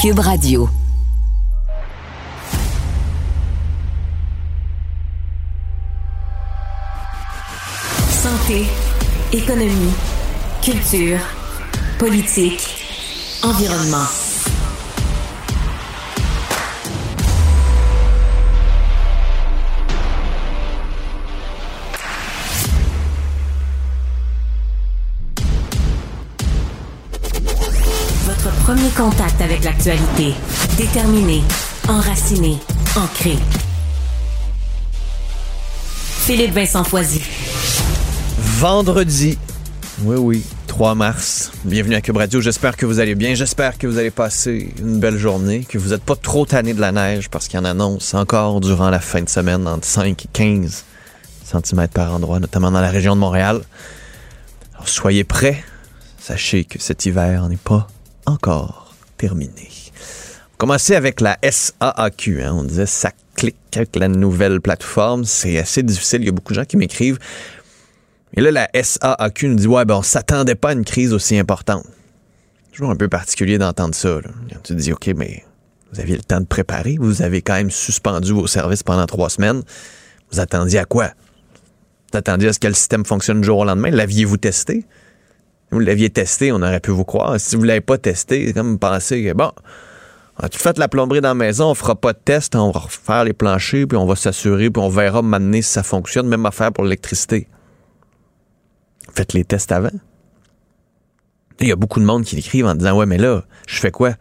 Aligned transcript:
Radio. 0.00 0.68
Santé, 8.08 8.66
économie, 9.32 9.92
culture, 10.62 11.18
politique, 11.98 12.62
environnement. 13.42 14.27
Premier 28.68 28.90
contact 28.90 29.40
avec 29.40 29.64
l'actualité. 29.64 30.34
Déterminé, 30.76 31.42
enraciné, 31.88 32.58
ancré. 32.96 33.38
Philippe 36.26 36.52
Vincent 36.52 36.84
Foisy. 36.84 37.22
Vendredi. 38.36 39.38
Oui, 40.02 40.16
oui, 40.18 40.44
3 40.66 40.94
mars. 40.94 41.50
Bienvenue 41.64 41.94
à 41.94 42.02
Cube 42.02 42.18
Radio. 42.18 42.42
J'espère 42.42 42.76
que 42.76 42.84
vous 42.84 43.00
allez 43.00 43.14
bien. 43.14 43.32
J'espère 43.32 43.78
que 43.78 43.86
vous 43.86 43.96
allez 43.96 44.10
passer 44.10 44.74
une 44.78 45.00
belle 45.00 45.16
journée, 45.16 45.64
que 45.66 45.78
vous 45.78 45.88
n'êtes 45.88 46.04
pas 46.04 46.16
trop 46.16 46.44
tanné 46.44 46.74
de 46.74 46.80
la 46.82 46.92
neige 46.92 47.30
parce 47.30 47.48
qu'il 47.48 47.58
y 47.58 47.62
en 47.62 47.64
annonce 47.64 48.12
encore 48.12 48.60
durant 48.60 48.90
la 48.90 49.00
fin 49.00 49.22
de 49.22 49.30
semaine 49.30 49.66
entre 49.66 49.86
5 49.86 50.26
et 50.26 50.28
15 50.30 50.84
cm 51.42 51.88
par 51.88 52.12
endroit, 52.12 52.38
notamment 52.38 52.70
dans 52.70 52.82
la 52.82 52.90
région 52.90 53.14
de 53.14 53.20
Montréal. 53.20 53.62
Alors 54.74 54.88
soyez 54.90 55.24
prêts. 55.24 55.64
Sachez 56.18 56.64
que 56.66 56.78
cet 56.78 57.06
hiver 57.06 57.48
n'est 57.48 57.56
pas 57.56 57.86
encore 58.28 58.94
terminé. 59.16 59.68
Commencer 60.58 60.94
avec 60.94 61.20
la 61.20 61.38
SAAQ. 61.42 62.42
Hein. 62.42 62.54
On 62.54 62.64
disait 62.64 62.86
ça 62.86 63.12
clique 63.34 63.56
avec 63.74 63.96
la 63.96 64.08
nouvelle 64.08 64.60
plateforme. 64.60 65.24
C'est 65.24 65.58
assez 65.58 65.82
difficile. 65.82 66.22
Il 66.22 66.26
y 66.26 66.28
a 66.28 66.32
beaucoup 66.32 66.52
de 66.52 66.58
gens 66.58 66.64
qui 66.64 66.76
m'écrivent. 66.76 67.18
Et 68.34 68.40
là, 68.40 68.50
la 68.50 68.68
SAAQ 68.74 69.48
nous 69.48 69.54
dit 69.54 69.66
Ouais, 69.66 69.84
ben, 69.84 69.96
on 69.96 70.02
s'attendait 70.02 70.54
pas 70.54 70.70
à 70.70 70.72
une 70.72 70.84
crise 70.84 71.12
aussi 71.12 71.38
importante. 71.38 71.86
Toujours 72.72 72.90
un 72.90 72.96
peu 72.96 73.08
particulier 73.08 73.58
d'entendre 73.58 73.94
ça. 73.94 74.18
Tu 74.50 74.58
te 74.60 74.72
dis 74.74 74.92
OK, 74.92 75.08
mais 75.16 75.44
vous 75.92 76.00
aviez 76.00 76.16
le 76.16 76.22
temps 76.22 76.40
de 76.40 76.46
préparer. 76.46 76.96
Vous 77.00 77.22
avez 77.22 77.40
quand 77.40 77.54
même 77.54 77.70
suspendu 77.70 78.32
vos 78.32 78.46
services 78.46 78.82
pendant 78.82 79.06
trois 79.06 79.30
semaines. 79.30 79.62
Vous 80.30 80.40
attendiez 80.40 80.78
à 80.78 80.84
quoi? 80.84 81.10
Vous 82.12 82.18
attendiez 82.18 82.48
à 82.48 82.52
ce 82.52 82.58
que 82.58 82.68
le 82.68 82.74
système 82.74 83.04
fonctionne 83.04 83.40
du 83.40 83.46
jour 83.46 83.58
au 83.58 83.64
lendemain? 83.64 83.90
L'aviez-vous 83.90 84.36
testé? 84.36 84.84
Vous 85.70 85.80
l'aviez 85.80 86.10
testé, 86.10 86.50
on 86.52 86.56
aurait 86.56 86.80
pu 86.80 86.90
vous 86.90 87.04
croire. 87.04 87.38
Si 87.38 87.56
vous 87.56 87.62
ne 87.62 87.68
l'avez 87.68 87.80
pas 87.80 87.98
testé, 87.98 88.52
comme 88.54 88.78
penser 88.78 89.22
que 89.22 89.32
bon, 89.34 89.50
tout 90.40 90.58
fait 90.58 90.78
la 90.78 90.88
plomberie 90.88 91.20
dans 91.20 91.28
la 91.28 91.34
maison, 91.34 91.70
on 91.70 91.74
fera 91.74 91.94
pas 91.94 92.12
de 92.12 92.18
test, 92.24 92.54
on 92.54 92.70
va 92.70 92.80
refaire 92.80 93.24
les 93.24 93.32
planchers, 93.32 93.86
puis 93.86 93.98
on 93.98 94.06
va 94.06 94.16
s'assurer, 94.16 94.70
puis 94.70 94.82
on 94.82 94.88
verra 94.88 95.20
maintenant 95.20 95.60
si 95.60 95.68
ça 95.68 95.82
fonctionne. 95.82 96.26
Même 96.26 96.46
affaire 96.46 96.72
pour 96.72 96.84
l'électricité. 96.84 97.48
Faites 99.14 99.32
les 99.32 99.44
tests 99.44 99.72
avant. 99.72 99.90
Il 101.60 101.66
y 101.66 101.72
a 101.72 101.76
beaucoup 101.76 101.98
de 101.98 102.04
monde 102.04 102.24
qui 102.24 102.36
l'écrivent 102.36 102.66
en 102.66 102.74
disant 102.74 102.96
Ouais, 102.96 103.06
mais 103.06 103.18
là, 103.18 103.42
je 103.66 103.78
fais 103.80 103.90
quoi? 103.90 104.14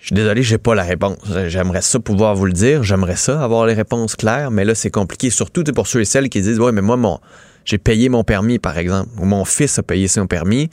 Je 0.00 0.06
suis 0.06 0.14
désolé, 0.14 0.42
j'ai 0.42 0.58
pas 0.58 0.74
la 0.74 0.82
réponse. 0.82 1.18
J'aimerais 1.46 1.82
ça 1.82 1.98
pouvoir 1.98 2.34
vous 2.34 2.46
le 2.46 2.52
dire. 2.52 2.82
J'aimerais 2.82 3.16
ça 3.16 3.42
avoir 3.42 3.66
les 3.66 3.74
réponses 3.74 4.16
claires, 4.16 4.50
mais 4.50 4.64
là, 4.64 4.74
c'est 4.74 4.90
compliqué. 4.90 5.30
Surtout 5.30 5.64
pour 5.64 5.86
ceux 5.86 6.00
et 6.00 6.04
celles 6.04 6.28
qui 6.28 6.40
disent 6.40 6.60
Ouais, 6.60 6.72
mais 6.72 6.82
moi, 6.82 6.96
mon, 6.96 7.20
j'ai 7.64 7.78
payé 7.78 8.08
mon 8.08 8.24
permis, 8.24 8.58
par 8.58 8.78
exemple, 8.78 9.10
ou 9.18 9.24
mon 9.24 9.44
fils 9.44 9.78
a 9.78 9.82
payé 9.82 10.08
son 10.08 10.26
permis, 10.26 10.70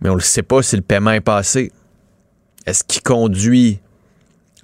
mais 0.00 0.10
on 0.10 0.16
ne 0.16 0.20
sait 0.20 0.42
pas 0.42 0.62
si 0.62 0.76
le 0.76 0.82
paiement 0.82 1.12
est 1.12 1.20
passé. 1.20 1.72
Est-ce 2.66 2.84
qu'il 2.84 3.02
conduit 3.02 3.80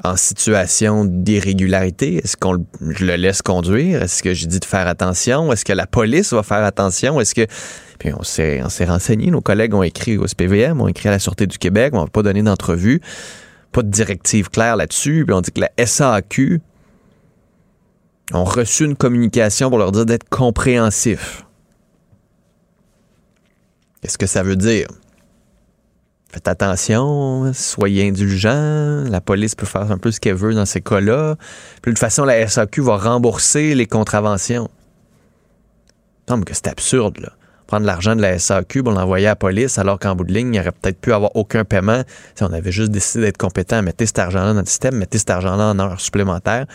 en 0.02 0.16
situation 0.16 1.04
d'irrégularité? 1.04 2.16
Est-ce 2.16 2.36
qu'on 2.36 2.64
je 2.80 3.04
le 3.04 3.16
laisse 3.16 3.42
conduire? 3.42 4.02
Est-ce 4.02 4.22
que 4.22 4.34
je 4.34 4.46
dis 4.46 4.58
de 4.58 4.64
faire 4.64 4.86
attention? 4.86 5.52
Est-ce 5.52 5.64
que 5.64 5.72
la 5.72 5.86
police 5.86 6.32
va 6.32 6.42
faire 6.42 6.64
attention? 6.64 7.20
Est-ce 7.20 7.34
que. 7.34 7.46
Puis 7.98 8.12
on 8.14 8.22
s'est, 8.22 8.62
on 8.64 8.70
s'est 8.70 8.86
renseigné, 8.86 9.30
nos 9.30 9.42
collègues 9.42 9.74
ont 9.74 9.82
écrit 9.82 10.16
au 10.16 10.26
SPVM, 10.26 10.80
ont 10.80 10.88
écrit 10.88 11.08
à 11.08 11.12
la 11.12 11.18
Sûreté 11.18 11.46
du 11.46 11.58
Québec, 11.58 11.92
on 11.94 12.00
n'a 12.00 12.06
pas 12.06 12.22
donné 12.22 12.42
d'entrevue, 12.42 13.02
pas 13.72 13.82
de 13.82 13.90
directive 13.90 14.48
claire 14.48 14.76
là-dessus, 14.76 15.24
puis 15.26 15.34
on 15.34 15.42
dit 15.42 15.52
que 15.52 15.60
la 15.60 15.70
SAQ 15.86 16.62
ont 18.34 18.44
reçu 18.44 18.84
une 18.84 18.96
communication 18.96 19.70
pour 19.70 19.78
leur 19.78 19.92
dire 19.92 20.06
d'être 20.06 20.28
compréhensifs. 20.28 21.44
Qu'est-ce 24.00 24.18
que 24.18 24.26
ça 24.26 24.42
veut 24.42 24.56
dire? 24.56 24.88
Faites 26.32 26.46
attention, 26.46 27.52
soyez 27.52 28.08
indulgents, 28.08 29.04
la 29.10 29.20
police 29.20 29.56
peut 29.56 29.66
faire 29.66 29.90
un 29.90 29.98
peu 29.98 30.12
ce 30.12 30.20
qu'elle 30.20 30.36
veut 30.36 30.54
dans 30.54 30.64
ces 30.64 30.80
cas-là. 30.80 31.34
De 31.34 31.90
toute 31.90 31.98
façon, 31.98 32.24
la 32.24 32.46
SAQ 32.46 32.82
va 32.82 32.98
rembourser 32.98 33.74
les 33.74 33.86
contraventions. 33.86 34.70
Il 36.26 36.30
semble 36.30 36.44
que 36.44 36.54
c'est 36.54 36.68
absurde, 36.68 37.18
là. 37.18 37.32
Prendre 37.66 37.86
l'argent 37.86 38.16
de 38.16 38.20
la 38.20 38.38
SAQ 38.38 38.84
pour 38.84 38.92
l'envoyer 38.92 39.26
à 39.26 39.30
la 39.30 39.36
police, 39.36 39.78
alors 39.78 39.98
qu'en 39.98 40.14
bout 40.14 40.24
de 40.24 40.32
ligne, 40.32 40.48
il 40.48 40.50
n'y 40.52 40.60
aurait 40.60 40.72
peut-être 40.72 41.00
pu 41.00 41.12
avoir 41.12 41.34
aucun 41.36 41.64
paiement 41.64 42.02
si 42.34 42.42
on 42.44 42.52
avait 42.52 42.72
juste 42.72 42.90
décidé 42.90 43.24
d'être 43.24 43.38
compétent, 43.38 43.82
mettez 43.82 44.06
cet 44.06 44.20
argent-là 44.20 44.54
dans 44.54 44.60
le 44.60 44.66
système, 44.66 44.96
mettez 44.96 45.18
cet 45.18 45.30
argent-là 45.30 45.70
en 45.70 45.78
heures 45.80 46.00
supplémentaires. 46.00 46.66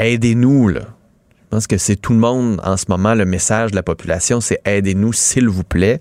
Aidez-nous, 0.00 0.68
là. 0.68 0.80
Je 0.80 1.56
pense 1.56 1.66
que 1.66 1.76
c'est 1.76 1.96
tout 1.96 2.12
le 2.12 2.18
monde 2.18 2.58
en 2.64 2.76
ce 2.76 2.86
moment, 2.88 3.14
le 3.14 3.26
message 3.26 3.72
de 3.72 3.76
la 3.76 3.82
population, 3.82 4.40
c'est 4.40 4.60
aidez-nous, 4.64 5.12
s'il 5.12 5.48
vous 5.48 5.64
plaît 5.64 6.00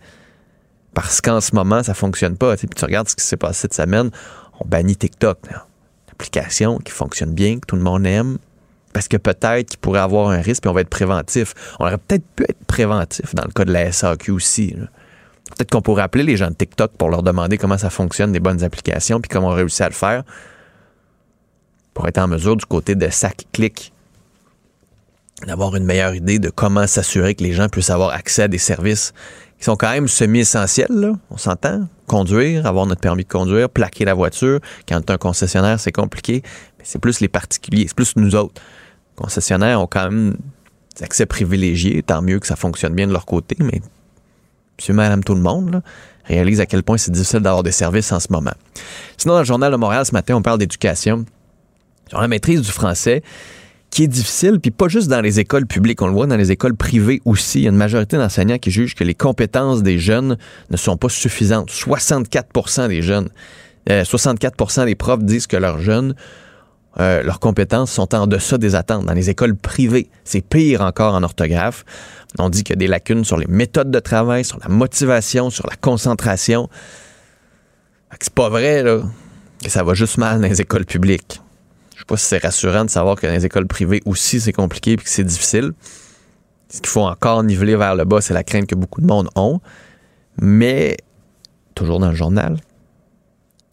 parce 0.94 1.22
qu'en 1.22 1.42
ce 1.42 1.54
moment, 1.54 1.84
ça 1.84 1.94
fonctionne 1.94 2.38
pas. 2.38 2.56
Tu 2.56 2.68
regardes 2.82 3.10
ce 3.10 3.16
qui 3.16 3.26
s'est 3.26 3.38
passé 3.38 3.62
cette 3.62 3.74
semaine, 3.74 4.10
on 4.60 4.68
bannit 4.68 4.96
TikTok. 4.96 5.40
Une 5.50 5.58
application 6.12 6.78
qui 6.78 6.92
fonctionne 6.92 7.34
bien, 7.34 7.60
que 7.60 7.66
tout 7.66 7.76
le 7.76 7.82
monde 7.82 8.06
aime, 8.06 8.38
parce 8.94 9.08
que 9.08 9.18
peut-être 9.18 9.70
qu'il 9.70 9.80
pourrait 9.80 10.00
avoir 10.00 10.30
un 10.30 10.42
risque, 10.42 10.64
puis 10.64 10.70
on 10.70 10.74
va 10.74 10.82
être 10.82 10.90
préventif. 10.90 11.54
On 11.80 11.86
aurait 11.86 11.98
peut-être 11.98 12.26
pu 12.36 12.44
être 12.44 12.66
préventif 12.68 13.36
dans 13.36 13.44
le 13.46 13.52
cas 13.52 13.66
de 13.66 13.72
la 13.72 13.92
SAQ 13.92 14.32
aussi. 14.32 14.76
Peut-être 15.56 15.72
qu'on 15.72 15.82
pourrait 15.82 16.04
appeler 16.04 16.24
les 16.24 16.38
gens 16.38 16.50
de 16.50 16.56
TikTok 16.56 16.92
pour 16.98 17.10
leur 17.10 17.24
demander 17.24 17.58
comment 17.58 17.78
ça 17.78 17.90
fonctionne, 17.90 18.32
des 18.32 18.40
bonnes 18.40 18.64
applications, 18.64 19.20
puis 19.20 19.30
comment 19.30 19.50
on 19.50 19.56
réussit 19.56 19.82
à 19.82 19.90
le 19.90 19.96
faire, 19.96 20.24
pour 22.00 22.08
être 22.08 22.18
en 22.18 22.30
mesure 22.30 22.56
du 22.56 22.66
côté 22.66 22.96
de 22.96 23.10
sac 23.10 23.46
clic 23.52 23.92
d'avoir 25.46 25.76
une 25.76 25.84
meilleure 25.84 26.16
idée 26.16 26.40
de 26.40 26.50
comment 26.50 26.88
s'assurer 26.88 27.36
que 27.36 27.44
les 27.44 27.52
gens 27.52 27.68
puissent 27.68 27.90
avoir 27.90 28.12
accès 28.12 28.44
à 28.44 28.48
des 28.48 28.58
services 28.58 29.14
qui 29.58 29.66
sont 29.66 29.76
quand 29.76 29.90
même 29.92 30.08
semi-essentiels, 30.08 31.12
on 31.30 31.36
s'entend. 31.36 31.90
Conduire, 32.08 32.66
avoir 32.66 32.86
notre 32.86 33.02
permis 33.02 33.26
de 33.26 33.28
conduire, 33.28 33.70
plaquer 33.70 34.06
la 34.06 34.14
voiture. 34.14 34.62
Quand 34.88 35.02
tu 35.02 35.12
un 35.12 35.18
concessionnaire, 35.18 35.78
c'est 35.78 35.92
compliqué. 35.92 36.42
Mais 36.78 36.86
c'est 36.88 37.00
plus 37.00 37.20
les 37.20 37.28
particuliers, 37.28 37.88
c'est 37.90 37.96
plus 37.96 38.16
nous 38.16 38.34
autres. 38.34 38.62
Les 39.18 39.22
concessionnaires 39.22 39.82
ont 39.82 39.88
quand 39.88 40.10
même 40.10 40.38
des 40.96 41.04
accès 41.04 41.26
privilégiés, 41.26 42.02
tant 42.02 42.22
mieux 42.22 42.40
que 42.40 42.48
ça 42.48 42.56
fonctionne 42.56 42.96
bien 42.96 43.08
de 43.08 43.12
leur 43.12 43.26
côté, 43.26 43.58
mais 43.60 43.82
monsieur, 44.78 44.94
madame, 44.94 45.22
tout 45.22 45.36
le 45.36 45.42
monde 45.42 45.82
réalise 46.24 46.62
à 46.62 46.66
quel 46.66 46.82
point 46.82 46.98
c'est 46.98 47.12
difficile 47.12 47.42
d'avoir 47.42 47.64
des 47.64 47.74
services 47.74 48.14
en 48.14 48.22
ce 48.22 48.28
moment. 48.32 48.54
Sinon, 49.18 49.34
dans 49.34 49.40
le 49.40 49.46
Journal 49.46 49.70
de 49.70 49.78
Montréal, 49.78 50.06
ce 50.06 50.14
matin, 50.14 50.36
on 50.36 50.42
parle 50.42 50.60
d'éducation. 50.60 51.26
Sur 52.10 52.22
la 52.22 52.28
maîtrise 52.28 52.62
du 52.62 52.72
français, 52.72 53.24
qui 53.90 54.04
est 54.04 54.08
difficile, 54.08 54.60
puis 54.60 54.72
pas 54.72 54.88
juste 54.88 55.08
dans 55.08 55.22
les 55.22 55.40
écoles 55.40 55.66
publiques, 55.66 56.02
on 56.02 56.08
le 56.08 56.14
voit 56.14 56.28
dans 56.28 56.38
les 56.38 56.52
écoles 56.52 56.76
privées 56.76 57.22
aussi. 57.26 57.60
Il 57.60 57.64
y 57.64 57.68
a 57.68 57.70
une 57.70 57.78
majorité 57.78 58.18
d'enseignants 58.18 58.58
qui 58.58 58.72
jugent 58.72 58.96
que 58.96 59.04
les 59.04 59.16
compétences 59.16 59.82
des 59.82 60.00
jeunes 60.00 60.38
ne 60.70 60.78
sont 60.78 60.98
pas 60.98 61.10
suffisantes. 61.10 61.72
64% 61.72 62.88
des 62.88 63.02
jeunes, 63.02 63.30
64% 63.88 64.86
des 64.86 64.96
profs 64.96 65.24
disent 65.24 65.48
que 65.48 65.58
leurs 65.58 65.80
jeunes, 65.80 66.14
euh, 67.00 67.24
leurs 67.24 67.40
compétences 67.40 67.92
sont 67.92 68.14
en 68.14 68.28
deçà 68.28 68.58
des 68.58 68.76
attentes. 68.76 69.06
Dans 69.06 69.14
les 69.14 69.30
écoles 69.30 69.56
privées, 69.56 70.10
c'est 70.24 70.42
pire 70.42 70.82
encore 70.82 71.14
en 71.14 71.24
orthographe. 71.24 71.86
On 72.38 72.50
dit 72.50 72.64
qu'il 72.64 72.74
y 72.74 72.78
a 72.78 72.80
des 72.80 72.88
lacunes 72.88 73.24
sur 73.24 73.38
les 73.38 73.48
méthodes 73.48 73.90
de 73.90 74.00
travail, 74.00 74.46
sur 74.46 74.60
la 74.60 74.70
motivation, 74.70 75.50
sur 75.50 75.68
la 75.68 75.76
concentration. 75.76 76.70
C'est 78.20 78.34
pas 78.34 78.50
vrai, 78.50 78.84
là, 78.84 79.02
que 79.64 79.70
ça 79.70 79.84
va 79.84 79.94
juste 79.94 80.18
mal 80.18 80.42
dans 80.42 80.48
les 80.48 80.62
écoles 80.62 80.86
publiques. 80.86 81.42
Pas 82.10 82.18
si 82.18 82.26
c'est 82.26 82.42
rassurant 82.42 82.86
de 82.86 82.90
savoir 82.90 83.18
que 83.18 83.28
dans 83.28 83.34
les 83.34 83.46
écoles 83.46 83.68
privées 83.68 84.02
aussi, 84.06 84.42
c'est 84.42 84.52
compliqué 84.52 84.94
et 84.94 84.98
que 84.98 85.04
c'est 85.06 85.24
difficile. 85.24 85.74
Ce 86.68 86.80
qu'il 86.80 86.90
faut 86.90 87.04
encore 87.04 87.44
niveler 87.44 87.76
vers 87.76 87.94
le 87.94 88.04
bas, 88.04 88.20
c'est 88.20 88.34
la 88.34 88.44
crainte 88.44 88.66
que 88.66 88.74
beaucoup 88.74 89.00
de 89.00 89.06
monde 89.06 89.30
ont. 89.36 89.62
Mais 90.42 90.98
toujours 91.76 92.00
dans 92.00 92.10
le 92.10 92.16
journal, 92.16 92.58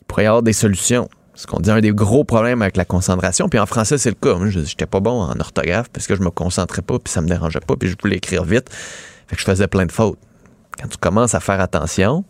il 0.01 0.05
pourrait 0.05 0.25
y 0.25 0.27
avoir 0.27 0.43
des 0.43 0.53
solutions. 0.53 1.09
Ce 1.35 1.47
qu'on 1.47 1.61
dit 1.61 1.71
un 1.71 1.81
des 1.81 1.93
gros 1.93 2.25
problèmes 2.25 2.61
avec 2.61 2.77
la 2.77 2.85
concentration, 2.85 3.49
puis 3.49 3.59
en 3.59 3.65
français, 3.65 3.97
c'est 3.97 4.11
le 4.11 4.17
cas. 4.17 4.35
Moi, 4.35 4.51
j'étais 4.51 4.85
pas 4.85 5.01
bon 5.01 5.19
en 5.23 5.41
orthographe 5.41 5.89
parce 5.89 6.07
que 6.07 6.15
je 6.15 6.21
me 6.21 6.31
concentrais 6.31 6.83
pas, 6.83 6.99
puis 6.99 7.11
ça 7.11 7.23
me 7.23 7.29
dérangeait 7.29 7.61
pas, 7.61 7.77
puis 7.77 7.89
je 7.89 7.97
voulais 7.99 8.17
écrire 8.17 8.45
vite. 8.45 8.69
Fait 9.29 9.37
que 9.37 9.41
je 9.41 9.47
faisais 9.47 9.67
plein 9.67 9.87
de 9.87 9.93
fautes. 9.93 10.19
Quand 10.79 10.89
tu 10.89 10.99
commences 10.99 11.35
à 11.35 11.41
faire 11.41 11.61
attention, 11.61 12.23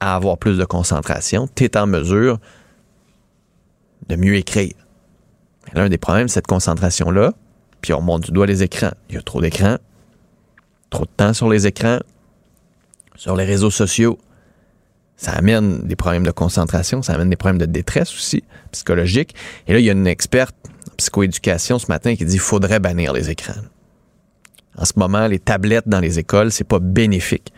à 0.00 0.16
avoir 0.16 0.36
plus 0.36 0.58
de 0.58 0.66
concentration, 0.66 1.48
tu 1.54 1.64
es 1.64 1.78
en 1.78 1.86
mesure 1.86 2.38
de 4.06 4.16
mieux 4.16 4.34
écrire. 4.34 4.74
L'un 5.74 5.88
des 5.88 5.98
problèmes, 5.98 6.28
cette 6.28 6.46
concentration-là, 6.46 7.32
puis 7.80 7.92
on 7.92 7.98
remonte 7.98 8.24
du 8.24 8.32
doigt 8.32 8.46
les 8.46 8.62
écrans. 8.62 8.92
Il 9.08 9.14
y 9.14 9.18
a 9.18 9.22
trop 9.22 9.40
d'écrans, 9.40 9.78
trop 10.90 11.04
de 11.04 11.10
temps 11.16 11.32
sur 11.32 11.48
les 11.48 11.66
écrans, 11.66 11.98
sur 13.16 13.36
les 13.36 13.44
réseaux 13.44 13.70
sociaux, 13.70 14.18
ça 15.20 15.32
amène 15.32 15.82
des 15.82 15.96
problèmes 15.96 16.24
de 16.24 16.30
concentration, 16.30 17.02
ça 17.02 17.12
amène 17.12 17.28
des 17.28 17.36
problèmes 17.36 17.58
de 17.58 17.66
détresse 17.66 18.14
aussi, 18.14 18.42
psychologique. 18.72 19.34
Et 19.66 19.74
là, 19.74 19.78
il 19.78 19.84
y 19.84 19.90
a 19.90 19.92
une 19.92 20.06
experte 20.06 20.56
en 20.90 20.94
psychoéducation 20.96 21.78
ce 21.78 21.88
matin 21.88 22.16
qui 22.16 22.24
dit 22.24 22.32
qu'il 22.32 22.40
faudrait 22.40 22.80
bannir 22.80 23.12
les 23.12 23.28
écrans. 23.28 23.60
En 24.78 24.86
ce 24.86 24.94
moment, 24.96 25.26
les 25.26 25.38
tablettes 25.38 25.86
dans 25.86 26.00
les 26.00 26.18
écoles, 26.18 26.50
c'est 26.50 26.64
pas 26.64 26.78
bénéfique. 26.78 27.52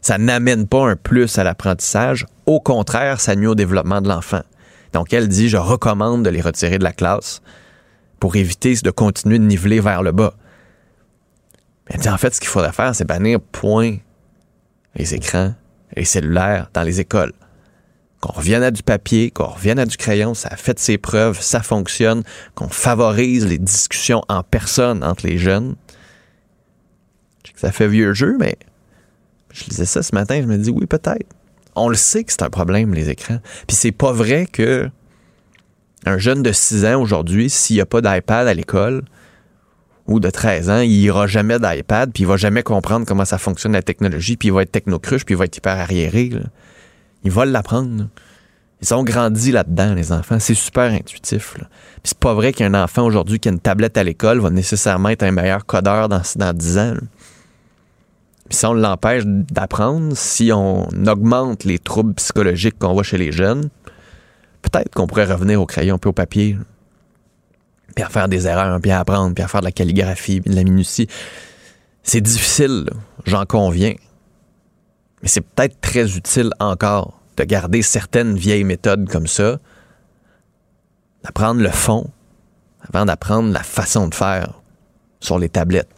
Ça 0.00 0.16
n'amène 0.16 0.66
pas 0.66 0.88
un 0.88 0.96
plus 0.96 1.36
à 1.36 1.44
l'apprentissage. 1.44 2.26
Au 2.46 2.60
contraire, 2.60 3.20
ça 3.20 3.36
nuit 3.36 3.46
au 3.46 3.54
développement 3.54 4.00
de 4.00 4.08
l'enfant. 4.08 4.40
Donc, 4.92 5.12
elle 5.12 5.28
dit, 5.28 5.48
je 5.48 5.56
recommande 5.56 6.24
de 6.24 6.30
les 6.30 6.40
retirer 6.40 6.78
de 6.78 6.84
la 6.84 6.92
classe 6.92 7.42
pour 8.20 8.36
éviter 8.36 8.74
de 8.74 8.90
continuer 8.90 9.38
de 9.38 9.44
niveler 9.44 9.80
vers 9.80 10.02
le 10.02 10.12
bas. 10.12 10.34
Elle 11.86 12.00
dit, 12.00 12.08
en 12.08 12.18
fait, 12.18 12.34
ce 12.34 12.40
qu'il 12.40 12.48
faudrait 12.48 12.72
faire, 12.72 12.94
c'est 12.94 13.04
bannir 13.04 13.40
point 13.40 13.96
les 14.94 15.14
écrans, 15.14 15.54
les 15.96 16.04
cellulaires 16.04 16.70
dans 16.74 16.82
les 16.82 17.00
écoles. 17.00 17.32
Qu'on 18.20 18.32
revienne 18.32 18.62
à 18.62 18.70
du 18.70 18.82
papier, 18.82 19.30
qu'on 19.30 19.46
revienne 19.46 19.78
à 19.78 19.86
du 19.86 19.96
crayon, 19.96 20.34
ça 20.34 20.50
a 20.52 20.56
fait 20.56 20.78
ses 20.78 20.96
preuves, 20.96 21.40
ça 21.40 21.60
fonctionne, 21.60 22.22
qu'on 22.54 22.68
favorise 22.68 23.46
les 23.46 23.58
discussions 23.58 24.22
en 24.28 24.44
personne 24.44 25.02
entre 25.02 25.26
les 25.26 25.38
jeunes. 25.38 25.74
Je 27.42 27.48
sais 27.48 27.54
que 27.54 27.60
ça 27.60 27.72
fait 27.72 27.88
vieux 27.88 28.14
jeu, 28.14 28.36
mais 28.38 28.56
je 29.52 29.64
lisais 29.64 29.86
ça 29.86 30.02
ce 30.02 30.14
matin, 30.14 30.40
je 30.40 30.46
me 30.46 30.56
dis 30.56 30.70
oui, 30.70 30.86
peut-être. 30.86 31.26
On 31.74 31.88
le 31.88 31.94
sait 31.94 32.24
que 32.24 32.32
c'est 32.32 32.42
un 32.42 32.50
problème, 32.50 32.94
les 32.94 33.08
écrans. 33.08 33.38
Puis 33.66 33.76
c'est 33.76 33.92
pas 33.92 34.12
vrai 34.12 34.46
que 34.46 34.90
un 36.04 36.18
jeune 36.18 36.42
de 36.42 36.52
6 36.52 36.84
ans 36.84 37.00
aujourd'hui, 37.00 37.48
s'il 37.48 37.76
n'y 37.76 37.82
a 37.82 37.86
pas 37.86 38.00
d'iPad 38.00 38.48
à 38.48 38.54
l'école, 38.54 39.02
ou 40.06 40.20
de 40.20 40.30
13 40.30 40.70
ans, 40.70 40.80
il 40.80 40.92
ira 40.92 41.26
jamais 41.26 41.58
d'iPad, 41.58 42.10
puis 42.12 42.24
il 42.24 42.26
va 42.26 42.36
jamais 42.36 42.62
comprendre 42.62 43.06
comment 43.06 43.24
ça 43.24 43.38
fonctionne 43.38 43.72
la 43.72 43.82
technologie, 43.82 44.36
puis 44.36 44.48
il 44.48 44.52
va 44.52 44.62
être 44.62 44.72
technocruche, 44.72 45.24
puis 45.24 45.34
il 45.34 45.38
va 45.38 45.44
être 45.44 45.56
hyper 45.56 45.78
arriéré. 45.78 46.30
Il 47.24 47.30
va 47.30 47.44
l'apprendre. 47.44 48.08
Ils 48.80 48.94
ont 48.94 49.04
grandi 49.04 49.52
là-dedans, 49.52 49.94
les 49.94 50.10
enfants. 50.10 50.40
C'est 50.40 50.54
super 50.54 50.90
intuitif. 50.90 51.54
Puis 51.54 51.64
c'est 52.02 52.18
pas 52.18 52.34
vrai 52.34 52.52
qu'un 52.52 52.74
enfant 52.74 53.04
aujourd'hui 53.04 53.38
qui 53.38 53.48
a 53.48 53.52
une 53.52 53.60
tablette 53.60 53.96
à 53.96 54.02
l'école 54.02 54.40
va 54.40 54.50
nécessairement 54.50 55.10
être 55.10 55.22
un 55.22 55.30
meilleur 55.30 55.64
codeur 55.66 56.08
dans, 56.08 56.22
dans 56.34 56.52
10 56.52 56.78
ans. 56.78 56.94
Si 58.52 58.66
on 58.66 58.74
l'empêche 58.74 59.24
d'apprendre, 59.26 60.16
si 60.16 60.52
on 60.52 60.86
augmente 61.06 61.64
les 61.64 61.78
troubles 61.78 62.14
psychologiques 62.14 62.78
qu'on 62.78 62.92
voit 62.92 63.02
chez 63.02 63.18
les 63.18 63.32
jeunes, 63.32 63.70
peut-être 64.62 64.94
qu'on 64.94 65.06
pourrait 65.06 65.24
revenir 65.24 65.60
au 65.60 65.66
crayon 65.66 65.98
puis 65.98 66.10
au 66.10 66.12
papier 66.12 66.56
puis 67.94 68.04
à 68.04 68.08
faire 68.08 68.28
des 68.28 68.46
erreurs, 68.46 68.80
puis 68.80 68.90
à 68.90 69.00
apprendre, 69.00 69.34
puis 69.34 69.44
à 69.44 69.48
faire 69.48 69.60
de 69.60 69.66
la 69.66 69.72
calligraphie, 69.72 70.40
de 70.40 70.54
la 70.54 70.64
minutie. 70.64 71.08
C'est 72.02 72.20
difficile, 72.20 72.88
j'en 73.26 73.44
conviens. 73.44 73.94
Mais 75.22 75.28
c'est 75.28 75.40
peut-être 75.40 75.80
très 75.80 76.16
utile 76.16 76.50
encore 76.58 77.20
de 77.36 77.44
garder 77.44 77.82
certaines 77.82 78.34
vieilles 78.36 78.64
méthodes 78.64 79.08
comme 79.08 79.26
ça, 79.26 79.58
d'apprendre 81.22 81.60
le 81.60 81.70
fond 81.70 82.10
avant 82.80 83.04
d'apprendre 83.04 83.52
la 83.52 83.62
façon 83.62 84.08
de 84.08 84.14
faire 84.14 84.60
sur 85.20 85.38
les 85.38 85.48
tablettes. 85.48 85.88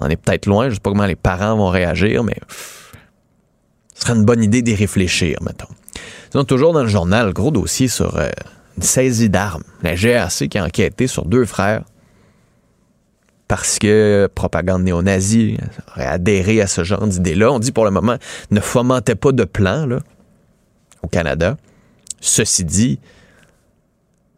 On 0.00 0.08
est 0.08 0.16
peut-être 0.16 0.46
loin, 0.46 0.68
je 0.68 0.74
sais 0.74 0.80
pas 0.80 0.90
comment 0.90 1.06
les 1.06 1.16
parents 1.16 1.56
vont 1.56 1.68
réagir, 1.68 2.22
mais 2.24 2.36
ce 3.94 4.02
serait 4.02 4.14
une 4.14 4.24
bonne 4.24 4.42
idée 4.42 4.62
d'y 4.62 4.74
réfléchir, 4.74 5.38
mettons. 5.42 5.68
Sinon, 6.30 6.44
toujours 6.44 6.72
dans 6.72 6.82
le 6.82 6.88
journal, 6.88 7.32
gros 7.32 7.50
dossier 7.50 7.88
sur 7.88 8.16
euh, 8.16 8.28
une 8.76 8.82
saisie 8.82 9.28
d'armes. 9.28 9.64
La 9.82 9.94
GRC 9.94 10.48
qui 10.48 10.58
a 10.58 10.64
enquêté 10.64 11.06
sur 11.06 11.24
deux 11.24 11.44
frères 11.44 11.82
parce 13.48 13.78
que 13.78 14.28
propagande 14.34 14.82
néo-nazie 14.82 15.56
aurait 15.90 16.06
adhéré 16.06 16.60
à 16.60 16.66
ce 16.66 16.84
genre 16.84 17.06
d'idée-là. 17.06 17.50
On 17.50 17.58
dit 17.58 17.72
pour 17.72 17.86
le 17.86 17.90
moment, 17.90 18.16
ne 18.50 18.60
fomentait 18.60 19.14
pas 19.14 19.32
de 19.32 19.44
plan 19.44 19.86
là, 19.86 20.00
au 21.02 21.08
Canada. 21.08 21.56
Ceci 22.20 22.64
dit, 22.64 23.00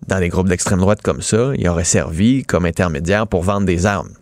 dans 0.07 0.21
des 0.21 0.29
groupes 0.29 0.49
d'extrême 0.49 0.79
droite 0.79 1.03
comme 1.03 1.23
ça, 1.23 1.51
il 1.57 1.69
aurait 1.69 1.85
servi 1.85 2.45
comme 2.45 2.65
intermédiaire 2.65 3.27
pour 3.27 3.43
vendre 3.43 3.67
des 3.67 3.85
armes. 3.85 4.13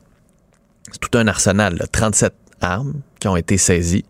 C'est 0.90 1.00
tout 1.00 1.16
un 1.18 1.26
arsenal, 1.26 1.78
37 1.92 2.32
armes 2.60 2.94
qui 3.20 3.28
ont 3.28 3.36
été 3.36 3.58
saisies, 3.58 4.04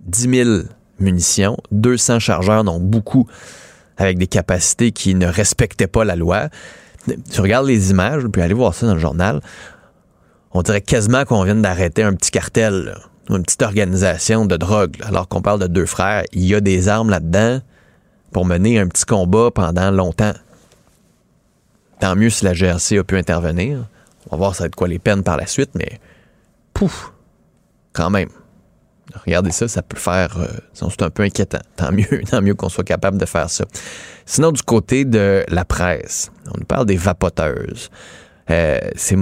10 0.00 0.44
000 0.44 0.50
munitions, 0.98 1.56
200 1.70 2.18
chargeurs, 2.18 2.64
dont 2.64 2.80
beaucoup 2.80 3.26
avec 3.96 4.18
des 4.18 4.26
capacités 4.26 4.92
qui 4.92 5.14
ne 5.14 5.26
respectaient 5.26 5.86
pas 5.86 6.04
la 6.04 6.16
loi. 6.16 6.48
Tu 7.30 7.40
regardes 7.40 7.66
les 7.66 7.90
images, 7.90 8.24
puis 8.32 8.42
aller 8.42 8.54
voir 8.54 8.74
ça 8.74 8.86
dans 8.86 8.94
le 8.94 9.00
journal, 9.00 9.40
on 10.52 10.62
dirait 10.62 10.80
quasiment 10.80 11.24
qu'on 11.24 11.44
vient 11.44 11.54
d'arrêter 11.54 12.02
un 12.02 12.14
petit 12.14 12.30
cartel, 12.30 12.94
une 13.30 13.42
petite 13.42 13.62
organisation 13.62 14.44
de 14.44 14.56
drogue, 14.56 14.96
alors 15.02 15.28
qu'on 15.28 15.40
parle 15.40 15.60
de 15.60 15.66
deux 15.66 15.86
frères. 15.86 16.24
Il 16.32 16.44
y 16.44 16.54
a 16.54 16.60
des 16.60 16.88
armes 16.88 17.10
là-dedans 17.10 17.60
pour 18.32 18.44
mener 18.44 18.78
un 18.78 18.86
petit 18.86 19.04
combat 19.04 19.50
pendant 19.50 19.90
longtemps. 19.90 20.34
Tant 22.00 22.16
mieux 22.16 22.30
si 22.30 22.44
la 22.44 22.52
GRC 22.52 22.98
a 22.98 23.04
pu 23.04 23.16
intervenir. 23.16 23.86
On 24.30 24.36
va 24.36 24.38
voir 24.38 24.54
ça 24.54 24.64
va 24.64 24.66
être 24.66 24.76
quoi 24.76 24.88
les 24.88 24.98
peines 24.98 25.22
par 25.22 25.36
la 25.36 25.46
suite, 25.46 25.70
mais 25.74 26.00
pouf, 26.72 27.12
quand 27.92 28.10
même. 28.10 28.28
Regardez 29.26 29.50
ça, 29.50 29.68
ça 29.68 29.82
peut 29.82 29.98
faire. 29.98 30.38
Euh, 30.38 30.46
c'est 30.72 31.02
un 31.02 31.10
peu 31.10 31.22
inquiétant. 31.22 31.60
Tant 31.76 31.92
mieux, 31.92 32.22
tant 32.30 32.40
mieux 32.40 32.54
qu'on 32.54 32.68
soit 32.68 32.84
capable 32.84 33.18
de 33.18 33.26
faire 33.26 33.50
ça. 33.50 33.64
Sinon, 34.24 34.52
du 34.52 34.62
côté 34.62 35.04
de 35.04 35.44
la 35.48 35.64
presse, 35.64 36.30
on 36.46 36.58
nous 36.58 36.64
parle 36.64 36.86
des 36.86 36.96
vapoteuses. 36.96 37.90
Euh, 38.50 38.78
ces 38.96 39.16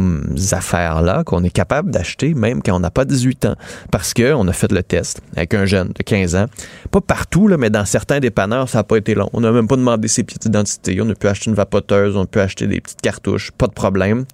affaires-là 0.53 1.25
qu'on 1.25 1.45
est 1.45 1.51
capable 1.51 1.91
d'acheter 1.91 2.33
même 2.33 2.63
quand 2.63 2.75
on 2.75 2.81
n'a 2.81 2.91
pas 2.91 3.05
18 3.05 3.45
ans. 3.45 3.55
Parce 3.91 4.15
qu'on 4.15 4.49
a 4.49 4.53
fait 4.53 4.73
le 4.73 4.83
test 4.83 5.21
avec 5.37 5.53
un 5.55 5.67
jeune 5.67 5.89
de 5.89 6.03
15 6.03 6.37
ans. 6.37 6.47
Pas 6.91 7.01
partout, 7.01 7.49
mais 7.59 7.71
dans 7.71 7.85
certains 7.85 8.21
dépanneurs, 8.21 8.69
ça 8.69 8.79
n'a 8.79 8.85
pas 8.85 8.97
été 8.97 9.15
long. 9.15 9.29
On 9.33 9.41
n'a 9.41 9.53
même 9.53 9.69
pas 9.69 9.77
demandé 9.77 10.09
ses 10.09 10.23
petites 10.23 10.47
identités. 10.47 10.99
On 11.03 11.09
a 11.11 11.15
pu 11.15 11.29
acheter 11.29 11.51
une 11.51 11.57
vapoteuse, 11.57 12.17
on 12.17 12.23
a 12.23 12.27
pu 12.27 12.41
acheter 12.41 12.67
des 12.67 12.81
petites 12.81 13.03
cartouches. 13.03 13.51
Pas 13.53 13.67
de 13.67 13.73
problème. 13.73 14.25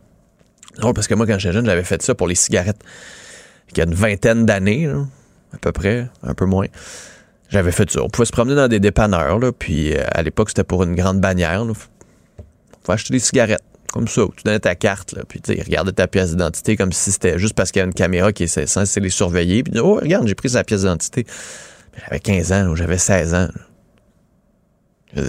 Non, 0.83 0.93
parce 0.93 1.07
que 1.07 1.15
moi, 1.15 1.27
quand 1.27 1.39
j'étais 1.39 1.55
jeune, 1.55 1.67
j'avais 1.67 1.85
fait 1.85 2.03
ça 2.03 2.15
pour 2.15 2.27
les 2.27 2.35
cigarettes. 2.35 2.83
Il 3.73 3.79
y 3.79 3.81
a 3.81 3.85
une 3.85 3.95
vingtaine 3.95 4.47
d'années, 4.47 4.87
à 4.87 5.59
peu 5.61 5.73
près, 5.73 6.09
un 6.23 6.35
peu 6.35 6.45
moins. 6.45 6.67
J'avais 7.49 7.73
fait 7.73 7.91
ça. 7.91 8.03
On 8.03 8.09
pouvait 8.09 8.27
se 8.27 8.33
promener 8.33 8.57
dans 8.57 8.69
des 8.69 8.81
dépanneurs, 8.81 9.39
là, 9.39 9.53
puis 9.53 9.95
euh, 9.95 10.05
à 10.13 10.23
l'époque, 10.23 10.51
c'était 10.51 10.65
pour 10.65 10.83
une 10.83 10.95
grande 10.95 11.21
bannière. 11.21 11.65
Là. 11.65 11.73
On 11.73 12.79
pouvait 12.83 12.95
acheter 12.95 13.13
des 13.13 13.21
cigarettes, 13.21 13.63
comme 13.93 14.09
ça. 14.09 14.23
Tu 14.37 14.43
donnais 14.45 14.59
ta 14.59 14.75
carte, 14.75 15.15
puis 15.29 15.41
tu 15.41 15.53
regardais 15.53 15.93
ta 15.93 16.09
pièce 16.09 16.31
d'identité 16.31 16.77
comme 16.77 16.93
si 16.93 17.13
c'était 17.13 17.39
juste 17.39 17.55
parce 17.55 17.71
qu'il 17.71 17.81
y 17.81 17.83
a 17.83 17.87
une 17.87 17.95
caméra 17.95 18.33
qui 18.33 18.45
est 18.45 18.67
censée 18.67 19.01
les 19.01 19.11
surveiller. 19.11 19.63
Puis, 19.63 19.79
oh, 19.79 19.95
regarde, 19.95 20.27
j'ai 20.27 20.35
pris 20.35 20.51
sa 20.51 20.65
pièce 20.65 20.81
d'identité. 20.81 21.27
J'avais 22.05 22.21
15 22.21 22.53
ans, 22.53 22.75
j'avais 22.75 22.99
16 22.99 23.35
ans. 23.35 23.49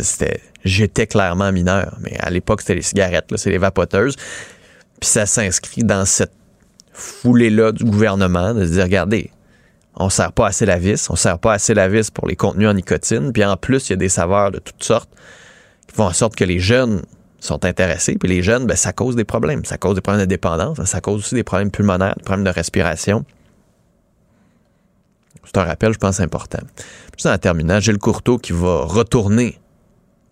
C'était, 0.02 0.42
j'étais 0.66 1.08
clairement 1.08 1.52
mineur, 1.52 1.98
mais 2.02 2.18
à 2.20 2.30
l'époque, 2.30 2.62
c'était 2.62 2.76
les 2.76 2.82
cigarettes, 2.82 3.26
c'est 3.38 3.52
les 3.52 3.58
vapoteuses. 3.58 4.16
Puis 5.00 5.10
ça 5.10 5.26
s'inscrit 5.26 5.84
dans 5.84 6.06
cette 6.06 6.34
foulée-là 6.94 7.72
du 7.72 7.84
gouvernement 7.84 8.54
de 8.54 8.66
se 8.66 8.72
dire, 8.72 8.84
regardez, 8.84 9.32
on 9.96 10.10
sert 10.10 10.32
pas 10.32 10.48
assez 10.48 10.66
la 10.66 10.78
vis, 10.78 11.10
on 11.10 11.16
sert 11.16 11.40
pas 11.40 11.54
assez 11.54 11.74
la 11.74 11.88
vis 11.88 12.12
pour 12.12 12.28
les 12.28 12.36
contenus 12.36 12.68
en 12.68 12.74
nicotine, 12.74 13.32
puis 13.32 13.44
en 13.44 13.58
plus, 13.58 13.90
il 13.90 13.92
y 13.92 13.94
a 13.94 13.98
des 13.98 14.10
saveurs 14.10 14.52
de 14.52 14.60
toutes 14.60 14.84
sortes 14.84 15.10
qui 15.88 15.96
font 15.96 16.06
en 16.06 16.14
sorte 16.14 16.36
que 16.36 16.44
les 16.44 16.60
jeunes 16.60 17.02
sont 17.40 17.66
intéressés, 17.66 18.16
puis 18.16 18.30
les 18.30 18.42
jeunes, 18.42 18.66
ben, 18.66 18.76
ça 18.76 18.94
cause 18.94 19.16
des 19.16 19.24
problèmes. 19.24 19.64
Ça 19.66 19.78
cause 19.78 19.96
des 19.96 20.02
problèmes 20.02 20.26
de 20.26 20.30
dépendance, 20.30 20.84
ça 20.86 21.02
cause 21.02 21.20
aussi 21.20 21.36
des 21.36 21.44
problèmes 21.44 21.72
pulmonaires, 21.72 22.16
des 22.18 22.24
problèmes 22.24 22.46
de 22.46 22.52
respiration. 22.52 23.26
C'est 25.46 25.58
un 25.58 25.64
rappel, 25.64 25.94
je 25.94 25.98
pense, 25.98 26.20
important. 26.20 26.60
Juste 27.16 27.28
en 27.28 27.38
terminant, 27.38 27.80
Gilles 27.80 28.00
Courteau 28.00 28.38
qui 28.38 28.52
va 28.52 28.82
retourner 28.82 29.58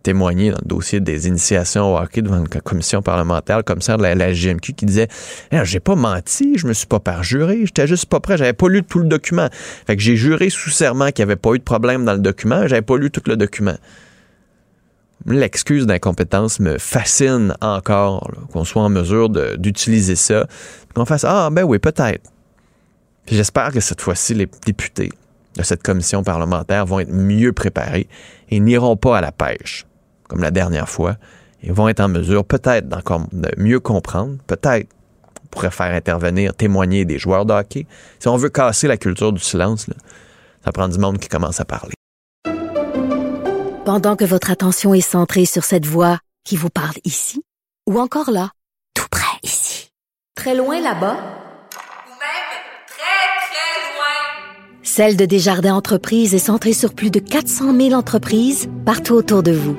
témoigné 0.06 0.52
dans 0.52 0.60
le 0.62 0.68
dossier 0.68 1.00
des 1.00 1.28
initiations 1.28 1.96
au 1.96 1.98
hockey 1.98 2.22
devant 2.22 2.38
une 2.38 2.48
commission 2.48 3.02
parlementaire, 3.02 3.58
le 3.58 3.64
commissaire 3.64 3.98
de 3.98 4.04
la, 4.04 4.34
GMQ 4.34 4.74
qui 4.74 4.86
disait 4.86 5.08
eh, 5.52 5.62
J'ai 5.64 5.80
pas 5.80 5.96
menti, 5.96 6.60
je 6.60 6.68
me 6.68 6.74
suis 6.74 6.86
pas 6.86 7.00
perjuré, 7.00 7.62
j'étais 7.66 7.88
juste 7.88 8.06
pas 8.06 8.20
prêt, 8.20 8.38
j'avais 8.38 8.54
pas 8.54 8.70
lu 8.70 8.84
tout 8.84 9.00
le 9.00 9.08
document. 9.08 9.48
Fait 9.88 9.96
que 9.96 10.04
j'ai 10.04 10.16
juré 10.16 10.52
sous 10.52 10.70
serment 10.70 11.08
qu'il 11.08 11.26
n'y 11.26 11.32
avait 11.32 11.42
pas 11.42 11.54
eu 11.54 11.58
de 11.58 11.64
problème 11.64 12.06
dans 12.06 12.14
le 12.14 12.20
document, 12.20 12.68
j'avais 12.68 12.84
pas 12.84 12.98
lu 12.98 13.10
tout 13.10 13.24
le 13.26 13.36
document. 13.36 13.78
L'excuse 15.26 15.88
d'incompétence 15.88 16.60
me 16.60 16.78
fascine 16.78 17.56
encore, 17.60 18.30
qu'on 18.52 18.64
soit 18.64 18.84
en 18.84 18.90
mesure 18.90 19.30
d'utiliser 19.58 20.16
ça, 20.16 20.46
qu'on 20.94 21.06
fasse 21.06 21.24
Ah, 21.24 21.50
ben 21.52 21.64
oui, 21.64 21.80
peut-être. 21.80 22.30
J'espère 23.26 23.72
que 23.72 23.80
cette 23.80 24.02
fois-ci, 24.02 24.36
les 24.36 24.48
députés 24.68 25.10
de 25.58 25.64
cette 25.64 25.82
commission 25.82 26.22
parlementaire 26.22 26.86
vont 26.86 27.00
être 27.00 27.12
mieux 27.12 27.54
préparés 27.54 28.08
et 28.50 28.60
n'iront 28.60 28.98
pas 28.98 29.18
à 29.18 29.22
la 29.22 29.32
pêche, 29.32 29.88
comme 30.28 30.42
la 30.42 30.52
dernière 30.52 30.90
fois. 30.90 31.16
Ils 31.64 31.74
vont 31.74 31.88
être 31.88 32.00
en 32.00 32.08
mesure 32.08 32.46
peut-être 32.46 32.88
d'encore 32.88 33.26
de 33.32 33.50
mieux 33.58 33.80
comprendre, 33.80 34.38
peut-être 34.48 34.88
on 35.44 35.48
pourrait 35.48 35.72
faire 35.72 35.94
intervenir, 35.94 36.54
témoigner 36.54 37.06
des 37.06 37.18
joueurs 37.18 37.46
de 37.46 37.54
hockey. 37.54 37.88
Si 38.20 38.28
on 38.28 38.38
veut 38.38 38.50
casser 38.50 38.88
la 38.88 38.98
culture 38.98 39.32
du 39.32 39.42
silence, 39.42 39.88
ça 40.64 40.72
prend 40.72 40.88
du 40.88 41.00
monde 41.00 41.18
qui 41.18 41.30
commence 41.30 41.60
à 41.60 41.66
parler. 41.66 41.94
Pendant 43.86 44.16
que 44.16 44.26
votre 44.26 44.52
attention 44.52 44.94
est 44.94 45.02
centrée 45.02 45.46
sur 45.46 45.64
cette 45.64 45.86
voix 45.86 46.20
qui 46.44 46.56
vous 46.56 46.70
parle 46.70 46.96
ici, 47.04 47.44
ou 47.88 48.00
encore 48.00 48.32
là, 48.32 48.50
tout 48.96 49.08
près 49.10 49.38
ici, 49.44 49.90
très 50.36 50.56
loin 50.56 50.82
là-bas, 50.82 51.18
Celle 54.96 55.18
de 55.18 55.26
Desjardins 55.26 55.76
Entreprises 55.76 56.34
est 56.34 56.40
centrée 56.40 56.72
sur 56.72 56.94
plus 56.94 57.12
de 57.12 57.20
400 57.20 57.76
000 57.76 57.92
entreprises 57.92 58.70
partout 58.86 59.16
autour 59.16 59.44
de 59.44 59.52
vous. 59.52 59.76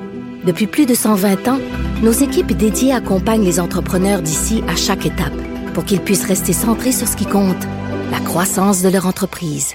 Depuis 0.47 0.65
plus 0.65 0.85
de 0.85 0.95
120 0.95 1.49
ans, 1.49 1.59
nos 2.01 2.13
équipes 2.13 2.53
dédiées 2.53 2.93
accompagnent 2.93 3.43
les 3.43 3.59
entrepreneurs 3.59 4.21
d'ici 4.21 4.63
à 4.69 4.77
chaque 4.77 5.05
étape 5.05 5.33
pour 5.73 5.83
qu'ils 5.83 5.99
puissent 5.99 6.23
rester 6.23 6.53
centrés 6.53 6.93
sur 6.93 7.05
ce 7.05 7.17
qui 7.17 7.25
compte, 7.25 7.61
la 8.11 8.21
croissance 8.21 8.81
de 8.81 8.87
leur 8.87 9.05
entreprise. 9.07 9.73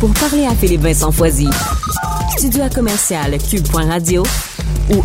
Pour 0.00 0.12
parler 0.14 0.46
à 0.46 0.56
Philippe 0.56 0.80
Vincent 0.80 1.12
Foisy, 1.12 1.48
studio 2.36 2.64
à 2.64 2.70
commercial 2.70 3.38
cube.radio 3.38 4.24
ou 4.90 4.96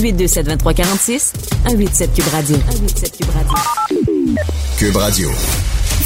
1-877-827-2346, 0.00 1.32
187 1.66 2.12
Cube 2.12 2.28
Radio. 2.30 2.56
187 2.56 3.16
Cube 3.16 3.30
Radio. 3.30 3.54
Cube 4.76 4.96
Radio. 4.96 5.30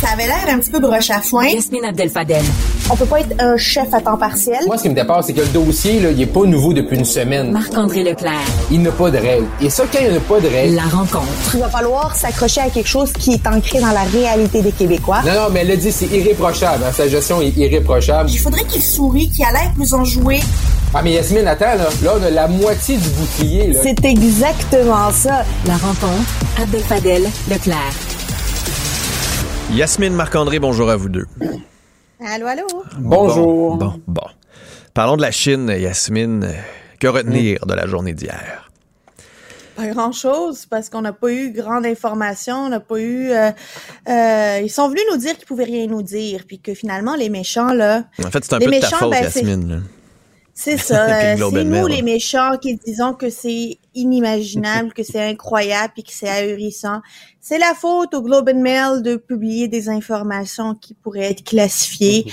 Ça 0.01 0.11
avait 0.13 0.29
l'air 0.29 0.45
un 0.49 0.61
petit 0.61 0.71
peu 0.71 0.79
broche 0.79 1.11
à 1.11 1.21
foin. 1.21 1.49
Yasmine 1.49 1.85
Abdel-Fadel. 1.87 2.45
On 2.89 2.95
peut 2.95 3.05
pas 3.05 3.19
être 3.19 3.35
un 3.41 3.57
chef 3.57 3.93
à 3.93 4.01
temps 4.01 4.17
partiel. 4.17 4.61
Moi, 4.65 4.79
ce 4.79 4.85
qui 4.85 4.91
me 4.91 4.95
dépasse, 4.95 5.27
c'est 5.27 5.33
que 5.33 5.41
le 5.41 5.49
dossier, 5.49 5.99
là, 5.99 6.11
il 6.13 6.23
est 6.23 6.27
pas 6.27 6.45
nouveau 6.45 6.73
depuis 6.73 6.97
une 6.97 7.05
semaine. 7.05 7.51
Marc-André 7.51 8.05
Leclerc. 8.05 8.47
Il 8.71 8.83
n'a 8.83 8.93
pas 8.93 9.11
de 9.11 9.19
règles. 9.19 9.47
Et 9.61 9.69
ça, 9.69 9.83
quand 9.93 9.99
il 10.01 10.13
n'y 10.13 10.17
a 10.17 10.21
pas 10.21 10.39
de 10.39 10.47
règles... 10.47 10.77
La 10.77 10.83
rencontre. 10.83 11.27
Il 11.53 11.59
va 11.59 11.69
falloir 11.69 12.15
s'accrocher 12.15 12.61
à 12.61 12.71
quelque 12.71 12.87
chose 12.87 13.13
qui 13.13 13.33
est 13.33 13.47
ancré 13.49 13.81
dans 13.81 13.91
la 13.91 14.05
réalité 14.05 14.63
des 14.63 14.71
Québécois. 14.71 15.21
Non, 15.27 15.33
non, 15.33 15.49
mais 15.53 15.63
elle 15.63 15.73
a 15.73 15.77
dit, 15.77 15.91
c'est 15.91 16.07
irréprochable. 16.07 16.85
Hein. 16.87 16.93
Sa 16.93 17.09
gestion 17.09 17.43
est 17.43 17.57
irréprochable. 17.57 18.31
Il 18.31 18.39
faudrait 18.39 18.65
qu'il 18.67 18.83
sourie, 18.83 19.29
qu'il 19.29 19.45
a 19.45 19.51
l'air 19.51 19.73
plus 19.75 19.95
enjoué. 19.95 20.39
Ah, 20.95 21.01
mais 21.03 21.15
Yasmine, 21.15 21.49
attends, 21.49 21.75
là, 21.77 21.89
là, 22.05 22.13
on 22.21 22.23
a 22.23 22.31
la 22.31 22.47
moitié 22.47 22.99
du 22.99 23.09
bouclier. 23.09 23.77
C'est 23.83 24.05
exactement 24.05 25.11
ça. 25.11 25.45
La 25.67 25.75
rencontre. 25.77 26.23
Abdel-Fadel 26.63 27.25
Leclerc. 27.51 28.18
Yasmine 29.73 30.15
Marc-André, 30.15 30.59
bonjour 30.59 30.91
à 30.91 30.97
vous 30.97 31.09
deux. 31.09 31.27
Allô, 32.25 32.47
allô? 32.47 32.67
Bonjour. 32.99 33.77
Bon, 33.77 33.87
bon, 33.87 34.01
bon. 34.07 34.23
Parlons 34.95 35.17
de 35.17 35.23
la 35.23 35.31
Chine, 35.31 35.69
Yasmine. 35.79 36.49
Que 36.99 37.07
retenir 37.07 37.65
de 37.67 37.75
la 37.75 37.87
journée 37.87 38.13
d'hier? 38.13 38.71
Pas 39.77 39.87
grand-chose, 39.89 40.67
parce 40.69 40.89
qu'on 40.89 41.03
n'a 41.03 41.13
pas 41.13 41.31
eu 41.31 41.53
grande 41.53 41.87
information, 41.87 42.57
on 42.65 42.69
n'a 42.71 42.81
pas 42.81 42.99
eu... 42.99 43.31
euh, 43.31 43.51
euh, 44.09 44.61
ils 44.65 44.71
sont 44.71 44.89
venus 44.89 45.05
nous 45.13 45.19
dire 45.19 45.37
qu'ils 45.37 45.47
pouvaient 45.47 45.65
rien 45.65 45.87
nous 45.87 46.03
dire, 46.03 46.43
puis 46.49 46.59
que 46.59 46.75
finalement, 46.75 47.15
les 47.15 47.29
méchants, 47.29 47.73
là... 47.73 48.03
En 48.25 48.31
fait, 48.31 48.45
c'est 48.45 48.55
un 48.55 48.59
Les 48.59 48.65
peu 48.67 48.73
de 48.73 48.81
ta 48.81 48.87
méchants, 48.87 48.99
faute, 48.99 49.11
ben, 49.13 49.31
c'est- 49.31 49.41
Yasmine. 49.43 49.83
C'est 50.59 50.77
ça. 50.77 51.07
Euh, 51.07 51.37
c'est 51.37 51.65
nous, 51.65 51.87
les 51.87 52.03
méchants, 52.03 52.59
qui 52.61 52.75
disons 52.75 53.15
que 53.15 53.31
c'est 53.31 53.79
inimaginable, 53.95 54.93
que 54.95 55.05
c'est 55.05 55.23
incroyable 55.23 55.93
et 55.99 56.03
que 56.03 56.13
c'est 56.13 56.29
ahurissant. 56.29 57.01
C'est 57.41 57.59
la 57.59 57.75
faute 57.75 58.13
au 58.13 58.23
Globe 58.23 58.51
and 58.53 58.61
Mail 58.61 59.03
de 59.03 59.15
publier 59.15 59.69
des 59.69 59.89
informations 59.89 60.75
qui 60.75 60.95
pourraient 60.95 61.31
être 61.31 61.45
classifiées. 61.45 62.25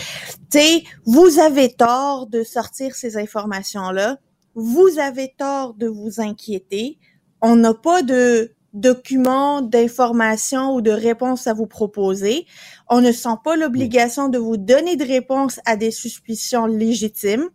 Tu 0.52 0.60
sais, 0.60 0.84
vous 1.06 1.40
avez 1.40 1.72
tort 1.72 2.26
de 2.26 2.44
sortir 2.44 2.96
ces 2.96 3.16
informations-là. 3.16 4.18
Vous 4.56 4.98
avez 5.00 5.34
tort 5.38 5.76
de 5.76 5.88
vous 5.88 6.20
inquiéter. 6.20 6.98
On 7.42 7.56
n'a 7.56 7.76
pas 7.76 8.02
de 8.02 8.56
documents 8.76 9.62
d'information 9.62 10.76
ou 10.76 10.82
de 10.82 10.92
réponses 10.92 11.48
à 11.48 11.54
vous 11.54 11.66
proposer. 11.66 12.46
On 12.90 13.02
ne 13.02 13.12
sent 13.12 13.38
pas 13.44 13.56
l'obligation 13.56 14.30
de 14.30 14.38
vous 14.38 14.58
donner 14.58 14.98
de 14.98 15.06
réponses 15.06 15.60
à 15.66 15.78
des 15.78 15.92
suspicions 15.92 16.66
légitimes. 16.66 17.50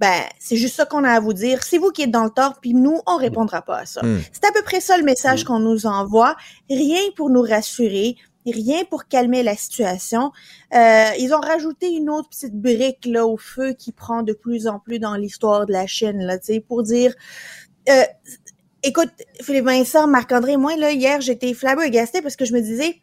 Ben, 0.00 0.22
c'est 0.38 0.56
juste 0.56 0.76
ça 0.76 0.86
qu'on 0.86 1.04
a 1.04 1.10
à 1.10 1.20
vous 1.20 1.32
dire. 1.32 1.62
C'est 1.62 1.78
vous 1.78 1.90
qui 1.90 2.02
êtes 2.02 2.10
dans 2.10 2.24
le 2.24 2.30
tort, 2.30 2.58
puis 2.60 2.74
nous, 2.74 3.00
on 3.06 3.16
répondra 3.16 3.62
pas 3.62 3.78
à 3.78 3.86
ça. 3.86 4.04
Hmm. 4.04 4.20
C'est 4.32 4.44
à 4.44 4.52
peu 4.52 4.62
près 4.62 4.80
ça 4.80 4.96
le 4.96 5.04
message 5.04 5.44
qu'on 5.44 5.58
nous 5.58 5.86
envoie. 5.86 6.36
Rien 6.70 7.00
pour 7.16 7.30
nous 7.30 7.42
rassurer, 7.42 8.16
rien 8.46 8.84
pour 8.84 9.06
calmer 9.06 9.42
la 9.42 9.56
situation. 9.56 10.32
Euh, 10.74 11.10
ils 11.18 11.32
ont 11.34 11.40
rajouté 11.40 11.90
une 11.90 12.10
autre 12.10 12.28
petite 12.28 12.54
brique 12.54 13.06
là 13.06 13.26
au 13.26 13.36
feu 13.36 13.72
qui 13.72 13.92
prend 13.92 14.22
de 14.22 14.32
plus 14.32 14.68
en 14.68 14.78
plus 14.78 14.98
dans 14.98 15.16
l'histoire 15.16 15.66
de 15.66 15.72
la 15.72 15.86
Chine 15.86 16.20
là, 16.20 16.38
tu 16.38 16.54
sais, 16.54 16.60
pour 16.60 16.82
dire. 16.82 17.14
Euh, 17.88 18.04
écoute, 18.82 19.10
Philippe 19.40 19.64
Vincent, 19.64 20.06
Marc-André, 20.06 20.56
moi 20.56 20.76
là 20.76 20.92
hier 20.92 21.20
j'étais 21.20 21.54
flabbergasté 21.54 22.22
parce 22.22 22.36
que 22.36 22.44
je 22.44 22.52
me 22.52 22.60
disais 22.60 23.00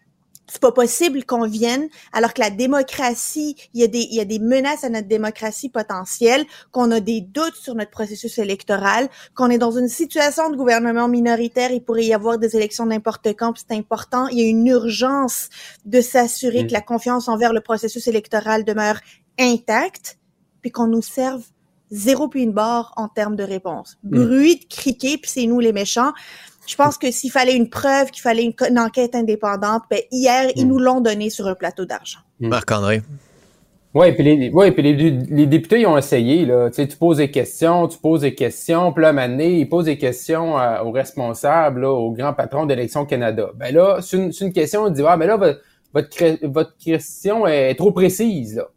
c'est 0.47 0.61
pas 0.61 0.71
possible 0.71 1.23
qu'on 1.25 1.47
vienne 1.47 1.87
alors 2.13 2.33
que 2.33 2.41
la 2.41 2.49
démocratie, 2.49 3.55
il 3.73 3.81
y 3.81 3.83
a 3.83 3.87
des 3.87 4.07
il 4.11 4.15
y 4.15 4.19
a 4.19 4.25
des 4.25 4.39
menaces 4.39 4.83
à 4.83 4.89
notre 4.89 5.07
démocratie 5.07 5.69
potentielle, 5.69 6.45
qu'on 6.71 6.91
a 6.91 6.99
des 6.99 7.21
doutes 7.21 7.55
sur 7.55 7.75
notre 7.75 7.91
processus 7.91 8.37
électoral, 8.37 9.09
qu'on 9.35 9.49
est 9.49 9.57
dans 9.57 9.71
une 9.71 9.89
situation 9.89 10.49
de 10.49 10.55
gouvernement 10.55 11.07
minoritaire, 11.07 11.71
il 11.71 11.81
pourrait 11.81 12.05
y 12.05 12.13
avoir 12.13 12.37
des 12.37 12.55
élections 12.55 12.85
n'importe 12.85 13.27
quand, 13.29 13.53
puis 13.53 13.63
c'est 13.67 13.75
important, 13.75 14.27
il 14.27 14.39
y 14.39 14.41
a 14.41 14.47
une 14.47 14.67
urgence 14.67 15.49
de 15.85 16.01
s'assurer 16.01 16.55
Mm. 16.63 16.67
que 16.67 16.73
la 16.73 16.81
confiance 16.81 17.27
envers 17.27 17.53
le 17.53 17.61
processus 17.61 18.07
électoral 18.07 18.63
demeure 18.63 18.99
intacte, 19.39 20.17
puis 20.61 20.71
qu'on 20.71 20.87
nous 20.87 21.01
serve 21.01 21.43
zéro 21.91 22.27
puis 22.27 22.41
une 22.41 22.51
barre 22.51 22.93
en 22.97 23.07
termes 23.07 23.35
de 23.35 23.43
réponse. 23.43 23.97
Mm. 24.03 24.09
Bruit 24.09 24.55
de 24.57 24.65
criquet, 24.65 25.17
puis 25.17 25.29
c'est 25.29 25.45
nous 25.45 25.59
les 25.59 25.73
méchants. 25.73 26.13
Je 26.67 26.75
pense 26.75 26.97
que 26.97 27.11
s'il 27.11 27.31
fallait 27.31 27.55
une 27.55 27.69
preuve, 27.69 28.11
qu'il 28.11 28.21
fallait 28.21 28.43
une, 28.43 28.79
enquête 28.79 29.15
indépendante, 29.15 29.83
ben 29.89 29.99
hier, 30.11 30.49
ils 30.55 30.65
Mm. 30.65 30.69
nous 30.69 30.79
l'ont 30.79 31.01
donné 31.01 31.29
sur 31.29 31.47
un 31.47 31.55
plateau 31.55 31.85
d'argent. 31.85 32.19
Marc-André. 32.39 33.01
Ouais, 33.93 34.11
puis 34.11 34.23
les, 34.23 34.49
ouais, 34.49 34.71
puis 34.71 34.83
les, 34.83 34.93
les 35.11 35.45
députés 35.47 35.79
ils 35.79 35.87
ont 35.87 35.97
essayé 35.97 36.45
là. 36.45 36.69
Tu 36.69 36.75
sais, 36.75 36.87
tu 36.87 36.97
poses 36.97 37.17
des 37.17 37.31
questions, 37.31 37.87
tu 37.87 37.97
poses 37.97 38.21
des 38.21 38.35
questions, 38.35 38.91
puis 38.91 39.01
là, 39.03 39.07
à 39.07 39.11
un 39.11 39.13
moment 39.13 39.29
donné, 39.29 39.59
ils 39.59 39.69
posent 39.69 39.85
des 39.85 39.97
questions 39.97 40.57
à- 40.57 40.83
aux 40.83 40.91
responsables, 40.91 41.79
là, 41.81 41.91
au 41.91 42.11
grand 42.11 42.33
patron 42.33 42.65
d'Élections 42.65 43.05
Canada. 43.05 43.51
Ben 43.55 43.73
là, 43.73 43.99
c'est 44.01 44.17
une, 44.17 44.33
c'est 44.33 44.43
une 44.45 44.51
question, 44.51 44.81
on 44.83 44.89
dit 44.89 45.01
ah, 45.07 45.15
ben 45.15 45.27
là, 45.27 45.37
votre, 45.37 45.59
votre 46.47 46.75
question 46.77 47.47
est 47.47 47.73
trop 47.75 47.91
précise 47.93 48.57
là. 48.57 48.67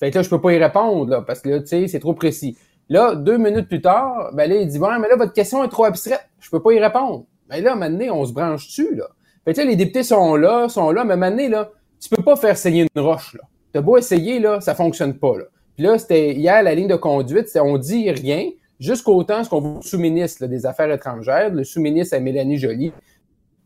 Fait 0.00 0.10
que 0.10 0.16
là, 0.16 0.22
je 0.22 0.28
peux 0.30 0.40
pas 0.40 0.52
y 0.52 0.58
répondre 0.58 1.08
là, 1.10 1.22
parce 1.22 1.40
que 1.40 1.48
là, 1.50 1.60
tu 1.60 1.66
sais, 1.68 1.86
c'est 1.86 2.00
trop 2.00 2.14
précis. 2.14 2.56
Là, 2.90 3.14
deux 3.14 3.38
minutes 3.38 3.68
plus 3.68 3.80
tard, 3.80 4.30
ben 4.34 4.50
là, 4.50 4.56
il 4.56 4.66
dit 4.66 4.78
ouais, 4.78 4.98
mais 5.00 5.08
là, 5.08 5.14
votre 5.14 5.32
question 5.32 5.62
est 5.62 5.68
trop 5.68 5.84
abstraite, 5.84 6.28
je 6.40 6.50
peux 6.50 6.60
pas 6.60 6.72
y 6.72 6.80
répondre. 6.80 7.24
Ben 7.48 7.62
là, 7.62 7.76
donné, 7.76 8.10
on 8.10 8.24
se 8.24 8.32
branche 8.32 8.66
dessus 8.66 8.96
là. 8.96 9.06
Fait 9.44 9.54
que 9.54 9.60
là, 9.60 9.64
les 9.64 9.76
députés 9.76 10.02
sont 10.02 10.34
là, 10.34 10.68
sont 10.68 10.90
là, 10.90 11.04
mais 11.04 11.16
donné, 11.16 11.48
là, 11.48 11.70
tu 12.00 12.08
peux 12.08 12.22
pas 12.22 12.34
faire 12.34 12.56
saigner 12.56 12.88
une 12.94 13.00
roche 13.00 13.34
là. 13.34 13.42
T'as 13.72 13.80
beau 13.80 13.96
essayer, 13.96 14.40
là, 14.40 14.60
ça 14.60 14.74
fonctionne 14.74 15.14
pas, 15.14 15.38
là. 15.38 15.44
Puis 15.76 15.84
là, 15.84 15.98
c'était 15.98 16.34
hier, 16.34 16.64
la 16.64 16.74
ligne 16.74 16.88
de 16.88 16.96
conduite, 16.96 17.48
c'est 17.48 17.60
on 17.60 17.78
dit 17.78 18.10
rien 18.10 18.50
jusqu'au 18.80 19.22
temps 19.22 19.44
ce 19.44 19.50
qu'on 19.50 19.60
veut 19.60 19.82
sous-ministre 19.82 20.46
des 20.46 20.66
Affaires 20.66 20.90
étrangères, 20.90 21.50
le 21.50 21.62
sous-ministre 21.62 22.16
à 22.16 22.20
Mélanie 22.20 22.58
Joly. 22.58 22.92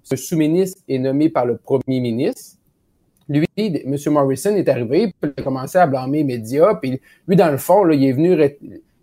Ce 0.02 0.16
sous-ministre 0.16 0.82
est 0.86 0.98
nommé 0.98 1.30
par 1.30 1.46
le 1.46 1.56
premier 1.56 2.00
ministre. 2.00 2.58
Lui, 3.26 3.46
M. 3.56 3.96
Morrison 4.08 4.54
est 4.54 4.68
arrivé, 4.68 5.14
puis 5.18 5.32
il 5.34 5.40
a 5.40 5.42
commencé 5.42 5.78
à 5.78 5.86
blâmer 5.86 6.18
les 6.18 6.24
médias, 6.24 6.74
puis 6.74 7.00
lui, 7.26 7.36
dans 7.36 7.50
le 7.50 7.56
fond, 7.56 7.84
là, 7.84 7.94
il 7.94 8.04
est 8.04 8.12
venu, 8.12 8.36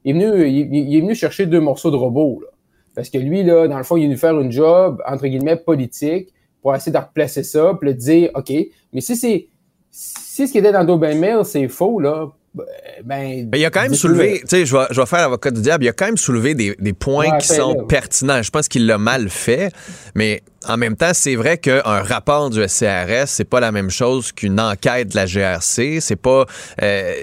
il 0.03 0.11
est 0.11 0.19
venu, 0.19 0.47
il, 0.47 0.95
est 0.95 1.01
venu 1.01 1.15
chercher 1.15 1.45
deux 1.45 1.59
morceaux 1.59 1.91
de 1.91 1.95
robot, 1.95 2.39
là. 2.41 2.47
Parce 2.93 3.09
que 3.09 3.17
lui, 3.17 3.43
là, 3.43 3.67
dans 3.67 3.77
le 3.77 3.83
fond, 3.83 3.95
il 3.95 4.03
est 4.03 4.07
venu 4.07 4.17
faire 4.17 4.39
une 4.39 4.51
job, 4.51 5.01
entre 5.07 5.27
guillemets, 5.27 5.55
politique, 5.55 6.33
pour 6.61 6.75
essayer 6.75 6.91
de 6.91 6.97
replacer 6.97 7.43
ça, 7.43 7.77
puis 7.79 7.93
de 7.93 7.97
dire, 7.97 8.31
OK, 8.35 8.51
mais 8.91 9.01
si 9.01 9.15
c'est, 9.15 9.47
si 9.89 10.47
ce 10.47 10.51
qui 10.51 10.57
était 10.57 10.71
dans 10.71 10.83
Domain 10.83 11.15
Mail, 11.15 11.45
c'est 11.45 11.67
faux, 11.67 11.99
là, 11.99 12.31
ben. 12.53 13.49
Mais 13.51 13.59
il 13.59 13.65
a 13.65 13.69
quand 13.69 13.81
même 13.81 13.93
soulevé, 13.93 14.39
tu 14.41 14.47
sais, 14.47 14.65
je 14.65 14.75
vais, 14.75 14.85
je 14.91 14.99
vais 14.99 15.05
faire 15.07 15.19
l'avocat 15.21 15.51
du 15.51 15.61
diable, 15.61 15.85
il 15.85 15.89
a 15.89 15.93
quand 15.93 16.05
même 16.05 16.17
soulevé 16.17 16.53
des, 16.53 16.75
des 16.79 16.93
points 16.93 17.29
Ouais, 17.31 17.37
qui 17.39 17.47
sont 17.47 17.75
ouais. 17.75 17.85
pertinents. 17.87 18.41
Je 18.43 18.49
pense 18.51 18.67
qu'il 18.67 18.85
l'a 18.85 18.97
mal 18.97 19.29
fait, 19.29 19.71
mais 20.15 20.43
en 20.67 20.77
même 20.77 20.95
temps, 20.95 21.11
c'est 21.13 21.35
vrai 21.35 21.57
qu'un 21.57 21.81
rapport 21.81 22.49
du 22.51 22.61
SCRS, 22.67 23.25
c'est 23.25 23.45
pas 23.49 23.59
la 23.59 23.71
même 23.71 23.89
chose 23.89 24.31
qu'une 24.31 24.59
enquête 24.59 25.07
de 25.09 25.15
la 25.15 25.25
GRC. 25.25 25.99
C'est 26.01 26.15
pas, 26.15 26.45
euh, 26.83 27.13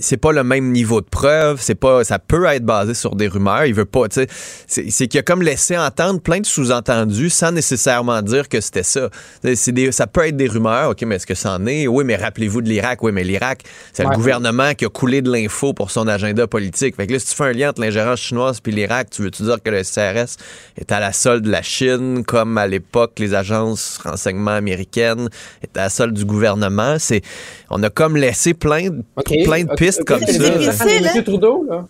c'est 0.00 0.16
pas 0.16 0.32
le 0.32 0.42
même 0.42 0.72
niveau 0.72 1.02
de 1.02 1.06
preuve. 1.06 1.58
C'est 1.60 1.74
pas, 1.74 2.02
ça 2.02 2.18
peut 2.18 2.46
être 2.46 2.64
basé 2.64 2.94
sur 2.94 3.14
des 3.14 3.28
rumeurs. 3.28 3.66
Il 3.66 3.74
veut 3.74 3.84
pas, 3.84 4.08
tu 4.08 4.22
sais, 4.66 4.88
c'est, 4.90 5.06
qu'il 5.06 5.20
a 5.20 5.22
comme 5.22 5.42
laissé 5.42 5.76
entendre 5.76 6.20
plein 6.20 6.40
de 6.40 6.46
sous-entendus 6.46 7.28
sans 7.28 7.52
nécessairement 7.52 8.22
dire 8.22 8.48
que 8.48 8.60
c'était 8.62 8.82
ça. 8.82 9.10
C'est 9.54 9.72
des, 9.72 9.92
ça 9.92 10.06
peut 10.06 10.26
être 10.26 10.36
des 10.38 10.48
rumeurs. 10.48 10.90
Ok, 10.90 11.02
mais 11.02 11.16
est-ce 11.16 11.26
que 11.26 11.34
ça 11.34 11.52
en 11.52 11.66
est? 11.66 11.86
Oui, 11.86 12.04
mais 12.04 12.16
rappelez-vous 12.16 12.62
de 12.62 12.68
l'Irak. 12.70 13.02
Oui, 13.02 13.12
mais 13.12 13.24
l'Irak, 13.24 13.64
c'est 13.92 14.04
le 14.04 14.10
gouvernement 14.10 14.51
gouvernement 14.52 14.74
qui 14.74 14.84
a 14.84 14.88
coulé 14.88 15.22
de 15.22 15.30
l'info 15.30 15.72
pour 15.72 15.90
son 15.90 16.06
agenda 16.08 16.46
politique. 16.46 16.96
Fait 16.96 17.06
que 17.06 17.12
là, 17.12 17.18
si 17.18 17.26
tu 17.26 17.34
fais 17.34 17.44
un 17.44 17.52
lien 17.52 17.70
entre 17.70 17.80
l'ingérence 17.80 18.20
chinoise 18.20 18.60
puis 18.60 18.72
l'Irak, 18.72 19.10
tu 19.10 19.22
veux-tu 19.22 19.42
dire 19.44 19.56
que 19.62 19.70
le 19.70 19.82
CRS 19.82 20.36
est 20.76 20.92
à 20.92 21.00
la 21.00 21.12
solde 21.12 21.44
de 21.44 21.50
la 21.50 21.62
Chine, 21.62 22.24
comme 22.24 22.58
à 22.58 22.66
l'époque 22.66 23.12
les 23.18 23.34
agences 23.34 23.98
renseignement 24.04 24.52
américaines 24.52 25.28
étaient 25.62 25.80
à 25.80 25.84
la 25.84 25.88
solde 25.90 26.14
du 26.14 26.24
gouvernement? 26.24 26.96
C'est, 26.98 27.22
on 27.70 27.82
a 27.82 27.90
comme 27.90 28.16
laissé 28.16 28.54
plein, 28.54 28.90
de- 28.90 29.44
plein 29.44 29.64
de 29.64 29.74
pistes 29.74 30.04
comme 30.04 30.20
ça. 30.20 30.38
là. 30.38 30.58
difficile, 30.58 31.02
Monsieur 31.02 31.24
Trudeau, 31.24 31.66
là. 31.68 31.84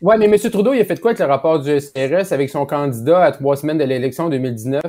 Ouais, 0.00 0.16
mais 0.16 0.26
M. 0.26 0.38
Trudeau, 0.38 0.72
il 0.74 0.80
a 0.80 0.84
fait 0.84 1.00
quoi 1.00 1.10
avec 1.10 1.18
le 1.18 1.26
rapport 1.26 1.58
du 1.58 1.70
SRS 1.80 2.32
avec 2.32 2.50
son 2.50 2.64
candidat 2.66 3.24
à 3.24 3.32
trois 3.32 3.56
semaines 3.56 3.78
de 3.78 3.84
l'élection 3.84 4.28
2019? 4.28 4.80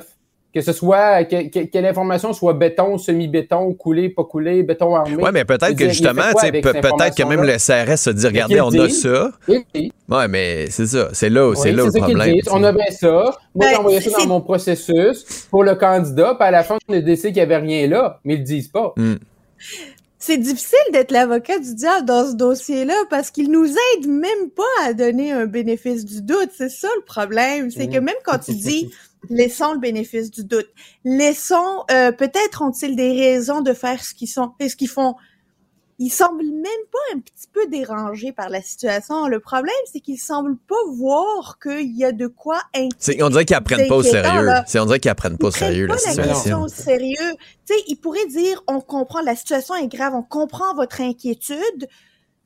Que 0.54 0.62
ce 0.62 0.74
soit, 0.74 1.26
que, 1.26 1.48
que, 1.48 1.60
que 1.70 1.78
l'information 1.78 2.34
soit 2.34 2.54
béton, 2.54 2.98
semi-béton, 2.98 3.72
coulé, 3.76 4.10
pas 4.10 4.24
coulé, 4.24 4.64
béton 4.64 4.96
armé. 4.96 5.16
Ouais, 5.16 5.32
mais 5.32 5.46
peut-être 5.46 5.76
que 5.76 5.90
justement, 5.90 6.24
peut-être 6.34 7.16
que 7.16 7.24
même 7.24 7.44
le 7.44 7.58
CRS 7.58 7.98
se 7.98 8.10
dit, 8.10 8.26
regardez, 8.26 8.60
on 8.60 8.70
a 8.70 8.88
dit. 8.88 8.94
ça. 8.94 9.32
Oui, 9.48 9.64
oui. 9.76 9.92
Ouais, 10.10 10.28
mais 10.28 10.66
c'est 10.72 10.88
ça. 10.88 11.10
C'est 11.14 11.30
là, 11.30 11.54
c'est 11.56 11.70
Oui, 11.70 11.76
là 11.76 11.86
le 11.86 11.92
problème. 11.92 12.36
On 12.52 12.64
a 12.64 12.72
bien 12.72 12.90
ça. 12.90 13.38
Moi, 13.54 13.68
j'ai 13.70 13.76
envoyé 13.76 14.02
ça 14.02 14.18
dans 14.18 14.28
mon 14.28 14.42
processus 14.42 15.48
pour 15.52 15.64
le 15.64 15.76
candidat, 15.76 16.34
puis 16.34 16.48
à 16.48 16.52
la 16.52 16.64
fin, 16.64 16.78
on 16.88 16.94
a 16.94 17.00
décidé 17.00 17.28
qu'il 17.30 17.36
n'y 17.36 17.42
avait 17.42 17.58
rien 17.58 17.88
là, 17.88 18.20
mais 18.24 18.34
ils 18.34 18.40
le 18.40 18.44
disent 18.44 18.70
pas. 18.70 18.94
Hmm. 18.98 19.18
C'est 20.22 20.38
difficile 20.38 20.78
d'être 20.92 21.12
l'avocat 21.12 21.60
du 21.60 21.74
diable 21.76 22.06
dans 22.06 22.30
ce 22.30 22.36
dossier-là 22.36 22.94
parce 23.10 23.32
qu'il 23.32 23.50
nous 23.50 23.66
aide 23.66 24.08
même 24.08 24.50
pas 24.54 24.64
à 24.86 24.94
donner 24.94 25.32
un 25.32 25.46
bénéfice 25.46 26.06
du 26.06 26.22
doute. 26.22 26.50
C'est 26.58 26.70
ça 26.70 26.90
le 26.98 27.06
problème. 27.06 27.72
C'est 27.72 27.88
que 27.88 28.00
même 28.00 28.16
quand 28.26 28.38
tu 28.40 28.52
dis 28.52 28.92
laissons 29.30 29.74
le 29.74 29.80
bénéfice 29.80 30.32
du 30.32 30.44
doute, 30.44 30.70
laissons 31.04 31.84
euh, 31.92 32.12
peut-être 32.12 32.62
ont-ils 32.62 32.96
des 32.96 33.12
raisons 33.12 33.62
de 33.62 33.74
faire 33.74 34.04
ce 34.04 34.14
qu'ils 34.14 34.30
sont 34.30 34.54
et 34.60 34.70
ce 34.70 34.76
qu'ils 34.76 34.90
font. 34.90 35.16
Ils 36.02 36.12
semblent 36.12 36.46
même 36.46 36.64
pas 36.64 37.16
un 37.18 37.20
petit 37.20 37.48
peu 37.52 37.68
dérangés 37.68 38.32
par 38.32 38.48
la 38.48 38.62
situation. 38.62 39.28
Le 39.28 39.42
problème, 39.42 39.76
c'est 39.92 40.00
qu'ils 40.00 40.18
semblent 40.18 40.56
pas 40.56 40.76
voir 40.96 41.60
qu'il 41.62 41.94
y 41.98 42.06
a 42.06 42.14
de 42.14 42.28
quoi 42.28 42.62
inquiéter. 42.74 43.22
On 43.22 43.30
dirait 43.30 43.44
qu'ils 43.44 43.58
apprennent 43.58 43.90
pas 43.90 43.98
au 43.98 44.04
sérieux. 44.04 44.50
On 44.76 44.86
dirait 44.86 45.00
qu'ils 45.02 45.12
apprennent 45.12 45.38
pas 45.38 45.48
au 45.48 45.52
sérieux 45.52 45.88
pas 45.88 45.96
la 45.96 46.00
la 46.00 46.10
situation. 46.12 46.34
question 46.34 46.62
au 46.62 46.68
sérieux. 46.70 47.36
Tu 47.66 47.74
sais, 47.74 47.84
ils 47.88 47.98
pourraient 47.98 48.28
dire, 48.28 48.64
on 48.68 48.80
comprend, 48.80 49.20
la 49.20 49.36
situation 49.36 49.76
est 49.76 49.90
grave, 49.90 50.16
on 50.16 50.24
comprend 50.24 50.74
votre 50.74 51.02
inquiétude, 51.02 51.90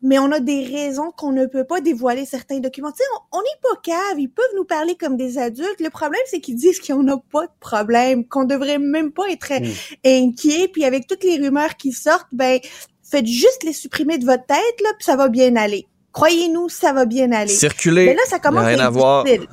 mais 0.03 0.19
on 0.19 0.31
a 0.31 0.39
des 0.39 0.65
raisons 0.65 1.11
qu'on 1.17 1.31
ne 1.31 1.45
peut 1.47 1.63
pas 1.63 1.81
dévoiler 1.81 2.25
certains 2.25 2.59
documents. 2.59 2.91
Tu 2.91 2.97
sais, 2.97 3.03
on 3.31 3.39
n'est 3.39 3.61
pas 3.63 3.79
cave, 3.81 4.19
ils 4.19 4.29
peuvent 4.29 4.45
nous 4.55 4.65
parler 4.65 4.95
comme 4.95 5.17
des 5.17 5.37
adultes. 5.39 5.79
Le 5.79 5.89
problème, 5.89 6.21
c'est 6.27 6.39
qu'ils 6.41 6.55
disent 6.57 6.79
qu'on 6.79 7.01
n'a 7.03 7.17
pas 7.31 7.45
de 7.47 7.51
problème, 7.59 8.27
qu'on 8.27 8.43
devrait 8.43 8.79
même 8.79 9.11
pas 9.11 9.23
être 9.31 9.51
Mm. 9.53 9.65
inquiet. 10.05 10.67
Puis 10.71 10.85
avec 10.85 11.07
toutes 11.07 11.23
les 11.23 11.37
rumeurs 11.37 11.75
qui 11.77 11.91
sortent, 11.93 12.27
ben, 12.33 12.59
faites 13.03 13.25
juste 13.25 13.63
les 13.63 13.73
supprimer 13.73 14.17
de 14.17 14.25
votre 14.25 14.45
tête, 14.45 14.81
là, 14.83 14.89
puis 14.97 15.05
ça 15.05 15.15
va 15.15 15.27
bien 15.29 15.55
aller. 15.55 15.87
Croyez-nous, 16.11 16.69
ça 16.69 16.93
va 16.93 17.05
bien 17.05 17.31
aller. 17.31 17.47
Circuler, 17.51 18.05
Mais 18.05 18.13
là, 18.13 18.21
ça 18.27 18.37
commence 18.37 18.65
à 18.65 18.73
être 18.73 18.81
à 18.81 18.89
voir. 18.91 19.23
difficile. 19.23 19.47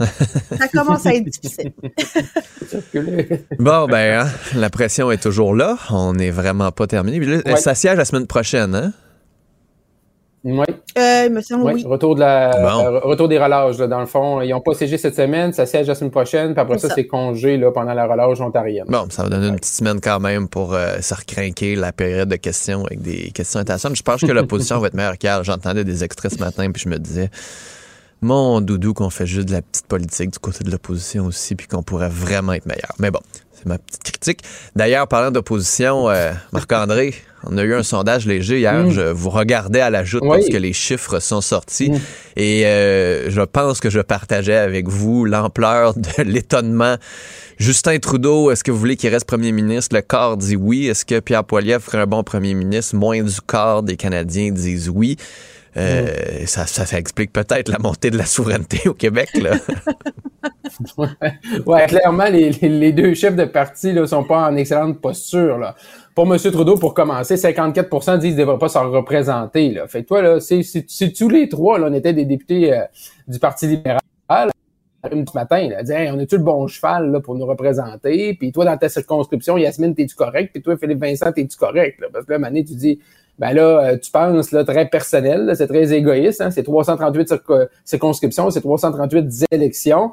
ça 0.58 0.68
commence 0.68 1.06
à 1.06 1.14
être 1.14 1.24
difficile. 1.24 1.72
Bon, 3.58 3.86
ben, 3.86 4.26
hein, 4.26 4.30
la 4.54 4.70
pression 4.70 5.10
est 5.10 5.22
toujours 5.22 5.54
là. 5.54 5.78
On 5.90 6.12
n'est 6.12 6.30
vraiment 6.30 6.70
pas 6.72 6.86
terminé. 6.86 7.18
Puis 7.18 7.28
là, 7.28 7.40
Ouais. 7.46 7.56
Ça 7.56 7.74
siège 7.74 7.96
la 7.96 8.04
semaine 8.04 8.26
prochaine, 8.26 8.74
hein? 8.74 8.92
Oui, 10.42 10.64
Euh, 10.98 11.24
il 11.26 11.32
me 11.32 11.40
semble, 11.42 11.64
oui. 11.64 11.72
oui. 11.76 11.84
Retour, 11.84 12.14
de 12.14 12.20
la, 12.20 12.50
Bon. 12.50 12.84
euh, 12.86 12.98
retour 13.00 13.28
des 13.28 13.38
relâches, 13.38 13.76
là, 13.78 13.86
dans 13.86 14.00
le 14.00 14.06
fond. 14.06 14.40
Ils 14.40 14.50
n'ont 14.50 14.60
pas 14.62 14.72
siégé 14.74 14.96
cette 14.96 15.14
semaine, 15.14 15.52
ça 15.52 15.66
siège 15.66 15.86
la 15.86 15.94
semaine 15.94 16.10
prochaine, 16.10 16.52
puis 16.54 16.60
après 16.62 16.78
ça, 16.78 16.88
ça. 16.88 16.94
c'est 16.94 17.06
congé 17.06 17.58
là, 17.58 17.70
pendant 17.70 17.92
la 17.92 18.06
relâche 18.06 18.40
ontarienne. 18.40 18.86
Bon, 18.88 19.06
ça 19.10 19.22
va 19.22 19.28
donner 19.28 19.48
une 19.48 19.56
petite 19.56 19.74
semaine 19.74 20.00
quand 20.00 20.18
même 20.18 20.48
pour 20.48 20.72
euh, 20.74 20.98
se 21.00 21.14
recrinquer 21.14 21.76
la 21.76 21.92
période 21.92 22.28
de 22.28 22.36
questions 22.36 22.84
avec 22.86 23.02
des 23.02 23.30
questions 23.32 23.60
intéressantes. 23.60 23.96
Je 23.96 24.02
pense 24.02 24.22
que 24.22 24.32
l'opposition 24.32 24.78
va 24.80 24.86
être 24.88 24.94
meilleure 24.94 25.18
qu'hier. 25.18 25.44
J'entendais 25.44 25.84
des 25.84 26.04
extraits 26.04 26.32
ce 26.32 26.38
matin, 26.38 26.70
puis 26.72 26.82
je 26.82 26.88
me 26.88 26.98
disais, 26.98 27.28
mon 28.22 28.60
doudou, 28.60 28.94
qu'on 28.94 29.10
fait 29.10 29.26
juste 29.26 29.48
de 29.48 29.52
la 29.52 29.62
petite 29.62 29.86
politique 29.86 30.30
du 30.30 30.38
côté 30.38 30.64
de 30.64 30.70
l'opposition 30.70 31.26
aussi, 31.26 31.54
puis 31.54 31.66
qu'on 31.66 31.82
pourrait 31.82 32.08
vraiment 32.10 32.54
être 32.54 32.66
meilleur. 32.66 32.92
Mais 32.98 33.10
bon, 33.10 33.20
c'est 33.60 33.68
ma 33.68 33.78
petite 33.78 34.02
critique. 34.02 34.40
D'ailleurs, 34.74 35.06
parlant 35.06 35.30
d'opposition, 35.30 36.08
euh, 36.08 36.32
Marc-André, 36.52 37.14
on 37.44 37.58
a 37.58 37.62
eu 37.62 37.74
un 37.74 37.82
sondage 37.82 38.26
léger 38.26 38.58
hier. 38.58 38.84
Mm. 38.84 38.90
Je 38.90 39.00
vous 39.02 39.30
regardais 39.30 39.80
à 39.80 39.90
la 39.90 40.02
joute 40.04 40.22
Oui. 40.22 40.38
parce 40.38 40.48
que 40.48 40.56
les 40.56 40.72
chiffres 40.72 41.20
sont 41.20 41.40
sortis. 41.40 41.90
Mm. 41.90 42.00
Et 42.36 42.66
euh, 42.66 43.30
je 43.30 43.42
pense 43.42 43.80
que 43.80 43.90
je 43.90 44.00
partageais 44.00 44.56
avec 44.56 44.88
vous 44.88 45.24
l'ampleur 45.24 45.94
de 45.96 46.22
l'étonnement. 46.22 46.96
Justin 47.58 47.98
Trudeau, 47.98 48.50
est-ce 48.50 48.64
que 48.64 48.70
vous 48.70 48.78
voulez 48.78 48.96
qu'il 48.96 49.10
reste 49.10 49.26
premier 49.26 49.52
ministre? 49.52 49.94
Le 49.94 50.02
corps 50.02 50.38
dit 50.38 50.56
oui. 50.56 50.86
Est-ce 50.86 51.04
que 51.04 51.20
Pierre 51.20 51.44
Poilievre 51.44 51.82
ferait 51.82 51.98
un 51.98 52.06
bon 52.06 52.22
premier 52.22 52.54
ministre? 52.54 52.96
Moins 52.96 53.22
du 53.22 53.40
quart 53.46 53.82
des 53.82 53.96
Canadiens 53.96 54.50
disent 54.50 54.88
oui. 54.88 55.16
Euh, 55.76 56.46
ça, 56.46 56.66
ça, 56.66 56.84
ça 56.86 56.98
explique 56.98 57.32
peut-être 57.32 57.68
la 57.68 57.78
montée 57.78 58.10
de 58.10 58.18
la 58.18 58.26
souveraineté 58.26 58.88
au 58.88 58.94
Québec. 58.94 59.28
Là. 59.34 59.52
Ouais, 61.66 61.86
clairement, 61.86 62.24
les, 62.26 62.50
les- 62.50 62.68
les 62.68 62.92
deux 62.92 63.12
chefs 63.14 63.36
de 63.36 63.44
parti 63.44 63.92
ne 63.92 64.06
sont 64.06 64.24
pas 64.24 64.48
en 64.48 64.56
excellente 64.56 65.00
posture. 65.00 65.58
Là. 65.58 65.74
Pour 66.14 66.32
M. 66.32 66.38
Trudeau, 66.38 66.76
pour 66.76 66.94
commencer, 66.94 67.34
54% 67.34 68.18
disent 68.18 68.30
qu'il 68.30 68.36
ne 68.36 68.40
devrait 68.40 68.58
pas 68.58 68.68
s'en 68.68 68.90
représenter. 68.90 69.70
Là. 69.70 69.86
Fait 69.88 70.02
que 70.02 70.08
toi, 70.08 70.22
là, 70.22 70.40
c'est 70.40 70.62
tous 71.12 71.28
les 71.28 71.48
trois, 71.48 71.78
là, 71.78 71.88
on 71.90 71.94
était 71.94 72.12
des 72.12 72.24
députés 72.24 72.72
euh, 72.72 72.82
du 73.28 73.38
Parti 73.38 73.66
libéral. 73.66 74.00
Ce 75.02 75.34
matin, 75.34 75.68
là, 75.68 75.82
dit, 75.82 75.92
Hey, 75.92 76.10
on 76.10 76.18
a-tu 76.18 76.36
le 76.36 76.42
bon 76.44 76.66
cheval 76.66 77.10
là, 77.10 77.20
pour 77.20 77.34
nous 77.34 77.46
représenter? 77.46 78.34
Puis 78.34 78.52
toi, 78.52 78.64
dans 78.66 78.76
ta 78.76 78.88
circonscription, 78.88 79.56
Yasmine, 79.56 79.94
t'es-tu 79.94 80.14
correct? 80.14 80.50
Puis 80.52 80.62
toi, 80.62 80.76
Philippe 80.76 81.00
Vincent, 81.00 81.32
t'es-tu 81.32 81.56
correct? 81.56 82.00
Là? 82.00 82.08
Parce 82.12 82.26
que 82.26 82.32
là, 82.32 82.38
Mané, 82.38 82.64
tu 82.64 82.74
dis, 82.74 83.00
ben 83.40 83.52
là, 83.54 83.62
euh, 83.94 83.96
tu 83.98 84.12
penses 84.12 84.52
là, 84.52 84.62
très 84.64 84.86
personnel, 84.88 85.52
c'est 85.56 85.66
très 85.66 85.92
égoïste, 85.92 86.40
hein? 86.42 86.50
c'est 86.52 86.62
338 86.62 87.28
circo- 87.28 87.66
circonscriptions, 87.84 88.50
c'est 88.50 88.60
338 88.60 89.46
élections 89.50 90.12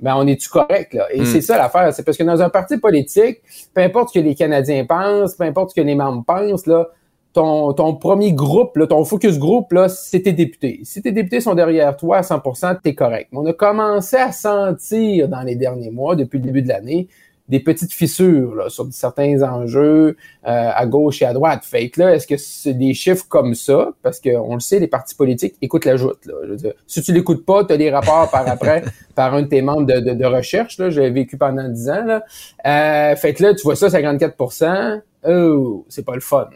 ben 0.00 0.14
on 0.16 0.28
est-tu 0.28 0.48
correct, 0.48 0.94
là? 0.94 1.08
Et 1.12 1.22
Mm. 1.22 1.24
c'est 1.24 1.40
ça 1.40 1.56
l'affaire, 1.58 1.92
c'est 1.92 2.04
parce 2.04 2.16
que 2.16 2.22
dans 2.22 2.40
un 2.40 2.48
parti 2.50 2.78
politique, 2.78 3.42
peu 3.74 3.80
importe 3.82 4.10
ce 4.10 4.20
que 4.20 4.24
les 4.24 4.36
Canadiens 4.36 4.84
pensent, 4.84 5.34
peu 5.34 5.42
importe 5.42 5.70
ce 5.70 5.74
que 5.74 5.84
les 5.84 5.96
membres 5.96 6.22
pensent, 6.24 6.66
là, 6.68 6.86
ton, 7.32 7.72
ton 7.72 7.94
premier 7.96 8.32
groupe, 8.32 8.76
là, 8.76 8.86
ton 8.86 9.04
focus 9.04 9.40
group, 9.40 9.72
là, 9.72 9.88
c'est 9.88 10.20
tes 10.22 10.32
députés. 10.32 10.80
Si 10.84 11.02
tes 11.02 11.10
députés 11.10 11.40
sont 11.40 11.54
derrière 11.56 11.96
toi 11.96 12.18
à 12.18 12.22
100%, 12.22 12.76
t'es 12.80 12.94
correct. 12.94 13.28
Mais 13.32 13.38
on 13.40 13.46
a 13.46 13.52
commencé 13.52 14.16
à 14.16 14.30
sentir 14.30 15.28
dans 15.28 15.42
les 15.42 15.56
derniers 15.56 15.90
mois, 15.90 16.14
depuis 16.14 16.38
le 16.38 16.44
début 16.44 16.62
de 16.62 16.68
l'année, 16.68 17.08
des 17.48 17.60
petites 17.60 17.92
fissures 17.92 18.54
là, 18.54 18.68
sur 18.68 18.86
certains 18.90 19.42
enjeux 19.42 20.16
euh, 20.46 20.70
à 20.74 20.86
gauche 20.86 21.22
et 21.22 21.24
à 21.24 21.32
droite. 21.32 21.64
Fait 21.64 21.88
que 21.88 22.00
là, 22.00 22.14
est-ce 22.14 22.26
que 22.26 22.36
c'est 22.36 22.74
des 22.74 22.94
chiffres 22.94 23.26
comme 23.28 23.54
ça? 23.54 23.92
Parce 24.02 24.20
qu'on 24.20 24.54
le 24.54 24.60
sait, 24.60 24.78
les 24.78 24.86
partis 24.86 25.14
politiques 25.14 25.56
écoutent 25.62 25.84
la 25.84 25.96
joute. 25.96 26.26
Là. 26.26 26.34
Je 26.44 26.50
veux 26.50 26.56
dire, 26.56 26.74
si 26.86 27.02
tu 27.02 27.12
l'écoutes 27.12 27.44
pas, 27.44 27.64
tu 27.64 27.72
as 27.72 27.76
des 27.76 27.90
rapports 27.90 28.30
par 28.30 28.48
après 28.48 28.84
par 29.14 29.34
un 29.34 29.42
de 29.42 29.48
tes 29.48 29.62
membres 29.62 29.86
de, 29.86 30.00
de, 30.00 30.14
de 30.14 30.24
recherche. 30.24 30.78
Là, 30.78 30.90
j'ai 30.90 31.10
vécu 31.10 31.36
pendant 31.36 31.68
10 31.68 31.90
ans. 31.90 32.04
Là. 32.04 32.24
Euh, 32.66 33.16
fait 33.16 33.34
que 33.34 33.42
là, 33.42 33.54
tu 33.54 33.62
vois 33.62 33.76
ça, 33.76 33.88
54% 33.88 35.02
Oh, 35.26 35.84
c'est 35.88 36.04
pas 36.04 36.14
le 36.14 36.20
fun. 36.20 36.48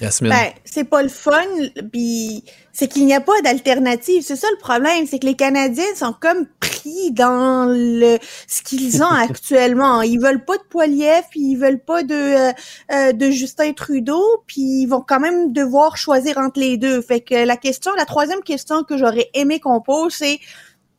Yasmine? 0.00 0.30
Ben, 0.30 0.52
c'est 0.64 0.84
pas 0.84 1.02
le 1.02 1.08
fun, 1.08 1.44
puis 1.92 2.44
c'est 2.72 2.88
qu'il 2.88 3.06
n'y 3.06 3.14
a 3.14 3.20
pas 3.20 3.40
d'alternative. 3.42 4.22
C'est 4.24 4.36
ça 4.36 4.48
le 4.50 4.58
problème, 4.58 5.06
c'est 5.06 5.18
que 5.18 5.26
les 5.26 5.36
Canadiens 5.36 5.94
sont 5.94 6.14
comme 6.18 6.46
pris 6.60 7.12
dans 7.12 7.66
le 7.68 8.18
ce 8.48 8.62
qu'ils 8.62 9.02
ont 9.02 9.06
actuellement. 9.10 10.02
Ils 10.02 10.18
veulent 10.18 10.44
pas 10.44 10.56
de 10.56 10.62
Poiliev, 10.68 11.24
puis 11.30 11.40
ils 11.40 11.56
veulent 11.56 11.82
pas 11.82 12.02
de 12.02 12.14
euh, 12.14 12.52
euh, 12.92 13.12
de 13.12 13.30
Justin 13.30 13.72
Trudeau, 13.72 14.22
puis 14.46 14.82
ils 14.82 14.86
vont 14.86 15.04
quand 15.06 15.20
même 15.20 15.52
devoir 15.52 15.96
choisir 15.96 16.38
entre 16.38 16.60
les 16.60 16.76
deux. 16.76 17.00
Fait 17.00 17.20
que 17.20 17.44
la 17.44 17.56
question, 17.56 17.92
la 17.96 18.06
troisième 18.06 18.42
question 18.42 18.82
que 18.84 18.96
j'aurais 18.96 19.30
aimé 19.34 19.60
qu'on 19.60 19.80
pose, 19.80 20.14
c'est 20.14 20.40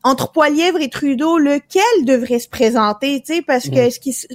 entre 0.02 0.30
Poilièvre 0.30 0.80
et 0.80 0.88
Trudeau, 0.88 1.36
lequel 1.36 2.04
devrait 2.04 2.38
se 2.38 2.48
présenter, 2.48 3.20
tu 3.26 3.34
sais, 3.34 3.42
parce 3.42 3.68
que 3.68 3.90
ce 3.90 3.98
qui, 3.98 4.12
ce 4.12 4.28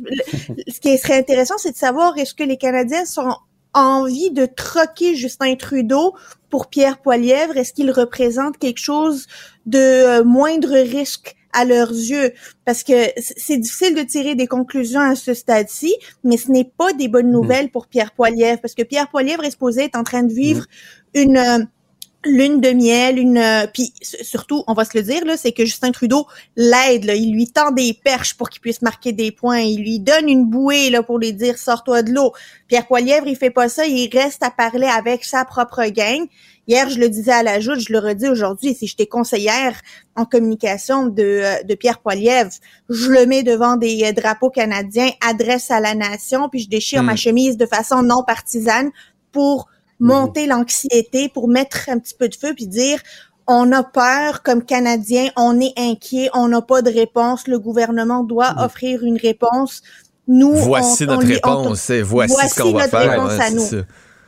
qui 0.81 0.97
serait 0.97 1.17
intéressant, 1.17 1.57
c'est 1.57 1.71
de 1.71 1.77
savoir 1.77 2.17
est-ce 2.17 2.33
que 2.33 2.43
les 2.43 2.57
Canadiens 2.57 3.05
sont 3.05 3.33
envie 3.73 4.31
de 4.31 4.45
troquer 4.45 5.15
Justin 5.15 5.55
Trudeau 5.55 6.15
pour 6.49 6.67
Pierre 6.67 7.01
Poilièvre? 7.01 7.57
Est-ce 7.57 7.73
qu'il 7.73 7.91
représente 7.91 8.57
quelque 8.57 8.79
chose 8.79 9.27
de 9.65 9.77
euh, 9.77 10.23
moindre 10.23 10.73
risque 10.73 11.35
à 11.53 11.65
leurs 11.65 11.91
yeux? 11.91 12.33
Parce 12.65 12.83
que 12.83 12.93
c'est 13.17 13.57
difficile 13.57 13.95
de 13.95 14.01
tirer 14.01 14.35
des 14.35 14.47
conclusions 14.47 15.01
à 15.01 15.15
ce 15.15 15.33
stade-ci, 15.33 15.95
mais 16.23 16.37
ce 16.37 16.51
n'est 16.51 16.71
pas 16.77 16.93
des 16.93 17.07
bonnes 17.07 17.31
nouvelles 17.31 17.71
pour 17.71 17.87
Pierre 17.87 18.13
Poilièvre, 18.13 18.61
parce 18.61 18.75
que 18.75 18.83
Pierre 18.83 19.09
Poilièvre 19.09 19.43
est 19.43 19.51
supposé 19.51 19.85
être 19.85 19.97
en 19.97 20.03
train 20.03 20.23
de 20.23 20.33
vivre 20.33 20.65
une... 21.13 21.67
lune 22.23 22.61
de 22.61 22.69
miel, 22.69 23.17
une 23.17 23.37
euh, 23.37 23.65
puis 23.71 23.93
surtout, 24.01 24.63
on 24.67 24.73
va 24.73 24.85
se 24.85 24.97
le 24.97 25.03
dire 25.03 25.25
là, 25.25 25.37
c'est 25.37 25.51
que 25.51 25.65
Justin 25.65 25.91
Trudeau 25.91 26.27
l'aide 26.55 27.05
là, 27.05 27.15
il 27.15 27.33
lui 27.33 27.47
tend 27.47 27.71
des 27.71 27.93
perches 27.93 28.35
pour 28.35 28.49
qu'il 28.49 28.61
puisse 28.61 28.81
marquer 28.81 29.11
des 29.11 29.31
points, 29.31 29.59
il 29.59 29.81
lui 29.81 29.99
donne 29.99 30.29
une 30.29 30.45
bouée 30.45 30.89
là 30.89 31.03
pour 31.03 31.17
lui 31.17 31.33
dire 31.33 31.57
sors-toi 31.57 32.03
de 32.03 32.11
l'eau. 32.11 32.31
Pierre 32.67 32.87
Poilièvre, 32.87 33.27
il 33.27 33.35
fait 33.35 33.49
pas 33.49 33.69
ça, 33.69 33.85
il 33.85 34.09
reste 34.11 34.43
à 34.43 34.51
parler 34.51 34.87
avec 34.87 35.25
sa 35.25 35.45
propre 35.45 35.83
gang. 35.87 36.25
Hier, 36.67 36.87
je 36.89 36.99
le 36.99 37.09
disais 37.09 37.31
à 37.31 37.43
la 37.43 37.59
joute, 37.59 37.79
je 37.79 37.91
le 37.91 37.99
redis 37.99 38.29
aujourd'hui, 38.29 38.75
si 38.75 38.85
j'étais 38.85 39.07
conseillère 39.07 39.81
en 40.15 40.25
communication 40.25 41.07
de, 41.07 41.23
euh, 41.23 41.63
de 41.63 41.73
Pierre 41.73 41.99
Poilièvre, 41.99 42.51
je 42.87 43.09
le 43.09 43.25
mets 43.25 43.41
devant 43.41 43.77
des 43.77 44.03
euh, 44.05 44.11
drapeaux 44.11 44.51
canadiens, 44.51 45.09
adresse 45.27 45.71
à 45.71 45.79
la 45.79 45.95
nation, 45.95 46.49
puis 46.49 46.61
je 46.61 46.69
déchire 46.69 47.01
Hmm. 47.01 47.07
ma 47.07 47.15
chemise 47.15 47.57
de 47.57 47.65
façon 47.65 48.03
non 48.03 48.23
partisane 48.23 48.91
pour 49.31 49.67
monter 50.01 50.47
l'anxiété, 50.47 51.29
pour 51.33 51.47
mettre 51.47 51.87
un 51.89 51.97
petit 51.99 52.13
peu 52.13 52.27
de 52.27 52.35
feu, 52.35 52.53
puis 52.55 52.67
dire 52.67 52.99
on 53.47 53.71
a 53.71 53.83
peur 53.83 54.43
comme 54.43 54.63
Canadien, 54.63 55.29
on 55.37 55.59
est 55.59 55.73
inquiet, 55.77 56.29
on 56.33 56.47
n'a 56.47 56.61
pas 56.61 56.81
de 56.81 56.89
réponse, 56.91 57.47
le 57.47 57.59
gouvernement 57.59 58.23
doit 58.23 58.51
Mhm. 58.53 58.59
offrir 58.63 59.03
une 59.03 59.17
réponse. 59.17 59.81
Nous, 60.27 60.53
Voici 60.53 61.03
on- 61.03 61.07
notre 61.07 61.23
on 61.23 61.25
lui- 61.27 61.39
on- 61.43 61.61
réponse, 61.61 61.89
et 61.89 62.01
voici, 62.01 62.33
voici 62.33 62.49
ce 62.55 62.61
qu'on 62.61 62.71
va 62.71 62.87
faire. 62.87 63.23
Ouais, 63.23 63.33
à 63.33 63.41
c'est 63.47 63.53
nous. 63.55 63.61
ça. 63.61 63.77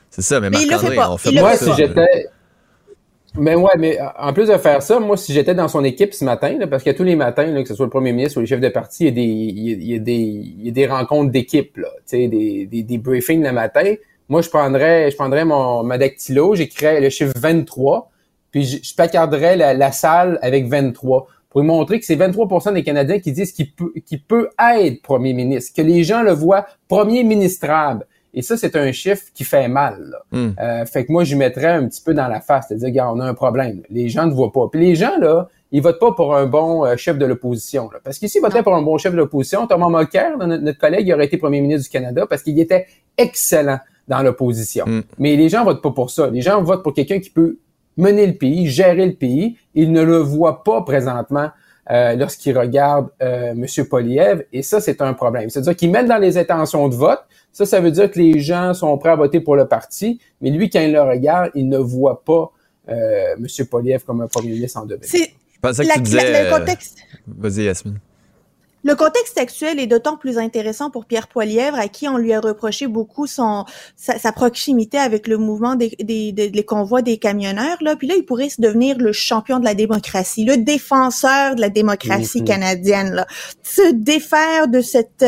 C'est 0.09 0.21
ça, 0.21 0.39
mais, 0.39 0.49
Mais 0.49 0.57
il 0.61 0.65
le 0.65 0.71
Marc-André, 0.71 0.95
fait 0.95 1.01
pas. 1.01 1.11
on 1.11 1.17
fait 1.17 1.29
Il 1.29 1.35
le 1.35 1.41
pas 1.41 1.47
Moi, 1.49 1.57
si 1.57 1.73
j'étais. 1.75 2.27
Mais 3.35 3.55
ouais, 3.55 3.71
mais 3.79 3.97
en 4.19 4.31
plus 4.31 4.47
de 4.47 4.57
faire 4.57 4.83
ça, 4.83 4.99
moi, 4.99 5.17
si 5.17 5.33
j'étais 5.33 5.55
dans 5.55 5.67
son 5.67 5.83
équipe 5.83 6.13
ce 6.13 6.23
matin, 6.23 6.55
là, 6.59 6.67
parce 6.67 6.83
que 6.83 6.91
tous 6.91 7.03
les 7.03 7.15
matins, 7.15 7.47
là, 7.47 7.63
que 7.63 7.67
ce 7.67 7.73
soit 7.73 7.85
le 7.85 7.89
premier 7.89 8.11
ministre 8.13 8.37
ou 8.37 8.41
les 8.41 8.45
chefs 8.47 8.59
de 8.61 8.69
parti, 8.69 9.05
il 9.05 9.07
y 9.07 9.09
a 9.09 9.11
des, 9.11 9.21
il 9.23 9.69
y 9.69 9.71
a, 9.71 9.75
il 9.75 9.87
y 9.91 9.95
a 9.95 9.99
des, 9.99 10.13
il 10.13 10.65
y 10.65 10.69
a 10.69 10.71
des 10.71 10.85
rencontres 10.85 11.31
d'équipe, 11.31 11.77
là, 11.77 11.87
tu 11.97 12.01
sais, 12.17 12.27
des, 12.27 12.67
des, 12.67 12.83
des 12.83 12.97
briefings 12.99 13.41
le 13.43 13.51
matin. 13.51 13.95
Moi, 14.29 14.41
je 14.41 14.49
prendrais, 14.49 15.11
je 15.11 15.15
prendrais 15.15 15.45
mon, 15.45 15.83
ma 15.83 15.97
dactylo, 15.97 16.55
j'écrirais 16.55 17.01
le 17.01 17.09
chiffre 17.09 17.33
23, 17.35 18.11
puis 18.51 18.63
je, 18.63 18.77
je 18.81 18.95
placarderais 18.95 19.55
la, 19.55 19.73
la 19.73 19.91
salle 19.91 20.39
avec 20.41 20.67
23 20.67 21.27
pour 21.53 21.61
lui 21.61 21.67
montrer 21.67 21.99
que 21.99 22.05
c'est 22.05 22.15
23% 22.15 22.73
des 22.73 22.83
Canadiens 22.83 23.19
qui 23.19 23.31
disent 23.31 23.51
qu'il 23.51 23.71
peut, 23.71 23.93
qu'il 24.05 24.23
peut 24.23 24.49
être 24.59 25.01
premier 25.03 25.33
ministre, 25.33 25.71
que 25.75 25.85
les 25.85 26.03
gens 26.03 26.23
le 26.23 26.31
voient 26.31 26.65
premier 26.87 27.23
ministrable. 27.23 28.07
Et 28.33 28.41
ça, 28.41 28.57
c'est 28.57 28.75
un 28.75 28.91
chiffre 28.91 29.25
qui 29.35 29.43
fait 29.43 29.67
mal. 29.67 30.09
Là. 30.09 30.17
Hmm. 30.31 30.53
Euh, 30.59 30.85
fait 30.85 31.05
que 31.05 31.11
moi, 31.11 31.23
je 31.23 31.35
mettrais 31.35 31.67
un 31.67 31.87
petit 31.87 32.01
peu 32.01 32.15
dans 32.15 32.27
la 32.27 32.41
face, 32.41 32.65
c'est-à-dire, 32.67 32.87
regarde, 32.87 33.15
on 33.15 33.19
a 33.19 33.25
un 33.25 33.35
problème. 33.35 33.83
Les 33.91 34.09
gens 34.09 34.25
ne 34.25 34.33
voient 34.33 34.51
pas. 34.51 34.67
Puis 34.71 34.81
les 34.81 34.95
gens, 34.95 35.19
là, 35.19 35.47
ils 35.71 35.83
votent 35.83 35.99
pas 35.99 36.13
pour 36.13 36.35
un 36.35 36.47
bon 36.47 36.83
euh, 36.83 36.95
chef 36.97 37.19
de 37.19 37.25
l'opposition. 37.27 37.91
là. 37.93 37.99
Parce 38.03 38.17
qu'ici, 38.17 38.39
ils 38.39 38.41
votaient 38.41 38.63
pour 38.63 38.73
un 38.75 38.81
bon 38.81 38.97
chef 38.97 39.11
de 39.11 39.17
l'opposition. 39.17 39.67
Thomas 39.67 39.89
Mulcair, 39.89 40.35
notre, 40.39 40.63
notre 40.63 40.79
collègue, 40.79 41.07
il 41.07 41.13
aurait 41.13 41.25
été 41.25 41.37
premier 41.37 41.61
ministre 41.61 41.83
du 41.83 41.89
Canada 41.89 42.25
parce 42.27 42.41
qu'il 42.41 42.59
était 42.59 42.87
excellent 43.19 43.77
dans 44.07 44.21
l'opposition. 44.21 44.85
Hmm. 44.85 45.01
Mais 45.17 45.35
les 45.35 45.49
gens 45.49 45.63
votent 45.63 45.81
pas 45.81 45.91
pour 45.91 46.09
ça. 46.09 46.29
Les 46.29 46.41
gens 46.41 46.61
votent 46.61 46.83
pour 46.83 46.93
quelqu'un 46.93 47.19
qui 47.19 47.29
peut 47.29 47.57
mener 47.97 48.25
le 48.27 48.33
pays, 48.33 48.67
gérer 48.67 49.05
le 49.05 49.13
pays. 49.13 49.57
Ils 49.75 49.91
ne 49.91 50.01
le 50.01 50.17
voient 50.17 50.63
pas 50.63 50.81
présentement 50.81 51.49
euh, 51.91 52.15
lorsqu'ils 52.15 52.57
regardent 52.57 53.09
euh, 53.21 53.51
M. 53.51 53.65
Poliev. 53.89 54.45
Et 54.51 54.61
ça, 54.61 54.79
c'est 54.81 55.01
un 55.01 55.13
problème. 55.13 55.49
C'est-à-dire 55.49 55.75
qu'ils 55.75 55.91
mettent 55.91 56.07
dans 56.07 56.17
les 56.17 56.37
intentions 56.37 56.87
de 56.89 56.95
vote. 56.95 57.19
Ça, 57.51 57.65
ça 57.65 57.79
veut 57.79 57.91
dire 57.91 58.09
que 58.09 58.17
les 58.19 58.39
gens 58.39 58.73
sont 58.73 58.97
prêts 58.97 59.09
à 59.11 59.15
voter 59.15 59.39
pour 59.39 59.55
le 59.55 59.67
parti. 59.67 60.19
Mais 60.41 60.49
lui, 60.49 60.69
quand 60.69 60.79
il 60.81 60.91
le 60.91 61.01
regarde, 61.01 61.51
il 61.55 61.69
ne 61.69 61.77
voit 61.77 62.23
pas 62.23 62.51
euh, 62.89 63.35
M. 63.37 63.47
Poliev 63.69 64.03
comme 64.05 64.21
un 64.21 64.27
premier 64.27 64.49
ministre 64.51 64.79
en 64.79 64.85
devenir. 64.85 65.07
C'est 65.07 65.31
Je 65.53 65.59
pensais 65.61 65.83
que 65.83 65.87
la- 65.89 65.93
tu 65.95 66.01
disais... 66.01 66.31
la- 66.31 66.43
le 66.43 66.47
euh, 66.53 66.57
contexte. 66.59 66.97
Vas-y, 67.27 67.63
Yasmine. 67.65 67.99
Le 68.85 68.95
contexte 68.95 69.37
actuel 69.37 69.79
est 69.79 69.87
d'autant 69.87 70.17
plus 70.17 70.37
intéressant 70.37 70.89
pour 70.89 71.05
Pierre 71.05 71.27
Poilièvre, 71.29 71.77
à 71.79 71.87
qui 71.87 72.07
on 72.09 72.17
lui 72.17 72.33
a 72.33 72.41
reproché 72.41 72.87
beaucoup 72.87 73.27
son 73.27 73.63
sa, 73.95 74.19
sa 74.19 74.31
proximité 74.33 74.97
avec 74.97 75.27
le 75.27 75.37
mouvement 75.37 75.75
des, 75.75 75.95
des, 76.01 76.33
des- 76.33 76.49
les 76.49 76.65
convois 76.65 77.01
des 77.01 77.17
camionneurs. 77.17 77.77
Là, 77.81 77.95
puis 77.95 78.07
là, 78.07 78.15
il 78.17 78.25
pourrait 78.25 78.49
se 78.49 78.59
devenir 78.59 78.97
le 78.97 79.13
champion 79.13 79.59
de 79.59 79.63
la 79.65 79.73
démocratie, 79.73 80.43
le 80.43 80.57
défenseur 80.57 81.55
de 81.55 81.61
la 81.61 81.69
démocratie 81.69 82.41
Mhm. 82.41 82.45
canadienne. 82.47 83.13
Là. 83.13 83.25
Se 83.63 83.91
défaire 83.93 84.67
de 84.67 84.81
cette 84.81 85.25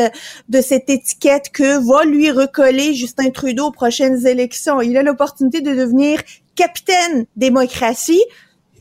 de 0.48 0.60
cette 0.60 0.90
étiquette 0.90 1.50
que 1.50 1.78
va 1.90 2.04
lui 2.04 2.30
recoller 2.30 2.92
Justin 2.94 3.30
Trudeau 3.30 3.66
aux 3.68 3.72
prochaines 3.72 4.26
élections. 4.26 4.80
Il 4.82 4.96
a 4.98 5.02
l'opportunité 5.02 5.62
de 5.62 5.74
devenir 5.74 6.20
capitaine 6.56 7.26
démocratie. 7.36 8.22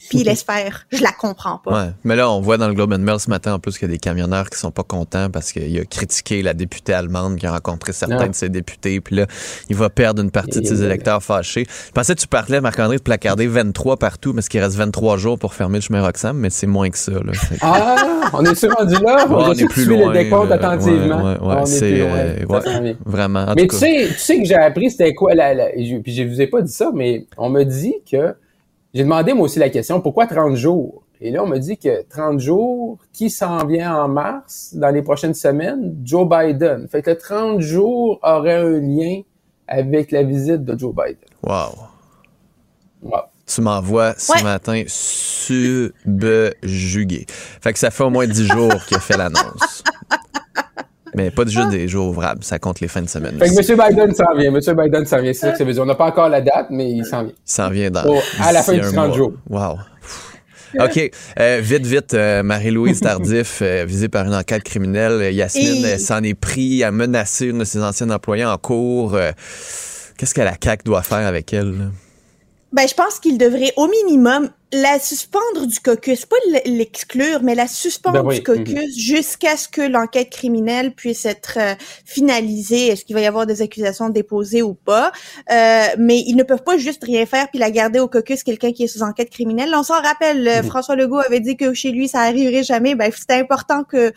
Puis 0.10 0.20
il 0.20 0.26
laisse 0.26 0.44
faire. 0.44 0.86
Je 0.92 1.02
la 1.02 1.12
comprends 1.12 1.58
pas. 1.58 1.86
Ouais. 1.86 1.90
Mais 2.04 2.16
là, 2.16 2.30
on 2.30 2.42
voit 2.42 2.58
dans 2.58 2.68
le 2.68 2.74
Globe 2.74 2.94
and 2.94 3.00
Mail 3.00 3.20
ce 3.20 3.30
matin, 3.30 3.54
en 3.54 3.60
plus, 3.60 3.78
qu'il 3.78 3.88
y 3.88 3.92
a 3.92 3.94
des 3.94 4.00
camionneurs 4.00 4.50
qui 4.50 4.58
sont 4.60 4.72
pas 4.72 4.84
contents 4.84 5.30
parce 5.30 5.52
qu'il 5.52 5.80
a 5.80 5.86
critiqué 5.86 6.42
la 6.42 6.54
députée 6.54 6.94
allemande 6.94 7.38
qui 7.38 7.46
a 7.48 7.52
rencontré 7.52 7.94
certains 7.94 8.28
de 8.28 8.36
ses 8.36 8.50
députés. 8.50 9.02
Puis 9.02 9.16
là, 9.16 9.26
il 9.70 9.76
va 9.76 9.90
perdre 9.90 10.22
une 10.22 10.32
partie 10.32 10.62
de 10.62 10.66
ses 10.66 10.82
Et- 10.82 10.86
électeurs 10.86 11.24
fâchés. 11.24 11.66
Je 11.88 11.92
pensais 11.92 12.16
que 12.16 12.20
tu 12.22 12.28
parlais, 12.28 12.62
Marc-André, 12.62 12.98
de 12.98 13.02
placarder 13.02 13.48
23 13.48 13.98
partout, 13.98 14.34
parce 14.34 14.48
qu'il 14.50 14.60
reste 14.62 14.76
23 14.76 15.18
jours 15.18 15.40
pour 15.40 15.54
fermer 15.54 15.80
le 15.80 15.82
chemin 15.82 16.02
Roxham, 16.04 16.38
mais 16.38 16.50
c'est 16.50 16.68
moins 16.68 16.90
que 16.90 16.98
ça. 16.98 17.12
Là. 17.12 17.32
Ah, 17.62 18.30
on 18.34 18.44
est 18.46 18.56
sur 18.56 18.72
rendu 18.76 18.94
là? 18.96 19.28
Ouais, 19.28 19.34
on 19.48 19.54
est 19.54 19.68
plus 19.68 19.86
loin. 19.86 20.12
le 20.12 20.24
décompte 20.24 20.50
là. 20.50 20.56
attentivement. 20.56 21.18
Ouais, 21.24 21.40
ouais, 21.40 21.48
ouais, 21.48 21.56
on 21.60 21.64
est 21.64 21.66
c'est, 21.66 21.92
plus 21.92 22.00
loin. 22.02 22.18
euh, 22.18 22.94
vraiment. 23.06 23.40
En 23.46 23.54
Mais 23.56 23.68
tout 23.68 23.76
tu 23.76 23.82
cas. 23.82 23.88
sais, 23.88 24.08
tu 24.10 24.20
sais 24.20 24.40
que 24.40 24.46
j'ai 24.46 24.56
appris 24.56 24.92
c'était 24.92 25.14
quoi 25.14 25.34
la, 25.34 25.54
la- 25.54 25.72
je, 25.76 25.98
puis 25.98 26.14
je 26.14 26.24
vous 26.24 26.42
ai 26.42 26.48
pas 26.48 26.62
dit 26.62 26.72
ça, 26.72 26.92
mais 26.94 27.26
on 27.38 27.50
m'a 27.50 27.64
dit 27.64 27.96
que 28.10 28.36
j'ai 28.96 29.04
demandé 29.04 29.34
moi 29.34 29.44
aussi 29.46 29.60
la 29.60 29.70
question 29.70 30.02
pourquoi 30.02 30.26
30 30.26 30.56
jours? 30.56 31.04
Et 31.22 31.30
là 31.32 31.44
on 31.44 31.48
m'a 31.48 31.60
dit 31.60 31.78
que 31.78 32.02
30 32.10 32.40
jours, 32.40 32.98
qui 33.14 33.30
s'en 33.30 33.66
vient 33.66 33.96
en 33.96 34.08
mars 34.08 34.74
dans 34.74 34.90
les 34.90 35.02
prochaines 35.04 35.34
semaines? 35.36 35.96
Joe 36.04 36.28
Biden. 36.28 36.88
Fait 36.88 37.02
que 37.04 37.12
le 37.12 37.18
30 37.18 37.60
jours 37.62 38.20
aurait 38.24 38.56
un 38.56 38.80
lien 38.80 39.22
avec 39.68 40.12
la 40.12 40.24
visite 40.24 40.64
de 40.66 40.78
Joe 40.80 40.94
Biden. 40.96 41.18
Wow. 41.44 41.76
Wow. 43.04 43.20
Tu 43.46 43.62
m'envoies 43.62 44.16
ce 44.18 44.32
Ouais. 44.34 44.42
matin 44.44 44.84
subjugué. 46.08 47.26
Fait 47.62 47.74
que 47.74 47.80
ça 47.80 47.92
fait 47.92 48.04
au 48.04 48.10
moins 48.10 48.26
10 48.28 48.48
jours 48.48 48.74
qu'il 48.88 48.98
a 48.98 49.00
fait 49.00 49.18
l'annonce. 49.18 49.84
Mais 51.16 51.32
pas 51.32 51.46
juste 51.46 51.70
des 51.70 51.88
jours 51.88 52.08
ouvrables, 52.10 52.44
ça 52.44 52.60
compte 52.60 52.80
les 52.80 52.88
fins 52.88 53.02
de 53.02 53.10
semaine. 53.10 53.38
Fait 53.40 53.48
que. 53.50 53.72
M. 53.72 53.90
Biden 53.90 54.14
s'en 54.16 54.36
vient, 54.38 54.54
M. 54.54 54.60
Biden 54.60 55.06
s'en 55.06 55.22
vient, 55.22 55.34
c'est 55.34 55.40
ça 55.40 55.52
que 55.52 55.58
ça 55.58 55.64
veut 55.64 55.74
dire. 55.74 55.82
On 55.84 55.86
n'a 55.86 55.96
pas 55.96 56.06
encore 56.08 56.30
la 56.30 56.42
date, 56.42 56.68
mais 56.70 56.92
il 56.92 57.06
s'en 57.06 57.24
vient. 57.24 57.32
Il 57.34 57.52
s'en 57.52 57.70
vient 57.70 57.90
dans. 57.92 58.04
Oh, 58.08 58.20
à 58.42 58.52
la 58.52 58.62
fin 58.64 58.74
du 58.74 58.80
un 58.82 58.92
30 58.92 58.94
mois. 59.08 59.12
jours. 59.16 59.34
Wow. 59.50 59.78
OK. 60.78 61.12
Euh, 61.40 61.60
vite, 61.64 61.86
vite, 61.86 62.14
euh, 62.14 62.44
Marie-Louise 62.44 63.00
Tardif, 63.00 63.60
euh, 63.62 63.86
visée 63.88 64.10
par 64.10 64.26
une 64.26 64.36
enquête 64.36 64.64
criminelle. 64.64 65.34
Yasmine 65.34 65.86
Et- 65.86 65.98
s'en 65.98 66.22
est 66.22 66.34
pris 66.34 66.84
à 66.84 66.92
menacer 66.92 67.46
une 67.48 67.60
de 67.60 67.64
ses 67.64 67.82
anciennes 67.82 68.12
employées 68.12 68.44
en 68.46 68.58
cours. 68.58 69.16
Euh, 69.16 69.32
Qu'est-ce 70.18 70.34
que 70.34 70.42
la 70.42 70.54
CAQ 70.62 70.84
doit 70.86 71.02
faire 71.04 71.26
avec 71.28 71.54
elle? 71.54 71.72
là? 71.78 71.86
Ben, 72.74 72.86
je 72.90 72.94
pense 72.94 73.20
qu'il 73.20 73.38
devrait 73.38 73.72
au 73.78 73.88
minimum 73.88 74.50
la 74.74 75.00
suspendre 75.00 75.68
du 75.68 75.80
caucus, 75.80 76.26
pas 76.26 76.36
l'exclure, 76.66 77.42
mais 77.44 77.56
la 77.56 77.68
suspendre 77.68 78.24
Ben 78.24 78.28
oui, 78.28 78.36
du 78.38 78.44
caucus 78.44 78.98
jusqu'à 78.98 79.56
ce 79.58 79.70
que 79.70 79.82
l'enquête 79.82 80.30
criminelle 80.30 80.94
puisse 80.94 81.26
être 81.26 81.58
euh, 81.60 81.76
finalisée. 82.04 82.88
Est-ce 82.88 83.06
qu'il 83.06 83.16
va 83.16 83.22
y 83.22 83.26
avoir 83.26 83.46
des 83.46 83.62
accusations 83.62 84.10
déposées 84.10 84.62
ou 84.62 84.74
pas? 84.74 85.12
Euh, 85.52 85.86
Mais 85.98 86.20
ils 86.20 86.36
ne 86.36 86.44
peuvent 86.44 86.64
pas 86.64 86.78
juste 86.78 87.04
rien 87.04 87.26
faire 87.26 87.48
puis 87.50 87.60
la 87.60 87.72
garder 87.72 88.00
au 88.00 88.08
caucus 88.08 88.44
quelqu'un 88.44 88.72
qui 88.72 88.84
est 88.84 88.88
sous 88.88 89.04
enquête 89.04 89.30
criminelle. 89.30 89.72
On 89.76 89.84
s'en 89.84 90.02
rappelle, 90.02 90.48
euh, 90.48 90.62
Mhm. 90.62 90.70
François 90.70 90.96
Legault 90.96 91.20
avait 91.20 91.40
dit 91.40 91.56
que 91.58 91.74
chez 91.74 91.92
lui 91.92 92.08
ça 92.08 92.22
arriverait 92.22 92.64
jamais. 92.64 92.96
Ben 92.96 93.12
c'était 93.16 93.36
important 93.36 93.84
que 93.84 94.12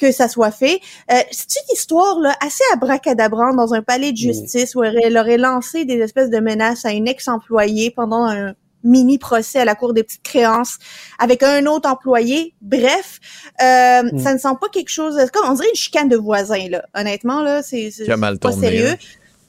que 0.00 0.12
ça 0.12 0.28
soit 0.28 0.50
fait. 0.50 0.80
Euh, 1.12 1.16
c'est 1.30 1.60
une 1.68 1.74
histoire 1.74 2.18
là 2.20 2.34
assez 2.40 2.64
abracadabrante 2.72 3.54
dans 3.56 3.74
un 3.74 3.82
palais 3.82 4.12
de 4.12 4.18
Mhm. 4.18 4.32
justice 4.32 4.74
où 4.74 4.82
elle 4.82 5.16
aurait 5.18 5.36
lancé 5.36 5.84
des 5.84 5.98
espèces 5.98 6.30
de 6.30 6.38
menaces 6.40 6.84
à 6.86 6.92
une 6.92 7.06
ex-employée 7.06 7.90
pendant 7.90 8.24
un 8.24 8.54
mini 8.84 9.18
procès 9.18 9.60
à 9.60 9.64
la 9.64 9.74
cour 9.74 9.92
des 9.94 10.02
petites 10.02 10.22
créances 10.22 10.78
avec 11.18 11.42
un 11.42 11.66
autre 11.66 11.88
employé. 11.88 12.54
Bref, 12.60 13.18
euh, 13.62 14.02
Mm. 14.12 14.18
ça 14.18 14.32
ne 14.34 14.38
sent 14.38 14.56
pas 14.60 14.68
quelque 14.72 14.88
chose. 14.90 15.16
Comme 15.32 15.50
on 15.50 15.54
dirait 15.54 15.68
une 15.68 15.74
chicane 15.76 16.08
de 16.08 16.16
voisins 16.16 16.68
là. 16.70 16.82
Honnêtement 16.94 17.42
là, 17.42 17.62
c'est 17.62 17.90
pas 18.06 18.36
tourné, 18.38 18.60
sérieux. 18.68 18.94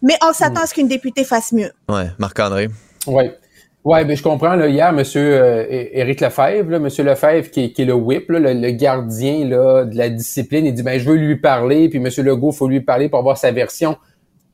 Mais 0.02 0.16
on 0.28 0.34
s'attend 0.34 0.62
à 0.62 0.66
ce 0.66 0.74
qu'une 0.74 0.88
députée 0.88 1.24
fasse 1.24 1.52
mieux. 1.52 1.72
Ouais, 1.88 2.08
Marc-André. 2.18 2.70
Ouais. 3.08 3.38
Ouais, 3.84 4.06
mais 4.06 4.16
je 4.16 4.22
comprends, 4.22 4.56
là, 4.56 4.68
hier, 4.68 4.94
monsieur 4.94 5.22
euh, 5.42 5.66
Éric 5.70 6.22
Lefebvre, 6.22 6.70
là, 6.70 6.78
monsieur 6.78 7.04
Lefebvre, 7.04 7.50
qui, 7.50 7.64
est- 7.66 7.72
qui 7.72 7.82
est 7.82 7.86
le 7.86 7.96
whip, 7.96 8.30
là, 8.30 8.38
le, 8.40 8.54
le 8.54 8.70
gardien, 8.72 9.44
là, 9.48 9.86
de 9.86 9.98
la 9.98 10.10
discipline, 10.10 10.68
il 10.68 10.74
dit, 10.76 10.84
ben, 10.84 11.00
je 11.00 11.10
veux 11.10 11.16
lui 11.16 11.38
parler, 11.38 11.90
puis 11.90 12.00
monsieur 12.00 12.22
Legault, 12.22 12.52
faut 12.52 12.68
lui 12.68 12.82
parler 12.82 13.10
pour 13.10 13.18
avoir 13.18 13.40
sa 13.40 13.52
version. 13.52 13.98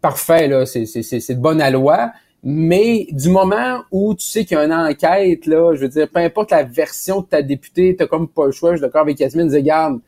Parfait, 0.02 0.48
là, 0.48 0.66
c'est, 0.66 0.86
c'est, 0.86 1.04
c'est, 1.04 1.20
c'est 1.20 1.36
de 1.36 1.42
bonne 1.42 1.62
loi. 1.72 2.12
Mais 2.50 3.08
du 3.12 3.28
moment 3.28 3.82
où 3.92 4.16
tu 4.16 4.26
sais 4.26 4.46
qu'il 4.46 4.56
y 4.56 4.60
a 4.62 4.64
une 4.64 4.72
enquête, 4.72 5.46
là, 5.48 5.74
je 5.76 5.82
veux 5.82 5.90
dire, 5.90 6.08
peu 6.10 6.22
importe 6.22 6.52
la 6.52 6.64
version 6.64 7.20
de 7.20 7.26
ta 7.26 7.42
députée, 7.42 7.94
t'as 7.98 8.08
comme 8.08 8.30
pas 8.30 8.46
le 8.46 8.54
choix, 8.54 8.72
je 8.72 8.78
suis 8.78 8.82
d'accord 8.82 9.02
avec 9.02 9.20
Yasmine, 9.20 9.50
dis, 9.50 9.58
regarde, 9.58 10.00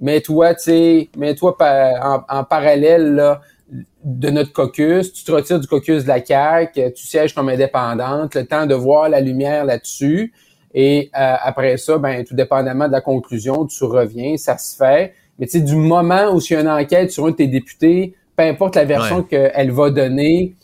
mets-toi, 0.00 0.56
tu 0.56 0.62
sais, 0.64 1.08
mets-toi 1.16 1.56
en 1.60 2.44
parallèle, 2.44 3.14
là, 3.14 3.40
de 4.02 4.30
notre 4.30 4.52
caucus, 4.52 5.12
tu 5.12 5.22
te 5.22 5.30
retires 5.30 5.60
du 5.60 5.68
caucus 5.68 6.02
de 6.02 6.08
la 6.08 6.24
CAQ, 6.24 6.94
tu 6.94 7.06
sièges 7.06 7.32
comme 7.32 7.48
indépendante, 7.48 8.34
le 8.34 8.44
temps 8.44 8.66
de 8.66 8.74
voir 8.74 9.08
la 9.08 9.20
lumière 9.20 9.64
là-dessus. 9.64 10.32
Et 10.74 11.10
euh, 11.16 11.34
après 11.40 11.76
ça, 11.76 11.96
ben 11.98 12.24
tout 12.24 12.34
dépendamment 12.34 12.88
de 12.88 12.92
la 12.92 13.00
conclusion, 13.00 13.66
tu 13.66 13.84
reviens, 13.84 14.36
ça 14.36 14.58
se 14.58 14.76
fait. 14.76 15.14
Mais 15.38 15.46
tu 15.46 15.52
sais, 15.52 15.60
du 15.60 15.76
moment 15.76 16.32
où 16.34 16.40
il 16.40 16.52
y 16.52 16.56
a 16.56 16.60
une 16.60 16.68
enquête 16.68 17.12
sur 17.12 17.24
un 17.26 17.30
de 17.30 17.36
tes 17.36 17.46
députés, 17.46 18.14
peu 18.36 18.42
importe 18.42 18.74
la 18.74 18.84
version 18.84 19.22
qu'elle 19.22 19.70
va 19.70 19.90
donner, 19.90 20.56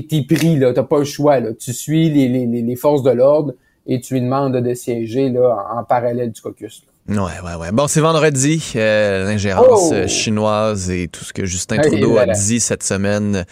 t'es 0.00 0.06
t'es 0.08 0.34
pris, 0.34 0.56
là, 0.58 0.72
t'as 0.72 0.82
pas 0.82 0.98
le 1.00 1.04
choix. 1.04 1.40
Là. 1.40 1.50
Tu 1.58 1.72
suis 1.72 2.10
les, 2.10 2.28
les, 2.28 2.46
les 2.46 2.76
forces 2.76 3.02
de 3.02 3.10
l'ordre 3.10 3.54
et 3.86 4.00
tu 4.00 4.14
lui 4.14 4.20
demandes 4.22 4.56
de 4.56 4.74
siéger 4.74 5.28
là, 5.28 5.66
en, 5.74 5.80
en 5.80 5.84
parallèle 5.84 6.30
du 6.32 6.40
caucus. 6.40 6.82
là. 7.08 7.22
Ouais, 7.24 7.30
ouais, 7.44 7.54
ouais. 7.60 7.72
Bon, 7.72 7.88
c'est 7.88 8.00
vendredi. 8.00 8.72
euh, 8.76 9.24
L'ingérence 9.24 9.90
Oh! 9.90 9.92
euh, 9.92 10.06
chinoise 10.06 10.90
et 10.90 11.08
tout 11.08 11.24
ce 11.24 11.32
que 11.32 11.44
Justin 11.44 11.78
Trudeau 11.78 12.16
a 12.18 12.26
dit 12.26 12.60
cette 12.60 12.82
semaine 12.84 13.44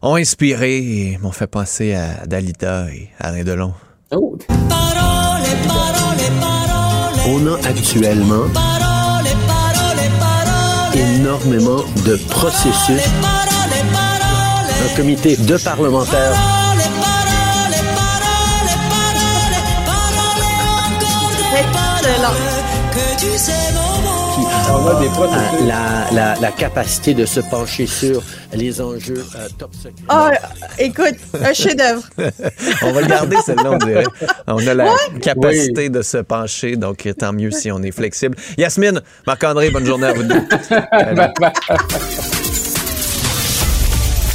ont 0.00 0.14
inspiré 0.16 0.76
et 0.78 1.18
m'ont 1.20 1.32
fait 1.32 1.46
penser 1.48 1.94
à 1.94 2.24
Dalida 2.26 2.86
et 2.92 3.08
Alain 3.18 3.42
Delon. 3.42 3.72
Oh, 4.12 4.38
On 7.26 7.46
a 7.46 7.56
actuellement 7.66 8.44
énormément 10.94 11.82
de 12.06 12.16
processus 12.30 13.02
un 14.82 14.96
comité 14.96 15.36
de 15.36 15.56
parlementaires. 15.56 16.32
Ah, 16.36 16.74
Qui 24.34 24.40
ah, 24.68 24.78
la, 25.64 26.06
la, 26.12 26.34
la, 26.40 26.50
capacité 26.50 27.14
de 27.14 27.24
se 27.24 27.40
pencher 27.40 27.86
sur 27.86 28.22
les 28.52 28.80
enjeux 28.80 29.24
euh, 29.36 29.48
top 29.58 29.70
secret. 29.74 29.92
Oh, 30.10 30.28
écoute, 30.78 31.16
un 31.40 31.52
chef-d'œuvre. 31.52 32.02
on 32.82 32.92
va 32.92 33.00
le 33.00 33.06
garder, 33.06 33.36
celle-là, 33.44 33.70
on 33.70 33.78
dirait. 33.78 34.04
On 34.46 34.66
a 34.66 34.74
la 34.74 34.94
capacité 35.22 35.88
de 35.88 36.02
se 36.02 36.18
pencher, 36.18 36.76
donc 36.76 37.08
tant 37.18 37.32
mieux 37.32 37.50
si 37.50 37.70
on 37.70 37.82
est 37.82 37.92
flexible. 37.92 38.36
Yasmine, 38.58 39.00
Marc-André, 39.26 39.70
bonne 39.70 39.86
journée 39.86 40.08
à 40.08 40.12
vous 40.12 40.24
deux. 40.24 40.40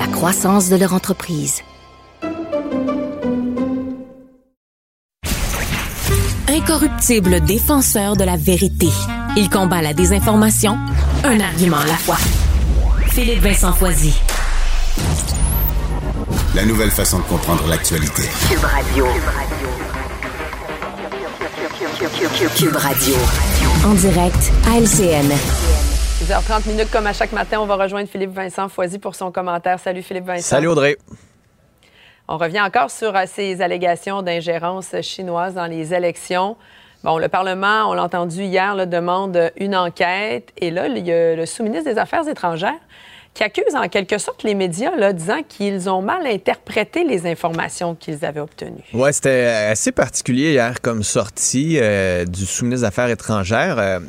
la 0.00 0.06
croissance 0.06 0.70
de 0.70 0.76
leur 0.76 0.94
entreprise. 0.94 1.60
Incorruptible 6.48 7.40
défenseur 7.42 8.16
de 8.16 8.24
la 8.24 8.38
vérité. 8.38 8.88
Il 9.36 9.50
combat 9.50 9.82
la 9.82 9.92
désinformation, 9.92 10.78
un 11.22 11.38
argument 11.40 11.80
à 11.80 11.86
la 11.86 11.98
fois. 12.06 12.16
Philippe 13.08 13.42
Vincent 13.42 13.74
Foisy. 13.74 14.14
La 16.54 16.64
nouvelle 16.64 16.90
façon 16.90 17.18
de 17.18 17.24
comprendre 17.24 17.66
l'actualité. 17.68 18.22
Cube 18.48 18.64
Radio. 18.64 19.06
Cube 22.56 22.76
Radio. 22.76 23.14
En 23.84 23.92
direct 23.92 24.52
à 24.66 24.78
LCN. 24.80 25.30
10h30 26.20 26.68
minutes, 26.68 26.90
comme 26.90 27.06
à 27.06 27.14
chaque 27.14 27.32
matin, 27.32 27.60
on 27.60 27.66
va 27.66 27.76
rejoindre 27.76 28.06
Philippe 28.06 28.32
Vincent 28.32 28.68
Foisy 28.68 28.98
pour 28.98 29.14
son 29.14 29.32
commentaire. 29.32 29.80
Salut 29.80 30.02
Philippe 30.02 30.26
Vincent. 30.26 30.42
Salut 30.42 30.66
Audrey. 30.66 30.98
On 32.28 32.36
revient 32.36 32.60
encore 32.60 32.90
sur 32.90 33.16
euh, 33.16 33.24
ces 33.26 33.62
allégations 33.62 34.20
d'ingérence 34.20 34.94
chinoise 35.00 35.54
dans 35.54 35.64
les 35.64 35.94
élections. 35.94 36.58
Bon, 37.04 37.16
le 37.16 37.28
Parlement, 37.28 37.88
on 37.88 37.94
l'a 37.94 38.04
entendu 38.04 38.42
hier, 38.42 38.74
là, 38.74 38.84
demande 38.84 39.50
une 39.56 39.74
enquête. 39.74 40.52
Et 40.58 40.70
là, 40.70 40.88
il 40.88 41.06
y 41.06 41.10
a 41.10 41.36
le 41.36 41.46
sous-ministre 41.46 41.90
des 41.90 41.98
Affaires 41.98 42.28
étrangères 42.28 42.74
qui 43.32 43.44
accuse 43.44 43.74
en 43.74 43.88
quelque 43.88 44.18
sorte 44.18 44.42
les 44.42 44.54
médias, 44.54 44.94
là, 44.96 45.12
disant 45.12 45.42
qu'ils 45.48 45.88
ont 45.88 46.02
mal 46.02 46.26
interprété 46.26 47.04
les 47.04 47.26
informations 47.30 47.94
qu'ils 47.94 48.24
avaient 48.24 48.40
obtenues. 48.40 48.82
Ouais, 48.92 49.12
c'était 49.12 49.68
assez 49.70 49.92
particulier 49.92 50.52
hier 50.52 50.80
comme 50.80 51.02
sortie 51.02 51.78
euh, 51.80 52.24
du 52.24 52.44
sous-ministre 52.44 52.82
des 52.82 52.88
Affaires 52.88 53.08
étrangères. 53.08 53.78
Euh, 53.78 54.00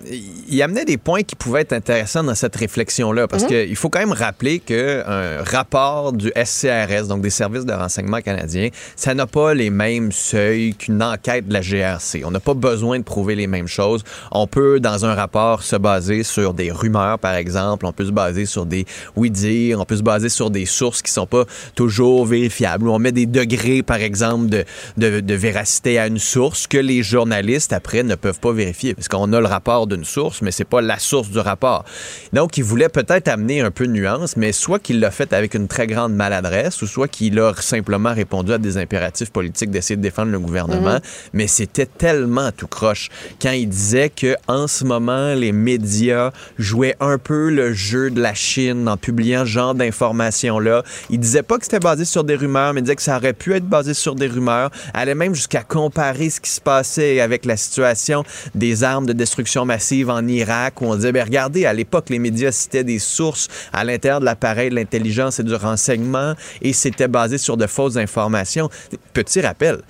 il 0.50 0.62
amenait 0.62 0.86
des 0.86 0.98
points 0.98 1.22
qui 1.22 1.36
pouvaient 1.36 1.62
être 1.62 1.74
intéressants 1.74 2.24
dans 2.24 2.36
cette 2.36 2.56
réflexion-là, 2.56 3.28
parce 3.28 3.46
qu'il 3.46 3.76
faut 3.76 3.90
quand 3.90 4.00
même 4.00 4.12
rappeler 4.12 4.60
qu'un 4.60 5.44
rapport 5.44 6.14
du 6.14 6.32
SCRS, 6.36 7.08
donc 7.08 7.22
des 7.22 7.30
services 7.30 7.66
de 7.66 7.74
renseignement 7.74 8.22
canadiens, 8.22 8.70
ça 8.96 9.14
n'a 9.14 9.28
pas 9.28 9.54
les 9.54 9.70
mêmes 9.70 10.12
seuils 10.12 10.74
qu'une 10.74 11.02
enquête 11.04 11.48
de 11.48 11.54
la 11.54 11.62
GRC. 11.62 12.24
On 12.26 12.32
n'a 12.32 12.40
pas 12.40 12.54
besoin 12.54 12.98
de 12.98 13.04
prouver 13.04 13.36
les 13.36 13.48
mêmes 13.48 13.68
choses. 13.68 14.04
On 14.32 14.48
peut, 14.48 14.80
dans 14.80 15.06
un 15.06 15.14
rapport, 15.14 15.64
se 15.64 15.76
baser 15.76 16.24
sur 16.24 16.54
des 16.54 16.72
rumeurs, 16.72 17.20
par 17.20 17.36
exemple. 17.36 17.86
On 17.86 17.94
peut 17.94 18.06
se 18.06 18.12
baser 18.12 18.46
sur 18.46 18.66
des 18.66 18.86
oui-dire. 19.16 19.80
On 19.80 19.86
peut 19.86 19.98
se 19.98 20.04
baser 20.04 20.30
sur 20.30 20.50
des 20.50 20.66
sources 20.66 21.02
qui 21.02 21.12
sont 21.12 21.28
pas 21.28 21.46
toujours 21.76 22.26
vérifiables. 22.26 22.88
On 22.88 23.00
met 23.00 23.12
des 23.12 23.26
degrés, 23.26 23.84
par 23.84 23.98
exemple, 23.98 24.48
de, 24.48 24.64
de, 24.98 25.20
de 25.20 25.34
véracité 25.34 26.00
à 26.00 26.08
une 26.08 26.20
source 26.20 26.68
que 26.68 26.78
les 26.78 27.04
journalistes, 27.04 27.74
après, 27.74 28.04
ne 28.04 28.16
peuvent 28.16 28.40
pas 28.40 28.52
vérifier. 28.52 28.94
Parce 28.94 29.08
qu'on 29.08 29.32
a 29.34 29.40
le 29.40 29.48
rapport 29.48 29.88
d'une 29.88 30.06
source, 30.06 30.42
mais 30.42 30.52
c'est 30.52 30.66
pas 30.66 30.82
la 30.82 31.00
source 31.00 31.30
du 31.30 31.40
rapport. 31.40 31.86
Donc, 32.34 32.58
il 32.58 32.64
voulait 32.64 32.90
peut-être 32.90 33.28
amener 33.28 33.62
un 33.62 33.72
peu 33.72 33.88
de 33.88 33.92
nuance, 33.92 34.38
mais 34.38 34.52
soit 34.52 34.80
qu'il 34.80 35.00
l'a 35.00 35.12
fait 35.12 35.34
avec 35.34 35.54
une 35.54 35.68
très 35.68 35.88
grande 35.88 36.14
maladresse, 36.14 36.82
ou 36.82 36.88
soit 36.88 37.08
qu'il 37.08 37.40
a 37.40 37.54
simplement 37.56 38.14
répondu 38.14 38.54
à 38.54 38.58
des 38.58 38.78
impératifs 38.78 39.32
politiques 39.32 39.72
d'essayer 39.72 39.98
de 39.98 40.02
défendre 40.02 40.32
le 40.32 40.40
gouvernement. 40.40 41.00
Mais 41.34 41.48
c'était 41.48 41.86
tellement 41.86 42.52
tout 42.52 42.68
croche 42.68 43.10
quand 43.42 43.52
il 43.52 43.68
disait 43.68 44.10
que 44.10 44.36
en 44.48 44.68
ce 44.68 44.84
moment, 44.84 45.34
les 45.34 45.52
médias 45.52 46.32
jouaient 46.58 46.96
un 47.00 47.18
peu 47.18 47.50
le 47.50 47.74
jeu 47.74 48.12
de 48.12 48.22
la 48.22 48.34
Chine 48.34 48.88
en 48.88 48.98
publiant 49.02 49.42
ce 49.42 49.50
genre 49.50 49.76
d'informations-là. 49.76 50.84
Il 51.10 51.20
disait 51.20 51.44
pas 51.44 51.58
que 51.58 51.66
c'était 51.66 51.80
basé 51.80 52.06
sur 52.06 52.24
des 52.24 52.36
rumeurs, 52.36 52.74
mais 52.74 52.82
il 52.82 52.84
disait 52.84 52.96
que 52.96 53.02
ça 53.02 53.18
aurait 53.18 53.34
pu 53.34 53.54
être 53.54 53.68
basé 53.68 53.94
sur 53.94 54.16
des 54.16 54.28
rumeurs. 54.28 54.72
Allait 54.94 55.16
même 55.16 55.36
jusqu'à 55.36 55.64
comparer 55.64 56.30
ce 56.30 56.40
qui 56.40 56.50
se 56.50 56.62
passait 56.62 57.20
avec 57.20 57.46
la 57.46 57.58
situation 57.58 58.24
des 58.56 58.84
armes 58.84 59.06
de 59.06 59.14
destruction 59.14 59.66
massive 59.66 60.10
en 60.10 60.26
Irak, 60.28 60.82
où 60.82 60.86
on 60.86 60.96
disait, 60.96 61.12
ben 61.12 61.24
regardez, 61.24 61.66
à 61.66 61.74
l'époque, 61.74 62.10
les 62.10 62.20
médias 62.20 62.52
citaient 62.52 62.84
des 62.84 63.00
sources 63.00 63.48
à 63.74 63.84
l'intérieur 63.84 64.20
de 64.20 64.26
l'appareil 64.26 64.70
de 64.70 64.76
l'intelligence 64.76 65.40
et 65.40 65.44
du 65.44 65.56
renseignement, 65.56 66.34
et 66.62 66.74
c'était 66.74 67.08
basé 67.08 67.38
sur 67.38 67.58
de 67.58 67.68
fausses 67.68 67.98
informations. 67.98 68.70
Petit 69.14 69.42
rappel, 69.42 69.82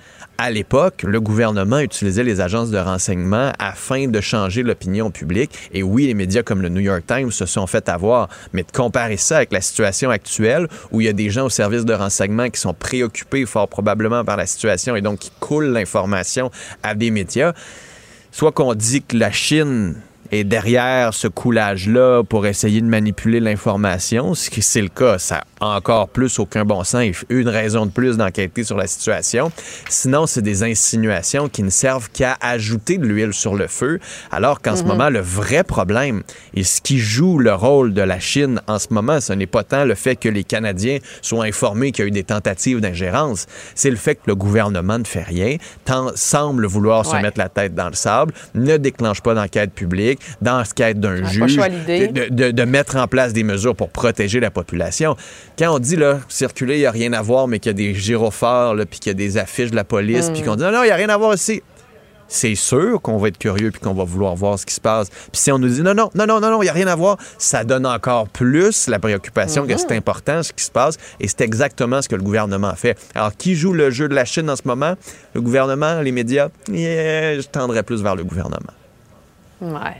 à 0.42 0.50
l'époque, 0.50 1.04
le 1.04 1.20
gouvernement 1.20 1.78
utilisait 1.78 2.24
les 2.24 2.40
agences 2.40 2.72
de 2.72 2.78
renseignement 2.78 3.52
afin 3.60 4.08
de 4.08 4.20
changer 4.20 4.64
l'opinion 4.64 5.12
publique. 5.12 5.52
Et 5.72 5.84
oui, 5.84 6.08
les 6.08 6.14
médias 6.14 6.42
comme 6.42 6.62
le 6.62 6.68
New 6.68 6.80
York 6.80 7.04
Times 7.06 7.30
se 7.30 7.46
sont 7.46 7.68
fait 7.68 7.88
avoir. 7.88 8.28
Mais 8.52 8.64
de 8.64 8.72
comparer 8.72 9.16
ça 9.18 9.36
avec 9.36 9.52
la 9.52 9.60
situation 9.60 10.10
actuelle, 10.10 10.66
où 10.90 11.00
il 11.00 11.04
y 11.04 11.08
a 11.08 11.12
des 11.12 11.30
gens 11.30 11.44
au 11.44 11.48
service 11.48 11.84
de 11.84 11.94
renseignement 11.94 12.50
qui 12.50 12.58
sont 12.58 12.74
préoccupés 12.74 13.46
fort 13.46 13.68
probablement 13.68 14.24
par 14.24 14.36
la 14.36 14.46
situation 14.46 14.96
et 14.96 15.00
donc 15.00 15.20
qui 15.20 15.30
coulent 15.38 15.70
l'information 15.70 16.50
à 16.82 16.96
des 16.96 17.12
médias, 17.12 17.52
soit 18.32 18.50
qu'on 18.50 18.74
dit 18.74 19.00
que 19.00 19.16
la 19.16 19.30
Chine 19.30 19.94
est 20.32 20.44
derrière 20.44 21.12
ce 21.12 21.28
coulage-là 21.28 22.22
pour 22.24 22.46
essayer 22.46 22.80
de 22.80 22.86
manipuler 22.86 23.38
l'information, 23.38 24.34
ce 24.34 24.48
qui 24.48 24.62
c'est 24.62 24.80
le 24.80 24.88
cas, 24.88 25.18
ça 25.18 25.44
a 25.60 25.66
encore 25.76 26.08
plus 26.08 26.38
aucun 26.38 26.64
bon 26.64 26.82
sens. 26.84 27.02
Et 27.02 27.12
une 27.28 27.48
raison 27.48 27.86
de 27.86 27.90
plus 27.90 28.16
d'enquêter 28.16 28.64
sur 28.64 28.76
la 28.76 28.86
situation. 28.86 29.52
Sinon, 29.88 30.26
c'est 30.26 30.42
des 30.42 30.62
insinuations 30.62 31.48
qui 31.48 31.62
ne 31.62 31.70
servent 31.70 32.10
qu'à 32.10 32.36
ajouter 32.40 32.96
de 32.96 33.06
l'huile 33.06 33.34
sur 33.34 33.54
le 33.54 33.66
feu, 33.66 34.00
alors 34.30 34.60
qu'en 34.60 34.74
ce 34.74 34.84
moment, 34.84 35.10
le 35.10 35.20
vrai 35.20 35.64
problème 35.64 36.22
et 36.54 36.64
ce 36.64 36.80
qui 36.80 36.98
joue 36.98 37.38
le 37.38 37.54
rôle 37.54 37.92
de 37.92 38.02
la 38.02 38.18
Chine 38.18 38.60
en 38.66 38.78
ce 38.78 38.88
moment, 38.90 39.20
ce 39.20 39.32
n'est 39.32 39.46
pas 39.46 39.64
tant 39.64 39.84
le 39.84 39.94
fait 39.94 40.16
que 40.16 40.28
les 40.28 40.44
Canadiens 40.44 40.98
soient 41.20 41.44
informés 41.44 41.92
qu'il 41.92 42.04
y 42.04 42.06
a 42.06 42.08
eu 42.08 42.12
des 42.12 42.24
tentatives 42.24 42.80
d'ingérence, 42.80 43.46
c'est 43.74 43.90
le 43.90 43.96
fait 43.96 44.14
que 44.14 44.22
le 44.26 44.34
gouvernement 44.34 44.98
ne 44.98 45.04
fait 45.04 45.22
rien, 45.22 45.56
tant, 45.84 46.10
semble 46.14 46.66
vouloir 46.66 47.04
se 47.04 47.16
mettre 47.16 47.38
la 47.38 47.48
tête 47.48 47.74
dans 47.74 47.88
le 47.88 47.94
sable, 47.94 48.32
ne 48.54 48.76
déclenche 48.76 49.20
pas 49.20 49.34
d'enquête 49.34 49.72
publique, 49.72 50.20
d'enquête 50.40 51.00
d'un 51.00 51.22
pas 51.22 51.28
juge, 51.28 51.54
chaud 51.56 51.62
à 51.62 51.68
l'idée. 51.68 52.08
de, 52.08 52.28
de- 52.28 52.50
de 52.50 52.64
mettre 52.64 52.96
en 52.96 53.06
place 53.08 53.32
des 53.32 53.42
mesures 53.44 53.74
pour 53.76 53.88
protéger 53.90 54.40
la 54.40 54.50
population. 54.50 55.16
Quand 55.58 55.74
on 55.74 55.78
dit, 55.78 55.96
là, 55.96 56.20
circuler, 56.28 56.76
il 56.76 56.80
n'y 56.80 56.86
a 56.86 56.90
rien 56.90 57.12
à 57.12 57.22
voir, 57.22 57.48
mais 57.48 57.58
qu'il 57.58 57.70
y 57.70 57.74
a 57.74 57.74
des 57.74 57.94
gyrophares, 57.94 58.74
puis 58.90 58.98
qu'il 59.00 59.10
y 59.10 59.14
a 59.14 59.14
des 59.14 59.38
affiches 59.38 59.70
de 59.70 59.76
la 59.76 59.84
police, 59.84 60.30
Mm. 60.30 60.32
puis 60.32 60.42
qu'on 60.42 60.56
dit, 60.56 60.62
non, 60.64 60.72
non, 60.72 60.82
il 60.82 60.86
n'y 60.86 60.92
a 60.92 60.96
rien 60.96 61.08
à 61.08 61.16
voir 61.16 61.34
ici. 61.34 61.62
C'est 62.28 62.54
sûr 62.54 63.02
qu'on 63.02 63.18
va 63.18 63.28
être 63.28 63.36
curieux 63.36 63.70
puis 63.70 63.80
qu'on 63.80 63.92
va 63.92 64.04
vouloir 64.04 64.34
voir 64.34 64.58
ce 64.58 64.64
qui 64.64 64.72
se 64.72 64.80
passe. 64.80 65.10
Puis 65.10 65.28
si 65.34 65.52
on 65.52 65.58
nous 65.58 65.68
dit 65.68 65.82
non, 65.82 65.92
non, 65.92 66.08
non, 66.14 66.26
non, 66.26 66.40
non, 66.40 66.50
non, 66.50 66.62
il 66.62 66.64
n'y 66.64 66.70
a 66.70 66.72
rien 66.72 66.86
à 66.86 66.96
voir, 66.96 67.18
ça 67.36 67.62
donne 67.62 67.84
encore 67.84 68.26
plus 68.26 68.86
la 68.88 68.98
préoccupation 68.98 69.66
que 69.66 69.76
c'est 69.76 69.92
important 69.92 70.42
ce 70.42 70.50
qui 70.54 70.64
se 70.64 70.70
passe. 70.70 70.96
Et 71.20 71.28
c'est 71.28 71.42
exactement 71.42 72.00
ce 72.00 72.08
que 72.08 72.14
le 72.16 72.22
gouvernement 72.22 72.74
fait. 72.74 72.96
Alors, 73.14 73.36
qui 73.36 73.54
joue 73.54 73.74
le 73.74 73.90
jeu 73.90 74.08
de 74.08 74.14
la 74.14 74.24
Chine 74.24 74.48
en 74.48 74.56
ce 74.56 74.62
moment? 74.64 74.94
Le 75.34 75.42
gouvernement, 75.42 76.00
les 76.00 76.12
médias? 76.12 76.48
Yeah, 76.70 77.38
je 77.38 77.46
tendrais 77.48 77.82
plus 77.82 78.02
vers 78.02 78.16
le 78.16 78.24
gouvernement. 78.24 78.72
Ouais. 79.62 79.94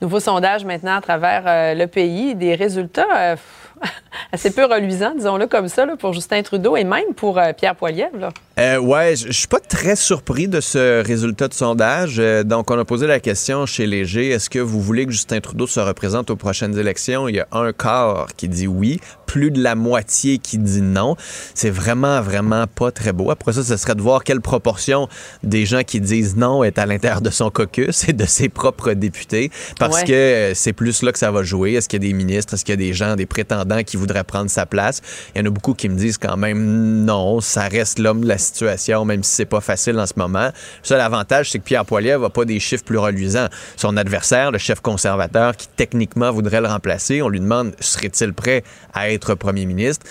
Nouveau 0.00 0.20
sondage 0.20 0.64
maintenant 0.64 0.96
à 0.96 1.00
travers 1.02 1.42
euh, 1.46 1.74
le 1.74 1.86
pays. 1.86 2.34
Des 2.34 2.54
résultats 2.54 3.06
euh, 3.14 3.36
assez 4.32 4.50
peu 4.50 4.64
reluisant, 4.64 5.14
disons-le 5.16 5.46
comme 5.46 5.68
ça, 5.68 5.86
là, 5.86 5.96
pour 5.96 6.12
Justin 6.12 6.42
Trudeau 6.42 6.76
et 6.76 6.84
même 6.84 7.14
pour 7.16 7.38
euh, 7.38 7.52
Pierre 7.52 7.74
Poilievre. 7.74 8.30
Euh, 8.58 8.78
ouais, 8.78 9.14
je 9.16 9.32
suis 9.32 9.46
pas 9.46 9.60
très 9.60 9.96
surpris 9.96 10.48
de 10.48 10.60
ce 10.60 11.02
résultat 11.02 11.48
de 11.48 11.54
sondage. 11.54 12.16
Euh, 12.18 12.42
donc, 12.42 12.70
on 12.70 12.78
a 12.78 12.84
posé 12.84 13.06
la 13.06 13.20
question 13.20 13.66
chez 13.66 13.86
Léger, 13.86 14.30
est-ce 14.30 14.50
que 14.50 14.58
vous 14.58 14.80
voulez 14.80 15.06
que 15.06 15.12
Justin 15.12 15.40
Trudeau 15.40 15.66
se 15.66 15.80
représente 15.80 16.30
aux 16.30 16.36
prochaines 16.36 16.78
élections? 16.78 17.28
Il 17.28 17.36
y 17.36 17.40
a 17.40 17.48
un 17.52 17.72
quart 17.72 18.28
qui 18.36 18.48
dit 18.48 18.66
oui, 18.66 19.00
plus 19.30 19.52
de 19.52 19.62
la 19.62 19.76
moitié 19.76 20.38
qui 20.38 20.58
dit 20.58 20.82
non. 20.82 21.14
C'est 21.54 21.70
vraiment, 21.70 22.20
vraiment 22.20 22.66
pas 22.66 22.90
très 22.90 23.12
beau. 23.12 23.30
Après 23.30 23.52
ça, 23.52 23.62
ce 23.62 23.76
serait 23.76 23.94
de 23.94 24.02
voir 24.02 24.24
quelle 24.24 24.40
proportion 24.40 25.08
des 25.44 25.66
gens 25.66 25.82
qui 25.84 26.00
disent 26.00 26.36
non 26.36 26.64
est 26.64 26.78
à 26.78 26.86
l'intérieur 26.86 27.20
de 27.20 27.30
son 27.30 27.48
caucus 27.48 28.08
et 28.08 28.12
de 28.12 28.24
ses 28.26 28.48
propres 28.48 28.92
députés, 28.92 29.52
parce 29.78 30.02
que 30.02 30.12
euh, 30.12 30.54
c'est 30.54 30.72
plus 30.72 31.02
là 31.02 31.12
que 31.12 31.18
ça 31.18 31.30
va 31.30 31.44
jouer. 31.44 31.74
Est-ce 31.74 31.88
qu'il 31.88 32.02
y 32.02 32.06
a 32.06 32.08
des 32.08 32.14
ministres, 32.14 32.54
est-ce 32.54 32.64
qu'il 32.64 32.72
y 32.72 32.74
a 32.74 32.84
des 32.88 32.92
gens, 32.92 33.14
des 33.14 33.26
prétendants? 33.26 33.69
Qui 33.84 33.96
voudraient 33.96 34.24
prendre 34.24 34.50
sa 34.50 34.66
place? 34.66 35.00
Il 35.34 35.38
y 35.38 35.42
en 35.42 35.46
a 35.46 35.50
beaucoup 35.50 35.74
qui 35.74 35.88
me 35.88 35.96
disent 35.96 36.18
quand 36.18 36.36
même 36.36 37.04
non, 37.04 37.40
ça 37.40 37.68
reste 37.68 37.98
l'homme 37.98 38.22
de 38.22 38.28
la 38.28 38.38
situation, 38.38 39.04
même 39.04 39.22
si 39.22 39.36
c'est 39.36 39.44
pas 39.44 39.60
facile 39.60 39.98
en 39.98 40.06
ce 40.06 40.14
moment. 40.16 40.46
Le 40.46 40.52
seul 40.82 41.00
avantage, 41.00 41.50
c'est 41.50 41.58
que 41.58 41.64
Pierre 41.64 41.84
Poilievre 41.84 42.22
n'a 42.22 42.30
pas 42.30 42.44
des 42.44 42.60
chiffres 42.60 42.84
plus 42.84 42.98
reluisants. 42.98 43.48
Son 43.76 43.96
adversaire, 43.96 44.50
le 44.50 44.58
chef 44.58 44.80
conservateur, 44.80 45.56
qui 45.56 45.68
techniquement 45.68 46.30
voudrait 46.30 46.60
le 46.60 46.68
remplacer, 46.68 47.22
on 47.22 47.28
lui 47.28 47.40
demande 47.40 47.72
serait-il 47.80 48.32
prêt 48.32 48.62
à 48.92 49.10
être 49.10 49.34
premier 49.34 49.66
ministre? 49.66 50.06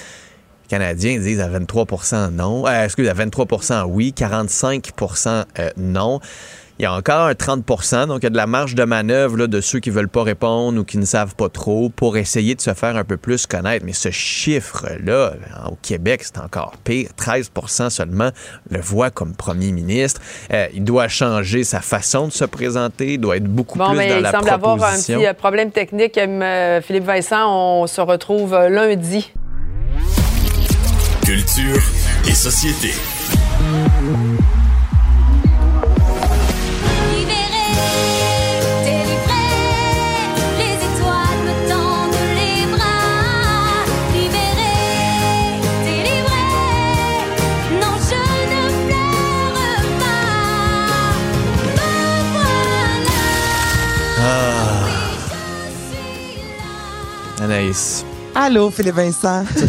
Les 0.63 0.77
Canadiens 0.77 1.17
disent 1.19 1.39
à 1.39 1.47
23 1.47 2.29
non. 2.31 2.67
Euh, 2.67 2.85
excusez, 2.85 3.09
à 3.09 3.13
23% 3.13 3.83
oui, 3.85 4.13
45% 4.15 5.45
euh, 5.59 5.69
non. 5.77 6.19
Il 6.79 6.83
y 6.83 6.85
a 6.85 6.93
encore 6.93 7.27
un 7.27 7.33
30% 7.33 8.07
donc 8.07 8.19
il 8.21 8.23
y 8.23 8.27
a 8.27 8.29
de 8.29 8.37
la 8.37 8.47
marge 8.47 8.73
de 8.73 8.85
manœuvre 8.85 9.35
là, 9.35 9.47
de 9.47 9.59
ceux 9.59 9.81
qui 9.81 9.89
veulent 9.89 10.07
pas 10.07 10.23
répondre 10.23 10.79
ou 10.79 10.85
qui 10.85 10.97
ne 10.97 11.03
savent 11.03 11.35
pas 11.35 11.49
trop 11.49 11.89
pour 11.89 12.15
essayer 12.15 12.55
de 12.55 12.61
se 12.61 12.73
faire 12.73 12.95
un 12.95 13.03
peu 13.03 13.17
plus 13.17 13.45
connaître. 13.47 13.85
Mais 13.85 13.91
ce 13.91 14.11
chiffre-là, 14.11 15.33
au 15.69 15.75
Québec, 15.81 16.21
c'est 16.23 16.37
encore 16.37 16.77
pire. 16.85 17.09
13% 17.19 17.89
seulement 17.89 18.29
le 18.69 18.79
voit 18.79 19.09
comme 19.09 19.35
premier 19.35 19.73
ministre. 19.73 20.21
Euh, 20.53 20.67
il 20.73 20.85
doit 20.85 21.09
changer 21.09 21.65
sa 21.65 21.81
façon 21.81 22.27
de 22.27 22.31
se 22.31 22.45
présenter, 22.45 23.15
il 23.15 23.17
doit 23.19 23.35
être 23.35 23.43
beaucoup 23.43 23.77
bon, 23.77 23.89
plus 23.89 23.97
mais 23.97 24.09
dans 24.11 24.17
il 24.17 24.21
la 24.21 24.31
semble 24.31 24.49
avoir 24.49 24.81
un 24.81 24.95
petit 24.95 25.25
euh, 25.25 25.33
problème 25.33 25.71
technique. 25.71 26.17
Euh, 26.17 26.81
Philippe 26.81 27.03
Vincent, 27.03 27.81
on 27.81 27.87
se 27.87 27.99
retrouve 27.99 28.53
lundi. 28.53 29.33
Culture 31.25 31.81
et 32.25 32.33
société. 32.33 32.93
Anaïs, 57.53 58.05
Allô, 58.35 58.69
Philippe 58.69 58.93
Vincent. 58.95 59.43
ça 59.55 59.65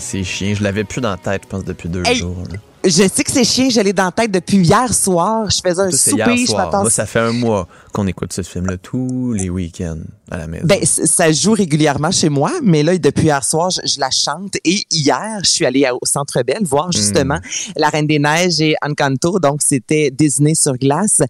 c'est 0.00 0.24
chiant. 0.24 0.52
Je 0.56 0.64
l'avais 0.64 0.82
plus 0.82 1.00
dans 1.00 1.10
la 1.12 1.16
tête, 1.16 1.42
je 1.44 1.48
pense, 1.48 1.64
depuis 1.64 1.88
deux 1.88 2.02
Hey. 2.04 2.16
jours. 2.16 2.42
là. 2.50 2.58
Je 2.82 2.90
sais 2.90 3.22
que 3.22 3.30
c'est 3.30 3.44
chien, 3.44 3.68
je 3.68 3.78
l'ai 3.80 3.92
dans 3.92 4.06
la 4.06 4.10
tête 4.10 4.32
depuis 4.32 4.56
hier 4.56 4.92
soir. 4.92 5.48
Je 5.48 5.60
faisais 5.64 5.82
un 5.82 5.90
souper, 5.92 6.16
hier 6.34 6.36
je 6.38 6.46
soir. 6.46 6.72
Moi, 6.80 6.90
ça 6.90 7.06
fait 7.06 7.20
un 7.20 7.30
mois 7.32 7.68
qu'on 7.92 8.06
écoute 8.08 8.32
ce 8.32 8.40
film-là 8.42 8.78
tous 8.78 9.32
les 9.32 9.48
week-ends 9.48 9.98
à 10.30 10.38
la 10.38 10.46
maison. 10.48 10.66
Ben, 10.66 10.84
ça 10.84 11.30
joue 11.30 11.52
régulièrement 11.52 12.10
chez 12.10 12.30
moi, 12.30 12.50
mais 12.64 12.82
là, 12.82 12.96
depuis 12.98 13.26
hier 13.26 13.44
soir, 13.44 13.70
je, 13.70 13.80
je 13.86 14.00
la 14.00 14.10
chante. 14.10 14.56
Et 14.64 14.82
hier, 14.90 15.38
je 15.44 15.50
suis 15.50 15.66
allée 15.66 15.86
au 15.92 16.04
Centre 16.04 16.42
Bell 16.42 16.62
voir 16.64 16.90
justement 16.90 17.36
Hmm. 17.36 17.72
La 17.76 17.90
Reine 17.90 18.06
des 18.08 18.18
Neiges 18.18 18.60
et 18.60 18.74
Encanto. 18.82 19.38
Donc, 19.38 19.60
c'était 19.62 20.10
Disney 20.10 20.54
sur 20.56 20.72
glace. 20.72 21.20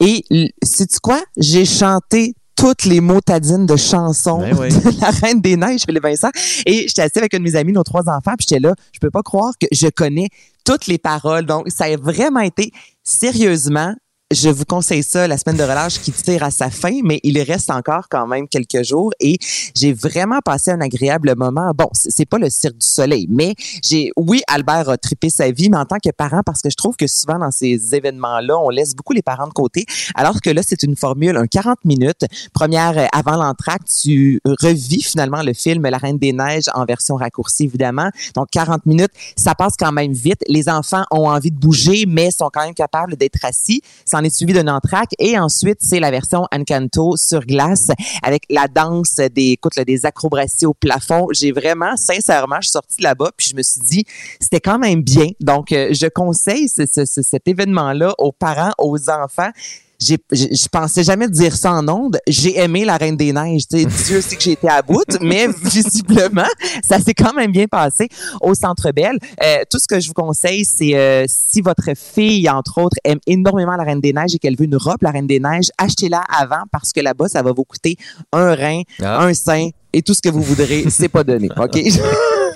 Et, 0.00 0.22
sais 0.62 0.86
tu 0.86 0.98
quoi? 1.00 1.22
J'ai 1.38 1.64
chanté 1.64 2.34
toutes 2.56 2.84
les 2.84 3.00
motadines 3.00 3.66
de 3.66 3.76
chansons 3.76 4.40
Ben 4.40 4.56
oui. 4.58 4.68
de 4.70 5.00
La 5.00 5.10
Reine 5.10 5.40
des 5.40 5.56
Neiges, 5.56 5.82
Philippe 5.82 6.02
Vincent. 6.02 6.30
Et 6.64 6.88
j'étais 6.88 7.02
assise 7.02 7.18
avec 7.18 7.34
un 7.34 7.38
de 7.38 7.44
mes 7.44 7.56
amis, 7.56 7.72
nos 7.72 7.84
trois 7.84 8.08
enfants, 8.08 8.34
puis 8.36 8.46
j'étais 8.48 8.60
là, 8.60 8.74
je 8.92 8.98
peux 8.98 9.10
pas 9.10 9.22
croire 9.22 9.52
que 9.60 9.66
je 9.70 9.88
connais 9.88 10.28
toutes 10.64 10.86
les 10.86 10.98
paroles. 10.98 11.46
Donc, 11.46 11.68
ça 11.68 11.84
a 11.84 11.96
vraiment 11.96 12.40
été 12.40 12.72
sérieusement 13.04 13.94
je 14.32 14.48
vous 14.48 14.64
conseille 14.64 15.04
ça, 15.04 15.28
la 15.28 15.38
semaine 15.38 15.56
de 15.56 15.62
relâche 15.62 16.00
qui 16.00 16.10
tire 16.10 16.42
à 16.42 16.50
sa 16.50 16.68
fin, 16.68 16.98
mais 17.04 17.20
il 17.22 17.40
reste 17.40 17.70
encore 17.70 18.08
quand 18.10 18.26
même 18.26 18.48
quelques 18.48 18.82
jours 18.82 19.12
et 19.20 19.38
j'ai 19.72 19.92
vraiment 19.92 20.40
passé 20.44 20.72
un 20.72 20.80
agréable 20.80 21.34
moment. 21.36 21.70
Bon, 21.76 21.88
c'est 21.92 22.26
pas 22.26 22.38
le 22.38 22.50
cirque 22.50 22.76
du 22.78 22.86
soleil, 22.86 23.28
mais 23.30 23.54
j'ai, 23.84 24.10
oui, 24.16 24.42
Albert 24.48 24.88
a 24.88 24.98
trippé 24.98 25.30
sa 25.30 25.52
vie, 25.52 25.70
mais 25.70 25.76
en 25.76 25.84
tant 25.84 25.98
que 26.02 26.10
parent, 26.10 26.40
parce 26.44 26.60
que 26.60 26.70
je 26.70 26.74
trouve 26.74 26.96
que 26.96 27.06
souvent 27.06 27.38
dans 27.38 27.52
ces 27.52 27.94
événements-là, 27.94 28.58
on 28.58 28.68
laisse 28.68 28.96
beaucoup 28.96 29.12
les 29.12 29.22
parents 29.22 29.46
de 29.46 29.52
côté, 29.52 29.86
alors 30.16 30.40
que 30.40 30.50
là, 30.50 30.62
c'est 30.66 30.82
une 30.82 30.96
formule, 30.96 31.36
un 31.36 31.46
40 31.46 31.84
minutes. 31.84 32.24
Première, 32.52 32.98
euh, 32.98 33.06
avant 33.12 33.36
l'entracte, 33.36 33.88
tu 34.02 34.40
revis 34.44 35.02
finalement 35.02 35.42
le 35.42 35.52
film 35.52 35.86
La 35.86 35.98
Reine 35.98 36.18
des 36.18 36.32
Neiges 36.32 36.68
en 36.74 36.84
version 36.84 37.14
raccourcie, 37.14 37.64
évidemment. 37.64 38.10
Donc, 38.34 38.48
40 38.50 38.86
minutes, 38.86 39.12
ça 39.36 39.54
passe 39.54 39.74
quand 39.78 39.92
même 39.92 40.12
vite. 40.12 40.42
Les 40.48 40.68
enfants 40.68 41.04
ont 41.12 41.28
envie 41.28 41.52
de 41.52 41.58
bouger, 41.58 42.06
mais 42.08 42.32
sont 42.32 42.50
quand 42.52 42.64
même 42.64 42.74
capables 42.74 43.14
d'être 43.14 43.44
assis. 43.44 43.82
En 44.16 44.24
est 44.24 44.34
suivi 44.34 44.52
d'un 44.52 44.68
entracte. 44.68 45.12
Et 45.18 45.38
ensuite, 45.38 45.78
c'est 45.80 46.00
la 46.00 46.10
version 46.10 46.46
Encanto 46.52 47.16
sur 47.16 47.40
glace 47.40 47.90
avec 48.22 48.42
la 48.50 48.66
danse 48.68 49.16
des, 49.16 49.52
écoute, 49.52 49.76
là, 49.76 49.84
des 49.84 50.06
acrobaties 50.06 50.66
au 50.66 50.74
plafond. 50.74 51.28
J'ai 51.32 51.52
vraiment, 51.52 51.96
sincèrement, 51.96 52.56
je 52.60 52.68
suis 52.68 52.72
sortie 52.72 52.96
de 52.98 53.02
là-bas 53.04 53.30
puis 53.36 53.48
je 53.50 53.56
me 53.56 53.62
suis 53.62 53.80
dit, 53.80 54.04
c'était 54.40 54.60
quand 54.60 54.78
même 54.78 55.02
bien. 55.02 55.28
Donc, 55.40 55.72
euh, 55.72 55.88
je 55.92 56.06
conseille 56.08 56.68
ce- 56.68 56.86
ce- 56.86 57.04
ce- 57.04 57.22
cet 57.22 57.46
événement-là 57.48 58.14
aux 58.18 58.32
parents, 58.32 58.72
aux 58.78 59.10
enfants. 59.10 59.50
J'ai, 59.98 60.18
je, 60.30 60.68
pensais 60.68 61.02
jamais 61.02 61.28
dire 61.28 61.56
ça 61.56 61.72
en 61.72 61.88
ondes. 61.88 62.18
J'ai 62.26 62.58
aimé 62.58 62.84
la 62.84 62.96
Reine 62.96 63.16
des 63.16 63.32
Neiges. 63.32 63.66
Dieu 63.70 64.20
sait 64.20 64.36
que 64.36 64.42
j'ai 64.42 64.52
été 64.52 64.68
à 64.68 64.82
bout, 64.82 65.04
mais 65.20 65.48
visiblement, 65.62 66.48
ça 66.82 66.98
s'est 66.98 67.14
quand 67.14 67.34
même 67.34 67.52
bien 67.52 67.66
passé 67.66 68.08
au 68.40 68.54
Centre 68.54 68.90
Bell. 68.92 69.18
Euh, 69.42 69.58
tout 69.70 69.78
ce 69.78 69.86
que 69.88 70.00
je 70.00 70.08
vous 70.08 70.14
conseille, 70.14 70.64
c'est 70.64 70.94
euh, 70.94 71.24
si 71.28 71.60
votre 71.60 71.90
fille, 71.96 72.48
entre 72.50 72.82
autres, 72.82 72.96
aime 73.04 73.20
énormément 73.26 73.76
la 73.76 73.84
Reine 73.84 74.00
des 74.00 74.12
Neiges 74.12 74.34
et 74.34 74.38
qu'elle 74.38 74.56
veut 74.56 74.64
une 74.66 74.76
robe, 74.76 74.98
la 75.02 75.10
Reine 75.10 75.26
des 75.26 75.40
Neiges, 75.40 75.70
achetez-la 75.78 76.22
avant 76.28 76.64
parce 76.70 76.92
que 76.92 77.00
là-bas, 77.00 77.28
ça 77.28 77.42
va 77.42 77.52
vous 77.52 77.64
coûter 77.64 77.96
un 78.32 78.54
rein, 78.54 78.82
Ah. 79.02 79.24
un 79.24 79.34
sein 79.34 79.70
et 79.92 80.02
tout 80.02 80.14
ce 80.14 80.20
que 80.20 80.28
vous 80.28 80.42
voudrez. 80.42 80.84
C'est 80.90 81.08
pas 81.08 81.24
donné, 81.24 81.48
OK? 81.56 81.78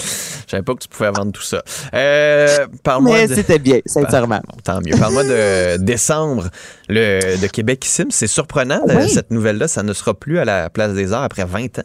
Je 0.50 0.56
savais 0.56 0.64
pas 0.64 0.74
que 0.74 0.80
tu 0.80 0.88
pouvais 0.88 1.12
vendre 1.12 1.30
tout 1.30 1.42
ça. 1.42 1.62
Euh, 1.94 2.66
Parle-moi 2.82 3.12
mais 3.18 3.28
de... 3.28 3.34
c'était 3.36 3.60
bien, 3.60 3.78
sincèrement. 3.86 4.40
Bon, 4.48 4.56
tant 4.64 4.80
mieux. 4.80 4.96
Parle-moi 4.98 5.22
de 5.22 5.76
décembre 5.80 6.48
le, 6.88 7.40
de 7.40 7.46
Québec 7.46 7.84
Sim. 7.86 8.06
C'est 8.10 8.26
surprenant, 8.26 8.80
Oui. 8.88 9.08
cette 9.08 9.30
nouvelle-là. 9.30 9.68
Ça 9.68 9.84
ne 9.84 9.92
sera 9.92 10.12
plus 10.12 10.40
à 10.40 10.44
la 10.44 10.68
Place 10.68 10.92
des 10.94 11.12
Arts 11.12 11.22
après 11.22 11.44
20 11.44 11.78
ans. 11.78 11.82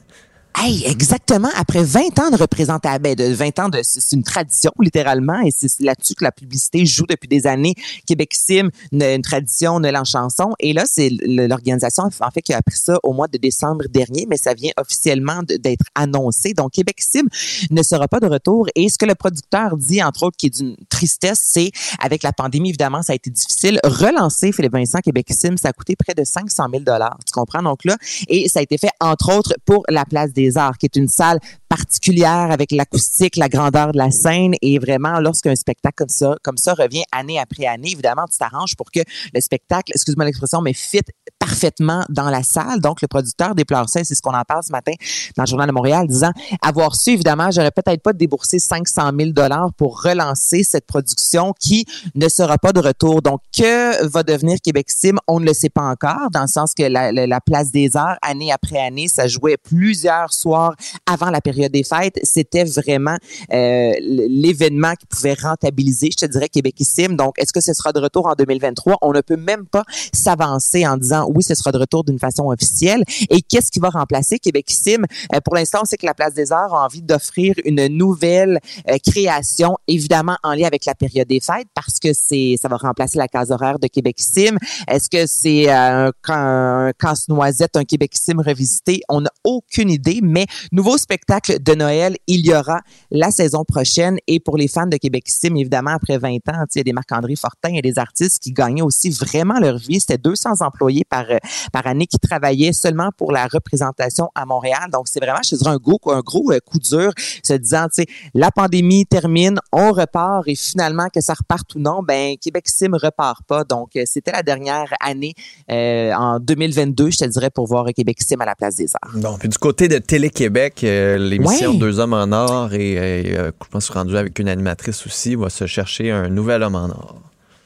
Hey, 0.58 0.86
exactement. 0.86 1.50
Après 1.58 1.84
20 1.84 2.18
ans 2.20 2.30
de 2.32 2.38
représentation, 2.38 3.00
ben, 3.02 3.14
de 3.14 3.26
20 3.26 3.60
ans 3.60 3.68
de, 3.70 3.82
c'est 3.84 4.16
une 4.16 4.24
tradition, 4.24 4.72
littéralement, 4.80 5.42
et 5.42 5.52
c'est 5.52 5.82
là-dessus 5.82 6.16
que 6.16 6.24
la 6.24 6.32
publicité 6.32 6.86
joue 6.86 7.06
depuis 7.06 7.28
des 7.28 7.46
années. 7.46 7.74
Québec 8.08 8.34
Sim, 8.34 8.70
une, 8.94 9.04
une 9.04 9.22
tradition, 9.22 9.84
une 9.84 9.98
en 9.98 10.06
chanson. 10.06 10.54
Et 10.60 10.72
là, 10.72 10.86
c'est 10.88 11.10
l'organisation, 11.26 12.04
en 12.04 12.32
fait, 12.32 12.42
qui 12.42 12.54
a 12.54 12.58
appris 12.58 12.78
ça 12.78 12.98
au 13.04 13.12
mois 13.12 13.28
de 13.28 13.38
décembre 13.38 13.86
dernier, 13.90 14.28
mais 14.30 14.38
ça 14.38 14.54
vient 14.54 14.72
officiellement 14.78 15.42
d'être 15.44 15.84
annoncé. 15.94 16.54
Donc, 16.54 16.72
Québec 16.72 17.02
Sim 17.02 17.26
ne 17.70 17.84
sera 17.84 18.08
pas 18.08 18.22
de 18.22 18.28
retour. 18.28 18.68
Et 18.76 18.88
ce 18.88 18.98
que 18.98 19.06
le 19.06 19.16
producteur 19.16 19.76
dit, 19.76 20.02
entre 20.02 20.24
autres, 20.24 20.38
qui 20.38 20.48
est 20.48 20.58
d'une 20.58 20.78
tristesse, 20.90 21.42
c'est, 21.44 21.72
avec 22.00 22.24
la 22.24 22.32
pandémie, 22.32 22.70
évidemment, 22.70 23.02
ça 23.02 23.12
a 23.12 23.16
été 23.18 23.30
difficile. 23.30 23.78
Relancer 23.84 24.54
Philippe 24.54 24.74
Vincent 24.74 25.00
Québec 25.00 25.28
Sim, 25.32 25.58
ça 25.58 25.70
a 25.70 25.74
coûté 25.74 25.98
près 25.98 26.14
de 26.14 26.24
500 26.24 26.68
000 26.72 26.84
Tu 27.26 27.34
comprends? 27.34 27.62
Donc 27.62 27.84
là, 27.84 27.98
et 28.30 28.48
ça 28.48 28.60
a 28.60 28.64
été 28.64 28.78
fait, 28.78 28.92
entre 29.02 29.36
autres, 29.36 29.54
pour 29.66 29.84
la 29.90 30.06
Place 30.06 30.32
des 30.32 30.45
Arts, 30.56 30.78
qui 30.78 30.86
est 30.86 30.96
une 30.96 31.08
salle 31.08 31.40
particulière 31.70 32.50
avec 32.52 32.72
l'acoustique, 32.72 33.36
la 33.36 33.50
grandeur 33.50 33.92
de 33.92 33.98
la 33.98 34.12
scène. 34.12 34.54
Et 34.62 34.80
vraiment, 34.80 35.20
lorsqu'un 35.20 35.56
spectacle 35.56 35.96
comme 35.98 36.10
ça, 36.10 36.36
comme 36.44 36.58
ça 36.58 36.74
revient 36.74 37.04
année 37.12 37.40
après 37.40 37.66
année, 37.66 37.92
évidemment, 37.92 38.26
tu 38.32 38.38
t'arranges 38.38 38.76
pour 38.76 38.92
que 38.92 39.00
le 39.34 39.42
spectacle, 39.42 39.92
excuse-moi 39.94 40.26
l'expression, 40.26 40.62
mais 40.62 40.74
fit 40.74 41.02
parfaitement 41.40 42.04
dans 42.10 42.30
la 42.30 42.44
salle. 42.44 42.80
Donc, 42.80 43.02
le 43.02 43.08
producteur 43.08 43.54
ça, 43.88 44.00
et 44.00 44.04
c'est 44.04 44.16
ce 44.16 44.22
qu'on 44.22 44.34
en 44.34 44.44
parle 44.44 44.64
ce 44.64 44.72
matin 44.72 44.94
dans 45.36 45.44
le 45.44 45.48
Journal 45.48 45.68
de 45.68 45.74
Montréal, 45.74 46.08
disant 46.08 46.32
avoir 46.62 46.96
su, 46.96 47.12
évidemment, 47.12 47.52
j'aurais 47.52 47.72
peut-être 47.72 48.02
pas 48.02 48.14
déboursé 48.14 48.60
500 48.60 49.12
000 49.18 49.32
dollars 49.32 49.74
pour 49.78 50.02
relancer 50.02 50.64
cette 50.64 50.86
production 50.86 51.54
qui 51.60 51.86
ne 52.16 52.30
sera 52.30 52.58
pas 52.58 52.72
de 52.74 52.80
retour. 52.80 53.22
Donc, 53.22 53.42
que 53.56 54.06
va 54.08 54.24
devenir 54.24 54.58
Québec 54.64 54.90
Sim? 54.90 55.16
On 55.28 55.40
ne 55.40 55.46
le 55.46 55.54
sait 55.54 55.70
pas 55.70 55.84
encore, 55.84 56.30
dans 56.32 56.42
le 56.42 56.48
sens 56.48 56.74
que 56.74 56.84
la, 56.84 57.12
la- 57.12 57.28
la 57.28 57.42
place 57.42 57.72
des 57.72 57.96
arts, 57.98 58.18
année 58.22 58.52
après 58.52 58.80
année, 58.80 59.08
ça 59.08 59.28
jouait 59.28 59.58
plusieurs 59.58 60.32
soir 60.36 60.76
avant 61.06 61.30
la 61.30 61.42
période 61.42 61.72
des 61.72 61.84
fêtes. 61.84 62.20
C'était 62.24 62.64
vraiment 62.64 63.18
euh, 63.54 63.94
l'événement 64.02 64.94
qui 64.94 65.06
pouvait 65.06 65.34
rentabiliser, 65.34 66.10
je 66.12 66.26
te 66.26 66.32
dirais, 66.32 66.50
Québecissime. 66.50 67.16
Donc, 67.16 67.36
est-ce 67.38 67.54
que 67.54 67.62
ce 67.62 67.74
sera 67.74 67.92
de 67.92 68.00
retour 68.00 68.28
en 68.28 68.34
2023? 68.34 68.98
On 69.02 69.12
ne 69.12 69.22
peut 69.22 69.38
même 69.38 69.66
pas 69.66 69.84
s'avancer 70.14 70.86
en 70.86 70.98
disant 70.98 71.30
oui, 71.34 71.44
ce 71.44 71.56
sera 71.56 71.72
de 71.72 71.78
retour 71.78 72.04
d'une 72.04 72.20
façon 72.20 72.46
officielle. 72.50 73.04
Et 73.30 73.42
qu'est-ce 73.42 73.72
qui 73.72 73.80
va 73.80 73.90
remplacer 73.90 74.40
Québecissime? 74.40 75.06
Euh, 75.34 75.40
pour 75.42 75.56
l'instant, 75.56 75.80
on 75.82 75.86
sait 75.86 75.98
que 75.98 76.06
la 76.06 76.14
Place 76.14 76.34
des 76.34 76.52
Arts 76.52 76.74
a 76.74 76.86
envie 76.86 77.02
d'offrir 77.02 77.56
une 77.66 77.88
nouvelle 77.88 78.60
euh, 78.90 78.98
création, 79.06 79.78
évidemment 79.88 80.38
en 80.44 80.54
lien 80.54 80.68
avec 80.68 80.86
la 80.86 80.96
période 80.96 81.28
des 81.28 81.40
fêtes, 81.40 81.68
parce 81.74 82.00
que 82.00 82.14
c'est 82.14 82.56
ça 82.62 82.68
va 82.68 82.78
remplacer 82.78 83.18
la 83.18 83.28
case 83.28 83.52
horaire 83.52 83.80
de 83.80 83.88
Québecissime. 83.88 84.58
Est-ce 84.88 85.10
que 85.10 85.26
c'est 85.26 85.70
euh, 85.70 86.12
un, 86.28 86.86
un 86.88 86.92
casse-noisette, 86.94 87.76
un 87.76 87.84
Québecissime 87.84 88.40
revisité? 88.40 89.02
On 89.10 89.22
n'a 89.22 89.32
aucune 89.44 89.90
idée, 89.90 90.20
mais 90.28 90.46
nouveau 90.72 90.98
spectacle 90.98 91.62
de 91.62 91.74
Noël, 91.76 92.18
il 92.28 92.46
y 92.46 92.54
aura 92.54 92.82
la 93.12 93.32
saison 93.32 93.64
prochaine. 93.64 94.18
Et 94.28 94.40
pour 94.40 94.58
les 94.58 94.68
fans 94.68 94.88
de 94.88 94.98
Québecissime, 94.98 95.58
évidemment, 95.58 95.92
après 95.92 96.18
20 96.18 96.36
ans, 96.50 96.66
il 96.74 96.78
y 96.78 96.80
a 96.80 96.84
des 96.84 96.94
Marc-André 96.94 97.36
Fortin 97.36 97.74
et 97.74 97.82
des 97.82 98.00
artistes 98.00 98.42
qui 98.42 98.52
gagnaient 98.52 98.82
aussi 98.82 99.10
vraiment 99.10 99.60
leur 99.60 99.78
vie. 99.78 100.00
C'était 100.00 100.18
200 100.18 100.62
employés 100.62 101.04
par, 101.08 101.26
euh, 101.30 101.38
par 101.72 101.88
année 101.88 102.08
qui 102.08 102.20
travaillaient 102.20 102.74
seulement 102.74 103.10
pour 103.18 103.32
la 103.32 103.48
représentation 103.48 104.30
à 104.36 104.46
Montréal. 104.46 104.90
Donc, 104.92 105.08
c'est 105.08 105.20
vraiment, 105.20 105.40
je 105.44 105.56
dirais, 105.56 105.72
un 105.72 105.78
gros, 105.78 106.00
un 106.08 106.22
gros 106.22 106.52
euh, 106.52 106.60
coup 106.60 106.80
dur, 106.80 107.12
se 107.44 107.54
disant, 107.54 107.86
tu 107.86 108.04
sais, 108.04 108.06
la 108.34 108.52
pandémie 108.52 109.06
termine, 109.06 109.60
on 109.72 109.92
repart 109.92 110.48
et 110.48 110.56
finalement, 110.56 111.08
que 111.14 111.22
ça 111.22 111.34
reparte 111.34 111.76
ou 111.76 111.80
non, 111.80 112.02
ben, 112.04 112.36
Québec 112.38 112.68
Sim 112.68 112.92
repart 112.94 113.44
pas. 113.48 113.64
Donc, 113.64 113.96
euh, 113.96 114.04
c'était 114.06 114.32
la 114.32 114.44
dernière 114.44 114.94
année 115.00 115.34
en 115.70 116.40
2022, 116.40 117.12
je 117.12 117.18
te 117.18 117.26
dirais, 117.26 117.50
pour 117.50 117.68
voir 117.68 117.86
Québec 117.96 118.18
Sim 118.22 118.38
à 118.40 118.46
la 118.46 118.56
place 118.56 118.76
des 118.76 118.90
arts. 119.02 119.12
Bon, 119.16 119.38
puis 119.38 119.50
du 119.50 119.58
côté 119.58 119.88
de 119.88 119.98
Télé-Québec, 120.06 120.84
euh, 120.84 121.18
l'émission 121.18 121.72
Ouais. 121.72 121.78
Deux 121.78 122.00
hommes 122.00 122.14
en 122.14 122.32
or 122.32 122.74
et, 122.74 122.94
et 122.94 123.38
euh, 123.38 123.52
je 123.64 123.70
pense 123.70 123.90
rendu 123.90 124.16
avec 124.18 124.38
une 124.40 124.48
animatrice 124.48 125.06
aussi 125.06 125.36
va 125.36 125.50
se 125.50 125.66
chercher 125.66 126.12
un 126.12 126.30
nouvel 126.30 126.64
homme 126.64 126.76
en 126.76 126.90
or. 126.90 127.22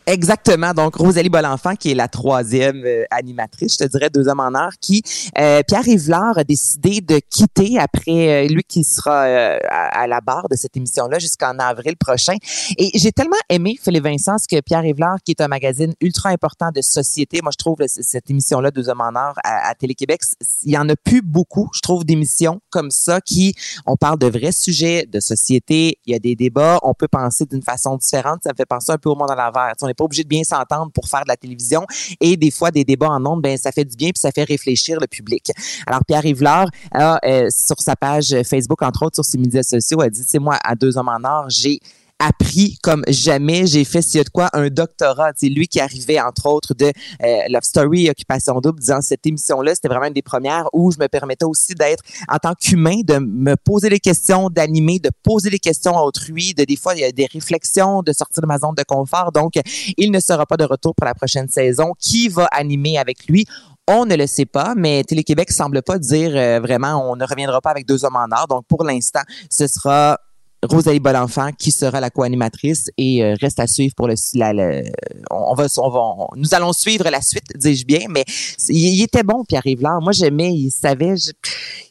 Exactement. 0.10 0.74
Donc, 0.74 0.96
Rosalie 0.96 1.30
Bolenfant, 1.30 1.76
qui 1.76 1.92
est 1.92 1.94
la 1.94 2.08
troisième 2.08 2.84
euh, 2.84 3.04
animatrice, 3.12 3.74
je 3.74 3.86
te 3.86 3.92
dirais, 3.92 4.10
deux 4.10 4.28
hommes 4.28 4.40
en 4.40 4.56
or, 4.56 4.72
qui, 4.82 5.04
euh, 5.38 5.62
Pierre 5.68 5.88
Yvelard 5.88 6.40
a 6.40 6.44
décidé 6.44 7.00
de 7.02 7.20
quitter 7.30 7.78
après, 7.78 8.46
euh, 8.46 8.48
lui 8.48 8.64
qui 8.68 8.84
sera 8.84 9.26
euh, 9.26 9.60
à, 9.70 10.02
à 10.02 10.08
la 10.08 10.20
barre 10.20 10.50
de 10.50 10.56
cette 10.56 10.76
émission-là 10.76 11.20
jusqu'en 11.20 11.60
avril 11.60 11.96
prochain. 11.96 12.34
Et 12.80 12.90
j'ai 12.96 13.12
tellement 13.12 13.38
aimé, 13.50 13.76
Philippe 13.80 14.06
Vincent, 14.06 14.40
ce 14.40 14.48
que 14.48 14.60
Pierre 14.62 14.84
Yvelard, 14.84 15.18
qui 15.24 15.34
est 15.34 15.42
un 15.42 15.48
magazine 15.48 15.94
ultra 16.02 16.30
important 16.30 16.72
de 16.74 16.82
société, 16.82 17.42
moi, 17.44 17.52
je 17.54 17.58
trouve, 17.58 17.78
cette 17.86 18.32
émission-là, 18.32 18.72
deux 18.72 18.90
hommes 18.90 19.02
en 19.02 19.14
or, 19.16 19.36
à, 19.44 19.76
Télé-Québec, 19.76 20.22
il 20.64 20.72
y 20.72 20.78
en 20.80 20.90
a 20.90 20.96
plus 20.96 21.22
beaucoup, 21.22 21.70
je 21.76 21.82
trouve, 21.82 22.04
d'émissions 22.04 22.62
comme 22.72 22.90
ça 22.90 23.22
qui, 23.22 23.54
on 23.86 23.96
parle 23.96 24.18
de 24.18 24.26
vrais 24.26 24.54
sujets 24.54 25.06
de 25.06 25.20
société, 25.20 26.00
il 26.08 26.14
y 26.14 26.16
a 26.16 26.20
des 26.20 26.36
débats, 26.36 26.80
on 26.82 26.96
peut 26.96 27.08
penser 27.08 27.46
d'une 27.46 27.62
façon 27.62 27.96
différente, 27.96 28.40
ça 28.44 28.50
me 28.50 28.56
fait 28.56 28.66
penser 28.66 28.92
un 28.92 28.98
peu 28.98 29.10
au 29.10 29.16
monde 29.16 29.30
à 29.30 29.36
l'envers. 29.36 29.74
Pas 30.00 30.06
obligé 30.06 30.24
de 30.24 30.30
bien 30.30 30.44
s'entendre 30.44 30.92
pour 30.92 31.08
faire 31.08 31.24
de 31.24 31.28
la 31.28 31.38
télévision 31.38 31.86
et 32.22 32.38
des 32.38 32.52
fois 32.52 32.72
des 32.72 32.84
débats 32.84 33.10
en 33.10 33.26
ondes, 33.26 33.42
ben 33.42 33.58
ça 33.58 33.72
fait 33.72 33.86
du 33.86 33.96
bien 33.96 34.10
puis 34.10 34.20
ça 34.20 34.32
fait 34.32 34.44
réfléchir 34.44 35.00
le 35.00 35.08
public. 35.08 35.52
Alors 35.86 36.02
Pierre 36.08 36.26
Yvelard 36.26 36.70
a 36.94 37.20
euh, 37.26 37.50
sur 37.50 37.80
sa 37.80 37.96
page 37.96 38.36
Facebook 38.44 38.82
entre 38.82 39.04
autres 39.04 39.16
sur 39.16 39.26
ses 39.26 39.38
médias 39.38 39.64
sociaux 39.64 40.02
a 40.02 40.10
dit 40.10 40.24
sais 40.24 40.40
moi 40.40 40.58
à 40.64 40.76
deux 40.76 40.98
hommes 40.98 41.10
en 41.10 41.24
or, 41.24 41.50
j'ai 41.50 41.80
appris 42.20 42.78
comme 42.84 43.04
jamais. 43.08 43.66
J'ai 43.66 43.86
fait, 43.86 44.02
s'il 44.02 44.18
y 44.18 44.22
a 44.22 44.24
de 44.24 44.30
quoi, 44.30 44.50
un 44.54 44.68
doctorat. 44.68 45.32
C'est 45.36 45.50
lui 45.50 45.68
qui 45.68 45.80
arrivait, 45.80 46.20
entre 46.20 46.48
autres, 46.48 46.74
de 46.74 46.86
euh, 46.86 47.38
Love 47.50 47.64
Story 47.64 48.10
Occupation 48.10 48.60
Double, 48.60 48.80
disant 48.80 49.02
cette 49.02 49.26
émission-là, 49.26 49.74
c'était 49.76 49.88
vraiment 49.88 50.06
une 50.06 50.14
des 50.14 50.22
premières 50.22 50.68
où 50.74 50.92
je 50.92 50.98
me 51.00 51.08
permettais 51.08 51.46
aussi 51.46 51.74
d'être, 51.74 52.04
en 52.28 52.38
tant 52.38 52.54
qu'humain, 52.54 53.02
de 53.04 53.18
me 53.18 53.56
poser 53.56 53.90
des 53.90 54.00
questions, 54.00 54.50
d'animer, 54.50 55.00
de 55.00 55.10
poser 55.24 55.50
des 55.50 55.60
questions 55.60 55.98
à 55.98 56.02
autrui, 56.02 56.54
de 56.54 56.64
des 56.64 56.76
fois, 56.76 56.94
il 56.94 57.02
y 57.02 57.04
a 57.04 57.12
des 57.12 57.26
réflexions, 57.26 58.04
de 58.04 58.14
sortir 58.14 58.42
de 58.42 58.48
ma 58.48 58.60
zone 58.60 58.76
de 58.76 58.84
confort. 58.84 59.32
Donc, 59.32 59.54
il 59.98 60.12
ne 60.12 60.20
sera 60.20 60.46
pas 60.46 60.58
de 60.58 60.66
retour 60.66 60.94
pour 60.96 61.06
la 61.06 61.14
prochaine 61.14 61.48
saison. 61.48 61.94
Qui 62.00 62.28
va 62.28 62.46
animer 62.52 62.98
avec 62.98 63.28
lui? 63.28 63.46
On 63.88 64.06
ne 64.06 64.16
le 64.16 64.28
sait 64.28 64.46
pas, 64.46 64.76
mais 64.76 65.04
Télé-Québec 65.04 65.52
semble 65.52 65.82
pas 65.82 65.98
dire 65.98 66.32
euh, 66.36 66.60
vraiment 66.60 67.10
on 67.12 67.16
ne 67.16 67.26
reviendra 67.26 67.60
pas 67.60 67.72
avec 67.72 67.88
deux 67.88 68.06
hommes 68.06 68.18
en 68.18 68.28
or. 68.32 68.48
Donc, 68.48 68.66
pour 68.68 68.84
l'instant, 68.84 69.22
ce 69.50 69.66
sera 69.66 70.20
Rosalie 70.64 71.00
Bolenfant 71.00 71.52
qui 71.58 71.72
sera 71.72 72.00
la 72.02 72.10
co-animatrice. 72.10 72.90
Et 72.98 73.24
euh, 73.24 73.36
reste 73.40 73.60
à 73.60 73.68
suivre 73.68 73.94
pour 73.96 74.08
le, 74.08 74.16
la, 74.36 74.54
le- 74.54 74.84
on 75.32 75.54
va 75.56 75.68
on 75.78 75.90
va 75.90 76.00
on- 76.00 76.28
nous 76.36 76.54
allons 76.54 76.74
suivre 76.74 77.10
la 77.10 77.22
suite 77.22 77.46
dis-je 77.56 77.86
bien 77.86 78.02
mais 78.10 78.26
il, 78.68 79.02
était 79.02 79.24
bon 79.24 79.44
Pierre 79.46 79.62
Rivard 79.64 80.02
moi 80.02 80.12
j'aimais 80.12 80.54
il 80.54 80.70
savait 80.72 81.16
je- 81.18 81.32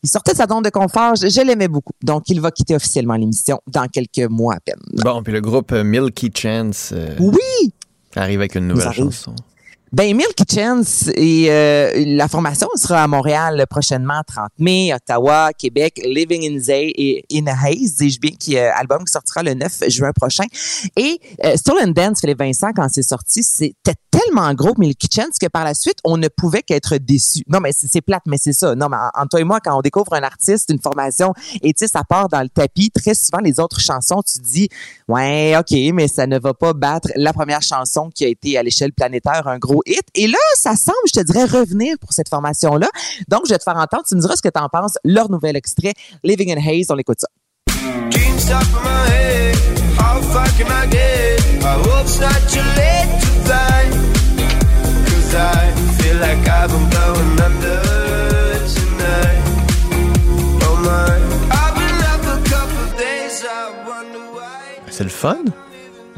il 0.02 0.08
sortait 0.08 0.32
de 0.32 0.36
sa 0.36 0.46
zone 0.46 0.62
de 0.62 0.70
confort. 0.70 1.14
Je, 1.16 1.28
je 1.28 1.40
l'aimais 1.40 1.68
beaucoup. 1.68 1.92
Donc 2.02 2.24
il 2.28 2.40
va 2.40 2.50
quitter 2.50 2.74
officiellement 2.76 3.14
l'émission 3.14 3.58
dans 3.66 3.86
quelques 3.88 4.28
mois 4.30 4.54
à 4.54 4.60
peine. 4.60 4.80
Bon, 5.04 5.22
puis 5.22 5.32
le 5.32 5.40
groupe 5.40 5.72
euh, 5.72 5.82
Milky 5.84 6.30
Chance 6.34 6.90
euh, 6.92 7.16
oui! 7.18 7.72
arrive 8.16 8.40
avec 8.40 8.54
une 8.54 8.68
nouvelle 8.68 8.92
chanson. 8.92 9.34
Ben, 9.92 10.14
Milky 10.14 10.44
Chance 10.54 11.08
et 11.14 11.46
euh, 11.50 11.92
la 12.08 12.28
formation 12.28 12.68
sera 12.74 13.02
à 13.02 13.06
Montréal 13.06 13.64
prochainement, 13.70 14.20
30 14.26 14.50
mai, 14.58 14.92
Ottawa, 14.94 15.50
Québec, 15.56 15.98
Living 16.04 16.42
in 16.44 16.58
Zay 16.60 16.92
et 16.94 17.24
In 17.32 17.46
a 17.46 17.52
Haze, 17.54 17.96
dis-je 17.96 18.20
bien, 18.20 18.32
qui 18.38 18.58
euh, 18.58 18.70
album 18.74 19.04
qui 19.04 19.12
sortira 19.12 19.42
le 19.42 19.54
9 19.54 19.84
juin 19.88 20.12
prochain. 20.14 20.44
Et 20.96 21.18
euh, 21.44 21.56
Stolen 21.56 21.92
Dance, 21.94 22.20
Philippe 22.20 22.38
Vincent, 22.38 22.68
quand 22.76 22.86
c'est 22.92 23.02
sorti, 23.02 23.42
c'était 23.42 23.94
tellement 24.10 24.52
gros 24.52 24.74
Milky 24.76 25.08
Chance 25.10 25.38
que 25.40 25.46
par 25.46 25.64
la 25.64 25.72
suite, 25.72 25.98
on 26.04 26.18
ne 26.18 26.28
pouvait 26.28 26.62
qu'être 26.62 26.96
déçu. 26.98 27.42
Non, 27.48 27.60
mais 27.60 27.70
c'est 27.72 28.02
plate, 28.02 28.22
mais 28.26 28.36
c'est 28.38 28.52
ça. 28.52 28.74
Non, 28.74 28.88
mais 28.90 28.96
en- 28.96 29.22
entre 29.22 29.28
toi 29.30 29.40
et 29.40 29.44
moi, 29.44 29.60
quand 29.64 29.76
on 29.76 29.80
découvre 29.80 30.12
un 30.12 30.22
artiste, 30.22 30.68
une 30.70 30.80
formation, 30.80 31.32
et 31.62 31.72
tu 31.72 31.78
sais, 31.86 31.88
ça 31.88 32.02
part 32.06 32.28
dans 32.28 32.42
le 32.42 32.48
tapis, 32.50 32.90
très 32.90 33.14
souvent, 33.14 33.38
les 33.42 33.58
autres 33.58 33.80
chansons, 33.80 34.20
tu 34.22 34.38
dis, 34.40 34.68
ouais, 35.08 35.54
OK, 35.58 35.74
mais 35.94 36.08
ça 36.08 36.26
ne 36.26 36.38
va 36.38 36.52
pas 36.52 36.74
battre 36.74 37.08
la 37.16 37.32
première 37.32 37.62
chanson 37.62 38.10
qui 38.14 38.24
a 38.26 38.28
été 38.28 38.58
à 38.58 38.62
l'échelle 38.62 38.92
planétaire 38.92 39.46
un 39.46 39.58
gros 39.58 39.77
hit. 39.86 40.02
Et 40.14 40.26
là, 40.26 40.38
ça 40.54 40.76
semble, 40.76 40.96
je 41.06 41.20
te 41.20 41.24
dirais, 41.24 41.44
revenir 41.44 41.96
pour 42.00 42.12
cette 42.12 42.28
formation-là. 42.28 42.88
Donc, 43.28 43.42
je 43.46 43.52
vais 43.52 43.58
te 43.58 43.64
faire 43.64 43.76
entendre. 43.76 44.04
Tu 44.08 44.14
me 44.14 44.20
diras 44.20 44.36
ce 44.36 44.42
que 44.42 44.48
tu 44.48 44.60
en 44.60 44.68
penses. 44.68 44.94
Leur 45.04 45.30
nouvel 45.30 45.56
extrait, 45.56 45.94
Living 46.24 46.52
in 46.52 46.60
Haze. 46.60 46.86
On 46.90 46.94
l'écoute 46.94 47.20
ça. 47.20 47.28
C'est 64.90 65.04
le 65.04 65.10
fun. 65.10 65.36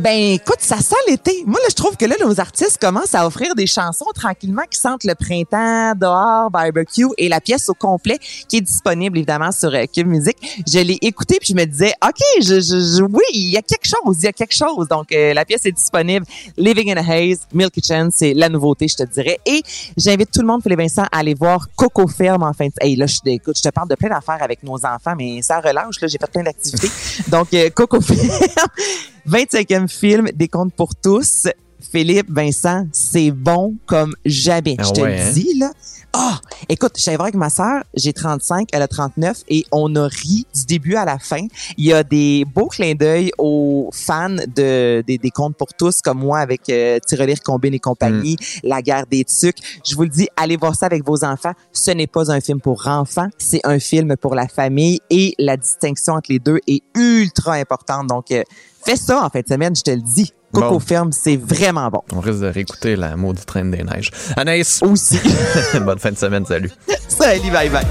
Ben, 0.00 0.32
écoute, 0.32 0.60
ça 0.60 0.78
sent 0.78 0.94
l'été. 1.08 1.42
Moi, 1.44 1.58
là, 1.60 1.66
je 1.68 1.74
trouve 1.74 1.94
que 1.94 2.06
là, 2.06 2.14
nos 2.24 2.40
artistes 2.40 2.78
commencent 2.78 3.14
à 3.14 3.26
offrir 3.26 3.54
des 3.54 3.66
chansons 3.66 4.06
tranquillement 4.14 4.62
qui 4.70 4.78
sentent 4.78 5.04
le 5.04 5.14
printemps, 5.14 5.92
dehors, 5.94 6.50
barbecue 6.50 7.04
et 7.18 7.28
la 7.28 7.40
pièce 7.42 7.68
au 7.68 7.74
complet 7.74 8.18
qui 8.48 8.56
est 8.56 8.60
disponible, 8.62 9.18
évidemment, 9.18 9.52
sur 9.52 9.68
euh, 9.74 9.84
Cube 9.92 10.06
Music. 10.06 10.36
Je 10.66 10.78
l'ai 10.78 10.96
écoutée 11.02 11.36
puis 11.38 11.48
je 11.50 11.54
me 11.54 11.66
disais, 11.66 11.92
OK, 12.02 12.16
je, 12.40 12.54
je, 12.60 12.96
je- 12.96 13.02
oui, 13.02 13.20
il 13.34 13.50
y 13.50 13.58
a 13.58 13.62
quelque 13.62 13.84
chose, 13.84 14.16
il 14.20 14.24
y 14.24 14.28
a 14.28 14.32
quelque 14.32 14.54
chose. 14.54 14.88
Donc, 14.88 15.12
euh, 15.12 15.34
la 15.34 15.44
pièce 15.44 15.66
est 15.66 15.72
disponible. 15.72 16.24
Living 16.56 16.90
in 16.92 16.96
a 16.96 17.02
Haze, 17.06 17.40
Milky 17.52 17.82
Chance, 17.86 18.14
c'est 18.16 18.32
la 18.32 18.48
nouveauté, 18.48 18.88
je 18.88 18.96
te 18.96 19.02
dirais. 19.02 19.38
Et 19.44 19.62
j'invite 19.98 20.30
tout 20.30 20.40
le 20.40 20.46
monde, 20.46 20.62
Philippe 20.62 20.78
Vincent, 20.80 21.04
à 21.12 21.18
aller 21.18 21.34
voir 21.34 21.66
Coco 21.76 22.06
Ferme 22.08 22.42
en 22.42 22.54
fin 22.54 22.68
de... 22.68 22.72
Hey, 22.80 22.96
là, 22.96 23.04
je, 23.06 23.16
je 23.26 23.60
te 23.60 23.68
parle 23.68 23.88
de 23.88 23.96
plein 23.96 24.08
d'affaires 24.08 24.42
avec 24.42 24.62
nos 24.62 24.76
enfants, 24.86 25.14
mais 25.18 25.42
ça 25.42 25.60
relâche, 25.60 26.00
là, 26.00 26.08
j'ai 26.08 26.16
fait 26.18 26.30
plein 26.30 26.42
d'activités. 26.44 26.88
Donc, 27.28 27.52
euh, 27.52 27.68
Coco 27.68 28.00
Ferme, 28.00 28.30
25e 29.30 29.86
film, 29.86 30.28
des 30.34 30.48
contes 30.48 30.74
pour 30.74 30.96
tous. 30.96 31.46
Philippe, 31.92 32.30
Vincent, 32.30 32.86
c'est 32.92 33.30
bon 33.30 33.76
comme 33.86 34.14
jamais. 34.24 34.74
Ah 34.78 34.82
je 34.82 34.90
te 34.90 35.00
ouais, 35.00 35.16
le 35.16 35.22
hein? 35.22 35.32
dis, 35.32 35.58
là. 35.58 35.70
Ah! 36.12 36.40
écoute, 36.68 36.92
je 36.96 37.02
suis 37.02 37.10
avec 37.12 37.34
ma 37.34 37.48
sœur, 37.48 37.84
j'ai 37.94 38.12
35, 38.12 38.68
elle 38.72 38.82
a 38.82 38.88
39 38.88 39.44
et 39.48 39.64
on 39.70 39.94
a 39.94 40.08
ri 40.08 40.46
du 40.52 40.64
début 40.66 40.96
à 40.96 41.04
la 41.04 41.20
fin. 41.20 41.46
Il 41.76 41.84
y 41.84 41.92
a 41.92 42.02
des 42.02 42.44
beaux 42.44 42.66
clins 42.66 42.94
d'œil 42.94 43.30
aux 43.38 43.90
fans 43.92 44.28
de, 44.30 45.04
des, 45.06 45.18
des 45.18 45.30
contes 45.30 45.56
pour 45.56 45.72
tous, 45.74 46.00
comme 46.02 46.18
moi 46.18 46.40
avec 46.40 46.68
euh, 46.68 46.98
Tirelire 47.06 47.40
Combine 47.42 47.74
et 47.74 47.78
compagnie, 47.78 48.36
La 48.64 48.82
guerre 48.82 49.06
des 49.06 49.24
tucs. 49.24 49.58
Je 49.88 49.94
vous 49.94 50.02
le 50.02 50.08
dis, 50.08 50.28
allez 50.36 50.56
voir 50.56 50.74
ça 50.74 50.86
avec 50.86 51.04
vos 51.06 51.24
enfants. 51.24 51.52
Ce 51.72 51.92
n'est 51.92 52.08
pas 52.08 52.32
un 52.32 52.40
film 52.40 52.60
pour 52.60 52.86
enfants, 52.88 53.28
c'est 53.38 53.60
un 53.62 53.78
film 53.78 54.16
pour 54.16 54.34
la 54.34 54.48
famille 54.48 55.00
et 55.10 55.34
la 55.38 55.56
distinction 55.56 56.14
entre 56.14 56.32
les 56.32 56.40
deux 56.40 56.58
est 56.66 56.82
ultra 56.96 57.54
importante. 57.54 58.08
Donc, 58.08 58.32
euh, 58.32 58.42
fais 58.84 58.96
ça 58.96 59.24
en 59.24 59.28
fin 59.28 59.40
de 59.40 59.48
semaine, 59.48 59.74
je 59.76 59.82
te 59.82 59.90
le 59.90 60.00
dis. 60.02 60.32
Coco 60.52 60.70
Bon. 60.70 60.80
Ferme, 60.80 61.12
c'est 61.12 61.36
vraiment 61.36 61.88
bon. 61.90 62.02
On 62.12 62.20
risque 62.20 62.40
de 62.40 62.46
réécouter 62.48 62.96
la 62.96 63.16
maudite 63.16 63.46
traîne 63.46 63.70
des 63.70 63.84
neiges. 63.84 64.10
Anaïs. 64.36 64.80
Aussi. 64.82 65.18
Bonne 65.84 65.98
fin 65.98 66.10
de 66.10 66.18
semaine, 66.18 66.44
salut. 66.44 66.72
Salut, 67.08 67.50
bye 67.50 67.68
bye. 67.68 67.86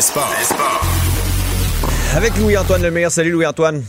Sports. 0.00 0.34
Avec 2.16 2.36
Louis-Antoine 2.36 2.82
Lemire. 2.82 3.10
Salut 3.10 3.32
Louis-Antoine. 3.32 3.82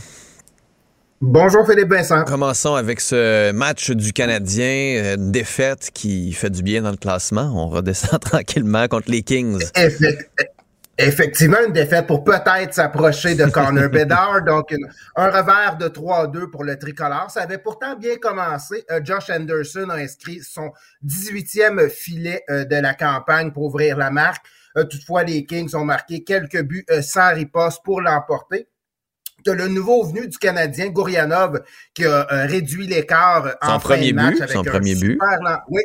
Bonjour 1.20 1.66
Philippe 1.66 1.90
Vincent. 1.90 2.24
Commençons 2.24 2.74
avec 2.74 3.00
ce 3.00 3.52
match 3.52 3.90
du 3.90 4.12
Canadien, 4.12 4.96
euh, 5.02 5.16
une 5.16 5.30
défaite 5.32 5.90
qui 5.92 6.32
fait 6.32 6.48
du 6.50 6.62
bien 6.62 6.82
dans 6.82 6.90
le 6.90 6.96
classement. 6.96 7.52
On 7.54 7.68
redescend 7.68 8.20
tranquillement 8.20 8.88
contre 8.88 9.10
les 9.10 9.22
Kings. 9.22 9.62
Effect- 9.74 10.28
Effectivement, 11.02 11.56
une 11.66 11.72
défaite 11.72 12.06
pour 12.06 12.24
peut-être 12.24 12.74
s'approcher 12.74 13.34
de 13.34 13.46
Connor 13.46 13.88
Bedard. 13.90 14.42
Donc, 14.44 14.70
une- 14.70 14.86
un 15.16 15.30
revers 15.30 15.76
de 15.78 15.88
3-2 15.88 16.50
pour 16.50 16.62
le 16.62 16.78
tricolore. 16.78 17.30
Ça 17.30 17.40
avait 17.42 17.56
pourtant 17.56 17.96
bien 17.96 18.16
commencé. 18.16 18.84
Euh, 18.90 19.00
Josh 19.02 19.30
Anderson 19.30 19.88
a 19.88 19.94
inscrit 19.96 20.40
son 20.42 20.72
18e 21.06 21.88
filet 21.88 22.42
euh, 22.50 22.64
de 22.66 22.76
la 22.76 22.92
campagne 22.92 23.50
pour 23.50 23.62
ouvrir 23.64 23.96
la 23.96 24.10
marque. 24.10 24.44
Euh, 24.76 24.84
toutefois, 24.84 25.24
les 25.24 25.44
Kings 25.46 25.74
ont 25.74 25.84
marqué 25.84 26.22
quelques 26.24 26.62
buts 26.62 26.84
euh, 26.90 27.02
sans 27.02 27.34
riposte 27.34 27.82
pour 27.84 28.00
l'emporter. 28.00 28.68
T'as 29.44 29.54
le 29.54 29.68
nouveau 29.68 30.04
venu 30.04 30.28
du 30.28 30.36
Canadien, 30.38 30.88
Gourianov, 30.90 31.62
qui 31.94 32.04
a 32.04 32.30
euh, 32.30 32.46
réduit 32.46 32.86
l'écart 32.86 33.56
en 33.62 33.66
fin 33.66 33.76
de 33.78 33.82
premier 33.82 34.12
match 34.12 34.34
but, 34.34 34.42
avec 34.42 34.52
son 34.54 34.60
un 34.60 34.64
premier 34.70 34.94
but. 34.94 35.12
super 35.12 35.40
lan- 35.42 35.58
Oui, 35.70 35.82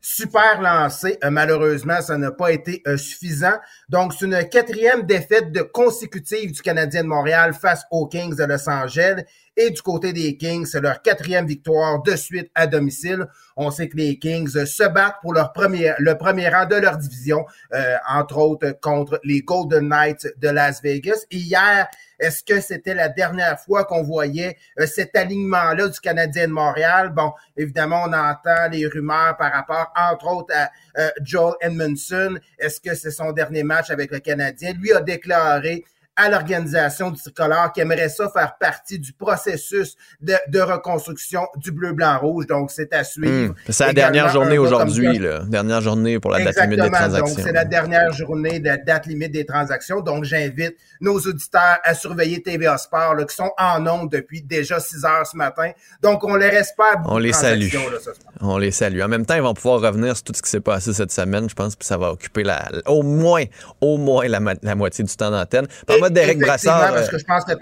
super 0.00 0.60
lancé. 0.62 1.18
Euh, 1.24 1.30
malheureusement, 1.30 2.00
ça 2.00 2.16
n'a 2.16 2.30
pas 2.30 2.52
été 2.52 2.82
euh, 2.86 2.96
suffisant. 2.96 3.58
Donc, 3.88 4.14
c'est 4.14 4.24
une 4.26 4.48
quatrième 4.48 5.02
défaite 5.02 5.52
de 5.52 5.62
consécutive 5.62 6.52
du 6.52 6.62
Canadien 6.62 7.02
de 7.02 7.08
Montréal 7.08 7.54
face 7.54 7.82
aux 7.90 8.06
Kings 8.06 8.34
de 8.36 8.44
Los 8.44 8.68
Angeles. 8.68 9.24
Et 9.62 9.68
du 9.68 9.82
côté 9.82 10.14
des 10.14 10.38
Kings, 10.38 10.64
c'est 10.64 10.80
leur 10.80 11.02
quatrième 11.02 11.46
victoire 11.46 12.02
de 12.02 12.16
suite 12.16 12.50
à 12.54 12.66
domicile. 12.66 13.26
On 13.58 13.70
sait 13.70 13.90
que 13.90 13.96
les 13.98 14.18
Kings 14.18 14.48
se 14.48 14.88
battent 14.88 15.16
pour 15.20 15.34
leur 15.34 15.52
premier, 15.52 15.92
le 15.98 16.16
premier 16.16 16.48
rang 16.48 16.64
de 16.64 16.76
leur 16.76 16.96
division, 16.96 17.44
euh, 17.74 17.96
entre 18.08 18.38
autres 18.38 18.80
contre 18.80 19.20
les 19.22 19.42
Golden 19.42 19.86
Knights 19.86 20.28
de 20.38 20.48
Las 20.48 20.80
Vegas. 20.80 21.26
Et 21.30 21.36
hier, 21.36 21.88
est-ce 22.18 22.42
que 22.42 22.58
c'était 22.62 22.94
la 22.94 23.10
dernière 23.10 23.60
fois 23.60 23.84
qu'on 23.84 24.02
voyait 24.02 24.56
euh, 24.78 24.86
cet 24.86 25.14
alignement-là 25.14 25.88
du 25.88 26.00
Canadien 26.00 26.48
de 26.48 26.52
Montréal? 26.52 27.10
Bon, 27.14 27.34
évidemment, 27.54 28.04
on 28.06 28.14
entend 28.14 28.66
les 28.72 28.86
rumeurs 28.86 29.36
par 29.36 29.52
rapport, 29.52 29.92
entre 29.94 30.26
autres, 30.26 30.54
à 30.54 30.70
euh, 30.98 31.10
Joel 31.22 31.52
Edmondson. 31.60 32.38
Est-ce 32.58 32.80
que 32.80 32.94
c'est 32.94 33.10
son 33.10 33.32
dernier 33.32 33.62
match 33.62 33.90
avec 33.90 34.10
le 34.10 34.20
Canadien? 34.20 34.72
Lui 34.72 34.94
a 34.94 35.02
déclaré 35.02 35.84
à 36.20 36.28
l'organisation 36.28 37.10
du 37.10 37.20
tricolore 37.20 37.72
qui 37.72 37.80
aimerait 37.80 38.08
ça 38.08 38.28
faire 38.28 38.56
partie 38.58 38.98
du 38.98 39.12
processus 39.12 39.96
de, 40.20 40.34
de 40.48 40.60
reconstruction 40.60 41.46
du 41.56 41.72
bleu-blanc-rouge. 41.72 42.46
Donc, 42.46 42.70
c'est 42.70 42.92
à 42.92 43.04
suivre. 43.04 43.50
Hmm. 43.50 43.54
C'est 43.68 43.84
la 43.84 43.90
Également, 43.90 44.12
dernière 44.12 44.32
journée 44.32 44.58
aujourd'hui, 44.58 45.18
là. 45.18 45.40
Dernière 45.46 45.80
journée 45.80 46.20
pour 46.20 46.30
la 46.30 46.44
date 46.44 46.60
limite 46.62 46.80
des 46.82 46.90
transactions. 46.90 47.34
Donc, 47.34 47.44
c'est 47.44 47.52
la 47.52 47.64
dernière 47.64 48.12
journée 48.12 48.60
de 48.60 48.66
la 48.66 48.76
date 48.76 49.06
limite 49.06 49.32
des 49.32 49.46
transactions. 49.46 50.00
Donc, 50.00 50.24
j'invite 50.24 50.76
nos 51.00 51.18
auditeurs 51.18 51.78
à 51.82 51.94
surveiller 51.94 52.42
TVA 52.42 52.76
Sport, 52.76 53.14
là, 53.14 53.24
qui 53.24 53.34
sont 53.34 53.50
en 53.58 53.86
ondes 53.86 54.10
depuis 54.10 54.42
déjà 54.42 54.78
6 54.78 55.04
heures 55.04 55.26
ce 55.26 55.36
matin. 55.36 55.70
Donc, 56.02 56.22
on 56.24 56.36
les 56.36 56.50
beaucoup 56.50 57.14
On 57.14 57.18
les 57.18 57.32
salue. 57.32 57.72
là, 57.72 57.98
ce. 58.04 58.10
On 58.42 58.58
les 58.58 58.70
salue. 58.70 59.00
En 59.00 59.08
même 59.08 59.24
temps, 59.24 59.34
ils 59.34 59.42
vont 59.42 59.54
pouvoir 59.54 59.80
revenir 59.80 60.16
sur 60.16 60.24
tout 60.24 60.32
ce 60.34 60.42
qui 60.42 60.50
s'est 60.50 60.60
passé 60.60 60.92
cette 60.92 61.12
semaine, 61.12 61.48
je 61.48 61.54
pense, 61.54 61.76
puis 61.76 61.86
ça 61.86 61.96
va 61.96 62.12
occuper 62.12 62.42
la, 62.42 62.68
au 62.86 63.02
moins, 63.02 63.44
au 63.80 63.96
moins 63.96 64.26
la, 64.28 64.74
moitié 64.74 65.04
du 65.04 65.14
temps 65.14 65.30
d'antenne. 65.30 65.66
d'Éric 66.12 66.42
Effectivement, 66.42 66.76
Brassard, 66.76 66.94
parce 66.94 67.08
euh, 67.08 67.10
que 67.10 67.18
je 67.18 67.24
pense 67.24 67.44
que... 67.44 67.52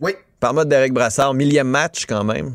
Oui. 0.00 0.14
par 0.38 0.54
mode 0.54 0.68
d'Éric 0.68 0.92
Brassard, 0.92 1.34
millième 1.34 1.68
match 1.68 2.06
quand 2.06 2.24
même. 2.24 2.54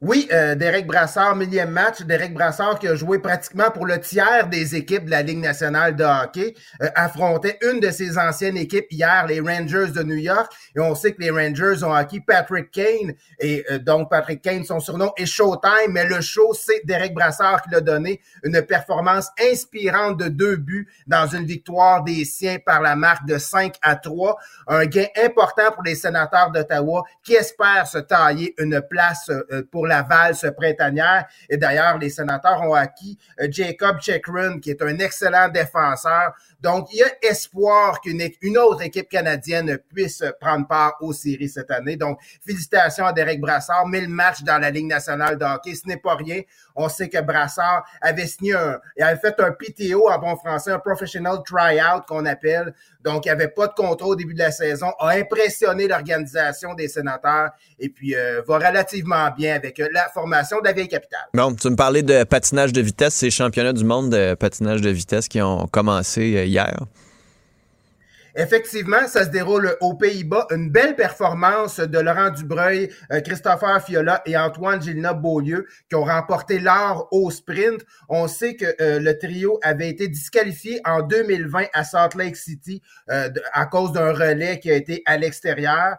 Oui, 0.00 0.28
euh, 0.32 0.54
Derek 0.54 0.86
Brassard, 0.86 1.34
millième 1.34 1.70
match. 1.70 2.02
Derek 2.02 2.32
Brassard 2.32 2.78
qui 2.78 2.86
a 2.86 2.94
joué 2.94 3.18
pratiquement 3.18 3.68
pour 3.72 3.84
le 3.84 3.98
tiers 3.98 4.46
des 4.46 4.76
équipes 4.76 5.06
de 5.06 5.10
la 5.10 5.22
Ligue 5.22 5.40
nationale 5.40 5.96
de 5.96 6.04
hockey, 6.04 6.54
euh, 6.80 6.88
affrontait 6.94 7.58
une 7.62 7.80
de 7.80 7.90
ses 7.90 8.16
anciennes 8.16 8.56
équipes 8.56 8.86
hier, 8.92 9.26
les 9.26 9.40
Rangers 9.40 9.90
de 9.92 10.04
New 10.04 10.14
York. 10.14 10.52
Et 10.76 10.80
on 10.80 10.94
sait 10.94 11.14
que 11.14 11.20
les 11.20 11.30
Rangers 11.30 11.82
ont 11.82 11.92
acquis 11.92 12.20
Patrick 12.20 12.70
Kane. 12.70 13.14
Et 13.40 13.64
euh, 13.72 13.80
donc, 13.80 14.08
Patrick 14.08 14.40
Kane, 14.40 14.62
son 14.62 14.78
surnom 14.78 15.10
est 15.16 15.26
Showtime. 15.26 15.90
Mais 15.90 16.04
le 16.04 16.20
show, 16.20 16.54
c'est 16.54 16.86
Derek 16.86 17.12
Brassard 17.12 17.62
qui 17.62 17.70
l'a 17.70 17.80
donné 17.80 18.20
une 18.44 18.62
performance 18.62 19.30
inspirante 19.50 20.16
de 20.16 20.28
deux 20.28 20.58
buts 20.58 20.86
dans 21.08 21.26
une 21.26 21.44
victoire 21.44 22.04
des 22.04 22.24
siens 22.24 22.58
par 22.64 22.82
la 22.82 22.94
marque 22.94 23.26
de 23.26 23.36
5 23.36 23.74
à 23.82 23.96
3. 23.96 24.36
Un 24.68 24.86
gain 24.86 25.06
important 25.20 25.72
pour 25.72 25.82
les 25.82 25.96
sénateurs 25.96 26.52
d'Ottawa 26.52 27.02
qui 27.24 27.34
espèrent 27.34 27.88
se 27.88 27.98
tailler 27.98 28.54
une 28.58 28.80
place 28.80 29.28
euh, 29.28 29.66
pour 29.72 29.87
la 29.88 30.02
valse 30.02 30.46
printanière. 30.56 31.26
Et 31.48 31.56
d'ailleurs, 31.56 31.98
les 31.98 32.10
sénateurs 32.10 32.62
ont 32.62 32.74
acquis 32.74 33.18
euh, 33.40 33.48
Jacob 33.50 34.00
Chekron, 34.00 34.60
qui 34.60 34.70
est 34.70 34.82
un 34.82 34.98
excellent 34.98 35.48
défenseur. 35.48 36.34
Donc, 36.60 36.88
il 36.92 36.98
y 36.98 37.02
a 37.02 37.08
espoir 37.22 38.00
qu'une 38.00 38.58
autre 38.58 38.82
équipe 38.82 39.08
canadienne 39.08 39.78
puisse 39.94 40.24
prendre 40.40 40.66
part 40.66 40.96
aux 41.00 41.12
séries 41.12 41.48
cette 41.48 41.70
année. 41.70 41.96
Donc, 41.96 42.18
félicitations 42.44 43.06
à 43.06 43.12
Derek 43.12 43.40
Brassard. 43.40 43.86
1000 43.86 44.08
matchs 44.08 44.42
dans 44.42 44.58
la 44.58 44.70
Ligue 44.70 44.86
nationale 44.86 45.38
de 45.38 45.44
hockey, 45.44 45.74
ce 45.74 45.86
n'est 45.86 45.98
pas 45.98 46.16
rien. 46.16 46.40
On 46.74 46.88
sait 46.88 47.08
que 47.08 47.20
Brassard 47.20 47.84
avait 48.00 48.26
signé 48.26 48.54
un, 48.54 48.78
il 48.96 49.02
avait 49.02 49.20
fait 49.20 49.38
un 49.40 49.52
PTO 49.52 50.08
en 50.08 50.18
bon 50.18 50.36
français, 50.36 50.72
un 50.72 50.78
professional 50.78 51.38
tryout 51.44 52.02
qu'on 52.08 52.26
appelle. 52.26 52.74
Donc, 53.04 53.26
il 53.26 53.28
n'y 53.28 53.32
avait 53.32 53.48
pas 53.48 53.68
de 53.68 53.74
contrôle 53.74 54.10
au 54.10 54.16
début 54.16 54.34
de 54.34 54.40
la 54.40 54.50
saison, 54.50 54.88
a 54.98 55.10
impressionné 55.10 55.86
l'organisation 55.86 56.74
des 56.74 56.88
sénateurs 56.88 57.50
et 57.78 57.88
puis 57.88 58.14
euh, 58.14 58.42
va 58.46 58.56
relativement 58.56 59.30
bien 59.30 59.54
avec 59.54 59.78
euh, 59.78 59.88
la 59.92 60.08
formation 60.08 60.58
de 60.60 60.64
la 60.64 60.72
vieille 60.72 60.88
capitale. 60.88 61.26
Bon, 61.34 61.54
tu 61.54 61.70
me 61.70 61.76
parlais 61.76 62.02
de 62.02 62.24
patinage 62.24 62.72
de 62.72 62.80
vitesse, 62.80 63.14
ces 63.14 63.30
championnats 63.30 63.72
du 63.72 63.84
monde 63.84 64.10
de 64.10 64.34
patinage 64.34 64.80
de 64.80 64.90
vitesse 64.90 65.28
qui 65.28 65.40
ont 65.40 65.66
commencé 65.68 66.47
euh, 66.56 66.66
hier. 66.68 66.88
Effectivement, 68.40 69.08
ça 69.08 69.24
se 69.24 69.30
déroule 69.30 69.76
aux 69.80 69.94
Pays-Bas. 69.94 70.46
Une 70.52 70.70
belle 70.70 70.94
performance 70.94 71.80
de 71.80 71.98
Laurent 71.98 72.30
Dubreuil, 72.30 72.88
euh, 73.10 73.20
Christopher 73.20 73.82
Fiola 73.84 74.22
et 74.26 74.36
Antoine 74.36 74.80
Gilna-Beaulieu 74.80 75.66
qui 75.88 75.96
ont 75.96 76.04
remporté 76.04 76.60
l'or 76.60 77.08
au 77.10 77.32
sprint. 77.32 77.84
On 78.08 78.28
sait 78.28 78.54
que 78.54 78.64
euh, 78.80 79.00
le 79.00 79.18
trio 79.18 79.58
avait 79.64 79.88
été 79.90 80.06
disqualifié 80.06 80.80
en 80.84 81.02
2020 81.02 81.64
à 81.72 81.82
Salt 81.82 82.14
Lake 82.16 82.36
City 82.36 82.80
euh, 83.10 83.28
à 83.52 83.66
cause 83.66 83.90
d'un 83.90 84.12
relais 84.12 84.60
qui 84.60 84.70
a 84.70 84.74
été 84.74 85.02
à 85.04 85.16
l'extérieur. 85.16 85.96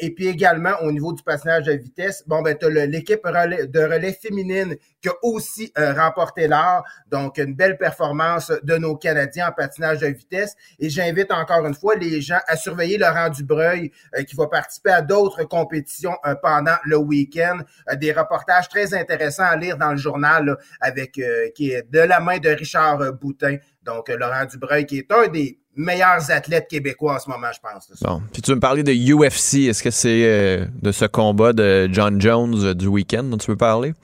Et 0.00 0.12
puis 0.12 0.26
également 0.26 0.72
au 0.82 0.90
niveau 0.90 1.12
du 1.12 1.22
patinage 1.22 1.66
de 1.66 1.72
vitesse, 1.74 2.24
bon 2.26 2.42
ben 2.42 2.56
le- 2.60 2.86
l'équipe 2.86 3.20
de 3.24 3.78
relais 3.80 4.12
féminine 4.20 4.74
qui 5.00 5.08
a 5.08 5.12
aussi 5.22 5.72
remporté 5.76 6.48
l'or. 6.48 6.82
Donc 7.08 7.38
une 7.38 7.54
belle 7.54 7.78
performance 7.78 8.50
de 8.64 8.76
nos 8.78 8.96
Canadiens 8.96 9.46
en 9.46 9.52
patinage 9.52 10.00
de 10.00 10.08
vitesse. 10.08 10.56
Et 10.80 10.90
j'invite 10.90 11.30
encore 11.30 11.64
fois 11.74 11.94
les 11.96 12.20
gens 12.20 12.38
à 12.46 12.56
surveiller 12.56 12.98
Laurent 12.98 13.28
Dubreuil 13.28 13.90
euh, 14.16 14.22
qui 14.22 14.36
va 14.36 14.46
participer 14.46 14.90
à 14.90 15.02
d'autres 15.02 15.44
compétitions 15.44 16.16
euh, 16.26 16.34
pendant 16.42 16.76
le 16.84 16.96
week-end. 16.96 17.58
Euh, 17.90 17.96
des 17.96 18.12
reportages 18.12 18.68
très 18.68 18.94
intéressants 18.94 19.44
à 19.44 19.56
lire 19.56 19.76
dans 19.76 19.90
le 19.90 19.96
journal 19.96 20.56
avec 20.80 21.20
qui 21.54 21.70
est 21.70 21.90
de 21.90 21.98
la 21.98 22.20
main 22.20 22.38
de 22.38 22.48
Richard 22.48 23.12
Boutin. 23.14 23.56
Donc 23.84 24.08
Laurent 24.08 24.44
Dubreuil 24.44 24.86
qui 24.86 24.98
est 24.98 25.12
un 25.12 25.28
des 25.28 25.58
meilleurs 25.74 26.30
athlètes 26.30 26.68
québécois 26.68 27.16
en 27.16 27.18
ce 27.18 27.30
moment, 27.30 27.48
je 27.52 27.60
pense. 27.60 27.90
Bon, 28.02 28.22
puis 28.32 28.42
tu 28.42 28.50
veux 28.50 28.56
me 28.56 28.60
parler 28.60 28.82
de 28.82 28.92
UFC. 28.92 29.68
Est-ce 29.68 29.82
que 29.82 29.90
c'est 29.90 30.66
de 30.80 30.92
ce 30.92 31.04
combat 31.04 31.52
de 31.52 31.88
John 31.92 32.20
Jones 32.20 32.74
du 32.74 32.86
week-end 32.86 33.24
dont 33.24 33.38
tu 33.38 33.50
veux 33.50 33.56
parler? 33.56 33.94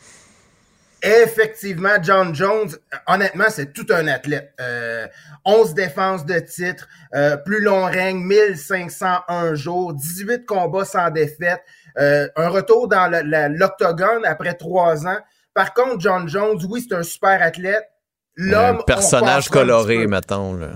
Effectivement, 1.06 2.02
John 2.02 2.34
Jones, 2.34 2.70
honnêtement, 3.06 3.44
c'est 3.48 3.72
tout 3.72 3.86
un 3.90 4.08
athlète. 4.08 4.52
Euh, 4.60 5.06
11 5.44 5.72
défenses 5.74 6.26
de 6.26 6.40
titre, 6.40 6.88
euh, 7.14 7.36
plus 7.36 7.62
long 7.62 7.84
règne, 7.84 8.18
1501 8.18 9.54
jours, 9.54 9.94
18 9.94 10.44
combats 10.44 10.84
sans 10.84 11.10
défaite, 11.10 11.62
euh, 11.98 12.26
un 12.34 12.48
retour 12.48 12.88
dans 12.88 13.08
l'octogone 13.56 14.24
après 14.24 14.54
trois 14.54 15.06
ans. 15.06 15.18
Par 15.54 15.74
contre, 15.74 16.00
John 16.00 16.28
Jones, 16.28 16.58
oui, 16.68 16.84
c'est 16.86 16.96
un 16.96 17.04
super 17.04 17.40
athlète. 17.40 17.88
L'homme, 18.34 18.82
personnage 18.84 19.48
coloré, 19.48 20.08
mettons, 20.08 20.54
là. 20.54 20.70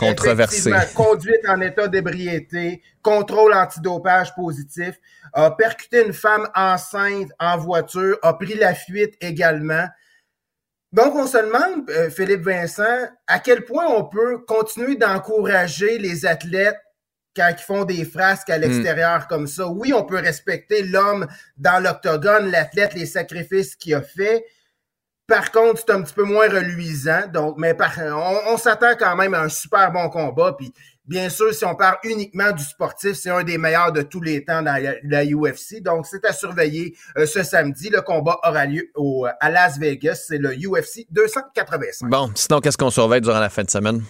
Controversé. 0.00 0.72
Conduite 0.94 1.48
en 1.48 1.60
état 1.60 1.88
d'ébriété, 1.88 2.82
contrôle 3.02 3.54
antidopage 3.54 4.34
positif, 4.34 4.98
a 5.32 5.50
percuté 5.50 6.04
une 6.04 6.12
femme 6.12 6.48
enceinte 6.54 7.30
en 7.38 7.56
voiture, 7.58 8.18
a 8.22 8.34
pris 8.34 8.54
la 8.54 8.74
fuite 8.74 9.14
également. 9.20 9.86
Donc, 10.92 11.14
on 11.14 11.26
se 11.26 11.38
demande, 11.38 11.88
euh, 11.90 12.10
Philippe 12.10 12.42
Vincent, 12.42 13.08
à 13.28 13.38
quel 13.38 13.64
point 13.64 13.86
on 13.86 14.04
peut 14.04 14.38
continuer 14.38 14.96
d'encourager 14.96 15.98
les 15.98 16.26
athlètes 16.26 16.80
quand 17.36 17.48
ils 17.56 17.62
font 17.62 17.84
des 17.84 18.04
frasques 18.04 18.50
à 18.50 18.58
l'extérieur 18.58 19.28
comme 19.28 19.46
ça. 19.46 19.68
Oui, 19.68 19.92
on 19.92 20.04
peut 20.04 20.18
respecter 20.18 20.82
l'homme 20.82 21.28
dans 21.56 21.80
l'octogone, 21.80 22.50
l'athlète, 22.50 22.94
les 22.94 23.06
sacrifices 23.06 23.76
qu'il 23.76 23.94
a 23.94 24.02
fait. 24.02 24.44
Par 25.30 25.52
contre, 25.52 25.84
c'est 25.86 25.92
un 25.92 26.02
petit 26.02 26.12
peu 26.12 26.24
moins 26.24 26.48
reluisant. 26.48 27.28
Donc, 27.32 27.54
mais 27.56 27.76
on, 28.48 28.56
s'attend 28.56 28.96
quand 28.98 29.14
même 29.14 29.32
à 29.32 29.42
un 29.42 29.48
super 29.48 29.92
bon 29.92 30.08
combat. 30.08 30.56
Puis, 30.58 30.74
bien 31.06 31.28
sûr, 31.28 31.54
si 31.54 31.64
on 31.64 31.76
parle 31.76 31.98
uniquement 32.02 32.50
du 32.50 32.64
sportif, 32.64 33.12
c'est 33.12 33.30
un 33.30 33.44
des 33.44 33.56
meilleurs 33.56 33.92
de 33.92 34.02
tous 34.02 34.20
les 34.20 34.44
temps 34.44 34.60
dans 34.60 34.74
la, 35.04 35.24
UFC. 35.24 35.82
Donc, 35.82 36.06
c'est 36.06 36.24
à 36.24 36.32
surveiller 36.32 36.96
euh, 37.16 37.26
ce 37.26 37.44
samedi. 37.44 37.90
Le 37.90 38.00
combat 38.00 38.40
aura 38.42 38.66
lieu 38.66 38.90
au, 38.96 39.24
à 39.40 39.50
Las 39.50 39.78
Vegas. 39.78 40.24
C'est 40.26 40.38
le 40.38 40.50
UFC 40.50 41.06
285. 41.12 42.10
Bon, 42.10 42.32
sinon, 42.34 42.58
qu'est-ce 42.58 42.76
qu'on 42.76 42.90
surveille 42.90 43.20
durant 43.20 43.38
la 43.38 43.50
fin 43.50 43.62
de 43.62 43.70
semaine? 43.70 44.02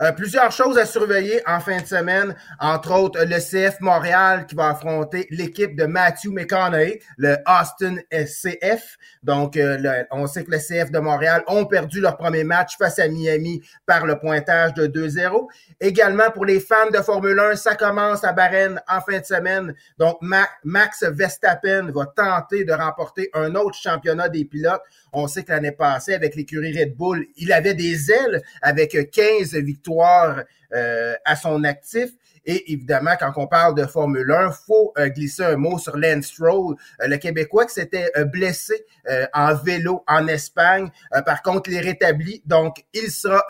Euh, 0.00 0.12
plusieurs 0.12 0.52
choses 0.52 0.78
à 0.78 0.86
surveiller 0.86 1.42
en 1.46 1.58
fin 1.58 1.80
de 1.80 1.86
semaine, 1.86 2.36
entre 2.60 2.92
autres 2.94 3.18
le 3.24 3.38
CF 3.40 3.80
Montréal 3.80 4.46
qui 4.46 4.54
va 4.54 4.68
affronter 4.68 5.26
l'équipe 5.30 5.74
de 5.76 5.86
Matthew 5.86 6.28
McConaughey, 6.30 7.00
le 7.16 7.36
Austin 7.46 7.96
SCF. 8.12 8.96
Donc, 9.22 9.56
euh, 9.56 10.04
on 10.12 10.26
sait 10.26 10.44
que 10.44 10.52
le 10.52 10.58
CF 10.58 10.90
de 10.92 10.98
Montréal 11.00 11.42
ont 11.48 11.66
perdu 11.66 12.00
leur 12.00 12.16
premier 12.16 12.44
match 12.44 12.76
face 12.78 12.98
à 13.00 13.08
Miami 13.08 13.60
par 13.86 14.06
le 14.06 14.18
pointage 14.18 14.74
de 14.74 14.86
2-0. 14.86 15.48
Également, 15.80 16.30
pour 16.30 16.44
les 16.44 16.60
fans 16.60 16.90
de 16.92 16.98
Formule 16.98 17.38
1, 17.40 17.56
ça 17.56 17.74
commence 17.74 18.22
à 18.22 18.32
Bahreïn 18.32 18.80
en 18.88 19.00
fin 19.00 19.18
de 19.18 19.24
semaine. 19.24 19.74
Donc, 19.98 20.18
Ma- 20.20 20.48
Max 20.62 21.02
Verstappen 21.02 21.90
va 21.92 22.06
tenter 22.06 22.64
de 22.64 22.72
remporter 22.72 23.30
un 23.34 23.54
autre 23.56 23.76
championnat 23.76 24.28
des 24.28 24.44
pilotes. 24.44 24.82
On 25.12 25.28
sait 25.28 25.42
que 25.42 25.52
l'année 25.52 25.72
passée, 25.72 26.14
avec 26.14 26.34
l'écurie 26.34 26.78
Red 26.78 26.96
Bull, 26.96 27.26
il 27.36 27.52
avait 27.52 27.74
des 27.74 28.10
ailes 28.10 28.42
avec 28.62 29.10
15 29.10 29.54
victoires 29.54 30.44
euh, 30.74 31.14
à 31.24 31.34
son 31.34 31.64
actif. 31.64 32.10
Et 32.44 32.72
évidemment, 32.72 33.12
quand 33.18 33.32
on 33.36 33.46
parle 33.46 33.74
de 33.74 33.86
Formule 33.86 34.30
1, 34.30 34.50
faut 34.52 34.92
euh, 34.98 35.08
glisser 35.08 35.42
un 35.44 35.56
mot 35.56 35.78
sur 35.78 35.96
Lance 35.96 36.26
Stroll, 36.26 36.76
euh, 37.00 37.08
le 37.08 37.16
Québécois 37.16 37.64
qui 37.64 37.72
s'était 37.72 38.10
blessé 38.26 38.84
en 39.32 39.54
vélo 39.54 40.04
en 40.06 40.26
Espagne. 40.28 40.90
Par 41.24 41.40
contre, 41.40 41.70
il 41.70 41.76
est 41.76 41.80
rétabli, 41.80 42.42
donc 42.44 42.84
il 42.92 43.10
sera 43.10 43.42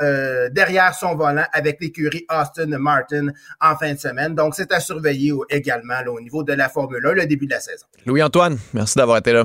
derrière 0.53 0.95
son 0.95 1.17
volant 1.17 1.45
avec 1.53 1.79
l'écurie 1.81 2.25
Austin 2.31 2.79
Martin 2.79 3.29
en 3.61 3.77
fin 3.77 3.93
de 3.93 3.99
semaine. 3.99 4.37
Donc, 4.37 4.55
c'est 4.55 4.73
à 4.73 4.79
surveiller 4.79 5.33
également 5.51 6.01
là, 6.01 6.13
au 6.13 6.21
niveau 6.21 6.45
de 6.45 6.53
la 6.53 6.69
Formule 6.69 7.05
1, 7.05 7.13
le 7.15 7.27
début 7.27 7.47
de 7.47 7.55
la 7.55 7.61
saison. 7.61 7.87
Louis-Antoine, 8.07 8.57
merci 8.73 8.97
d'avoir 8.97 9.19
été 9.19 9.33
là. 9.33 9.45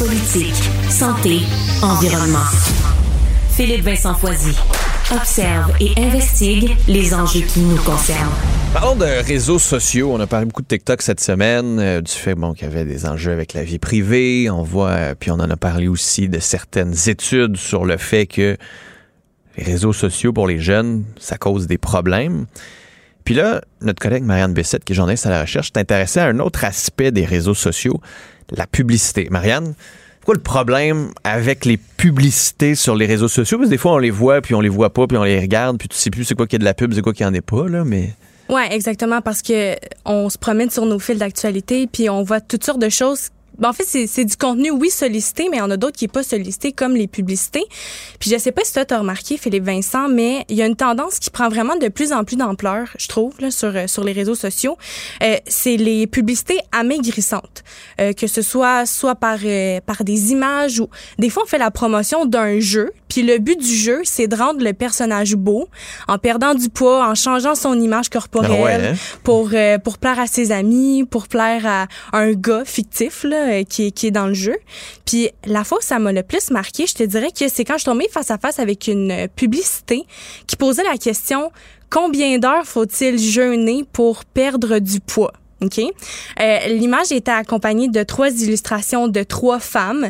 Politique, 0.00 0.54
santé, 0.88 1.40
environnement. 1.82 2.38
Philippe 3.50 3.82
Vincent 3.82 4.14
Foisy. 4.14 4.56
Observe 5.12 5.74
et 5.78 5.92
investigue 5.98 6.74
les 6.88 7.12
enjeux 7.12 7.42
qui 7.42 7.60
nous 7.60 7.76
concernent. 7.76 8.32
Parlons 8.72 8.96
de 8.96 9.04
réseaux 9.04 9.58
sociaux. 9.58 10.10
On 10.14 10.18
a 10.18 10.26
parlé 10.26 10.46
beaucoup 10.46 10.62
de 10.62 10.68
TikTok 10.68 11.02
cette 11.02 11.20
semaine, 11.20 11.78
euh, 11.78 12.00
du 12.00 12.10
fait 12.10 12.34
qu'il 12.34 12.62
y 12.62 12.64
avait 12.64 12.86
des 12.86 13.04
enjeux 13.04 13.32
avec 13.32 13.52
la 13.52 13.62
vie 13.62 13.78
privée. 13.78 14.48
On 14.48 14.62
voit, 14.62 14.88
euh, 14.88 15.14
puis 15.14 15.30
on 15.32 15.34
en 15.34 15.50
a 15.50 15.56
parlé 15.58 15.86
aussi 15.86 16.30
de 16.30 16.38
certaines 16.38 16.94
études 17.06 17.58
sur 17.58 17.84
le 17.84 17.98
fait 17.98 18.26
que 18.26 18.56
les 19.58 19.64
réseaux 19.64 19.92
sociaux 19.92 20.32
pour 20.32 20.48
les 20.48 20.60
jeunes, 20.60 21.04
ça 21.18 21.36
cause 21.36 21.66
des 21.66 21.76
problèmes. 21.76 22.46
Puis 23.24 23.34
là, 23.34 23.60
notre 23.80 24.00
collègue 24.00 24.24
Marianne 24.24 24.52
Bessette, 24.52 24.84
qui 24.84 24.92
est 24.92 24.96
journaliste 24.96 25.26
à 25.26 25.30
la 25.30 25.42
recherche, 25.42 25.68
s'est 25.72 25.78
intéressée 25.78 26.20
à 26.20 26.26
un 26.26 26.38
autre 26.38 26.64
aspect 26.64 27.10
des 27.10 27.24
réseaux 27.24 27.54
sociaux, 27.54 28.00
la 28.50 28.66
publicité. 28.66 29.28
Marianne, 29.30 29.74
pourquoi 30.20 30.34
le 30.34 30.42
problème 30.42 31.10
avec 31.24 31.64
les 31.64 31.76
publicités 31.76 32.74
sur 32.74 32.94
les 32.94 33.06
réseaux 33.06 33.28
sociaux? 33.28 33.58
Parce 33.58 33.68
que 33.68 33.74
des 33.74 33.78
fois, 33.78 33.92
on 33.92 33.98
les 33.98 34.10
voit, 34.10 34.40
puis 34.40 34.54
on 34.54 34.60
les 34.60 34.68
voit 34.68 34.92
pas, 34.92 35.06
puis 35.06 35.16
on 35.16 35.24
les 35.24 35.40
regarde, 35.40 35.78
puis 35.78 35.88
tu 35.88 35.96
sais 35.96 36.10
plus 36.10 36.24
c'est 36.24 36.34
quoi 36.34 36.46
qui 36.46 36.56
est 36.56 36.58
de 36.58 36.64
la 36.64 36.74
pub, 36.74 36.92
c'est 36.92 37.02
quoi 37.02 37.12
qui 37.12 37.24
en 37.24 37.32
est 37.32 37.40
pas, 37.40 37.68
là, 37.68 37.84
mais... 37.84 38.14
Ouais, 38.48 38.74
exactement, 38.74 39.20
parce 39.20 39.42
que 39.42 39.76
on 40.04 40.28
se 40.28 40.36
promène 40.36 40.70
sur 40.70 40.84
nos 40.84 40.98
fils 40.98 41.18
d'actualité, 41.18 41.86
puis 41.86 42.10
on 42.10 42.22
voit 42.22 42.40
toutes 42.40 42.64
sortes 42.64 42.80
de 42.80 42.88
choses. 42.88 43.28
Ben, 43.60 43.68
en 43.68 43.72
fait, 43.72 43.84
c'est 43.86 44.06
c'est 44.06 44.24
du 44.24 44.36
contenu, 44.36 44.70
oui, 44.70 44.90
sollicité, 44.90 45.48
mais 45.50 45.58
il 45.58 45.60
y 45.60 45.62
en 45.62 45.70
a 45.70 45.76
d'autres 45.76 45.96
qui 45.96 46.04
n'est 46.04 46.08
pas 46.08 46.22
sollicité, 46.22 46.72
comme 46.72 46.94
les 46.96 47.06
publicités. 47.06 47.64
Puis 48.18 48.30
je 48.30 48.38
sais 48.38 48.52
pas 48.52 48.62
si 48.64 48.72
toi, 48.72 48.84
tu 48.84 48.94
as 48.94 48.98
remarqué, 48.98 49.36
Philippe 49.36 49.64
Vincent, 49.64 50.08
mais 50.08 50.44
il 50.48 50.56
y 50.56 50.62
a 50.62 50.66
une 50.66 50.76
tendance 50.76 51.18
qui 51.18 51.30
prend 51.30 51.48
vraiment 51.48 51.76
de 51.76 51.88
plus 51.88 52.12
en 52.12 52.24
plus 52.24 52.36
d'ampleur, 52.36 52.88
je 52.98 53.08
trouve, 53.08 53.34
là, 53.40 53.50
sur, 53.50 53.74
euh, 53.74 53.86
sur 53.86 54.04
les 54.04 54.12
réseaux 54.12 54.34
sociaux. 54.34 54.76
Euh, 55.22 55.36
c'est 55.46 55.76
les 55.76 56.06
publicités 56.06 56.58
amaigrissantes. 56.72 57.62
Euh, 58.00 58.12
que 58.12 58.26
ce 58.26 58.42
soit 58.42 58.86
soit 58.86 59.14
par, 59.14 59.38
euh, 59.44 59.80
par 59.84 60.04
des 60.04 60.32
images 60.32 60.80
ou... 60.80 60.88
Des 61.18 61.30
fois, 61.30 61.42
on 61.44 61.46
fait 61.46 61.58
la 61.58 61.70
promotion 61.70 62.24
d'un 62.24 62.58
jeu, 62.60 62.92
puis 63.08 63.22
le 63.22 63.38
but 63.38 63.58
du 63.58 63.74
jeu, 63.74 64.00
c'est 64.04 64.26
de 64.26 64.36
rendre 64.36 64.62
le 64.64 64.72
personnage 64.72 65.34
beau 65.34 65.68
en 66.08 66.18
perdant 66.18 66.54
du 66.54 66.68
poids, 66.68 67.06
en 67.06 67.14
changeant 67.14 67.54
son 67.54 67.78
image 67.78 68.08
corporelle 68.08 68.50
Ah 68.58 68.64
ouais, 68.64 68.88
hein? 68.90 68.94
pour, 69.24 69.50
euh, 69.52 69.78
pour 69.78 69.98
plaire 69.98 70.18
à 70.18 70.26
ses 70.26 70.52
amis, 70.52 71.04
pour 71.04 71.28
plaire 71.28 71.66
à 71.66 71.86
un 72.12 72.32
gars 72.32 72.64
fictif 72.64 73.24
là, 73.24 73.49
euh, 73.50 73.62
qui, 73.64 73.86
est- 73.86 74.10
dans 74.10 74.26
le 74.26 74.34
jeu. 74.34 74.56
Puis 75.04 75.30
la 75.44 75.64
fois 75.64 75.78
ça 75.80 75.98
m'a 75.98 76.12
le 76.12 76.22
plus 76.22 76.50
marqué, 76.50 76.86
je 76.86 76.94
te 76.94 77.02
dirais 77.02 77.30
que 77.38 77.48
c'est 77.48 77.64
quand 77.64 77.74
je 77.74 77.80
suis 77.80 77.84
tombée 77.90 78.08
face 78.10 78.30
à 78.30 78.38
face 78.38 78.58
avec 78.58 78.86
une 78.86 79.10
euh, 79.10 79.26
publicité 79.34 80.04
qui 80.46 80.56
posait 80.56 80.84
la 80.84 80.96
question 80.98 81.50
combien 81.90 82.38
d'heures 82.38 82.64
faut-il 82.66 83.18
jeûner 83.18 83.84
pour 83.92 84.24
perdre 84.24 84.78
du 84.78 85.00
poids? 85.00 85.32
OK? 85.62 85.78
Euh, 85.78 86.58
L'image 86.68 87.12
était 87.12 87.30
accompagnée 87.32 87.88
de 87.88 88.02
trois 88.02 88.30
illustrations 88.30 89.08
de 89.08 89.22
trois 89.22 89.58
femmes. 89.60 90.08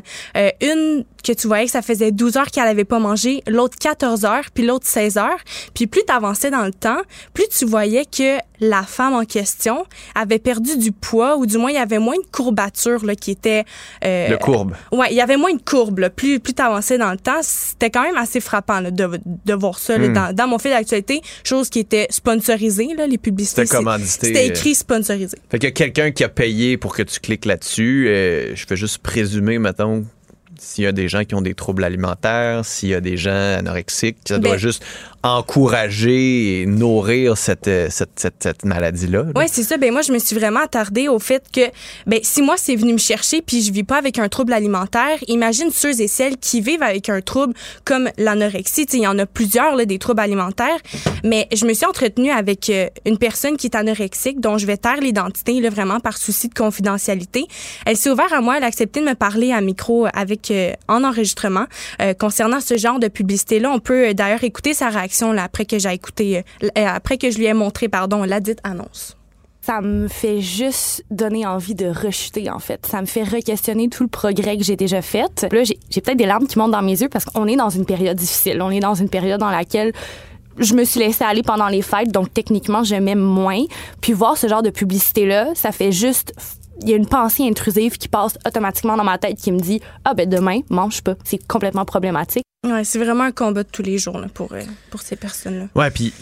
Une 0.61 1.05
que 1.23 1.33
tu 1.33 1.47
voyais 1.47 1.67
que 1.67 1.71
ça 1.71 1.83
faisait 1.83 2.13
12 2.13 2.37
heures 2.37 2.47
qu'elle 2.51 2.67
avait 2.69 2.85
pas 2.85 2.99
mangé, 2.99 3.43
l'autre 3.47 3.77
14 3.79 4.25
heures, 4.25 4.45
puis 4.55 4.65
l'autre 4.65 4.87
16 4.87 5.17
heures. 5.19 5.39
Puis 5.75 5.87
plus 5.87 6.03
tu 6.07 6.13
avançais 6.13 6.51
dans 6.51 6.65
le 6.65 6.73
temps, 6.73 7.01
plus 7.35 7.47
tu 7.49 7.65
voyais 7.67 8.05
que 8.05 8.39
la 8.63 8.83
femme 8.83 9.15
en 9.15 9.25
question 9.25 9.87
avait 10.15 10.39
perdu 10.39 10.77
du 10.77 10.93
poids, 10.93 11.37
ou 11.39 11.47
du 11.47 11.57
moins 11.57 11.71
il 11.71 11.77
y 11.77 11.79
avait 11.79 11.99
moins 11.99 12.17
de 12.17 12.31
courbature 12.31 13.05
là, 13.07 13.15
qui 13.15 13.31
était... 13.31 13.65
euh, 14.05 14.29
De 14.29 14.37
courbe. 14.37 14.75
Ouais, 14.93 15.07
il 15.11 15.17
y 15.17 15.21
avait 15.23 15.39
moins 15.39 15.55
de 15.55 15.63
courbes. 15.63 16.01
là. 16.01 16.11
Plus, 16.11 16.41
plus 16.41 16.53
tu 16.53 16.61
avançais 16.63 16.99
dans 16.99 17.11
le 17.11 17.17
temps, 17.17 17.41
c'était 17.43 17.89
quand 17.91 18.03
même 18.03 18.17
assez 18.19 18.41
frappant 18.41 18.81
là, 18.81 18.91
de, 18.91 19.19
de 19.25 19.55
voir 19.55 19.79
ça 19.79 19.97
là, 19.97 20.09
Hmm. 20.09 20.13
dans, 20.13 20.35
dans 20.35 20.49
mon 20.49 20.59
fil 20.59 20.71
d'actualité. 20.73 21.21
Chose 21.45 21.69
qui 21.71 21.79
était 21.79 22.07
sponsorisée, 22.11 22.89
là, 22.97 23.07
les 23.07 23.19
publicités. 23.19 23.65
C'était 23.65 23.77
commandité, 23.77 24.27
C'était 24.29 24.45
euh. 24.45 24.49
écrit 24.53 24.75
sponsorisé. 24.75 25.37
Fait 25.51 25.59
qu'il 25.59 25.69
y 25.69 25.73
a 25.73 25.75
quelqu'un 25.75 26.11
qui 26.11 26.25
a 26.25 26.29
payé 26.29 26.77
pour 26.77 26.95
que 26.95 27.03
tu 27.03 27.19
cliques 27.21 27.45
là-dessus. 27.47 28.07
Euh, 28.09 28.53
je 28.55 28.67
fais 28.67 28.77
juste 28.77 28.99
présumer, 28.99 29.59
mettons, 29.59 30.05
s'il 30.61 30.85
y 30.85 30.87
a 30.87 30.93
des 30.93 31.09
gens 31.09 31.25
qui 31.25 31.35
ont 31.35 31.41
des 31.41 31.55
troubles 31.55 31.85
alimentaires, 31.85 32.65
s'il 32.65 32.91
y 32.91 32.95
a 32.95 33.01
des 33.01 33.17
gens 33.17 33.57
anorexiques, 33.59 34.19
ça 34.27 34.39
doit 34.39 34.53
Ben- 34.53 34.59
juste 34.59 34.85
encourager 35.23 36.63
et 36.63 36.67
nourrir 36.67 37.37
cette, 37.37 37.69
euh, 37.69 37.89
cette, 37.91 38.11
cette, 38.17 38.65
maladie-là. 38.65 39.23
là. 39.23 39.33
Oui, 39.37 39.45
c'est 39.51 39.63
ça. 39.63 39.77
Ben 39.77 39.93
moi, 39.93 40.03
je 40.03 40.13
me 40.13 40.19
suis 40.19 40.35
vraiment 40.35 40.61
attardée 40.61 41.09
au 41.09 41.19
fait 41.19 41.45
que, 41.53 41.61
ben 42.07 42.21
si 42.23 42.41
moi 42.43 42.55
c'est 42.57 42.77
venu 42.77 42.95
me 42.95 42.99
chercher 42.99 43.43
puis 43.43 43.63
je 43.63 43.73
vis 43.73 43.85
pas 43.85 43.99
avec 43.99 44.19
un 44.19 44.29
trouble 44.29 44.53
alimentaire, 44.53 45.19
imagine 45.29 45.71
ceux 45.71 46.01
et 46.01 46.09
celles 46.09 46.39
qui 46.39 46.61
vivent 46.61 46.83
avec 46.83 47.09
un 47.09 47.21
trouble 47.21 47.55
comme 47.85 48.09
l'anorexie. 48.17 48.87
Il 48.93 49.01
y 49.01 49.07
en 49.07 49.19
a 49.19 49.27
plusieurs 49.27 49.77
là, 49.77 49.85
des 49.85 49.99
troubles 49.99 50.21
alimentaires. 50.21 50.79
Mais 51.23 51.49
je 51.55 51.67
me 51.67 51.75
suis 51.75 51.87
entretenue 51.87 52.31
avec 52.31 52.71
euh, 52.71 52.89
une 53.05 53.19
personne 53.19 53.57
qui 53.57 53.67
est 53.67 53.77
anorexique, 53.77 54.41
dont 54.41 54.57
je 54.57 54.67
vais 54.67 54.77
taire 54.77 55.01
l'identité 55.01 55.61
là 55.61 55.69
vraiment 55.69 56.01
par 56.01 56.17
souci 56.17 56.49
de 56.49 56.55
confidentialité. 56.55 57.47
Elle 57.85 57.97
s'est 57.97 58.11
ouverte 58.11 58.33
à 58.33 58.41
moi, 58.41 58.57
elle 58.57 58.65
a 58.65 58.67
accepté 58.67 59.01
de 59.01 59.07
me 59.07 59.15
parler 59.15 59.53
à 59.53 59.61
micro 59.61 60.07
avec 60.15 60.51
euh, 60.51 60.73
en 60.89 61.05
enregistrement 61.05 61.67
euh, 62.01 62.15
concernant 62.15 62.61
ce 62.61 62.77
genre 62.77 62.99
de 62.99 63.09
publicité 63.09 63.59
là. 63.59 63.71
On 63.71 63.81
peut 63.81 64.09
euh, 64.09 64.15
d'ailleurs 64.15 64.45
écouter 64.45 64.75
sa 64.75 64.89
réaction 64.89 65.10
après 65.39 65.65
que 65.65 65.79
j'ai 65.79 65.93
écouté, 65.93 66.39
euh, 66.39 66.69
euh, 66.79 66.87
après 66.87 67.19
que 67.19 67.31
je 67.31 67.39
lui 67.39 67.47
ai 67.47 67.55
montré 67.55 67.89
pardon 67.89 68.25
la 68.25 68.41
dite 68.41 68.59
annonce. 68.65 69.17
Ça 69.63 69.83
me 69.83 70.09
fait 70.09 70.41
juste 70.41 71.05
donner 71.11 71.47
envie 71.47 71.75
de 71.75 71.87
rechuter, 71.87 72.49
en 72.51 72.59
fait. 72.59 72.87
Ça 72.87 73.03
me 73.03 73.07
fait 73.07 73.25
re-questionner 73.25 73.89
tout 73.89 74.03
le 74.03 74.09
progrès 74.09 74.57
que 74.57 74.65
j'ai 74.65 74.77
déjà 74.77 75.03
fait. 75.03 75.47
Là, 75.53 75.63
j'ai 75.65 76.01
peut-être 76.01 76.17
des 76.17 76.25
larmes 76.25 76.47
qui 76.47 76.59
montent 76.59 76.71
dans 76.71 76.83
mes 76.83 76.99
yeux 76.99 77.11
parce 77.11 77.27
qu'on 77.27 77.47
est 77.47 77.57
dans 77.57 77.69
une 77.69 77.85
période 77.85 78.17
difficile. 78.17 78.63
On 78.63 78.71
est 78.71 78.81
dans 78.81 78.95
une 78.95 79.11
période 79.11 79.39
dans 79.39 79.51
laquelle 79.51 79.93
je 80.59 80.75
me 80.75 80.85
suis 80.85 81.01
laissée 81.01 81.25
aller 81.25 81.43
pendant 81.43 81.69
les 81.69 81.83
fêtes, 81.83 82.11
donc 82.11 82.33
techniquement, 82.33 82.85
je 82.85 82.95
moins. 83.15 83.65
Puis 84.01 84.15
voir 84.15 84.37
ce 84.39 84.47
genre 84.47 84.63
de 84.63 84.71
publicité-là, 84.71 85.49
ça 85.55 85.73
fait 85.73 85.93
juste... 85.93 86.33
Il 86.83 86.89
y 86.89 86.95
a 86.95 86.97
une 86.97 87.07
pensée 87.07 87.47
intrusive 87.47 87.99
qui 87.99 88.09
passe 88.09 88.39
automatiquement 88.47 88.97
dans 88.97 89.05
ma 89.05 89.19
tête 89.19 89.37
qui 89.37 89.53
me 89.53 89.61
dit 89.61 89.83
«Ah 90.07 90.15
ben 90.15 90.27
demain, 90.27 90.61
mange 90.71 91.03
pas.» 91.03 91.15
C'est 91.25 91.47
complètement 91.47 91.85
problématique. 91.85 92.45
Ouais, 92.67 92.85
c'est 92.85 92.99
vraiment 92.99 93.25
un 93.25 93.33
combat 93.33 93.63
de 93.63 93.69
tous 93.73 93.83
les 93.83 93.97
jours 93.97 94.19
là, 94.19 94.27
pour, 94.33 94.53
euh, 94.53 94.61
pour 94.91 95.01
ces 95.01 95.17
personnes-là. 95.17 95.69
Ouais, 95.75 95.91
puis 95.91 96.13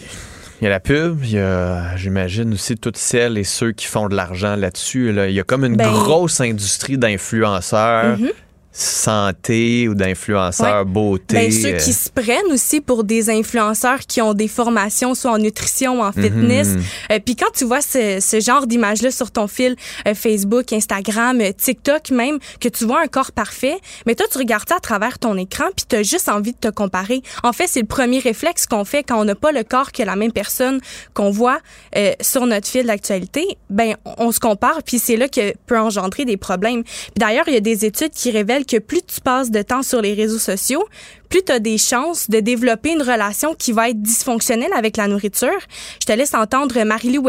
il 0.61 0.63
y 0.63 0.67
a 0.67 0.69
la 0.69 0.79
pub, 0.79 1.21
il 1.25 1.31
y 1.31 1.37
a, 1.39 1.97
j'imagine 1.97 2.53
aussi 2.53 2.77
toutes 2.77 2.95
celles 2.95 3.37
et 3.37 3.43
ceux 3.43 3.73
qui 3.73 3.87
font 3.87 4.07
de 4.07 4.15
l'argent 4.15 4.55
là-dessus. 4.55 5.11
là. 5.11 5.27
Il 5.27 5.33
y 5.33 5.39
a 5.41 5.43
comme 5.43 5.65
une 5.65 5.75
Ben- 5.75 5.91
grosse 5.91 6.39
industrie 6.39 6.97
d'influenceurs 6.97 8.17
Mhm. 8.17 8.29
Santé 8.71 9.87
ou 9.87 9.95
d'influenceurs 9.95 10.85
beauté. 10.85 11.35
Ben, 11.35 11.51
ceux 11.51 11.73
euh, 11.73 11.77
qui 11.77 11.91
se 11.91 12.09
prennent 12.09 12.51
aussi 12.51 12.81
pour 12.81 13.03
des 13.03 13.29
influenceurs 13.29 13.99
qui 14.01 14.21
ont 14.21 14.33
des 14.33 14.47
formations 14.47 15.15
soit 15.15 15.31
en 15.31 15.37
nutrition 15.39 15.99
ou 15.99 16.03
en 16.03 16.11
fitness. 16.11 16.69
Mhm. 16.69 16.83
Euh, 17.11 17.19
Puis 17.23 17.35
quand 17.35 17.51
tu 17.53 17.65
vois 17.65 17.81
ce, 17.81 18.19
ce 18.21 18.39
genre 18.39 18.67
d'image-là 18.67 19.11
sur 19.11 19.31
ton 19.31 19.47
fil 19.47 19.75
euh, 20.07 20.13
Facebook, 20.13 20.71
Instagram, 20.71 21.41
euh, 21.41 21.51
TikTok 21.51 22.11
même, 22.11 22.37
que 22.59 22.69
tu 22.69 22.85
vois 22.85 23.01
un 23.01 23.07
corps 23.07 23.31
parfait, 23.31 23.77
mais 24.05 24.15
toi, 24.15 24.27
tu 24.31 24.37
regardes 24.37 24.69
ça 24.69 24.75
à 24.75 24.79
travers 24.79 25.17
ton 25.17 25.35
écran 25.37 25.65
puis 25.75 25.85
tu 25.89 25.95
as 25.95 26.03
juste 26.03 26.29
envie 26.29 26.51
de 26.53 26.57
te 26.57 26.69
comparer. 26.69 27.21
En 27.43 27.53
fait, 27.53 27.67
c'est 27.67 27.81
le 27.81 27.87
premier 27.87 28.19
réflexe 28.19 28.65
qu'on 28.67 28.85
fait 28.85 29.03
quand 29.03 29.19
on 29.19 29.25
n'a 29.25 29.35
pas 29.35 29.51
le 29.51 29.63
corps 29.63 29.91
que 29.91 30.03
la 30.03 30.15
même 30.15 30.31
personne 30.31 30.79
qu'on 31.13 31.31
voit 31.31 31.59
euh, 31.95 32.11
sur 32.21 32.45
notre 32.45 32.67
fil 32.67 32.85
d'actualité. 32.85 33.57
Ben, 33.69 33.95
on, 34.05 34.27
on 34.29 34.31
se 34.31 34.39
compare 34.39 34.83
puis 34.83 34.99
c'est 34.99 35.17
là 35.17 35.27
que 35.27 35.53
peut 35.65 35.79
engendrer 35.79 36.23
des 36.23 36.37
problèmes. 36.37 36.83
D'ailleurs, 37.17 37.45
il 37.47 37.55
y 37.55 37.57
a 37.57 37.61
des 37.61 37.83
études 37.85 38.11
qui 38.11 38.29
révèlent 38.29 38.65
que 38.69 38.77
plus 38.77 39.01
tu 39.01 39.19
passes 39.19 39.49
de 39.49 39.61
temps 39.61 39.81
sur 39.81 40.01
les 40.01 40.13
réseaux 40.13 40.37
sociaux, 40.37 40.85
plus 41.27 41.43
tu 41.43 41.51
as 41.51 41.59
des 41.59 41.77
chances 41.77 42.29
de 42.29 42.39
développer 42.39 42.91
une 42.91 43.01
relation 43.01 43.55
qui 43.55 43.71
va 43.71 43.89
être 43.89 44.01
dysfonctionnelle 44.01 44.73
avec 44.73 44.97
la 44.97 45.07
nourriture. 45.07 45.59
Je 46.01 46.05
te 46.05 46.13
laisse 46.13 46.33
entendre 46.33 46.83
Marie-Lou 46.83 47.27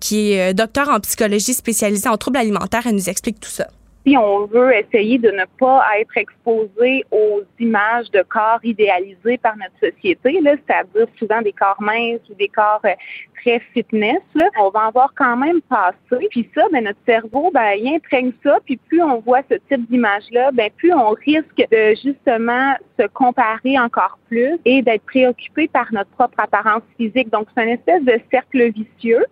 qui 0.00 0.32
est 0.32 0.50
euh, 0.50 0.52
docteur 0.52 0.88
en 0.88 1.00
psychologie 1.00 1.54
spécialisée 1.54 2.08
en 2.08 2.16
troubles 2.16 2.38
alimentaires. 2.38 2.86
Elle 2.86 2.94
nous 2.94 3.08
explique 3.08 3.40
tout 3.40 3.50
ça. 3.50 3.68
On 4.16 4.46
veut 4.46 4.74
essayer 4.74 5.18
de 5.18 5.30
ne 5.30 5.44
pas 5.58 5.84
être 5.98 6.16
exposé 6.16 7.04
aux 7.10 7.42
images 7.58 8.10
de 8.12 8.22
corps 8.22 8.60
idéalisés 8.62 9.38
par 9.38 9.54
notre 9.56 9.92
société, 9.92 10.40
c'est-à-dire 10.42 11.06
souvent 11.18 11.42
des 11.42 11.52
corps 11.52 11.80
minces 11.80 12.20
ou 12.30 12.34
des 12.34 12.48
corps 12.48 12.80
euh, 12.84 12.94
très 13.40 13.60
fitness, 13.72 14.20
on 14.58 14.70
va 14.70 14.88
en 14.88 14.90
voir 14.90 15.12
quand 15.16 15.36
même 15.36 15.60
passer. 15.62 16.28
Puis 16.30 16.48
ça, 16.54 16.64
ben, 16.72 16.84
notre 16.84 16.98
cerveau, 17.06 17.50
ben, 17.52 17.72
il 17.78 17.94
imprègne 17.94 18.32
ça. 18.42 18.58
Puis 18.64 18.76
plus 18.76 19.02
on 19.02 19.20
voit 19.20 19.42
ce 19.50 19.56
type 19.68 19.88
d'image-là, 19.90 20.50
ben, 20.52 20.70
plus 20.76 20.92
on 20.92 21.10
risque 21.10 21.64
de 21.70 21.94
justement 22.02 22.74
se 22.98 23.06
comparer 23.08 23.78
encore 23.78 24.18
plus 24.28 24.58
et 24.64 24.82
d'être 24.82 25.04
préoccupé 25.04 25.68
par 25.68 25.86
notre 25.92 26.10
propre 26.10 26.38
apparence 26.38 26.82
physique. 26.96 27.30
Donc, 27.30 27.48
c'est 27.56 27.64
une 27.64 27.70
espèce 27.70 28.04
de 28.04 28.20
cercle 28.30 28.70
vicieux. 28.72 29.24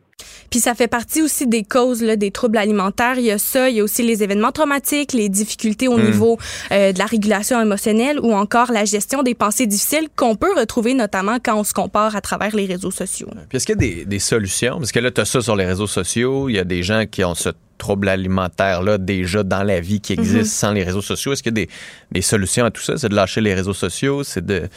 Puis 0.51 0.61
ça 0.61 0.75
fait 0.75 0.89
partie 0.89 1.23
aussi 1.23 1.47
des 1.47 1.63
causes 1.65 2.03
là, 2.03 2.17
des 2.17 2.31
troubles 2.31 2.59
alimentaires. 2.59 3.19
Il 3.19 3.25
y 3.25 3.31
a 3.31 3.39
ça, 3.39 3.69
il 3.71 3.77
y 3.77 3.81
a 3.81 3.85
aussi 3.85 4.03
les 4.03 4.23
événements 4.23 4.53
traumatiques, 4.53 5.13
les 5.13 5.29
difficultés 5.29 5.89
au 5.89 5.97
Mm. 5.99 6.05
niveau 6.05 6.39
euh, 6.73 6.93
de 6.93 6.99
la 6.99 7.07
régulation 7.07 7.61
émotionnelle 7.61 8.19
ou 8.21 8.33
encore 8.35 8.71
la 8.73 8.85
gestion 8.85 9.23
des 9.23 9.35
pensées 9.35 9.67
difficiles 9.67 10.09
qu'on 10.17 10.37
peut 10.37 10.53
retrouver 10.57 10.95
notamment 10.95 11.39
quand 11.43 11.57
on 11.59 11.65
se 11.65 11.73
compare 11.73 12.15
à 12.17 12.21
travers 12.21 12.55
les 12.55 12.67
réseaux 12.67 12.91
sociaux. 12.91 13.29
Puis 13.49 13.57
est-ce 13.57 13.67
qu'il 13.67 13.75
y 13.75 13.79
a 13.79 13.95
des, 13.97 14.05
des 14.05 14.19
solutions? 14.19 14.79
Parce 14.79 14.93
que 14.93 14.99
là, 15.01 15.11
tu 15.11 15.21
as 15.21 15.25
ça 15.25 15.41
sur 15.41 15.57
les 15.57 15.67
réseaux 15.67 15.87
sociaux. 15.87 16.49
Il 16.49 16.55
y 16.57 16.59
a 16.59 16.65
des 16.65 16.83
gens 16.83 17.05
qui 17.11 17.25
ont 17.25 17.35
ce 17.35 17.51
trouble 17.79 18.09
alimentaire-là 18.09 18.97
déjà 18.99 19.43
dans 19.43 19.63
la 19.63 19.81
vie 19.81 20.01
qui 20.01 20.15
existe 20.15 20.37
Mhm. 20.39 20.45
sans 20.45 20.73
les 20.73 20.83
réseaux 20.83 21.03
sociaux. 21.03 21.33
Est-ce 21.33 21.43
qu'il 21.43 21.51
y 21.59 21.61
a 21.63 21.65
des, 21.67 21.69
des 22.13 22.23
solutions 22.23 22.65
à 22.65 22.71
tout 22.71 22.81
ça? 22.83 22.97
C'est 22.97 23.09
de 23.11 23.15
lâcher 23.15 23.41
les 23.41 23.53
réseaux 23.55 23.75
sociaux? 23.75 24.25
C'est 24.25 24.45
de. 24.45 24.69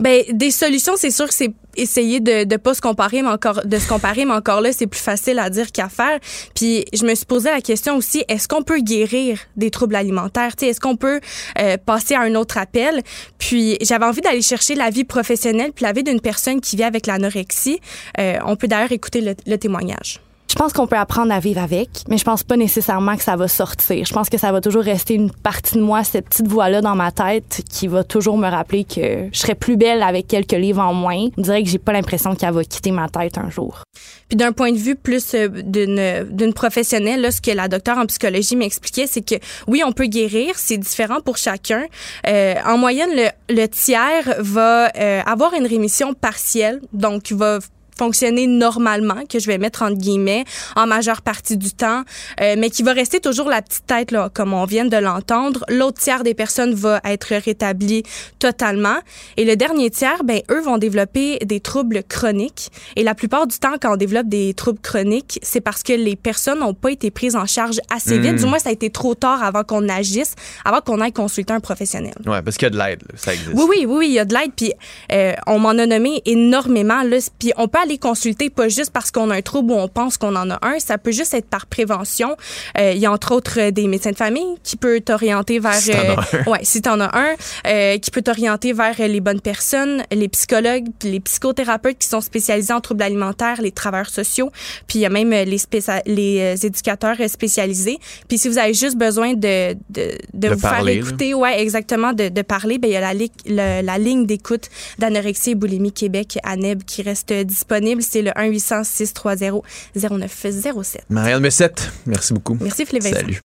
Ben 0.00 0.24
des 0.32 0.50
solutions, 0.50 0.94
c'est 0.96 1.10
sûr 1.10 1.28
que 1.28 1.34
c'est 1.34 1.52
essayer 1.76 2.20
de 2.20 2.44
de 2.44 2.56
pas 2.56 2.72
se 2.74 2.80
comparer, 2.80 3.20
mais 3.20 3.28
encore 3.28 3.66
de 3.66 3.78
se 3.78 3.86
comparer, 3.86 4.24
mais 4.24 4.32
encore 4.32 4.62
là, 4.62 4.72
c'est 4.72 4.86
plus 4.86 5.00
facile 5.00 5.38
à 5.38 5.50
dire 5.50 5.70
qu'à 5.72 5.90
faire. 5.90 6.18
Puis 6.54 6.86
je 6.94 7.04
me 7.04 7.14
suis 7.14 7.26
posé 7.26 7.50
la 7.50 7.60
question 7.60 7.96
aussi, 7.96 8.24
est-ce 8.28 8.48
qu'on 8.48 8.62
peut 8.62 8.80
guérir 8.80 9.38
des 9.56 9.70
troubles 9.70 9.94
alimentaires? 9.96 10.56
Tu 10.56 10.64
sais, 10.64 10.70
est-ce 10.70 10.80
qu'on 10.80 10.96
peut 10.96 11.20
euh, 11.58 11.76
passer 11.84 12.14
à 12.14 12.20
un 12.20 12.34
autre 12.34 12.56
appel? 12.56 13.02
Puis 13.38 13.76
j'avais 13.82 14.06
envie 14.06 14.22
d'aller 14.22 14.42
chercher 14.42 14.74
la 14.74 14.88
vie 14.88 15.04
professionnelle 15.04 15.72
puis 15.72 15.84
la 15.84 15.92
vie 15.92 16.02
d'une 16.02 16.20
personne 16.20 16.62
qui 16.62 16.76
vit 16.76 16.84
avec 16.84 17.06
l'anorexie. 17.06 17.80
Euh, 18.18 18.38
on 18.46 18.56
peut 18.56 18.68
d'ailleurs 18.68 18.92
écouter 18.92 19.20
le, 19.20 19.34
le 19.46 19.58
témoignage. 19.58 20.20
Je 20.50 20.56
pense 20.56 20.72
qu'on 20.72 20.88
peut 20.88 20.96
apprendre 20.96 21.32
à 21.32 21.38
vivre 21.38 21.62
avec, 21.62 21.88
mais 22.08 22.18
je 22.18 22.24
pense 22.24 22.42
pas 22.42 22.56
nécessairement 22.56 23.16
que 23.16 23.22
ça 23.22 23.36
va 23.36 23.46
sortir. 23.46 24.04
Je 24.04 24.12
pense 24.12 24.28
que 24.28 24.36
ça 24.36 24.50
va 24.50 24.60
toujours 24.60 24.82
rester 24.82 25.14
une 25.14 25.30
partie 25.30 25.76
de 25.76 25.80
moi, 25.80 26.02
cette 26.02 26.28
petite 26.28 26.48
voix-là 26.48 26.80
dans 26.80 26.96
ma 26.96 27.12
tête 27.12 27.62
qui 27.70 27.86
va 27.86 28.02
toujours 28.02 28.36
me 28.36 28.48
rappeler 28.48 28.82
que 28.82 29.28
je 29.32 29.38
serais 29.38 29.54
plus 29.54 29.76
belle 29.76 30.02
avec 30.02 30.26
quelques 30.26 30.50
livres 30.50 30.82
en 30.82 30.92
moins. 30.92 31.28
On 31.38 31.42
dirait 31.42 31.62
que 31.62 31.68
j'ai 31.68 31.78
pas 31.78 31.92
l'impression 31.92 32.34
qu'elle 32.34 32.52
va 32.52 32.64
quitter 32.64 32.90
ma 32.90 33.08
tête 33.08 33.38
un 33.38 33.48
jour. 33.48 33.84
Puis 34.28 34.36
d'un 34.36 34.50
point 34.50 34.72
de 34.72 34.76
vue 34.76 34.96
plus 34.96 35.34
euh, 35.34 35.46
d'une 35.48 36.26
d'une 36.28 36.52
professionnelle, 36.52 37.20
là, 37.20 37.30
ce 37.30 37.40
que 37.40 37.52
la 37.52 37.68
docteure 37.68 37.98
en 37.98 38.06
psychologie 38.06 38.56
m'expliquait, 38.56 39.06
c'est 39.06 39.22
que 39.22 39.36
oui, 39.68 39.84
on 39.86 39.92
peut 39.92 40.06
guérir, 40.06 40.54
c'est 40.56 40.78
différent 40.78 41.20
pour 41.20 41.36
chacun. 41.36 41.84
Euh, 42.26 42.54
en 42.66 42.76
moyenne, 42.76 43.10
le, 43.14 43.54
le 43.54 43.68
tiers 43.68 44.34
va 44.40 44.90
euh, 44.96 45.20
avoir 45.26 45.54
une 45.54 45.66
rémission 45.66 46.12
partielle, 46.12 46.80
donc 46.92 47.30
va 47.30 47.60
fonctionner 48.00 48.46
normalement, 48.46 49.26
que 49.28 49.38
je 49.38 49.46
vais 49.46 49.58
mettre 49.58 49.82
entre 49.82 49.98
guillemets, 49.98 50.44
en 50.74 50.86
majeure 50.86 51.20
partie 51.20 51.58
du 51.58 51.72
temps, 51.72 52.02
euh, 52.40 52.54
mais 52.56 52.70
qui 52.70 52.82
va 52.82 52.94
rester 52.94 53.20
toujours 53.20 53.50
la 53.50 53.60
petite 53.60 53.84
tête, 53.86 54.10
là, 54.10 54.30
comme 54.32 54.54
on 54.54 54.64
vient 54.64 54.86
de 54.86 54.96
l'entendre. 54.96 55.66
L'autre 55.68 56.00
tiers 56.00 56.22
des 56.24 56.32
personnes 56.32 56.72
va 56.72 57.00
être 57.04 57.34
rétabli 57.34 58.02
totalement. 58.38 58.96
Et 59.36 59.44
le 59.44 59.54
dernier 59.54 59.90
tiers, 59.90 60.24
ben, 60.24 60.40
eux 60.50 60.62
vont 60.62 60.78
développer 60.78 61.40
des 61.44 61.60
troubles 61.60 62.02
chroniques. 62.02 62.70
Et 62.96 63.02
la 63.02 63.14
plupart 63.14 63.46
du 63.46 63.58
temps, 63.58 63.74
quand 63.78 63.92
on 63.92 63.96
développe 63.96 64.28
des 64.28 64.54
troubles 64.54 64.80
chroniques, 64.80 65.38
c'est 65.42 65.60
parce 65.60 65.82
que 65.82 65.92
les 65.92 66.16
personnes 66.16 66.60
n'ont 66.60 66.72
pas 66.72 66.92
été 66.92 67.10
prises 67.10 67.36
en 67.36 67.44
charge 67.44 67.80
assez 67.94 68.18
vite. 68.18 68.36
Du 68.36 68.46
moins, 68.46 68.58
ça 68.58 68.70
a 68.70 68.72
été 68.72 68.88
trop 68.88 69.14
tard 69.14 69.42
avant 69.42 69.62
qu'on 69.62 69.90
agisse, 69.90 70.34
avant 70.64 70.80
qu'on 70.80 71.02
aille 71.02 71.12
consulter 71.12 71.52
un 71.52 71.60
professionnel. 71.60 72.14
Ouais, 72.24 72.40
parce 72.40 72.56
qu'il 72.56 72.64
y 72.64 72.70
a 72.70 72.70
de 72.70 72.78
l'aide, 72.78 73.02
ça 73.14 73.34
existe. 73.34 73.52
Oui, 73.52 73.64
oui, 73.68 73.84
oui, 73.86 73.96
oui, 73.98 74.06
il 74.08 74.14
y 74.14 74.18
a 74.18 74.24
de 74.24 74.34
l'aide. 74.34 74.52
Puis 74.56 74.72
euh, 75.12 75.34
on 75.46 75.58
m'en 75.58 75.70
a 75.70 75.84
nommé 75.84 76.22
énormément. 76.24 77.02
Là. 77.02 77.18
Puis 77.38 77.52
on 77.58 77.68
peut 77.68 77.80
aller 77.82 77.89
consulter 77.98 78.50
pas 78.50 78.68
juste 78.68 78.90
parce 78.92 79.10
qu'on 79.10 79.30
a 79.30 79.36
un 79.36 79.42
trouble 79.42 79.72
ou 79.72 79.76
on 79.76 79.88
pense 79.88 80.16
qu'on 80.16 80.36
en 80.36 80.50
a 80.50 80.58
un. 80.62 80.78
Ça 80.78 80.98
peut 80.98 81.12
juste 81.12 81.34
être 81.34 81.46
par 81.48 81.66
prévention. 81.66 82.36
Euh, 82.78 82.92
il 82.94 82.98
y 83.00 83.06
a 83.06 83.12
entre 83.12 83.32
autres 83.34 83.58
euh, 83.60 83.70
des 83.70 83.86
médecins 83.86 84.10
de 84.12 84.16
famille 84.16 84.56
qui 84.62 84.76
peuvent 84.76 85.00
t'orienter 85.00 85.58
vers. 85.58 85.74
Si 85.74 85.90
t'en 85.90 85.98
as 85.98 86.20
un. 86.46 86.50
ouais, 86.50 86.58
si 86.62 86.82
t'en 86.82 87.00
as 87.00 87.18
un, 87.18 87.34
euh, 87.66 87.98
qui 87.98 88.10
peut 88.10 88.22
t'orienter 88.22 88.72
vers 88.72 88.94
euh, 89.00 89.06
les 89.06 89.20
bonnes 89.20 89.40
personnes, 89.40 90.02
les 90.12 90.28
psychologues, 90.28 90.86
les 91.02 91.20
psychothérapeutes 91.20 91.98
qui 91.98 92.08
sont 92.08 92.20
spécialisés 92.20 92.72
en 92.72 92.80
troubles 92.80 93.02
alimentaires, 93.02 93.60
les 93.62 93.72
travailleurs 93.72 94.10
sociaux. 94.10 94.50
Puis 94.86 94.98
il 94.98 95.02
y 95.02 95.06
a 95.06 95.10
même 95.10 95.32
euh, 95.32 95.44
les, 95.44 95.58
les 96.06 96.40
euh, 96.40 96.66
éducateurs 96.66 97.16
euh, 97.20 97.28
spécialisés. 97.28 97.98
Puis 98.28 98.38
si 98.38 98.48
vous 98.48 98.58
avez 98.58 98.74
juste 98.74 98.96
besoin 98.96 99.34
de, 99.34 99.74
de, 99.90 100.18
de, 100.34 100.48
De 100.48 100.54
vous 100.54 100.60
parler, 100.60 100.94
faire 100.94 101.02
là. 101.04 101.08
écouter, 101.08 101.34
ouais, 101.34 101.60
exactement, 101.62 102.12
de, 102.12 102.28
de 102.28 102.42
parler, 102.42 102.78
ben 102.78 102.88
il 102.88 102.94
y 102.94 102.96
a 102.96 103.00
la, 103.00 103.14
le- 103.14 103.82
la 103.86 103.98
ligne 103.98 104.26
d'écoute 104.26 104.68
d'anorexie 104.98 105.50
et 105.50 105.54
boulimie 105.54 105.92
Québec 105.92 106.38
ANEB 106.44 106.82
qui 106.84 107.02
reste 107.02 107.32
disponible. 107.32 107.79
C'est 108.00 108.22
le 108.22 108.30
1-800-630-0907. 108.32 110.98
Marianne 111.08 111.42
Messette, 111.42 111.92
merci 112.06 112.32
beaucoup. 112.32 112.56
Merci, 112.60 112.86
Philippe 112.86 113.04
Vincent. 113.04 113.20
Salut. 113.20 113.40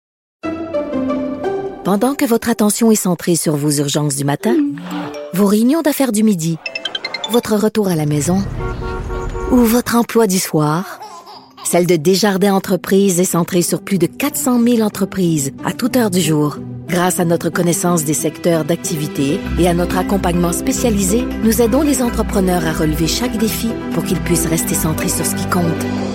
Pendant 1.85 2.15
que 2.15 2.25
votre 2.25 2.49
attention 2.49 2.91
est 2.91 2.97
centrée 2.97 3.37
sur 3.37 3.57
vos 3.57 3.71
urgences 3.71 4.17
du 4.17 4.25
matin, 4.25 4.57
vos 5.35 5.45
réunions 5.47 5.83
d'affaires 5.83 6.13
du 6.13 6.23
midi, 6.23 6.57
votre 7.31 7.57
retour 7.57 7.89
à 7.89 7.95
la 7.95 8.07
maison 8.07 8.43
ou 9.51 9.59
votre 9.59 9.97
emploi 9.97 10.27
du 10.27 10.39
soir, 10.39 10.99
celle 11.65 11.87
de 11.87 11.97
Desjardins 11.97 12.55
Entreprises 12.55 13.19
est 13.19 13.25
centrée 13.25 13.63
sur 13.63 13.83
plus 13.83 13.99
de 13.99 14.07
400 14.07 14.63
000 14.63 14.81
entreprises 14.81 15.53
à 15.65 15.73
toute 15.73 15.97
heure 15.97 16.11
du 16.11 16.21
jour. 16.21 16.59
Grâce 16.89 17.19
à 17.19 17.25
notre 17.25 17.49
connaissance 17.49 18.05
des 18.05 18.15
secteurs 18.15 18.65
d'activité 18.65 19.41
et 19.59 19.67
à 19.67 19.75
notre 19.75 19.99
accompagnement 19.99 20.53
spécialisé, 20.53 21.25
nous 21.43 21.63
aidons 21.63 21.83
les 21.83 22.03
entrepreneurs 22.03 22.67
à 22.67 22.73
relever 22.73 23.09
chaque 23.09 23.37
défi 23.39 23.71
pour 23.93 24.05
qu'ils 24.05 24.21
puissent 24.21 24.47
rester 24.47 24.75
centrés 24.75 25.09
sur 25.09 25.27
ce 25.27 25.35
qui 25.35 25.49
compte, 25.49 25.65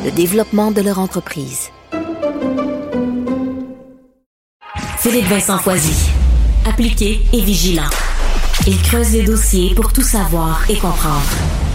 le 0.05 0.11
développement 0.11 0.71
de 0.71 0.81
leur 0.81 0.99
entreprise. 0.99 1.69
Philippe 4.99 5.25
Vincent 5.25 5.57
Foisy. 5.57 6.11
Appliqué 6.67 7.19
et 7.33 7.41
vigilant. 7.41 7.89
Il 8.67 8.77
creuse 8.81 9.13
les 9.13 9.23
dossiers 9.23 9.73
pour 9.73 9.91
tout 9.91 10.03
savoir 10.03 10.63
et 10.69 10.75
comprendre. 10.75 11.68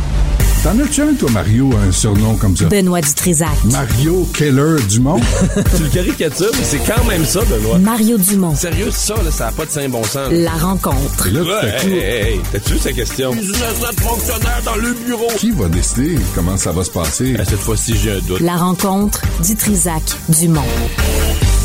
T'en 0.64 0.78
as-tu 0.78 1.02
un, 1.02 1.12
toi, 1.12 1.30
Mario, 1.30 1.70
un 1.76 1.92
surnom 1.92 2.36
comme 2.36 2.56
ça? 2.56 2.64
Benoît 2.64 3.02
Dutrisac. 3.02 3.50
Mario 3.70 4.26
Keller 4.32 4.76
Dumont? 4.88 5.20
tu 5.76 5.82
le 5.82 5.90
caricatures, 5.90 6.52
mais 6.54 6.64
c'est 6.64 6.78
quand 6.78 7.04
même 7.04 7.22
ça, 7.26 7.40
Benoît. 7.44 7.78
Mario 7.78 8.16
Dumont. 8.16 8.54
Sérieux, 8.54 8.90
ça, 8.90 9.14
là, 9.22 9.30
ça 9.30 9.44
n'a 9.44 9.52
pas 9.52 9.66
de 9.66 9.70
saint 9.70 9.86
bon 9.90 10.02
sens. 10.04 10.30
La 10.32 10.52
rencontre. 10.52 11.26
Et 11.26 11.32
là, 11.32 11.42
tout 11.42 11.50
à 11.50 11.70
coup, 11.80 11.88
hey, 11.88 11.98
hey, 11.98 12.32
hey, 12.32 12.40
t'as-tu 12.50 12.72
vu 12.72 12.78
sa 12.78 12.92
question? 12.92 13.32
Une 13.34 13.40
de 13.42 14.64
dans 14.64 14.76
le 14.76 14.94
bureau. 15.06 15.28
qui 15.36 15.50
va 15.50 15.68
décider 15.68 16.16
comment 16.34 16.56
ça 16.56 16.72
va 16.72 16.82
se 16.82 16.90
passer? 16.90 17.36
cette 17.44 17.58
fois-ci, 17.58 17.94
j'ai 18.02 18.12
un 18.12 18.20
doute. 18.20 18.40
La 18.40 18.56
rencontre 18.56 19.20
Dutrisac 19.44 20.02
Dumont. 20.30 20.62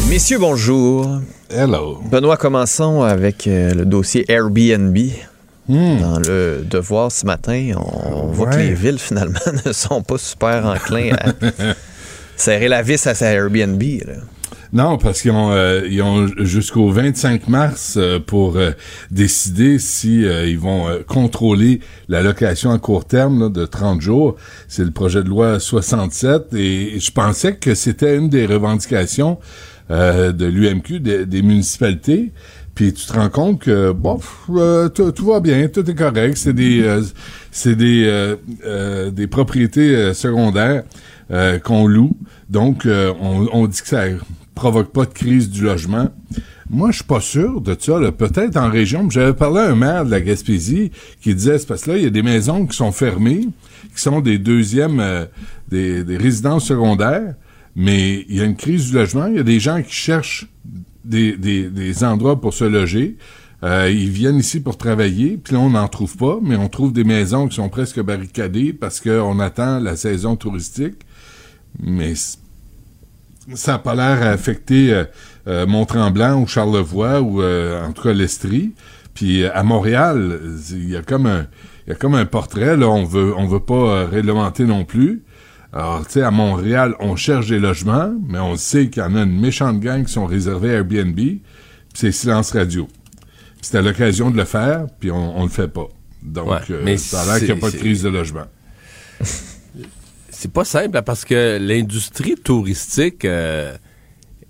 Messieurs, 0.09 0.39
bonjour. 0.39 1.21
Hello. 1.49 2.01
Benoît, 2.11 2.35
commençons 2.35 3.03
avec 3.03 3.47
euh, 3.47 3.73
le 3.73 3.85
dossier 3.85 4.29
Airbnb. 4.29 4.97
Hmm. 5.69 5.99
Dans 6.01 6.17
le 6.17 6.65
devoir 6.67 7.11
ce 7.11 7.27
matin, 7.27 7.73
on 7.77 8.25
voit 8.31 8.47
que 8.49 8.57
les 8.57 8.73
villes, 8.73 8.97
finalement, 8.97 9.39
ne 9.65 9.71
sont 9.71 10.01
pas 10.01 10.17
super 10.17 10.65
enclins 10.65 11.11
à 11.13 11.31
serrer 12.35 12.67
la 12.67 12.81
vis 12.81 13.05
à 13.05 13.13
sa 13.13 13.27
Airbnb. 13.31 13.81
là. 14.05 14.13
Non, 14.73 14.97
parce 14.97 15.21
qu'ils 15.21 15.31
ont, 15.31 15.51
euh, 15.51 15.81
ils 15.87 16.01
ont 16.01 16.27
jusqu'au 16.39 16.89
25 16.89 17.47
mars 17.49 17.95
euh, 17.97 18.19
pour 18.19 18.55
euh, 18.57 18.71
décider 19.11 19.77
si 19.79 20.25
euh, 20.25 20.47
ils 20.47 20.59
vont 20.59 20.87
contrôler 21.07 21.81
la 22.07 22.21
location 22.23 22.71
à 22.71 22.79
court 22.79 23.05
terme 23.05 23.39
là, 23.39 23.49
de 23.49 23.65
30 23.65 24.01
jours. 24.01 24.37
C'est 24.67 24.83
le 24.83 24.91
projet 24.91 25.23
de 25.23 25.29
loi 25.29 25.59
67 25.59 26.53
et 26.55 26.99
je 26.99 27.11
pensais 27.11 27.55
que 27.55 27.75
c'était 27.75 28.15
une 28.15 28.29
des 28.29 28.47
revendications 28.47 29.37
euh, 29.91 30.31
de 30.31 30.45
l'UMQ, 30.45 30.99
des, 30.99 31.25
des 31.25 31.41
municipalités. 31.41 32.31
Puis 32.79 32.93
tu 32.93 33.07
te 33.07 33.11
rends 33.11 33.27
compte 33.27 33.59
que 33.63 33.91
bon, 33.91 34.21
euh, 34.51 34.87
tout, 34.87 35.25
va 35.25 35.41
bien, 35.41 35.67
tout 35.67 35.91
est 35.91 35.95
correct, 35.95 36.37
c'est 36.37 36.53
des 36.53 36.81
euh, 36.81 37.01
c'est 37.51 37.75
des 37.75 38.05
euh, 38.05 38.37
euh, 38.65 39.11
des 39.11 39.27
propriétés 39.27 40.13
secondaires 40.13 40.83
qu'on 41.65 41.87
loue, 41.87 42.15
donc 42.49 42.87
on, 42.87 43.49
on 43.51 43.67
dit 43.67 43.81
que 43.81 43.87
ça 43.89 44.05
provoque 44.55 44.93
pas 44.93 45.03
de 45.03 45.13
crise 45.13 45.49
du 45.49 45.63
logement. 45.63 46.07
Moi, 46.69 46.91
je 46.91 46.97
suis 46.97 47.03
pas 47.03 47.19
sûr 47.19 47.59
de 47.59 47.75
ça. 47.77 47.99
Peut-être 48.17 48.55
en 48.55 48.69
région. 48.69 49.09
J'avais 49.09 49.33
parlé 49.33 49.59
à 49.59 49.71
un 49.71 49.75
maire 49.75 50.05
de 50.05 50.11
la 50.11 50.21
Gaspésie 50.21 50.91
qui 51.21 51.35
disait, 51.35 51.57
parce 51.67 51.83
que 51.83 51.91
là, 51.91 51.97
il 51.97 52.03
y 52.03 52.07
a 52.07 52.11
des 52.11 52.23
maisons 52.23 52.65
qui 52.65 52.77
sont 52.77 52.91
fermées, 52.93 53.49
qui 53.93 54.01
sont 54.01 54.21
des 54.21 54.37
deuxièmes, 54.37 55.27
des, 55.67 56.05
des 56.05 56.17
résidences 56.17 56.65
secondaires, 56.65 57.35
mais 57.75 58.25
il 58.29 58.37
y 58.37 58.41
a 58.41 58.45
une 58.45 58.55
crise 58.55 58.89
du 58.89 58.95
logement. 58.95 59.25
Il 59.27 59.35
y 59.35 59.39
a 59.39 59.43
des 59.43 59.59
gens 59.59 59.81
qui 59.81 59.93
cherchent 59.93 60.47
des, 61.05 61.35
des, 61.35 62.03
endroits 62.03 62.39
pour 62.39 62.53
se 62.53 62.65
loger. 62.65 63.17
Euh, 63.63 63.89
ils 63.91 64.09
viennent 64.09 64.37
ici 64.37 64.61
pour 64.61 64.77
travailler, 64.77 65.37
puis 65.37 65.53
là, 65.53 65.59
on 65.59 65.71
n'en 65.71 65.87
trouve 65.87 66.15
pas, 66.15 66.39
mais 66.41 66.55
on 66.55 66.69
trouve 66.69 66.93
des 66.93 67.03
maisons 67.03 67.47
qui 67.47 67.55
sont 67.55 67.69
presque 67.69 68.01
barricadées 68.01 68.71
parce 68.71 69.01
qu'on 69.01 69.39
attend 69.39 69.79
la 69.79 69.95
saison 69.95 70.35
touristique. 70.35 71.05
Mais 71.81 72.13
ça 73.55 73.73
n'a 73.73 73.79
pas 73.79 73.95
l'air 73.95 74.21
à 74.21 74.31
affecter 74.31 74.93
euh, 74.93 75.05
euh, 75.47 76.35
ou 76.35 76.47
Charlevoix 76.47 77.21
ou 77.21 77.41
euh, 77.41 77.85
en 77.85 77.91
tout 77.91 78.03
cas 78.03 78.13
l'Estrie. 78.13 78.73
Puis 79.13 79.45
à 79.45 79.63
Montréal, 79.63 80.39
il 80.71 80.89
y 80.89 80.95
a 80.95 81.01
comme 81.01 81.25
un 81.25 81.47
y 81.87 81.91
a 81.91 81.95
comme 81.95 82.15
un 82.15 82.25
portrait 82.25 82.77
là, 82.77 82.87
on 82.87 83.03
veut 83.03 83.33
on 83.35 83.47
veut 83.47 83.59
pas 83.59 84.05
réglementer 84.05 84.65
non 84.65 84.85
plus. 84.85 85.23
Alors, 85.71 86.05
tu 86.07 86.13
sais, 86.13 86.21
à 86.23 86.31
Montréal, 86.31 86.95
on 86.99 87.15
cherche 87.15 87.47
des 87.47 87.59
logements, 87.59 88.11
mais 88.27 88.39
on 88.39 88.55
sait 88.55 88.89
qu'il 88.89 89.03
y 89.03 89.05
en 89.05 89.15
a 89.15 89.21
une 89.23 89.39
méchante 89.39 89.79
gang 89.79 90.03
qui 90.03 90.11
sont 90.11 90.25
réservés 90.25 90.71
à 90.71 90.73
Airbnb, 90.77 91.15
puis 91.15 91.41
c'est 91.93 92.11
silence 92.11 92.51
radio. 92.51 92.85
Puis 92.85 93.57
C'était 93.61 93.81
l'occasion 93.83 94.31
de 94.31 94.37
le 94.37 94.45
faire, 94.45 94.87
puis 94.99 95.11
on, 95.11 95.37
on 95.39 95.43
le 95.43 95.49
fait 95.49 95.67
pas. 95.67 95.87
Donc, 96.23 96.49
Ouais, 96.49 96.57
euh, 96.71 96.81
mais 96.83 96.97
ça 96.97 97.21
a 97.21 97.25
l'air 97.25 97.35
qu'il 97.37 97.45
n'y 97.45 97.51
a 97.51 97.55
pas 97.61 97.69
de 97.71 97.77
crise 97.77 98.01
de 98.03 98.09
logement. 98.09 98.45
C'est 100.31 100.51
pas 100.51 100.63
simple 100.65 100.93
là, 100.93 101.01
parce 101.01 101.25
que 101.25 101.57
l'industrie 101.61 102.35
touristique 102.35 103.25
euh, 103.25 103.75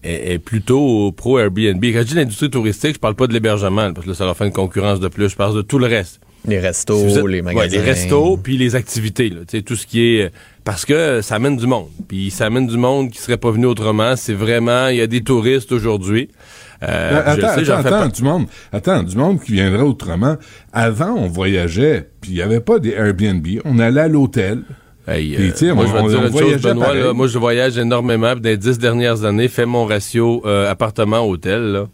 est, 0.04 0.34
est 0.34 0.40
plutôt 0.40 1.12
pro 1.12 1.40
Airbnb. 1.40 1.84
Quand 1.84 2.00
je 2.02 2.04
dis 2.04 2.14
l'industrie 2.16 2.50
touristique, 2.52 2.94
je 2.96 3.00
parle 3.00 3.16
pas 3.16 3.26
de 3.28 3.34
l'hébergement, 3.34 3.92
parce 3.92 4.06
que 4.06 4.12
là, 4.12 4.16
ça 4.16 4.26
leur 4.26 4.38
fait 4.38 4.46
une 4.46 4.54
concurrence 4.54 5.00
de 5.00 5.08
plus. 5.08 5.30
Je 5.30 5.36
parle 5.36 5.56
de 5.56 5.62
tout 5.64 5.80
le 5.80 5.88
reste. 5.88 6.20
Les 6.46 6.60
restos, 6.60 6.96
Si 7.00 7.04
vous 7.06 7.18
êtes- 7.18 7.26
les 7.26 7.38
ouais, 7.38 7.42
magasins. 7.42 7.68
les 7.78 7.82
restos, 7.82 8.38
puis 8.38 8.58
les 8.58 8.76
activités. 8.76 9.30
Là, 9.30 9.40
Tu 9.48 9.58
sais, 9.58 9.64
tout 9.64 9.76
ce 9.76 9.86
qui 9.88 10.02
est... 10.02 10.32
Parce 10.70 10.86
que 10.86 11.22
ça 11.22 11.36
amène 11.36 11.58
du 11.58 11.66
monde. 11.66 11.88
Puis 12.08 12.30
ça 12.30 12.46
amène 12.46 12.68
du 12.68 12.78
monde 12.78 13.10
qui 13.10 13.18
serait 13.18 13.38
pas 13.38 13.50
venu 13.50 13.66
autrement. 13.66 14.16
C'est 14.16 14.36
vraiment... 14.36 14.88
Il 14.90 14.98
y 14.98 15.02
a 15.02 15.08
des 15.08 15.22
touristes 15.24 15.72
aujourd'hui. 15.72 16.30
Euh, 16.84 16.88
Euh, 16.88 17.10
je 17.10 17.18
attends, 17.18 17.34
sais, 17.42 17.48
attends, 17.72 17.82
fais 17.82 17.88
attends, 17.88 18.00
pas- 18.02 18.08
du 18.08 18.24
monde, 18.24 18.46
attends, 18.72 19.02
du 19.04 19.18
monde 19.18 19.42
qui 19.42 19.54
viendrait 19.54 19.82
autrement. 19.82 20.36
Avant, 20.72 21.14
on 21.16 21.28
voyageait, 21.28 22.08
puis 22.22 22.32
il 22.32 22.36
n'y 22.36 22.42
avait 22.44 22.60
pas 22.60 22.78
des 22.78 22.92
Airbnb. 22.92 23.46
On 23.66 23.80
allait 23.80 24.02
à 24.02 24.08
l'hôtel. 24.08 24.62
Hey, 25.08 25.36
euh, 25.36 25.74
moi, 25.74 25.86
je 25.88 25.92
vais 25.92 25.98
te 25.98 26.04
on- 26.04 26.08
dire 26.08 26.20
on 26.20 26.22
une 26.22 26.32
chose, 26.32 26.32
voyageait 26.32 26.70
Benoît, 26.70 26.86
pareil. 26.86 27.02
là, 27.04 27.14
moi, 27.14 27.26
je 27.28 27.38
voyage 27.40 27.78
énormément. 27.80 28.36
Dans 28.36 28.42
les 28.44 28.58
dix 28.58 28.78
dernières 28.78 29.24
années, 29.26 29.48
fais 29.48 29.66
mon 29.66 29.86
ratio 29.86 30.44
euh, 30.46 30.70
appartement-hôtel. 30.70 31.86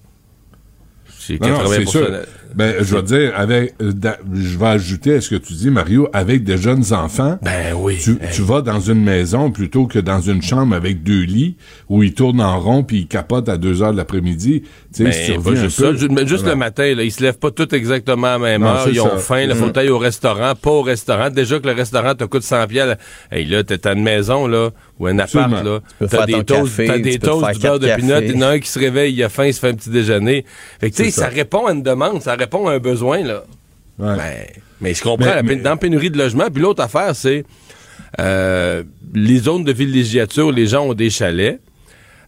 C'est 1.17 1.41
Non, 1.41 1.47
non, 1.47 1.57
80 1.59 1.75
c'est 1.77 1.85
sûr. 1.87 2.09
Ben, 2.55 2.75
je 2.81 2.95
vais 2.95 3.01
dire, 3.03 3.33
avec, 3.35 3.73
euh, 3.81 3.91
da- 3.91 4.17
je 4.33 4.57
vais 4.57 4.65
ajouter 4.67 5.15
à 5.15 5.21
ce 5.21 5.29
que 5.29 5.35
tu 5.35 5.53
dis, 5.53 5.69
Mario, 5.69 6.07
avec 6.13 6.43
des 6.43 6.57
jeunes 6.57 6.93
enfants. 6.93 7.37
Ben 7.41 7.73
oui. 7.75 7.97
Tu, 8.01 8.17
tu 8.33 8.41
vas 8.41 8.61
dans 8.61 8.79
une 8.79 9.03
maison 9.03 9.51
plutôt 9.51 9.87
que 9.87 9.99
dans 9.99 10.21
une 10.21 10.41
chambre 10.41 10.75
avec 10.75 11.03
deux 11.03 11.21
lits 11.23 11.55
où 11.89 12.03
ils 12.03 12.13
tournent 12.13 12.41
en 12.41 12.59
rond 12.59 12.83
puis 12.83 12.99
ils 12.99 13.07
capotent 13.07 13.49
à 13.49 13.57
deux 13.57 13.81
heures 13.81 13.91
de 13.91 13.97
l'après-midi. 13.97 14.61
Tu 14.63 14.69
sais, 14.91 15.03
Ben, 15.03 15.11
si 15.13 15.25
tu 15.25 15.31
pas 15.33 15.49
reviens 15.49 15.61
juste 15.63 15.79
un 15.83 15.91
peu- 15.91 15.97
ça, 15.97 16.07
mais 16.09 16.21
juste 16.27 16.41
Voilà. 16.43 16.49
le 16.53 16.59
matin, 16.59 16.95
là, 16.95 17.03
ils 17.03 17.11
se 17.11 17.21
lèvent 17.21 17.37
pas 17.39 17.51
tous 17.51 17.73
exactement 17.75 18.27
à 18.27 18.31
la 18.31 18.39
même 18.39 18.61
Non, 18.61 18.67
heure. 18.67 18.87
Ils 18.89 19.01
ont 19.01 19.09
ça. 19.09 19.17
faim, 19.17 19.41
il 19.41 19.49
Mhm. 19.49 19.55
faut 19.55 19.77
aller 19.77 19.89
au 19.89 19.97
restaurant, 19.97 20.53
pas 20.55 20.71
au 20.71 20.81
restaurant. 20.81 21.29
Déjà 21.29 21.59
que 21.59 21.67
le 21.67 21.73
restaurant 21.73 22.15
te 22.15 22.23
coûte 22.23 22.43
100 22.43 22.65
pièces. 22.67 22.95
Hey, 23.31 23.45
là, 23.45 23.63
t'es 23.63 23.85
à 23.85 23.91
une 23.93 24.03
maison, 24.03 24.47
là, 24.47 24.69
ou 24.99 25.07
un 25.07 25.19
appart, 25.19 25.35
Absolument. 25.51 25.79
là. 25.99 26.07
T'as 26.07 26.25
des 26.25 26.43
toasts, 26.43 26.63
café, 26.77 26.85
t'as 26.87 26.95
tu 26.95 27.01
des 27.01 27.19
toasts, 27.19 27.53
du 27.55 27.59
beurre 27.59 27.79
de 27.79 27.87
pinot. 27.95 28.15
Il 28.21 28.31
y 28.31 28.37
en 28.37 28.41
a 28.43 28.47
un 28.51 28.59
qui 28.59 28.69
se 28.69 28.79
réveille, 28.79 29.13
il 29.13 29.23
a 29.23 29.29
faim, 29.29 29.45
il 29.47 29.53
se 29.53 29.59
fait 29.59 29.69
un 29.69 29.73
petit 29.73 29.89
déjeuner. 29.89 30.45
Fait 30.79 30.89
que, 30.89 30.95
tu 30.95 31.03
sais, 31.03 31.11
ça 31.11 31.23
ça. 31.23 31.27
répond 31.27 31.65
à 31.65 31.73
une 31.73 31.83
demande, 31.83 32.21
ça 32.21 32.31
répond 32.35 32.44
à 32.53 32.71
un 32.71 32.79
besoin, 32.79 33.23
là. 33.23 33.43
Ouais. 33.99 34.15
Ben, 34.17 34.33
mais 34.81 34.93
je 34.93 35.01
comprends, 35.01 35.25
Mais- 35.27 35.35
la 35.35 35.41
pén- 35.43 35.45
mais- 35.47 35.55
dans 35.57 35.69
la 35.71 35.77
pénurie 35.77 36.09
de 36.09 36.17
logement. 36.17 36.45
Puis 36.53 36.61
l'autre 36.61 36.83
affaire, 36.83 37.15
c'est 37.15 37.45
euh, 38.19 38.83
les 39.13 39.37
zones 39.39 39.63
de 39.63 39.71
villégiature, 39.73 40.51
les 40.51 40.67
gens 40.67 40.85
ont 40.87 40.93
des 40.93 41.09
chalets. 41.09 41.59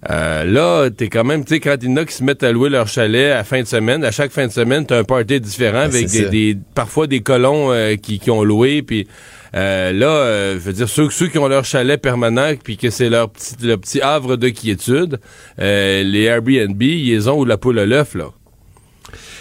Euh, 0.10 0.44
là, 0.44 0.90
t'es 0.92 1.10
quand 1.10 1.24
même, 1.24 1.44
tu 1.44 1.56
sais, 1.56 1.60
quand 1.60 1.76
il 1.82 1.90
y 1.90 1.92
en 1.92 1.98
a 1.98 2.06
qui 2.06 2.14
se 2.14 2.24
mettent 2.24 2.44
à 2.44 2.52
louer 2.52 2.70
leur 2.70 2.88
chalet 2.88 3.32
à 3.32 3.44
fin 3.44 3.62
de 3.62 3.68
semaine, 3.68 4.04
à 4.06 4.12
chaque 4.12 4.32
fin 4.32 4.46
de 4.46 4.52
semaine, 4.52 4.86
t'as 4.86 5.00
un 5.00 5.04
party 5.04 5.42
différent 5.42 5.80
avec 5.80 6.04
Ben, 6.04 6.08
c'est 6.08 6.30
des, 6.30 6.58
parfois 6.76 7.08
des 7.08 7.22
colons 7.22 7.72
euh, 7.72 7.96
qui, 7.96 8.20
qui 8.20 8.30
ont 8.30 8.44
loué, 8.44 8.84
puis 8.84 9.08
euh, 9.56 9.92
là, 9.94 10.54
je 10.54 10.60
veux 10.60 10.74
dire, 10.74 10.88
ceux, 10.88 11.10
ceux 11.10 11.28
qui 11.28 11.40
ont 11.40 11.48
leur 11.48 11.66
chalet 11.66 12.00
permanent, 12.00 12.52
puis 12.64 12.78
que 12.78 12.90
c'est 12.92 13.10
leur 13.10 13.30
petit, 13.32 13.56
leur 13.64 13.80
petit 13.80 14.00
havre 14.00 14.36
de 14.36 14.50
quiétude, 14.50 15.20
les 15.58 16.24
Airbnb, 16.24 16.82
ils 16.82 17.30
ont 17.30 17.40
ou 17.40 17.46
la 17.46 17.58
poule 17.58 17.80
à 17.80 17.86
l'œuf, 17.86 18.14
là. 18.14 18.26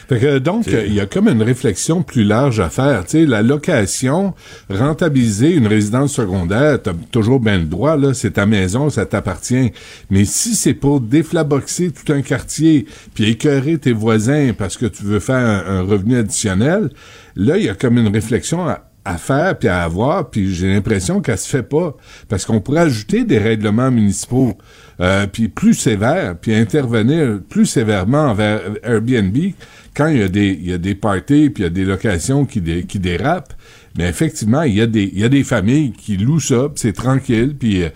Fait 0.08 0.20
que 0.20 0.38
donc, 0.38 0.66
il 0.68 0.94
y 0.94 1.00
a 1.00 1.06
comme 1.06 1.28
une 1.28 1.42
réflexion 1.42 2.02
plus 2.02 2.22
large 2.22 2.60
à 2.60 2.70
faire. 2.70 3.04
Tu 3.04 3.10
sais, 3.10 3.26
la 3.26 3.42
location, 3.42 4.34
rentabiliser 4.70 5.54
une 5.54 5.66
résidence 5.66 6.12
secondaire, 6.12 6.80
t'as 6.80 6.92
toujours 7.10 7.40
bien 7.40 7.58
le 7.58 7.64
droit, 7.64 7.96
là, 7.96 8.14
c'est 8.14 8.32
ta 8.32 8.46
maison, 8.46 8.88
ça 8.88 9.04
t'appartient. 9.04 9.72
Mais 10.10 10.24
si 10.24 10.54
c'est 10.54 10.74
pour 10.74 11.00
déflaboxer 11.00 11.90
tout 11.90 12.12
un 12.12 12.22
quartier, 12.22 12.86
puis 13.14 13.30
écœurer 13.30 13.78
tes 13.78 13.92
voisins 13.92 14.52
parce 14.56 14.76
que 14.76 14.86
tu 14.86 15.02
veux 15.02 15.20
faire 15.20 15.36
un, 15.36 15.78
un 15.78 15.82
revenu 15.82 16.16
additionnel, 16.16 16.90
là, 17.34 17.56
il 17.56 17.64
y 17.64 17.68
a 17.68 17.74
comme 17.74 17.98
une 17.98 18.08
réflexion 18.08 18.68
à, 18.68 18.86
à 19.06 19.18
faire 19.18 19.56
puis 19.56 19.68
à 19.68 19.82
avoir, 19.82 20.30
puis 20.30 20.52
j'ai 20.52 20.72
l'impression 20.72 21.20
qu'elle 21.20 21.38
se 21.38 21.48
fait 21.48 21.62
pas. 21.62 21.96
Parce 22.28 22.44
qu'on 22.44 22.60
pourrait 22.60 22.80
ajouter 22.80 23.24
des 23.24 23.38
règlements 23.38 23.90
municipaux, 23.90 24.58
euh, 25.00 25.26
puis 25.32 25.48
plus 25.48 25.74
sévères, 25.74 26.36
puis 26.40 26.54
intervenir 26.54 27.40
plus 27.48 27.66
sévèrement 27.66 28.26
envers 28.26 28.60
Airbnb 28.82 29.36
quand 29.96 30.08
il 30.08 30.18
y 30.18 30.22
a 30.22 30.28
des, 30.28 30.48
il 30.48 30.68
y 30.68 30.72
a 30.72 30.78
des 30.78 30.94
parties, 30.94 31.48
puis 31.50 31.62
il 31.62 31.64
y 31.64 31.66
a 31.66 31.70
des 31.70 31.84
locations 31.84 32.44
qui, 32.44 32.60
dé- 32.60 32.84
qui 32.84 32.98
dérapent. 32.98 33.54
Mais 33.98 34.06
effectivement, 34.08 34.62
il 34.62 34.74
y 34.74 34.82
a 34.82 34.86
des, 34.86 35.04
il 35.04 35.18
y 35.18 35.24
a 35.24 35.28
des 35.30 35.42
familles 35.42 35.92
qui 35.92 36.18
louent 36.18 36.38
ça, 36.40 36.68
c'est 36.74 36.92
tranquille, 36.92 37.56
puis 37.58 37.82
euh, 37.82 37.88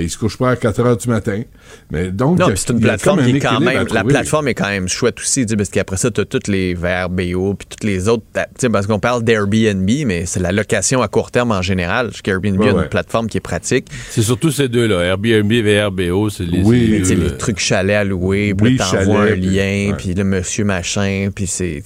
ils 0.00 0.08
se 0.08 0.16
couchent 0.16 0.38
pas 0.38 0.52
à 0.52 0.56
4 0.56 0.80
heures 0.80 0.96
du 0.96 1.08
matin. 1.08 1.42
Mais 1.90 2.10
donc, 2.10 2.38
Non, 2.38 2.46
c'est 2.54 2.70
une 2.70 2.80
plateforme 2.80 3.20
un 3.20 3.24
qui 3.24 3.36
est 3.36 3.40
quand 3.40 3.60
même. 3.60 3.86
La 3.92 4.04
plateforme 4.04 4.48
est 4.48 4.54
quand 4.54 4.68
même 4.68 4.88
chouette 4.88 5.18
aussi, 5.20 5.44
tu 5.46 5.50
sais, 5.50 5.56
parce 5.56 5.68
qu'après 5.68 5.96
ça, 5.96 6.10
tu 6.10 6.20
as 6.20 6.24
toutes 6.24 6.48
les 6.48 6.74
VRBO 6.74 7.54
puis 7.54 7.66
toutes 7.68 7.84
les 7.84 8.08
autres. 8.08 8.22
Tu 8.34 8.40
sais, 8.58 8.68
parce 8.70 8.86
qu'on 8.86 8.98
parle 8.98 9.22
d'Airbnb, 9.24 9.88
mais 10.06 10.26
c'est 10.26 10.40
la 10.40 10.52
location 10.52 11.02
à 11.02 11.08
court 11.08 11.30
terme 11.30 11.52
en 11.52 11.62
général. 11.62 12.08
Parce 12.08 12.22
qu'Airbnb 12.22 12.58
Ouais, 12.58 12.68
a 12.68 12.70
une 12.72 12.76
ouais. 12.78 12.88
plateforme 12.88 13.26
qui 13.28 13.38
est 13.38 13.40
pratique. 13.40 13.86
C'est 14.10 14.22
surtout 14.22 14.50
ces 14.50 14.68
deux-là, 14.68 15.00
Airbnb 15.02 15.50
et 15.52 15.62
VRBO, 15.62 16.30
c'est 16.30 16.44
les... 16.44 16.62
Oui, 16.62 17.02
les 17.04 17.36
trucs 17.36 17.58
chalets 17.58 17.96
à 17.96 18.04
louer, 18.04 18.54
puis 18.54 18.72
Oui, 18.72 18.76
t'envoies 18.76 19.22
un 19.22 19.34
lien, 19.34 19.90
ouais. 19.90 19.94
puis 19.96 20.14
le 20.14 20.24
monsieur 20.24 20.64
machin, 20.64 21.30
puis 21.34 21.46
c'est, 21.46 21.82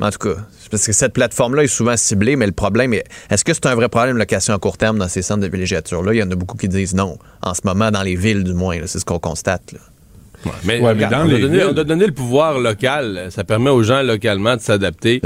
En 0.00 0.10
tout 0.10 0.18
cas, 0.18 0.36
parce 0.70 0.86
que 0.86 0.92
cette 0.92 1.12
plateforme-là 1.14 1.64
est 1.64 1.66
souvent 1.68 1.96
ciblée, 1.96 2.36
mais 2.36 2.46
le 2.46 2.52
problème 2.52 2.92
est, 2.94 3.04
est-ce 3.30 3.44
que 3.44 3.52
c'est 3.54 3.66
un 3.66 3.74
vrai 3.74 3.88
problème 3.88 4.14
de 4.14 4.18
location 4.18 4.54
à 4.54 4.58
court 4.58 4.76
terme 4.76 4.98
dans 4.98 5.08
ces 5.08 5.22
centres 5.22 5.40
de 5.40 5.48
villégiature-là? 5.48 6.12
Il 6.14 6.18
y 6.18 6.22
en 6.22 6.30
a 6.30 6.34
beaucoup 6.34 6.56
qui 6.56 6.68
disent 6.68 6.94
non. 6.94 7.18
En 7.42 7.54
ce 7.54 7.60
moment, 7.64 7.90
dans 7.90 8.02
les 8.02 8.14
villes, 8.16 8.44
du 8.44 8.52
moins, 8.52 8.78
là, 8.78 8.86
c'est 8.98 9.00
ce 9.00 9.04
qu'on 9.04 9.18
constate. 9.18 9.72
là. 9.72 9.78
Mais, 10.64 10.80
Ouais, 10.80 10.94
mais 10.94 11.04
regarde, 11.06 11.12
dans 11.14 11.20
on, 11.20 11.30
a 11.30 11.34
les 11.34 11.40
donné, 11.40 11.58
villes- 11.58 11.66
on 11.74 11.76
a 11.78 11.84
donné 11.84 12.06
le 12.06 12.12
pouvoir 12.12 12.58
local. 12.60 13.26
Ça 13.30 13.42
permet 13.44 13.70
aux 13.70 13.82
gens 13.82 14.02
localement 14.02 14.54
de 14.56 14.60
s'adapter 14.60 15.20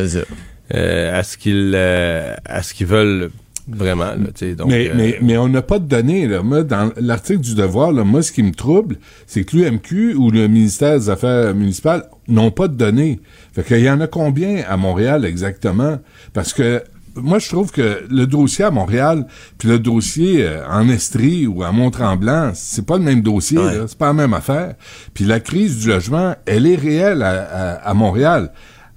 euh, 0.75 1.19
à 1.19 1.23
ce 1.23 1.37
qu'ils 1.37 1.73
euh, 1.75 2.35
à 2.47 2.63
ce 2.63 2.73
qu'ils 2.75 2.87
veulent 2.87 3.31
vraiment. 3.69 4.07
là, 4.07 4.17
tu 4.35 4.47
sais. 4.49 4.55
donc, 4.55 4.69
mais, 4.71 4.89
euh, 4.89 4.93
mais, 4.97 5.19
mais 5.21 5.37
on 5.37 5.49
n'a 5.49 5.61
pas 5.63 5.79
de 5.79 5.85
données. 5.87 6.27
Là. 6.27 6.43
Moi, 6.43 6.63
dans 6.63 6.91
l'article 6.99 7.41
du 7.41 7.55
Devoir, 7.55 7.93
là, 7.93 8.05
moi, 8.05 8.23
ce 8.23 8.33
qui 8.33 8.43
me 8.43 8.53
trouble, 8.53 8.97
c'est 9.27 9.45
que 9.45 9.57
l'UMQ 9.57 10.15
ou 10.15 10.31
le 10.31 10.49
ministère 10.49 10.99
des 10.99 11.11
Affaires 11.11 11.55
municipales 11.55 12.05
n'ont 12.29 12.51
pas 12.51 12.69
de 12.69 12.75
données. 12.75 13.21
Fait 13.55 13.63
qu'il 13.65 13.81
y 13.81 13.91
en 13.91 14.01
a 14.01 14.07
combien 14.07 14.63
à 14.69 14.77
Montréal 14.79 15.25
exactement? 15.27 15.99
Parce 16.33 16.53
que 16.55 16.83
moi, 17.17 17.39
je 17.39 17.49
trouve 17.49 17.71
que 17.71 18.05
le 18.11 18.27
dossier 18.27 18.65
à 18.65 18.71
Montréal, 18.71 19.27
puis 19.59 19.69
le 19.69 19.79
dossier 19.79 20.45
euh, 20.47 20.67
en 20.69 20.89
Estrie 20.89 21.47
ou 21.47 21.63
à 21.63 21.73
Mont-Tremblant, 21.73 22.53
c'est 22.55 22.87
pas 22.87 22.97
le 22.99 23.05
même 23.05 23.21
dossier, 23.23 23.59
c'est 23.87 23.99
pas 23.99 24.07
la 24.09 24.13
même 24.15 24.35
affaire. 24.35 24.75
Puis 25.15 25.25
la 25.25 25.41
crise 25.41 25.79
du 25.81 25.89
logement, 25.89 26.35
elle 26.47 26.67
est 26.67 26.77
réelle 26.77 27.23
à, 27.23 27.31
à- 27.31 27.73
à 27.91 27.95
Montréal. 27.95 28.53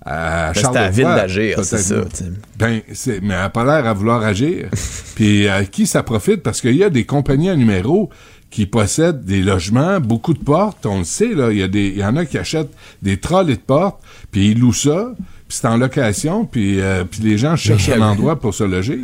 À 0.07 0.49
à 0.49 0.53
la 0.53 0.89
ville 0.91 1.03
d'agir, 1.15 1.57
c'est 1.63 1.77
ça, 1.79 1.95
moins. 1.95 2.05
tu 2.05 2.15
sais. 2.17 2.31
Ben, 2.59 2.81
c'est, 2.93 3.21
mais 3.21 3.33
elle 3.33 3.39
n'a 3.39 3.49
pas 3.49 3.63
l'air 3.63 3.87
à 3.89 3.93
vouloir 3.93 4.21
agir. 4.23 4.69
Puis 5.15 5.47
à 5.47 5.65
qui 5.65 5.87
ça 5.87 6.03
profite? 6.03 6.43
Parce 6.43 6.61
qu'il 6.61 6.75
y 6.75 6.83
a 6.83 6.91
des 6.91 7.05
compagnies 7.05 7.49
à 7.49 7.55
numéro 7.55 8.11
qui 8.51 8.67
possèdent 8.67 9.25
des 9.25 9.41
logements, 9.41 9.99
beaucoup 9.99 10.35
de 10.35 10.39
portes, 10.43 10.85
on 10.85 10.99
le 10.99 11.03
sait, 11.05 11.33
là. 11.33 11.51
Il 11.51 11.57
y, 11.57 11.63
a 11.63 11.67
des, 11.67 11.89
y 11.89 12.05
en 12.05 12.15
a 12.17 12.25
qui 12.25 12.37
achètent 12.37 12.71
des 13.01 13.17
trolleys 13.17 13.55
de 13.55 13.61
portes, 13.61 13.99
puis 14.31 14.51
ils 14.51 14.59
louent 14.59 14.71
ça, 14.73 15.11
puis 15.47 15.57
c'est 15.57 15.67
en 15.67 15.77
location, 15.77 16.45
puis, 16.45 16.81
euh, 16.81 17.03
puis 17.03 17.21
les 17.21 17.37
gens 17.37 17.55
cherchent 17.55 17.89
un 17.89 18.01
endroit 18.01 18.39
pour 18.39 18.53
se 18.53 18.63
loger. 18.63 18.99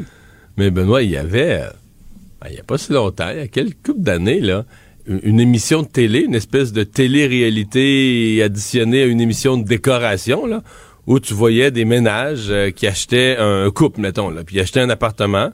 Mais 0.58 0.72
Benoît, 0.72 1.04
il 1.04 1.12
y 1.12 1.18
avait, 1.18 1.62
euh, 1.62 1.70
ben, 2.42 2.48
il 2.50 2.54
n'y 2.54 2.60
a 2.60 2.64
pas 2.64 2.78
si 2.78 2.92
longtemps, 2.92 3.30
il 3.32 3.38
y 3.38 3.42
a 3.42 3.48
quelques 3.48 3.78
couples 3.86 4.02
d'années, 4.02 4.40
là, 4.40 4.66
une 5.06 5.20
une 5.24 5.40
émission 5.40 5.84
de 5.84 5.88
télé, 5.88 6.22
une 6.22 6.36
espèce 6.36 6.74
de 6.74 6.84
télé-réalité 6.84 8.42
additionnée 8.44 9.04
à 9.04 9.06
une 9.06 9.22
émission 9.22 9.58
de 9.58 9.64
décoration, 9.64 10.46
là, 10.46 10.64
où 11.08 11.20
tu 11.20 11.34
voyais 11.34 11.72
des 11.72 11.86
ménages 11.86 12.48
euh, 12.50 12.72
qui 12.72 12.88
achetaient 12.88 13.38
un 13.38 13.70
couple, 13.70 14.02
mettons, 14.02 14.30
là, 14.30 14.44
puis 14.44 14.58
ils 14.58 14.60
achetaient 14.60 14.82
un 14.82 14.90
appartement, 14.90 15.52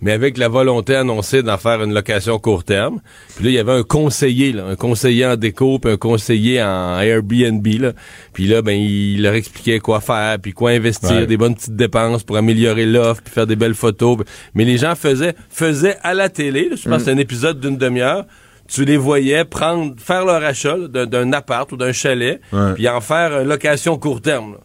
mais 0.00 0.12
avec 0.12 0.38
la 0.38 0.48
volonté 0.48 0.94
annoncée 0.94 1.42
d'en 1.42 1.56
faire 1.58 1.82
une 1.82 1.92
location 1.94 2.38
court 2.38 2.64
terme. 2.64 3.00
Puis 3.36 3.44
là, 3.44 3.50
il 3.50 3.54
y 3.54 3.58
avait 3.58 3.72
un 3.72 3.82
conseiller, 3.82 4.52
là, 4.52 4.66
un 4.66 4.76
conseiller 4.76 5.26
en 5.26 5.36
déco, 5.36 5.78
puis 5.78 5.92
un 5.92 5.96
conseiller 5.96 6.62
en 6.62 6.98
Airbnb. 7.00 7.66
Là. 7.80 7.92
Puis 8.32 8.46
là, 8.46 8.62
ben, 8.62 8.72
il 8.78 9.22
leur 9.22 9.34
expliquait 9.34 9.78
quoi 9.80 10.00
faire, 10.00 10.38
puis 10.38 10.52
quoi 10.52 10.70
investir, 10.70 11.10
Ouais. 11.12 11.26
des 11.26 11.36
bonnes 11.36 11.54
petites 11.54 11.76
dépenses 11.76 12.22
pour 12.22 12.36
améliorer 12.36 12.86
l'offre, 12.86 13.22
puis 13.22 13.32
faire 13.34 13.46
des 13.46 13.56
belles 13.56 13.74
photos. 13.74 14.18
Mais 14.54 14.64
les 14.64 14.78
gens 14.78 14.94
faisaient, 14.94 15.34
faisaient 15.50 15.96
à 16.02 16.14
la 16.14 16.28
télé, 16.28 16.68
là, 16.68 16.76
je 16.76 16.88
pense 16.88 17.02
Mm. 17.02 17.04
c'est 17.04 17.10
un 17.12 17.18
épisode 17.18 17.60
d'une 17.60 17.76
demi-heure, 17.76 18.24
tu 18.68 18.84
les 18.84 18.96
voyais 18.96 19.44
prendre, 19.44 19.94
faire 19.98 20.24
leur 20.24 20.44
achat 20.44 20.76
d'un- 20.88 21.06
d'un 21.06 21.32
appart 21.32 21.70
ou 21.72 21.76
d'un 21.76 21.92
chalet, 21.92 22.40
Ouais. 22.52 22.74
puis 22.74 22.88
en 22.88 23.00
faire 23.00 23.40
une 23.40 23.48
location 23.48 23.98
court 23.98 24.20
terme. 24.20 24.52
là. 24.52 24.58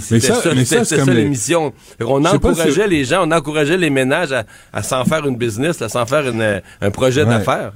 C'était 0.00 0.20
ça- 1.06 1.12
l'émission. 1.14 1.72
Pas 1.98 2.04
encourageait 2.64 2.88
les 2.88 3.04
gens, 3.04 3.26
on 3.26 3.30
encourageait 3.32 3.76
les 3.78 3.90
ménages 3.90 4.32
à, 4.32 4.44
à 4.72 4.82
s'en 4.82 5.04
faire 5.04 5.26
une 5.26 5.36
business, 5.36 5.80
à 5.82 5.88
s'en 5.88 6.06
faire 6.06 6.28
une, 6.28 6.60
un 6.80 6.90
projet 6.90 7.22
Ouais. 7.22 7.28
d'affaires. 7.28 7.72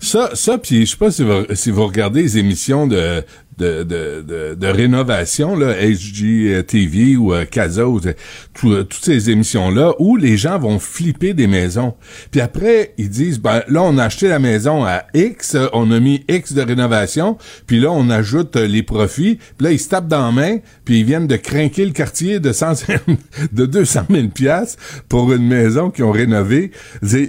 Ça, 0.00 0.30
ça 0.34 0.58
puis 0.58 0.84
je 0.84 0.90
sais 0.92 0.96
pas 0.96 1.10
si 1.12 1.22
vous, 1.22 1.44
si 1.54 1.70
vous 1.70 1.86
regardez 1.86 2.22
les 2.22 2.38
émissions 2.38 2.86
de, 2.88 3.22
de, 3.58 3.82
de, 3.82 4.54
de, 4.54 4.66
rénovation, 4.66 5.56
là, 5.56 5.74
HGTV 5.74 7.16
ou 7.16 7.34
euh, 7.34 7.44
ou 7.86 8.00
tout- 8.00 8.72
euh, 8.72 8.84
toutes 8.84 9.04
ces 9.04 9.30
émissions-là, 9.30 9.92
où 9.98 10.16
les 10.16 10.36
gens 10.36 10.58
vont 10.58 10.78
flipper 10.78 11.34
des 11.34 11.46
maisons. 11.46 11.94
Puis 12.30 12.40
après, 12.40 12.94
ils 12.98 13.08
disent, 13.10 13.38
ben 13.40 13.62
là, 13.68 13.82
on 13.82 13.98
a 13.98 14.04
acheté 14.04 14.28
la 14.28 14.38
maison 14.38 14.84
à 14.84 15.04
X, 15.14 15.54
euh, 15.54 15.66
on 15.72 15.90
a 15.90 16.00
mis 16.00 16.24
X 16.28 16.52
de 16.54 16.62
rénovation, 16.62 17.36
puis 17.66 17.80
là, 17.80 17.90
on 17.90 18.08
ajoute 18.10 18.56
euh, 18.56 18.66
les 18.66 18.82
profits, 18.82 19.38
puis 19.58 19.66
là, 19.66 19.72
ils 19.72 19.78
se 19.80 19.88
tapent 19.88 20.08
dans 20.08 20.26
la 20.26 20.32
main, 20.32 20.58
puis 20.84 21.00
ils 21.00 21.04
viennent 21.04 21.26
de 21.26 21.36
craquer 21.36 21.84
le 21.84 21.92
quartier 21.92 22.40
de, 22.40 22.52
100, 22.52 22.86
de 23.52 23.66
200 23.66 24.02
000 24.10 24.28
piastres 24.28 24.78
pour 25.08 25.32
une 25.32 25.46
maison 25.46 25.90
qu'ils 25.90 26.04
ont 26.04 26.12
rénovée. 26.12 26.70
Euh, 27.02 27.26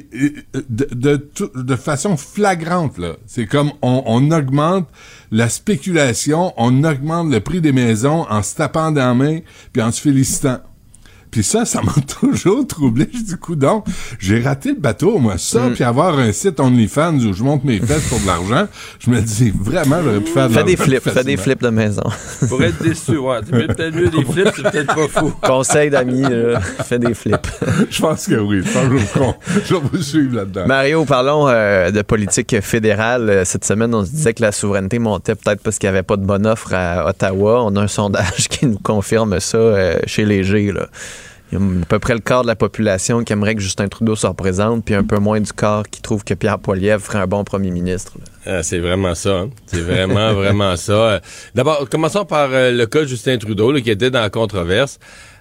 De, 0.70 1.28
de, 1.56 1.76
façon 1.76 2.18
flagrante, 2.18 2.98
là. 2.98 3.16
C'est 3.26 3.46
comme 3.46 3.72
on 3.82 4.32
augmente 4.32 4.88
la 5.34 5.50
spéculation, 5.50 6.54
on 6.58 6.84
augmente 6.84 7.32
le 7.32 7.40
prix 7.40 7.60
des 7.60 7.72
maisons 7.72 8.28
en 8.30 8.44
se 8.44 8.56
tapant 8.56 8.92
dans 8.92 9.02
la 9.02 9.14
main, 9.16 9.40
puis 9.74 9.82
en 9.82 9.92
se 9.92 10.00
félicitant. 10.00 10.60
Puis 11.34 11.44
ça, 11.44 11.66
ça 11.66 11.82
m'a 11.82 11.92
toujours 12.20 12.66
troublé. 12.68 13.10
Je 13.12 13.20
dis, 13.22 13.36
coudon, 13.38 13.84
j'ai 14.20 14.40
raté 14.40 14.70
le 14.70 14.80
bateau, 14.80 15.18
moi. 15.18 15.38
Ça, 15.40 15.62
Mm. 15.64 15.74
puis 15.74 15.84
avoir 15.84 16.20
un 16.20 16.32
site 16.32 16.60
OnlyFans 16.60 17.16
où 17.16 17.34
je 17.34 17.44
monte 17.44 17.64
mes 17.64 17.80
fesses 17.80 18.08
pour 18.08 18.20
de 18.20 18.28
l'argent, 18.28 18.68
je 19.00 19.10
me 19.10 19.20
dis, 19.20 19.52
vraiment, 19.60 19.98
j'aurais 20.04 20.20
pu 20.20 20.32
faire 20.32 20.48
de 20.48 20.54
Fais 20.54 20.64
des 20.64 20.78
flips, 20.78 21.10
fais 21.10 21.24
des 21.24 21.38
flips 21.38 21.62
de 21.64 21.70
maison. 21.70 22.04
Pour 22.48 22.62
être 22.64 22.82
déçu, 22.84 23.18
ouais. 23.18 23.40
C'est 23.46 23.52
peut-être 23.68 23.96
mieux 23.96 24.10
des 24.10 24.24
flips, 24.24 24.50
c'est 24.56 24.72
peut-être 24.72 24.94
pas 24.96 25.08
fou. 25.08 25.34
Conseil 25.42 25.90
d'amis, 25.90 26.22
là, 26.22 26.60
fais 26.60 27.00
des 27.00 27.14
flips. 27.16 27.48
Je 27.90 28.00
pense 28.02 28.28
que 28.28 28.36
oui. 28.36 28.62
Je 28.64 28.72
pense 28.72 28.84
que 28.84 28.98
je 28.98 29.20
vais 29.20 29.26
vous- 29.26 29.34
je 29.66 29.74
vais 29.74 29.82
vous 29.92 30.02
suivre 30.04 30.36
là-dedans. 30.36 30.68
Mario, 30.68 31.04
parlons 31.06 31.48
euh, 31.48 31.90
de 31.90 32.02
politique 32.04 32.62
fédérale. 32.62 33.30
Euh, 33.30 33.46
Cette 33.46 33.66
semaine, 33.66 33.94
on 33.96 34.06
se 34.06 34.12
disait 34.12 34.34
que 34.36 34.42
la 34.44 34.52
souveraineté 34.52 35.00
montait 35.00 35.34
peut-être 35.36 35.62
parce 35.64 35.80
qu'il 35.80 35.90
n'y 35.90 35.96
avait 35.96 36.04
pas 36.04 36.18
de 36.18 36.26
bonne 36.26 36.46
offre 36.46 36.74
à 36.74 37.08
Ottawa. 37.10 37.64
On 37.66 37.76
a 37.76 37.82
un 37.82 37.88
sondage 37.88 38.48
qui 38.50 38.66
nous 38.68 38.78
confirme 38.80 39.40
ça 39.40 39.58
euh, 39.58 39.98
chez 40.06 40.26
Léger. 40.26 40.72
Là. 40.72 40.88
Il 41.54 41.60
y 41.60 41.62
a 41.62 41.82
à 41.84 41.86
peu 41.86 42.00
près 42.00 42.14
le 42.16 42.20
quart 42.20 42.42
de 42.42 42.48
la 42.48 42.56
population 42.56 43.24
qui 43.24 43.32
aimerait 43.32 43.54
que 43.54 43.62
Justin 43.62 43.88
Trudeau 43.88 44.16
se 44.16 44.26
représente, 44.26 44.84
puis 44.86 44.96
un 44.96 45.04
peu 45.04 45.18
moins 45.20 45.40
du 45.40 45.54
quart 45.54 45.88
qui 45.88 46.02
trouve 46.02 46.24
que 46.24 46.34
Pierre 46.34 46.58
Poilievre 46.58 47.00
ferait 47.02 47.20
un 47.20 47.28
bon 47.28 47.44
premier 47.44 47.70
ministre. 47.70 48.14
Ah, 48.46 48.64
c'est 48.64 48.80
vraiment 48.80 49.14
ça. 49.14 49.42
hein. 49.42 49.50
C'est 49.68 49.82
vraiment, 49.82 50.34
vraiment 50.34 50.76
ça. 50.76 51.22
D'abord, 51.54 51.88
commençons 51.90 52.26
par 52.26 52.50
euh, 52.52 52.72
le 52.72 52.86
cas 52.88 53.02
de 53.02 53.06
Justin 53.06 53.38
Trudeau, 53.38 53.72
qui 53.76 53.92
était 53.92 54.10
dans 54.10 54.22
la 54.22 54.30
controverse. 54.32 54.98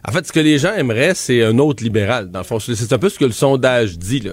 En 0.09 0.11
fait, 0.11 0.27
ce 0.27 0.33
que 0.33 0.41
les 0.41 0.59
gens 0.59 0.75
aimeraient, 0.75 1.15
c'est 1.15 1.45
un 1.45 1.59
autre 1.61 1.85
libéral. 1.85 2.29
Dans 2.31 2.41
le 2.41 2.45
fond, 2.45 2.59
c'est 2.59 2.93
un 2.93 2.99
peu 2.99 3.09
ce 3.09 3.21
que 3.21 3.25
le 3.25 3.31
sondage 3.31 3.99
dit. 3.99 4.19
Là. 4.19 4.33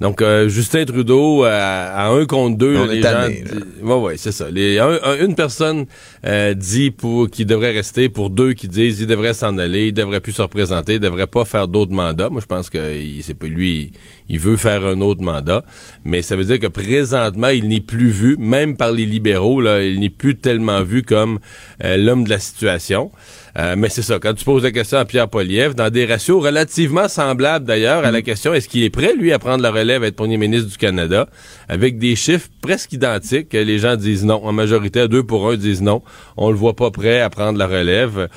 Donc, 0.00 0.20
euh, 0.20 0.48
Justin 0.50 0.84
Trudeau, 0.84 1.44
à, 1.44 1.52
à 1.52 2.08
un 2.08 2.26
contre 2.26 2.58
deux, 2.58 2.76
On 2.76 2.90
est 2.90 2.96
les 2.96 3.00
tanné, 3.00 3.44
gens... 3.80 3.86
Ouais, 3.86 3.94
ouais, 4.08 4.16
c'est 4.18 4.30
ça. 4.32 4.50
Les, 4.50 4.78
un- 4.78 4.98
un- 5.02 5.24
une 5.24 5.34
personne 5.34 5.86
euh, 6.26 6.52
dit 6.52 6.90
pour 6.90 7.30
qu'il 7.30 7.46
devrait 7.46 7.72
rester, 7.72 8.10
pour 8.10 8.28
deux 8.28 8.52
qui 8.52 8.68
disent 8.68 9.00
il 9.00 9.06
devrait 9.06 9.32
s'en 9.32 9.56
aller, 9.56 9.86
il 9.86 9.92
devrait 9.94 10.20
plus 10.20 10.32
se 10.32 10.42
représenter, 10.42 10.94
il 10.94 11.00
devrait 11.00 11.26
pas 11.26 11.46
faire 11.46 11.66
d'autres 11.66 11.92
mandats. 11.92 12.28
Moi, 12.28 12.42
je 12.42 12.46
pense 12.46 12.68
que 12.68 12.78
c'est 13.22 13.32
pas 13.32 13.46
lui, 13.46 13.92
il 14.30 14.38
veut 14.38 14.56
faire 14.56 14.86
un 14.86 15.00
autre 15.00 15.22
mandat, 15.22 15.64
mais 16.04 16.22
ça 16.22 16.36
veut 16.36 16.44
dire 16.44 16.60
que 16.60 16.68
présentement, 16.68 17.48
il 17.48 17.66
n'est 17.68 17.80
plus 17.80 18.10
vu, 18.10 18.36
même 18.38 18.76
par 18.76 18.92
les 18.92 19.04
libéraux, 19.04 19.60
là, 19.60 19.82
il 19.82 19.98
n'est 19.98 20.08
plus 20.08 20.36
tellement 20.36 20.82
vu 20.84 21.02
comme 21.02 21.40
euh, 21.82 21.96
l'homme 21.96 22.22
de 22.22 22.30
la 22.30 22.38
situation. 22.38 23.10
Euh, 23.58 23.74
mais 23.76 23.88
c'est 23.88 24.02
ça, 24.02 24.20
quand 24.20 24.32
tu 24.32 24.44
poses 24.44 24.62
la 24.62 24.70
question 24.70 24.98
à 24.98 25.04
Pierre 25.04 25.28
Poliev, 25.28 25.74
dans 25.74 25.90
des 25.90 26.06
ratios 26.06 26.40
relativement 26.40 27.08
semblables 27.08 27.66
d'ailleurs 27.66 28.04
à 28.04 28.12
la 28.12 28.22
question 28.22 28.54
est-ce 28.54 28.68
qu'il 28.68 28.84
est 28.84 28.90
prêt, 28.90 29.14
lui, 29.18 29.32
à 29.32 29.40
prendre 29.40 29.64
la 29.64 29.72
relève, 29.72 30.04
à 30.04 30.06
être 30.06 30.14
premier 30.14 30.36
ministre 30.36 30.70
du 30.70 30.76
Canada, 30.76 31.28
avec 31.68 31.98
des 31.98 32.14
chiffres 32.14 32.48
presque 32.62 32.92
identiques, 32.92 33.52
les 33.52 33.78
gens 33.80 33.96
disent 33.96 34.24
non. 34.24 34.44
En 34.44 34.52
majorité, 34.52 35.00
à 35.00 35.08
deux 35.08 35.24
pour 35.24 35.50
un 35.50 35.56
disent 35.56 35.82
non. 35.82 36.02
On 36.36 36.50
le 36.50 36.56
voit 36.56 36.76
pas 36.76 36.92
prêt 36.92 37.20
à 37.20 37.30
prendre 37.30 37.58
la 37.58 37.66
relève. 37.66 38.28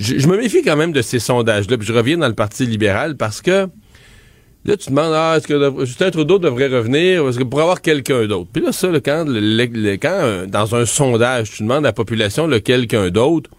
Je, 0.00 0.18
je 0.18 0.26
me 0.26 0.38
méfie 0.38 0.62
quand 0.62 0.76
même 0.76 0.92
de 0.92 1.02
ces 1.02 1.18
sondages-là, 1.18 1.76
puis 1.76 1.86
je 1.86 1.92
reviens 1.92 2.16
dans 2.16 2.28
le 2.28 2.34
Parti 2.34 2.64
libéral 2.64 3.18
parce 3.18 3.42
que 3.42 3.68
Là, 4.66 4.76
tu 4.78 4.86
te 4.86 4.90
demandes, 4.90 5.12
ah, 5.14 5.34
est-ce 5.36 5.46
que 5.46 5.84
Justin 5.84 6.10
Trudeau 6.10 6.38
devrait 6.38 6.68
revenir? 6.68 7.22
Parce 7.22 7.36
que 7.36 7.42
pour 7.44 7.60
avoir 7.60 7.82
quelqu'un 7.82 8.24
d'autre? 8.26 8.48
Puis 8.52 8.62
là, 8.62 8.72
ça, 8.72 8.88
là, 8.88 9.00
quand, 9.00 9.24
le- 9.28 9.38
le- 9.40 9.66
le- 9.66 9.96
quand 9.96 10.08
euh, 10.10 10.46
dans 10.46 10.74
un 10.74 10.86
sondage, 10.86 11.50
tu 11.52 11.62
demandes 11.64 11.84
à 11.84 11.88
la 11.88 11.92
population 11.92 12.46
le 12.46 12.60
quelqu'un 12.60 13.10
d'autre, 13.10 13.50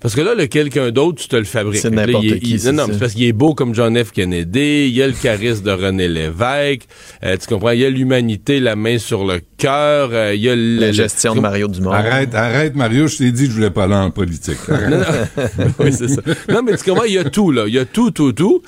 parce 0.00 0.14
que 0.14 0.20
là, 0.20 0.34
le 0.34 0.44
quelqu'un 0.46 0.90
d'autre, 0.90 1.22
tu 1.22 1.28
te 1.28 1.36
le 1.36 1.44
fabriques. 1.44 1.80
C'est 1.80 1.88
n'importe 1.88 2.24
il 2.24 2.34
est- 2.34 2.38
qui, 2.40 2.50
il- 2.50 2.60
c'est 2.60 2.72
Non, 2.72 2.86
non, 2.86 2.92
c'est 2.92 2.98
parce 2.98 3.14
qu'il 3.14 3.24
est 3.24 3.32
beau 3.32 3.54
comme 3.54 3.74
John 3.74 3.96
F. 4.04 4.10
Kennedy, 4.12 4.88
il 4.88 4.94
y 4.94 5.02
a 5.02 5.06
le 5.06 5.14
charisme 5.14 5.64
de 5.64 5.70
René 5.70 6.08
Lévesque, 6.08 6.82
euh, 7.24 7.38
tu 7.40 7.46
comprends, 7.48 7.70
il 7.70 7.80
y 7.80 7.86
a 7.86 7.88
l'humanité, 7.88 8.60
la 8.60 8.76
main 8.76 8.98
sur 8.98 9.24
le 9.24 9.40
cœur, 9.56 10.10
euh, 10.12 10.34
il 10.34 10.42
y 10.42 10.50
a 10.50 10.54
le- 10.54 10.76
La 10.78 10.86
le- 10.88 10.92
gestion 10.92 11.34
de 11.34 11.40
Mario 11.40 11.68
Dumont. 11.68 11.90
Arrête, 11.92 12.34
arrête, 12.34 12.76
Mario, 12.76 13.06
je 13.06 13.16
t'ai 13.16 13.32
dit 13.32 13.44
que 13.44 13.50
je 13.50 13.54
voulais 13.56 13.70
pas 13.70 13.84
aller 13.84 13.94
en 13.94 14.10
politique. 14.10 14.58
Non, 14.68 14.90
non. 14.98 15.64
oui, 15.78 15.90
c'est 15.90 16.08
ça. 16.08 16.20
Non, 16.50 16.60
mais 16.62 16.76
tu 16.76 16.84
comprends, 16.84 17.04
il 17.04 17.14
y 17.14 17.18
a 17.18 17.24
tout, 17.24 17.50
là. 17.50 17.64
Il 17.66 17.72
y 17.72 17.78
a 17.78 17.86
tout, 17.86 18.10
tout, 18.10 18.32
tout. 18.34 18.60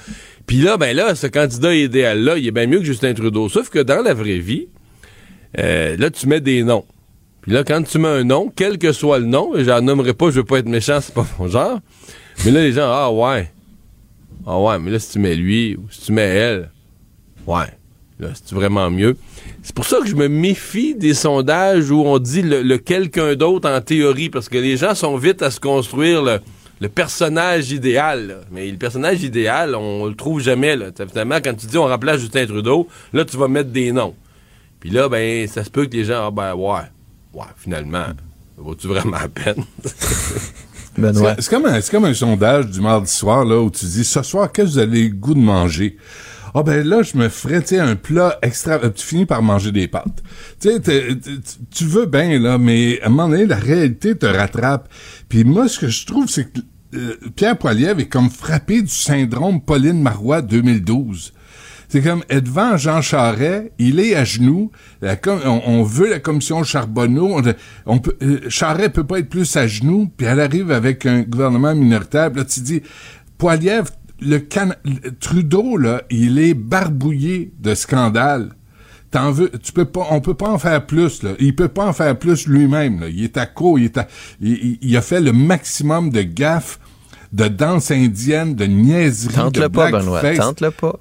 Puis 0.46 0.58
là, 0.58 0.76
ben 0.76 0.94
là, 0.94 1.14
ce 1.14 1.26
candidat 1.26 1.74
idéal-là, 1.74 2.38
il 2.38 2.46
est 2.46 2.52
bien 2.52 2.66
mieux 2.66 2.78
que 2.78 2.84
Justin 2.84 3.14
Trudeau. 3.14 3.48
Sauf 3.48 3.68
que 3.68 3.80
dans 3.80 4.02
la 4.02 4.14
vraie 4.14 4.38
vie, 4.38 4.68
euh, 5.58 5.96
là, 5.96 6.10
tu 6.10 6.28
mets 6.28 6.40
des 6.40 6.62
noms. 6.62 6.84
Puis 7.40 7.52
là, 7.52 7.64
quand 7.64 7.82
tu 7.82 7.98
mets 7.98 8.08
un 8.08 8.24
nom, 8.24 8.52
quel 8.54 8.78
que 8.78 8.92
soit 8.92 9.18
le 9.18 9.26
nom, 9.26 9.52
j'en 9.56 9.80
nommerai 9.80 10.14
pas, 10.14 10.30
je 10.30 10.36
veux 10.36 10.44
pas 10.44 10.58
être 10.58 10.68
méchant, 10.68 11.00
c'est 11.00 11.14
pas 11.14 11.26
mon 11.38 11.48
genre. 11.48 11.80
Mais 12.44 12.52
là, 12.52 12.60
les 12.62 12.72
gens, 12.72 12.88
ah 12.88 13.10
ouais. 13.10 13.50
Ah 14.46 14.60
ouais, 14.60 14.78
mais 14.78 14.92
là, 14.92 14.98
si 15.00 15.12
tu 15.12 15.18
mets 15.18 15.34
lui 15.34 15.76
ou 15.76 15.86
si 15.90 16.02
tu 16.02 16.12
mets 16.12 16.22
elle, 16.22 16.70
ouais. 17.46 17.66
Là, 18.18 18.28
c'est 18.32 18.54
vraiment 18.54 18.90
mieux. 18.90 19.16
C'est 19.62 19.74
pour 19.74 19.84
ça 19.84 19.98
que 19.98 20.06
je 20.06 20.14
me 20.14 20.28
méfie 20.28 20.94
des 20.94 21.12
sondages 21.12 21.90
où 21.90 22.02
on 22.02 22.18
dit 22.18 22.40
le, 22.40 22.62
le 22.62 22.78
quelqu'un 22.78 23.34
d'autre 23.34 23.68
en 23.68 23.80
théorie, 23.80 24.30
parce 24.30 24.48
que 24.48 24.56
les 24.56 24.76
gens 24.76 24.94
sont 24.94 25.16
vite 25.16 25.42
à 25.42 25.50
se 25.50 25.60
construire 25.60 26.22
le, 26.22 26.40
le 26.80 26.88
personnage 26.88 27.70
idéal. 27.72 28.26
là. 28.28 28.34
Mais 28.50 28.70
le 28.70 28.76
personnage 28.76 29.22
idéal, 29.22 29.74
on 29.74 30.06
le 30.06 30.14
trouve 30.14 30.40
jamais. 30.40 30.76
Là. 30.76 30.86
Finalement, 31.08 31.36
quand 31.42 31.54
tu 31.54 31.66
dis 31.66 31.78
on 31.78 31.86
remplace 31.86 32.20
Justin 32.20 32.46
Trudeau, 32.46 32.88
là, 33.12 33.24
tu 33.24 33.36
vas 33.36 33.48
mettre 33.48 33.70
des 33.70 33.92
noms. 33.92 34.14
Puis 34.80 34.90
là, 34.90 35.08
ben, 35.08 35.46
ça 35.48 35.64
se 35.64 35.70
peut 35.70 35.86
que 35.86 35.96
les 35.96 36.04
gens, 36.04 36.26
ah 36.26 36.30
ben, 36.30 36.54
ouais, 36.54 36.82
ouais, 37.32 37.44
finalement, 37.56 38.06
vaut-tu 38.58 38.86
vraiment 38.88 39.18
la 39.18 39.28
peine? 39.28 39.64
Benoît. 40.98 41.34
C'est 41.36 41.42
c'est 41.42 41.50
comme, 41.50 41.66
un- 41.66 41.80
c'est 41.80 41.90
comme 41.90 42.04
un 42.06 42.14
sondage 42.14 42.66
du 42.66 42.80
mardi 42.80 43.10
soir, 43.12 43.44
là, 43.44 43.60
où 43.60 43.70
tu 43.70 43.84
dis, 43.84 44.04
ce 44.04 44.22
soir, 44.22 44.50
qu'est-ce 44.50 44.68
que 44.68 44.72
vous 44.72 44.78
avez 44.78 45.02
le 45.08 45.14
goût 45.14 45.34
de 45.34 45.40
manger? 45.40 45.96
Ah 46.54 46.62
ben 46.62 46.86
là, 46.86 47.02
je 47.02 47.16
me 47.16 47.28
ferais, 47.28 47.62
tu 47.62 47.78
un 47.78 47.96
plat 47.96 48.38
extra... 48.42 48.74
euh, 48.82 48.90
Tu 48.90 49.04
finis 49.04 49.26
par 49.26 49.42
manger 49.42 49.72
des 49.72 49.88
pâtes. 49.88 50.22
Tu 50.60 50.70
tu 51.70 51.84
veux 51.84 52.06
bien, 52.06 52.38
là, 52.38 52.58
mais 52.58 53.00
à 53.02 53.06
un 53.06 53.08
moment 53.10 53.28
donné, 53.28 53.46
la 53.46 53.56
réalité 53.56 54.16
te 54.16 54.26
rattrape. 54.26 54.88
Puis 55.28 55.44
moi, 55.44 55.68
ce 55.68 55.78
que 55.78 55.88
je 55.88 56.06
trouve, 56.06 56.28
c'est 56.28 56.52
que 56.52 56.60
euh, 56.94 57.16
Pierre 57.34 57.58
Poilievre 57.58 58.00
est 58.00 58.08
comme 58.08 58.30
frappé 58.30 58.82
du 58.82 58.88
syndrome 58.88 59.60
Pauline 59.60 60.00
Marois 60.00 60.42
2012. 60.42 61.32
C'est 61.88 62.02
comme 62.02 62.24
être 62.28 62.44
devant 62.44 62.76
Jean 62.76 63.00
Charest, 63.00 63.70
il 63.78 64.00
est 64.00 64.16
à 64.16 64.24
genoux, 64.24 64.72
la 65.02 65.16
on, 65.44 65.84
veut 65.84 66.10
la 66.10 66.18
commission 66.18 66.64
Charbonneau, 66.64 67.40
on, 67.86 67.98
peut, 67.98 68.16
euh, 68.22 68.40
Charest 68.48 68.90
peut 68.90 69.04
pas 69.04 69.20
être 69.20 69.28
plus 69.28 69.56
à 69.56 69.68
genoux, 69.68 70.10
puis 70.16 70.26
elle 70.26 70.40
arrive 70.40 70.72
avec 70.72 71.06
un 71.06 71.22
gouvernement 71.22 71.76
minoritaire, 71.76 72.30
là 72.34 72.44
tu 72.44 72.60
dis, 72.60 72.82
Poilievre, 73.38 73.90
le, 74.20 74.38
Can- 74.38 74.74
le 74.84 75.10
Trudeau, 75.18 75.76
là, 75.76 76.02
il 76.10 76.38
est 76.38 76.54
barbouillé 76.54 77.52
de 77.58 77.74
scandales. 77.74 78.50
T'en 79.10 79.30
veux, 79.30 79.50
tu 79.62 79.72
peux 79.72 79.84
pas, 79.84 80.06
on 80.10 80.20
peut 80.20 80.34
pas 80.34 80.48
en 80.48 80.58
faire 80.58 80.84
plus, 80.84 81.22
là. 81.22 81.30
Il 81.38 81.54
peut 81.54 81.68
pas 81.68 81.86
en 81.86 81.92
faire 81.92 82.18
plus 82.18 82.46
lui-même. 82.46 83.04
Il 83.08 83.22
est 83.22 83.36
à 83.36 83.46
court, 83.46 83.78
il 83.78 83.86
est 83.86 83.98
à, 83.98 84.08
il, 84.40 84.96
a 84.96 85.00
fait 85.00 85.20
le 85.20 85.32
maximum 85.32 86.10
de 86.10 86.22
gaffes, 86.22 86.80
de 87.32 87.46
danse 87.48 87.90
indienne, 87.90 88.54
de 88.54 88.64
niaiseries, 88.64 89.34
de 89.34 89.40
Tente-le 89.40 89.68
pas, 89.68 89.90
Benoît. 89.90 90.34
Tente-le 90.34 90.70
pas. 90.70 90.98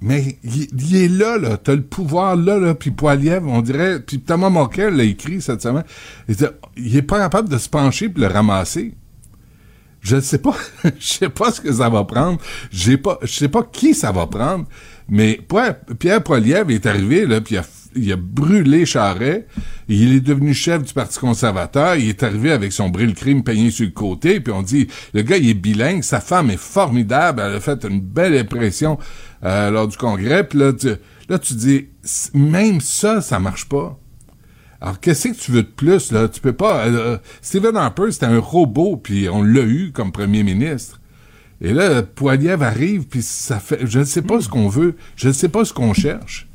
Mais 0.00 0.38
il, 0.44 0.68
il 0.72 0.96
est 0.96 1.08
là, 1.08 1.38
là. 1.38 1.56
T'as 1.56 1.74
le 1.74 1.82
pouvoir 1.82 2.36
là, 2.36 2.58
là. 2.58 2.74
Puis 2.74 2.90
Poiliev, 2.90 3.46
on 3.46 3.60
dirait... 3.60 4.00
Puis 4.00 4.20
Thomas 4.20 4.48
Monkel 4.48 4.94
l'a 4.94 5.04
écrit 5.04 5.40
cette 5.40 5.62
semaine. 5.62 5.84
Il, 6.28 6.36
dit, 6.36 6.44
il 6.76 6.96
est 6.96 7.02
pas 7.02 7.18
capable 7.18 7.48
de 7.48 7.58
se 7.58 7.68
pencher 7.68 8.08
puis 8.08 8.22
le 8.22 8.28
ramasser. 8.28 8.94
Je 10.02 10.16
ne 10.16 10.20
sais 10.20 10.38
pas, 10.38 10.56
je 10.84 10.90
sais 11.06 11.28
pas 11.28 11.52
ce 11.52 11.60
que 11.60 11.72
ça 11.72 11.88
va 11.88 12.04
prendre. 12.04 12.38
J'ai 12.70 12.96
pas, 12.96 13.18
je 13.22 13.32
sais 13.32 13.48
pas 13.48 13.62
qui 13.62 13.94
ça 13.94 14.10
va 14.12 14.26
prendre. 14.26 14.66
Mais 15.08 15.40
Pierre, 15.48 15.76
Pierre 15.98 16.22
est 16.68 16.86
arrivé 16.86 17.26
là, 17.26 17.40
puis 17.40 17.56
il 17.94 18.12
a, 18.12 18.16
brûlé 18.16 18.84
Charret. 18.84 19.46
Il 19.88 20.14
est 20.14 20.20
devenu 20.20 20.54
chef 20.54 20.82
du 20.82 20.92
Parti 20.92 21.18
conservateur. 21.18 21.96
Il 21.96 22.08
est 22.08 22.22
arrivé 22.22 22.50
avec 22.50 22.72
son 22.72 22.88
brûle-crime 22.88 23.44
peigné 23.44 23.70
sur 23.70 23.84
le 23.84 23.92
côté. 23.92 24.40
Puis 24.40 24.52
on 24.52 24.62
dit, 24.62 24.88
le 25.12 25.22
gars, 25.22 25.36
il 25.36 25.50
est 25.50 25.54
bilingue. 25.54 26.02
Sa 26.02 26.20
femme 26.20 26.50
est 26.50 26.60
formidable. 26.60 27.42
Elle 27.44 27.56
a 27.56 27.60
fait 27.60 27.84
une 27.84 28.00
belle 28.00 28.36
impression 28.36 28.98
euh, 29.44 29.70
lors 29.70 29.86
du 29.86 29.96
congrès. 29.96 30.48
Puis 30.48 30.58
là, 30.58 30.72
tu, 30.72 30.88
là, 31.28 31.38
tu 31.38 31.54
dis, 31.54 31.88
même 32.32 32.80
ça, 32.80 33.20
ça 33.20 33.38
marche 33.38 33.68
pas. 33.68 33.98
Alors, 34.82 34.98
qu'est-ce 35.00 35.28
que 35.28 35.34
tu 35.36 35.52
veux 35.52 35.62
de 35.62 35.68
plus, 35.68 36.10
là? 36.12 36.28
Tu 36.28 36.40
peux 36.40 36.52
pas... 36.52 36.86
euh, 36.86 37.16
Stephen 37.40 37.76
Harper, 37.76 38.10
c'était 38.10 38.26
un 38.26 38.40
robot, 38.40 38.96
puis 38.96 39.28
on 39.28 39.42
l'a 39.42 39.62
eu 39.62 39.92
comme 39.92 40.10
premier 40.12 40.42
ministre. 40.42 41.00
Et 41.60 41.72
là, 41.72 42.02
Poiliev 42.02 42.62
arrive, 42.64 43.04
puis 43.06 43.22
ça 43.22 43.60
fait... 43.60 43.86
Je 43.86 44.00
ne 44.00 44.04
sais 44.04 44.22
pas 44.22 44.40
ce 44.40 44.48
qu'on 44.48 44.68
veut. 44.68 44.96
Je 45.14 45.28
ne 45.28 45.32
sais 45.32 45.48
pas 45.48 45.64
ce 45.64 45.72
qu'on 45.72 45.94
cherche. 45.94 46.48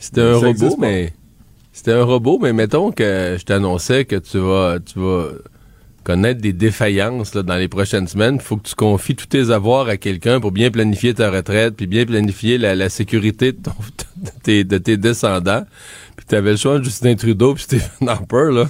C'était 0.00 0.20
un 0.20 0.34
Ça 0.40 0.46
robot, 0.46 0.76
mais. 0.80 1.12
C'était 1.72 1.92
un 1.92 2.04
robot, 2.04 2.38
mais 2.40 2.52
mettons 2.52 2.92
que 2.92 3.36
je 3.38 3.44
t'annonçais 3.44 4.04
que 4.04 4.16
tu 4.16 4.38
vas, 4.38 4.78
tu 4.78 5.00
vas 5.00 5.28
connaître 6.04 6.40
des 6.40 6.52
défaillances 6.52 7.34
là, 7.34 7.42
dans 7.42 7.56
les 7.56 7.66
prochaines 7.66 8.06
semaines. 8.06 8.36
Il 8.36 8.40
faut 8.42 8.56
que 8.58 8.68
tu 8.68 8.74
confies 8.76 9.16
tous 9.16 9.26
tes 9.26 9.50
avoirs 9.50 9.88
à 9.88 9.96
quelqu'un 9.96 10.38
pour 10.38 10.52
bien 10.52 10.70
planifier 10.70 11.14
ta 11.14 11.30
retraite, 11.30 11.74
puis 11.74 11.86
bien 11.88 12.04
planifier 12.04 12.58
la, 12.58 12.76
la 12.76 12.88
sécurité 12.90 13.52
de, 13.52 13.58
ton- 13.62 13.72
de 14.16 14.30
tes, 14.42 14.62
de 14.64 14.78
tes 14.78 14.96
descendants. 14.98 15.64
Puis 16.16 16.26
tu 16.28 16.34
avais 16.34 16.52
le 16.52 16.56
choix 16.56 16.78
de 16.78 16.84
Justin 16.84 17.14
Trudeau 17.16 17.54
puis 17.54 17.64
Stephen 17.64 18.08
Harper, 18.08 18.50
là. 18.52 18.68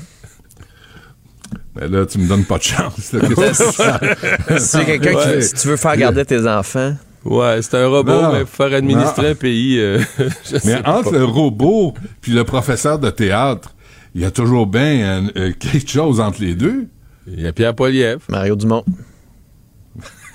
Mais 1.77 1.89
là, 1.89 2.07
tu 2.07 2.19
me 2.19 2.29
donnes 2.29 2.45
pas 2.45 2.59
de 2.59 2.63
chance. 2.63 3.13
là. 3.13 3.21
Si 4.59 4.67
c'est 4.67 4.85
quelqu'un 4.85 5.15
qui 5.15 5.43
si 5.43 5.55
tu 5.55 5.69
veux 5.69 5.77
faire 5.77 5.97
garder 5.97 6.25
tes 6.25 6.47
enfants. 6.49 6.95
Ouais, 7.25 7.61
c'est 7.63 7.77
un 7.79 7.89
robot, 7.89 8.13
Non. 8.23 8.33
mais 8.33 8.41
pour 8.45 8.51
faire 8.51 8.73
administrer 8.75 9.23
Non. 9.23 9.29
un 9.31 9.35
pays. 9.35 9.79
euh, 9.81 9.99
je 10.45 10.59
sais 10.59 10.61
Mais 10.83 10.87
entre 10.89 11.11
pas. 11.11 11.19
le 11.19 11.25
robot 11.25 11.95
puis 12.21 12.33
le 12.33 12.45
professeur 12.45 12.99
de 12.99 13.11
théâtre, 13.11 13.75
il 14.15 14.21
y 14.21 14.25
a 14.25 14.31
toujours 14.31 14.67
bien 14.67 14.83
euh, 14.83 15.29
euh, 15.37 15.53
quelque 15.59 15.91
chose 15.91 16.21
entre 16.21 16.41
les 16.43 16.55
deux. 16.55 16.87
Il 17.27 17.41
y 17.41 17.47
a 17.47 17.53
Pierre 17.53 17.75
Poilievre. 17.75 18.21
Mario 18.29 18.55
Dumont. 18.57 18.85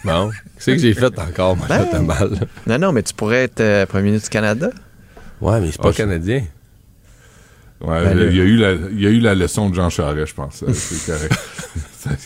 Bon, 0.03 0.31
c'est 0.57 0.73
que 0.73 0.79
j'ai 0.81 0.93
fait 0.93 1.17
encore, 1.19 1.55
moi, 1.57 1.67
Ben. 1.69 2.01
mal. 2.05 2.31
Non, 2.65 2.79
non, 2.79 2.91
mais 2.91 3.03
tu 3.03 3.13
pourrais 3.13 3.43
être 3.43 3.59
euh, 3.61 3.85
premier 3.85 4.05
ministre 4.05 4.29
du 4.29 4.33
Canada. 4.33 4.69
Ouais, 5.41 5.59
mais 5.61 5.71
c'est 5.71 5.81
pas 5.81 5.89
Ah, 5.89 5.91
je- 5.91 5.97
canadien. 5.97 6.43
Ouais, 7.81 8.03
Ben, 8.03 8.29
il, 8.29 8.37
y 8.37 8.41
a 8.41 8.43
eu 8.43 8.57
la, 8.57 8.71
il 8.73 9.01
y 9.01 9.07
a 9.07 9.09
eu 9.09 9.19
la 9.19 9.35
leçon 9.35 9.69
de 9.69 9.75
Jean 9.75 9.89
Charest, 9.89 10.27
je 10.27 10.35
pense. 10.35 10.63
C'est 10.73 11.11
correct. 11.11 11.33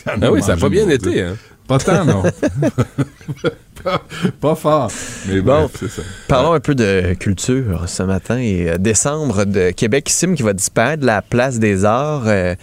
Ah 0.06 0.30
oui, 0.30 0.40
ça 0.40 0.52
a 0.52 0.54
mangé 0.54 0.60
pas 0.60 0.68
bien 0.68 0.88
été, 0.88 1.20
hein. 1.20 1.36
Pas 1.66 1.78
tant, 1.78 2.04
non. 2.04 2.22
pas, 3.82 4.02
pas 4.40 4.54
fort. 4.54 4.90
Mais 5.28 5.40
Bon, 5.40 5.70
c'est 5.78 5.88
ça. 5.90 6.02
Parlons 6.28 6.52
un 6.52 6.60
peu 6.60 6.74
de 6.74 7.14
culture 7.14 7.84
ce 7.88 8.02
matin. 8.02 8.38
Et 8.38 8.68
euh, 8.70 8.76
décembre 8.78 9.44
de 9.44 9.70
Québec 9.70 10.08
Sim 10.10 10.34
qui 10.34 10.42
va 10.42 10.52
disparaître 10.52 11.04
la 11.04 11.22
place 11.22 11.58
des 11.58 11.84
arts. 11.84 12.24
Euh, 12.26 12.54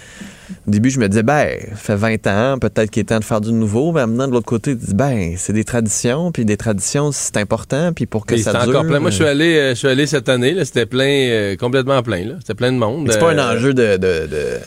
au 0.68 0.72
début, 0.72 0.90
je 0.90 1.00
me 1.00 1.08
disais, 1.08 1.24
ben, 1.24 1.58
ça 1.72 1.76
fait 1.78 1.96
20 1.96 2.28
ans, 2.28 2.60
peut-être 2.60 2.92
qu'il 2.92 3.02
est 3.02 3.06
temps 3.06 3.20
de 3.20 3.24
faire 3.24 3.42
du 3.42 3.54
nouveau. 3.54 3.92
Mais 3.94 4.06
maintenant, 4.06 4.28
de 4.28 4.34
l'autre 4.34 4.46
côté, 4.46 4.78
tu 4.78 4.86
dis, 4.86 4.94
ben, 4.94 5.34
c'est 5.38 5.54
des 5.54 5.64
traditions, 5.64 6.32
puis 6.32 6.44
des 6.46 6.58
traditions, 6.58 7.12
c'est 7.12 7.38
important, 7.38 7.94
puis 7.94 8.06
pour 8.06 8.26
que 8.26 8.34
Puis 8.36 8.44
ça 8.44 8.52
dure. 8.52 8.70
encore 8.70 8.86
plein. 8.86 9.00
Moi, 9.00 9.10
je 9.12 9.16
suis 9.16 9.24
euh, 9.24 9.32
allé, 9.32 9.56
euh, 9.56 9.70
je 9.72 9.76
suis 9.76 9.88
allé 9.88 10.06
cette 10.06 10.28
année, 10.30 10.54
là, 10.54 10.66
c'était 10.66 10.86
plein, 10.86 11.06
euh, 11.30 11.56
complètement 11.56 12.04
plein, 12.04 12.26
là. 12.26 12.34
C'était 12.40 12.54
plein 12.54 12.72
de 12.74 12.78
monde. 12.78 13.10
C'est 13.12 13.20
pas 13.20 13.32
un 13.32 13.40
enjeu 13.56 13.74
de. 13.74 13.94
de- 13.98 14.28
de- 14.28 14.60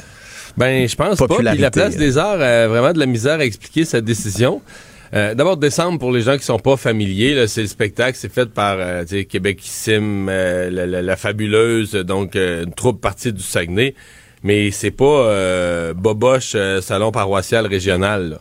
Ben, 0.56 0.88
je 0.88 0.94
pense 0.96 1.18
pas. 1.26 1.34
Puis 1.52 1.58
la 1.62 1.70
place 1.70 1.96
des 1.98 2.18
arts 2.18 2.40
a 2.40 2.66
vraiment 2.68 2.92
de 2.92 2.98
la 2.98 3.06
misère 3.06 3.40
à 3.40 3.44
expliquer 3.44 3.84
sa 3.84 4.00
décision. 4.00 4.62
Euh, 5.12 5.34
D'abord, 5.34 5.56
décembre, 5.56 5.98
pour 5.98 6.10
les 6.12 6.22
gens 6.22 6.36
qui 6.36 6.44
sont 6.44 6.58
pas 6.58 6.76
familiers, 6.76 7.46
c'est 7.46 7.60
le 7.62 7.66
spectacle, 7.68 8.16
c'est 8.20 8.32
fait 8.32 8.46
par 8.46 8.76
euh, 8.78 9.04
Québecissime, 9.04 10.28
euh, 10.28 10.70
la, 10.70 10.86
la- 10.86 11.02
la 11.02 11.16
fabuleuse, 11.16 11.92
donc 11.92 12.34
euh, 12.36 12.64
une 12.64 12.72
troupe 12.72 13.00
partie 13.00 13.32
du 13.32 13.42
Saguenay. 13.42 13.94
Mais 14.42 14.70
c'est 14.70 14.90
pas 14.90 15.04
euh, 15.04 15.94
Boboche 15.94 16.52
euh, 16.54 16.80
salon 16.80 17.12
paroissial 17.12 17.66
régional. 17.66 18.30
là. 18.30 18.38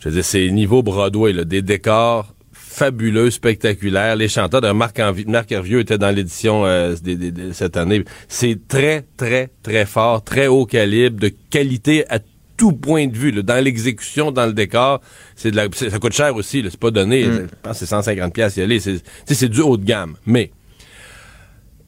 Je 0.00 0.08
veux 0.08 0.14
dire, 0.14 0.24
c'est 0.24 0.48
niveau 0.50 0.82
Broadway, 0.82 1.32
là, 1.32 1.44
des 1.44 1.62
décors 1.62 2.34
fabuleux, 2.70 3.30
spectaculaires. 3.30 4.14
Les 4.14 4.28
chanteurs 4.28 4.60
de 4.60 4.70
Marc, 4.70 4.98
Envi- 5.00 5.26
Marc 5.26 5.50
Hervieux 5.50 5.80
étaient 5.80 5.98
dans 5.98 6.14
l'édition 6.14 6.64
euh, 6.64 6.94
de 7.02 7.52
cette 7.52 7.76
année. 7.76 8.04
C'est 8.28 8.58
très, 8.68 9.04
très, 9.16 9.50
très 9.62 9.84
fort, 9.86 10.22
très 10.22 10.46
haut 10.46 10.66
calibre, 10.66 11.18
de 11.20 11.32
qualité 11.50 12.04
à 12.08 12.20
tout 12.56 12.72
point 12.72 13.06
de 13.08 13.16
vue, 13.16 13.32
là, 13.32 13.42
dans 13.42 13.62
l'exécution, 13.64 14.30
dans 14.30 14.46
le 14.46 14.52
décor. 14.52 15.00
C'est 15.34 15.50
de 15.50 15.56
la, 15.56 15.64
ça 15.72 15.98
coûte 15.98 16.12
cher 16.12 16.34
aussi, 16.36 16.62
c'est 16.70 16.78
pas 16.78 16.90
donné. 16.92 17.24
Je 17.24 17.30
pense 17.62 17.72
que 17.72 17.78
c'est 17.80 17.86
150 17.86 18.32
pièces 18.32 18.56
y 18.56 18.62
aller. 18.62 18.78
C'est, 18.78 19.48
du 19.48 19.60
haut 19.62 19.76
de 19.76 19.84
gamme. 19.84 20.14
Mais 20.24 20.52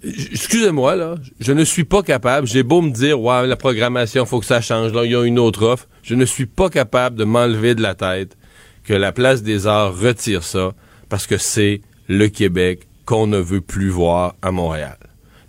Excusez-moi, 0.05 0.97
là, 0.97 1.15
je 1.39 1.53
ne 1.53 1.63
suis 1.63 1.85
pas 1.85 2.03
capable, 2.03 2.49
j'ai 2.49 2.65
beau 2.65 2.81
me 2.83 2.91
dire, 2.91 3.21
ouais, 3.21 3.47
la 3.47 3.55
programmation, 3.55 4.27
faut 4.27 4.41
que 4.41 4.47
ça 4.47 4.61
change, 4.61 4.93
là, 4.93 5.05
il 5.05 5.13
y 5.13 5.15
a 5.15 5.23
une 5.25 5.39
autre 5.39 5.65
offre. 5.65 5.87
Je 6.03 6.17
ne 6.17 6.25
suis 6.25 6.47
pas 6.47 6.71
capable 6.71 7.15
de 7.17 7.23
m'enlever 7.23 7.77
de 7.77 7.83
la 7.83 7.95
tête 7.95 8.37
que 8.85 8.95
la 8.95 9.13
place 9.13 9.43
des 9.43 9.67
arts 9.67 9.97
retire 9.97 10.43
ça 10.43 10.73
parce 11.09 11.27
que 11.27 11.39
c'est 11.39 11.83
le 12.09 12.29
Québec 12.29 12.89
qu'on 13.05 13.27
ne 13.27 13.39
veut 13.39 13.61
plus 13.61 13.89
voir 13.89 14.35
à 14.43 14.51
Montréal. 14.51 14.97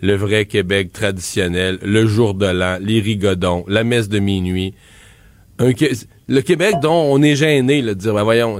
Le 0.02 0.16
vrai 0.16 0.46
Québec 0.46 0.92
traditionnel, 0.92 1.80
le 1.82 2.06
jour 2.06 2.34
de 2.34 2.46
l'an, 2.46 2.78
les 2.82 3.00
rigodons, 3.00 3.64
la 3.68 3.84
messe 3.84 4.10
de 4.10 4.20
minuit. 4.20 4.74
Le 5.60 6.42
Québec 6.42 6.76
dont 6.82 7.10
on 7.12 7.22
est 7.22 7.36
gêné 7.36 7.82
là, 7.82 7.94
de 7.94 8.00
dire, 8.00 8.14
ben 8.14 8.24
voyons, 8.24 8.60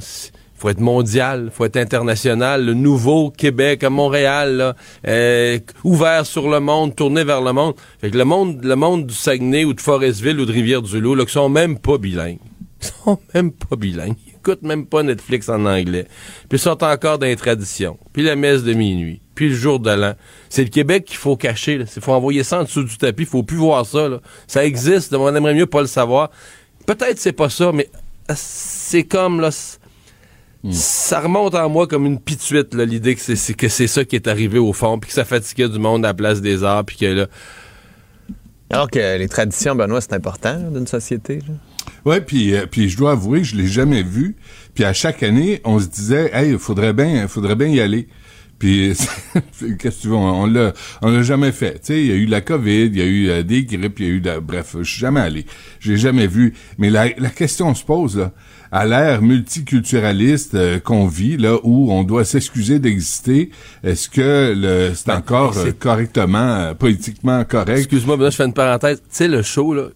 faut 0.64 0.70
être 0.70 0.80
mondial, 0.80 1.50
faut 1.52 1.66
être 1.66 1.76
international, 1.76 2.66
le 2.66 2.74
nouveau 2.74 3.30
Québec 3.30 3.84
à 3.84 3.90
Montréal, 3.90 4.56
là, 4.56 4.76
euh, 5.06 5.60
ouvert 5.84 6.26
sur 6.26 6.50
le 6.50 6.62
monde, 6.62 6.96
tourné 6.96 7.26
vers 7.26 7.42
le 7.42 7.52
monde. 7.52 7.74
Fait 8.00 8.10
que 8.10 8.18
le 8.18 8.24
monde, 8.24 8.64
le 8.64 8.76
monde 8.78 9.08
du 9.08 9.14
Saguenay 9.14 9.66
ou 9.66 9.74
de 9.74 9.82
Forestville 9.82 10.40
ou 10.40 10.46
de 10.46 10.54
Rivière-du-Loup, 10.54 11.16
là, 11.16 11.26
qui 11.26 11.34
sont 11.34 11.50
même 11.50 11.78
pas 11.78 11.98
bilingues. 11.98 12.40
Ils 12.82 12.88
sont 13.04 13.20
même 13.34 13.52
pas 13.52 13.76
bilingues. 13.76 14.16
Ils 14.46 14.52
écoutent 14.52 14.64
même 14.64 14.86
pas 14.86 15.04
Netflix 15.04 15.48
en 15.48 15.66
anglais. 15.66 16.06
Puis 16.50 16.58
ils 16.58 16.60
sont 16.60 16.84
encore 16.84 17.18
dans 17.18 17.26
les 17.26 17.36
traditions. 17.38 17.98
Puis 18.12 18.24
la 18.24 18.36
messe 18.36 18.64
de 18.64 18.74
minuit. 18.74 19.22
Puis 19.36 19.50
le 19.50 19.56
jour 19.56 19.80
de 19.80 19.90
l'an. 19.92 20.14
C'est 20.50 20.64
le 20.64 20.70
Québec 20.70 21.06
qu'il 21.06 21.16
faut 21.18 21.38
cacher. 21.38 21.76
Il 21.96 22.02
faut 22.02 22.12
envoyer 22.12 22.44
ça 22.44 22.60
en 22.60 22.64
dessous 22.64 22.84
du 22.84 22.98
tapis. 22.98 23.24
Il 23.24 23.28
faut 23.30 23.44
plus 23.44 23.56
voir 23.58 23.86
ça. 23.86 24.10
là. 24.10 24.20
Ça 24.48 24.66
existe. 24.66 25.14
On 25.14 25.34
aimerait 25.34 25.54
mieux 25.54 25.66
pas 25.66 25.80
le 25.82 25.88
savoir. 25.88 26.30
Peut-être 26.86 27.20
c'est 27.20 27.32
pas 27.32 27.50
ça, 27.50 27.72
mais 27.74 27.90
c'est 28.36 29.04
comme 29.04 29.40
là. 29.40 29.50
c- 29.52 29.78
Ça 30.72 31.22
remonte 31.22 31.56
en 31.56 31.70
moi 31.70 31.88
comme 31.88 32.06
une 32.06 32.20
pituite, 32.20 32.74
là, 32.74 32.84
l'idée 32.86 33.16
que 33.16 33.22
c'est, 33.22 33.54
que 33.54 33.70
c'est 33.70 33.88
ça 33.88 34.04
qui 34.06 34.16
est 34.18 34.28
arrivé 34.28 34.60
au 34.60 34.74
fond, 34.74 35.00
puis 35.00 35.08
que 35.10 35.14
ça 35.14 35.24
fatiguait 35.26 35.70
du 35.70 35.80
monde 35.80 36.04
à 36.06 36.10
la 36.10 36.14
place 36.14 36.42
des 36.42 36.64
arts, 36.66 36.84
puis 36.86 36.98
que 36.98 37.06
là. 37.06 37.28
Alors 38.70 38.90
que 38.90 39.18
les 39.18 39.28
traditions, 39.30 39.76
Benoît, 39.76 40.02
c'est 40.02 40.14
important 40.14 40.54
là, 40.54 40.70
d'une 40.70 40.88
société. 40.88 41.40
là. 41.40 41.54
Ouais, 42.06 42.22
puis 42.22 42.54
euh, 42.56 42.66
puis 42.70 42.90
je 42.90 42.98
dois 42.98 43.12
avouer 43.12 43.40
que 43.42 43.48
je 43.48 43.56
l'ai 43.56 43.68
jamais 43.68 44.04
vu. 44.04 44.36
Puis 44.74 44.84
à 44.84 44.94
chaque 44.94 45.24
année, 45.24 45.62
on 45.64 45.80
se 45.80 45.88
disait, 45.88 46.32
hey, 46.34 46.58
faudrait 46.58 46.94
bien, 46.94 47.28
faudrait 47.28 47.56
bien 47.56 47.68
y 47.68 47.80
aller. 47.80 48.08
Puis 48.60 48.94
qu'est-ce 49.60 49.98
que 49.98 50.02
tu 50.04 50.08
veux, 50.08 50.16
on, 50.16 50.46
l'a, 50.46 50.74
on 51.02 51.12
l'a 51.12 51.22
jamais 51.22 51.52
fait. 51.52 51.74
Tu 51.74 51.80
sais, 51.84 52.02
il 52.02 52.08
y 52.08 52.12
a 52.12 52.16
eu 52.16 52.26
la 52.26 52.40
COVID, 52.42 52.86
il 52.86 52.98
y 52.98 53.02
a 53.02 53.06
eu 53.06 53.30
euh, 53.30 53.44
des 53.44 53.66
grippes, 53.66 54.00
il 54.00 54.06
y 54.06 54.10
a 54.10 54.12
eu, 54.14 54.22
de- 54.22 54.40
bref, 54.40 54.76
je 54.80 54.84
suis 54.90 55.00
jamais 55.00 55.20
allé, 55.20 55.46
j'ai 55.80 55.98
jamais 55.98 56.28
vu. 56.28 56.54
Mais 56.78 56.90
la, 56.90 57.10
la 57.18 57.30
question 57.30 57.76
se 57.76 57.84
pose 57.84 58.18
là, 58.18 58.32
à 58.72 58.86
l'ère 58.86 59.22
multiculturaliste 59.22 60.56
euh, 60.56 60.80
qu'on 60.80 61.08
vit 61.08 61.38
là, 61.38 61.58
où 61.64 61.92
on 61.92 62.04
doit 62.04 62.26
s'excuser 62.26 62.80
d'exister, 62.80 63.52
est-ce 63.84 64.08
que 64.10 64.54
le, 64.56 64.94
c'est 64.96 65.12
encore 65.12 65.58
euh, 65.58 65.72
correctement, 65.78 66.74
politiquement 66.76 67.44
correct? 67.44 67.78
Excuse-moi, 67.80 68.18
mais 68.18 68.24
là, 68.26 68.30
je 68.30 68.36
fais 68.38 68.46
une 68.46 68.54
parenthèse. 68.54 69.00
Tu 69.00 69.06
sais, 69.10 69.28
le 69.28 69.42
show, 69.42 69.74
là, 69.74 69.88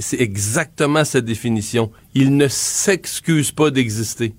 c'est 0.00 0.20
exactement 0.20 1.04
cette 1.04 1.24
définition. 1.24 1.90
Il 2.14 2.36
ne 2.36 2.48
s'excuse 2.48 3.52
pas 3.52 3.70
d'exister. 3.70 4.34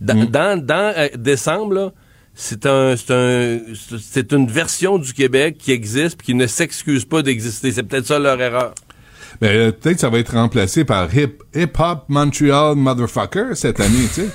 Dans, 0.00 0.24
dans, 0.24 0.64
dans, 0.64 0.94
euh, 0.96 1.08
décembre, 1.16 1.74
là, 1.74 1.92
c'est 2.34 2.66
un, 2.66 2.96
c'est 2.96 3.12
un, 3.12 3.60
c'est 4.00 4.32
une 4.32 4.46
version 4.48 4.98
du 4.98 5.12
Québec 5.12 5.56
qui 5.58 5.72
existe 5.72 6.16
puis 6.18 6.26
qui 6.26 6.34
ne 6.34 6.46
s'excuse 6.46 7.04
pas 7.04 7.22
d'exister. 7.22 7.72
C'est 7.72 7.82
peut-être 7.82 8.06
ça 8.06 8.18
leur 8.18 8.40
erreur. 8.40 8.74
Ben, 9.40 9.48
euh, 9.48 9.72
peut-être 9.72 9.94
que 9.96 10.00
ça 10.00 10.08
va 10.08 10.18
être 10.18 10.34
remplacé 10.34 10.84
par 10.84 11.14
Hip, 11.16 11.38
Hip 11.54 11.72
Hop 11.78 12.04
Montreal 12.08 12.74
Motherfucker 12.76 13.54
cette 13.54 13.80
année, 13.80 14.06
tu 14.14 14.22
sais. 14.22 14.28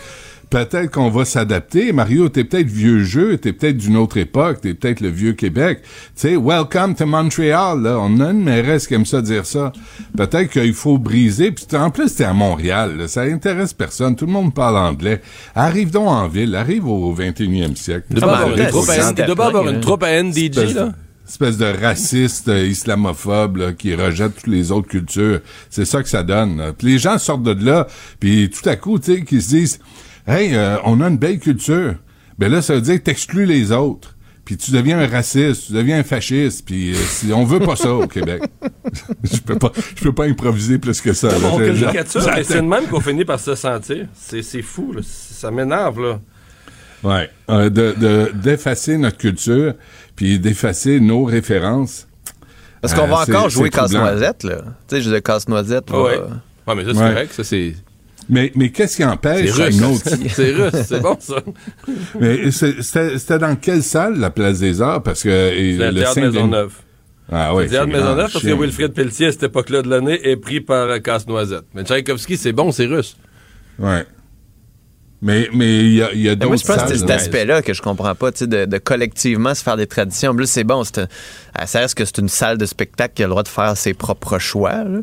Peut-être 0.49 0.91
qu'on 0.91 1.09
va 1.09 1.25
s'adapter. 1.25 1.91
Mario, 1.91 2.29
t'es 2.29 2.43
peut-être 2.43 2.67
vieux 2.67 3.03
jeu, 3.03 3.37
t'es 3.37 3.53
peut-être 3.53 3.77
d'une 3.77 3.97
autre 3.97 4.17
époque, 4.17 4.61
t'es 4.61 4.73
peut-être 4.73 5.01
le 5.01 5.09
vieux 5.09 5.33
Québec. 5.33 5.79
Tu 5.83 5.89
sais, 6.15 6.35
welcome 6.35 6.95
to 6.95 7.05
Montreal, 7.05 7.81
là. 7.81 7.97
On 7.99 8.19
a 8.19 8.31
une 8.31 8.43
mairesse 8.43 8.87
qui 8.87 8.93
aime 8.93 9.05
ça 9.05 9.21
dire 9.21 9.45
ça. 9.45 9.71
Peut-être 10.15 10.49
qu'il 10.51 10.73
faut 10.73 10.97
briser. 10.97 11.51
Puis 11.51 11.65
en 11.77 11.89
plus, 11.89 12.15
t'es 12.15 12.23
à 12.23 12.33
Montréal, 12.33 12.97
là. 12.97 13.07
Ça 13.07 13.21
intéresse 13.21 13.73
personne. 13.73 14.15
Tout 14.15 14.25
le 14.25 14.31
monde 14.31 14.53
parle 14.53 14.77
anglais. 14.77 15.21
Arrive 15.55 15.91
donc 15.91 16.07
en 16.07 16.27
ville. 16.27 16.55
Arrive 16.55 16.87
au 16.87 17.13
21e 17.13 17.75
siècle. 17.75 18.05
Doit 18.11 18.27
pas 18.27 19.47
avoir 19.47 19.67
une 19.69 19.79
troupe 19.81 20.03
à 20.03 20.21
NDG, 20.23 20.47
Espèce 20.49 20.73
de- 20.73 20.79
là. 20.79 20.91
Espèce 21.27 21.57
de 21.57 21.65
raciste 21.65 22.47
euh, 22.47 22.65
islamophobe 22.65 23.57
là, 23.57 23.73
qui 23.73 23.93
rejette 23.93 24.35
toutes 24.37 24.47
les 24.47 24.71
autres 24.71 24.87
cultures. 24.87 25.41
C'est 25.69 25.83
ça 25.83 26.01
que 26.01 26.07
ça 26.07 26.23
donne. 26.23 26.71
Puis 26.77 26.87
les 26.87 26.99
gens 26.99 27.17
sortent 27.17 27.43
de 27.43 27.65
là, 27.65 27.85
puis 28.21 28.49
tout 28.49 28.67
à 28.69 28.77
coup, 28.77 28.97
tu 28.97 29.13
sais, 29.15 29.21
qu'ils 29.25 29.41
se 29.41 29.49
disent 29.49 29.79
Hey, 30.27 30.55
euh, 30.55 30.77
on 30.83 30.99
a 31.01 31.07
une 31.07 31.17
belle 31.17 31.39
culture. 31.39 31.95
Ben 32.37 32.51
là, 32.51 32.61
ça 32.61 32.75
veut 32.75 32.81
dire 32.81 32.95
que 32.95 33.03
t'exclus 33.03 33.45
les 33.45 33.71
autres. 33.71 34.13
Puis 34.45 34.55
tu 34.55 34.71
deviens 34.71 34.97
un 34.99 35.07
raciste, 35.07 35.67
tu 35.67 35.73
deviens 35.73 35.99
un 35.99 36.03
fasciste, 36.03 36.65
puis 36.65 36.91
euh, 36.93 36.95
si- 36.95 37.33
on 37.33 37.43
veut 37.43 37.59
pas 37.59 37.75
ça 37.75 37.93
au 37.93 38.07
Québec. 38.07 38.41
je 39.23 39.39
peux 39.41 39.57
pas, 39.59 39.73
je 39.95 40.01
peux 40.03 40.13
pas 40.13 40.23
improviser 40.25 40.77
plus 40.77 41.01
que 41.01 41.11
ça. 41.11 41.27
là. 41.27 41.35
On 41.51 41.57
caricature, 41.57 42.21
mais 42.33 42.43
c'est 42.45 42.55
de 42.61 42.67
même 42.67 42.87
qu'on 42.87 43.01
finit 43.01 43.25
par 43.25 43.39
se 43.41 43.55
sentir. 43.55 44.07
C'est 44.15 44.61
fou, 44.61 44.93
là. 44.93 45.01
Ça 45.03 45.51
m'énerve, 45.51 46.01
là. 46.01 46.19
Ouais, 47.03 47.29
euh, 47.49 47.69
de 47.69 47.93
de- 47.99 48.31
d'effacer 48.35 48.97
notre 48.97 49.17
culture, 49.17 49.73
puis 50.15 50.39
d'effacer 50.39 50.99
nos 51.01 51.25
références. 51.25 52.07
Parce 52.81 52.93
qu'on 52.93 53.03
Euh, 53.03 53.07
va 53.07 53.25
c'est- 53.25 53.35
encore 53.35 53.49
jouer 53.49 53.69
casse-noisette, 53.69 54.43
là. 54.43 54.61
Tu 54.87 54.95
sais, 54.95 55.01
je 55.01 55.13
dis 55.13 55.21
casse-noisette. 55.21 55.91
Ouais. 55.91 56.19
Ouais, 56.67 56.75
mais 56.75 56.85
ça, 56.85 56.93
c'est 56.93 56.99
Ouais. 57.01 57.09
correct. 57.13 57.33
Ça, 57.33 57.43
c'est. 57.43 57.75
Mais, 58.29 58.51
mais 58.55 58.69
qu'est-ce 58.71 58.97
qui 58.97 59.05
empêche 59.05 59.49
C'est 59.51 59.63
russe. 59.63 59.77
une 59.77 59.85
autre- 59.85 60.03
C'est 60.29 60.51
russe, 60.51 60.85
c'est 60.85 60.99
bon, 61.01 61.15
ça. 61.19 61.35
mais 62.19 62.51
c'est- 62.51 62.81
c'était 62.81 63.17
c'était 63.17 63.39
dans 63.39 63.55
quelle 63.55 63.83
salle, 63.83 64.19
la 64.19 64.29
Place 64.29 64.59
des 64.59 64.81
Arts? 64.81 65.01
Parce 65.03 65.23
que 65.23 65.29
et 65.29 65.77
C'est 65.77 65.91
le 65.91 65.99
théâtre 65.99 66.19
Maisonneuve. 66.19 66.73
Ah 67.31 67.51
le 67.57 67.67
théâtre 67.67 67.87
grand 67.89 67.97
Maisonneuve 67.97 68.31
parce 68.31 68.43
que. 68.43 68.53
Wilfrid 68.53 68.93
Pelletier, 68.93 69.27
à 69.27 69.31
cette 69.31 69.43
époque-là 69.43 69.81
de 69.81 69.89
l'année, 69.89 70.19
est 70.29 70.37
pris 70.37 70.59
par 70.61 71.01
Casse-Noisette. 71.01 71.65
Mais 71.73 71.83
Tchaïkovski, 71.83 72.35
c'est 72.37 72.53
bon, 72.53 72.71
c'est 72.71 72.85
russe. 72.85 73.15
Ouais. 73.79 74.05
Mais 75.21 75.49
mais 75.51 75.79
il 75.79 75.93
y 75.95 76.03
a, 76.03 76.11
il 76.13 76.21
y 76.21 76.27
a 76.27 76.31
Mais 76.31 76.35
d'autres 76.35 76.47
moi, 76.49 76.55
je 76.57 76.63
pense 76.67 76.83
que 76.83 76.89
c'est 76.89 76.99
cet 76.99 77.09
là. 77.09 77.15
aspect-là 77.15 77.61
que 77.63 77.73
je 77.73 77.81
comprends 77.81 78.13
pas, 78.13 78.31
tu 78.31 78.39
sais, 78.39 78.47
de, 78.47 78.65
de 78.65 78.77
collectivement 78.77 79.55
se 79.55 79.63
faire 79.63 79.75
des 79.75 79.87
traditions. 79.87 80.31
En 80.31 80.35
plus, 80.35 80.45
c'est 80.47 80.63
bon, 80.63 80.83
c'est 80.83 80.99
un- 80.99 81.65
ça 81.65 81.79
reste 81.79 81.95
que 81.95 82.05
c'est 82.05 82.19
une 82.19 82.29
salle 82.29 82.57
de 82.59 82.65
spectacle 82.67 83.15
qui 83.15 83.23
a 83.23 83.25
le 83.25 83.31
droit 83.31 83.41
de 83.43 83.47
faire 83.47 83.75
ses 83.75 83.93
propres 83.95 84.37
choix, 84.37 84.83
là. 84.83 84.99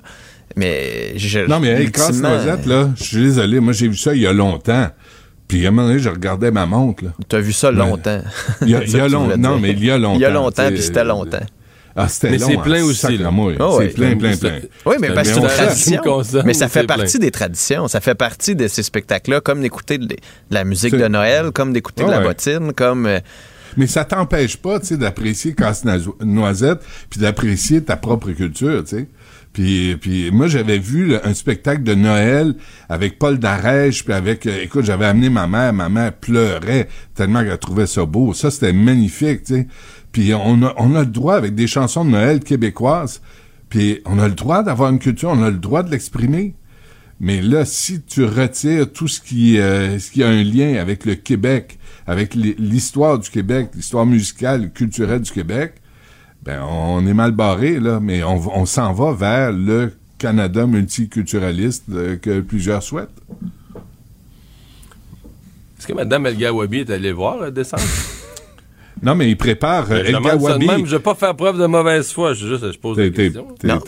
Mais 0.57 1.19
je, 1.19 1.41
Non, 1.41 1.59
mais 1.61 1.69
hey, 1.83 1.91
Casse-Noisette, 1.91 2.67
là, 2.67 2.91
je 2.97 3.03
suis 3.05 3.17
désolé, 3.23 3.61
moi 3.61 3.73
j'ai 3.73 3.89
vu 3.89 3.97
ça 3.97 4.15
il 4.15 4.23
y 4.23 4.27
a 4.27 4.33
longtemps. 4.33 4.89
Puis 5.49 5.65
à 5.67 5.69
un 5.69 5.73
moment 5.73 5.89
donné, 5.89 5.99
je 5.99 6.09
regardais 6.09 6.51
ma 6.51 6.65
montre. 6.65 7.05
Tu 7.29 7.37
as 7.37 7.41
vu 7.41 7.53
ça 7.53 7.71
longtemps. 7.71 8.23
Il 8.63 8.71
y 8.71 8.75
a, 8.75 8.79
C'est 8.81 8.85
il 8.85 8.89
y 8.89 8.93
ça 8.93 8.99
a 8.99 9.01
que 9.03 9.07
tu 9.07 9.13
long- 9.13 9.25
voulais 9.25 9.37
Non, 9.37 9.59
mais 9.59 9.71
il 9.73 9.85
y 9.85 9.91
a 9.91 9.99
longtemps. 9.99 10.15
Il 10.19 10.23
y 10.23 10.25
a 10.25 10.31
longtemps, 10.31 10.69
puis 10.69 10.83
c'était 10.83 11.05
longtemps. 11.05 11.45
Ah, 11.97 12.09
c'était 12.09 12.31
Mais 12.31 12.39
long. 12.39 12.49
c'est 12.49 12.57
plein 12.63 12.83
en 12.83 12.87
aussi, 12.87 13.19
là. 13.19 13.31
Ah 13.31 13.71
ouais. 13.77 13.89
C'est 13.89 13.95
plein, 13.95 14.17
plein, 14.17 14.37
plein. 14.37 14.59
Oui, 14.87 14.97
mais 15.01 15.11
parce 15.13 15.29
que 15.29 15.35
c'est 15.35 15.41
une 15.41 15.47
tradition. 16.01 16.43
Mais 16.45 16.55
ça 16.55 16.69
fait 16.69 16.85
partie 16.85 17.19
plein. 17.19 17.27
des 17.27 17.31
traditions. 17.31 17.87
Ça 17.89 18.01
fait 18.01 18.17
partie 18.17 18.57
de 18.57 18.67
ces 18.67 18.83
spectacles-là, 18.83 19.41
comme 19.41 19.61
d'écouter 19.61 19.99
de, 19.99 20.07
de 20.07 20.17
la 20.51 20.65
musique 20.65 20.95
de 20.97 21.07
Noël, 21.07 21.51
comme 21.53 21.73
d'écouter 21.73 22.05
de 22.05 22.11
la 22.11 22.19
ouais. 22.19 22.25
bottine, 22.25 22.73
comme. 22.73 23.07
euh, 23.07 23.21
Mais 23.77 23.87
ça 23.87 24.05
t'empêche 24.05 24.57
pas, 24.57 24.81
tu 24.81 24.87
sais, 24.87 24.97
d'apprécier 24.97 25.55
Casse-Noisette, 25.55 26.81
puis 27.11 27.21
d'apprécier 27.21 27.83
ta 27.85 27.97
propre 27.97 28.31
culture, 28.33 28.83
tu 28.85 28.97
sais. 28.97 29.07
Puis, 29.55 29.97
puis 29.97 30.31
moi, 30.33 30.49
j'avais 30.49 30.79
vu 30.79 31.15
un 31.23 31.33
spectacle 31.33 31.85
de 31.85 31.95
Noël 31.95 32.55
avec 32.89 33.19
Paul 33.19 33.39
Darèche, 33.39 34.05
puis 34.05 34.13
avec, 34.13 34.47
euh, 34.47 34.63
écoute, 34.63 34.85
j'avais 34.85 35.07
amené 35.07 35.31
ma 35.31 35.47
mère, 35.47 35.73
ma 35.73 35.89
mère 35.89 36.13
pleurait 36.13 36.89
tellement 37.15 37.43
qu'elle 37.43 37.57
trouvait 37.59 37.87
ça 37.87 38.05
beau. 38.05 38.35
Ça, 38.35 38.51
c'était 38.51 38.73
magnifique, 38.73 39.45
tu 39.45 39.55
sais. 39.55 39.67
Puis 40.11 40.35
on 40.35 40.63
a, 40.65 40.75
on 40.77 40.95
a 40.97 41.01
le 41.01 41.07
droit, 41.07 41.37
avec 41.37 41.55
des 41.55 41.69
chansons 41.69 42.05
de 42.05 42.11
Noël 42.11 42.41
québécoises, 42.41 43.23
puis 43.69 44.01
on 44.07 44.19
a 44.19 44.27
le 44.29 44.35
droit 44.35 44.63
d'avoir 44.65 44.91
une 44.91 44.99
culture, 44.99 45.31
on 45.31 45.43
a 45.43 45.51
le 45.51 45.57
droit 45.59 45.85
de 45.85 45.91
l'exprimer. 45.93 46.55
Mais 47.21 47.41
là, 47.41 47.65
si 47.65 48.03
tu 48.03 48.25
retires 48.25 48.93
tout 48.93 49.07
ce 49.07 49.21
qui, 49.21 49.59
euh, 49.61 50.01
ce 50.01 50.11
qui 50.11 50.25
a 50.25 50.29
un 50.29 50.43
lien 50.43 50.75
avec 50.81 51.05
le 51.05 51.15
Québec, 51.15 51.79
avec 52.09 52.35
l'hi- 52.35 52.57
l'histoire 52.59 53.21
du 53.21 53.31
Québec, 53.31 53.69
l'histoire 53.77 54.05
musicale, 54.05 54.73
culturelle 54.73 55.21
du 55.21 55.31
Québec, 55.31 55.75
ben 56.45 56.63
on 56.63 57.07
est 57.07 57.15
mal 57.15 57.33
barré 57.33 57.81
là, 57.81 58.01
mais 58.01 58.23
on, 58.23 58.67
s'en 58.67 58.93
va 58.93 59.13
vers 59.13 59.53
le 59.53 59.93
Canada 60.19 60.67
multiculturaliste 60.67 61.85
euh, 61.91 62.17
que 62.17 62.41
plusieurs 62.41 62.83
souhaitent. 62.83 63.09
Est-ce 65.79 65.87
que 65.87 65.93
Mme 65.93 66.27
El 66.27 66.37
Gawabi 66.37 66.79
est 66.81 66.91
allée 66.91 67.13
voir 67.13 67.43
euh, 67.43 67.51
descendre? 67.51 67.83
Non, 69.03 69.15
mais 69.15 69.29
il 69.29 69.37
prépare 69.37 69.87
euh, 69.91 70.03
je 70.05 70.13
El 70.15 70.23
Gawabi. 70.23 70.67
même, 70.67 70.87
je 70.87 70.97
vais 70.97 71.03
pas 71.03 71.15
faire 71.15 71.35
preuve 71.35 71.59
de 71.59 71.67
mauvaise 71.67 72.11
foi, 72.13 72.33
je, 72.33 72.47
juste, 72.47 72.73
je 72.73 72.79
pose 72.79 72.97
Non, 72.97 73.11
t'es 73.11 73.33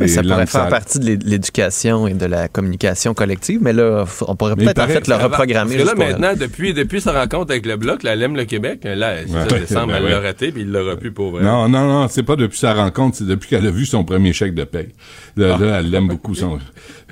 mais 0.00 0.08
ça 0.08 0.22
pourrait 0.22 0.46
faire 0.46 0.68
partie 0.68 0.98
de 0.98 1.04
l'é- 1.06 1.18
l'éducation 1.24 2.06
et 2.06 2.14
de 2.14 2.26
la 2.26 2.48
communication 2.48 3.14
collective, 3.14 3.60
mais 3.62 3.72
là, 3.72 4.04
on 4.26 4.36
pourrait 4.36 4.54
Mais 4.56 4.64
peut-être 4.64 4.78
il 4.78 4.84
en 4.84 4.88
fait 4.88 5.08
le 5.08 5.14
reprogrammer. 5.14 5.76
Parce 5.78 5.92
que 5.94 5.98
là, 5.98 6.06
maintenant, 6.08 6.32
depuis, 6.38 6.74
depuis 6.74 7.00
sa 7.00 7.12
rencontre 7.12 7.52
avec 7.52 7.66
le 7.66 7.76
Bloc, 7.76 8.02
la 8.02 8.16
Lemme 8.16 8.36
le 8.36 8.44
Québec, 8.44 8.80
là, 8.84 9.16
c'est 9.26 9.32
ça, 9.32 9.46
Ouais. 9.54 9.60
décembre, 9.60 9.86
Ben 9.92 9.96
elle 9.98 10.04
ouais. 10.04 10.10
l'a 10.10 10.20
raté, 10.20 10.52
puis 10.52 10.62
il 10.62 10.70
l'aura 10.72 10.96
plus 10.96 11.12
pour 11.12 11.30
vrai. 11.30 11.42
Non, 11.44 11.68
non, 11.68 11.86
non, 11.86 12.08
c'est 12.08 12.22
pas 12.24 12.36
depuis 12.36 12.58
sa 12.58 12.74
rencontre, 12.74 13.16
c'est 13.18 13.26
depuis 13.26 13.48
qu'elle 13.48 13.66
a 13.66 13.70
vu 13.70 13.86
son 13.86 14.04
premier 14.04 14.32
chèque 14.32 14.54
de 14.54 14.64
paye. 14.64 14.88
Là, 15.36 15.56
là, 15.56 15.78
elle 15.80 15.90
l'aime 15.90 16.08
beaucoup. 16.08 16.34
Son... 16.34 16.58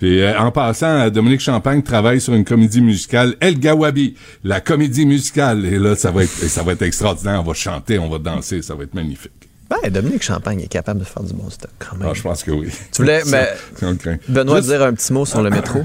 Puis, 0.05 0.21
euh, 0.21 0.39
en 0.39 0.51
passant, 0.51 1.09
Dominique 1.09 1.41
Champagne 1.41 1.83
travaille 1.83 2.21
sur 2.21 2.35
une 2.35 2.45
comédie 2.45 2.83
musicale, 2.83 3.37
El 3.41 3.59
Gawabi, 3.59 4.17
la 4.45 4.61
comédie 4.61 5.07
musicale. 5.07 5.65
Et 5.65 5.79
là, 5.79 5.97
ça 5.97 6.11
va 6.11 6.25
être, 6.25 6.31
ça 6.31 6.63
va 6.63 6.73
être 6.73 6.83
extraordinaire. 6.83 7.41
On 7.41 7.43
va 7.49 7.55
chanter, 7.55 7.99
on 7.99 8.11
va 8.11 8.19
danser, 8.19 8.61
ça 8.61 8.75
va 8.75 8.85
être 8.85 8.93
magnifique. 8.93 9.49
Ben, 9.71 9.91
Dominique 9.91 10.23
Champagne 10.23 10.61
est 10.61 10.69
capable 10.69 11.01
de 11.01 11.07
faire 11.07 11.23
du 11.23 11.33
bon 11.33 11.49
stock 11.49 11.71
quand 11.79 11.97
même. 11.97 12.09
Ah, 12.11 12.13
je 12.13 12.21
pense 12.21 12.43
que 12.43 12.51
oui. 12.51 12.69
Tu 12.93 13.01
voulais, 13.01 13.23
mais 13.29 13.49
craint. 13.79 14.19
Benoît, 14.29 14.59
Juste- 14.59 14.69
dire 14.69 14.83
un 14.83 14.93
petit 14.93 15.11
mot 15.11 15.25
sur 15.25 15.41
le 15.41 15.49
métro? 15.49 15.81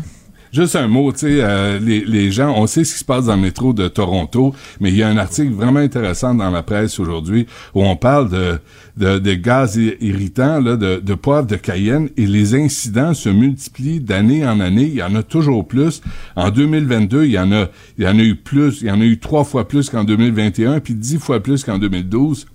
Juste 0.52 0.76
un 0.76 0.88
mot, 0.88 1.12
tu 1.12 1.20
sais, 1.20 1.40
euh, 1.42 1.80
les, 1.80 2.04
les 2.04 2.32
gens, 2.32 2.56
on 2.58 2.66
sait 2.66 2.84
ce 2.84 2.94
qui 2.94 3.00
se 3.00 3.06
passe 3.06 3.26
dans 3.26 3.36
le 3.36 3.42
métro 3.42 3.72
de 3.72 3.88
Toronto, 3.88 4.56
mais 4.80 4.90
il 4.90 4.96
y 4.96 5.04
a 5.04 5.08
un 5.08 5.18
article 5.18 5.52
vraiment 5.52 5.80
intéressant 5.80 6.34
dans 6.34 6.50
la 6.50 6.64
presse 6.64 7.00
aujourd'hui 7.00 7.46
où 7.76 7.84
on 7.84 7.96
parle 7.96 8.30
de, 8.30 8.60
de, 8.98 9.20
de 9.20 9.34
gaz 9.36 9.78
irritants, 9.78 10.60
là, 10.60 10.76
de, 10.76 11.00
de 11.00 11.14
poivre 11.14 11.46
de 11.46 11.56
Cayenne, 11.56 12.10
et 12.18 12.26
les 12.26 12.56
incidents 12.56 13.14
se 13.14 13.30
multiplient 13.30 14.00
d'année 14.00 14.44
en 14.46 14.60
année. 14.60 14.86
Il 14.86 14.96
y 14.96 15.04
en 15.04 15.14
a 15.14 15.22
toujours 15.22 15.68
plus. 15.68 16.02
En 16.36 16.50
2022, 16.50 17.26
il 17.26 17.32
y 17.32 17.40
en 17.40 17.52
a, 17.52 17.68
il 18.00 18.06
y 18.06 18.08
en 18.08 18.18
a 18.18 18.24
eu 18.24 18.36
plus, 18.36 18.82
il 18.82 18.88
y 18.88 18.92
en 18.92 19.02
a 19.02 19.06
eu 19.06 19.20
trois 19.20 19.44
fois 19.44 19.68
plus 19.68 19.92
qu'en 19.92 20.04
2021, 20.04 20.80
puis 20.80 20.96
dix 20.96 21.20
fois 21.20 21.42
plus 21.42 21.64
qu'en 21.64 21.78
2012. 21.78 22.48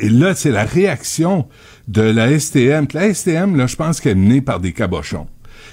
Et 0.00 0.08
là, 0.08 0.34
c'est 0.34 0.50
la 0.50 0.64
réaction 0.64 1.46
de 1.88 2.02
la 2.02 2.38
STM. 2.38 2.86
La 2.92 3.14
STM, 3.14 3.56
là, 3.56 3.66
je 3.66 3.76
pense 3.76 4.00
qu'elle 4.00 4.12
est 4.12 4.20
menée 4.20 4.40
par 4.40 4.60
des 4.60 4.72
cabochons. 4.72 5.26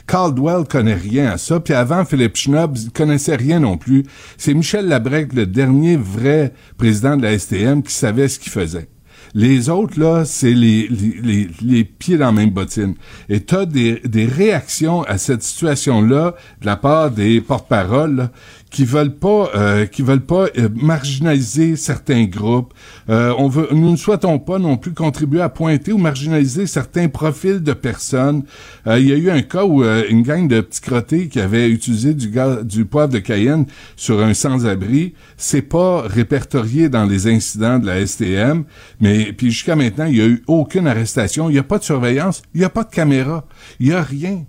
Caldwell 0.07 0.65
connaît 0.69 0.93
rien 0.93 1.31
à 1.31 1.37
ça, 1.37 1.59
puis 1.59 1.73
avant, 1.73 2.05
Philippe 2.05 2.35
Schnob 2.35 2.77
connaissait 2.93 3.35
rien 3.35 3.59
non 3.59 3.77
plus. 3.77 4.03
C'est 4.37 4.53
Michel 4.53 4.87
Labrec, 4.87 5.33
le 5.33 5.45
dernier 5.45 5.95
vrai 5.95 6.53
président 6.77 7.15
de 7.17 7.23
la 7.23 7.37
STM, 7.37 7.83
qui 7.83 7.93
savait 7.93 8.27
ce 8.27 8.39
qu'il 8.39 8.51
faisait. 8.51 8.87
Les 9.35 9.69
autres, 9.69 9.99
là, 9.99 10.25
c'est 10.25 10.53
les, 10.53 11.83
pieds 11.97 12.17
dans 12.17 12.27
la 12.27 12.31
même 12.31 12.51
bottine. 12.51 12.93
Et 13.29 13.39
t'as 13.39 13.65
des, 13.65 13.99
des 14.05 14.25
réactions 14.25 15.01
à 15.03 15.17
cette 15.17 15.41
situation-là 15.41 16.35
de 16.61 16.65
la 16.65 16.75
part 16.75 17.09
des 17.09 17.41
porte-paroles 17.41 18.29
qui 18.73 18.85
veulent 18.85 19.15
pas, 19.15 19.51
euh, 19.55 19.85
qui 19.85 20.01
veulent 20.01 20.25
pas 20.25 20.47
euh, 20.57 20.67
marginaliser 20.73 21.75
certains 21.75 22.25
groupes. 22.25 22.73
Euh, 23.07 23.31
on 23.37 23.47
veut, 23.47 23.67
nous 23.71 23.91
ne 23.91 23.95
souhaitons 23.95 24.39
pas 24.39 24.57
non 24.57 24.77
plus 24.77 24.93
contribuer 24.93 25.41
à 25.41 25.49
pointer 25.49 25.93
ou 25.93 25.99
marginaliser 25.99 26.65
certains 26.65 27.07
profils 27.07 27.61
de 27.61 27.73
personnes. 27.73 28.43
Euh, 28.87 28.99
il 28.99 29.07
y 29.07 29.13
a 29.13 29.15
eu 29.15 29.29
un 29.29 29.43
cas 29.43 29.63
où 29.63 29.83
euh, 29.83 30.03
une 30.09 30.23
gang 30.23 30.47
de 30.47 30.59
petits 30.59 30.81
crottés 30.81 31.27
qui 31.27 31.39
avait 31.39 31.69
utilisé 31.69 32.15
du, 32.15 32.29
gaz, 32.29 32.65
du 32.65 32.85
poivre 32.85 33.13
de 33.13 33.19
Cayenne 33.19 33.67
sur 33.95 34.21
un 34.23 34.33
sans-abri, 34.33 35.13
c'est 35.37 35.61
pas 35.61 36.01
répertorié 36.01 36.89
dans 36.89 37.05
les 37.05 37.27
incidents 37.27 37.77
de 37.77 37.85
la 37.85 38.05
STM, 38.05 38.63
mais 38.99 39.33
puis 39.33 39.51
jusqu'à 39.51 39.75
maintenant, 39.75 40.05
il 40.05 40.17
y 40.17 40.21
a 40.21 40.25
eu 40.25 40.41
aucune 40.47 40.87
arrestation, 40.87 41.47
il 41.47 41.55
y 41.55 41.59
a 41.59 41.63
pas 41.63 41.77
de 41.77 41.83
surveillance, 41.83 42.41
il 42.55 42.61
y 42.61 42.63
a 42.63 42.69
pas 42.69 42.83
de 42.83 42.89
caméra, 42.89 43.45
il 43.79 43.89
y 43.89 43.93
a 43.93 44.01
rien. 44.01 44.45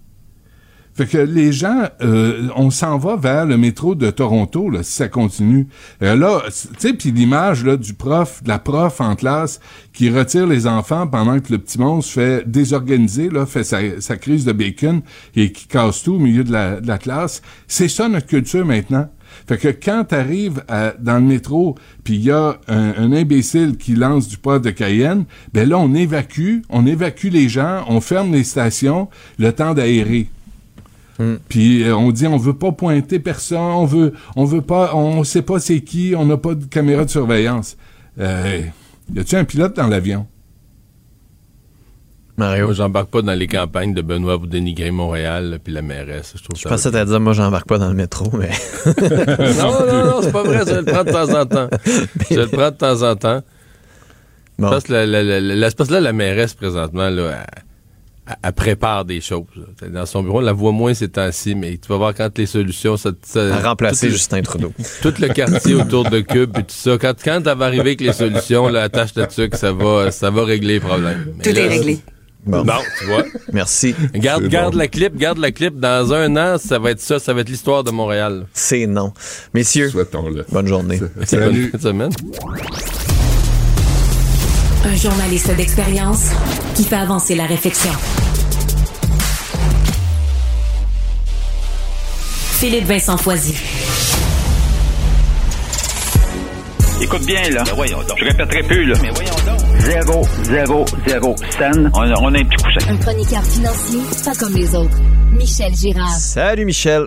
Fait 0.95 1.07
que 1.07 1.19
les 1.19 1.53
gens, 1.53 1.89
euh, 2.03 2.49
on 2.55 2.71
s'en 2.71 2.99
va 2.99 3.17
vers 3.17 3.47
le 3.47 3.57
métro 3.57 3.97
de 3.97 4.11
Toronto, 4.11 4.71
là, 4.71 4.85
si 4.85 4.93
ça 4.93 5.09
continue. 5.09 5.67
Euh, 6.03 6.15
là, 6.15 6.43
tu 6.47 6.69
sais, 6.79 6.93
puis 6.93 7.11
l'image 7.11 7.65
là 7.65 7.77
du 7.77 7.95
prof, 7.95 8.45
de 8.45 8.49
la 8.49 8.61
prof 8.61 9.01
en 9.01 9.17
classe 9.17 9.59
qui 9.93 10.09
retire 10.09 10.47
les 10.47 10.69
enfants 10.69 11.09
pendant 11.09 11.41
que 11.41 11.51
le 11.51 11.59
petit 11.59 11.81
monstre 11.81 12.13
fait 12.13 12.49
désorganiser, 12.49 13.29
là, 13.29 13.45
fait 13.45 13.65
sa, 13.65 14.17
crise 14.17 14.45
de 14.45 14.53
bacon 14.53 15.03
et 15.35 15.51
qui 15.51 15.67
casse 15.67 16.05
tout 16.05 16.15
au 16.15 16.19
milieu 16.21 16.45
de 16.45 16.53
la, 16.53 16.99
classe. 16.99 17.43
C'est 17.67 17.89
ça 17.89 18.09
notre 18.09 18.27
culture 18.27 18.65
maintenant. 18.65 19.09
Fait 19.49 19.59
que 19.59 19.69
quand 19.69 20.05
t'arrives 20.05 20.63
dans 21.01 21.17
le 21.17 21.25
métro, 21.25 21.75
puis 22.05 22.15
il 22.15 22.25
y 22.25 22.31
a 22.31 22.57
un, 22.69 22.95
un 22.97 23.13
imbécile 23.13 23.77
qui 23.77 23.97
lance 23.97 24.29
du 24.29 24.37
poivre 24.37 24.61
de 24.61 24.71
Cayenne, 24.71 25.25
ben 25.53 25.69
là, 25.69 25.77
on 25.77 25.93
évacue, 25.93 26.59
on 26.71 26.87
évacue 26.87 27.31
les 27.31 27.49
gens, 27.49 27.85
on 27.89 28.01
ferme 28.01 28.33
les 28.33 28.45
stations, 28.45 29.09
le 29.39 29.53
temps 29.53 29.75
d'aérer. 29.75 30.29
Puis 31.49 31.85
euh, 31.85 31.97
on 31.97 32.11
dit 32.11 32.27
on 32.27 32.37
veut 32.37 32.57
pas 32.57 32.73
pointer 32.73 33.19
personne, 33.21 33.59
on 33.59 33.85
veut 33.87 34.15
on 34.37 34.45
veut 34.45 34.63
pas 34.63 34.95
on 34.95 35.23
sait 35.25 35.43
pas 35.43 35.61
c'est 35.61 35.81
qui, 35.81 36.15
on 36.17 36.27
n'a 36.27 36.37
pas 36.37 36.55
de 36.55 36.65
caméra 36.65 37.05
de 37.05 37.11
surveillance. 37.11 37.77
Euh, 38.19 38.63
y 39.15 39.19
a-tu 39.21 39.37
un 39.37 39.45
pilote 39.45 39.77
dans 39.77 39.87
l'avion? 39.87 40.27
Mario? 42.37 42.65
Moi, 42.67 42.75
j'embarque 42.75 43.11
pas 43.11 43.23
dans 43.23 43.33
les 43.39 43.47
campagnes 43.47 43.95
de 43.95 44.03
Benoît 44.03 44.39
pour 44.39 44.49
dénigrer 44.49 44.91
Montréal 44.91 45.61
puis 45.63 45.73
la 45.73 45.83
mairesse. 45.83 46.33
Je 46.37 46.43
trouve 46.43 46.57
Je 46.57 46.63
ça. 46.63 46.69
pensais 46.71 46.91
t'allais 46.91 47.07
dire, 47.09 47.21
moi, 47.21 47.33
j'embarque 47.33 47.69
pas 47.69 47.79
dans 47.79 47.87
le 47.89 47.95
métro, 47.95 48.29
mais. 48.37 48.51
non, 49.57 49.87
non, 49.87 50.05
non, 50.07 50.21
c'est 50.23 50.33
pas 50.33 50.43
vrai. 50.43 50.63
Je 50.67 50.75
le 50.75 50.85
prends 50.85 51.05
de 51.05 51.13
temps 51.13 51.41
en 51.41 51.47
temps. 51.47 51.69
Je 52.31 52.41
le 52.41 52.49
prends 52.49 52.71
de 52.73 52.77
temps 52.77 53.03
en 53.09 53.15
temps. 53.15 53.43
Je 54.59 54.65
pense 54.65 54.83
que 54.83 54.93
la, 54.93 55.07
la, 55.07 55.23
la, 55.23 55.41
la- 55.41 55.71
c'est 55.71 55.77
parce 55.77 55.89
que 55.89 55.95
là, 55.95 56.01
la 56.01 56.13
mairesse, 56.13 56.55
présentement, 56.55 57.09
là, 57.09 57.45
elle, 57.47 57.63
elle- 58.43 58.53
prépare 58.53 59.05
des 59.05 59.21
choses. 59.21 59.45
Dans 59.89 60.07
son 60.07 60.23
bureau, 60.23 60.39
on 60.39 60.43
la 60.43 60.53
voit 60.53 60.73
moins 60.73 60.95
ces 60.95 61.09
temps-ci, 61.09 61.55
mais 61.55 61.79
tu 61.79 61.89
vas 61.89 61.97
voir 61.97 62.15
quand 62.15 62.37
les 62.39 62.47
solutions... 62.47 62.97
Ça, 62.97 63.11
ça, 63.23 63.55
À 63.55 63.69
remplacer 63.69 64.11
Justin 64.11 64.43
Trudeau. 64.43 64.73
Tout 65.03 65.15
le 65.19 65.29
quartier 65.29 65.75
autour 65.75 66.09
de 66.09 66.21
Cube 66.21 66.57
et 66.59 66.63
tout 66.63 66.75
ça. 66.75 66.97
Quand, 66.99 67.15
quand 67.23 67.41
elle 67.47 67.59
va 67.59 67.65
arriver 67.67 67.81
avec 67.81 68.01
les 68.01 68.13
solutions, 68.13 68.69
là, 68.69 68.83
attache 68.85 69.15
là-dessus 69.15 69.49
que 69.49 69.57
ça 69.57 69.73
va, 69.73 70.11
ça 70.11 70.31
va 70.31 70.45
régler 70.45 70.75
les 70.75 70.81
problèmes. 70.81 71.35
Mais 71.37 71.45
Tout 71.45 71.51
là, 71.51 71.61
est 71.63 71.69
réglé. 71.69 71.99
Bon. 72.47 72.63
Bon, 72.63 72.75
tu 72.99 73.07
vois. 73.07 73.25
Merci. 73.53 73.95
Garde, 74.15 74.47
garde 74.49 74.73
bon. 74.75 74.79
la 74.79 74.89
clip, 74.89 75.17
garde 75.17 75.39
la 75.39 75.51
clip. 75.51 75.79
Dans 75.81 76.13
un 76.13 76.37
an, 76.37 76.59
ça 76.59 76.79
va 76.79 76.91
être 76.91 77.01
ça, 77.01 77.19
ça 77.19 77.33
va 77.33 77.41
être 77.41 77.49
l'histoire 77.49 77.85
de 77.85 77.91
Montréal. 77.91 78.47
C'est 78.53 78.87
non. 78.87 79.13
Messieurs, 79.55 79.91
bonne 80.53 80.67
journée. 80.67 80.99
Bonne 80.99 81.27
fin 81.27 81.51
de 81.51 81.79
semaine. 81.81 82.11
Un 84.87 84.97
journaliste 84.97 85.55
d'expérience 85.57 86.31
qui 86.75 86.85
fait 86.85 86.97
avancer 86.97 87.35
la 87.35 87.47
réflexion. 87.47 87.91
Philippe 92.59 92.85
Vincent 92.85 93.17
Foisy. 93.17 93.55
Écoute 97.01 97.25
bien, 97.27 97.43
là. 97.51 97.65
Je 97.67 98.25
répéterai 98.25 98.63
plus, 98.63 98.87
là. 98.87 98.99
Mais 99.03 99.11
voyons 99.11 99.35
donc. 99.47 99.61
Zéro, 99.81 100.23
zéro, 100.45 100.85
zéro 101.07 101.37
scène. 101.51 101.91
On 101.95 102.01
a, 102.01 102.15
on 102.21 102.35
a 102.35 102.39
un 102.39 102.45
petit 102.45 102.63
coussin. 102.63 102.91
Un 102.91 102.97
chroniqueur 102.97 103.43
financier, 103.45 104.01
pas 104.25 104.35
comme 104.35 104.55
les 104.55 104.75
autres. 104.75 104.97
Michel 105.33 105.75
Girard. 105.75 106.17
Salut 106.19 106.65
Michel. 106.65 107.07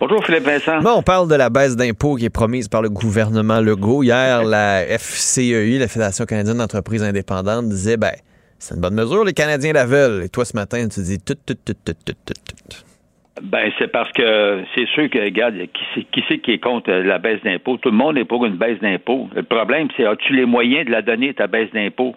Bonjour 0.00 0.24
Philippe 0.24 0.44
Vincent. 0.44 0.80
Bon, 0.80 0.94
on 0.96 1.02
parle 1.02 1.28
de 1.28 1.36
la 1.36 1.50
baisse 1.50 1.76
d'impôts 1.76 2.16
qui 2.16 2.24
est 2.24 2.30
promise 2.30 2.68
par 2.68 2.82
le 2.82 2.90
gouvernement 2.90 3.60
Legault. 3.60 4.02
Hier, 4.02 4.42
la 4.42 4.82
FCEI, 4.98 5.78
la 5.78 5.88
Fédération 5.88 6.24
canadienne 6.24 6.58
d'entreprises 6.58 7.02
indépendantes, 7.02 7.68
disait 7.68 7.96
ben, 7.96 8.12
c'est 8.58 8.74
une 8.74 8.80
bonne 8.80 8.94
mesure, 8.94 9.24
les 9.24 9.32
Canadiens 9.32 9.72
la 9.72 9.86
veulent. 9.86 10.24
Et 10.24 10.28
toi, 10.28 10.44
ce 10.44 10.56
matin, 10.56 10.88
tu 10.88 11.00
dis 11.00 11.18
tout, 11.18 11.34
tout, 11.46 11.54
tout, 11.54 11.74
tout, 11.84 11.94
tout, 12.04 12.12
tout, 12.26 12.34
tout. 12.34 12.76
Ben, 13.42 13.70
c'est 13.78 13.88
parce 13.88 14.10
que 14.12 14.62
c'est 14.74 14.86
sûr 14.88 15.08
que, 15.10 15.18
regarde, 15.18 15.54
qui 15.54 15.84
c'est 15.94 16.04
qui, 16.04 16.24
c'est 16.28 16.38
qui 16.38 16.52
est 16.52 16.58
contre 16.58 16.90
la 16.90 17.18
baisse 17.18 17.40
d'impôts? 17.44 17.76
Tout 17.78 17.90
le 17.90 17.96
monde 17.96 18.18
est 18.18 18.24
pour 18.24 18.44
une 18.46 18.56
baisse 18.56 18.78
d'impôts. 18.80 19.28
Le 19.34 19.42
problème, 19.42 19.88
c'est 19.96 20.06
as-tu 20.06 20.34
les 20.34 20.46
moyens 20.46 20.86
de 20.86 20.90
la 20.90 21.02
donner, 21.02 21.34
ta 21.34 21.46
baisse 21.46 21.70
d'impôts? 21.72 22.14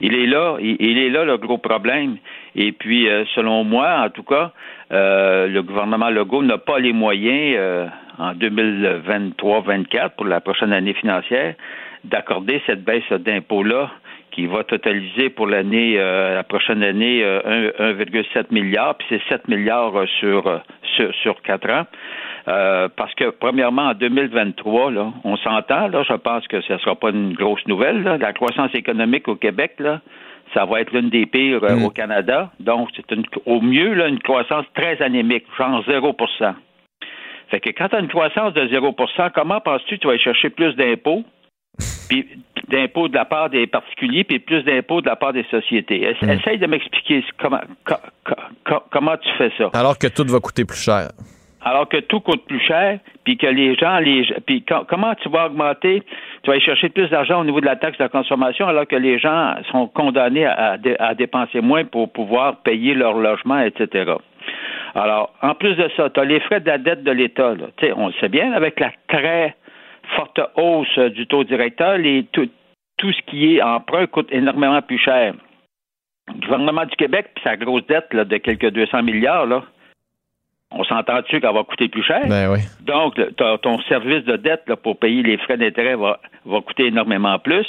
Il 0.00 0.14
est 0.14 0.26
là, 0.26 0.56
il, 0.60 0.76
il 0.80 0.98
est 0.98 1.08
là 1.10 1.24
le 1.24 1.36
gros 1.38 1.58
problème. 1.58 2.16
Et 2.56 2.72
puis, 2.72 3.08
euh, 3.08 3.24
selon 3.34 3.64
moi, 3.64 4.00
en 4.04 4.10
tout 4.10 4.24
cas, 4.24 4.52
euh, 4.92 5.46
le 5.48 5.62
gouvernement 5.62 6.10
Legault 6.10 6.42
n'a 6.42 6.58
pas 6.58 6.78
les 6.78 6.92
moyens 6.92 7.56
euh, 7.58 7.86
en 8.18 8.34
2023-24 8.34 10.10
pour 10.16 10.26
la 10.26 10.40
prochaine 10.40 10.72
année 10.72 10.94
financière 10.94 11.54
d'accorder 12.04 12.60
cette 12.66 12.84
baisse 12.84 13.10
d'impôts-là 13.10 13.90
qui 14.30 14.46
va 14.46 14.64
totaliser 14.64 15.30
pour 15.30 15.46
l'année, 15.46 15.94
euh, 15.96 16.34
la 16.34 16.42
prochaine 16.42 16.82
année, 16.82 17.22
euh, 17.22 17.70
un- 17.78 17.92
1,7 17.92 18.50
milliard, 18.50 18.96
puis 18.96 19.06
c'est 19.08 19.22
7 19.28 19.46
milliards 19.48 19.96
euh, 19.96 20.06
sur, 20.18 20.46
euh, 20.48 20.58
sur, 20.96 21.14
sur 21.22 21.40
4 21.42 21.70
ans. 21.70 21.86
Euh, 22.46 22.88
parce 22.94 23.14
que, 23.14 23.30
premièrement, 23.30 23.86
en 23.88 23.94
2023, 23.94 24.90
là, 24.90 25.12
on 25.24 25.36
s'entend, 25.38 25.88
là, 25.88 26.02
je 26.06 26.12
pense 26.14 26.46
que 26.46 26.60
ce 26.60 26.74
ne 26.74 26.78
sera 26.78 26.94
pas 26.94 27.10
une 27.10 27.32
grosse 27.32 27.66
nouvelle. 27.66 28.02
Là. 28.02 28.18
La 28.18 28.32
croissance 28.34 28.74
économique 28.74 29.28
au 29.28 29.36
Québec, 29.36 29.72
là, 29.78 30.00
ça 30.52 30.66
va 30.66 30.80
être 30.82 30.92
l'une 30.92 31.08
des 31.08 31.24
pires 31.26 31.64
euh, 31.64 31.76
au 31.86 31.90
Canada. 31.90 32.50
Donc, 32.60 32.90
c'est 32.94 33.10
une, 33.12 33.24
au 33.46 33.60
mieux 33.62 33.94
là, 33.94 34.08
une 34.08 34.18
croissance 34.20 34.66
très 34.74 35.00
anémique, 35.00 35.44
genre 35.58 35.82
0% 35.88 36.54
Fait 37.50 37.60
que 37.60 37.70
quand 37.70 37.88
tu 37.88 37.96
as 37.96 38.00
une 38.00 38.08
croissance 38.08 38.52
de 38.52 38.62
0% 38.68 39.30
comment 39.34 39.60
penses-tu 39.60 39.96
que 39.96 40.00
tu 40.02 40.06
vas 40.06 40.12
aller 40.12 40.22
chercher 40.22 40.50
plus 40.50 40.74
d'impôts? 40.74 41.24
puis 42.08 42.28
d'impôts 42.68 43.08
de 43.08 43.14
la 43.14 43.24
part 43.24 43.48
des 43.50 43.66
particuliers, 43.66 44.22
puis 44.24 44.38
plus 44.38 44.62
d'impôts 44.62 45.00
de 45.00 45.06
la 45.06 45.16
part 45.16 45.32
des 45.32 45.44
sociétés. 45.50 46.02
Ess- 46.02 46.22
Essaye 46.40 46.58
de 46.58 46.66
m'expliquer 46.66 47.24
comment, 47.38 47.60
co- 47.86 47.94
co- 48.24 48.34
co- 48.66 48.82
comment 48.90 49.16
tu 49.16 49.28
fais 49.38 49.50
ça. 49.58 49.70
Alors 49.72 49.98
que 49.98 50.06
tout 50.08 50.24
va 50.30 50.38
coûter 50.40 50.64
plus 50.64 50.78
cher. 50.82 51.08
Alors 51.64 51.88
que 51.88 51.96
tout 51.96 52.20
coûte 52.20 52.44
plus 52.46 52.60
cher, 52.60 52.98
puis 53.24 53.38
que 53.38 53.46
les 53.46 53.74
gens, 53.74 53.98
les 53.98 54.24
puis 54.46 54.62
co- 54.62 54.84
comment 54.86 55.14
tu 55.14 55.28
vas 55.30 55.46
augmenter, 55.46 56.02
tu 56.42 56.46
vas 56.48 56.52
aller 56.52 56.60
chercher 56.62 56.90
plus 56.90 57.08
d'argent 57.08 57.40
au 57.40 57.44
niveau 57.44 57.60
de 57.60 57.66
la 57.66 57.76
taxe 57.76 57.96
de 57.98 58.06
consommation, 58.06 58.68
alors 58.68 58.86
que 58.86 58.96
les 58.96 59.18
gens 59.18 59.54
sont 59.72 59.86
condamnés 59.88 60.44
à, 60.44 60.72
à 60.72 60.76
dé- 60.78 60.96
à 60.98 61.14
dépenser 61.14 61.60
moins 61.62 61.84
pour 61.84 62.12
pouvoir 62.12 62.56
payer 62.62 62.94
leur 62.94 63.14
logement, 63.14 63.58
etc. 63.60 64.12
Alors, 64.94 65.32
en 65.42 65.54
plus 65.54 65.74
de 65.74 65.88
ça, 65.96 66.10
tu 66.10 66.20
as 66.20 66.24
les 66.24 66.40
frais 66.40 66.60
de 66.60 66.66
la 66.66 66.78
dette 66.78 67.02
de 67.02 67.10
l'État. 67.10 67.54
là. 67.54 67.66
Tu 67.78 67.86
sais, 67.86 67.92
On 67.96 68.08
le 68.08 68.12
sait 68.20 68.28
bien, 68.28 68.52
avec 68.52 68.78
la 68.78 68.92
très 69.08 69.56
forte 70.16 70.40
hausse 70.56 70.98
du 70.98 71.26
taux 71.26 71.44
directeur, 71.44 71.96
les, 71.96 72.24
tout, 72.32 72.48
tout 72.98 73.10
ce 73.12 73.22
qui 73.22 73.56
est 73.56 73.62
emprunt 73.62 74.06
coûte 74.06 74.28
énormément 74.30 74.82
plus 74.82 74.98
cher. 74.98 75.32
Le 76.28 76.40
gouvernement 76.40 76.84
du 76.84 76.94
Québec, 76.96 77.30
puis 77.34 77.42
sa 77.42 77.56
grosse 77.56 77.86
dette 77.86 78.12
là, 78.12 78.24
de 78.24 78.36
quelques 78.36 78.70
200 78.70 79.02
milliards, 79.02 79.46
là, 79.46 79.62
on 80.76 80.84
s'entend-tu 80.84 81.40
qu'elle 81.40 81.54
va 81.54 81.62
coûter 81.62 81.88
plus 81.88 82.02
cher? 82.02 82.22
Ben 82.28 82.50
oui. 82.50 82.58
Donc, 82.82 83.14
ton, 83.36 83.80
service 83.82 84.24
de 84.24 84.36
dette 84.36 84.62
là, 84.66 84.76
pour 84.76 84.98
payer 84.98 85.22
les 85.22 85.36
frais 85.38 85.56
d'intérêt 85.56 85.94
va, 85.94 86.18
va 86.44 86.60
coûter 86.60 86.86
énormément 86.86 87.38
plus. 87.38 87.66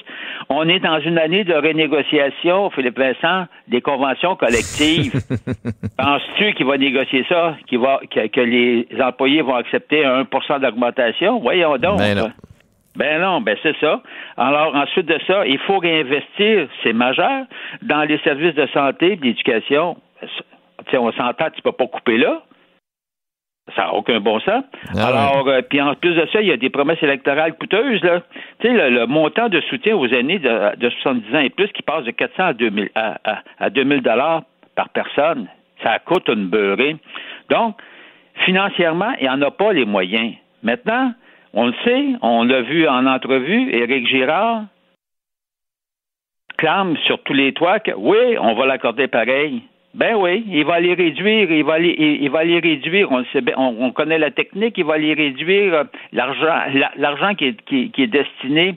On 0.49 0.67
est 0.67 0.79
dans 0.79 0.99
une 0.99 1.17
année 1.17 1.43
de 1.43 1.53
renégociation, 1.53 2.69
Philippe 2.71 2.97
Vincent, 2.97 3.45
des 3.67 3.81
conventions 3.81 4.35
collectives. 4.35 5.13
Penses-tu 5.97 6.53
qu'il 6.53 6.65
va 6.65 6.77
négocier 6.77 7.25
ça, 7.29 7.55
qu'il 7.67 7.79
va, 7.79 7.99
que, 8.09 8.27
que 8.27 8.41
les 8.41 8.87
employés 9.01 9.41
vont 9.41 9.55
accepter 9.55 10.05
un 10.05 10.25
1 10.49 10.59
d'augmentation? 10.59 11.39
Voyons 11.39 11.77
donc. 11.77 11.99
Ben 11.99 12.15
non. 12.15 12.31
Ben 12.95 13.21
non, 13.21 13.41
ben 13.41 13.57
c'est 13.61 13.75
ça. 13.79 14.01
Alors 14.37 14.73
ensuite 14.75 15.05
de 15.05 15.19
ça, 15.27 15.45
il 15.45 15.59
faut 15.59 15.79
réinvestir, 15.79 16.67
c'est 16.81 16.93
majeur, 16.93 17.45
dans 17.81 18.03
les 18.03 18.17
services 18.19 18.55
de 18.55 18.67
santé 18.67 19.17
d'éducation. 19.17 19.97
Tu 20.21 20.91
sais, 20.91 20.97
on 20.97 21.11
s'entend, 21.11 21.49
tu 21.53 21.61
peux 21.61 21.73
pas 21.73 21.87
couper 21.87 22.17
là. 22.17 22.41
Ça 23.75 23.83
n'a 23.83 23.93
aucun 23.93 24.19
bon 24.19 24.39
sens. 24.41 24.63
Ah 24.95 25.07
Alors, 25.07 25.47
euh, 25.47 25.61
puis 25.67 25.81
en 25.81 25.95
plus 25.95 26.13
de 26.13 26.27
ça, 26.31 26.39
il 26.39 26.47
y 26.47 26.51
a 26.51 26.57
des 26.57 26.69
promesses 26.69 27.01
électorales 27.01 27.55
coûteuses. 27.57 28.03
Là. 28.03 28.21
Tu 28.59 28.67
sais, 28.67 28.73
le, 28.73 28.89
le 28.89 29.05
montant 29.07 29.49
de 29.49 29.59
soutien 29.61 29.95
aux 29.95 30.07
aînés 30.07 30.37
de, 30.37 30.75
de 30.75 30.89
70 30.89 31.35
ans 31.35 31.39
et 31.39 31.49
plus 31.49 31.67
qui 31.69 31.81
passe 31.81 32.03
de 32.03 32.11
400 32.11 32.43
à 32.43 32.53
2000 32.53 32.89
à, 32.93 33.17
à, 33.23 33.39
à 33.59 33.69
2000 33.71 34.01
dollars 34.01 34.43
par 34.75 34.89
personne, 34.89 35.47
ça 35.83 35.97
coûte 35.99 36.27
une 36.27 36.47
beurrée. 36.47 36.97
Donc, 37.49 37.75
financièrement, 38.45 39.13
il 39.19 39.23
n'y 39.23 39.29
en 39.29 39.41
a 39.41 39.51
pas 39.51 39.73
les 39.73 39.85
moyens. 39.85 40.33
Maintenant, 40.61 41.13
on 41.53 41.67
le 41.67 41.73
sait, 41.83 42.05
on 42.21 42.43
l'a 42.43 42.61
vu 42.61 42.87
en 42.87 43.07
entrevue, 43.07 43.73
Éric 43.73 44.07
Girard 44.07 44.63
clame 46.57 46.97
sur 47.05 47.21
tous 47.23 47.33
les 47.33 47.53
toits 47.53 47.79
que 47.79 47.91
oui, 47.95 48.37
on 48.39 48.55
va 48.55 48.65
l'accorder 48.65 49.07
pareil. 49.07 49.63
Ben 49.95 50.15
oui, 50.15 50.43
il 50.49 50.65
va 50.65 50.79
les 50.81 50.93
réduire, 50.93 51.49
il 51.49 51.63
va 51.63 51.79
les, 51.79 51.95
il, 51.97 52.23
il 52.23 52.29
va 52.29 52.43
les 52.43 52.59
réduire. 52.59 53.09
On, 53.11 53.23
sait 53.31 53.41
on, 53.55 53.75
on 53.79 53.91
connaît 53.91 54.17
la 54.17 54.29
technique, 54.29 54.77
il 54.77 54.83
va 54.83 54.97
les 54.97 55.13
réduire. 55.13 55.73
euh, 55.73 55.83
L'argent, 56.11 56.57
la- 56.73 56.91
l'argent 56.97 57.33
qui 57.33 57.45
est, 57.45 57.61
qui, 57.65 57.91
qui 57.91 58.03
est 58.03 58.07
destiné 58.07 58.75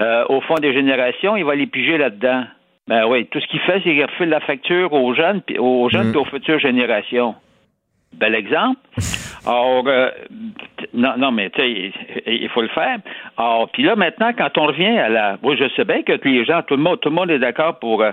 euh, 0.00 0.24
au 0.28 0.42
fond 0.42 0.56
des 0.56 0.74
générations, 0.74 1.36
il 1.36 1.44
va 1.44 1.54
les 1.54 1.66
piger 1.66 1.96
là-dedans. 1.96 2.44
Ben 2.86 3.06
oui, 3.06 3.26
tout 3.26 3.40
ce 3.40 3.46
qu'il 3.46 3.60
fait, 3.60 3.80
c'est 3.84 3.92
qu'il 3.94 4.04
refile 4.04 4.28
la 4.28 4.40
facture 4.40 4.92
aux 4.92 5.14
jeunes, 5.14 5.40
aux 5.58 5.88
jeunes, 5.88 6.10
puis 6.10 6.20
aux 6.20 6.24
futures 6.26 6.58
générations. 6.58 7.34
Bel 8.12 8.34
exemple. 8.34 8.78
Alors, 9.46 9.84
euh, 9.86 10.10
non, 10.92 11.14
non, 11.16 11.30
mais 11.32 11.48
tu 11.50 11.62
sais, 11.62 11.70
il, 11.70 11.92
il 12.42 12.48
faut 12.50 12.60
le 12.60 12.68
faire. 12.68 12.98
Alors, 13.38 13.70
puis 13.72 13.84
là, 13.84 13.96
maintenant, 13.96 14.32
quand 14.36 14.58
on 14.58 14.66
revient 14.66 14.98
à 14.98 15.08
la... 15.08 15.38
Moi, 15.42 15.56
je 15.56 15.64
sais 15.76 15.84
bien 15.84 16.02
que 16.02 16.12
les 16.28 16.44
gens, 16.44 16.60
tout 16.62 16.76
le 16.76 16.82
monde, 16.82 17.00
tout 17.00 17.08
le 17.08 17.14
monde 17.14 17.30
est 17.30 17.38
d'accord 17.38 17.78
pour, 17.78 18.02
euh, 18.02 18.12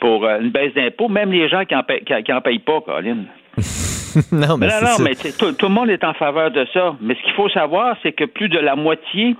pour 0.00 0.24
euh, 0.24 0.40
une 0.40 0.50
baisse 0.50 0.74
d'impôts, 0.74 1.08
même 1.08 1.32
les 1.32 1.48
gens 1.48 1.64
qui 1.64 1.74
en, 1.74 1.82
paient- 1.82 2.00
qui, 2.02 2.22
qui 2.22 2.32
en 2.32 2.40
payent 2.40 2.58
pas, 2.60 2.80
Colin. 2.80 3.24
non, 4.32 4.56
mais 4.58 4.66
non, 4.68 4.80
non, 4.82 5.04
mais 5.04 5.14
tout, 5.14 5.52
tout 5.52 5.66
le 5.66 5.72
monde 5.74 5.90
est 5.90 6.04
en 6.04 6.14
faveur 6.14 6.50
de 6.50 6.66
ça. 6.72 6.94
Mais 7.00 7.14
ce 7.14 7.22
qu'il 7.22 7.32
faut 7.34 7.48
savoir, 7.48 7.96
c'est 8.02 8.12
que 8.12 8.24
plus 8.24 8.48
de 8.48 8.58
la 8.58 8.76
moitié 8.76 9.36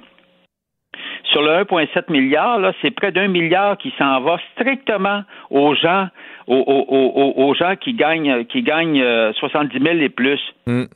sur 1.24 1.42
le 1.42 1.50
1,7 1.64 2.10
milliard, 2.10 2.60
c'est 2.80 2.90
près 2.90 3.12
d'un 3.12 3.28
milliard 3.28 3.76
qui 3.78 3.92
s'en 3.98 4.20
va 4.20 4.38
strictement 4.54 5.22
aux 5.50 5.74
gens, 5.74 6.08
aux, 6.46 6.54
aux- 6.56 7.32
aux- 7.48 7.54
gens 7.54 7.74
qui 7.76 7.92
gagnent, 7.94 8.44
qui 8.46 8.62
gagnent 8.62 9.02
euh, 9.02 9.32
70 9.34 9.78
000 9.78 9.98
et 9.98 10.08
plus. 10.08 10.40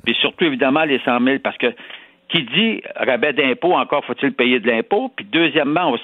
Puis 0.04 0.14
surtout, 0.20 0.44
évidemment, 0.44 0.84
les 0.84 1.00
100 1.00 1.20
000, 1.20 1.38
parce 1.42 1.56
que 1.58 1.66
qui 2.28 2.44
dit 2.44 2.80
rabais 2.96 3.32
d'impôt, 3.32 3.72
encore 3.74 4.04
faut-il 4.04 4.32
payer 4.32 4.60
de 4.60 4.70
l'impôt. 4.70 5.10
Puis 5.14 5.26
deuxièmement, 5.30 5.92
on 5.92 5.98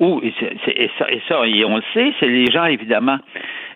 ou, 0.00 0.20
et, 0.22 0.32
ça, 0.98 1.10
et 1.10 1.20
ça, 1.28 1.46
et 1.46 1.64
on 1.64 1.76
le 1.76 1.82
sait, 1.92 2.12
c'est 2.20 2.28
les 2.28 2.50
gens, 2.50 2.66
évidemment, 2.66 3.18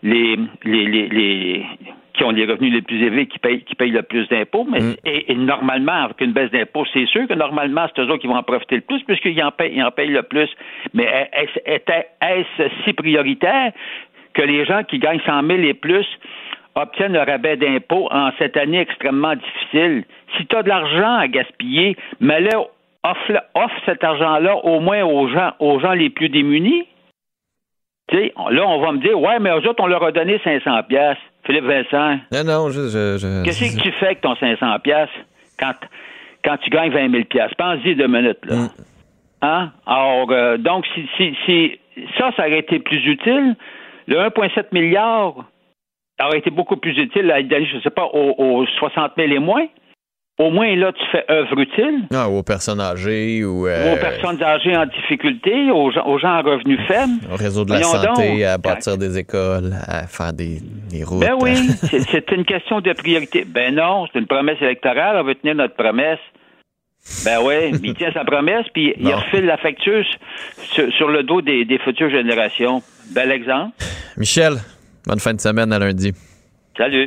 les, 0.02 0.36
les, 0.64 0.86
les, 0.86 1.08
les, 1.08 1.66
qui 2.14 2.24
ont 2.24 2.30
les 2.30 2.44
revenus 2.44 2.72
les 2.72 2.82
plus 2.82 3.02
élevés 3.02 3.26
qui 3.26 3.38
payent, 3.38 3.62
qui 3.62 3.74
payent 3.74 3.90
le 3.90 4.02
plus 4.02 4.28
d'impôts. 4.28 4.66
Mais 4.70 4.78
et, 5.04 5.32
et 5.32 5.34
normalement, 5.34 6.04
avec 6.04 6.20
une 6.20 6.32
baisse 6.32 6.50
d'impôts, 6.50 6.84
c'est 6.92 7.06
sûr 7.06 7.26
que 7.26 7.34
normalement, 7.34 7.86
c'est 7.94 8.02
eux 8.02 8.06
autres 8.06 8.18
qui 8.18 8.26
vont 8.26 8.36
en 8.36 8.42
profiter 8.42 8.76
le 8.76 8.82
plus 8.82 9.02
puisqu'ils 9.02 9.42
en 9.42 9.50
payent, 9.50 9.72
ils 9.74 9.82
en 9.82 9.90
payent 9.90 10.10
le 10.10 10.22
plus. 10.22 10.48
Mais 10.94 11.28
est-ce, 11.32 12.62
si 12.84 12.92
prioritaire 12.92 13.72
que 14.34 14.42
les 14.42 14.64
gens 14.64 14.82
qui 14.84 14.98
gagnent 14.98 15.20
100 15.26 15.46
000 15.46 15.60
et 15.62 15.74
plus 15.74 16.06
obtiennent 16.74 17.12
le 17.12 17.20
rabais 17.20 17.56
d'impôts 17.56 18.08
en 18.10 18.30
cette 18.38 18.56
année 18.56 18.80
extrêmement 18.80 19.34
difficile? 19.34 20.04
Si 20.36 20.46
tu 20.46 20.56
as 20.56 20.62
de 20.62 20.68
l'argent 20.68 21.16
à 21.16 21.28
gaspiller, 21.28 21.96
mais 22.20 22.40
là, 22.40 22.62
offre, 23.04 23.42
offre 23.54 23.74
cet 23.86 24.02
argent-là 24.04 24.56
au 24.64 24.80
moins 24.80 25.02
aux 25.04 25.28
gens, 25.28 25.52
aux 25.58 25.80
gens 25.80 25.92
les 25.92 26.10
plus 26.10 26.28
démunis. 26.28 26.86
Tu 28.08 28.16
sais, 28.18 28.32
là, 28.50 28.66
on 28.66 28.80
va 28.80 28.92
me 28.92 28.98
dire, 28.98 29.18
ouais, 29.18 29.38
mais 29.38 29.50
eux 29.50 29.66
autres, 29.68 29.82
on 29.82 29.86
leur 29.86 30.02
a 30.04 30.12
donné 30.12 30.38
500 30.44 30.82
pièces. 30.84 31.16
Philippe 31.44 31.64
Vincent, 31.64 32.18
Non, 32.32 32.44
non, 32.44 32.70
je. 32.70 32.82
je, 32.88 33.18
je- 33.18 33.44
qu'est-ce 33.44 33.76
que 33.76 33.82
tu 33.82 33.90
fais 33.92 34.06
avec 34.06 34.20
ton 34.20 34.36
500 34.36 34.78
pièces 34.80 35.08
quand, 35.58 35.72
quand 36.44 36.56
tu 36.58 36.70
gagnes 36.70 36.92
20 36.92 37.10
000 37.10 37.24
pièces 37.24 37.52
Pense-y 37.58 37.94
deux 37.96 38.06
minutes, 38.06 38.44
là. 38.44 38.56
Mm. 38.56 38.68
Hein? 39.42 39.72
Alors, 39.86 40.30
euh, 40.30 40.56
donc, 40.56 40.86
si, 40.94 41.08
si, 41.16 41.36
si 41.46 41.78
ça, 42.16 42.30
ça 42.36 42.46
aurait 42.46 42.60
été 42.60 42.78
plus 42.78 43.04
utile, 43.06 43.56
le 44.06 44.16
1,7 44.18 44.66
milliard 44.72 45.34
aurait 46.24 46.38
été 46.38 46.50
beaucoup 46.50 46.76
plus 46.76 46.96
utile 46.96 47.28
à 47.32 47.42
donner, 47.42 47.66
je 47.66 47.76
ne 47.76 47.80
sais 47.80 47.90
pas, 47.90 48.04
aux, 48.04 48.34
aux 48.38 48.66
60 48.66 49.12
000 49.16 49.32
et 49.32 49.38
moins. 49.40 49.66
Au 50.38 50.50
moins, 50.50 50.74
là, 50.76 50.92
tu 50.92 51.04
fais 51.12 51.24
œuvre 51.30 51.58
utile 51.60 52.06
Ah, 52.12 52.28
aux 52.28 52.42
personnes 52.42 52.80
âgées 52.80 53.44
ou 53.44 53.66
euh, 53.66 53.94
aux 53.94 53.98
personnes 53.98 54.42
âgées 54.42 54.74
en 54.76 54.86
difficulté, 54.86 55.70
aux 55.70 55.90
gens, 55.92 56.06
aux 56.06 56.18
gens 56.18 56.30
à 56.32 56.40
revenus 56.40 56.80
faibles. 56.88 57.12
au 57.30 57.36
réseau 57.36 57.64
de 57.66 57.72
la 57.72 57.82
santé, 57.82 58.30
donc. 58.32 58.42
à 58.42 58.58
bâtir 58.58 58.96
des 58.96 59.18
écoles, 59.18 59.72
à 59.86 60.06
faire 60.06 60.32
des, 60.32 60.58
des 60.90 61.04
routes. 61.04 61.20
Ben 61.20 61.34
oui, 61.40 61.54
c'est 61.82 62.30
une 62.32 62.44
question 62.46 62.80
de 62.80 62.92
priorité. 62.94 63.44
Ben 63.46 63.74
non, 63.74 64.06
c'est 64.10 64.18
une 64.18 64.26
promesse 64.26 64.56
électorale, 64.62 65.18
on 65.20 65.24
veut 65.24 65.34
tenir 65.34 65.54
notre 65.54 65.74
promesse. 65.74 66.18
Ben 67.26 67.38
oui, 67.44 67.78
il 67.84 67.94
tient 67.94 68.12
sa 68.12 68.24
promesse, 68.24 68.64
puis 68.72 68.94
il 68.98 69.12
refile 69.12 69.44
la 69.44 69.58
facture 69.58 70.02
sur, 70.72 70.90
sur 70.94 71.08
le 71.08 71.24
dos 71.24 71.42
des, 71.42 71.66
des 71.66 71.78
futures 71.78 72.10
générations. 72.10 72.82
Bel 73.14 73.30
exemple. 73.30 73.72
Michel, 74.16 74.54
bonne 75.06 75.20
fin 75.20 75.34
de 75.34 75.40
semaine 75.40 75.72
à 75.74 75.78
lundi. 75.78 76.12
Salut. 76.76 77.06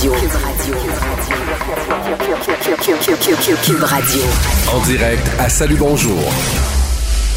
Cube 0.00 0.12
Radio. 0.12 0.74
Cube 2.80 2.98
Radio. 3.02 3.56
Cube 3.64 3.82
Radio. 3.82 4.22
En 4.72 4.80
direct 4.82 5.28
à 5.40 5.48
Salut 5.48 5.74
Bonjour. 5.74 6.22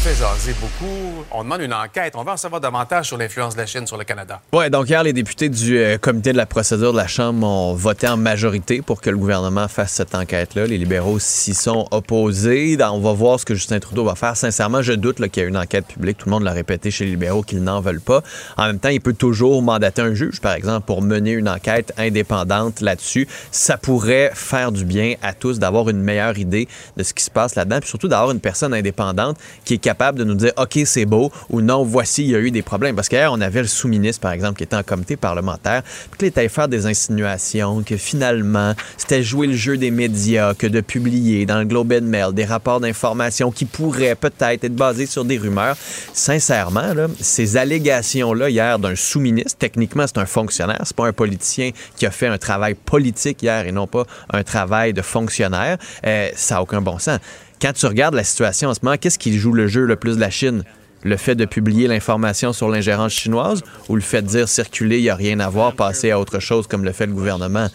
Fait 0.02 0.16
jaser 0.16 0.52
beaucoup. 0.60 1.24
On 1.30 1.44
demande 1.44 1.60
une 1.60 1.72
enquête. 1.72 2.14
On 2.16 2.24
veut 2.24 2.32
en 2.32 2.36
savoir 2.36 2.60
davantage 2.60 3.06
sur 3.06 3.16
l'influence 3.16 3.54
de 3.54 3.60
la 3.60 3.66
Chine 3.66 3.86
sur 3.86 3.96
le 3.96 4.02
Canada. 4.02 4.40
Ouais, 4.52 4.68
donc 4.68 4.88
hier, 4.88 5.00
les 5.04 5.12
députés 5.12 5.48
du 5.48 5.78
euh, 5.78 5.96
comité 5.96 6.32
de 6.32 6.36
la 6.36 6.46
procédure 6.46 6.92
de 6.92 6.96
la 6.96 7.06
Chambre 7.06 7.46
ont 7.46 7.74
voté 7.74 8.08
en 8.08 8.16
majorité 8.16 8.82
pour 8.82 9.00
que 9.00 9.10
le 9.10 9.16
gouvernement 9.16 9.68
fasse 9.68 9.92
cette 9.92 10.16
enquête-là. 10.16 10.66
Les 10.66 10.76
libéraux 10.76 11.20
s'y 11.20 11.54
sont 11.54 11.86
opposés. 11.92 12.76
On 12.80 12.98
va 12.98 13.12
voir 13.12 13.38
ce 13.38 13.44
que 13.44 13.54
Justin 13.54 13.78
Trudeau 13.78 14.04
va 14.04 14.16
faire. 14.16 14.36
Sincèrement, 14.36 14.82
je 14.82 14.92
doute 14.92 15.18
qu'il 15.28 15.40
y 15.40 15.46
ait 15.46 15.48
une 15.48 15.56
enquête 15.56 15.86
publique. 15.86 16.18
Tout 16.18 16.26
le 16.26 16.32
monde 16.32 16.42
l'a 16.42 16.50
répété 16.50 16.90
chez 16.90 17.04
les 17.04 17.12
libéraux 17.12 17.42
qu'ils 17.44 17.62
n'en 17.62 17.80
veulent 17.80 18.00
pas. 18.00 18.24
En 18.56 18.66
même 18.66 18.80
temps, 18.80 18.88
il 18.88 19.00
peut 19.00 19.14
toujours 19.14 19.62
mandater 19.62 20.02
un 20.02 20.14
juge, 20.14 20.40
par 20.40 20.54
exemple, 20.54 20.84
pour 20.84 21.00
mener 21.02 21.30
une 21.30 21.48
enquête 21.48 21.92
indépendante 21.96 22.80
là-dessus. 22.80 23.28
Ça 23.52 23.76
pourrait 23.76 24.32
faire 24.34 24.72
du 24.72 24.84
bien 24.84 25.14
à 25.22 25.32
tous 25.32 25.60
d'avoir 25.60 25.88
une 25.88 26.02
meilleure 26.02 26.38
idée 26.38 26.66
de 26.96 27.04
ce 27.04 27.14
qui 27.14 27.22
se 27.22 27.30
passe 27.30 27.54
là-dedans, 27.54 27.78
puis 27.78 27.88
surtout 27.88 28.08
d'avoir 28.08 28.32
une 28.32 28.40
personne 28.40 28.74
indépendante 28.74 29.36
qui 29.64 29.74
est 29.74 29.78
capable 29.78 29.91
de 29.94 30.24
nous 30.24 30.34
dire 30.34 30.52
OK, 30.56 30.78
c'est 30.84 31.06
beau 31.06 31.30
ou 31.50 31.60
non, 31.60 31.84
voici, 31.84 32.24
il 32.24 32.30
y 32.30 32.34
a 32.34 32.38
eu 32.38 32.50
des 32.50 32.62
problèmes. 32.62 32.96
Parce 32.96 33.08
qu'hier, 33.08 33.32
on 33.32 33.40
avait 33.40 33.62
le 33.62 33.68
sous-ministre, 33.68 34.20
par 34.20 34.32
exemple, 34.32 34.58
qui 34.58 34.64
était 34.64 34.76
en 34.76 34.82
comité 34.82 35.16
parlementaire, 35.16 35.82
puis 36.10 36.18
qu'il 36.18 36.28
était 36.28 36.48
faire 36.48 36.68
des 36.68 36.86
insinuations, 36.86 37.82
que 37.82 37.96
finalement, 37.96 38.74
c'était 38.96 39.22
jouer 39.22 39.46
le 39.46 39.54
jeu 39.54 39.76
des 39.76 39.90
médias, 39.90 40.54
que 40.54 40.66
de 40.66 40.80
publier 40.80 41.46
dans 41.46 41.58
le 41.58 41.64
Globe 41.64 41.92
and 41.92 42.06
Mail 42.06 42.32
des 42.32 42.44
rapports 42.44 42.80
d'information 42.80 43.50
qui 43.50 43.64
pourraient 43.64 44.14
peut-être 44.14 44.64
être 44.64 44.74
basés 44.74 45.06
sur 45.06 45.24
des 45.24 45.38
rumeurs. 45.38 45.76
Sincèrement, 46.12 46.92
ces 47.20 47.56
allégations-là 47.56 48.50
hier 48.50 48.78
d'un 48.78 48.96
sous-ministre, 48.96 49.56
techniquement, 49.58 50.06
c'est 50.06 50.18
un 50.18 50.26
fonctionnaire, 50.26 50.80
c'est 50.84 50.96
pas 50.96 51.06
un 51.06 51.12
politicien 51.12 51.70
qui 51.96 52.06
a 52.06 52.10
fait 52.10 52.26
un 52.26 52.38
travail 52.38 52.74
politique 52.74 53.42
hier 53.42 53.66
et 53.66 53.72
non 53.72 53.86
pas 53.86 54.04
un 54.30 54.42
travail 54.42 54.92
de 54.92 55.02
fonctionnaire, 55.02 55.78
euh, 56.06 56.28
ça 56.34 56.56
n'a 56.56 56.62
aucun 56.62 56.80
bon 56.80 56.98
sens. 56.98 57.18
Quand 57.62 57.72
tu 57.74 57.86
regardes 57.86 58.14
la 58.14 58.24
situation 58.24 58.70
en 58.70 58.74
ce 58.74 58.80
moment, 58.82 58.96
qu'est-ce 58.96 59.20
qui 59.20 59.38
joue 59.38 59.52
le 59.52 59.68
jeu 59.68 59.84
le 59.84 59.94
plus 59.94 60.16
de 60.16 60.20
la 60.20 60.30
Chine? 60.30 60.64
Le 61.04 61.16
fait 61.16 61.36
de 61.36 61.44
publier 61.44 61.86
l'information 61.86 62.52
sur 62.52 62.68
l'ingérence 62.68 63.12
chinoise 63.12 63.62
ou 63.88 63.94
le 63.94 64.00
fait 64.00 64.20
de 64.20 64.26
dire 64.26 64.48
circuler, 64.48 64.98
il 64.98 65.02
n'y 65.02 65.10
a 65.10 65.14
rien 65.14 65.38
à 65.38 65.48
voir, 65.48 65.72
passer 65.74 66.10
à 66.10 66.18
autre 66.18 66.40
chose 66.40 66.66
comme 66.66 66.84
le 66.84 66.90
fait 66.90 67.06
le 67.06 67.12
gouvernement? 67.12 67.68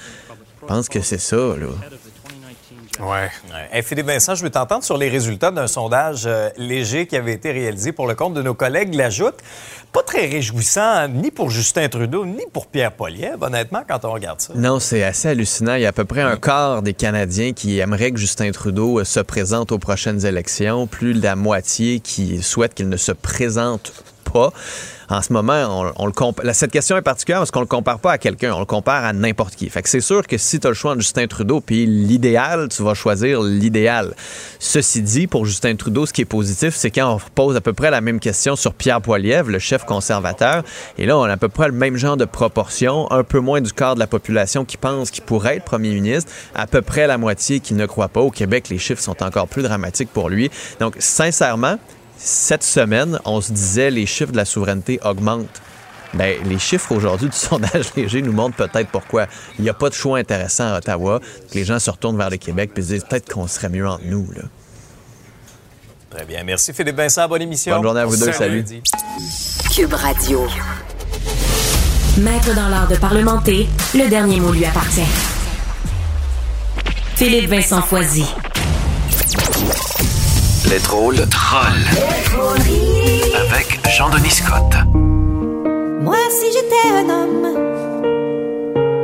Je 0.62 0.68
pense 0.68 0.90
que 0.90 1.00
c'est 1.00 1.18
ça, 1.18 1.38
là. 1.38 1.68
Ouais. 3.00 3.30
Hey, 3.72 3.84
Philippe 3.84 4.08
Vincent, 4.08 4.36
je 4.36 4.44
veux 4.44 4.50
t'entendre 4.50 4.84
sur 4.84 4.98
les 4.98 5.10
résultats 5.10 5.52
d'un 5.52 5.68
sondage 5.68 6.24
euh, 6.26 6.50
léger 6.58 7.06
qui 7.06 7.16
avait 7.16 7.34
été 7.34 7.52
réalisé 7.52 7.92
pour 7.92 8.08
le 8.08 8.16
compte 8.16 8.34
de 8.34 8.42
nos 8.42 8.54
collègues 8.54 8.96
L'Ajoute. 8.96 9.36
Pas 9.94 10.04
très 10.04 10.26
réjouissant, 10.26 11.08
ni 11.08 11.32
pour 11.32 11.50
Justin 11.50 11.88
Trudeau, 11.90 12.26
ni 12.26 12.44
pour 12.52 12.68
Pierre 12.68 12.92
Poilievre, 12.92 13.44
honnêtement, 13.44 13.84
quand 13.88 14.04
on 14.06 14.12
regarde 14.12 14.42
ça. 14.42 14.54
Non, 14.56 14.80
c'est 14.80 15.04
assez 15.04 15.30
hallucinant. 15.30 15.76
Il 15.76 15.82
y 15.82 15.86
a 15.86 15.90
à 15.90 15.94
peu 15.94 16.06
près 16.06 16.22
un 16.22 16.38
quart 16.38 16.82
des 16.82 16.94
Canadiens 16.94 17.54
qui 17.54 17.80
aimeraient 17.80 18.12
que 18.12 18.20
Justin 18.20 18.52
Trudeau 18.52 19.00
euh, 19.00 19.04
se 19.04 19.20
présente 19.20 19.72
aux 19.72 19.80
prochaines 19.80 20.26
élections, 20.26 20.88
plus 20.88 21.14
de 21.14 21.22
la 21.22 21.36
moitié 21.36 22.00
qui 22.00 22.42
souhaitent 22.42 22.74
qu'il 22.74 22.90
ne 22.90 22.98
se 22.98 23.12
présente 23.12 23.92
pas. 23.92 24.17
En 25.10 25.22
ce 25.22 25.32
moment, 25.32 25.94
on, 25.98 26.12
cette 26.52 26.72
question 26.72 26.98
est 26.98 27.02
particulière 27.02 27.40
parce 27.40 27.52
qu'on 27.52 27.62
le 27.62 27.66
compare 27.66 28.00
pas 28.00 28.12
à 28.12 28.18
quelqu'un, 28.18 28.54
on 28.54 28.60
le 28.60 28.66
compare 28.66 29.06
à 29.06 29.14
n'importe 29.14 29.56
qui. 29.56 29.70
Fait 29.70 29.82
que 29.82 29.88
c'est 29.88 30.02
sûr 30.02 30.28
que 30.28 30.38
si 30.38 30.60
tu 30.60 30.68
as 30.68 30.70
le 30.70 30.74
choix 30.76 30.92
entre 30.92 31.00
Justin 31.00 31.28
Trudeau 31.28 31.62
puis 31.62 31.86
l'idéal, 31.86 32.68
tu 32.68 32.84
vas 32.84 32.94
choisir 32.94 33.42
l'idéal. 33.42 34.14
Ceci 34.60 35.02
dit, 35.02 35.28
pour 35.28 35.46
Justin 35.46 35.78
Trudeau, 35.78 36.06
ce 36.06 36.12
qui 36.12 36.22
est 36.22 36.26
positif, 36.26 36.76
c'est 36.76 36.92
quand 36.92 37.16
on 37.16 37.20
pose 37.36 37.56
à 37.56 37.62
peu 37.62 37.72
près 37.72 37.90
la 37.90 38.02
même 38.02 38.20
question 38.20 38.58
sur 38.58 38.74
Pierre 38.74 39.02
Poilievre, 39.02 39.50
le 39.50 39.60
chef 39.60 39.86
conservateur, 39.86 40.64
et 40.98 41.06
là, 41.06 41.18
on 41.18 41.24
a 41.24 41.32
à 41.32 41.38
peu 41.38 41.50
près 41.50 41.68
le 41.68 41.74
même 41.74 41.96
genre 41.96 42.18
de 42.18 42.26
proportion, 42.26 43.10
un 43.10 43.24
peu 43.24 43.40
moins 43.40 43.62
du 43.62 43.72
quart 43.72 43.96
de 43.96 44.00
la 44.00 44.08
population 44.08 44.66
qui 44.66 44.76
pense 44.76 45.10
qu'il 45.10 45.24
pourrait 45.24 45.58
être 45.58 45.64
premier 45.64 45.94
ministre, 45.94 46.30
à 46.54 46.68
peu 46.68 46.82
près 46.82 47.08
la 47.08 47.18
moitié 47.18 47.62
qui 47.62 47.76
ne 47.76 47.86
croit 47.86 48.10
pas. 48.10 48.20
Au 48.20 48.32
Québec, 48.32 48.68
les 48.70 48.78
chiffres 48.78 49.02
sont 49.02 49.24
encore 49.24 49.48
plus 49.48 49.64
dramatiques 49.64 50.10
pour 50.12 50.28
lui. 50.28 50.52
Donc, 50.82 50.96
sincèrement, 51.00 51.78
cette 52.18 52.64
semaine, 52.64 53.20
on 53.26 53.42
se 53.42 53.52
disait 53.52 53.92
les 53.92 54.06
chiffres 54.06 54.32
de 54.32 54.38
la 54.38 54.46
souveraineté 54.46 55.00
augmentent. 55.04 55.62
Ben, 56.14 56.38
les 56.46 56.58
chiffres 56.60 56.94
aujourd'hui 56.94 57.30
du 57.30 57.36
sondage 57.38 57.94
léger 57.96 58.22
nous 58.22 58.32
montrent 58.32 58.56
peut-être 58.56 58.90
pourquoi. 58.90 59.28
Il 59.60 59.64
n'y 59.64 59.70
a 59.70 59.74
pas 59.74 59.90
de 59.90 59.94
choix 59.94 60.18
intéressant 60.18 60.74
à 60.74 60.78
Ottawa. 60.78 61.20
Que 61.20 61.56
les 61.56 61.66
gens 61.66 61.80
se 61.80 61.90
retournent 61.90 62.18
vers 62.18 62.30
le 62.30 62.38
Québec 62.38 62.72
et 62.76 62.82
se 62.82 62.88
disent 62.88 63.06
peut-être 63.08 63.32
qu'on 63.32 63.48
serait 63.48 63.70
mieux 63.70 63.88
entre 63.88 64.06
nous. 64.06 64.28
Là. 64.36 64.44
Très 66.10 66.26
bien. 66.26 66.44
Merci, 66.44 66.74
Philippe 66.74 66.96
Vincent. 66.96 67.28
Bonne 67.28 67.42
émission. 67.42 67.76
Bonne 67.76 67.84
journée 67.84 68.02
à 68.02 68.06
vous 68.06 68.22
On 68.22 68.26
deux. 68.26 68.32
Salut. 68.32 68.58
lundi. 68.60 68.82
Cube 69.76 69.94
Radio. 69.94 70.48
Maître 72.18 72.56
dans 72.56 72.70
l'art 72.70 72.88
de 72.88 72.96
parlementer, 72.96 73.68
le 73.94 74.10
dernier 74.10 74.40
mot 74.40 74.52
lui 74.52 74.66
appartient. 74.66 75.02
Philippe 77.16 77.50
Vincent 77.50 77.82
Foisy. 77.82 78.26
Les 80.70 80.80
drôles 80.80 81.16
trolls. 81.30 81.88
Avec 83.50 83.80
Jean-Denis 83.98 84.32
Scott. 84.32 84.74
Moi, 86.02 86.18
si 86.30 86.48
j'étais 86.52 86.90
un 86.94 87.10
homme, 87.10 87.48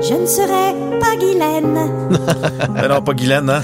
je 0.02 0.14
ne 0.14 0.26
serais 0.26 0.76
pas 0.99 1.15
Guylaine. 1.15 1.91
Non, 2.90 3.02
pas 3.02 3.14
Guylaine, 3.14 3.49
hein? 3.49 3.61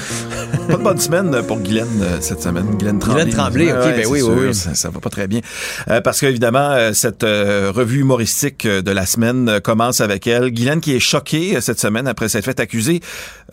Pas 0.69 0.77
de 0.77 0.83
bonne 0.83 0.99
semaine 0.99 1.41
pour 1.47 1.59
Guylaine 1.59 1.87
euh, 2.01 2.17
cette 2.21 2.41
semaine. 2.41 2.65
Guylaine 2.77 2.99
Tremblay. 2.99 3.23
Guylaine 3.25 3.37
Tremblay, 3.37 3.71
ok, 3.71 3.77
Ouais, 3.79 3.91
ben 3.97 4.07
oui, 4.07 4.19
sûr, 4.19 4.29
oui, 4.29 4.45
oui. 4.49 4.53
Ça, 4.55 4.75
ça 4.75 4.89
va 4.89 4.99
pas 4.99 5.09
très 5.09 5.27
bien. 5.27 5.41
Euh, 5.89 5.99
parce 6.01 6.19
qu'évidemment, 6.19 6.71
euh, 6.71 6.93
cette 6.93 7.23
euh, 7.23 7.71
revue 7.73 8.01
humoristique 8.01 8.65
euh, 8.65 8.81
de 8.81 8.91
la 8.91 9.05
semaine 9.05 9.49
euh, 9.49 9.59
commence 9.59 9.99
avec 10.01 10.27
elle. 10.27 10.51
Guylaine 10.51 10.79
qui 10.79 10.95
est 10.95 10.99
choquée 10.99 11.57
euh, 11.57 11.61
cette 11.61 11.79
semaine 11.79 12.07
après 12.07 12.29
s'être 12.29 12.45
fait 12.45 12.59
accuser 12.59 13.01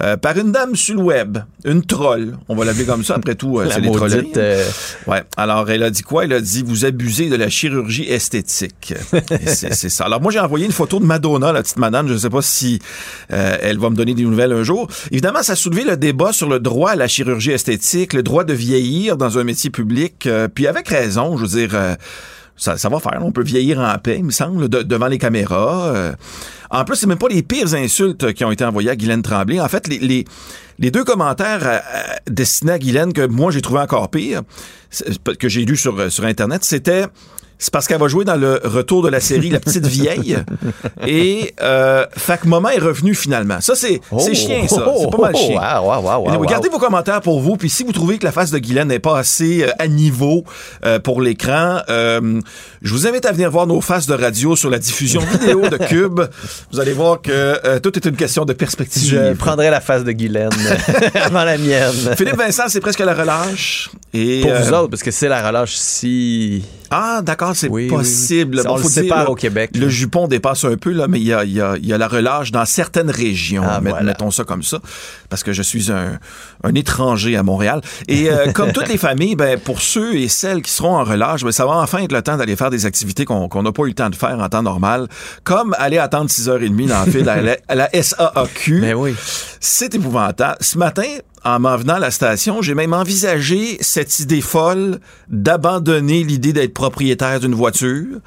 euh, 0.03 0.17
par 0.19 0.37
une 0.37 0.53
dame 0.53 0.77
sur 0.77 0.97
le 0.97 1.03
web, 1.03 1.39
une 1.65 1.83
troll. 1.85 2.37
On 2.49 2.55
va 2.55 2.65
l'appeler 2.67 2.85
comme 2.85 3.03
ça. 3.05 3.15
Après 3.15 3.35
tout, 3.35 3.59
euh, 3.61 3.65
La 3.69 3.75
c'est 3.77 3.81
les 3.81 3.91
trolleries. 3.91 4.33
euh, 4.37 4.65
Ouais. 5.07 5.23
Alors, 5.39 5.71
elle 5.71 5.83
a 5.85 5.91
dit 5.91 6.03
quoi? 6.03 6.25
Elle 6.25 6.35
a 6.35 6.41
dit, 6.41 6.63
vous 6.67 6.85
abusez 6.85 7.29
de 7.31 7.37
la 7.37 7.49
chirurgie 7.49 8.05
esthétique. 8.11 8.93
Et 9.31 9.47
c'est 9.49 9.73
c'est 9.75 9.89
ça. 9.89 10.05
Alors, 10.05 10.21
moi, 10.21 10.31
j'ai 10.33 10.41
envoyé 10.41 10.67
une 10.67 10.73
photo 10.73 10.99
de 11.01 11.05
Madonna, 11.07 11.53
la 11.53 11.63
petite 11.63 11.79
madame. 11.79 12.09
Je 12.09 12.13
ne 12.15 12.19
sais 12.19 12.31
pas 12.31 12.43
si 12.43 12.79
euh, 13.33 13.57
elle 13.63 13.79
va 13.79 13.89
me 13.91 13.97
donner 13.97 14.15
des 14.15 14.23
nouvelles 14.25 14.53
un 14.53 14.63
jour. 14.63 14.87
Évidemment, 15.11 15.43
ça 15.43 15.53
a 15.53 15.57
soulevé 15.57 15.85
le 15.85 15.97
débat 15.97 16.33
sur 16.33 16.49
le 16.49 16.61
droit 16.61 16.91
à 16.91 16.97
la 16.97 17.06
chirurgie 17.09 17.53
esthétique, 17.53 18.13
le 18.13 18.23
droit 18.23 18.45
de 18.45 18.53
vieillir 18.53 19.17
dans 19.17 19.39
un 19.39 19.45
métier 19.45 19.71
public. 19.71 20.27
euh, 20.27 20.49
puis 20.49 20.67
avec 20.67 20.89
raison, 20.89 21.37
je 21.37 21.43
veux 21.43 21.59
dire... 21.67 21.71
euh, 21.75 21.95
ça, 22.59 22.75
va 22.89 23.01
faire. 23.01 23.19
On 23.21 23.33
peut 23.33 23.43
vieillir 23.43 23.79
en 23.81 23.99
paix, 23.99 24.17
il 24.19 24.25
me 24.25 24.31
semble, 24.31 24.71
de- 24.71 24.83
devant 24.83 25.09
les 25.09 25.19
caméras. 25.19 25.93
euh. 25.95 26.13
En 26.71 26.85
plus, 26.85 26.97
c'est 26.97 27.07
même 27.07 27.19
pas 27.19 27.29
les 27.29 27.43
pires 27.43 27.75
insultes 27.75 28.33
qui 28.33 28.45
ont 28.47 28.51
été 28.51 28.65
envoyées 28.65 28.89
à 28.91 28.97
Guylaine 28.97 29.21
Tremblay. 29.21 29.61
En 29.61 29.69
fait, 29.69 29.87
les, 29.89 30.25
deux 30.91 31.05
commentaires 31.05 31.83
destinés 32.27 32.73
à 32.73 32.79
Guylaine 32.79 33.13
que 33.13 33.27
moi 33.27 33.51
j'ai 33.51 33.61
trouvé 33.61 33.81
encore 33.81 34.11
pire, 34.11 34.41
que 35.39 35.49
j'ai 35.51 35.67
lu 35.67 35.77
sur, 35.77 36.11
sur 36.11 36.25
Internet, 36.25 36.65
c'était 36.65 37.05
c'est 37.59 37.73
parce 37.73 37.87
qu'elle 37.87 37.99
va 38.01 38.09
jouer 38.09 38.25
dans 38.25 38.37
le 38.37 38.61
retour 38.65 39.03
de 39.03 39.09
la 39.09 39.21
série 39.21 39.51
La 39.51 39.61
Petite 39.61 39.87
Vieille. 39.87 40.37
Et 41.07 41.55
euh, 41.63 42.05
fait 42.17 42.41
que 42.41 42.49
Maman 42.49 42.69
est 42.71 42.79
revenu 42.79 43.15
finalement. 43.15 43.61
Ça, 43.61 43.75
c'est 43.75 44.01
c'est 44.19 44.35
chien, 44.35 44.67
ça. 44.69 44.85
C'est 44.99 45.11
pas 45.11 45.19
mal 45.19 45.33
Oh, 45.35 45.39
chien. 45.39 45.61
wow, 45.61 45.91
wow, 45.91 46.03
wow, 46.25 46.33
Et 46.33 46.37
wow, 46.37 46.45
Gardez 46.47 46.69
vos 46.69 46.79
commentaires 46.79 47.21
pour 47.21 47.41
vous. 47.41 47.57
Puis 47.57 47.69
si 47.71 47.85
vous 47.85 47.93
trouvez 47.93 48.19
que 48.19 48.25
la 48.25 48.33
face 48.33 48.51
de 48.51 48.59
Guylaine 48.59 48.89
n'est 48.89 48.99
pas 48.99 49.19
assez 49.19 49.63
euh, 49.65 49.71
à 49.79 49.89
niveau 49.89 50.45
euh, 50.85 50.99
pour 50.99 51.21
l'écran, 51.21 51.81
euh, 51.89 52.41
je 52.83 52.93
vous 52.93 53.07
invite 53.07 53.27
à 53.27 53.33
venir 53.33 53.51
voir 53.51 53.67
nos 53.67 53.81
faces 53.81 54.07
de 54.07 54.15
radio 54.15 54.55
sur 54.57 54.71
la 54.71 54.79
diffusion 54.79 55.21
vidéo 55.41 55.69
de 55.69 55.77
Cube. 55.77 56.21
Vous 56.73 56.81
allez 56.81 56.93
voir 56.93 57.21
que 57.23 57.31
euh, 57.33 57.81
tout 57.81 57.97
est 57.97 58.05
une 58.07 58.17
question 58.17 58.45
de 58.45 58.53
perspective. 58.53 59.11
Je 59.11 59.35
prendrai 59.35 59.71
la 59.71 59.81
face 59.81 60.05
de 60.05 60.13
Guylaine 60.13 60.51
avant 61.15 61.45
la 61.45 61.59
mienne. 61.59 62.15
Philippe 62.17 62.37
Vincent, 62.37 62.65
c'est 62.69 62.81
presque 62.81 63.01
la 63.01 63.15
relâche. 63.15 63.91
Et, 64.15 64.41
Pour 64.43 64.53
vous 64.53 64.73
autres, 64.73 64.89
parce 64.91 65.03
que 65.03 65.11
c'est 65.11 65.29
la 65.29 65.47
relâche 65.47 65.75
si... 65.75 66.65
Ah, 66.91 67.21
d'accord, 67.23 67.46
c'est 67.55 67.69
Oui, 67.69 67.85
oui, 67.85 67.89
possible. 67.89 68.57
oui. 68.59 68.63
Bon, 68.65 68.75
On 68.75 69.23
le 69.23 69.31
au 69.31 69.35
Québec. 69.35 69.71
Le 69.75 69.89
jupon 69.89 70.29
dépasse 70.29 70.65
un 70.65 70.77
peu, 70.77 70.91
là, 70.93 71.07
mais 71.09 71.19
il 71.21 71.27
y 71.27 71.33
a, 71.33 71.45
y 71.45 71.61
a- 71.61 71.77
y 71.81 71.93
a 71.93 71.99
la 71.99 72.09
relâche 72.09 72.53
dans 72.53 72.65
certaines 72.65 73.11
régions. 73.11 73.63
Ah, 73.67 73.81
Met- 73.81 73.91
voilà. 73.91 74.05
Mettons 74.07 74.31
ça 74.31 74.45
comme 74.45 74.63
ça, 74.63 74.81
parce 75.29 75.43
que 75.43 75.53
je 75.53 75.63
suis 75.63 75.91
un, 75.93 76.19
un 76.65 76.75
étranger 76.75 77.37
à 77.37 77.43
Montréal. 77.43 77.81
Et 78.09 78.31
euh, 78.31 78.53
comme 78.55 78.73
toutes 78.73 78.89
les 78.89 78.99
familles, 78.99 79.37
ben, 79.37 79.59
pour 79.59 79.81
ceux 79.81 80.15
et 80.17 80.29
celles 80.29 80.63
qui 80.63 80.71
seront 80.71 80.97
en 80.97 81.05
relâche, 81.05 81.43
ben, 81.45 81.53
ça 81.53 81.67
va 81.67 81.73
enfin 81.77 81.99
être 81.99 82.13
le 82.13 82.23
temps 82.23 82.37
d'aller 82.37 82.57
faire 82.57 82.71
des 82.71 82.87
activités 82.87 83.25
qu'on 83.25 83.63
n'a 83.63 83.73
pas 83.73 83.83
eu 83.85 83.89
le 83.89 83.95
temps 83.95 84.11
de 84.11 84.17
faire 84.17 84.39
en 84.39 84.49
temps 84.49 84.63
normal, 84.63 85.09
comme 85.45 85.75
aller 85.79 85.99
attendre 85.99 86.31
6h30 86.31 86.89
dans 86.89 87.05
le 87.05 87.11
fil 87.11 87.29
à 87.29 87.41
la, 87.43 87.57
à 87.69 87.75
la 87.75 87.89
SAAQ. 88.03 88.81
Mais 88.81 88.95
oui. 88.95 89.15
C'est 89.61 89.95
épouvantable. 89.95 90.57
Ce 90.61 90.79
matin, 90.79 91.03
en 91.47 91.61
m'en 91.61 91.77
venant 91.77 91.95
à 91.95 91.99
la 92.01 92.11
station, 92.11 92.61
j'ai 92.61 92.75
même 92.75 92.93
envisagé 92.93 93.79
cette 93.81 94.19
idée 94.19 94.41
folle 94.41 94.99
d'abandonner 95.29 96.25
l'idée 96.25 96.53
d'être 96.53 96.75
propriétaire 96.75 97.41
d'une 97.41 97.55
voiture. 97.55 98.19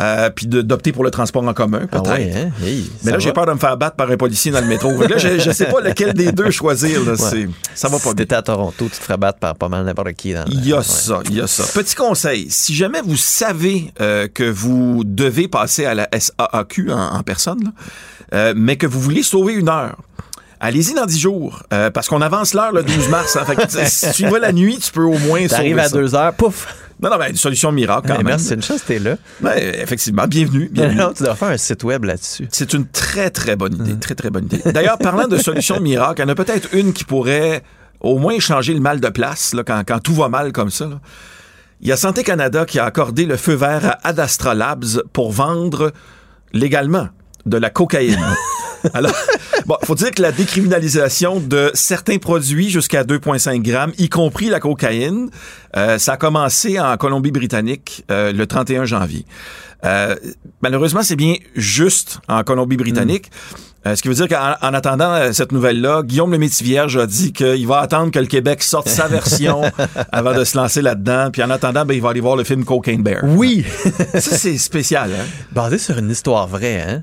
Euh, 0.00 0.30
puis 0.30 0.46
d'opter 0.46 0.92
pour 0.92 1.02
le 1.02 1.10
transport 1.10 1.42
en 1.42 1.52
commun, 1.54 1.80
Ah 1.90 1.98
peut-être. 1.98 2.10
ouais, 2.12 2.32
hein? 2.32 2.50
Hey, 2.64 2.88
Mais 3.02 3.10
là, 3.10 3.18
j'ai 3.18 3.32
peur 3.32 3.46
de 3.46 3.52
me 3.52 3.58
faire 3.58 3.76
battre 3.76 3.96
par 3.96 4.08
un 4.08 4.16
policier 4.16 4.52
dans 4.52 4.60
le 4.60 4.68
métro. 4.68 4.92
Là, 4.92 5.18
je, 5.18 5.40
je 5.40 5.50
sais 5.50 5.64
pas 5.66 5.80
lequel 5.80 6.14
des 6.14 6.30
deux 6.30 6.52
choisir. 6.52 7.04
Là. 7.04 7.14
Ouais. 7.14 7.48
Ça 7.74 7.88
va 7.88 7.94
pas 7.94 7.98
Si 7.98 8.04
bien. 8.04 8.14
t'étais 8.14 8.36
à 8.36 8.42
Toronto, 8.42 8.84
tu 8.84 8.90
te 8.90 9.02
ferais 9.02 9.16
battre 9.16 9.40
par 9.40 9.56
pas 9.56 9.68
mal 9.68 9.84
n'importe 9.84 10.12
qui. 10.12 10.34
Dans 10.34 10.44
le- 10.44 10.52
Il 10.52 10.64
y 10.68 10.72
a 10.72 10.76
Ouais. 10.76 10.82
ça, 10.84 11.18
il 11.28 11.34
y 11.34 11.40
a 11.40 11.48
ça. 11.48 11.64
Petit 11.74 11.96
conseil, 11.96 12.46
si 12.48 12.76
jamais 12.76 13.00
vous 13.04 13.16
savez 13.16 13.92
euh, 14.00 14.28
que 14.32 14.44
vous 14.48 15.02
devez 15.04 15.48
passer 15.48 15.84
à 15.84 15.94
la 15.96 16.08
SAAQ 16.16 16.92
en, 16.92 17.16
en 17.16 17.22
personne, 17.24 17.64
là, 17.64 17.70
euh, 18.34 18.54
mais 18.56 18.76
que 18.76 18.86
vous 18.86 19.00
voulez 19.00 19.24
sauver 19.24 19.54
une 19.54 19.68
heure, 19.68 19.96
allez-y 20.60 20.94
dans 20.94 21.06
10 21.06 21.18
jours, 21.18 21.62
euh, 21.72 21.90
parce 21.90 22.08
qu'on 22.08 22.20
avance 22.22 22.54
l'heure 22.54 22.72
le 22.72 22.82
12 22.82 23.08
mars. 23.08 23.36
hein. 23.36 23.44
Fait 23.44 23.56
que, 23.56 23.62
si 23.88 24.12
tu 24.12 24.26
vas 24.28 24.38
la 24.38 24.52
nuit, 24.52 24.78
tu 24.78 24.90
peux 24.92 25.02
au 25.04 25.18
moins 25.18 25.46
T'arrives 25.46 25.78
à 25.78 25.88
ça. 25.88 25.96
deux 25.96 26.14
heures, 26.14 26.32
pouf! 26.34 26.66
Non, 27.00 27.10
non, 27.10 27.16
ben, 27.18 27.30
une 27.30 27.36
solution 27.36 27.70
miracle 27.70 28.08
quand 28.08 28.14
Hey, 28.14 28.18
même. 28.18 28.26
merci, 28.26 28.46
c'est 28.46 28.54
une 28.56 28.62
chance 28.62 28.82
que 28.82 28.88
t'es 28.88 28.98
là. 28.98 29.16
Ben, 29.40 29.52
effectivement, 29.56 30.26
bienvenue. 30.26 30.68
bienvenue. 30.72 30.96
Non, 30.96 31.12
tu 31.12 31.22
dois 31.22 31.36
faire 31.36 31.48
un 31.48 31.56
site 31.56 31.84
web 31.84 32.04
là-dessus. 32.04 32.48
C'est 32.50 32.72
une 32.72 32.86
très, 32.88 33.30
très 33.30 33.54
bonne 33.54 33.74
idée. 33.74 33.96
Très, 34.00 34.16
très 34.16 34.30
bonne 34.30 34.46
idée. 34.46 34.60
D'ailleurs, 34.72 34.98
parlant 34.98 35.28
de 35.28 35.36
solutions 35.38 35.80
miracles, 35.80 36.20
il 36.20 36.22
y 36.22 36.26
en 36.26 36.28
a 36.30 36.34
peut-être 36.34 36.68
une 36.74 36.92
qui 36.92 37.04
pourrait 37.04 37.62
au 38.00 38.18
moins 38.18 38.38
changer 38.40 38.74
le 38.74 38.80
mal 38.80 38.98
de 39.00 39.08
place 39.10 39.54
là, 39.54 39.62
quand, 39.64 39.82
quand 39.86 40.00
tout 40.00 40.14
va 40.14 40.28
mal 40.28 40.50
comme 40.52 40.70
ça. 40.70 40.86
là. 40.86 40.98
Il 41.80 41.86
y 41.86 41.92
a 41.92 41.96
Santé 41.96 42.24
Canada 42.24 42.64
qui 42.66 42.80
a 42.80 42.84
accordé 42.84 43.26
le 43.26 43.36
feu 43.36 43.54
vert 43.54 43.84
à 44.02 44.08
Ad 44.08 44.18
Astra 44.18 44.56
Labs 44.56 45.02
pour 45.12 45.30
vendre 45.30 45.92
légalement 46.52 47.08
de 47.46 47.56
la 47.56 47.70
cocaïne. 47.70 48.18
Alors, 48.94 49.14
bon, 49.66 49.76
faut 49.82 49.96
dire 49.96 50.12
que 50.12 50.22
la 50.22 50.30
décriminalisation 50.30 51.40
de 51.40 51.70
certains 51.74 52.18
produits 52.18 52.70
jusqu'à 52.70 53.02
2,5 53.02 53.60
grammes, 53.62 53.92
y 53.98 54.08
compris 54.08 54.48
la 54.48 54.60
cocaïne, 54.60 55.30
euh, 55.76 55.98
ça 55.98 56.12
a 56.12 56.16
commencé 56.16 56.78
en 56.78 56.96
Colombie-Britannique 56.96 58.04
euh, 58.10 58.32
le 58.32 58.46
31 58.46 58.84
janvier. 58.84 59.24
Euh, 59.84 60.14
malheureusement, 60.62 61.02
c'est 61.02 61.16
bien 61.16 61.34
juste 61.54 62.20
en 62.28 62.42
Colombie-Britannique. 62.42 63.30
Euh, 63.86 63.94
ce 63.94 64.02
qui 64.02 64.08
veut 64.08 64.14
dire 64.14 64.28
qu'en 64.28 64.54
en 64.60 64.74
attendant 64.74 65.12
euh, 65.12 65.32
cette 65.32 65.52
nouvelle-là, 65.52 66.02
Guillaume 66.02 66.32
le 66.32 66.38
Métivierge 66.38 66.96
a 66.96 67.06
dit 67.06 67.32
qu'il 67.32 67.66
va 67.66 67.78
attendre 67.78 68.10
que 68.10 68.18
le 68.18 68.26
Québec 68.26 68.62
sorte 68.62 68.88
sa 68.88 69.06
version 69.06 69.62
avant 70.12 70.36
de 70.36 70.42
se 70.42 70.58
lancer 70.58 70.82
là-dedans. 70.82 71.30
Puis 71.32 71.42
en 71.42 71.50
attendant, 71.50 71.84
ben, 71.84 71.94
il 71.94 72.02
va 72.02 72.10
aller 72.10 72.20
voir 72.20 72.34
le 72.34 72.44
film 72.44 72.64
Cocaine 72.64 73.02
Bear. 73.02 73.20
Oui! 73.22 73.64
Ça, 74.14 74.36
c'est 74.36 74.58
spécial, 74.58 75.12
hein? 75.12 75.24
Basé 75.52 75.78
sur 75.78 75.96
une 75.96 76.10
histoire 76.10 76.48
vraie, 76.48 76.80
hein? 76.80 77.02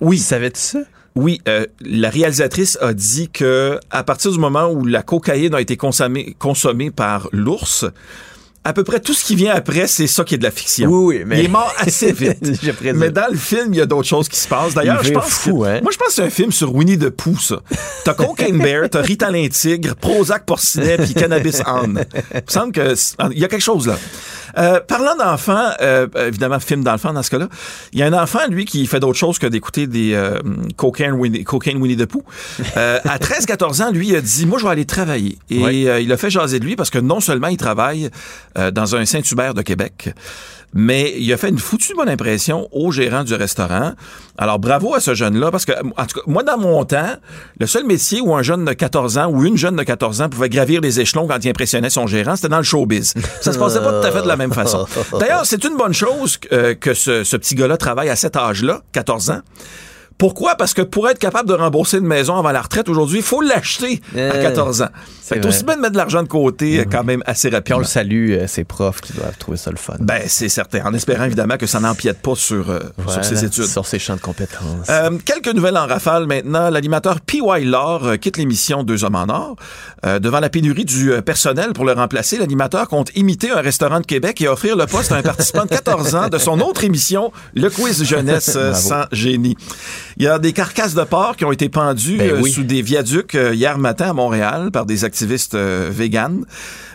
Oui. 0.00 0.18
Savais-tu 0.18 0.60
ça? 0.60 0.78
Oui, 1.16 1.40
euh, 1.48 1.66
la 1.80 2.08
réalisatrice 2.08 2.78
a 2.80 2.94
dit 2.94 3.28
que 3.30 3.78
à 3.90 4.04
partir 4.04 4.30
du 4.30 4.38
moment 4.38 4.70
où 4.70 4.84
la 4.86 5.02
cocaïne 5.02 5.54
a 5.54 5.60
été 5.60 5.76
consommée, 5.76 6.36
consommée 6.38 6.92
par 6.92 7.28
l'ours, 7.32 7.84
à 8.62 8.72
peu 8.72 8.84
près 8.84 9.00
tout 9.00 9.12
ce 9.14 9.24
qui 9.24 9.34
vient 9.34 9.52
après, 9.54 9.86
c'est 9.88 10.06
ça 10.06 10.22
qui 10.22 10.36
est 10.36 10.38
de 10.38 10.44
la 10.44 10.50
fiction. 10.52 10.88
Oui, 10.88 11.16
oui, 11.18 11.24
mais- 11.26 11.40
Il 11.40 11.44
est 11.46 11.48
mort 11.48 11.74
assez 11.78 12.12
vite. 12.12 12.38
Je 12.62 12.92
mais 12.92 13.10
dans 13.10 13.26
le 13.30 13.36
film, 13.36 13.74
il 13.74 13.78
y 13.78 13.80
a 13.80 13.86
d'autres 13.86 14.06
choses 14.08 14.28
qui 14.28 14.38
se 14.38 14.46
passent. 14.46 14.74
D'ailleurs, 14.74 15.00
Il 15.02 15.08
je 15.08 15.12
pense 15.14 15.30
fou, 15.30 15.60
que, 15.62 15.66
hein? 15.66 15.80
moi, 15.82 15.90
je 15.92 15.98
pense 15.98 16.08
que 16.08 16.14
c'est 16.14 16.22
un 16.22 16.30
film 16.30 16.52
sur 16.52 16.72
Winnie 16.74 16.98
the 16.98 17.08
Pooh, 17.10 17.38
ça. 17.40 17.60
T'as 18.04 18.14
Cocaine 18.14 18.58
Bear, 18.58 18.88
t'as 18.88 19.00
Ritalin 19.02 19.48
Tigre, 19.48 19.96
Prozac 19.96 20.44
Porcinet, 20.46 20.98
puis 20.98 21.14
Cannabis 21.14 21.60
Anne. 21.66 22.04
Il 22.34 22.36
me 22.36 22.42
semble 22.52 22.72
que 22.72 22.94
il 23.32 23.38
y 23.38 23.44
a 23.44 23.48
quelque 23.48 23.60
chose 23.62 23.88
là. 23.88 23.98
Euh, 24.58 24.80
parlant 24.80 25.16
d'enfants, 25.16 25.70
euh, 25.80 26.06
évidemment, 26.26 26.60
film 26.60 26.82
d'enfants 26.82 27.12
dans 27.12 27.22
ce 27.22 27.30
cas-là, 27.30 27.48
il 27.92 27.98
y 27.98 28.02
a 28.02 28.06
un 28.06 28.12
enfant, 28.12 28.40
lui, 28.48 28.64
qui 28.64 28.86
fait 28.86 29.00
d'autres 29.00 29.18
choses 29.18 29.38
que 29.38 29.46
d'écouter 29.46 29.86
des 29.86 30.14
euh, 30.14 30.38
Cocaine, 30.76 31.12
Winnie, 31.12 31.44
Cocaine 31.44 31.78
Winnie 31.78 31.96
the 31.96 32.06
Pooh. 32.06 32.22
Euh, 32.76 32.98
à 33.04 33.18
13-14 33.18 33.82
ans, 33.82 33.90
lui, 33.90 34.08
il 34.08 34.16
a 34.16 34.20
dit, 34.20 34.46
moi, 34.46 34.58
je 34.58 34.64
vais 34.64 34.70
aller 34.70 34.84
travailler. 34.84 35.38
Et 35.48 35.88
euh, 35.88 36.00
il 36.00 36.12
a 36.12 36.16
fait 36.16 36.30
jaser 36.30 36.60
de 36.60 36.64
lui 36.64 36.76
parce 36.76 36.90
que 36.90 36.98
non 36.98 37.20
seulement 37.20 37.48
il 37.48 37.56
travaille 37.56 38.10
euh, 38.58 38.70
dans 38.70 38.96
un 38.96 39.04
Saint-Hubert 39.04 39.54
de 39.54 39.62
Québec, 39.62 40.10
mais 40.72 41.14
il 41.18 41.32
a 41.32 41.36
fait 41.36 41.48
une 41.48 41.58
foutue 41.58 41.94
bonne 41.94 42.08
impression 42.08 42.68
au 42.72 42.92
gérant 42.92 43.24
du 43.24 43.34
restaurant. 43.34 43.92
Alors, 44.38 44.58
bravo 44.58 44.94
à 44.94 45.00
ce 45.00 45.14
jeune-là, 45.14 45.50
parce 45.50 45.64
que, 45.64 45.72
en 45.72 46.06
tout 46.06 46.18
cas, 46.18 46.24
moi, 46.26 46.42
dans 46.42 46.58
mon 46.58 46.84
temps, 46.84 47.16
le 47.58 47.66
seul 47.66 47.84
métier 47.84 48.20
où 48.20 48.34
un 48.34 48.42
jeune 48.42 48.64
de 48.64 48.72
14 48.72 49.18
ans 49.18 49.30
ou 49.30 49.44
une 49.44 49.56
jeune 49.56 49.76
de 49.76 49.82
14 49.82 50.22
ans 50.22 50.28
pouvait 50.28 50.48
gravir 50.48 50.80
les 50.80 51.00
échelons 51.00 51.26
quand 51.26 51.44
il 51.44 51.48
impressionnait 51.48 51.90
son 51.90 52.06
gérant, 52.06 52.36
c'était 52.36 52.48
dans 52.48 52.58
le 52.58 52.62
showbiz. 52.62 53.14
Ça 53.40 53.52
se 53.52 53.58
passait 53.58 53.80
pas 53.80 54.00
tout 54.00 54.06
à 54.06 54.10
fait 54.10 54.22
de 54.22 54.28
la 54.28 54.36
même 54.36 54.52
façon. 54.52 54.86
D'ailleurs, 55.18 55.44
c'est 55.44 55.64
une 55.64 55.76
bonne 55.76 55.94
chose 55.94 56.38
euh, 56.52 56.74
que 56.74 56.94
ce, 56.94 57.24
ce 57.24 57.36
petit 57.36 57.54
gars-là 57.54 57.76
travaille 57.76 58.08
à 58.08 58.16
cet 58.16 58.36
âge-là, 58.36 58.82
14 58.92 59.30
ans. 59.30 59.40
Pourquoi? 60.20 60.54
Parce 60.54 60.74
que 60.74 60.82
pour 60.82 61.08
être 61.08 61.18
capable 61.18 61.48
de 61.48 61.54
rembourser 61.54 61.96
une 61.98 62.06
maison 62.06 62.36
avant 62.36 62.52
la 62.52 62.62
retraite 62.62 62.88
aujourd'hui, 62.88 63.18
il 63.18 63.24
faut 63.24 63.40
l'acheter 63.40 64.00
à 64.14 64.18
Euh, 64.18 64.42
14 64.42 64.82
ans. 64.82 64.88
c'est 65.22 65.44
aussi 65.46 65.64
bien 65.64 65.76
de 65.76 65.80
mettre 65.80 65.92
de 65.94 65.96
l'argent 65.96 66.22
de 66.22 66.28
côté 66.28 66.80
euh, 66.80 66.84
quand 66.90 67.02
même 67.04 67.22
assez 67.26 67.48
Puis 67.48 67.54
on 67.54 67.58
rapidement. 67.58 67.78
le 67.78 67.84
salue, 67.84 68.30
euh, 68.32 68.46
ses 68.46 68.64
profs 68.64 69.00
qui 69.00 69.14
doivent 69.14 69.36
trouver 69.38 69.56
ça 69.56 69.70
le 69.70 69.76
fun. 69.78 69.94
Ben, 69.98 70.22
c'est 70.26 70.48
certain. 70.50 70.84
En 70.84 70.92
espérant 70.92 71.24
évidemment 71.24 71.56
que 71.56 71.66
ça 71.66 71.80
n'empiète 71.80 72.20
pas 72.20 72.34
sur, 72.34 72.68
euh, 72.70 72.80
Voilà, 72.98 73.22
sur 73.22 73.36
ses 73.38 73.44
études. 73.46 73.64
Sur 73.64 73.86
ses 73.86 73.98
champs 73.98 74.16
de 74.16 74.20
compétences. 74.20 74.60
Euh, 74.90 75.10
quelques 75.24 75.54
nouvelles 75.54 75.78
en 75.78 75.86
rafale 75.86 76.26
maintenant. 76.26 76.68
L'animateur 76.68 77.20
P.Y. 77.22 77.64
Laure 77.64 78.04
euh, 78.06 78.16
quitte 78.16 78.36
l'émission 78.36 78.82
Deux 78.82 79.04
hommes 79.04 79.14
en 79.16 79.28
or. 79.30 79.56
Euh, 80.04 80.18
devant 80.18 80.40
la 80.40 80.50
pénurie 80.50 80.84
du 80.84 81.12
euh, 81.12 81.22
personnel 81.22 81.72
pour 81.72 81.86
le 81.86 81.92
remplacer, 81.92 82.36
l'animateur 82.38 82.88
compte 82.88 83.10
imiter 83.16 83.50
un 83.50 83.60
restaurant 83.62 84.00
de 84.00 84.06
Québec 84.06 84.40
et 84.42 84.48
offrir 84.48 84.76
le 84.76 84.84
poste 84.86 85.12
à 85.12 85.16
un 85.16 85.22
participant 85.22 85.64
de 85.64 85.68
14 85.70 86.14
ans 86.14 86.28
de 86.28 86.36
son 86.38 86.60
autre 86.60 86.84
émission, 86.84 87.32
le 87.54 87.70
quiz 87.70 88.04
jeunesse 88.04 88.52
euh, 88.56 88.74
sans 88.74 89.04
génie. 89.12 89.56
Il 90.20 90.24
y 90.24 90.28
a 90.28 90.38
des 90.38 90.52
carcasses 90.52 90.92
de 90.92 91.02
porc 91.02 91.36
qui 91.36 91.46
ont 91.46 91.50
été 91.50 91.70
pendues 91.70 92.18
Ben 92.18 92.32
euh, 92.32 92.40
oui. 92.42 92.52
sous 92.52 92.62
des 92.62 92.82
viaducs 92.82 93.34
euh, 93.34 93.54
hier 93.54 93.78
matin 93.78 94.10
à 94.10 94.12
Montréal 94.12 94.70
par 94.70 94.84
des 94.84 95.06
activistes 95.06 95.54
euh, 95.54 95.88
véganes. 95.90 96.44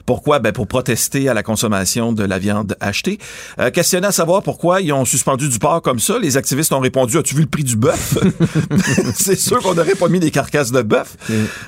Pourquoi? 0.06 0.40
Ben, 0.40 0.52
pour 0.52 0.68
protester 0.68 1.30
à 1.30 1.34
la 1.34 1.44
consommation 1.44 2.14
de 2.14 2.24
la 2.24 2.40
viande 2.40 2.76
achetée. 2.80 3.18
Euh, 3.60 3.72
questionné 3.72 4.08
à 4.08 4.12
savoir 4.12 4.44
pourquoi 4.44 4.82
ils 4.82 4.94
ont 4.94 5.06
suspendu 5.06 5.50
du 5.50 5.60
porc 5.60 5.82
comme 5.82 6.00
ça, 6.00 6.20
les 6.20 6.38
activistes 6.38 6.74
ont 6.74 6.80
répondu, 6.80 7.18
as-tu 7.18 7.36
vu 7.36 7.42
le 7.42 7.48
prix 7.48 7.64
du 7.64 7.76
bœuf? 7.76 8.18
C'est 9.16 9.40
sûr 9.40 9.60
qu'on 9.60 9.74
n'aurait 9.74 9.96
pas 9.96 10.08
mis 10.08 10.20
des 10.20 10.32
carcasses 10.32 10.72
de 10.72 10.82
bœuf. 10.82 11.18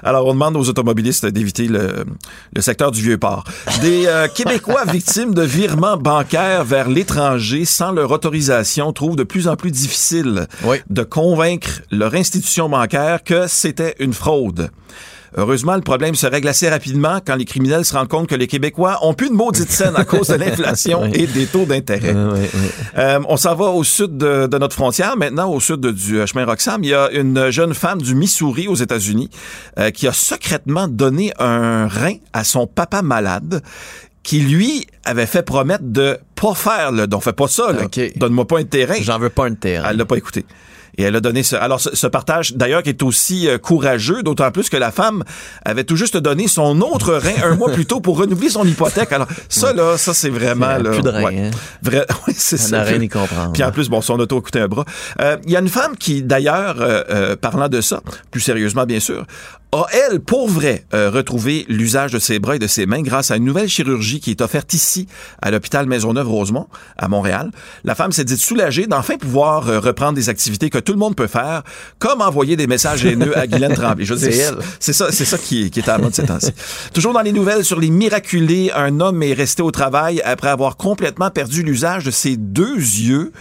Alors, 0.04 0.28
on 0.28 0.34
demande 0.34 0.56
aux 0.56 0.70
automobilistes 0.70 1.26
d'éviter 1.26 1.68
le, 1.68 2.06
le 2.54 2.62
secteur 2.62 2.92
du 2.92 3.02
Vieux-Port. 3.02 3.44
Des 3.82 4.06
euh, 4.08 4.28
Québécois 4.28 4.86
victimes 4.92 5.34
de 5.34 5.44
virements 5.44 5.98
bancaires 5.98 6.64
vers 6.64 6.90
l'étranger 6.90 7.66
sans 7.66 7.92
leur 7.92 8.12
autorisation 8.12 8.94
trouvent 8.94 9.16
de 9.16 9.24
plus 9.24 9.48
en 9.48 9.56
plus 9.56 9.72
difficile 9.72 10.48
de 10.90 11.04
convaincre 11.04 11.82
leur 11.92 12.14
institution 12.16 12.70
bancaire 12.70 13.24
que 13.24 13.48
c'était 13.48 13.96
une 14.00 14.14
fraude. 14.14 14.70
Heureusement, 15.38 15.76
le 15.76 15.82
problème 15.82 16.16
se 16.16 16.26
règle 16.26 16.48
assez 16.48 16.68
rapidement 16.68 17.20
quand 17.26 17.36
les 17.36 17.46
criminels 17.46 17.86
se 17.86 17.94
rendent 17.96 18.08
compte 18.08 18.28
que 18.28 18.36
les 18.36 18.48
Québécois 18.48 18.98
ont 19.04 19.14
plus 19.14 19.30
de 19.30 19.36
maudite 19.36 19.70
scène 19.70 19.94
à 19.96 20.04
cause 20.04 20.28
de 20.30 20.34
l'inflation 20.44 21.06
et 21.06 21.28
des 21.28 21.46
taux 21.46 21.66
d'intérêt. 21.66 22.14
Euh, 22.98 23.20
on 23.30 23.38
s'en 23.38 23.54
va 23.56 23.66
au 23.66 23.84
sud 23.84 24.18
de, 24.18 24.48
de 24.48 24.58
notre 24.58 24.74
frontière, 24.74 25.16
maintenant 25.16 25.50
au 25.52 25.60
sud 25.60 25.78
de- 25.80 25.92
du 25.92 26.20
euh, 26.20 26.26
chemin 26.26 26.46
Roxham. 26.46 26.84
Il 26.84 26.90
y 26.90 26.94
a 26.96 27.12
une 27.12 27.52
jeune 27.52 27.74
femme 27.76 28.02
du 28.02 28.16
Missouri 28.16 28.68
aux 28.68 28.76
États-Unis 28.76 29.30
euh, 29.78 29.92
qui 29.92 30.08
a 30.08 30.12
secrètement 30.14 30.88
donné 30.88 31.32
un 31.40 31.88
rein 31.88 32.16
à 32.34 32.44
son 32.44 32.66
papa 32.66 33.02
malade 33.04 33.62
qui 34.24 34.40
lui 34.42 34.88
avait 35.06 35.26
fait 35.28 35.44
promettre 35.44 35.84
de 35.86 36.18
pas 36.36 36.54
faire 36.54 36.92
le 36.92 37.08
don. 37.08 37.20
Fais 37.22 37.32
pas 37.34 37.48
ça, 37.48 37.72
là. 37.72 37.84
Donne-moi 38.18 38.46
pas 38.46 38.60
un 38.60 38.64
terrain. 38.66 38.96
J'en 39.02 39.20
veux 39.20 39.30
pas 39.30 39.46
un 39.46 39.54
terrain. 39.54 39.90
Elle 39.92 39.98
l'a 39.98 40.06
pas 40.06 40.18
écouté. 40.18 40.46
Et 40.98 41.04
elle 41.04 41.16
a 41.16 41.20
donné 41.20 41.44
ce. 41.44 41.56
Alors, 41.56 41.80
ce, 41.80 41.96
ce 41.96 42.08
partage, 42.08 42.54
d'ailleurs, 42.56 42.82
qui 42.84 42.90
est 42.90 43.04
aussi 43.04 43.48
euh, 43.48 43.58
courageux, 43.58 44.24
d'autant 44.24 44.50
plus 44.52 44.70
que 44.70 44.78
la 44.78 44.92
femme 44.92 45.24
avait 45.64 45.84
tout 45.84 45.96
juste 45.96 46.18
donné 46.18 46.48
son 46.48 46.82
autre 46.82 47.14
rein 47.14 47.36
un 47.52 47.56
mois 47.56 47.72
plus 47.72 47.86
tôt 47.86 48.00
pour 48.00 48.18
renouveler 48.18 48.50
son 48.50 48.66
hypothèque. 48.66 49.12
Alors, 49.12 49.28
ça, 49.50 49.74
là, 49.74 49.98
ça, 49.98 50.14
c'est 50.14 50.30
vraiment. 50.30 50.78
Là, 50.78 50.90
plus 50.92 51.02
de 51.02 51.10
rein, 51.10 51.24
ouais. 51.24 51.40
hein. 51.40 51.52
Vrai, 51.84 52.06
ouais, 52.28 52.34
c'est 52.36 52.58
Ça 52.58 52.68
ça. 52.70 52.78
n'a 52.78 52.84
rien 52.84 53.02
y 53.02 53.10
comprendre. 53.10 53.54
Puis 53.54 53.64
en 53.64 53.72
plus, 53.72 53.90
bon, 53.90 54.02
son 54.02 54.20
auto 54.20 54.38
a 54.38 54.42
coûté 54.42 54.60
un 54.60 54.68
bras. 54.68 54.86
Euh, 55.22 55.38
Il 55.46 55.52
y 55.52 55.56
a 55.56 55.60
une 55.60 55.70
femme 55.70 55.96
qui, 55.98 56.24
d'ailleurs, 56.24 56.78
euh, 56.82 57.04
euh, 57.10 57.36
parlant 57.36 57.70
de 57.70 57.82
ça, 57.82 58.02
plus 58.32 58.42
sérieusement, 58.42 58.86
bien 58.86 59.00
sûr, 59.00 59.26
a, 59.74 59.86
elle, 59.92 60.22
pour 60.22 60.48
vrai, 60.48 60.86
euh, 60.94 61.10
retrouvé 61.10 61.66
l'usage 61.68 62.12
de 62.12 62.20
ses 62.20 62.40
bras 62.40 62.56
et 62.56 62.60
de 62.60 62.68
ses 62.68 62.86
mains 62.86 63.02
grâce 63.02 63.32
à 63.32 63.36
une 63.36 63.44
nouvelle 63.44 63.68
chirurgie 63.68 64.20
qui 64.20 64.32
est 64.32 64.42
offerte 64.42 64.74
ici, 64.74 65.08
à 65.42 65.52
l'hôpital 65.52 65.88
Maisonneuve-Rosemont, 65.88 66.68
à 66.98 67.08
Montréal. 67.10 67.52
La 67.84 67.94
femme 67.94 68.12
s'est 68.12 68.24
dit 68.24 68.38
soulagée 68.38 68.88
d'enfin 68.88 69.18
pouvoir 69.18 69.68
euh, 69.68 69.80
reprendre 69.80 70.14
des 70.14 70.30
activités 70.30 70.70
que 70.70 70.78
tout 70.78 70.94
le 70.94 71.00
monde 71.00 71.16
peut 71.16 71.28
faire, 71.28 71.64
comme 72.00 72.22
envoyer 72.22 72.56
des 72.56 72.68
messages 72.68 73.06
haineux 73.06 73.38
à 73.38 73.46
Guylaine 73.46 73.74
Tremblay. 73.76 74.06
Je 74.06 74.16
C'est 74.16 74.36
elle. 74.36 74.58
C'est 74.80 74.94
ça, 74.94 75.12
c'est 75.12 75.26
ça 75.26 75.38
qui, 75.38 75.70
qui 75.70 75.80
est 75.80 75.90
à 75.90 75.98
la 75.98 76.04
mode 76.04 76.16
ces 76.16 76.26
temps-ci. 76.26 76.52
Toujours 76.94 77.14
dans 77.14 77.22
les 77.22 77.34
nouvelles 77.34 77.66
sur 77.66 77.80
les 77.80 77.90
miraculés, 77.90 78.72
un 78.74 79.00
homme 79.02 79.22
est 79.22 79.34
resté 79.34 79.62
au 79.62 79.72
travail 79.72 80.22
après 80.22 80.50
avoir 80.50 80.78
complètement 80.78 81.30
perdu 81.30 81.62
l'usage 81.62 82.06
de 82.06 82.12
ses 82.12 82.38
deux 82.38 82.78
yeux. 82.78 83.32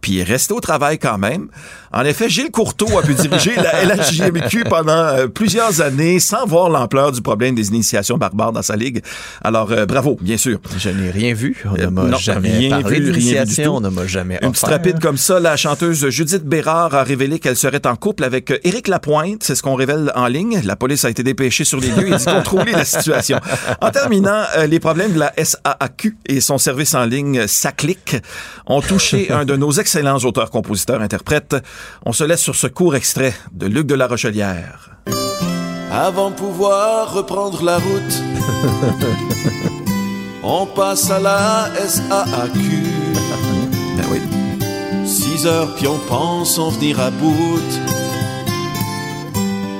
Puis 0.00 0.12
il 0.12 0.20
est 0.20 0.24
resté 0.24 0.54
au 0.54 0.60
travail 0.60 0.98
quand 0.98 1.18
même. 1.18 1.48
En 1.92 2.04
effet, 2.04 2.28
Gilles 2.28 2.50
Courteau 2.50 2.98
a 2.98 3.02
pu 3.02 3.14
diriger 3.14 3.54
la 3.56 3.84
LHJMQ 3.96 4.64
pendant 4.64 4.92
euh, 4.92 5.26
plusieurs 5.26 5.80
années 5.80 6.20
sans 6.20 6.46
voir 6.46 6.68
l'ampleur 6.68 7.12
du 7.12 7.22
problème 7.22 7.54
des 7.54 7.68
initiations 7.68 8.18
barbares 8.18 8.52
dans 8.52 8.62
sa 8.62 8.76
ligue. 8.76 9.02
Alors, 9.42 9.72
euh, 9.72 9.86
bravo, 9.86 10.18
bien 10.20 10.36
sûr. 10.36 10.58
Je 10.76 10.90
n'ai 10.90 11.10
rien 11.10 11.32
vu. 11.34 11.64
On 11.64 11.76
ne 11.76 11.86
m'a 11.86 12.04
non, 12.04 12.16
jamais 12.18 12.50
rien 12.50 12.80
parlé 12.82 13.00
vu, 13.00 13.10
rien 13.12 13.44
vu 13.44 13.54
du 13.54 13.62
tout. 13.62 13.70
On 13.70 13.80
ne 13.80 13.88
m'a 13.88 14.06
jamais 14.06 14.38
Une 14.42 14.52
petite 14.52 14.64
offert. 14.64 14.76
rapide 14.76 15.00
comme 15.00 15.16
ça, 15.16 15.40
la 15.40 15.56
chanteuse 15.56 16.08
Judith 16.10 16.44
Bérard 16.44 16.94
a 16.94 17.02
révélé 17.02 17.38
qu'elle 17.38 17.56
serait 17.56 17.86
en 17.86 17.96
couple 17.96 18.24
avec 18.24 18.50
euh, 18.50 18.58
Éric 18.64 18.88
Lapointe. 18.88 19.42
C'est 19.42 19.54
ce 19.54 19.62
qu'on 19.62 19.74
révèle 19.74 20.12
en 20.14 20.26
ligne. 20.26 20.60
La 20.64 20.76
police 20.76 21.04
a 21.04 21.10
été 21.10 21.22
dépêchée 21.22 21.64
sur 21.64 21.80
les 21.80 21.88
lieux 21.88 22.12
et 22.12 22.16
dit 22.16 22.24
contrôler 22.24 22.72
la 22.72 22.84
situation. 22.84 23.40
En 23.80 23.90
terminant, 23.90 24.42
euh, 24.56 24.66
les 24.66 24.80
problèmes 24.80 25.12
de 25.14 25.18
la 25.18 25.32
SAAQ 25.42 26.16
et 26.26 26.40
son 26.40 26.58
service 26.58 26.94
en 26.94 27.04
ligne 27.04 27.46
Saclic 27.46 28.16
ont 28.66 28.80
touché 28.82 29.30
un 29.32 29.44
de 29.44 29.56
nos 29.56 29.80
excellents 29.88 30.18
auteurs, 30.18 30.50
compositeurs, 30.50 31.00
interprètes. 31.00 31.56
On 32.04 32.12
se 32.12 32.22
laisse 32.22 32.42
sur 32.42 32.54
ce 32.54 32.66
court 32.66 32.94
extrait 32.94 33.32
de 33.52 33.64
Luc 33.64 33.86
de 33.86 33.94
la 33.94 34.06
Rochelière. 34.06 34.90
Avant 35.90 36.30
pouvoir 36.30 37.14
reprendre 37.14 37.64
la 37.64 37.78
route, 37.78 38.22
on 40.42 40.66
passe 40.66 41.10
à 41.10 41.20
la 41.20 41.70
SAAQ. 41.88 42.58
Ben 43.96 44.04
oui. 44.10 44.20
Six 45.06 45.46
heures 45.46 45.74
puis 45.74 45.86
on 45.86 45.96
pense 45.96 46.58
en 46.58 46.68
venir 46.68 47.00
à 47.00 47.10
bout. 47.10 47.70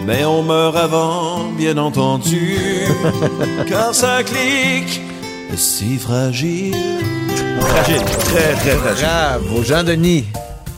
Mais 0.06 0.24
on 0.24 0.42
meurt 0.42 0.74
avant, 0.74 1.50
bien 1.50 1.76
entendu. 1.76 2.56
car 3.68 3.94
ça 3.94 4.22
clique, 4.22 5.02
c'est 5.54 5.98
fragile. 5.98 7.17
Fragile, 7.60 8.04
très, 8.04 8.54
très 8.54 8.70
fragile. 8.76 9.06
Bravo, 9.06 9.62
Jean-Denis. 9.62 10.24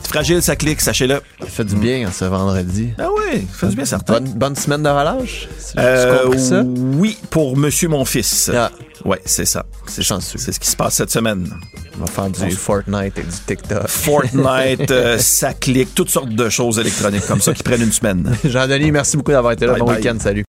Fragile, 0.03 0.41
ça 0.41 0.55
clique, 0.57 0.81
sachez-le. 0.81 1.21
Ça 1.39 1.45
fait 1.47 1.63
du 1.63 1.75
bien 1.75 2.07
hein, 2.07 2.11
ce 2.13 2.25
vendredi. 2.25 2.89
Ah 2.99 3.07
oui, 3.15 3.47
ça 3.51 3.57
fait 3.59 3.67
du 3.69 3.75
bien, 3.77 3.85
certain. 3.85 4.13
Bonne, 4.13 4.33
bonne 4.33 4.55
semaine 4.55 4.83
de 4.83 4.89
relâche. 4.89 5.47
Si 5.57 5.73
Euh, 5.77 6.23
compris 6.23 6.39
ça. 6.39 6.63
Oui, 6.65 7.17
pour 7.29 7.55
Monsieur 7.55 7.87
mon 7.87 8.03
fils. 8.03 8.51
Ah. 8.53 8.71
Ouais, 9.05 9.21
c'est 9.25 9.45
ça. 9.45 9.65
C'est 9.87 10.03
chanceux. 10.03 10.37
C'est 10.37 10.51
ce 10.51 10.59
qui 10.59 10.69
se 10.69 10.75
passe 10.75 10.95
cette 10.95 11.11
semaine. 11.11 11.49
On 11.97 12.01
va 12.01 12.07
faire 12.07 12.29
du 12.29 12.41
On 12.43 12.49
Fortnite 12.51 13.17
et 13.17 13.23
du 13.23 13.37
TikTok. 13.47 13.87
Fortnite, 13.87 14.91
euh, 14.91 15.17
ça 15.17 15.53
clique, 15.53 15.95
toutes 15.95 16.09
sortes 16.09 16.29
de 16.29 16.49
choses 16.49 16.77
électroniques 16.77 17.25
comme 17.25 17.41
ça 17.41 17.53
qui 17.53 17.63
prennent 17.63 17.81
une 17.81 17.91
semaine. 17.91 18.35
Jean-Denis, 18.43 18.91
merci 18.91 19.15
beaucoup 19.17 19.31
d'avoir 19.31 19.53
été 19.53 19.65
là. 19.65 19.73
Bye 19.73 19.81
bon 19.81 19.91
week-end. 19.93 20.17
Salut. 20.19 20.43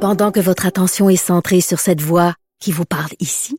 Pendant 0.00 0.32
que 0.32 0.40
votre 0.40 0.66
attention 0.66 1.08
est 1.08 1.16
centrée 1.16 1.60
sur 1.60 1.78
cette 1.78 2.00
voix 2.00 2.34
qui 2.60 2.72
vous 2.72 2.84
parle 2.86 3.10
ici, 3.20 3.58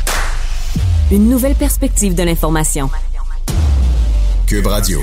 Une 1.11 1.27
nouvelle 1.29 1.55
perspective 1.55 2.15
de 2.15 2.23
l'information. 2.23 2.89
Cube 4.47 4.65
Radio. 4.65 5.01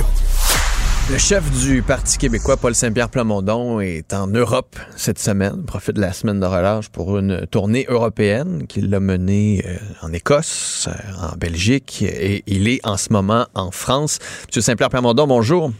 Le 1.10 1.18
chef 1.18 1.50
du 1.62 1.82
Parti 1.82 2.16
québécois, 2.16 2.56
Paul 2.56 2.74
Saint-Pierre 2.74 3.10
Plamondon, 3.10 3.80
est 3.80 4.14
en 4.14 4.26
Europe 4.26 4.76
cette 4.96 5.18
semaine. 5.18 5.64
profite 5.66 5.96
de 5.96 6.00
la 6.00 6.14
semaine 6.14 6.40
de 6.40 6.46
relâche 6.46 6.88
pour 6.88 7.18
une 7.18 7.46
tournée 7.50 7.84
européenne 7.90 8.66
qu'il 8.66 8.94
a 8.94 9.00
menée 9.00 9.62
euh, 9.66 9.76
en 10.00 10.14
Écosse, 10.14 10.88
euh, 10.88 11.30
en 11.30 11.36
Belgique, 11.36 12.00
et 12.00 12.42
il 12.46 12.68
est 12.68 12.80
en 12.86 12.96
ce 12.96 13.12
moment 13.12 13.46
en 13.54 13.70
France. 13.70 14.18
Monsieur 14.46 14.62
Saint-Pierre 14.62 14.88
Plamondon, 14.88 15.26
bonjour. 15.26 15.72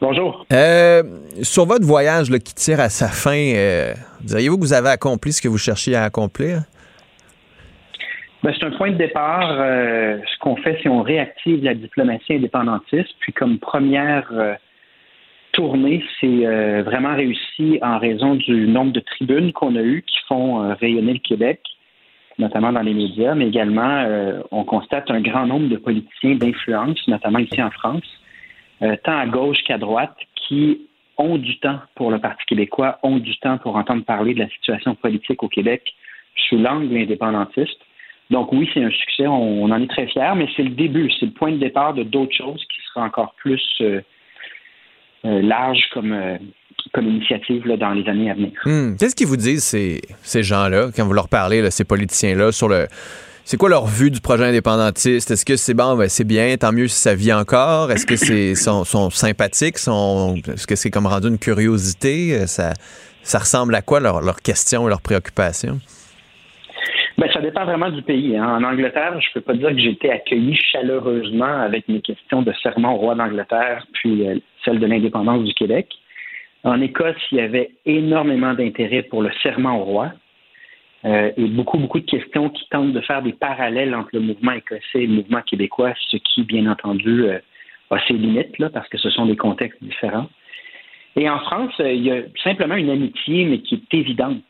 Bonjour. 0.00 0.46
Euh, 0.50 1.02
sur 1.42 1.66
votre 1.66 1.84
voyage 1.84 2.30
là, 2.30 2.38
qui 2.38 2.54
tire 2.54 2.80
à 2.80 2.88
sa 2.88 3.08
fin, 3.08 3.52
euh, 3.54 3.94
diriez-vous 4.22 4.56
que 4.56 4.62
vous 4.62 4.72
avez 4.72 4.88
accompli 4.88 5.34
ce 5.34 5.42
que 5.42 5.48
vous 5.48 5.58
cherchiez 5.58 5.94
à 5.94 6.04
accomplir? 6.04 6.62
Ben, 8.44 8.52
c'est 8.52 8.66
un 8.66 8.72
point 8.72 8.90
de 8.90 8.98
départ. 8.98 9.52
euh, 9.58 10.18
ce 10.26 10.38
qu'on 10.38 10.56
fait, 10.56 10.78
c'est 10.82 10.90
on 10.90 11.00
réactive 11.00 11.64
la 11.64 11.72
diplomatie 11.72 12.34
indépendantiste. 12.34 13.14
Puis 13.20 13.32
comme 13.32 13.58
première 13.58 14.28
euh, 14.32 14.54
tournée, 15.52 16.04
c'est 16.20 16.44
euh, 16.46 16.82
vraiment 16.82 17.14
réussi 17.14 17.78
en 17.80 17.98
raison 17.98 18.34
du 18.34 18.66
nombre 18.66 18.92
de 18.92 19.00
tribunes 19.00 19.50
qu'on 19.54 19.76
a 19.76 19.80
eues 19.80 20.04
qui 20.06 20.18
font 20.28 20.74
rayonner 20.78 21.14
le 21.14 21.20
Québec, 21.20 21.62
notamment 22.36 22.70
dans 22.70 22.82
les 22.82 22.92
médias, 22.92 23.34
mais 23.34 23.48
également 23.48 24.06
on 24.50 24.64
constate 24.64 25.10
un 25.10 25.22
grand 25.22 25.46
nombre 25.46 25.68
de 25.70 25.76
politiciens 25.76 26.34
d'influence, 26.34 26.98
notamment 27.08 27.38
ici 27.38 27.62
en 27.62 27.70
France, 27.70 28.04
tant 29.04 29.16
à 29.16 29.26
gauche 29.26 29.62
qu'à 29.66 29.78
droite, 29.78 30.16
qui 30.34 30.82
ont 31.16 31.38
du 31.38 31.58
temps 31.60 31.78
pour 31.94 32.10
le 32.10 32.18
Parti 32.18 32.44
québécois, 32.46 32.98
ont 33.02 33.18
du 33.18 33.38
temps 33.38 33.56
pour 33.56 33.76
entendre 33.76 34.04
parler 34.04 34.34
de 34.34 34.40
la 34.40 34.48
situation 34.48 34.94
politique 34.94 35.42
au 35.42 35.48
Québec 35.48 35.94
sous 36.48 36.58
l'angle 36.58 36.94
indépendantiste. 36.96 37.83
Donc 38.30 38.52
oui, 38.52 38.68
c'est 38.72 38.82
un 38.82 38.90
succès, 38.90 39.26
on, 39.26 39.64
on 39.64 39.70
en 39.70 39.82
est 39.82 39.86
très 39.88 40.06
fiers, 40.06 40.32
mais 40.36 40.48
c'est 40.56 40.62
le 40.62 40.70
début, 40.70 41.10
c'est 41.20 41.26
le 41.26 41.32
point 41.32 41.52
de 41.52 41.58
départ 41.58 41.94
de 41.94 42.02
d'autres 42.02 42.34
choses 42.34 42.62
qui 42.72 42.80
sera 42.88 43.04
encore 43.06 43.34
plus 43.36 43.62
euh, 43.82 44.00
euh, 45.26 45.42
large 45.42 45.80
comme, 45.92 46.12
euh, 46.12 46.36
comme 46.92 47.06
initiative 47.06 47.66
là, 47.66 47.76
dans 47.76 47.90
les 47.90 48.08
années 48.08 48.30
à 48.30 48.34
venir. 48.34 48.52
Hmm. 48.64 48.96
Qu'est-ce 48.98 49.14
qu'ils 49.14 49.26
vous 49.26 49.36
disent, 49.36 49.64
ces, 49.64 50.00
ces 50.22 50.42
gens-là, 50.42 50.88
quand 50.94 51.04
vous 51.04 51.12
leur 51.12 51.28
parlez, 51.28 51.62
là, 51.62 51.70
ces 51.70 51.84
politiciens-là, 51.84 52.52
sur 52.52 52.68
le. 52.68 52.86
C'est 53.46 53.58
quoi 53.58 53.68
leur 53.68 53.86
vue 53.86 54.10
du 54.10 54.22
projet 54.22 54.46
indépendantiste? 54.46 55.30
Est-ce 55.30 55.44
que 55.44 55.56
c'est 55.56 55.74
bon, 55.74 55.96
ben, 55.96 56.08
c'est 56.08 56.24
bien, 56.24 56.56
tant 56.56 56.72
mieux 56.72 56.88
si 56.88 56.98
ça 56.98 57.14
vit 57.14 57.32
encore? 57.32 57.92
Est-ce 57.92 58.06
que 58.06 58.16
c'est 58.16 58.54
sont, 58.54 58.84
sont 58.84 59.10
sympathiques? 59.10 59.76
Sont, 59.76 60.36
est-ce 60.50 60.66
que 60.66 60.76
c'est 60.76 60.90
comme 60.90 61.06
rendu 61.06 61.28
une 61.28 61.38
curiosité? 61.38 62.34
Euh, 62.40 62.46
Ça, 62.46 62.72
ça 63.22 63.38
ressemble 63.38 63.74
à 63.74 63.82
quoi 63.82 64.00
leurs 64.00 64.22
leurs 64.22 64.40
questions 64.40 64.86
et 64.86 64.88
leurs 64.88 65.02
préoccupations? 65.02 65.78
Ben, 67.24 67.32
ça 67.32 67.40
dépend 67.40 67.64
vraiment 67.64 67.88
du 67.88 68.02
pays. 68.02 68.36
hein. 68.36 68.46
En 68.46 68.62
Angleterre, 68.62 69.18
je 69.18 69.32
peux 69.32 69.40
pas 69.40 69.54
dire 69.54 69.70
que 69.70 69.78
j'ai 69.78 69.92
été 69.92 70.10
accueilli 70.10 70.54
chaleureusement 70.56 71.62
avec 71.62 71.88
mes 71.88 72.02
questions 72.02 72.42
de 72.42 72.52
serment 72.62 72.96
au 72.96 72.98
roi 72.98 73.14
d'Angleterre, 73.14 73.86
puis 73.94 74.28
euh, 74.28 74.36
celle 74.62 74.78
de 74.78 74.84
l'indépendance 74.84 75.42
du 75.42 75.54
Québec. 75.54 75.88
En 76.64 76.82
Écosse, 76.82 77.16
il 77.32 77.38
y 77.38 77.40
avait 77.40 77.70
énormément 77.86 78.52
d'intérêt 78.52 79.04
pour 79.04 79.22
le 79.22 79.30
serment 79.42 79.80
au 79.80 79.84
roi 79.84 80.12
euh, 81.06 81.30
et 81.38 81.46
beaucoup, 81.46 81.78
beaucoup 81.78 81.98
de 81.98 82.04
questions 82.04 82.50
qui 82.50 82.68
tentent 82.68 82.92
de 82.92 83.00
faire 83.00 83.22
des 83.22 83.32
parallèles 83.32 83.94
entre 83.94 84.10
le 84.12 84.20
mouvement 84.20 84.52
écossais 84.52 85.04
et 85.04 85.06
le 85.06 85.14
mouvement 85.14 85.40
québécois, 85.40 85.94
ce 86.10 86.18
qui, 86.18 86.42
bien 86.42 86.70
entendu, 86.70 87.24
euh, 87.24 87.38
a 87.90 87.98
ses 88.06 88.12
limites, 88.12 88.58
là, 88.58 88.68
parce 88.68 88.88
que 88.90 88.98
ce 88.98 89.08
sont 89.08 89.24
des 89.24 89.36
contextes 89.36 89.82
différents. 89.82 90.28
Et 91.16 91.30
en 91.30 91.38
France, 91.38 91.72
il 91.78 92.04
y 92.04 92.10
a 92.10 92.20
simplement 92.42 92.74
une 92.74 92.90
amitié, 92.90 93.46
mais 93.46 93.60
qui 93.60 93.76
est 93.76 93.96
évidente 93.96 94.42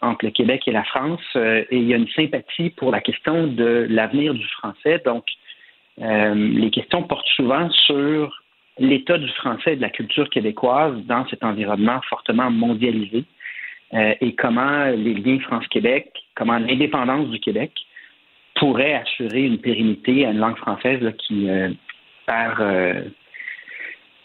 entre 0.00 0.24
le 0.24 0.30
Québec 0.30 0.62
et 0.66 0.72
la 0.72 0.84
France, 0.84 1.20
euh, 1.36 1.64
et 1.70 1.76
il 1.76 1.84
y 1.84 1.94
a 1.94 1.96
une 1.96 2.08
sympathie 2.08 2.70
pour 2.70 2.90
la 2.90 3.00
question 3.00 3.46
de 3.46 3.86
l'avenir 3.88 4.34
du 4.34 4.46
français. 4.48 5.02
Donc, 5.04 5.24
euh, 6.00 6.34
les 6.34 6.70
questions 6.70 7.02
portent 7.02 7.28
souvent 7.36 7.68
sur 7.70 8.42
l'état 8.78 9.18
du 9.18 9.28
français 9.28 9.74
et 9.74 9.76
de 9.76 9.82
la 9.82 9.90
culture 9.90 10.28
québécoise 10.30 10.96
dans 11.04 11.26
cet 11.28 11.44
environnement 11.44 12.00
fortement 12.08 12.50
mondialisé 12.50 13.24
euh, 13.92 14.14
et 14.20 14.34
comment 14.34 14.86
les 14.86 15.14
liens 15.14 15.38
France-Québec, 15.40 16.12
comment 16.34 16.58
l'indépendance 16.58 17.28
du 17.28 17.40
Québec 17.40 17.72
pourrait 18.54 18.94
assurer 18.94 19.42
une 19.42 19.58
pérennité 19.58 20.26
à 20.26 20.30
une 20.30 20.38
langue 20.38 20.56
française 20.56 21.00
qui 21.18 21.50
euh, 21.50 21.70
euh, 22.28 23.02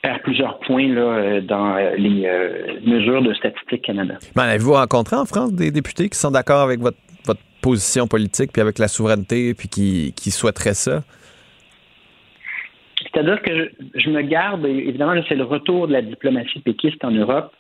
perd 0.06 0.22
plusieurs 0.22 0.60
points 0.60 0.88
là, 0.88 1.02
euh, 1.02 1.41
dans 1.41 1.76
euh, 1.76 1.95
les 1.98 2.26
euh, 2.26 2.80
mesures 2.86 3.22
de 3.22 3.34
Statistique 3.34 3.82
Canada. 3.82 4.15
Ben, 4.36 4.44
Avez-vous 4.44 4.73
rencontré 4.73 5.15
en 5.15 5.26
France 5.26 5.53
des 5.53 5.72
députés 5.72 6.10
qui 6.10 6.18
sont 6.18 6.32
d'accord 6.32 6.61
avec 6.61 6.80
votre, 6.80 6.98
votre 7.26 7.41
position 7.61 8.07
politique, 8.07 8.52
puis 8.53 8.61
avec 8.61 8.77
la 8.77 8.88
souveraineté, 8.88 9.53
puis 9.56 9.68
qui, 9.68 10.14
qui 10.15 10.30
souhaiteraient 10.30 10.76
ça? 10.76 11.02
C'est-à-dire 13.02 13.41
que 13.41 13.52
je, 13.57 13.99
je 13.99 14.10
me 14.10 14.22
garde, 14.22 14.65
évidemment, 14.65 15.19
c'est 15.27 15.36
le 15.36 15.44
retour 15.44 15.88
de 15.88 15.94
la 15.94 16.02
diplomatie 16.02 16.60
péquiste 16.60 17.03
en 17.03 17.11
Europe. 17.11 17.52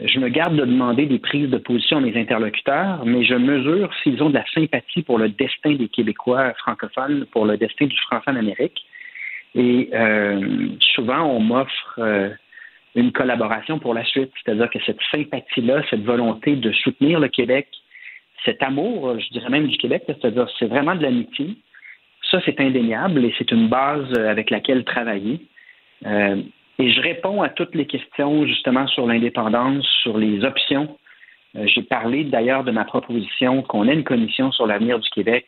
Je 0.00 0.18
me 0.18 0.28
garde 0.28 0.56
de 0.56 0.64
demander 0.64 1.06
des 1.06 1.18
prises 1.18 1.50
de 1.50 1.58
position 1.58 1.98
à 1.98 2.00
mes 2.00 2.18
interlocuteurs, 2.18 3.04
mais 3.04 3.24
je 3.24 3.34
mesure 3.34 3.90
s'ils 4.02 4.22
ont 4.22 4.28
de 4.28 4.34
la 4.34 4.44
sympathie 4.54 5.02
pour 5.02 5.18
le 5.18 5.30
destin 5.30 5.74
des 5.74 5.88
Québécois 5.88 6.52
francophones, 6.58 7.26
pour 7.32 7.46
le 7.46 7.56
destin 7.56 7.86
du 7.86 7.96
français 8.00 8.30
en 8.30 8.36
Amérique. 8.36 8.84
Et 9.56 9.88
euh, 9.94 10.68
souvent, 10.94 11.22
on 11.22 11.40
m'offre 11.40 11.94
euh, 11.98 12.28
une 12.94 13.10
collaboration 13.10 13.78
pour 13.78 13.94
la 13.94 14.04
suite, 14.04 14.30
c'est-à-dire 14.44 14.68
que 14.68 14.78
cette 14.84 15.00
sympathie-là, 15.10 15.82
cette 15.88 16.04
volonté 16.04 16.56
de 16.56 16.70
soutenir 16.72 17.18
le 17.18 17.28
Québec, 17.28 17.66
cet 18.44 18.62
amour, 18.62 19.18
je 19.18 19.28
dirais 19.30 19.48
même 19.48 19.66
du 19.66 19.78
Québec, 19.78 20.02
c'est-à-dire 20.06 20.46
c'est 20.58 20.66
vraiment 20.66 20.94
de 20.94 21.02
l'amitié. 21.02 21.56
Ça, 22.30 22.40
c'est 22.44 22.60
indéniable 22.60 23.24
et 23.24 23.34
c'est 23.38 23.50
une 23.50 23.68
base 23.68 24.12
avec 24.18 24.50
laquelle 24.50 24.84
travailler. 24.84 25.40
Euh, 26.04 26.36
et 26.78 26.90
je 26.90 27.00
réponds 27.00 27.40
à 27.40 27.48
toutes 27.48 27.74
les 27.74 27.86
questions 27.86 28.46
justement 28.46 28.86
sur 28.88 29.06
l'indépendance, 29.06 29.86
sur 30.02 30.18
les 30.18 30.44
options. 30.44 30.98
J'ai 31.54 31.82
parlé 31.82 32.24
d'ailleurs 32.24 32.64
de 32.64 32.70
ma 32.70 32.84
proposition 32.84 33.62
qu'on 33.62 33.88
ait 33.88 33.94
une 33.94 34.04
commission 34.04 34.52
sur 34.52 34.66
l'avenir 34.66 34.98
du 34.98 35.08
Québec, 35.08 35.46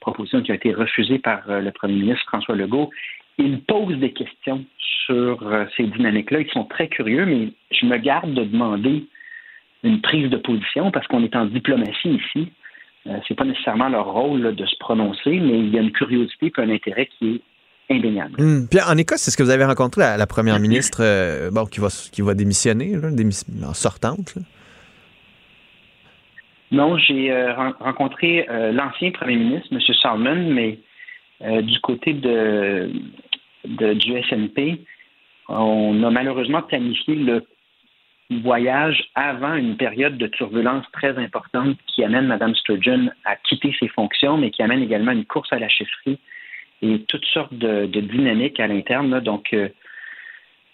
proposition 0.00 0.42
qui 0.42 0.52
a 0.52 0.56
été 0.56 0.74
refusée 0.74 1.18
par 1.18 1.40
le 1.48 1.70
premier 1.70 1.94
ministre 1.94 2.26
François 2.26 2.54
Legault. 2.54 2.90
Il 3.38 3.60
pose 3.60 3.98
des 3.98 4.12
questions 4.12 4.64
sur 5.04 5.46
euh, 5.46 5.66
ces 5.76 5.84
dynamiques-là. 5.84 6.40
Ils 6.40 6.50
sont 6.50 6.64
très 6.64 6.88
curieux, 6.88 7.26
mais 7.26 7.48
je 7.70 7.86
me 7.86 7.98
garde 7.98 8.32
de 8.32 8.44
demander 8.44 9.04
une 9.84 10.00
prise 10.00 10.30
de 10.30 10.36
position 10.38 10.90
parce 10.90 11.06
qu'on 11.06 11.22
est 11.22 11.36
en 11.36 11.44
diplomatie 11.44 12.18
ici. 12.20 12.50
Euh, 13.06 13.18
c'est 13.28 13.34
pas 13.34 13.44
nécessairement 13.44 13.88
leur 13.88 14.06
rôle 14.06 14.40
là, 14.40 14.52
de 14.52 14.66
se 14.66 14.76
prononcer, 14.80 15.38
mais 15.38 15.58
il 15.60 15.68
y 15.68 15.78
a 15.78 15.82
une 15.82 15.92
curiosité 15.92 16.46
et 16.56 16.60
un 16.60 16.70
intérêt 16.70 17.06
qui 17.18 17.34
est 17.34 17.94
indéniable. 17.94 18.40
Hmm. 18.40 18.66
Puis 18.68 18.80
en 18.80 18.96
Écosse, 18.96 19.28
est-ce 19.28 19.36
que 19.36 19.42
vous 19.42 19.50
avez 19.50 19.64
rencontré 19.64 20.00
la, 20.00 20.16
la 20.16 20.26
première 20.26 20.58
ministre 20.58 21.00
euh, 21.02 21.50
bon, 21.52 21.66
qui, 21.66 21.78
va, 21.78 21.88
qui 22.10 22.22
va 22.22 22.34
démissionner, 22.34 22.96
là, 22.96 23.10
en 23.68 23.74
sortante? 23.74 24.34
là? 24.34 24.42
Non, 26.72 26.98
j'ai 26.98 27.30
euh, 27.30 27.54
ren- 27.54 27.74
rencontré 27.78 28.44
l'ancien 28.72 29.12
premier 29.12 29.36
ministre, 29.36 29.68
M. 29.70 29.78
Salmon, 30.02 30.50
mais 30.52 30.80
du 31.62 31.78
côté 31.80 32.14
de, 32.14 32.90
de- 33.66 33.94
du 33.94 34.12
SNP, 34.22 34.80
on 35.48 36.02
a 36.02 36.10
malheureusement 36.10 36.62
planifié 36.62 37.14
le 37.14 37.44
voyage 38.42 39.04
avant 39.14 39.54
une 39.54 39.76
période 39.76 40.18
de 40.18 40.26
turbulence 40.26 40.84
très 40.92 41.16
importante 41.16 41.76
qui 41.86 42.02
amène 42.02 42.26
Mme 42.26 42.54
Sturgeon 42.56 43.10
à 43.24 43.36
quitter 43.36 43.74
ses 43.78 43.88
fonctions, 43.88 44.36
mais 44.36 44.50
qui 44.50 44.62
amène 44.62 44.82
également 44.82 45.12
une 45.12 45.24
course 45.24 45.52
à 45.52 45.58
la 45.60 45.68
chefferie 45.68 46.18
et 46.82 47.02
toutes 47.08 47.24
sortes 47.26 47.54
de, 47.54 47.86
de 47.86 48.00
dynamiques 48.00 48.58
à 48.58 48.66
l'interne. 48.66 49.10
là. 49.10 49.20
Donc, 49.20 49.48
euh, 49.52 49.68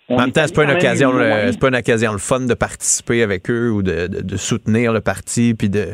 on 0.09 0.15
En 0.15 0.19
même 0.21 0.29
est 0.31 0.33
temps, 0.33 0.43
c'est 0.47 0.55
pas, 0.57 0.63
une 0.63 0.69
même 0.69 0.79
occasion, 0.79 1.13
euh, 1.15 1.49
c'est 1.53 1.61
pas 1.61 1.69
une 1.69 1.77
occasion 1.77 2.13
le 2.13 2.19
fun 2.19 2.41
de 2.41 2.55
participer 2.55 3.23
avec 3.23 3.51
eux 3.51 3.71
ou 3.71 3.83
de, 3.83 4.07
de- 4.09 4.23
de 4.23 4.37
soutenir 4.37 4.93
le 4.95 5.01
parti, 5.01 5.55
puis 5.55 5.69
de, 5.69 5.89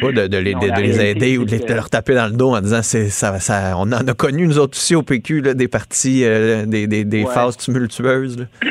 pas, 0.00 0.12
de, 0.12 0.26
de 0.26 0.36
les, 0.38 0.54
Non, 0.54 0.60
de- 0.60 0.80
les 0.82 1.00
aider 1.10 1.38
ou 1.38 1.44
de, 1.44 1.52
les- 1.52 1.74
leur 1.74 1.88
taper 1.90 2.14
dans 2.14 2.26
le 2.26 2.36
dos 2.36 2.50
en 2.54 2.60
disant 2.60 2.82
c'est 2.82 3.08
ça, 3.08 3.38
ça 3.38 3.74
on 3.78 3.82
en 3.92 4.06
a 4.08 4.14
connu 4.14 4.46
nous 4.46 4.58
autres 4.58 4.76
aussi 4.76 4.94
au 4.94 5.02
PQ 5.02 5.40
là, 5.42 5.54
des 5.54 5.68
partis 5.68 6.24
euh, 6.24 6.66
des, 6.66 6.86
des, 6.86 7.04
des 7.04 7.24
Ouais. 7.24 7.32
phases 7.34 7.56
tumultueuses. 7.56 8.38
là. 8.38 8.44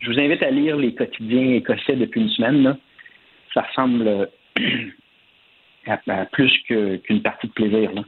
Je 0.00 0.12
vous 0.12 0.18
invite 0.20 0.42
à 0.42 0.50
lire 0.50 0.76
les 0.76 0.94
quotidiens 0.94 1.54
écossais 1.54 1.96
depuis 1.96 2.20
une 2.20 2.28
semaine. 2.30 2.62
Là. 2.62 2.76
Ça 3.52 3.62
ressemble 3.62 4.06
euh, 4.06 4.26
à, 5.86 5.98
à 6.08 6.24
plus 6.26 6.52
qu'une 6.68 7.22
partie 7.22 7.48
de 7.48 7.52
plaisir. 7.52 7.92
là. 7.92 8.02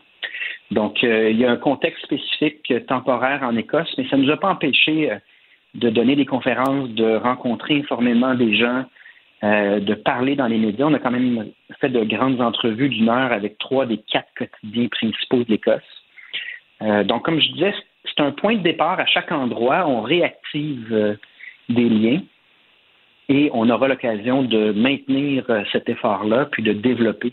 Donc, 0.70 1.02
euh, 1.02 1.30
il 1.30 1.38
y 1.38 1.44
a 1.44 1.50
un 1.50 1.56
contexte 1.56 2.04
spécifique 2.04 2.72
temporaire 2.86 3.42
en 3.42 3.56
Écosse, 3.56 3.92
mais 3.96 4.06
ça 4.08 4.16
ne 4.16 4.22
nous 4.24 4.30
a 4.30 4.36
pas 4.36 4.50
empêché 4.50 5.10
de 5.74 5.90
donner 5.90 6.14
des 6.14 6.26
conférences, 6.26 6.88
de 6.90 7.16
rencontrer 7.16 7.78
informellement 7.78 8.34
des 8.34 8.54
gens, 8.56 8.84
euh, 9.44 9.78
de 9.78 9.94
parler 9.94 10.34
dans 10.34 10.48
les 10.48 10.58
médias. 10.58 10.86
On 10.86 10.94
a 10.94 10.98
quand 10.98 11.12
même 11.12 11.50
fait 11.80 11.90
de 11.90 12.02
grandes 12.02 12.40
entrevues 12.40 12.88
d'une 12.88 13.08
heure 13.08 13.32
avec 13.32 13.56
trois 13.58 13.86
des 13.86 13.98
quatre 13.98 14.28
quotidiens 14.36 14.88
principaux 14.88 15.44
de 15.44 15.50
l'Écosse. 15.50 15.80
Euh, 16.82 17.04
donc, 17.04 17.24
comme 17.24 17.40
je 17.40 17.52
disais, 17.52 17.74
c'est 18.04 18.20
un 18.20 18.32
point 18.32 18.56
de 18.56 18.62
départ 18.62 18.98
à 18.98 19.06
chaque 19.06 19.30
endroit. 19.30 19.86
On 19.86 20.02
réactive 20.02 20.88
euh, 20.90 21.14
des 21.68 21.88
liens 21.88 22.20
et 23.28 23.50
on 23.52 23.70
aura 23.70 23.86
l'occasion 23.86 24.42
de 24.42 24.72
maintenir 24.72 25.44
cet 25.70 25.88
effort-là 25.88 26.48
puis 26.50 26.62
de 26.62 26.72
développer 26.72 27.32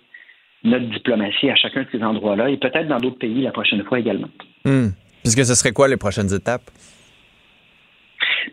notre 0.63 0.85
diplomatie 0.85 1.49
à 1.49 1.55
chacun 1.55 1.83
de 1.83 1.87
ces 1.91 2.03
endroits-là 2.03 2.49
et 2.49 2.57
peut-être 2.57 2.87
dans 2.87 2.99
d'autres 2.99 3.17
pays 3.17 3.41
la 3.41 3.51
prochaine 3.51 3.83
fois 3.83 3.99
également. 3.99 4.29
Hmm. 4.65 4.89
Puisque 5.23 5.43
ce 5.45 5.55
serait 5.55 5.71
quoi 5.71 5.87
les 5.87 5.97
prochaines 5.97 6.31
étapes? 6.33 6.69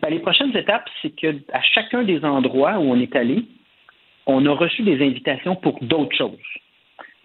Ben, 0.01 0.09
les 0.09 0.19
prochaines 0.19 0.55
étapes, 0.55 0.89
c'est 1.01 1.15
que 1.15 1.35
à 1.53 1.61
chacun 1.61 2.03
des 2.03 2.23
endroits 2.25 2.77
où 2.79 2.91
on 2.91 2.99
est 2.99 3.15
allé, 3.15 3.45
on 4.25 4.45
a 4.45 4.51
reçu 4.51 4.83
des 4.83 5.03
invitations 5.05 5.55
pour 5.55 5.79
d'autres 5.83 6.15
choses, 6.15 6.37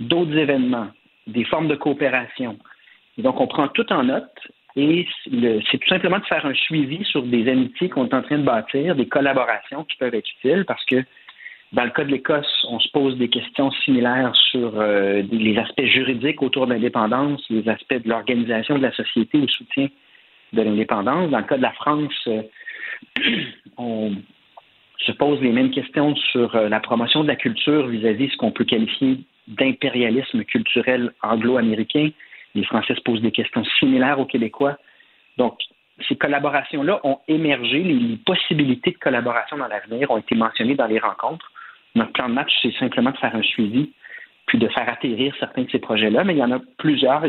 d'autres 0.00 0.36
événements, 0.36 0.88
des 1.26 1.44
formes 1.44 1.68
de 1.68 1.76
coopération. 1.76 2.58
Donc, 3.18 3.40
on 3.40 3.46
prend 3.46 3.68
tout 3.68 3.90
en 3.92 4.04
note 4.04 4.30
et 4.76 5.06
le- 5.30 5.60
c'est 5.70 5.78
tout 5.78 5.88
simplement 5.88 6.18
de 6.18 6.24
faire 6.24 6.46
un 6.46 6.54
suivi 6.54 7.04
sur 7.04 7.22
des 7.22 7.48
amitiés 7.50 7.88
qu'on 7.88 8.06
est 8.06 8.14
en 8.14 8.22
train 8.22 8.38
de 8.38 8.44
bâtir, 8.44 8.94
des 8.94 9.06
collaborations 9.08 9.84
qui 9.84 9.96
peuvent 9.96 10.14
être 10.14 10.28
utiles 10.38 10.64
parce 10.66 10.84
que 10.84 11.04
dans 11.72 11.84
le 11.84 11.90
cas 11.90 12.04
de 12.04 12.10
l'Écosse, 12.10 12.66
on 12.70 12.80
se 12.80 12.88
pose 12.90 13.18
des 13.18 13.28
questions 13.28 13.70
similaires 13.84 14.34
sur 14.50 14.72
euh, 14.80 15.22
les 15.30 15.58
aspects 15.58 15.84
juridiques 15.84 16.42
autour 16.42 16.66
de 16.66 16.72
l'indépendance, 16.72 17.44
les 17.50 17.68
aspects 17.68 18.02
de 18.02 18.08
l'organisation 18.08 18.78
de 18.78 18.82
la 18.82 18.92
société 18.92 19.38
au 19.38 19.48
soutien 19.48 19.88
de 20.52 20.62
l'indépendance. 20.62 21.30
Dans 21.30 21.38
le 21.38 21.44
cas 21.44 21.56
de 21.56 21.62
la 21.62 21.72
France, 21.72 22.28
euh, 22.28 22.42
on 23.76 24.12
se 24.98 25.12
pose 25.12 25.40
les 25.40 25.52
mêmes 25.52 25.70
questions 25.70 26.14
sur 26.16 26.54
euh, 26.54 26.68
la 26.68 26.80
promotion 26.80 27.22
de 27.22 27.28
la 27.28 27.36
culture 27.36 27.86
vis-à-vis 27.86 28.30
ce 28.30 28.36
qu'on 28.36 28.50
peut 28.50 28.64
qualifier 28.64 29.20
d'impérialisme 29.46 30.44
culturel 30.44 31.12
anglo-américain. 31.22 32.10
Les 32.54 32.64
Français 32.64 32.94
se 32.94 33.00
posent 33.00 33.22
des 33.22 33.32
questions 33.32 33.64
similaires 33.78 34.18
aux 34.18 34.26
Québécois. 34.26 34.76
Donc, 35.36 35.58
ces 36.06 36.16
collaborations-là 36.16 37.00
ont 37.04 37.18
émergé. 37.28 37.82
Les 37.82 38.16
possibilités 38.16 38.92
de 38.92 38.98
collaboration 38.98 39.56
dans 39.56 39.68
l'avenir 39.68 40.10
ont 40.10 40.18
été 40.18 40.34
mentionnées 40.34 40.74
dans 40.74 40.86
les 40.86 40.98
rencontres. 40.98 41.50
Notre 41.94 42.12
plan 42.12 42.28
de 42.28 42.34
match, 42.34 42.52
c'est 42.62 42.74
simplement 42.74 43.10
de 43.10 43.16
faire 43.16 43.34
un 43.34 43.42
suivi, 43.42 43.90
puis 44.46 44.58
de 44.58 44.68
faire 44.68 44.88
atterrir 44.88 45.34
certains 45.38 45.62
de 45.62 45.70
ces 45.70 45.78
projets-là, 45.78 46.24
mais 46.24 46.34
il 46.34 46.38
y 46.38 46.44
en 46.44 46.52
a 46.52 46.60
plusieurs. 46.78 47.24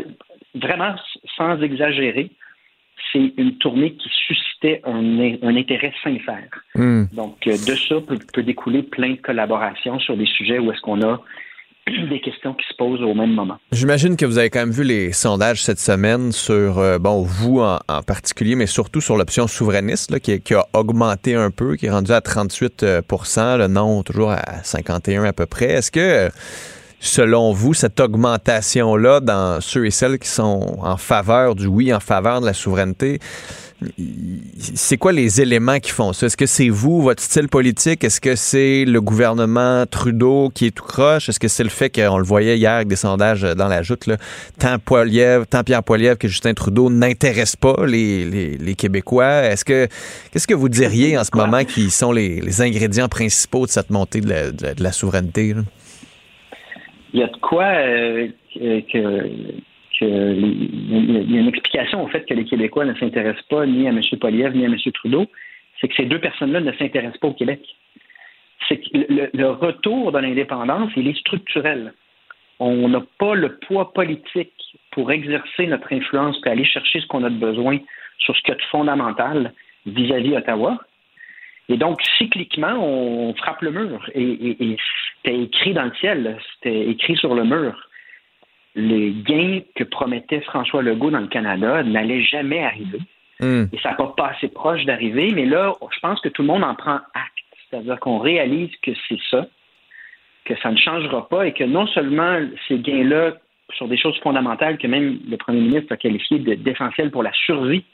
Vraiment, 0.54 0.94
sans 1.36 1.60
exagérer, 1.62 2.30
c'est 3.12 3.32
une 3.36 3.56
tournée 3.58 3.92
qui 3.92 4.08
suscitait 4.26 4.80
un, 4.84 5.18
un 5.42 5.56
intérêt 5.56 5.92
sincère. 6.02 6.48
Hmm. 6.74 7.04
Donc, 7.12 7.36
euh, 7.46 7.52
de 7.52 7.74
ça 7.74 7.96
peut, 8.06 8.18
peut 8.32 8.42
découler 8.42 8.82
plein 8.82 9.10
de 9.10 9.20
collaborations 9.20 9.98
sur 9.98 10.16
des 10.16 10.26
sujets 10.26 10.58
où 10.58 10.70
est-ce 10.72 10.80
qu'on 10.80 11.02
a 11.02 11.20
des 12.10 12.20
questions 12.20 12.54
qui 12.54 12.66
se 12.68 12.74
posent 12.76 13.02
au 13.02 13.14
même 13.14 13.32
moment. 13.32 13.58
J'imagine 13.72 14.16
que 14.16 14.26
vous 14.26 14.38
avez 14.38 14.50
quand 14.50 14.60
même 14.60 14.70
vu 14.70 14.84
les 14.84 15.12
sondages 15.12 15.62
cette 15.62 15.78
semaine 15.78 16.32
sur, 16.32 16.78
euh, 16.78 16.98
bon, 16.98 17.22
vous 17.22 17.60
en, 17.60 17.78
en 17.88 18.02
particulier, 18.02 18.54
mais 18.54 18.66
surtout 18.66 19.00
sur 19.00 19.16
l'option 19.16 19.46
souverainiste, 19.46 20.10
là, 20.10 20.20
qui, 20.20 20.40
qui 20.40 20.54
a 20.54 20.64
augmenté 20.72 21.34
un 21.34 21.50
peu, 21.50 21.76
qui 21.76 21.86
est 21.86 21.90
rendu 21.90 22.12
à 22.12 22.20
38% 22.20 23.38
euh, 23.38 23.56
le 23.56 23.66
non 23.66 24.02
toujours 24.02 24.30
à 24.30 24.62
51 24.62 25.24
à 25.24 25.32
peu 25.32 25.46
près. 25.46 25.66
Est-ce 25.66 25.90
que, 25.90 26.30
selon 27.00 27.52
vous, 27.52 27.74
cette 27.74 27.98
augmentation-là 27.98 29.20
dans 29.20 29.60
ceux 29.60 29.86
et 29.86 29.90
celles 29.90 30.18
qui 30.18 30.28
sont 30.28 30.78
en 30.80 30.96
faveur 30.96 31.54
du 31.54 31.66
oui, 31.66 31.92
en 31.92 32.00
faveur 32.00 32.40
de 32.40 32.46
la 32.46 32.54
souveraineté, 32.54 33.18
c'est 34.74 34.98
quoi 34.98 35.12
les 35.12 35.40
éléments 35.40 35.78
qui 35.78 35.90
font 35.90 36.12
ça? 36.12 36.26
Est-ce 36.26 36.36
que 36.36 36.44
c'est 36.44 36.68
vous, 36.68 37.00
votre 37.00 37.22
style 37.22 37.48
politique? 37.48 38.04
Est-ce 38.04 38.20
que 38.20 38.36
c'est 38.36 38.84
le 38.84 39.00
gouvernement 39.00 39.86
Trudeau 39.86 40.50
qui 40.54 40.66
est 40.66 40.70
tout 40.70 40.84
croche? 40.84 41.30
Est-ce 41.30 41.40
que 41.40 41.48
c'est 41.48 41.64
le 41.64 41.70
fait 41.70 41.88
qu'on 41.88 42.18
le 42.18 42.24
voyait 42.24 42.58
hier 42.58 42.72
avec 42.72 42.88
des 42.88 42.96
sondages 42.96 43.42
dans 43.42 43.68
la 43.68 43.82
joute, 43.82 44.06
là, 44.06 44.18
tant, 44.58 44.78
Poilievre, 44.78 45.46
tant 45.46 45.64
Pierre 45.64 45.82
Poilievre 45.82 46.18
que 46.18 46.28
Justin 46.28 46.52
Trudeau 46.52 46.90
n'intéressent 46.90 47.56
pas 47.56 47.86
les, 47.86 48.74
Québécois? 48.76 49.44
Est-ce 49.44 49.64
que 49.64 49.88
qu'est-ce 50.30 50.46
que 50.46 50.54
vous 50.54 50.68
diriez 50.68 51.16
en 51.16 51.24
ce 51.24 51.30
moment 51.34 51.64
qui 51.64 51.90
sont 51.90 52.12
les, 52.12 52.60
ingrédients 52.60 53.08
principaux 53.08 53.64
de 53.64 53.70
cette 53.70 53.90
montée 53.90 54.20
de 54.20 54.28
la, 54.28 54.50
de 54.50 54.82
la, 54.82 54.92
souveraineté? 54.92 55.54
Il 57.12 57.20
y 57.20 57.22
a 57.22 57.26
de 57.26 57.36
quoi 57.36 57.64
euh, 57.64 58.28
que 58.54 59.30
il 60.02 61.30
y 61.30 61.36
a 61.36 61.40
une 61.40 61.48
explication 61.48 62.02
au 62.02 62.08
fait 62.08 62.24
que 62.24 62.34
les 62.34 62.44
Québécois 62.44 62.84
ne 62.84 62.94
s'intéressent 62.94 63.44
pas 63.48 63.66
ni 63.66 63.86
à 63.86 63.90
M. 63.90 64.00
Poliev 64.18 64.56
ni 64.56 64.64
à 64.64 64.68
M. 64.68 64.76
Trudeau, 64.94 65.26
c'est 65.80 65.88
que 65.88 65.94
ces 65.94 66.06
deux 66.06 66.20
personnes-là 66.20 66.60
ne 66.60 66.72
s'intéressent 66.72 67.18
pas 67.18 67.28
au 67.28 67.34
Québec. 67.34 67.60
C'est 68.68 68.78
que 68.78 68.88
le, 69.32 69.50
retour 69.50 70.12
de 70.12 70.18
l'indépendance, 70.18 70.90
il 70.96 71.08
est 71.08 71.18
structurel. 71.18 71.92
On 72.60 72.88
n'a 72.88 73.02
pas 73.18 73.34
le 73.34 73.56
poids 73.56 73.92
politique 73.92 74.52
pour 74.90 75.10
exercer 75.10 75.66
notre 75.66 75.92
influence 75.92 76.40
et 76.44 76.50
aller 76.50 76.64
chercher 76.64 77.00
ce 77.00 77.06
qu'on 77.06 77.24
a 77.24 77.30
de 77.30 77.38
besoin 77.38 77.78
sur 78.18 78.36
ce 78.36 78.42
qui 78.42 78.50
est 78.50 78.62
fondamental 78.70 79.52
vis-à-vis 79.86 80.36
Ottawa. 80.36 80.78
Et 81.68 81.76
donc, 81.76 82.00
cycliquement, 82.18 82.74
on 82.78 83.34
frappe 83.34 83.62
le 83.62 83.70
mur. 83.70 84.10
et 84.14 84.76
c'était 85.22 85.38
écrit 85.40 85.72
dans 85.72 85.84
le 85.84 85.94
ciel, 86.00 86.38
c'était 86.54 86.88
écrit 86.88 87.16
sur 87.16 87.34
le 87.34 87.44
mur 87.44 87.76
les 88.74 89.12
gains 89.12 89.60
que 89.74 89.84
promettait 89.84 90.40
François 90.42 90.82
Legault 90.82 91.10
dans 91.10 91.20
le 91.20 91.26
Canada 91.26 91.82
n'allaient 91.82 92.22
jamais 92.22 92.64
arriver. 92.64 93.00
Hmm. 93.40 93.64
Et 93.72 93.78
ça 93.78 93.90
n'a 93.90 93.94
pas 93.96 94.14
passé 94.16 94.48
proche 94.48 94.84
d'arriver, 94.84 95.32
mais 95.34 95.46
là, 95.46 95.74
je 95.92 96.00
pense 96.00 96.20
que 96.20 96.28
tout 96.28 96.42
le 96.42 96.48
monde 96.48 96.62
en 96.62 96.74
prend 96.74 97.00
acte. 97.14 97.44
C'est-à-dire 97.68 97.98
qu'on 98.00 98.18
réalise 98.18 98.70
que 98.82 98.90
c'est 99.08 99.18
ça, 99.30 99.46
que 100.44 100.54
ça 100.58 100.70
ne 100.70 100.76
changera 100.76 101.28
pas 101.28 101.46
et 101.46 101.52
que 101.52 101.64
non 101.64 101.86
seulement 101.88 102.40
ces 102.68 102.78
gains-là, 102.78 103.34
sur 103.74 103.86
des 103.86 103.96
choses 103.96 104.18
fondamentales 104.18 104.78
que 104.78 104.88
même 104.88 105.20
le 105.28 105.36
premier 105.36 105.60
ministre 105.60 105.92
a 105.92 105.96
qualifiées 105.96 106.40
d'essentielles 106.40 107.12
pour 107.12 107.22
la 107.22 107.32
survie 107.32 107.84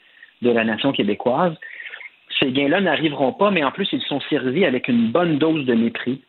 de 0.41 0.49
la 0.49 0.63
nation 0.63 0.91
québécoise, 0.91 1.53
ces 2.39 2.51
gains-là 2.51 2.81
n'arriveront 2.81 3.33
pas, 3.33 3.51
mais 3.51 3.63
en 3.63 3.71
plus, 3.71 3.87
ils 3.91 4.01
sont 4.01 4.19
servis 4.21 4.65
avec 4.65 4.87
une 4.87 5.11
bonne 5.11 5.37
dose 5.37 5.65
de 5.65 5.73
mépris 5.73 6.21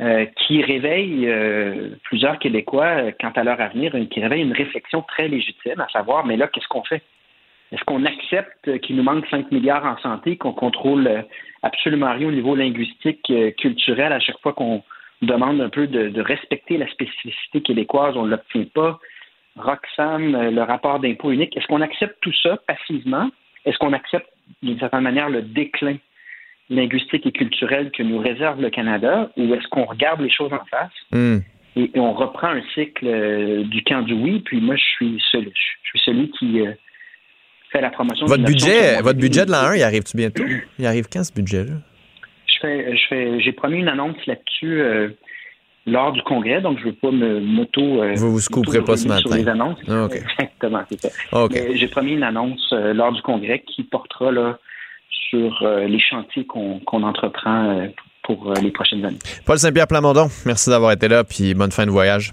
euh, 0.00 0.26
qui 0.36 0.62
réveille 0.62 1.26
euh, 1.26 1.90
plusieurs 2.04 2.38
Québécois 2.38 2.86
euh, 2.86 3.12
quant 3.20 3.32
à 3.34 3.42
leur 3.42 3.60
avenir, 3.60 3.92
qui 4.10 4.20
réveille 4.20 4.42
une 4.42 4.52
réflexion 4.52 5.02
très 5.02 5.26
légitime, 5.26 5.80
à 5.80 5.88
savoir, 5.88 6.24
mais 6.24 6.36
là, 6.36 6.46
qu'est-ce 6.46 6.68
qu'on 6.68 6.84
fait? 6.84 7.02
Est-ce 7.72 7.82
qu'on 7.82 8.04
accepte 8.04 8.78
qu'il 8.80 8.94
nous 8.94 9.02
manque 9.02 9.26
5 9.26 9.50
milliards 9.50 9.84
en 9.84 9.98
santé, 9.98 10.36
qu'on 10.36 10.52
contrôle 10.52 11.24
absolument 11.64 12.12
rien 12.12 12.28
au 12.28 12.32
niveau 12.32 12.54
linguistique, 12.54 13.30
culturel, 13.58 14.12
à 14.12 14.20
chaque 14.20 14.38
fois 14.40 14.52
qu'on 14.52 14.84
demande 15.20 15.60
un 15.60 15.68
peu 15.68 15.88
de, 15.88 16.20
respecter 16.20 16.78
la 16.78 16.88
spécificité 16.88 17.60
québécoise, 17.60 18.16
on 18.16 18.24
ne 18.24 18.30
l'obtient 18.30 18.64
pas? 18.72 18.98
Roxane, 19.56 20.50
le 20.50 20.62
rapport 20.62 21.00
d'impôt 21.00 21.32
unique, 21.32 21.56
est-ce 21.56 21.66
qu'on 21.66 21.82
accepte 21.82 22.16
tout 22.22 22.32
ça 22.42 22.56
passivement? 22.68 23.28
Est-ce 23.64 23.78
qu'on 23.78 23.92
accepte 23.92 24.28
d'une 24.62 24.78
certaine 24.78 25.02
manière 25.02 25.28
le 25.28 25.42
déclin 25.42 25.96
linguistique 26.70 27.26
et 27.26 27.32
culturelle 27.32 27.90
que 27.90 28.02
nous 28.02 28.18
réserve 28.18 28.60
le 28.60 28.70
Canada 28.70 29.30
ou 29.36 29.54
est-ce 29.54 29.66
qu'on 29.68 29.84
regarde 29.84 30.20
les 30.20 30.30
choses 30.30 30.52
en 30.52 30.64
face 30.66 30.92
hmm. 31.12 31.38
et, 31.76 31.90
on 31.94 32.12
reprend 32.12 32.48
un 32.48 32.62
cycle 32.74 33.06
euh, 33.06 33.64
du 33.64 33.82
camp 33.84 34.02
du 34.02 34.14
oui, 34.14 34.40
puis 34.40 34.60
moi, 34.60 34.76
je 34.76 34.82
suis 34.82 35.22
celui, 35.30 35.52
je 35.54 35.88
suis 35.88 36.00
celui 36.04 36.30
qui 36.32 36.60
euh, 36.60 36.72
fait 37.72 37.80
la 37.80 37.90
promotion. 37.90 38.26
Votre 38.26 38.44
budget, 38.44 39.00
votre 39.00 39.18
budget 39.18 39.46
de 39.46 39.50
l'an 39.50 39.68
1, 39.68 39.76
il 39.76 39.82
arrive-tu 39.82 40.16
bientôt? 40.16 40.44
Il 40.78 40.86
arrive 40.86 41.06
quand 41.10 41.24
ce 41.24 41.32
budget-là? 41.32 41.74
Je 42.46 42.58
fais, 42.60 42.96
je 42.96 43.06
fais, 43.08 43.40
j'ai 43.40 43.52
promis 43.52 43.78
une 43.78 43.88
annonce 43.88 44.24
là-dessus 44.26 44.80
euh, 44.80 45.08
lors 45.86 46.12
du 46.12 46.22
congrès, 46.22 46.60
donc 46.60 46.78
je 46.78 46.86
ne 46.86 46.90
veux 46.90 46.96
pas 46.96 47.10
me 47.10 47.40
moto. 47.40 48.02
vous 48.16 48.32
vous 48.32 48.40
scouperez 48.40 48.82
pas 48.82 48.96
ce 48.96 49.08
matin. 49.08 49.20
Sur 49.20 49.34
les 49.34 49.48
annonces. 49.48 49.78
Ah, 49.88 50.08
Exactement, 50.12 50.82
c'est 50.90 51.00
ça. 51.00 51.08
J'ai 51.74 51.88
promis 51.88 52.12
une 52.12 52.22
annonce 52.22 52.72
lors 52.72 53.12
du 53.12 53.22
congrès 53.22 53.62
qui 53.66 53.84
portera 53.84 54.30
là 54.30 54.58
sur 55.30 55.62
euh, 55.62 55.86
les 55.86 56.00
chantiers 56.00 56.46
qu'on 56.46 57.02
entreprend 57.02 57.70
euh, 57.70 57.86
pour 58.22 58.50
euh, 58.50 58.54
les 58.60 58.70
prochaines 58.70 59.04
années. 59.04 59.18
Paul 59.44 59.58
Saint-Pierre 59.58 59.86
Plamondon, 59.86 60.28
merci 60.46 60.70
d'avoir 60.70 60.92
été 60.92 61.08
là, 61.08 61.24
puis 61.24 61.54
bonne 61.54 61.72
fin 61.72 61.86
de 61.86 61.90
voyage. 61.90 62.32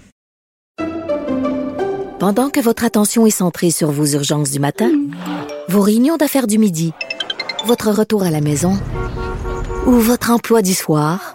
Pendant 2.18 2.48
que 2.48 2.60
votre 2.60 2.84
attention 2.84 3.26
est 3.26 3.30
centrée 3.30 3.70
sur 3.70 3.90
vos 3.90 4.06
urgences 4.06 4.50
du 4.50 4.58
matin, 4.58 4.90
vos 5.68 5.82
réunions 5.82 6.16
d'affaires 6.16 6.46
du 6.46 6.58
midi, 6.58 6.92
votre 7.66 7.90
retour 7.90 8.22
à 8.22 8.30
la 8.30 8.40
maison 8.40 8.72
ou 9.86 9.92
votre 9.92 10.30
emploi 10.30 10.62
du 10.62 10.72
soir, 10.72 11.34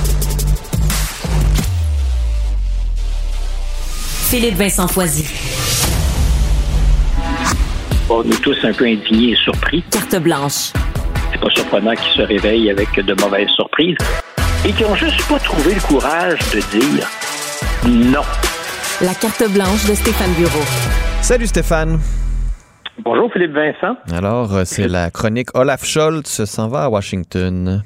Philippe 4.31 4.55
Vincent 4.55 4.87
Foisy 4.87 5.25
on 8.09 8.23
est 8.23 8.41
tous 8.41 8.57
un 8.63 8.71
peu 8.71 8.85
indignés 8.85 9.31
et 9.31 9.35
surpris. 9.35 9.83
Carte 9.91 10.15
blanche. 10.21 10.71
C'est 11.33 11.39
pas 11.41 11.49
surprenant 11.49 11.93
qu'ils 11.95 12.13
se 12.13 12.21
réveillent 12.21 12.69
avec 12.69 12.95
de 12.95 13.13
mauvaises 13.21 13.49
surprises 13.49 13.97
et 14.65 14.71
qu'ils 14.71 14.85
n'ont 14.85 14.95
juste 14.95 15.21
pas 15.27 15.37
trouvé 15.39 15.73
le 15.73 15.81
courage 15.81 16.39
de 16.53 16.79
dire 16.79 17.07
non. 17.85 18.21
La 19.01 19.13
carte 19.15 19.51
blanche 19.51 19.85
de 19.89 19.95
Stéphane 19.95 20.31
Bureau. 20.35 20.63
Salut 21.21 21.47
Stéphane. 21.47 21.99
Bonjour 23.03 23.29
Philippe 23.33 23.51
Vincent. 23.51 23.97
Alors, 24.13 24.55
euh, 24.55 24.63
c'est 24.63 24.87
la 24.87 25.11
chronique 25.11 25.49
Olaf 25.55 25.83
Scholz 25.83 26.45
s'en 26.45 26.69
va 26.69 26.85
à 26.85 26.89
Washington. 26.89 27.83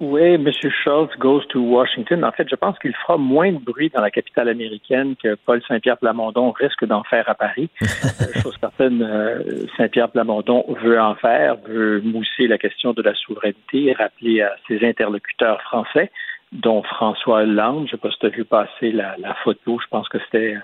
Oui, 0.00 0.22
M. 0.22 0.50
Schultz 0.50 1.14
goes 1.18 1.46
to 1.50 1.60
Washington. 1.60 2.24
En 2.24 2.32
fait, 2.32 2.48
je 2.48 2.56
pense 2.56 2.78
qu'il 2.78 2.94
fera 2.94 3.18
moins 3.18 3.52
de 3.52 3.58
bruit 3.58 3.90
dans 3.90 4.00
la 4.00 4.10
capitale 4.10 4.48
américaine 4.48 5.14
que 5.22 5.34
Paul 5.34 5.60
Saint-Pierre 5.68 5.98
Plamondon 5.98 6.52
risque 6.52 6.86
d'en 6.86 7.02
faire 7.04 7.28
à 7.28 7.34
Paris. 7.34 7.68
Euh, 8.20 8.40
chose 8.42 8.56
certaine, 8.60 9.02
euh, 9.02 9.66
Saint-Pierre 9.76 10.10
Plamondon 10.10 10.64
veut 10.82 11.00
en 11.00 11.14
faire, 11.14 11.56
veut 11.66 12.00
mousser 12.02 12.46
la 12.46 12.58
question 12.58 12.92
de 12.92 13.02
la 13.02 13.14
souveraineté 13.14 13.86
et 13.86 13.92
rappeler 13.92 14.42
à 14.42 14.54
ses 14.68 14.86
interlocuteurs 14.86 15.60
français, 15.62 16.10
dont 16.52 16.82
François 16.82 17.42
Hollande. 17.42 17.80
Je 17.80 17.82
ne 17.84 17.88
sais 17.90 17.96
pas 17.96 18.10
si 18.10 18.18
tu 18.18 18.26
as 18.26 18.30
vu 18.30 18.44
passer 18.44 18.92
la, 18.92 19.34
photo, 19.42 19.78
je 19.82 19.86
pense 19.88 20.08
que 20.08 20.18
c'était 20.24 20.54
euh, 20.54 20.60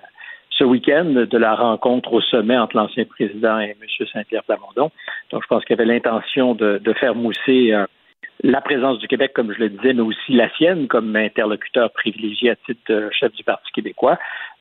ce 0.51 0.65
week-end 0.65 1.05
de 1.05 1.39
la 1.39 1.55
rencontre 1.55 2.13
au 2.13 2.21
sommet 2.21 2.57
entre 2.57 2.77
l'ancien 2.77 3.05
président 3.05 3.59
et 3.59 3.71
M. 3.81 4.07
Saint-Pierre 4.13 4.45
Plamondon. 4.45 4.91
Donc, 5.31 5.43
je 5.43 5.47
pense 5.49 5.65
qu'il 5.65 5.75
avait 5.75 5.87
l'intention 5.87 6.55
de, 6.55 6.79
de, 6.79 6.93
faire 6.95 7.15
mousser 7.15 7.73
la 8.43 8.61
présence 8.61 8.99
du 8.99 9.09
Québec, 9.09 9.33
comme 9.35 9.53
je 9.53 9.59
le 9.59 9.71
disais, 9.71 9.93
mais 9.93 10.03
aussi 10.03 10.33
la 10.33 10.51
sienne 10.57 10.89
comme 10.89 11.15
interlocuteur 11.17 11.91
privilégié 11.93 12.51
à 12.51 12.57
titre 12.57 12.81
de 12.89 13.09
chef 13.11 13.33
du 13.33 13.45
Parti 13.45 13.71
québécois, 13.73 14.19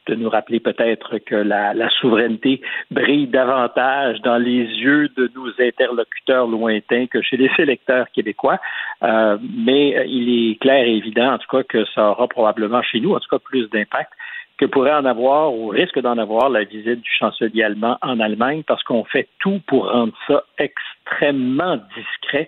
de 0.07 0.15
nous 0.15 0.29
rappeler 0.29 0.59
peut-être 0.59 1.17
que 1.17 1.35
la, 1.35 1.89
souveraineté 1.99 2.61
brille 2.91 3.27
davantage 3.27 4.21
dans 4.21 4.37
les 4.37 4.63
yeux 4.63 5.09
de 5.17 5.31
nos 5.35 5.49
interlocuteurs 5.59 6.47
lointains 6.47 7.07
que 7.07 7.21
chez 7.21 7.37
les 7.37 7.49
électeurs 7.57 8.07
québécois. 8.11 8.59
Euh, 9.03 9.37
mais 9.41 10.05
il 10.07 10.51
est 10.51 10.61
clair 10.61 10.85
et 10.85 10.95
évident, 10.95 11.33
en 11.33 11.37
tout 11.37 11.47
cas, 11.49 11.63
que 11.63 11.85
ça 11.93 12.11
aura 12.11 12.27
probablement 12.27 12.81
chez 12.83 12.99
nous, 12.99 13.13
en 13.13 13.19
tout 13.19 13.29
cas, 13.29 13.39
plus 13.39 13.67
d'impact 13.69 14.11
que 14.57 14.65
pourrait 14.65 14.93
en 14.93 15.05
avoir 15.05 15.53
ou 15.53 15.67
risque 15.67 15.99
d'en 15.99 16.17
avoir 16.17 16.49
la 16.49 16.63
visite 16.63 17.01
du 17.01 17.11
chancelier 17.19 17.63
allemand 17.63 17.97
en 18.01 18.19
Allemagne 18.19 18.63
parce 18.65 18.83
qu'on 18.83 19.03
fait 19.03 19.27
tout 19.39 19.59
pour 19.67 19.91
rendre 19.91 20.13
ça 20.27 20.43
extrêmement 20.57 21.77
discret. 21.95 22.47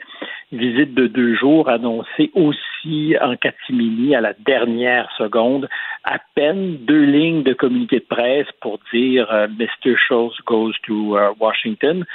Visite 0.54 0.94
de 0.94 1.08
deux 1.08 1.36
jours 1.36 1.68
annoncée 1.70 2.32
aussi 2.34 3.16
en 3.22 3.36
catimini 3.36 4.16
à 4.16 4.22
la 4.22 4.34
dernière 4.34 5.12
seconde. 5.18 5.68
À 6.06 6.20
peine 6.36 6.78
deux 6.86 7.04
lignes 7.04 7.44
de 7.44 7.54
communiqué 7.54 8.00
de 8.00 8.06
presse 8.06 8.48
pour 8.62 8.80
dire 8.94 9.30
euh, 9.32 9.48
Mr. 9.48 9.96
Schultz 9.98 10.38
goes 10.46 10.74
to 10.84 11.18
uh, 11.18 11.34
Washington. 11.40 12.06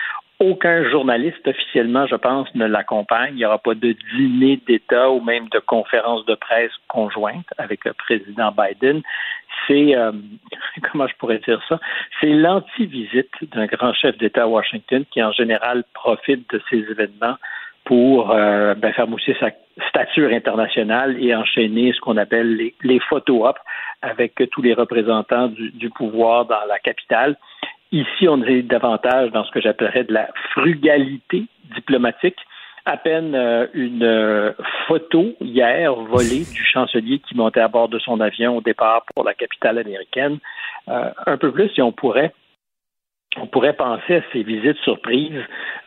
Aucun 0.43 0.82
journaliste 0.90 1.47
officiellement, 1.47 2.05
je 2.09 2.16
pense, 2.16 2.52
ne 2.56 2.66
l'accompagne. 2.66 3.35
Il 3.35 3.36
n'y 3.36 3.44
aura 3.44 3.59
pas 3.59 3.74
de 3.74 3.94
dîner 4.16 4.60
d'État 4.66 5.09
ou 5.09 5.20
même 5.20 5.48
de 5.51 5.60
conférence 5.60 6.27
de 6.27 6.35
presse 6.35 6.73
conjointe 6.89 7.47
avec 7.59 7.85
le 7.85 7.93
président 7.93 8.51
Biden. 8.51 9.02
c'est, 9.69 9.94
euh, 9.94 10.10
comment 10.90 11.06
je 11.06 11.14
pourrais 11.14 11.39
dire 11.39 11.62
ça, 11.69 11.78
c'est 12.20 12.32
l'anti-visite 12.32 13.31
d'un 13.55 13.66
grand 13.66 13.94
chef 13.94 14.19
d'État 14.19 14.43
à 14.43 14.47
Washington 14.48 15.05
qui, 15.12 15.23
en 15.23 15.31
général, 15.31 15.85
profite 15.94 16.51
de 16.52 16.60
ces 16.69 16.78
événements 16.78 17.36
pour 17.85 18.32
euh, 18.32 18.74
ben, 18.74 18.93
faire 18.93 19.06
mousser 19.06 19.36
sa 19.39 19.51
stature 19.89 20.32
internationale 20.32 21.23
et 21.23 21.36
enchaîner 21.36 21.93
ce 21.93 22.01
qu'on 22.01 22.16
appelle 22.16 22.56
les, 22.56 22.74
les 22.82 22.98
photo-ops 22.98 23.60
avec 24.02 24.35
tous 24.51 24.62
les 24.62 24.74
représentants 24.74 25.48
du, 25.48 25.90
pouvoir 25.90 26.47
dans 26.47 26.64
la 26.69 26.81
capitale. 26.81 27.36
Ici, 27.93 28.27
on 28.27 28.43
est 28.43 28.62
davantage 28.62 29.31
dans 29.32 29.44
ce 29.44 29.51
que 29.51 29.60
j'appellerais 29.60 30.05
de 30.05 30.14
la 30.14 30.28
frugalité 30.52 31.44
diplomatique. 31.74 32.39
À 32.86 32.97
peine 32.97 33.35
euh, 33.35 33.66
une 33.74 34.02
euh, 34.02 34.52
photo 34.89 35.36
hier 35.40 35.94
volée 35.94 36.44
du 36.52 36.64
chancelier 36.64 37.20
qui 37.20 37.36
montait 37.36 37.60
à 37.60 37.69
bord 37.69 37.89
de 37.89 37.98
son 37.98 38.19
avion 38.20 38.56
au 38.56 38.60
départ 38.62 39.05
pour 39.14 39.24
la 39.24 39.35
capitale 39.35 39.78
américaine. 39.78 40.39
Euh, 40.89 41.10
un 41.27 41.36
peu 41.36 41.52
plus, 41.52 41.69
si 41.69 41.82
on 41.82 41.93
pourrait 41.93 42.32
on 43.40 43.46
pourrait 43.46 43.72
penser 43.72 44.16
à 44.16 44.20
ces 44.32 44.42
visites 44.42 44.76
surprises. 44.84 45.40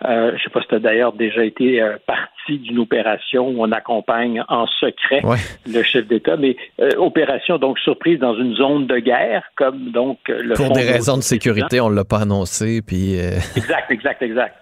Euh, 0.03 0.30
je 0.30 0.34
ne 0.34 0.39
sais 0.39 0.49
pas 0.51 0.61
si 0.61 0.67
tu 0.67 0.76
as 0.76 0.80
d'ailleurs 0.80 1.13
déjà 1.13 1.43
été 1.43 1.81
euh, 1.81 1.97
partie 2.05 2.59
d'une 2.59 2.80
opération 2.80 3.47
où 3.49 3.63
on 3.63 3.72
accompagne 3.72 4.43
en 4.47 4.65
secret 4.67 5.22
le 5.67 5.84
chef 5.84 6.07
d'État, 6.07 6.38
mais 6.38 6.55
euh, 6.81 6.89
opération 6.97 7.57
donc 7.57 7.80
surprise 7.80 8.19
dans 8.19 8.35
une 8.35 8.55
zone 8.55 8.88
de 8.88 8.97
guerre, 8.97 9.43
comme 9.55 9.91
donc 9.91 10.19
le 10.27 10.55
Pour 10.55 10.72
des 10.72 10.84
raisons 10.84 11.17
de 11.17 11.23
sécurité, 11.23 11.80
on 11.81 11.89
ne 11.89 11.95
l'a 11.95 12.05
pas 12.05 12.22
annoncé, 12.22 12.81
puis. 12.81 13.15
Exact, 13.55 13.89
exact, 13.91 14.22
exact. 14.22 14.55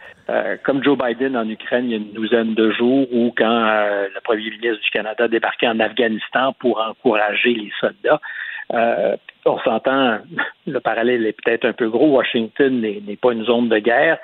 comme 0.64 0.84
Joe 0.84 0.98
Biden 0.98 1.36
en 1.36 1.48
Ukraine 1.50 1.86
il 1.86 1.92
y 1.92 1.94
a 1.94 1.98
une 1.98 2.14
douzaine 2.14 2.54
de 2.54 2.72
jours, 2.72 3.08
ou 3.12 3.34
quand 3.36 3.46
le 3.46 4.22
premier 4.24 4.50
ministre 4.50 4.84
du 4.84 4.90
Canada 4.92 5.28
débarquait 5.28 5.68
en 5.68 5.80
Afghanistan 5.80 6.54
pour 6.60 6.80
encourager 6.80 7.54
les 7.54 7.72
soldats. 7.80 8.20
Euh, 8.74 9.18
on 9.46 9.60
s'entend, 9.60 10.20
le 10.68 10.80
parallèle 10.80 11.26
est 11.26 11.38
peut-être 11.44 11.66
un 11.66 11.74
peu 11.74 11.90
gros. 11.90 12.08
Washington 12.08 12.82
n'est 12.82 13.18
pas 13.18 13.34
une 13.34 13.46
zone 13.46 13.70
de 13.70 13.80
guerre, 13.80 14.20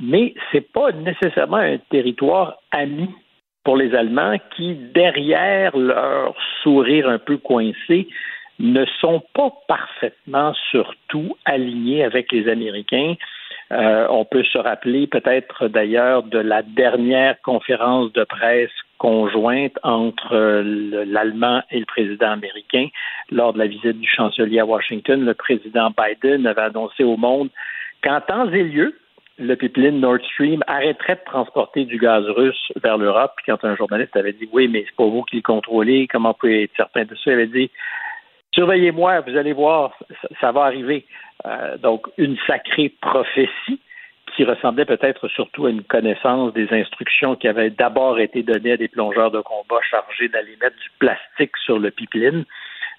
mais 0.00 0.34
c'est 0.52 0.72
pas 0.72 0.92
nécessairement 0.92 1.58
un 1.58 1.78
territoire 1.90 2.58
ami 2.70 3.08
pour 3.64 3.76
les 3.76 3.94
Allemands 3.94 4.36
qui, 4.56 4.74
derrière 4.74 5.76
leur 5.76 6.34
sourire 6.62 7.08
un 7.08 7.18
peu 7.18 7.36
coincé, 7.36 8.08
ne 8.58 8.84
sont 9.00 9.22
pas 9.34 9.52
parfaitement, 9.68 10.52
surtout, 10.70 11.36
alignés 11.44 12.04
avec 12.04 12.30
les 12.32 12.48
Américains. 12.48 13.14
Euh, 13.72 14.06
on 14.10 14.24
peut 14.24 14.44
se 14.44 14.58
rappeler 14.58 15.06
peut-être 15.06 15.68
d'ailleurs 15.68 16.24
de 16.24 16.38
la 16.38 16.62
dernière 16.62 17.40
conférence 17.42 18.12
de 18.12 18.24
presse 18.24 18.70
conjointe 19.00 19.78
entre 19.82 20.34
euh, 20.34 21.04
l'Allemand 21.06 21.62
et 21.70 21.80
le 21.80 21.86
président 21.86 22.32
américain 22.32 22.86
lors 23.30 23.54
de 23.54 23.58
la 23.58 23.66
visite 23.66 23.98
du 23.98 24.08
chancelier 24.08 24.60
à 24.60 24.66
Washington. 24.66 25.24
Le 25.24 25.32
président 25.32 25.90
Biden 25.90 26.46
avait 26.46 26.60
annoncé 26.60 27.02
au 27.02 27.16
monde 27.16 27.48
qu'en 28.04 28.20
temps 28.20 28.48
et 28.52 28.62
lieu, 28.62 28.94
le 29.38 29.56
pipeline 29.56 30.00
Nord 30.00 30.18
Stream 30.34 30.62
arrêterait 30.66 31.14
de 31.14 31.24
transporter 31.24 31.86
du 31.86 31.96
gaz 31.96 32.24
russe 32.26 32.72
vers 32.82 32.98
l'Europe. 32.98 33.32
Puis 33.38 33.46
quand 33.46 33.64
un 33.64 33.74
journaliste 33.74 34.14
avait 34.16 34.34
dit 34.34 34.48
oui, 34.52 34.68
mais 34.68 34.84
c'est 34.86 34.96
pas 34.96 35.06
vous 35.06 35.22
qui 35.22 35.36
le 35.36 35.42
contrôlez, 35.42 36.06
comment 36.06 36.32
vous 36.32 36.38
pouvez 36.38 36.64
être 36.64 36.76
certain 36.76 37.04
de 37.04 37.14
ça? 37.14 37.30
Il 37.30 37.32
avait 37.32 37.46
dit 37.46 37.70
surveillez-moi, 38.54 39.20
vous 39.20 39.36
allez 39.36 39.54
voir, 39.54 39.96
ça, 40.42 40.52
va 40.52 40.64
arriver. 40.64 41.06
Euh, 41.46 41.78
donc, 41.78 42.06
une 42.18 42.36
sacrée 42.46 42.92
prophétie 43.00 43.80
qui 44.36 44.44
ressemblait 44.44 44.84
peut-être 44.84 45.28
surtout 45.28 45.66
à 45.66 45.70
une 45.70 45.82
connaissance 45.82 46.52
des 46.52 46.72
instructions 46.72 47.36
qui 47.36 47.48
avaient 47.48 47.70
d'abord 47.70 48.18
été 48.18 48.42
données 48.42 48.72
à 48.72 48.76
des 48.76 48.88
plongeurs 48.88 49.30
de 49.30 49.40
combat 49.40 49.80
chargés 49.88 50.28
d'aller 50.28 50.56
mettre 50.60 50.76
du 50.76 50.90
plastique 50.98 51.56
sur 51.64 51.78
le 51.78 51.90
pipeline. 51.90 52.44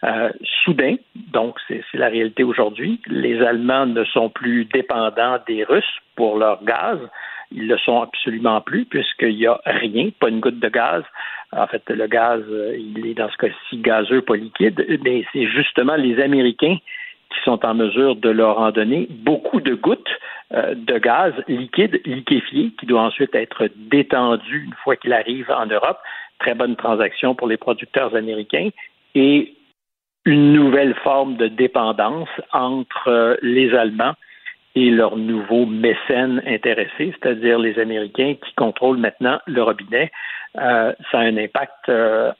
Euh, 0.03 0.31
soudain, 0.63 0.95
donc 1.15 1.59
c'est 1.67 1.83
la 1.93 2.07
réalité 2.07 2.43
aujourd'hui, 2.43 2.99
les 3.05 3.39
Allemands 3.41 3.85
ne 3.85 4.03
sont 4.05 4.29
plus 4.29 4.65
dépendants 4.65 5.37
des 5.47 5.63
Russes 5.63 5.99
pour 6.15 6.37
leur 6.39 6.63
gaz. 6.63 6.97
Ils 7.51 7.67
le 7.67 7.77
sont 7.77 8.01
absolument 8.01 8.61
plus 8.61 8.85
puisqu'il 8.85 9.35
n'y 9.35 9.45
a 9.45 9.59
rien, 9.65 10.09
pas 10.19 10.29
une 10.29 10.39
goutte 10.39 10.59
de 10.59 10.69
gaz. 10.69 11.03
En 11.51 11.67
fait, 11.67 11.83
le 11.89 12.07
gaz, 12.07 12.41
euh, 12.49 12.75
il 12.77 13.05
est 13.05 13.13
dans 13.13 13.29
ce 13.29 13.37
cas-ci 13.37 13.77
gazeux, 13.77 14.21
pas 14.21 14.37
liquide, 14.37 14.83
mais 15.03 15.23
c'est 15.33 15.45
justement 15.47 15.95
les 15.95 16.19
Américains 16.19 16.77
qui 17.31 17.41
sont 17.43 17.65
en 17.65 17.73
mesure 17.73 18.15
de 18.15 18.29
leur 18.29 18.59
en 18.59 18.71
donner 18.71 19.07
beaucoup 19.09 19.61
de 19.61 19.73
gouttes 19.73 20.19
euh, 20.53 20.75
de 20.75 20.97
gaz 20.97 21.33
liquide, 21.47 22.01
liquéfié, 22.05 22.71
qui 22.77 22.85
doit 22.85 23.03
ensuite 23.03 23.33
être 23.35 23.69
détendu 23.89 24.65
une 24.65 24.73
fois 24.83 24.97
qu'il 24.97 25.13
arrive 25.13 25.49
en 25.49 25.65
Europe. 25.65 25.99
Très 26.39 26.55
bonne 26.55 26.75
transaction 26.75 27.35
pour 27.35 27.47
les 27.47 27.55
producteurs 27.55 28.13
américains. 28.15 28.69
Et 29.15 29.53
une 30.25 30.51
nouvelle 30.51 30.93
forme 30.95 31.37
de 31.37 31.47
dépendance 31.47 32.29
entre 32.51 33.07
euh, 33.07 33.35
les 33.41 33.73
Allemands 33.73 34.15
et 34.75 34.89
leurs 34.89 35.15
nouveaux 35.15 35.65
mécènes 35.65 36.41
intéressés, 36.45 37.13
c'est-à-dire 37.21 37.57
les 37.57 37.79
Américains 37.79 38.35
qui 38.35 38.53
contrôlent 38.55 38.99
maintenant 38.99 39.39
le 39.45 39.63
robinet. 39.63 40.11
Euh, 40.57 40.93
ça 41.11 41.19
a 41.19 41.23
un 41.23 41.37
impact 41.37 41.89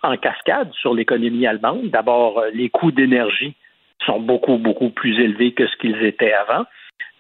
en 0.03 0.17
cascade 0.17 0.71
sur 0.73 0.93
l'économie 0.93 1.47
allemande. 1.47 1.89
D'abord, 1.91 2.43
les 2.53 2.69
coûts 2.69 2.91
d'énergie 2.91 3.55
sont 4.05 4.19
beaucoup, 4.19 4.57
beaucoup 4.57 4.89
plus 4.89 5.19
élevés 5.19 5.51
que 5.53 5.67
ce 5.67 5.75
qu'ils 5.77 6.03
étaient 6.03 6.33
avant. 6.33 6.65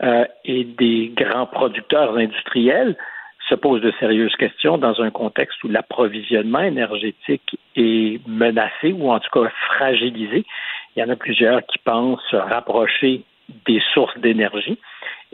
Euh, 0.03 0.25
et 0.45 0.63
des 0.63 1.11
grands 1.15 1.45
producteurs 1.45 2.17
industriels 2.17 2.97
se 3.49 3.55
posent 3.55 3.81
de 3.81 3.93
sérieuses 3.99 4.35
questions 4.35 4.77
dans 4.77 4.99
un 5.01 5.11
contexte 5.11 5.63
où 5.63 5.67
l'approvisionnement 5.67 6.61
énergétique 6.61 7.59
est 7.75 8.25
menacé 8.27 8.93
ou 8.93 9.11
en 9.11 9.19
tout 9.19 9.29
cas 9.31 9.51
fragilisé. 9.67 10.45
Il 10.95 10.99
y 10.99 11.03
en 11.03 11.09
a 11.09 11.15
plusieurs 11.15 11.65
qui 11.65 11.77
pensent 11.79 12.33
rapprocher 12.33 13.23
des 13.65 13.81
sources 13.93 14.17
d'énergie 14.17 14.79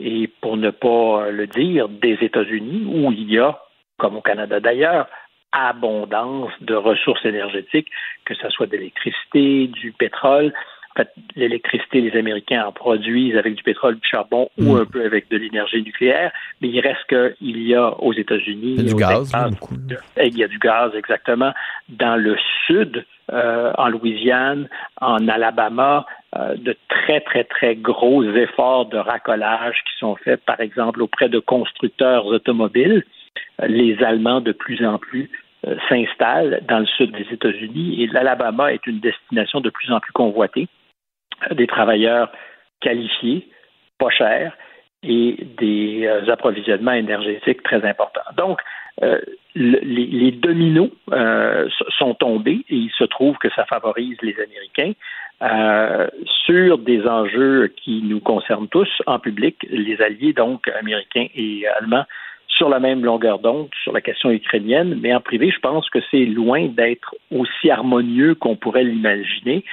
et 0.00 0.28
pour 0.40 0.56
ne 0.56 0.70
pas 0.70 1.30
le 1.30 1.46
dire, 1.46 1.88
des 1.88 2.18
États-Unis 2.20 2.84
où 2.86 3.12
il 3.12 3.30
y 3.32 3.38
a, 3.38 3.58
comme 3.98 4.16
au 4.16 4.20
Canada 4.20 4.60
d'ailleurs, 4.60 5.06
abondance 5.52 6.52
de 6.60 6.74
ressources 6.74 7.24
énergétiques, 7.24 7.88
que 8.24 8.34
ce 8.34 8.48
soit 8.50 8.66
d'électricité, 8.66 9.66
du 9.68 9.92
pétrole. 9.92 10.52
En 10.94 11.02
fait, 11.02 11.12
l'électricité, 11.36 12.00
les 12.00 12.18
Américains 12.18 12.64
en 12.66 12.72
produisent 12.72 13.36
avec 13.36 13.54
du 13.54 13.62
pétrole, 13.62 13.96
du 13.96 14.08
charbon 14.08 14.48
ou 14.58 14.74
mm. 14.74 14.80
un 14.80 14.84
peu 14.84 15.04
avec 15.04 15.30
de 15.30 15.36
l'énergie 15.36 15.82
nucléaire, 15.82 16.32
mais 16.60 16.68
il 16.68 16.80
reste 16.80 17.04
qu'il 17.08 17.62
y 17.62 17.74
a 17.74 17.90
aux 18.00 18.12
États-Unis. 18.12 18.76
Il 18.78 18.84
y 18.84 18.90
a 18.90 18.94
du 18.94 18.94
gaz. 18.94 19.32
il 20.24 20.38
y 20.38 20.44
a 20.44 20.48
du 20.48 20.58
gaz, 20.58 20.92
exactement. 20.94 21.52
Dans 21.88 22.16
le 22.16 22.36
sud, 22.66 23.04
euh, 23.30 23.72
en 23.76 23.88
Louisiane, 23.88 24.68
en 25.02 25.28
Alabama, 25.28 26.06
euh, 26.34 26.54
de 26.56 26.74
très, 26.88 27.20
très, 27.20 27.44
très 27.44 27.76
gros 27.76 28.24
efforts 28.24 28.86
de 28.86 28.96
racolage 28.96 29.76
qui 29.84 29.98
sont 29.98 30.16
faits, 30.16 30.42
par 30.46 30.58
exemple, 30.60 31.02
auprès 31.02 31.28
de 31.28 31.38
constructeurs 31.38 32.24
automobiles. 32.24 33.04
Euh, 33.60 33.66
les 33.66 34.02
Allemands, 34.02 34.40
de 34.40 34.52
plus 34.52 34.84
en 34.84 34.96
plus, 34.96 35.30
s'installent 35.88 36.62
dans 36.68 36.78
le 36.78 36.86
sud 36.86 37.10
des 37.10 37.26
États-Unis 37.34 38.02
et 38.02 38.06
l'Alabama 38.06 38.72
est 38.72 38.86
une 38.86 39.00
destination 39.00 39.60
de 39.60 39.70
plus 39.70 39.92
en 39.92 39.98
plus 39.98 40.12
convoitée. 40.12 40.68
Des 41.52 41.66
travailleurs 41.66 42.30
qualifiés, 42.80 43.48
pas 43.98 44.10
chers, 44.10 44.56
et 45.02 45.36
des 45.58 46.08
approvisionnements 46.28 46.92
énergétiques 46.92 47.62
très 47.62 47.84
importants. 47.84 48.20
Donc, 48.36 48.60
euh, 49.02 49.20
les, 49.54 50.32
dominos 50.32 50.90
euh, 51.12 51.68
sont 51.98 52.14
tombés 52.14 52.64
et 52.68 52.74
il 52.74 52.90
se 52.90 53.04
trouve 53.04 53.36
que 53.38 53.48
ça 53.50 53.64
favorise 53.64 54.16
les 54.22 54.34
Américains 54.40 54.92
euh, 55.42 56.08
sur 56.44 56.78
des 56.78 57.06
enjeux 57.06 57.72
qui 57.76 58.02
nous 58.02 58.20
concernent 58.20 58.68
tous 58.68 58.88
en 59.06 59.18
public, 59.18 59.56
les 59.70 60.00
alliés 60.00 60.32
donc 60.32 60.68
américains 60.68 61.26
et 61.34 61.66
allemands 61.66 62.04
sur 62.48 62.68
la 62.68 62.80
même 62.80 63.04
longueur 63.04 63.38
d'onde 63.38 63.68
sur 63.82 63.92
la 63.92 64.00
question 64.00 64.30
ukrainienne, 64.30 64.98
mais 65.00 65.14
en 65.14 65.20
privé, 65.20 65.50
je 65.50 65.60
pense 65.60 65.88
que 65.90 65.98
c'est 66.10 66.24
loin 66.24 66.66
d'être 66.66 67.14
aussi 67.30 67.70
harmonieux 67.70 68.34
qu'on 68.34 68.56
pourrait 68.56 68.84
l'imaginer. 68.84 69.64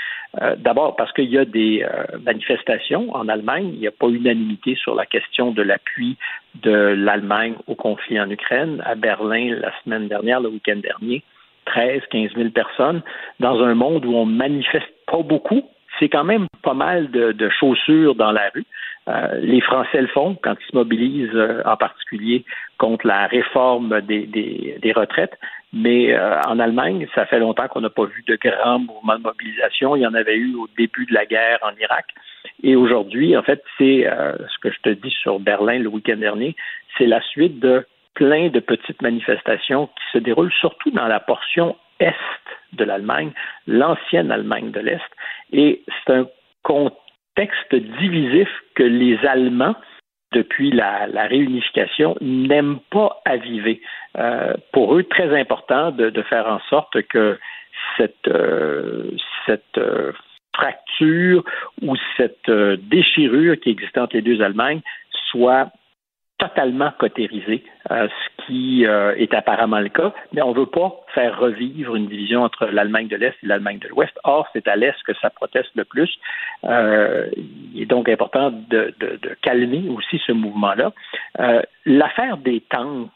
Euh, 0.41 0.55
d'abord 0.57 0.95
parce 0.95 1.13
qu'il 1.13 1.29
y 1.29 1.37
a 1.37 1.45
des 1.45 1.83
euh, 1.83 2.17
manifestations 2.25 3.15
en 3.15 3.29
Allemagne, 3.29 3.71
il 3.73 3.79
n'y 3.79 3.87
a 3.87 3.91
pas 3.91 4.07
unanimité 4.07 4.75
sur 4.75 4.93
la 4.93 5.05
question 5.05 5.51
de 5.51 5.61
l'appui 5.61 6.17
de 6.61 6.71
l'Allemagne 6.71 7.55
au 7.67 7.75
conflit 7.75 8.19
en 8.19 8.29
Ukraine. 8.29 8.81
À 8.85 8.95
Berlin, 8.95 9.55
la 9.59 9.71
semaine 9.83 10.07
dernière, 10.07 10.41
le 10.41 10.49
week-end 10.49 10.77
dernier, 10.77 11.23
13, 11.65 12.01
15 12.11 12.31
000 12.35 12.49
personnes, 12.49 13.01
dans 13.39 13.63
un 13.63 13.73
monde 13.75 14.05
où 14.05 14.13
on 14.13 14.25
manifeste 14.25 14.91
pas 15.07 15.23
beaucoup, 15.23 15.63
c'est 15.99 16.09
quand 16.09 16.23
même 16.23 16.47
pas 16.61 16.73
mal 16.73 17.09
de, 17.11 17.49
chaussures 17.49 18.15
dans 18.15 18.31
la 18.31 18.49
rue. 18.53 18.65
Euh, 19.07 19.39
les 19.39 19.61
Français 19.61 20.01
le 20.01 20.07
font 20.07 20.35
quand 20.41 20.55
ils 20.59 20.71
se 20.71 20.75
mobilisent 20.75 21.35
euh, 21.35 21.61
en 21.65 21.77
particulier 21.77 22.43
contre 22.79 23.05
la 23.05 23.27
réforme 23.27 24.01
des, 24.01 24.25
des, 24.25 24.91
retraites. 24.93 25.37
Mais 25.73 26.13
euh, 26.13 26.41
en 26.47 26.59
Allemagne, 26.59 27.07
ça 27.13 27.25
fait 27.25 27.39
longtemps 27.39 27.67
qu'on 27.67 27.81
n'a 27.81 27.89
pas 27.89 28.05
vu 28.05 28.23
de 28.27 28.35
grands 28.35 28.79
mouvements 28.79 29.17
de 29.17 29.23
mobilisation. 29.23 29.95
Il 29.95 30.01
y 30.01 30.07
en 30.07 30.13
avait 30.13 30.37
eu 30.37 30.55
au 30.55 30.67
début 30.77 31.05
de 31.05 31.13
la 31.13 31.25
guerre 31.25 31.59
en 31.61 31.75
Irak. 31.79 32.05
Et 32.63 32.75
aujourd'hui, 32.75 33.37
en 33.37 33.43
fait, 33.43 33.63
c'est 33.77 34.07
ce 34.07 34.57
que 34.61 34.71
je 34.71 34.79
te 34.81 34.89
dis 34.89 35.11
sur 35.21 35.39
Berlin 35.39 35.79
le 35.79 35.89
week-end 35.89 36.17
dernier, 36.17 36.55
c'est 36.97 37.07
la 37.07 37.21
suite 37.21 37.59
de 37.59 37.85
plein 38.13 38.47
de 38.47 38.59
petites 38.59 39.01
manifestations 39.01 39.87
qui 39.87 40.03
se 40.13 40.17
déroulent 40.19 40.53
surtout 40.53 40.91
dans 40.91 41.07
la 41.07 41.19
portion 41.19 41.75
est 41.99 42.13
de 42.73 42.83
l'Allemagne, 42.85 43.31
l'ancienne 43.67 44.31
Allemagne 44.31 44.71
de 44.71 44.79
l'Est. 44.79 45.01
Et 45.51 45.83
c'est 46.05 46.13
un 46.13 46.27
contexte 46.63 47.04
divisif 47.99 48.49
que 48.75 48.83
les 48.83 49.17
Allemands, 49.25 49.75
depuis 50.31 50.71
la, 50.71 51.07
réunification, 51.27 52.15
n'aiment 52.21 52.79
pas 52.89 53.21
aviver. 53.25 53.81
Euh, 54.17 54.53
pour 54.73 54.95
eux, 54.95 55.03
très 55.03 55.37
important 55.39 55.91
de, 55.91 56.21
faire 56.23 56.47
en 56.47 56.59
sorte 56.69 57.01
que 57.03 57.39
cette, 57.97 58.27
euh, 58.27 59.11
cette 59.45 59.77
euh, 59.77 60.11
fracture 60.55 61.43
ou 61.81 61.95
cette 62.17 62.49
déchirure 62.49 63.59
qui 63.59 63.71
existe 63.71 63.97
entre 63.97 64.15
les 64.15 64.21
deux 64.21 64.41
Allemagnes 64.41 64.81
soit 65.29 65.71
totalement 66.37 66.91
cotérisé, 66.97 67.63
euh, 67.91 68.07
ce 68.07 68.45
qui 68.45 68.85
euh, 68.85 69.15
est 69.15 69.33
apparemment 69.33 69.79
le 69.79 69.89
cas, 69.89 70.13
mais 70.33 70.41
on 70.41 70.53
ne 70.53 70.59
veut 70.59 70.65
pas 70.65 70.93
faire 71.13 71.39
revivre 71.39 71.95
une 71.95 72.07
division 72.07 72.43
entre 72.43 72.65
l'Allemagne 72.65 73.07
de 73.07 73.15
l'Est 73.15 73.35
et 73.41 73.47
l'Allemagne 73.47 73.79
de 73.79 73.87
l'Ouest. 73.87 74.13
Or, 74.23 74.47
c'est 74.53 74.67
à 74.67 74.75
l'Est 74.75 75.01
que 75.05 75.13
ça 75.21 75.29
proteste 75.29 75.71
le 75.75 75.85
plus. 75.85 76.11
Euh, 76.65 77.29
il 77.37 77.81
est 77.81 77.85
donc 77.85 78.09
important 78.09 78.51
de, 78.51 78.93
de, 78.99 79.17
de 79.21 79.37
calmer 79.41 79.87
aussi 79.89 80.21
ce 80.25 80.31
mouvement-là. 80.31 80.91
L'affaire 81.85 82.37
des 82.37 82.61
tanks 82.61 83.09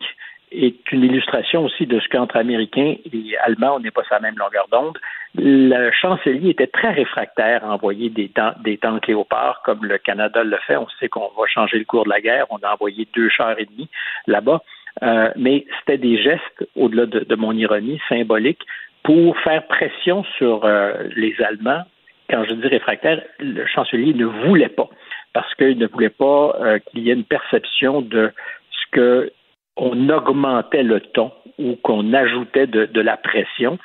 est 0.52 0.92
une 0.92 1.04
illustration 1.04 1.66
aussi 1.66 1.86
de 1.86 2.00
ce 2.00 2.08
qu'entre 2.10 2.38
Américains 2.38 2.96
et 3.12 3.38
Allemands, 3.38 3.76
on 3.76 3.80
n'est 3.80 3.92
pas 3.92 4.04
sur 4.04 4.16
la 4.16 4.22
même 4.22 4.38
longueur 4.38 4.68
d'onde. 4.72 4.98
Le 5.36 5.92
chancelier 5.92 6.50
était 6.50 6.68
très 6.68 6.92
réfractaire 6.92 7.64
à 7.64 7.74
envoyer 7.74 8.10
des, 8.10 8.32
des 8.64 8.78
tanks 8.78 9.08
léopards 9.08 9.62
comme 9.64 9.86
le 9.86 9.98
Canada 9.98 10.44
le 10.44 10.58
fait. 10.66 10.76
On 10.76 10.88
sait 11.00 11.08
qu'on 11.08 11.30
va 11.38 11.46
changer 11.48 11.78
le 11.78 11.86
cours 11.86 12.06
de 12.06 12.10
la 12.10 12.22
guerre. 12.22 12.48
On 12.50 12.58
a 12.58 12.74
envoyé 12.74 13.08
deux 13.14 13.30
chars 13.30 13.60
et 13.60 13.66
demi 13.66 13.88
là-bas. 14.28 14.62
Euh, 15.04 15.30
mais 15.36 15.66
c'était 15.80 15.98
des 15.98 16.22
gestes, 16.22 16.68
au-delà 16.76 17.06
de, 17.06 17.36
mon 17.36 17.54
ironie, 17.54 18.02
symboliques, 18.10 18.66
pour 19.04 19.38
faire 19.40 19.66
pression 19.68 20.24
sur 20.38 20.66
euh, 20.66 20.94
les 21.16 21.36
Allemands. 21.42 21.84
Quand 22.30 22.44
je 22.44 22.54
dis 22.54 22.68
réfractaire, 22.68 23.22
le 23.40 23.66
chancelier 23.66 24.14
ne 24.14 24.26
voulait 24.26 24.70
pas, 24.70 24.90
parce 25.34 25.54
qu'il 25.56 25.78
ne 25.78 25.88
voulait 25.88 26.10
pas 26.10 26.56
euh, 26.60 26.80
qu'il 26.80 27.04
y 27.04 27.10
ait 27.10 27.14
une 27.14 27.24
perception 27.24 28.02
de 28.02 28.32
ce 28.72 28.92
que 28.92 29.32
on 29.80 30.10
augmentait 30.10 30.84
le 30.84 31.00
ton 31.00 31.32
ou 31.58 31.76
qu'on 31.84 32.14
ajoutait 32.14 32.68
de, 32.68 33.02
la 33.02 33.18
pression. 33.18 33.78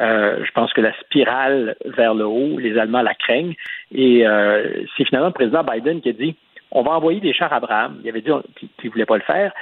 Euh, 0.00 0.44
je 0.44 0.50
pense 0.52 0.72
que 0.72 0.80
la 0.80 0.92
spirale 1.00 1.76
vers 1.84 2.14
le 2.14 2.26
haut, 2.26 2.58
les 2.58 2.78
Allemands 2.78 3.02
la 3.02 3.14
craignent. 3.14 3.54
Et 3.94 4.26
euh, 4.26 4.84
c'est 4.96 5.04
finalement 5.04 5.28
le 5.28 5.34
président 5.34 5.62
Biden 5.62 6.00
qui 6.00 6.08
a 6.08 6.12
dit 6.12 6.36
on 6.72 6.82
va 6.82 6.92
envoyer 6.92 7.20
des 7.20 7.32
chars 7.32 7.52
Abraham. 7.52 8.00
Il 8.02 8.08
avait 8.08 8.20
dit 8.20 8.30
qu'il 8.58 8.68
ne 8.84 8.90
voulait 8.90 9.06
pas 9.06 9.16
le 9.16 9.22
faire. 9.22 9.52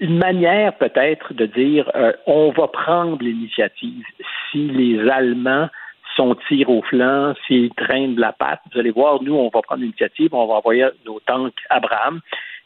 Une 0.00 0.18
manière 0.18 0.72
peut-être 0.74 1.34
de 1.34 1.46
dire 1.46 1.90
euh, 1.94 2.12
on 2.26 2.50
va 2.50 2.68
prendre 2.68 3.18
l'initiative 3.20 4.04
si 4.50 4.68
les 4.68 5.08
Allemands 5.08 5.68
sont 6.16 6.36
tir 6.48 6.68
au 6.70 6.82
flanc, 6.82 7.34
s'ils 7.46 7.72
traînent 7.74 8.16
de 8.16 8.20
la 8.20 8.32
patte. 8.32 8.60
Vous 8.72 8.80
allez 8.80 8.90
voir, 8.90 9.22
nous, 9.22 9.34
on 9.34 9.48
va 9.48 9.62
prendre 9.62 9.82
l'initiative, 9.82 10.34
on 10.34 10.46
va 10.46 10.54
envoyer 10.54 10.88
nos 11.06 11.20
tanks 11.20 11.54
Abraham 11.68 12.20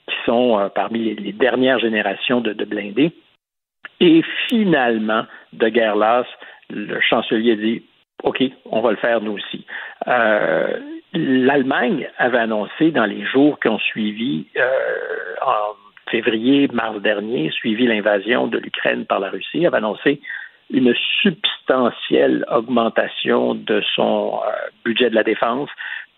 qui 0.09 0.17
sont 0.25 0.59
euh, 0.59 0.69
parmi 0.69 1.15
les, 1.15 1.33
dernières 1.33 1.79
générations 1.79 2.41
de, 2.41 2.53
blindés. 2.65 3.13
Et 4.01 4.23
finalement, 4.49 5.25
de 5.53 5.69
guerre 5.69 5.97
lasse, 5.97 6.27
le 6.71 7.01
chancelier 7.01 7.57
dit 7.57 7.83
OK, 8.23 8.43
on 8.65 8.81
va 8.81 8.91
le 8.91 8.97
faire 8.97 9.21
nous 9.21 9.33
aussi. 9.33 9.67
Euh, 10.07 10.79
L'Allemagne 11.13 12.09
avait 12.19 12.39
annoncé 12.39 12.91
dans 12.91 13.05
les 13.05 13.25
jours 13.25 13.61
qui 13.61 13.69
ont 13.69 13.79
suivi, 13.79 14.47
euh, 14.57 15.35
en 15.43 16.11
février, 16.11 16.69
mars 16.73 17.01
dernier, 17.01 17.51
suivi 17.53 17.87
l'invasion 17.87 18.49
de 18.49 18.59
l'Ukraine 18.59 19.05
par 19.07 19.21
la 19.21 19.31
Russie, 19.31 19.65
avait 19.65 19.77
annoncé 19.77 20.21
une 20.71 20.93
substantielle 21.23 22.45
augmentation 22.51 23.55
de 23.55 23.81
son 23.95 24.41
budget 24.85 25.11
de 25.11 25.15
la 25.15 25.23
défense 25.23 25.69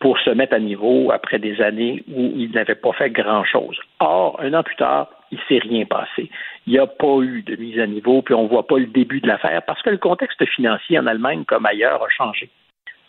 pour 0.01 0.19
se 0.19 0.31
mettre 0.31 0.55
à 0.55 0.59
niveau 0.59 1.11
après 1.11 1.39
des 1.39 1.61
années 1.61 2.05
où 2.09 2.33
il 2.37 2.51
n'avait 2.53 2.75
pas 2.75 2.93
fait 2.93 3.11
grand-chose. 3.11 3.79
Or, 4.01 4.39
un 4.41 4.53
an 4.55 4.63
plus 4.63 4.77
tard, 4.77 5.09
il 5.31 5.39
s'est 5.49 5.59
rien 5.59 5.85
passé. 5.85 6.31
Il 6.67 6.73
n'y 6.73 6.79
a 6.79 6.87
pas 6.87 7.21
eu 7.23 7.43
de 7.43 7.57
mise 7.57 7.81
à 7.81 7.87
niveau, 7.87 8.23
puis 8.23 8.35
on 8.35 8.45
ne 8.45 8.49
voit 8.49 8.67
pas 8.67 8.79
le 8.79 8.87
début 8.87 9.21
de 9.21 9.29
l'affaire 9.29 9.63
parce 9.63 9.83
que 9.83 9.91
le 9.91 9.99
contexte 9.99 10.45
financier 10.47 10.99
en 10.99 11.07
Allemagne 11.07 11.45
comme 11.45 11.67
ailleurs 11.67 12.03
a 12.03 12.09
changé 12.09 12.51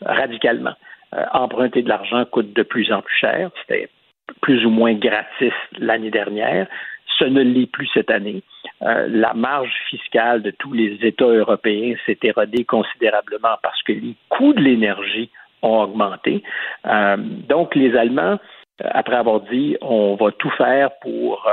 radicalement. 0.06 0.74
Euh, 1.16 1.24
emprunter 1.34 1.82
de 1.82 1.90
l'argent 1.90 2.26
coûte 2.26 2.54
de 2.54 2.64
plus 2.64 2.92
en 2.92 3.02
plus 3.02 3.16
cher. 3.16 3.50
C'était 3.62 3.90
plus 4.42 4.66
ou 4.66 4.70
moins 4.70 4.94
gratis 4.94 5.54
l'année 5.78 6.12
dernière. 6.12 6.68
Ce 7.18 7.26
ne 7.26 7.42
l'est 7.42 7.72
plus 7.72 7.90
cette 7.94 8.12
année. 8.12 8.44
Euh, 8.84 9.08
la 9.10 9.34
marge 9.34 9.74
fiscale 9.90 10.42
de 10.42 10.52
tous 10.52 10.74
les 10.74 11.00
États 11.02 11.26
européens 11.26 11.96
s'est 12.06 12.20
érodée 12.22 12.66
considérablement 12.66 13.58
parce 13.64 13.82
que 13.84 13.94
les 13.94 14.16
coûts 14.30 14.54
de 14.54 14.62
l'énergie 14.62 15.30
ont 15.62 15.82
augmenté. 15.82 16.44
Euh, 16.86 17.18
donc, 17.18 17.76
les 17.76 17.96
Allemands, 17.96 18.40
euh, 18.84 18.90
après 18.92 19.16
avoir 19.16 19.42
dit 19.42 19.76
on 19.82 20.16
va 20.16 20.32
tout 20.32 20.52
faire 20.52 20.90
pour 21.02 21.46
euh, 21.48 21.52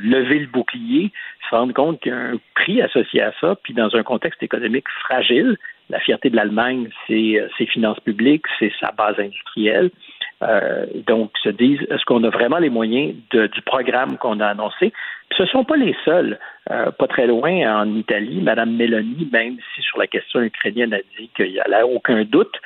lever 0.00 0.40
le 0.40 0.46
bouclier, 0.46 1.10
se 1.48 1.54
rendent 1.54 1.72
compte 1.72 2.00
qu'il 2.00 2.12
y 2.12 2.14
a 2.14 2.18
un 2.18 2.40
prix 2.54 2.80
associé 2.80 3.22
à 3.22 3.32
ça, 3.40 3.56
puis 3.62 3.74
dans 3.74 3.94
un 3.96 4.02
contexte 4.02 4.42
économique 4.42 4.88
fragile, 5.00 5.56
la 5.90 5.98
fierté 5.98 6.30
de 6.30 6.36
l'Allemagne, 6.36 6.88
c'est 7.06 7.44
ses 7.58 7.66
finances 7.66 8.00
publiques, 8.00 8.46
c'est 8.58 8.72
sa 8.80 8.92
base 8.92 9.18
industrielle. 9.18 9.90
donc, 11.06 11.32
se 11.42 11.50
disent, 11.50 11.82
est-ce 11.90 12.04
qu'on 12.06 12.24
a 12.24 12.30
vraiment 12.30 12.58
les 12.58 12.70
moyens 12.70 13.14
du 13.30 13.62
programme 13.62 14.16
qu'on 14.16 14.40
a 14.40 14.46
annoncé? 14.46 14.90
Puis 15.28 15.36
ce 15.36 15.42
ne 15.42 15.48
sont 15.48 15.64
pas 15.64 15.76
les 15.76 15.94
seuls. 16.04 16.38
pas 16.66 17.06
très 17.08 17.26
loin, 17.26 17.82
en 17.82 17.94
Italie, 17.94 18.40
Mme 18.40 18.74
Meloni, 18.74 19.28
même 19.30 19.58
si 19.74 19.82
sur 19.82 19.98
la 19.98 20.06
question 20.06 20.40
ukrainienne 20.40 20.94
a 20.94 21.00
dit 21.18 21.28
qu'il 21.36 21.52
n'y 21.52 21.60
a 21.60 21.86
aucun 21.86 22.24
doute, 22.24 22.56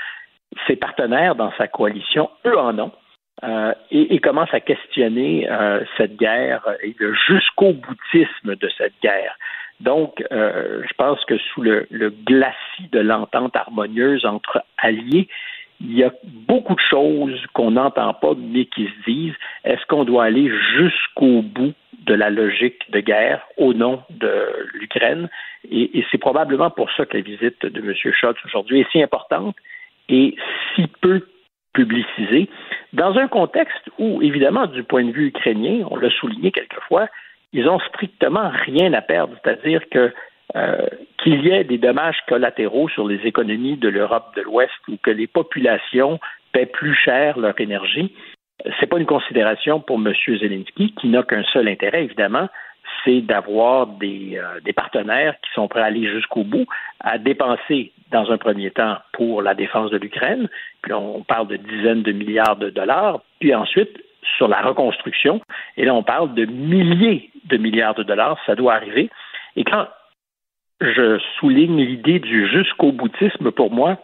ses 0.67 0.77
partenaires 0.77 1.35
dans 1.35 1.53
sa 1.59 1.69
coalition, 1.69 2.31
eux 2.47 2.59
en 2.59 2.79
ont. 2.79 2.93
Euh, 3.45 3.75
et, 3.91 4.15
et 4.15 4.19
commencent 4.19 4.55
à 4.55 4.61
questionner 4.61 5.47
euh, 5.51 5.85
cette 5.99 6.17
guerre 6.17 6.63
et 6.83 6.97
le 6.99 7.13
jusqu'au 7.13 7.75
boutisme 7.75 8.57
de 8.57 8.69
cette 8.79 8.95
guerre. 9.03 9.37
Donc, 9.81 10.25
euh, 10.33 10.83
je 10.89 10.95
pense 10.95 11.23
que 11.27 11.37
sous 11.37 11.61
le, 11.61 11.87
le 11.91 12.09
glacis 12.09 12.89
de 12.93 12.99
l'entente 12.99 13.55
harmonieuse 13.55 14.25
entre 14.25 14.65
alliés, 14.79 15.29
il 15.83 15.95
y 15.95 16.03
a 16.03 16.13
beaucoup 16.25 16.75
de 16.75 16.81
choses 16.81 17.45
qu'on 17.53 17.73
n'entend 17.73 18.15
pas, 18.15 18.33
mais 18.39 18.65
qui 18.65 18.87
se 18.87 19.11
disent 19.11 19.35
est-ce 19.65 19.85
qu'on 19.85 20.05
doit 20.05 20.25
aller 20.25 20.51
jusqu'au 20.75 21.43
bout 21.43 21.75
de 22.07 22.15
la 22.15 22.31
logique 22.31 22.91
de 22.91 23.01
guerre 23.01 23.43
au 23.59 23.75
nom 23.75 24.03
de 24.09 24.47
l'Ukraine? 24.73 25.29
Et, 25.71 25.99
et 25.99 26.07
c'est 26.11 26.17
probablement 26.17 26.71
pour 26.71 26.91
ça 26.93 27.05
que 27.05 27.19
la 27.19 27.23
visite 27.23 27.67
de 27.67 27.81
M. 27.81 27.93
Scholz 28.15 28.39
aujourd'hui 28.47 28.81
est 28.81 28.91
si 28.93 29.03
importante 29.03 29.57
et 30.09 30.37
si 30.75 30.87
peu 31.01 31.27
publicisé, 31.73 32.49
dans 32.93 33.17
un 33.19 33.29
contexte 33.29 33.91
où, 33.99 34.23
évidemment, 34.23 34.67
du 34.67 34.83
point 34.83 35.05
de 35.05 35.13
vue 35.13 35.27
ukrainien, 35.27 35.87
on 35.91 35.97
l'a 35.97 36.11
souligné 36.11 36.51
quelquefois, 36.51 37.09
ils 37.53 37.69
ont 37.69 37.79
strictement 37.81 38.51
rien 38.51 38.93
à 38.93 39.03
perdre, 39.03 39.37
c'est-à-dire 39.43 39.83
que 39.91 40.13
euh, 40.55 40.87
qu'il 41.23 41.45
y 41.45 41.51
ait 41.51 41.65
des 41.65 41.79
dommages 41.79 42.19
collatéraux 42.29 42.89
sur 42.89 43.07
les 43.07 43.21
économies 43.27 43.77
de 43.77 43.89
l'Europe 43.89 44.33
de 44.37 44.43
l'Ouest 44.43 44.73
ou 44.89 44.97
que 45.03 45.11
les 45.11 45.27
populations 45.27 46.21
paient 46.53 46.67
plus 46.67 46.95
cher 46.95 47.39
leur 47.39 47.61
énergie, 47.61 48.15
c'est 48.79 48.87
pas 48.87 48.99
une 48.99 49.07
considération 49.07 49.81
pour 49.81 49.97
M. 49.97 50.15
Zelensky, 50.27 50.95
qui 50.95 51.09
n'a 51.09 51.23
qu'un 51.25 51.43
seul 51.53 51.69
intérêt, 51.69 52.05
évidemment, 52.05 52.49
d'avoir 53.07 53.87
des, 53.87 54.39
euh, 54.39 54.61
des, 54.65 54.73
partenaires 54.73 55.35
qui 55.43 55.51
sont 55.55 55.69
prêts 55.69 55.81
à 55.81 55.87
aller 55.87 56.09
jusqu'au 56.09 56.45
bout, 56.45 56.67
à 57.01 57.19
dépenser 57.19 57.93
dans 58.11 58.31
un 58.31 58.39
premier 58.39 58.71
temps 58.71 58.99
pour 59.13 59.43
la 59.43 59.55
défense 59.55 59.91
de 59.91 59.99
l'Ukraine, 59.99 60.49
puis 60.83 60.93
on 60.93 61.23
parle 61.23 61.49
de 61.49 61.57
dizaines 61.57 62.03
de 62.03 62.13
milliards 62.13 62.57
de 62.57 62.71
dollars, 62.71 63.21
puis 63.41 63.55
ensuite 63.55 63.97
sur 64.37 64.49
la 64.49 64.61
reconstruction, 64.61 65.41
et 65.77 65.85
là 65.85 65.95
on 65.95 66.03
parle 66.03 66.35
de 66.35 66.45
milliers 66.45 67.31
de 67.45 67.57
milliards 67.57 67.95
de 67.95 68.03
dollars, 68.03 68.39
ça 68.45 68.55
doit 68.55 68.75
arriver. 68.75 69.09
Et 69.55 69.65
quand 69.65 69.87
je 70.81 71.19
souligne 71.39 71.81
l'idée 71.81 72.19
du 72.19 72.49
jusqu'au 72.49 72.93
boutisme, 72.93 73.51
pour 73.51 73.71
moi, 73.71 73.99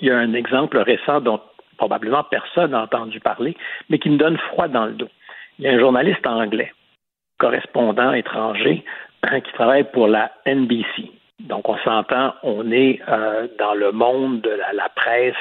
il 0.00 0.08
y 0.08 0.10
a 0.10 0.18
un 0.18 0.32
exemple 0.32 0.78
récent 0.78 1.20
dont 1.20 1.40
probablement 1.76 2.24
personne 2.24 2.72
n'a 2.72 2.82
entendu 2.82 3.20
parler, 3.20 3.56
mais 3.88 3.98
qui 3.98 4.10
me 4.10 4.16
donne 4.16 4.38
froid 4.38 4.68
dans 4.68 4.86
le 4.86 4.92
dos. 4.92 5.08
Il 5.58 5.64
y 5.64 5.68
a 5.68 5.72
un 5.72 5.78
journaliste 5.78 6.26
anglais 6.26 6.72
correspondant 7.44 8.14
étranger 8.14 8.82
qui 9.44 9.52
travaille 9.52 9.84
pour 9.84 10.08
la 10.08 10.32
NBC. 10.46 11.10
Donc, 11.40 11.68
on 11.68 11.76
s'entend, 11.78 12.32
on 12.42 12.70
est 12.72 13.00
euh, 13.06 13.48
dans 13.58 13.74
le 13.74 13.92
monde 13.92 14.40
de 14.40 14.50
la, 14.50 14.88
presse, 14.88 15.34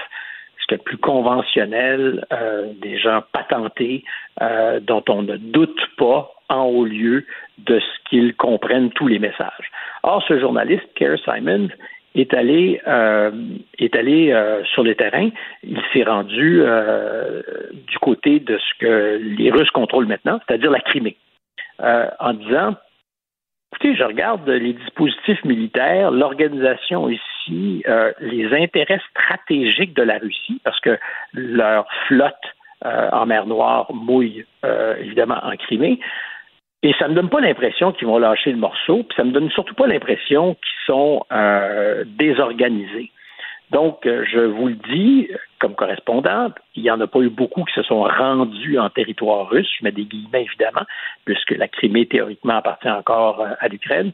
ce 0.70 0.76
plus 0.76 0.98
conventionnel, 0.98 2.26
euh, 2.34 2.74
des 2.82 2.98
gens 2.98 3.22
patentés, 3.32 4.04
euh, 4.42 4.82
dont 4.82 5.04
on 5.08 5.22
ne 5.22 5.38
doute 5.38 5.80
pas 5.98 6.30
en 6.50 6.64
haut 6.64 6.86
lieu 6.86 7.26
de 7.60 7.80
ce 7.80 8.10
qu'ils 8.10 8.36
comprennent 8.36 8.90
tous 8.92 9.08
les 9.08 9.20
messages. 9.20 9.72
Or, 10.04 10.22
ce 10.28 10.38
journaliste, 10.40 10.88
Kerr 10.96 11.18
Simons, 11.24 11.70
est 12.16 12.34
allé 12.34 12.80
est 13.80 13.96
allé 13.96 14.62
sur 14.72 14.84
le 14.84 14.94
terrain. 14.94 15.30
Il 15.64 15.82
s'est 15.92 16.04
rendu 16.04 16.62
du 17.88 17.98
côté 18.00 18.40
de 18.40 18.60
ce 18.60 18.80
que 18.80 19.20
les 19.40 19.50
Russes 19.50 19.72
contrôlent 19.72 20.06
maintenant, 20.06 20.40
c'est-à-dire 20.46 20.70
la 20.70 20.82
Crimée. 20.82 21.18
Euh, 21.82 22.08
en 22.20 22.34
disant 22.34 22.76
écoutez, 23.72 23.96
je 23.96 24.04
regarde 24.04 24.48
les 24.48 24.74
dispositifs 24.74 25.44
militaires, 25.44 26.12
l'organisation 26.12 27.10
ici 27.10 27.84
euh, 27.88 28.14
les 28.20 28.54
intérêts 28.54 29.02
stratégiques 29.10 29.96
de 29.96 30.04
la 30.04 30.20
Russie, 30.20 30.62
parce 30.64 30.80
que 30.80 30.98
leur 31.34 31.88
flotte 32.08 32.36
euh, 32.86 33.10
en 33.12 33.26
mer 33.26 33.48
Noire 33.48 33.92
mouille 33.94 34.46
évidemment 35.00 35.40
en 35.44 35.56
Crimée. 35.58 36.00
Et 36.84 36.94
ça 37.00 37.06
ne 37.06 37.12
me 37.12 37.16
donne 37.16 37.30
pas 37.30 37.40
l'impression 37.40 37.92
qu'ils 37.94 38.08
vont 38.08 38.18
lâcher 38.20 38.52
le 38.52 38.58
morceau, 38.58 39.04
puis 39.04 39.16
ça 39.16 39.24
me 39.24 39.32
donne 39.32 39.50
surtout 39.52 39.74
pas 39.74 39.88
l'impression 39.88 40.56
qu'ils 40.56 40.86
sont 40.86 41.26
désorganisés. 42.06 43.10
Donc, 43.74 44.02
je 44.06 44.40
vous 44.40 44.68
le 44.68 44.76
dis, 44.94 45.30
comme 45.60 45.74
correspondante, 45.74 46.54
il 46.76 46.84
n'y 46.84 46.92
en 46.92 47.02
a 47.02 47.08
pas 47.08 47.20
eu 47.20 47.30
beaucoup 47.30 47.64
qui 47.64 47.74
se 47.74 47.82
sont 47.82 48.04
rendus 48.04 48.78
en 48.78 48.90
territoire 48.90 49.50
russe, 49.50 49.70
je 49.80 49.84
mets 49.84 49.92
des 49.92 50.06
guillemets 50.06 50.44
évidemment, 50.44 50.86
puisque 51.26 51.52
la 51.52 51.68
Crimée 51.68 52.06
théoriquement 52.06 52.58
appartient 52.58 52.90
encore 52.90 53.46
à 53.60 53.68
l'Ukraine. 53.68 54.12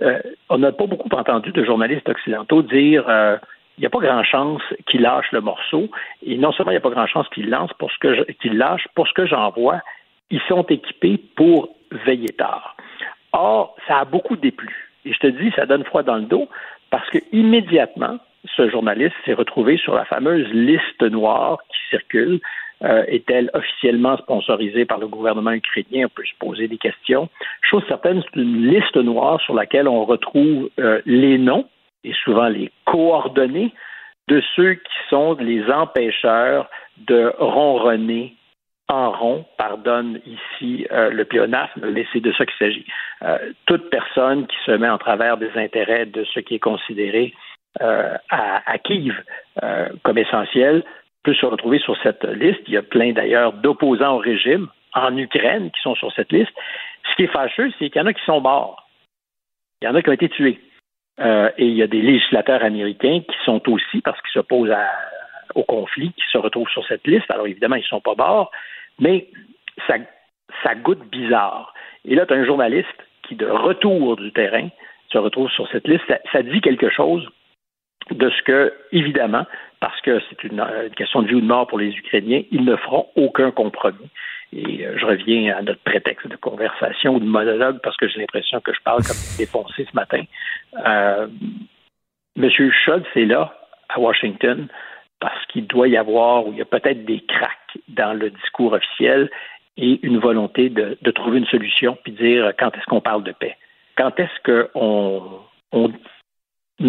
Euh, 0.00 0.20
on 0.48 0.58
n'a 0.58 0.72
pas 0.72 0.86
beaucoup 0.86 1.08
entendu 1.14 1.50
de 1.50 1.64
journalistes 1.64 2.08
occidentaux 2.08 2.62
dire 2.62 3.04
euh, 3.08 3.36
il 3.76 3.80
n'y 3.80 3.86
a 3.86 3.90
pas 3.90 3.98
grand 3.98 4.22
chance 4.22 4.62
qu'ils 4.86 5.02
lâchent 5.02 5.32
le 5.32 5.40
morceau. 5.40 5.90
Et 6.24 6.38
non 6.38 6.52
seulement 6.52 6.70
il 6.70 6.74
n'y 6.74 6.78
a 6.78 6.82
pas 6.82 6.90
grand 6.90 7.06
chance 7.06 7.28
qu'ils 7.30 7.50
lancent 7.50 7.74
pour 7.74 7.90
ce 7.90 7.98
que 7.98 8.32
qu'ils 8.32 8.56
lâchent, 8.56 8.86
pour 8.94 9.08
ce 9.08 9.12
que 9.12 9.26
j'en 9.26 9.50
vois, 9.50 9.80
ils 10.30 10.40
sont 10.48 10.62
équipés 10.64 11.18
pour 11.36 11.74
veiller 12.06 12.30
tard. 12.30 12.76
Or, 13.32 13.74
ça 13.88 13.98
a 13.98 14.04
beaucoup 14.04 14.36
déplu. 14.36 14.90
Et 15.04 15.12
je 15.12 15.18
te 15.18 15.26
dis, 15.26 15.50
ça 15.56 15.66
donne 15.66 15.84
froid 15.84 16.02
dans 16.02 16.16
le 16.16 16.22
dos 16.22 16.48
parce 16.90 17.08
que 17.10 17.18
immédiatement, 17.32 18.18
ce 18.56 18.68
journaliste 18.68 19.14
s'est 19.24 19.34
retrouvé 19.34 19.76
sur 19.76 19.94
la 19.94 20.04
fameuse 20.04 20.48
liste 20.52 21.02
noire 21.02 21.58
qui 21.68 21.78
circule 21.90 22.40
euh, 22.84 23.04
est-elle 23.06 23.48
officiellement 23.54 24.16
sponsorisée 24.16 24.84
par 24.84 24.98
le 24.98 25.06
gouvernement 25.06 25.52
ukrainien? 25.52 26.06
On 26.06 26.08
peut 26.08 26.24
se 26.24 26.36
poser 26.38 26.66
des 26.66 26.78
questions. 26.78 27.28
Chose 27.60 27.84
certaine, 27.86 28.22
c'est 28.22 28.40
une 28.40 28.66
liste 28.66 28.96
noire 28.96 29.40
sur 29.42 29.54
laquelle 29.54 29.86
on 29.86 30.04
retrouve 30.04 30.68
euh, 30.80 31.00
les 31.06 31.38
noms 31.38 31.68
et 32.02 32.12
souvent 32.24 32.48
les 32.48 32.72
coordonnées 32.84 33.72
de 34.28 34.42
ceux 34.56 34.74
qui 34.74 34.94
sont 35.10 35.34
les 35.34 35.64
empêcheurs 35.70 36.68
de 36.96 37.32
ronronner 37.38 38.34
en 38.88 39.12
rond, 39.12 39.44
pardonne 39.56 40.20
ici 40.26 40.86
euh, 40.90 41.10
le 41.10 41.24
pléonasme, 41.24 41.88
mais 41.92 42.04
c'est 42.12 42.20
de 42.20 42.32
ça 42.32 42.44
qu'il 42.44 42.56
s'agit. 42.58 42.86
toute 43.66 43.90
personne 43.90 44.46
qui 44.48 44.56
se 44.66 44.72
met 44.72 44.88
en 44.88 44.98
travers 44.98 45.36
des 45.36 45.50
intérêts 45.54 46.06
de 46.06 46.24
ce 46.24 46.40
qui 46.40 46.56
est 46.56 46.58
considéré 46.58 47.32
à, 47.80 48.70
à 48.70 48.78
Kiev 48.78 49.14
comme 50.02 50.18
essentiel 50.18 50.84
peut 51.22 51.34
se 51.34 51.46
retrouver 51.46 51.78
sur 51.78 51.96
cette 52.02 52.24
liste. 52.24 52.60
Il 52.66 52.74
y 52.74 52.76
a 52.76 52.82
plein 52.82 53.12
d'ailleurs 53.12 53.52
d'opposants 53.52 54.16
au 54.16 54.18
régime 54.18 54.68
en 54.94 55.16
Ukraine 55.16 55.70
qui 55.70 55.80
sont 55.80 55.94
sur 55.94 56.12
cette 56.12 56.32
liste. 56.32 56.52
Ce 57.10 57.16
qui 57.16 57.24
est 57.24 57.32
fâcheux, 57.32 57.70
c'est 57.78 57.90
qu'il 57.90 58.00
y 58.00 58.04
en 58.04 58.06
a 58.06 58.12
qui 58.12 58.24
sont 58.24 58.40
morts. 58.40 58.88
Il 59.80 59.86
y 59.86 59.88
en 59.88 59.94
a 59.94 60.02
qui 60.02 60.08
ont 60.08 60.14
été 60.14 60.28
tués. 60.28 60.60
Euh, 61.20 61.50
et 61.58 61.66
il 61.66 61.74
y 61.74 61.82
a 61.82 61.86
des 61.86 62.00
législateurs 62.00 62.62
américains 62.62 63.20
qui 63.20 63.36
sont 63.44 63.68
aussi, 63.68 64.00
parce 64.00 64.20
qu'ils 64.22 64.32
s'opposent 64.32 64.74
au 65.54 65.62
conflit, 65.64 66.12
qui 66.12 66.24
se 66.30 66.38
retrouvent 66.38 66.70
sur 66.70 66.86
cette 66.86 67.06
liste. 67.06 67.30
Alors 67.30 67.46
évidemment, 67.46 67.76
ils 67.76 67.82
ne 67.82 67.86
sont 67.86 68.00
pas 68.00 68.14
morts, 68.14 68.50
mais 68.98 69.28
ça, 69.86 69.96
ça 70.62 70.74
goûte 70.74 71.04
bizarre. 71.10 71.74
Et 72.04 72.14
là, 72.14 72.26
tu 72.26 72.34
as 72.34 72.36
un 72.36 72.44
journaliste 72.44 72.88
qui, 73.22 73.36
de 73.36 73.46
retour 73.46 74.16
du 74.16 74.32
terrain, 74.32 74.68
se 75.10 75.18
retrouve 75.18 75.50
sur 75.50 75.68
cette 75.70 75.86
liste. 75.86 76.04
ça 76.32 76.42
dit 76.42 76.60
quelque 76.60 76.88
chose 76.88 77.28
de 78.10 78.30
ce 78.30 78.42
que, 78.42 78.72
évidemment, 78.92 79.46
parce 79.80 80.00
que 80.00 80.20
c'est 80.28 80.44
une, 80.44 80.64
question 80.96 81.22
de 81.22 81.28
vie 81.28 81.34
ou 81.34 81.40
de 81.40 81.46
mort 81.46 81.66
pour 81.66 81.78
les 81.78 81.90
Ukrainiens, 81.90 82.42
ils 82.50 82.64
ne 82.64 82.76
feront 82.76 83.06
aucun 83.16 83.50
compromis. 83.50 84.08
Et 84.52 84.86
euh, 84.86 84.98
je 84.98 85.06
reviens 85.06 85.56
à 85.56 85.62
notre 85.62 85.82
prétexte 85.82 86.28
de 86.28 86.36
conversation 86.36 87.14
ou 87.14 87.20
de 87.20 87.24
monologue 87.24 87.78
parce 87.82 87.96
que 87.96 88.06
j'ai 88.08 88.20
l'impression 88.20 88.60
que 88.60 88.72
je 88.72 88.80
parle 88.84 89.02
comme 89.02 89.16
défoncé 89.38 89.86
ce 89.90 89.96
matin. 89.96 90.22
Euh, 90.86 91.26
Monsieur 92.36 92.70
Schultz 92.70 93.06
est 93.14 93.24
là, 93.24 93.54
à 93.88 93.98
Washington, 93.98 94.68
parce 95.20 95.44
qu'il 95.46 95.66
doit 95.66 95.88
y 95.88 95.96
avoir, 95.96 96.46
ou 96.46 96.52
il 96.52 96.58
y 96.58 96.62
a 96.62 96.66
peut-être 96.66 97.04
des 97.04 97.20
cracks 97.20 97.78
dans 97.88 98.12
le 98.12 98.30
discours 98.30 98.72
officiel 98.72 99.30
et 99.76 100.00
une 100.02 100.18
volonté 100.18 100.68
de, 100.68 100.96
trouver 101.12 101.38
une 101.38 101.46
solution, 101.46 101.96
puis 102.02 102.12
dire 102.12 102.52
quand 102.58 102.76
est-ce 102.76 102.86
qu'on 102.86 103.00
parle 103.00 103.22
de 103.22 103.32
paix. 103.32 103.56
Quand 103.96 104.18
est-ce 104.18 104.68
qu'on 104.70 105.40
on, 105.72 105.92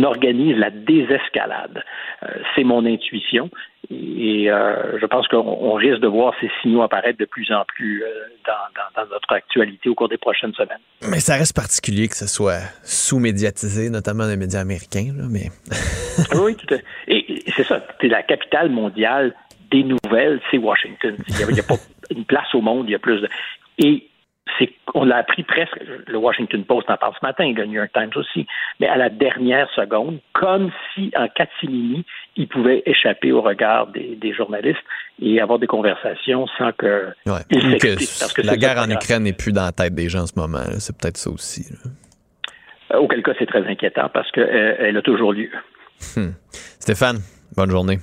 organise 0.02 0.58
la 0.58 0.70
désescalade. 0.70 1.84
Euh, 2.24 2.28
c'est 2.56 2.64
mon 2.64 2.86
intuition 2.86 3.50
et 3.90 4.50
euh, 4.50 4.98
je 5.00 5.06
pense 5.06 5.28
qu'on 5.28 5.74
risque 5.74 6.00
de 6.00 6.08
voir 6.08 6.34
ces 6.40 6.50
signaux 6.62 6.82
apparaître 6.82 7.20
de 7.20 7.26
plus 7.26 7.52
en 7.52 7.66
plus 7.66 8.04
euh, 8.04 8.08
dans, 8.46 9.06
notre 9.06 9.34
actualité 9.34 9.90
au 9.90 9.96
cours 9.96 10.10
des 10.10 10.18
prochaines 10.18 10.54
semaines. 10.54 10.80
Mais 11.10 11.20
ça 11.20 11.36
reste 11.36 11.56
particulier 11.56 12.08
que 12.08 12.16
ce 12.16 12.28
soit 12.28 12.62
sous-médiatisé, 12.84 13.90
notamment 13.90 14.24
dans 14.24 14.30
les 14.30 14.38
médias 14.38 14.62
américains. 14.62 15.14
mais... 15.30 15.50
oui, 16.36 16.56
tout 16.56 16.74
à 16.74 16.78
fait. 16.78 16.86
Et, 17.08 17.44
c'est 17.56 17.64
ça, 17.64 17.86
c'est 18.00 18.08
la 18.08 18.24
capitale 18.24 18.70
mondiale 18.70 19.36
des 19.70 19.84
nouvelles, 19.84 20.40
c'est 20.50 20.58
Washington. 20.58 21.16
Il 21.28 21.36
n'y 21.36 21.60
a, 21.60 21.64
a, 21.64 21.68
pas 21.68 21.76
une 22.10 22.26
place 22.26 22.54
au 22.54 22.62
monde, 22.62 22.86
il 22.88 22.92
y 22.92 22.96
a 22.96 23.00
plus 23.00 23.22
de... 23.22 23.30
Et 23.80 24.08
on 24.94 25.06
l'a 25.06 25.18
appris 25.18 25.44
presque, 25.44 25.78
le 26.08 26.18
Washington 26.18 26.64
Post 26.64 26.90
en 26.90 26.98
parle 26.98 27.14
ce 27.20 27.26
matin, 27.26 27.52
le 27.52 27.66
New 27.66 27.74
York 27.74 27.92
Times 27.94 28.12
aussi, 28.16 28.46
mais 28.80 28.88
à 28.88 28.98
la 28.98 29.10
dernière 29.10 29.68
seconde, 29.76 30.20
comme 30.34 30.72
si 30.94 31.12
en 31.16 31.28
catimini, 31.28 32.06
il 32.36 32.48
pouvait 32.48 32.84
échapper 32.86 33.32
au 33.32 33.42
regard 33.42 33.88
des, 33.88 34.34
journalistes 34.34 34.84
et 35.22 35.40
avoir 35.40 35.60
des 35.60 35.68
conversations 35.68 36.48
sans 36.58 36.72
que, 36.74 37.14
parce 37.26 38.34
que 38.34 38.42
la 38.42 38.58
guerre 38.58 38.78
en 38.78 38.90
Ukraine 38.90 39.24
n'est 39.24 39.34
plus 39.34 39.52
dans 39.52 39.66
la 39.66 39.72
tête 39.72 39.96
des 39.96 40.10
gens 40.10 40.24
en 40.24 40.28
ce 40.28 40.40
moment. 40.40 40.64
C'est 40.80 40.98
peut-être 40.98 41.18
ça 41.18 41.30
aussi. 41.30 41.66
Euh, 42.92 42.98
auquel 42.98 43.24
cas, 43.24 43.34
c'est 43.38 43.46
très 43.46 43.66
inquiétant 43.68 44.10
parce 44.14 44.32
qu'elle 44.32 44.44
euh, 44.44 44.76
elle 44.80 44.98
a 44.98 45.02
toujours 45.02 45.34
lieu. 45.34 45.50
Hmm. 46.16 46.32
Stéphane, 46.80 47.20
bonne 47.56 47.70
journée. 47.70 48.00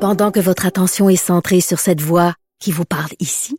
Pendant 0.00 0.30
que 0.30 0.40
votre 0.40 0.66
attention 0.66 1.08
est 1.08 1.16
centrée 1.16 1.60
sur 1.60 1.78
cette 1.78 2.00
voix 2.00 2.34
qui 2.60 2.70
vous 2.70 2.84
parle 2.84 3.10
ici, 3.18 3.58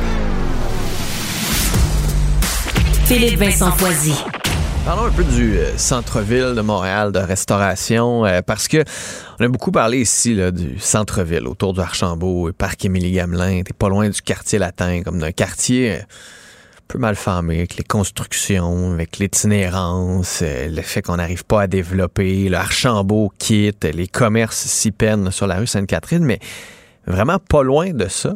Philippe 3.13 3.39
Vincent 3.39 3.71
Foisy. 3.71 4.15
Parlons 4.85 5.07
un 5.07 5.11
peu 5.11 5.25
du 5.25 5.57
euh, 5.57 5.75
centre-ville 5.75 6.53
de 6.55 6.61
Montréal, 6.61 7.11
de 7.11 7.19
restauration, 7.19 8.25
euh, 8.25 8.39
parce 8.41 8.69
que 8.69 8.85
on 9.37 9.43
a 9.43 9.49
beaucoup 9.49 9.73
parlé 9.73 9.99
ici 9.99 10.39
du 10.53 10.79
centre-ville, 10.79 11.45
autour 11.45 11.73
du 11.73 11.81
Archambault, 11.81 12.53
parc 12.57 12.85
Émilie-Gamelin. 12.85 13.63
T'es 13.63 13.73
pas 13.73 13.89
loin 13.89 14.07
du 14.07 14.21
quartier 14.21 14.59
latin, 14.59 15.01
comme 15.03 15.19
d'un 15.19 15.33
quartier 15.33 15.95
euh, 15.95 15.99
peu 16.87 16.99
mal 16.99 17.17
famé, 17.17 17.57
avec 17.57 17.75
les 17.75 17.83
constructions, 17.83 18.93
avec 18.93 19.17
l'itinérance, 19.17 20.41
le 20.41 20.81
fait 20.81 21.01
qu'on 21.01 21.17
n'arrive 21.17 21.43
pas 21.43 21.63
à 21.63 21.67
développer. 21.67 22.47
Le 22.47 22.55
Archambault 22.55 23.33
quitte, 23.37 23.83
les 23.83 24.07
commerces 24.07 24.65
s'y 24.67 24.91
peinent 24.91 25.31
sur 25.31 25.47
la 25.47 25.57
rue 25.57 25.67
Sainte-Catherine, 25.67 26.23
mais 26.23 26.39
vraiment 27.07 27.39
pas 27.39 27.61
loin 27.61 27.91
de 27.91 28.07
ça 28.07 28.35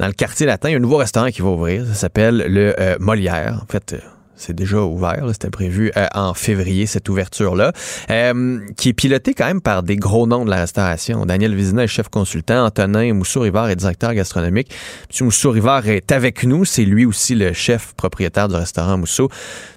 dans 0.00 0.06
le 0.06 0.14
quartier 0.14 0.46
latin, 0.46 0.70
il 0.70 0.72
y 0.72 0.74
a 0.76 0.78
un 0.78 0.80
nouveau 0.80 0.96
restaurant 0.96 1.28
qui 1.28 1.42
va 1.42 1.50
ouvrir. 1.50 1.84
Ça 1.84 1.92
s'appelle 1.92 2.38
le 2.48 2.74
euh, 2.80 2.96
Molière. 2.98 3.60
En 3.62 3.70
fait, 3.70 3.92
euh, 3.92 3.98
c'est 4.34 4.54
déjà 4.54 4.78
ouvert. 4.78 5.22
C'était 5.32 5.50
prévu 5.50 5.92
euh, 5.94 6.06
en 6.14 6.32
février, 6.32 6.86
cette 6.86 7.06
ouverture-là, 7.10 7.72
qui 8.78 8.88
est 8.88 8.92
pilotée 8.94 9.34
quand 9.34 9.44
même 9.44 9.60
par 9.60 9.82
des 9.82 9.96
gros 9.96 10.26
noms 10.26 10.46
de 10.46 10.50
la 10.50 10.60
restauration. 10.60 11.26
Daniel 11.26 11.54
Vizina 11.54 11.84
est 11.84 11.86
chef 11.86 12.08
consultant. 12.08 12.64
Antonin 12.64 13.12
Mousseau-Rivard 13.12 13.68
est 13.68 13.76
directeur 13.76 14.14
gastronomique. 14.14 14.72
M. 15.20 15.26
Mousseau-Rivard 15.26 15.86
est 15.86 16.10
avec 16.12 16.44
nous. 16.44 16.64
C'est 16.64 16.86
lui 16.86 17.04
aussi 17.04 17.34
le 17.34 17.52
chef 17.52 17.92
propriétaire 17.92 18.48
du 18.48 18.54
restaurant 18.54 18.96
Mousseau. 18.96 19.28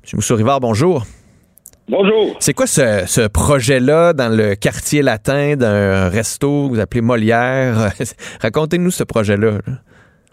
M. 0.05 0.11
Mousseau-Rivard, 0.13 0.61
bonjour. 0.61 1.05
Bonjour. 1.89 2.37
C'est 2.39 2.53
quoi 2.53 2.65
ce, 2.65 3.03
ce 3.07 3.27
projet-là 3.27 4.13
dans 4.13 4.33
le 4.33 4.55
quartier 4.55 5.01
latin 5.01 5.57
d'un 5.57 6.07
resto 6.07 6.69
que 6.69 6.75
vous 6.75 6.79
appelez 6.79 7.01
Molière? 7.01 7.91
Racontez-nous 8.41 8.91
ce 8.91 9.03
projet-là. 9.03 9.51
là 9.67 9.73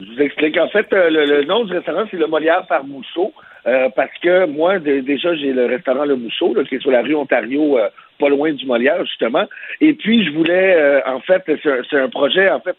je 0.00 0.12
vous 0.14 0.20
explique. 0.22 0.58
En 0.58 0.68
fait, 0.68 0.92
euh, 0.92 1.10
le, 1.10 1.44
nom 1.44 1.64
du 1.64 1.72
restaurant, 1.72 2.04
c'est 2.10 2.16
le 2.16 2.26
Molière 2.26 2.66
par 2.66 2.84
Mousseau. 2.84 3.32
Euh, 3.66 3.88
parce 3.94 4.16
que 4.22 4.46
moi, 4.46 4.78
déjà, 4.78 5.34
j'ai 5.34 5.52
le 5.52 5.66
restaurant 5.66 6.04
Le 6.06 6.16
Mousseau, 6.16 6.54
qui 6.66 6.76
est 6.76 6.80
sur 6.80 6.90
la 6.90 7.02
rue 7.02 7.14
Ontario, 7.14 7.78
euh, 7.78 7.88
pas 8.18 8.30
loin 8.30 8.52
du 8.52 8.64
Molière, 8.64 9.04
justement. 9.04 9.44
Et 9.82 9.92
puis, 9.92 10.24
je 10.24 10.30
voulais, 10.30 11.02
en 11.06 11.20
fait, 11.20 11.42
c'est 11.62 11.98
un, 11.98 12.08
projet, 12.08 12.48
en 12.50 12.60
fait, 12.60 12.76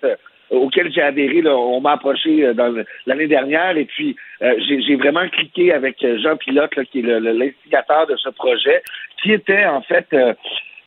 auquel 0.51 0.91
j'ai 0.91 1.01
adhéré. 1.01 1.41
Là, 1.41 1.55
on 1.57 1.81
m'a 1.81 1.93
approché 1.93 2.45
euh, 2.45 2.53
le- 2.53 2.85
l'année 3.05 3.27
dernière 3.27 3.75
et 3.77 3.85
puis 3.85 4.15
euh, 4.41 4.53
j'ai 4.59 4.95
vraiment 4.95 5.27
cliqué 5.29 5.73
avec 5.73 6.03
euh, 6.03 6.17
Jean 6.19 6.35
Pilote, 6.37 6.75
là, 6.75 6.83
qui 6.85 6.99
est 6.99 7.03
le- 7.03 7.19
le- 7.19 7.31
l'instigateur 7.31 8.05
de 8.07 8.15
ce 8.17 8.29
projet, 8.29 8.81
qui 9.21 9.31
était 9.31 9.65
en 9.65 9.81
fait 9.81 10.07
euh, 10.13 10.33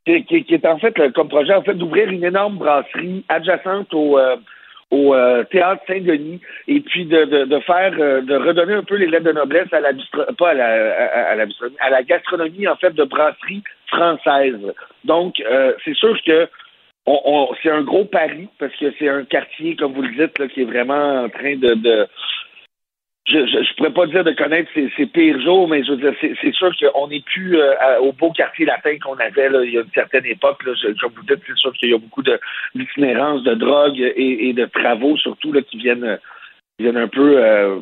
qui, 0.07 0.45
qui- 0.45 0.55
est 0.55 0.67
en 0.67 0.79
fait 0.79 0.97
le- 0.99 1.11
comme 1.11 1.29
projet 1.29 1.55
en 1.55 1.63
fait 1.63 1.75
d'ouvrir 1.75 2.09
une 2.11 2.25
énorme 2.25 2.59
brasserie 2.59 3.25
adjacente 3.29 3.93
au 3.95 4.19
euh, 4.19 4.37
au 4.95 5.15
euh, 5.15 5.43
théâtre 5.45 5.83
Saint-Denis 5.89 6.41
et 6.69 6.81
puis 6.81 7.05
de, 7.05 7.45
de, 7.45 7.61
faire 7.61 7.93
euh, 7.99 8.21
de 8.21 8.37
redonner 8.37 8.75
un 8.75 8.85
peu 8.85 8.95
les 8.95 9.09
lettres 9.09 9.25
de 9.25 9.33
noblesse 9.33 9.73
à 9.73 9.81
la 9.81 9.91
pas 10.39 10.51
à 10.51 10.55
la 10.55 11.57
à, 11.81 11.91
la 11.91 12.03
gastronomie 12.05 12.69
en 12.69 12.77
fait 12.77 12.95
de 12.95 13.03
brasserie 13.03 13.65
française. 13.89 14.61
Donc 15.05 15.41
euh, 15.41 15.73
c'est 15.85 15.97
sûr 15.97 16.17
que 16.25 16.49
c'est 17.63 17.71
un 17.71 17.83
gros 17.83 18.05
pari 18.05 18.49
parce 18.59 18.75
que 18.77 18.87
c'est 18.99 19.09
un 19.09 19.25
quartier 19.25 19.75
comme 19.77 19.93
vous 19.95 20.03
le 20.03 20.15
dites 20.15 20.49
qui 20.53 20.63
est 20.63 20.65
vraiment 20.65 21.25
en 21.25 21.29
train 21.29 21.57
de 21.57 22.07
je, 23.27 23.39
je 23.47 23.75
pourrais 23.77 23.93
pas 23.93 24.07
dire 24.07 24.23
de 24.23 24.33
connaître 24.33 24.71
ses, 24.75 24.91
ses 24.97 25.07
pires 25.07 25.41
jours, 25.41 25.67
mais 25.67 25.83
je 25.83 25.93
veux 25.93 25.97
dire, 25.97 26.15
c'est, 26.21 26.55
sûr 26.55 26.71
qu'on 26.79 27.09
n'est 27.09 27.21
plus 27.23 27.59
euh, 27.59 27.99
au 28.01 28.13
beau 28.13 28.31
quartier 28.33 28.67
latin 28.67 28.99
qu'on 28.99 29.17
avait 29.17 29.49
là, 29.49 29.65
il 29.65 29.73
y 29.73 29.79
a 29.79 29.81
une 29.81 29.91
certaine 29.95 30.27
époque. 30.27 30.63
Là, 30.65 30.73
Je- 30.75 31.07
vous 31.07 31.23
dites, 31.23 31.41
c'est 31.47 31.57
sûr 31.57 31.73
qu'il 31.75 31.91
y 31.91 31.95
a 31.95 31.99
beaucoup 31.99 32.23
d'itinérance, 32.75 33.43
de 33.43 33.55
drogue 33.55 33.99
et, 33.99 34.49
et 34.49 34.53
de 34.53 34.67
travaux 34.67 35.17
surtout 35.17 35.53
là, 35.53 35.63
qui 35.63 35.79
viennent 35.79 36.19
viennent 36.79 36.97
un 36.97 37.09
peu 37.09 37.39
euh, 37.39 37.79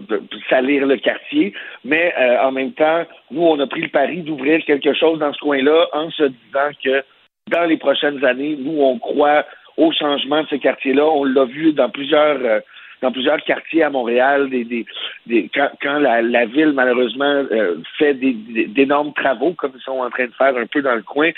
salir 0.50 0.86
le 0.86 0.96
quartier. 0.98 1.54
Mais 1.84 2.14
euh, 2.18 2.42
en 2.42 2.52
même 2.52 2.72
temps, 2.72 3.04
nous, 3.30 3.42
on 3.42 3.58
a 3.58 3.66
pris 3.66 3.82
le 3.82 3.88
pari 3.88 4.18
d'ouvrir 4.22 4.62
quelque 4.64 4.92
chose 4.94 5.18
dans 5.18 5.32
ce 5.32 5.38
coin-là 5.40 5.86
en 5.92 6.10
se 6.10 6.24
disant 6.24 6.70
que 6.84 7.02
dans 7.50 7.64
les 7.64 7.78
prochaines 7.78 8.24
années, 8.24 8.56
nous, 8.58 8.80
on 8.80 8.98
croit 8.98 9.44
au 9.76 9.90
changement 9.92 10.42
de 10.42 10.48
ce 10.48 10.56
quartier-là. 10.56 11.04
On 11.06 11.24
l'a 11.24 11.46
vu 11.46 11.72
dans 11.72 11.88
plusieurs 11.88 12.38
euh, 12.44 12.60
dans 13.02 13.12
plusieurs 13.12 13.42
quartiers 13.44 13.82
à 13.82 13.90
Montréal, 13.90 14.48
des, 14.48 14.64
des, 14.64 14.86
des- 15.26 15.50
quand, 15.54 15.70
quand 15.82 15.98
la, 15.98 16.22
la 16.22 16.46
ville, 16.46 16.72
malheureusement, 16.72 17.44
euh, 17.50 17.76
fait 17.98 18.14
d'énormes 18.14 19.12
travaux, 19.12 19.52
comme 19.54 19.72
ils 19.74 19.82
sont 19.82 19.98
en 20.00 20.08
train 20.10 20.26
de 20.26 20.32
faire 20.32 20.56
un 20.56 20.66
peu 20.66 20.80
dans 20.82 20.94
le 20.94 21.02
coin, 21.02 21.30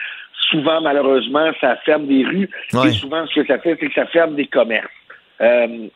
souvent, 0.51 0.81
malheureusement, 0.83 1.51
ça 1.61 1.77
ferme 1.85 2.07
des 2.07 2.25
rues. 2.25 2.51
Ouais. 2.75 2.89
Et 2.89 2.93
souvent, 2.93 3.27
ce 3.27 3.41
que 3.41 3.47
ça 3.47 3.59
fait, 3.59 3.77
c'est 3.81 3.89
que 3.89 3.95
ça 3.95 4.07
ferme 4.07 4.35
des 4.37 4.47
commerces. 4.47 4.87
Euh, 5.41 5.89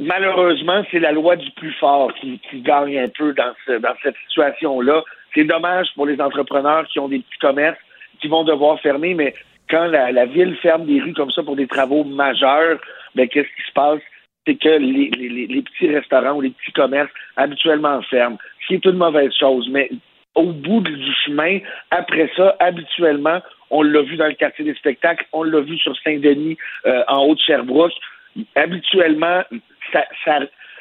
malheureusement, 0.00 0.82
c'est 0.90 0.98
la 1.00 1.12
loi 1.12 1.36
du 1.36 1.50
plus 1.52 1.72
fort 1.74 2.12
qui, 2.14 2.40
qui 2.50 2.60
gagne 2.60 2.98
un 2.98 3.08
peu 3.08 3.32
dans, 3.34 3.52
ce- 3.66 3.78
dans 3.78 3.94
cette 4.02 4.16
situation-là. 4.28 5.02
C'est 5.34 5.44
dommage 5.44 5.88
pour 5.94 6.06
les 6.06 6.20
entrepreneurs 6.20 6.86
qui 6.88 6.98
ont 6.98 7.08
des 7.08 7.18
petits 7.18 7.38
commerces 7.40 7.78
qui 8.20 8.28
vont 8.28 8.44
devoir 8.44 8.80
fermer, 8.80 9.14
mais 9.14 9.34
quand 9.68 9.86
la, 9.86 10.10
la 10.12 10.26
ville 10.26 10.56
ferme 10.62 10.86
des 10.86 11.00
rues 11.00 11.12
comme 11.12 11.30
ça 11.30 11.42
pour 11.42 11.56
des 11.56 11.66
travaux 11.66 12.04
majeurs, 12.04 12.78
ben 13.14 13.28
qu'est-ce 13.28 13.48
qui 13.48 13.68
se 13.68 13.72
passe? 13.72 14.00
C'est 14.46 14.54
que 14.56 14.68
les, 14.68 15.10
les- 15.18 15.28
les- 15.28 15.46
les 15.48 15.62
petits 15.62 15.88
restaurants 15.92 16.34
ou 16.36 16.40
les 16.40 16.50
petits 16.50 16.72
commerces 16.72 17.10
habituellement 17.36 18.00
ferment, 18.02 18.38
ce 18.62 18.66
qui 18.68 18.74
est 18.74 18.84
une 18.84 18.96
mauvaise 18.96 19.32
chose. 19.38 19.68
Mais 19.72 19.90
au 20.34 20.52
bout 20.52 20.80
du 20.82 21.12
chemin, 21.24 21.58
après 21.90 22.30
ça, 22.36 22.54
habituellement, 22.60 23.40
on 23.70 23.82
l'a 23.82 24.02
vu 24.02 24.16
dans 24.16 24.26
le 24.28 24.34
quartier 24.34 24.64
des 24.64 24.74
spectacles, 24.74 25.24
on 25.32 25.42
l'a 25.42 25.60
vu 25.60 25.76
sur 25.78 25.94
Saint-Denis, 26.04 26.56
euh, 26.86 27.02
en 27.08 27.24
haut 27.24 27.34
de 27.34 27.40
Sherbrooke. 27.40 27.92
Habituellement, 28.54 29.42
ça, 29.92 30.04
ça- 30.24 30.40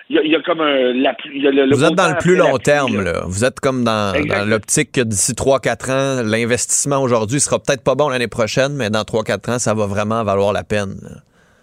il 0.10 0.18
y, 0.18 0.20
a- 0.20 0.24
il 0.24 0.32
y 0.32 0.36
a 0.36 0.42
comme 0.42 0.62
un, 0.62 0.94
la, 0.94 1.16
il 1.34 1.42
y 1.42 1.48
a 1.48 1.52
le, 1.52 1.66
le 1.66 1.76
Vous 1.76 1.84
êtes 1.84 1.96
dans 1.96 2.10
le 2.10 2.18
plus 2.20 2.36
long 2.36 2.52
pluie, 2.54 2.64
terme. 2.64 2.98
là. 3.04 3.14
Là. 3.14 3.22
Vous 3.26 3.44
êtes 3.44 3.60
comme 3.60 3.84
dans, 3.84 4.14
l'optique 4.48 4.92
que 4.92 5.02
d'ici 5.02 5.34
3-4 5.34 5.90
ans, 5.92 6.22
l'investissement 6.24 7.02
aujourd'hui 7.02 7.40
sera 7.40 7.58
peut-être 7.58 7.84
pas 7.84 7.96
bon 7.96 8.10
l'année 8.10 8.28
prochaine, 8.28 8.74
mais 8.76 8.92
dans 8.92 9.02
3-4 9.04 9.50
ans, 9.50 9.58
ça 9.60 9.74
va 9.74 9.88
vraiment 9.88 10.24
valoir 10.24 10.54
la 10.54 10.64
peine. 10.64 10.94
là. 11.02 11.10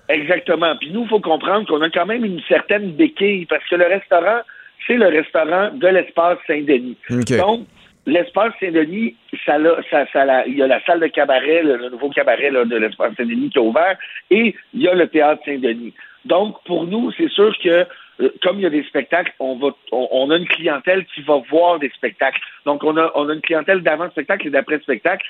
Exactement. 0.09 0.77
Puis 0.77 0.91
nous, 0.91 1.03
il 1.03 1.09
faut 1.09 1.20
comprendre 1.20 1.66
qu'on 1.66 1.81
a 1.83 1.91
quand 1.91 2.07
même 2.07 2.24
une 2.24 2.41
certaine 2.43 2.93
béquille 2.93 3.47
parce 3.47 3.65
que 3.66 3.77
le 3.77 3.87
restaurant, 3.87 4.41
c'est 4.87 4.97
le 4.97 5.07
restaurant 5.09 5.70
de 5.73 5.87
l'espace 5.89 6.39
Saint-Denis. 6.47 6.97
OK. 7.11 7.37
Donc, 7.39 7.66
l'espace 8.07 8.53
Saint-Denis, 8.61 9.15
ça, 9.47 9.59
ça, 9.91 10.07
ça 10.12 10.24
l'a- 10.24 10.47
il 10.47 10.57
y 10.57 10.62
a 10.62 10.66
la 10.66 10.85
salle 10.85 11.01
de 11.01 11.07
cabaret, 11.07 11.62
le, 11.62 11.77
le 11.77 11.89
nouveau 11.91 12.11
cabaret 12.11 12.51
là, 12.51 12.65
de 12.65 12.77
l'espace 12.77 13.15
Saint-Denis 13.16 13.51
qui 13.51 13.59
est 13.59 13.62
ouvert, 13.62 13.97
et 14.31 14.55
il 14.74 14.83
y 14.83 14.89
a 14.89 14.95
le 14.95 15.07
théâtre 15.09 15.43
Saint-Denis. 15.45 15.95
Donc, 16.24 16.62
pour 16.65 16.85
nous, 16.87 17.12
c'est 17.12 17.31
sûr 17.31 17.57
que 17.62 17.87
euh, 18.20 18.29
comme 18.43 18.59
il 18.59 18.62
y 18.62 18.66
a 18.66 18.70
des 18.70 18.83
spectacles, 18.85 19.33
on 19.39 19.57
va 19.57 19.69
on, 19.93 20.09
on 20.11 20.31
a 20.31 20.37
une 20.37 20.49
clientèle 20.49 21.05
qui 21.15 21.23
va 21.23 21.41
voir 21.49 21.79
des 21.79 21.91
spectacles. 21.91 22.41
Donc, 22.66 22.85
on 22.85 22.97
a, 22.97 23.11
on 23.15 23.29
a 23.29 23.35
une 23.35 23.41
clientèle 23.41 23.83
d'avant-spectacle 23.83 24.49
et 24.49 24.51
d'après-spectacle 24.51 25.24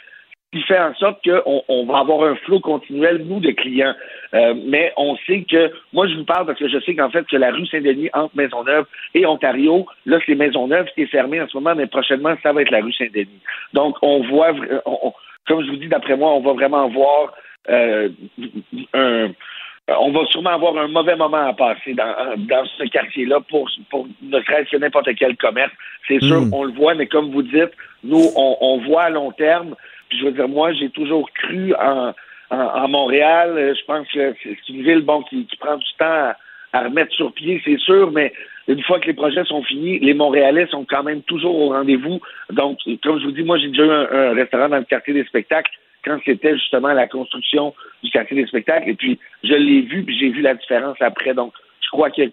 qui 0.52 0.60
fait 0.62 0.78
en 0.78 0.94
sorte 0.94 1.18
qu'on 1.24 1.62
on 1.68 1.86
va 1.86 1.98
avoir 2.00 2.24
un 2.30 2.34
flot 2.36 2.60
continuel, 2.60 3.24
nous, 3.26 3.40
de 3.40 3.50
clients. 3.52 3.94
Euh, 4.34 4.54
mais 4.66 4.92
on 4.98 5.16
sait 5.26 5.44
que, 5.50 5.72
moi, 5.94 6.06
je 6.06 6.14
vous 6.14 6.24
parle 6.24 6.44
parce 6.46 6.58
que 6.58 6.68
je 6.68 6.78
sais 6.80 6.94
qu'en 6.94 7.10
fait, 7.10 7.26
que 7.26 7.36
la 7.36 7.50
rue 7.52 7.66
Saint-Denis 7.66 8.10
entre 8.12 8.36
Maisonneuve 8.36 8.84
et 9.14 9.24
Ontario, 9.24 9.86
là, 10.04 10.18
c'est 10.26 10.34
Maisonneuve 10.34 10.86
qui 10.94 11.02
est 11.02 11.06
fermée 11.06 11.40
en 11.40 11.48
ce 11.48 11.56
moment, 11.56 11.74
mais 11.74 11.86
prochainement, 11.86 12.34
ça 12.42 12.52
va 12.52 12.60
être 12.62 12.70
la 12.70 12.80
rue 12.82 12.92
Saint-Denis. 12.92 13.40
Donc, 13.72 13.96
on 14.02 14.22
voit, 14.28 14.52
vra- 14.52 14.82
on- 14.84 15.12
comme 15.48 15.64
je 15.64 15.70
vous 15.70 15.76
dis, 15.76 15.88
d'après 15.88 16.16
moi, 16.16 16.30
on 16.34 16.40
va 16.40 16.52
vraiment 16.52 16.86
voir 16.88 17.32
euh, 17.70 18.08
un 18.94 19.30
on 19.88 20.12
va 20.12 20.24
sûrement 20.26 20.50
avoir 20.50 20.76
un 20.78 20.86
mauvais 20.86 21.16
moment 21.16 21.48
à 21.48 21.52
passer 21.54 21.92
dans, 21.94 22.14
dans 22.36 22.64
ce 22.78 22.84
quartier-là 22.84 23.40
pour, 23.50 23.68
pour 23.90 24.06
ne 24.22 24.40
serait-ce 24.40 24.70
que 24.70 24.76
n'importe 24.76 25.08
quel 25.16 25.36
commerce. 25.36 25.72
C'est 26.06 26.22
sûr, 26.22 26.42
Mm. 26.42 26.54
on 26.54 26.64
le 26.64 26.72
voit, 26.72 26.94
mais 26.94 27.06
comme 27.08 27.32
vous 27.32 27.42
dites, 27.42 27.72
nous, 28.04 28.24
on, 28.36 28.56
on 28.60 28.78
voit 28.78 29.02
à 29.04 29.10
long 29.10 29.32
terme. 29.32 29.74
Puis 30.12 30.20
je 30.20 30.26
veux 30.26 30.32
dire, 30.32 30.46
moi, 30.46 30.74
j'ai 30.74 30.90
toujours 30.90 31.30
cru 31.32 31.72
en, 31.74 32.12
Montréal. 32.86 33.74
Je 33.74 33.84
pense 33.86 34.06
que 34.08 34.34
c'est 34.42 34.68
une 34.68 34.82
ville, 34.82 35.00
bon, 35.00 35.22
qui, 35.22 35.48
prend 35.58 35.76
du 35.78 35.86
temps 35.98 36.34
à, 36.74 36.84
remettre 36.84 37.14
sur 37.14 37.32
pied, 37.32 37.62
c'est 37.64 37.78
sûr, 37.78 38.12
mais 38.12 38.30
une 38.68 38.82
fois 38.82 39.00
que 39.00 39.06
les 39.06 39.14
projets 39.14 39.42
sont 39.44 39.62
finis, 39.62 39.98
les 40.00 40.12
Montréalais 40.12 40.66
sont 40.66 40.84
quand 40.84 41.02
même 41.02 41.22
toujours 41.22 41.58
au 41.58 41.68
rendez-vous. 41.70 42.20
Donc, 42.50 42.78
comme 43.02 43.20
je 43.20 43.24
vous 43.24 43.32
dis, 43.32 43.42
moi, 43.42 43.56
j'ai 43.56 43.68
déjà 43.68 43.84
eu 43.84 43.90
un, 43.90 44.08
un 44.12 44.34
restaurant 44.34 44.68
dans 44.68 44.76
le 44.76 44.84
quartier 44.84 45.14
des 45.14 45.24
spectacles 45.24 45.72
quand 46.04 46.18
c'était 46.26 46.54
justement 46.58 46.92
la 46.92 47.06
construction 47.06 47.74
du 48.02 48.10
quartier 48.10 48.36
des 48.36 48.46
spectacles. 48.46 48.90
Et 48.90 48.94
puis, 48.94 49.18
je 49.42 49.54
l'ai 49.54 49.80
vu, 49.80 50.04
puis 50.04 50.18
j'ai 50.18 50.28
vu 50.28 50.42
la 50.42 50.54
différence 50.54 51.00
après. 51.00 51.32
Donc, 51.32 51.54
je 51.80 51.88
crois 51.88 52.10
que 52.10 52.22
je 52.22 52.28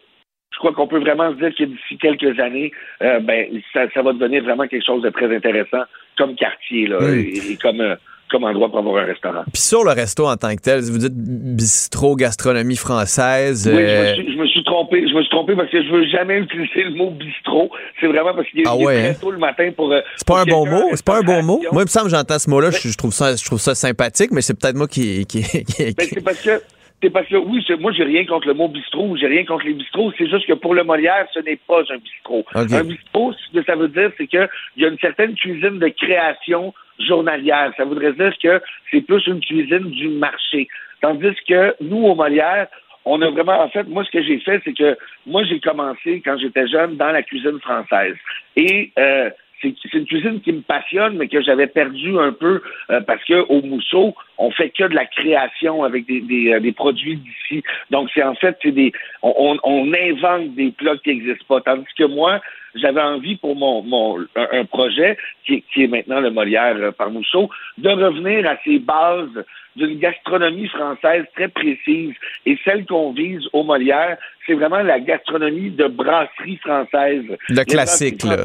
crois 0.59 0.73
qu'on 0.73 0.87
peut 0.87 0.99
vraiment 0.99 1.31
se 1.31 1.37
dire 1.37 1.51
que 1.57 1.63
d'ici 1.63 1.97
quelques 1.99 2.39
années, 2.39 2.71
euh, 3.01 3.19
ben, 3.19 3.47
ça, 3.73 3.81
ça 3.93 4.01
va 4.01 4.13
devenir 4.13 4.43
vraiment 4.43 4.67
quelque 4.67 4.85
chose 4.85 5.01
de 5.01 5.09
très 5.09 5.33
intéressant 5.35 5.83
comme 6.17 6.35
quartier 6.35 6.87
là, 6.87 6.97
Oui. 7.01 7.33
et, 7.47 7.53
et 7.53 7.57
comme, 7.57 7.81
euh, 7.81 7.95
comme 8.29 8.43
endroit 8.43 8.69
pour 8.69 8.77
avoir 8.79 9.03
un 9.03 9.07
restaurant. 9.07 9.43
Puis 9.51 9.61
sur 9.61 9.83
le 9.83 9.91
resto 9.91 10.27
en 10.27 10.35
tant 10.37 10.55
que 10.55 10.61
tel, 10.61 10.81
vous 10.81 10.99
dites 10.99 11.15
bistrot, 11.15 12.15
gastronomie 12.15 12.75
française. 12.75 13.67
Oui, 13.67 13.81
je 13.81 13.87
euh, 13.87 14.09
me, 14.11 14.15
suis, 14.15 14.33
je 14.33 14.37
me 14.37 14.47
suis 14.47 14.63
trompé. 14.63 15.07
Je 15.07 15.13
me 15.15 15.21
suis 15.21 15.29
trompé 15.31 15.55
parce 15.55 15.69
que 15.71 15.81
je 15.83 15.89
veux 15.89 16.05
jamais 16.07 16.37
utiliser 16.39 16.83
le 16.83 16.91
mot 16.91 17.09
bistrot. 17.11 17.71
C'est 17.99 18.07
vraiment 18.07 18.33
parce 18.35 18.47
qu'il 18.49 18.59
est, 18.59 18.63
Ah 18.67 18.75
ouais, 18.75 18.99
très 18.99 19.09
hein? 19.09 19.15
tôt 19.19 19.31
le 19.31 19.39
matin 19.39 19.71
pour. 19.75 19.91
euh, 19.91 20.01
C'est 20.17 20.27
pas 20.27 20.41
un 20.41 20.45
bon 20.45 20.67
mot. 20.67 20.89
C'est 20.93 21.05
pas 21.05 21.17
un 21.17 21.23
bon 21.23 21.41
mot. 21.41 21.61
Moi, 21.71 21.81
il 21.81 21.85
me 21.85 21.89
semble 21.89 22.05
que 22.05 22.11
j'entends 22.15 22.37
ce 22.37 22.49
mot-là, 22.49 22.69
je, 22.71 22.87
je 22.89 22.97
trouve 22.97 23.13
ça, 23.13 23.35
je 23.35 23.43
trouve 23.45 23.59
ça 23.59 23.73
sympathique, 23.73 24.29
mais 24.31 24.41
c'est 24.41 24.53
peut-être 24.59 24.75
moi 24.75 24.87
qui, 24.87 25.25
qui, 25.25 25.41
qui- 25.41 25.93
Ben, 25.97 26.05
c'est 26.07 26.23
parce 26.23 26.41
que 26.41 26.61
c'est 27.01 27.09
parce 27.09 27.27
que 27.27 27.35
oui, 27.35 27.65
moi 27.79 27.91
j'ai 27.91 28.03
rien 28.03 28.25
contre 28.25 28.47
le 28.47 28.53
mot 28.53 28.67
bistrot, 28.67 29.15
j'ai 29.15 29.27
rien 29.27 29.45
contre 29.45 29.65
les 29.65 29.73
bistrots, 29.73 30.11
c'est 30.17 30.29
juste 30.29 30.45
que 30.45 30.53
pour 30.53 30.75
le 30.75 30.83
Molière, 30.83 31.27
ce 31.33 31.39
n'est 31.39 31.59
pas 31.67 31.81
un 31.89 31.97
bistrot. 31.97 32.45
Un 32.53 32.83
bistrot, 32.83 33.33
ce 33.33 33.57
que 33.57 33.63
ça 33.65 33.75
veut 33.75 33.87
dire, 33.87 34.11
c'est 34.17 34.27
que 34.27 34.49
il 34.75 34.83
y 34.83 34.85
a 34.85 34.89
une 34.89 34.99
certaine 34.99 35.33
cuisine 35.35 35.79
de 35.79 35.87
création 35.89 36.73
journalière. 36.99 37.71
Ça 37.77 37.85
voudrait 37.85 38.13
dire 38.13 38.33
que 38.41 38.61
c'est 38.91 39.01
plus 39.01 39.25
une 39.27 39.39
cuisine 39.39 39.91
du 39.91 40.09
marché. 40.09 40.67
Tandis 41.01 41.35
que 41.47 41.75
nous, 41.81 42.03
au 42.03 42.15
Molière, 42.15 42.67
on 43.05 43.21
a 43.21 43.29
vraiment, 43.29 43.61
en 43.61 43.69
fait, 43.69 43.87
moi, 43.87 44.03
ce 44.03 44.11
que 44.11 44.21
j'ai 44.21 44.39
fait, 44.39 44.61
c'est 44.65 44.73
que 44.73 44.97
moi, 45.25 45.43
j'ai 45.45 45.59
commencé 45.59 46.21
quand 46.23 46.37
j'étais 46.37 46.67
jeune 46.67 46.97
dans 46.97 47.11
la 47.11 47.23
cuisine 47.23 47.59
française. 47.61 48.15
Et 48.57 48.91
euh, 48.99 49.29
c'est 49.61 49.93
une 49.93 50.05
cuisine 50.05 50.41
qui 50.41 50.51
me 50.53 50.61
passionne, 50.61 51.17
mais 51.17 51.27
que 51.27 51.41
j'avais 51.41 51.67
perdu 51.67 52.17
un 52.17 52.31
peu 52.31 52.61
euh, 52.91 53.01
parce 53.01 53.23
que 53.25 53.45
au 53.49 53.61
Mousseau, 53.61 54.15
on 54.37 54.51
fait 54.51 54.69
que 54.69 54.85
de 54.85 54.95
la 54.95 55.05
création 55.05 55.83
avec 55.83 56.05
des, 56.05 56.21
des, 56.21 56.53
euh, 56.53 56.59
des 56.59 56.71
produits 56.71 57.17
d'ici. 57.17 57.63
Donc, 57.91 58.09
c'est 58.13 58.23
en 58.23 58.35
fait, 58.35 58.57
c'est 58.61 58.71
des, 58.71 58.91
on, 59.21 59.33
on- 59.37 59.59
on 59.63 59.93
invente 59.93 60.55
des 60.55 60.71
plats 60.71 60.97
qui 61.03 61.09
n'existent 61.09 61.45
pas. 61.47 61.61
Tandis 61.61 61.85
que 61.97 62.05
moi, 62.05 62.39
j'avais 62.75 63.01
envie 63.01 63.35
pour 63.35 63.55
mon, 63.55 63.81
mon 63.81 64.19
un, 64.35 64.65
projet 64.65 65.17
qui, 65.45 65.55
est- 65.55 65.63
qui 65.73 65.83
est 65.83 65.87
maintenant 65.87 66.21
le 66.21 66.29
Molière 66.31 66.75
euh, 66.77 66.91
par 66.91 67.09
Mousseau, 67.11 67.49
de 67.77 67.89
revenir 67.89 68.47
à 68.49 68.55
ces 68.63 68.79
bases 68.79 69.43
d'une 69.75 69.99
gastronomie 69.99 70.67
française 70.67 71.25
très 71.35 71.47
précise. 71.47 72.13
Et 72.45 72.57
celle 72.65 72.85
qu'on 72.85 73.11
vise 73.11 73.41
au 73.53 73.63
Molière, 73.63 74.17
c'est 74.45 74.53
vraiment 74.53 74.79
la 74.81 74.99
gastronomie 74.99 75.69
de 75.71 75.87
brasserie 75.87 76.57
française. 76.57 77.25
Le 77.49 77.63
classique, 77.65 78.23
là. 78.23 78.37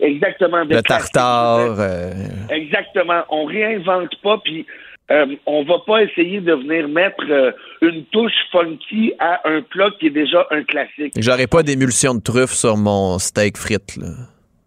Exactement. 0.00 0.64
le 0.64 0.82
tartare. 0.82 1.76
euh, 1.80 2.10
Exactement. 2.50 3.22
On 3.30 3.44
réinvente 3.44 4.14
pas, 4.22 4.38
puis 4.44 4.64
euh, 5.10 5.26
on 5.46 5.64
va 5.64 5.78
pas 5.86 6.02
essayer 6.02 6.40
de 6.40 6.52
venir 6.52 6.88
mettre 6.88 7.24
euh, 7.30 7.50
une 7.82 8.04
touche 8.06 8.32
funky 8.52 9.12
à 9.18 9.40
un 9.48 9.62
plat 9.62 9.90
qui 9.98 10.06
est 10.06 10.10
déjà 10.10 10.46
un 10.50 10.62
classique. 10.64 11.14
J'aurais 11.18 11.46
pas 11.46 11.62
d'émulsion 11.62 12.14
de 12.14 12.20
truffe 12.20 12.52
sur 12.52 12.76
mon 12.76 13.18
steak 13.18 13.56
frites. 13.56 13.96
Là. 13.96 14.08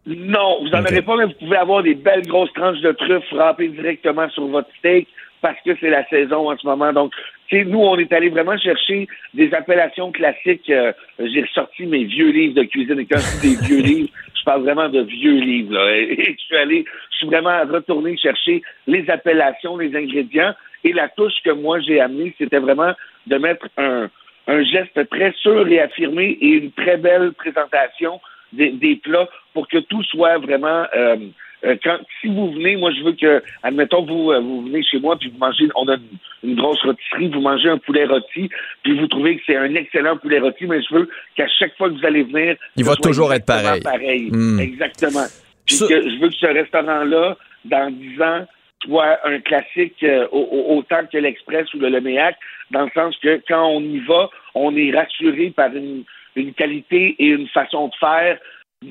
Non, 0.08 0.64
vous 0.64 0.70
n'en 0.70 0.80
Ok. 0.82 0.88
aurez 0.92 1.02
pas, 1.04 1.16
mais 1.18 1.26
vous 1.26 1.34
pouvez 1.40 1.58
avoir 1.58 1.84
des 1.84 1.94
belles 1.94 2.26
grosses 2.26 2.52
tranches 2.54 2.82
de 2.82 2.92
truffes 2.92 3.32
râpées 3.32 3.68
directement 3.70 4.28
sur 4.32 4.48
votre 4.48 4.70
steak 4.80 5.08
parce 5.42 5.58
que 5.66 5.72
c'est 5.80 5.90
la 5.90 6.08
saison 6.10 6.52
en 6.52 6.58
ce 6.58 6.66
moment. 6.66 6.92
Donc, 6.92 7.14
sais, 7.50 7.64
nous, 7.64 7.80
on 7.80 7.98
est 7.98 8.12
allé 8.14 8.30
vraiment 8.30 8.58
chercher 8.58 9.08
des 9.36 9.54
appellations 9.54 10.12
classiques. 10.12 10.70
Euh, 10.70 10.92
J'ai 11.20 11.42
ressorti 11.44 11.86
mes 11.86 12.04
vieux 12.06 12.32
livres 12.32 12.56
de 12.56 12.64
cuisine. 12.64 13.00
Et 13.00 13.06
quand 13.06 13.20
je 13.20 13.42
dis 13.42 13.56
des 13.58 13.66
vieux 13.68 13.82
livres, 13.84 14.10
je 14.42 14.46
parle 14.46 14.64
vraiment 14.64 14.90
de 14.90 15.02
vieux 15.02 15.40
livres. 15.40 15.74
Là. 15.74 15.96
Et 15.96 16.36
je 16.38 16.44
suis 16.44 16.58
allé, 16.58 16.86
je 17.12 17.18
suis 17.18 17.28
vraiment 17.28 17.62
retourné 17.62 18.18
chercher 18.18 18.64
les 18.88 19.08
appellations, 19.10 19.78
les 19.78 19.96
ingrédients. 19.96 20.54
Et 20.84 20.94
la 20.94 21.10
touche 21.10 21.36
que 21.46 21.52
moi 21.52 21.80
j'ai 21.80 22.00
amenée, 22.00 22.34
c'était 22.40 22.58
vraiment 22.58 22.94
de 23.28 23.38
mettre 23.38 23.68
un, 23.78 24.10
geste 24.48 25.08
très 25.10 25.32
sûr 25.34 25.68
et 25.68 25.80
affirmé 25.80 26.38
et 26.42 26.48
une 26.48 26.72
très 26.72 26.98
belle 26.98 27.32
présentation 27.34 28.20
des, 28.52 28.72
des 28.72 28.96
plats 28.98 29.30
pour 29.54 29.68
que 29.68 29.78
tout 29.78 30.04
soit 30.04 30.40
vraiment 30.40 30.86
euh, 30.94 31.16
euh, 31.64 31.76
quand 31.84 31.98
si 32.20 32.28
vous 32.28 32.52
venez, 32.52 32.76
moi 32.76 32.92
je 32.92 33.04
veux 33.04 33.14
que, 33.14 33.44
admettons, 33.64 34.04
vous, 34.04 34.32
euh, 34.32 34.40
vous 34.40 34.62
venez 34.64 34.82
chez 34.84 35.00
moi, 35.00 35.18
puis 35.18 35.30
vous 35.30 35.38
mangez, 35.38 35.68
on 35.76 35.88
a 35.88 35.96
une, 35.96 36.50
une 36.52 36.56
grosse 36.56 36.82
rôtisserie, 36.84 37.28
vous 37.30 37.42
mangez 37.42 37.70
un 37.70 37.78
poulet 37.78 38.06
rôti, 38.06 38.50
puis 38.84 38.98
vous 39.00 39.08
trouvez 39.08 39.38
que 39.38 39.44
c'est 39.46 39.56
un 39.58 39.74
excellent 39.76 40.18
poulet 40.18 40.40
rôti, 40.40 40.66
mais 40.66 40.82
je 40.82 40.94
veux 40.96 41.10
qu'à 41.36 41.48
chaque 41.48 41.76
fois 41.78 41.90
que 41.90 41.96
vous 41.96 42.06
allez 42.06 42.24
venir, 42.24 42.56
Il 42.78 42.84
va 42.86 42.96
toujours 42.96 43.34
être 43.34 43.46
pareil. 43.46 44.30
Hmm. 44.32 44.60
Exactement. 44.60 45.26
Puis 45.66 45.78
que 45.88 46.02
je 46.10 46.20
veux 46.20 46.30
que 46.30 46.36
ce 46.36 46.48
restaurant-là, 46.48 47.38
dans 47.66 47.92
10 47.92 48.22
ans, 48.22 48.48
soit 48.84 49.20
un 49.28 49.40
classique 49.42 50.02
euh, 50.04 50.28
au- 50.32 50.40
au- 50.52 50.78
autant 50.80 51.06
que 51.12 51.18
l'Express 51.20 51.72
ou 51.76 51.80
le 51.80 51.90
Leméac, 51.90 52.36
dans 52.72 52.86
le 52.86 52.90
sens 52.96 53.16
que 53.22 53.40
quand 53.48 53.68
on 53.68 53.82
y 53.82 54.00
va, 54.00 54.30
on 54.56 54.76
est 54.76 54.92
rassuré 54.92 55.52
par 55.56 55.72
une, 55.76 56.04
une 56.36 56.54
qualité 56.56 57.16
et 57.20 57.28
une 57.28 57.48
façon 57.50 57.90
de 57.90 57.94
faire 58.00 58.40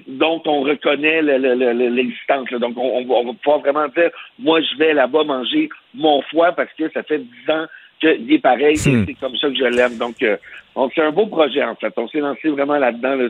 dont 0.06 0.40
on 0.46 0.60
reconnaît 0.62 1.20
le- 1.20 1.38
le- 1.38 1.54
le- 1.54 1.72
le- 1.72 1.88
l'existence. 1.88 2.48
Donc, 2.50 2.74
on, 2.76 3.04
on 3.04 3.24
va, 3.24 3.32
pouvoir 3.42 3.58
vraiment 3.60 3.88
dire, 3.88 4.10
moi, 4.38 4.60
je 4.60 4.76
vais 4.78 4.94
là-bas 4.94 5.24
manger 5.24 5.68
mon 5.94 6.22
foie 6.22 6.52
parce 6.52 6.72
que 6.78 6.88
ça 6.92 7.02
fait 7.02 7.18
10 7.18 7.50
ans 7.50 7.66
qu'il 8.00 8.32
est 8.32 8.38
pareil 8.38 8.76
et 8.86 8.90
Hmm. 8.90 9.04
c'est 9.06 9.14
comme 9.14 9.36
ça 9.36 9.48
que 9.48 9.56
je 9.56 9.64
l'aime. 9.64 9.98
Donc, 9.98 10.22
euh, 10.22 10.36
donc, 10.76 10.92
c'est 10.94 11.02
un 11.02 11.10
beau 11.10 11.26
projet, 11.26 11.62
en 11.64 11.74
fait. 11.74 11.92
On 11.96 12.08
s'est 12.08 12.20
lancé 12.20 12.48
vraiment 12.48 12.78
là-dedans. 12.78 13.16
Là. 13.16 13.28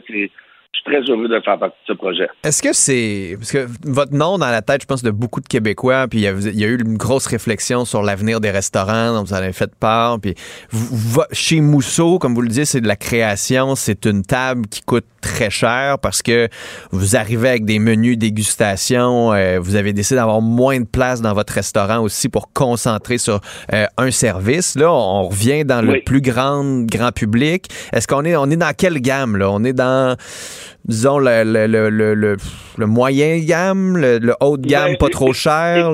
Je 0.72 0.78
suis 0.78 0.84
très 1.02 1.12
heureux 1.12 1.28
de 1.28 1.40
faire 1.44 1.58
partie 1.58 1.76
de 1.88 1.92
ce 1.92 1.98
projet. 1.98 2.28
Est-ce 2.44 2.62
que 2.62 2.72
c'est. 2.72 3.36
Parce 3.38 3.50
que 3.52 3.66
votre 3.84 4.14
nom 4.14 4.38
dans 4.38 4.48
la 4.50 4.62
tête, 4.62 4.82
je 4.82 4.86
pense, 4.86 5.02
de 5.02 5.10
beaucoup 5.10 5.40
de 5.40 5.46
Québécois, 5.48 6.06
puis 6.08 6.20
il 6.20 6.22
y 6.22 6.26
a, 6.28 6.32
il 6.32 6.58
y 6.58 6.64
a 6.64 6.68
eu 6.68 6.80
une 6.80 6.96
grosse 6.96 7.26
réflexion 7.26 7.84
sur 7.84 8.02
l'avenir 8.02 8.40
des 8.40 8.50
restaurants, 8.50 9.12
dont 9.14 9.22
vous 9.24 9.32
en 9.34 9.36
avez 9.36 9.52
fait 9.52 9.74
part. 9.74 10.20
Puis 10.20 10.34
vous- 10.70 11.22
chez 11.32 11.60
Mousseau, 11.60 12.18
comme 12.18 12.34
vous 12.34 12.40
le 12.42 12.48
disiez, 12.48 12.64
c'est 12.64 12.80
de 12.80 12.88
la 12.88 12.96
création, 12.96 13.74
c'est 13.74 14.06
une 14.06 14.22
table 14.22 14.66
qui 14.68 14.80
coûte 14.82 15.04
très 15.20 15.50
cher 15.50 15.98
parce 15.98 16.22
que 16.22 16.48
vous 16.92 17.14
arrivez 17.14 17.50
avec 17.50 17.66
des 17.66 17.78
menus 17.78 18.16
dégustation, 18.16 19.34
euh, 19.34 19.58
vous 19.60 19.74
avez 19.76 19.92
décidé 19.92 20.14
d'avoir 20.16 20.40
moins 20.40 20.80
de 20.80 20.86
place 20.86 21.20
dans 21.20 21.34
votre 21.34 21.52
restaurant 21.52 21.98
aussi 21.98 22.30
pour 22.30 22.52
concentrer 22.54 23.18
sur 23.18 23.40
euh, 23.74 23.84
un 23.98 24.10
service. 24.10 24.76
Là, 24.76 24.90
on 24.90 25.24
revient 25.28 25.64
dans 25.66 25.82
le 25.82 25.92
Oui. 25.92 26.00
plus 26.06 26.22
grand 26.22 26.86
grand 26.86 27.12
public. 27.12 27.66
Est-ce 27.92 28.06
qu'on 28.08 28.24
est 28.24 28.34
on 28.36 28.48
est 28.50 28.56
dans 28.56 28.72
quelle 28.74 28.98
gamme 29.00 29.36
là? 29.36 29.50
On 29.50 29.62
est 29.64 29.74
dans 29.74 30.16
disons 30.84 31.18
le 31.18 31.44
le, 31.44 31.66
le, 31.66 32.36
le, 32.78 32.86
moyen 32.86 33.38
gamme, 33.44 33.96
le, 33.96 34.34
haut 34.40 34.56
de 34.56 34.66
gamme 34.66 34.92
Ben, 34.92 34.98
pas 34.98 35.08
trop 35.08 35.32
cher. 35.32 35.92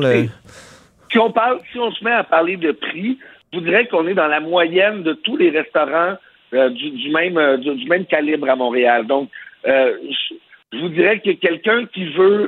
Si 1.11 1.19
on 1.19 1.31
parle, 1.31 1.61
si 1.73 1.79
on 1.79 1.91
se 1.93 2.05
met 2.05 2.13
à 2.13 2.25
parler 2.25 2.57
de 2.57 2.73
prix, 2.73 3.19
je 3.53 3.59
vous 3.59 3.65
dirais 3.65 3.87
qu'on 3.87 4.07
est 4.07 4.15
dans 4.15 4.27
la 4.27 4.41
moyenne 4.41 5.03
de 5.03 5.13
tous 5.13 5.37
les 5.37 5.51
restaurants 5.51 6.17
euh, 6.55 6.69
du, 6.71 6.91
du 6.91 7.11
même 7.11 7.39
euh, 7.39 7.57
du, 7.57 7.75
du 7.75 7.89
même 7.89 8.07
calibre 8.07 8.49
à 8.49 8.57
Montréal. 8.57 9.07
Donc, 9.07 9.31
euh, 9.67 9.95
je, 10.73 10.79
vous 10.79 10.89
dirais 10.91 11.21
que 11.21 11.31
quelqu'un 11.31 11.87
qui 11.87 12.05
veut 12.13 12.47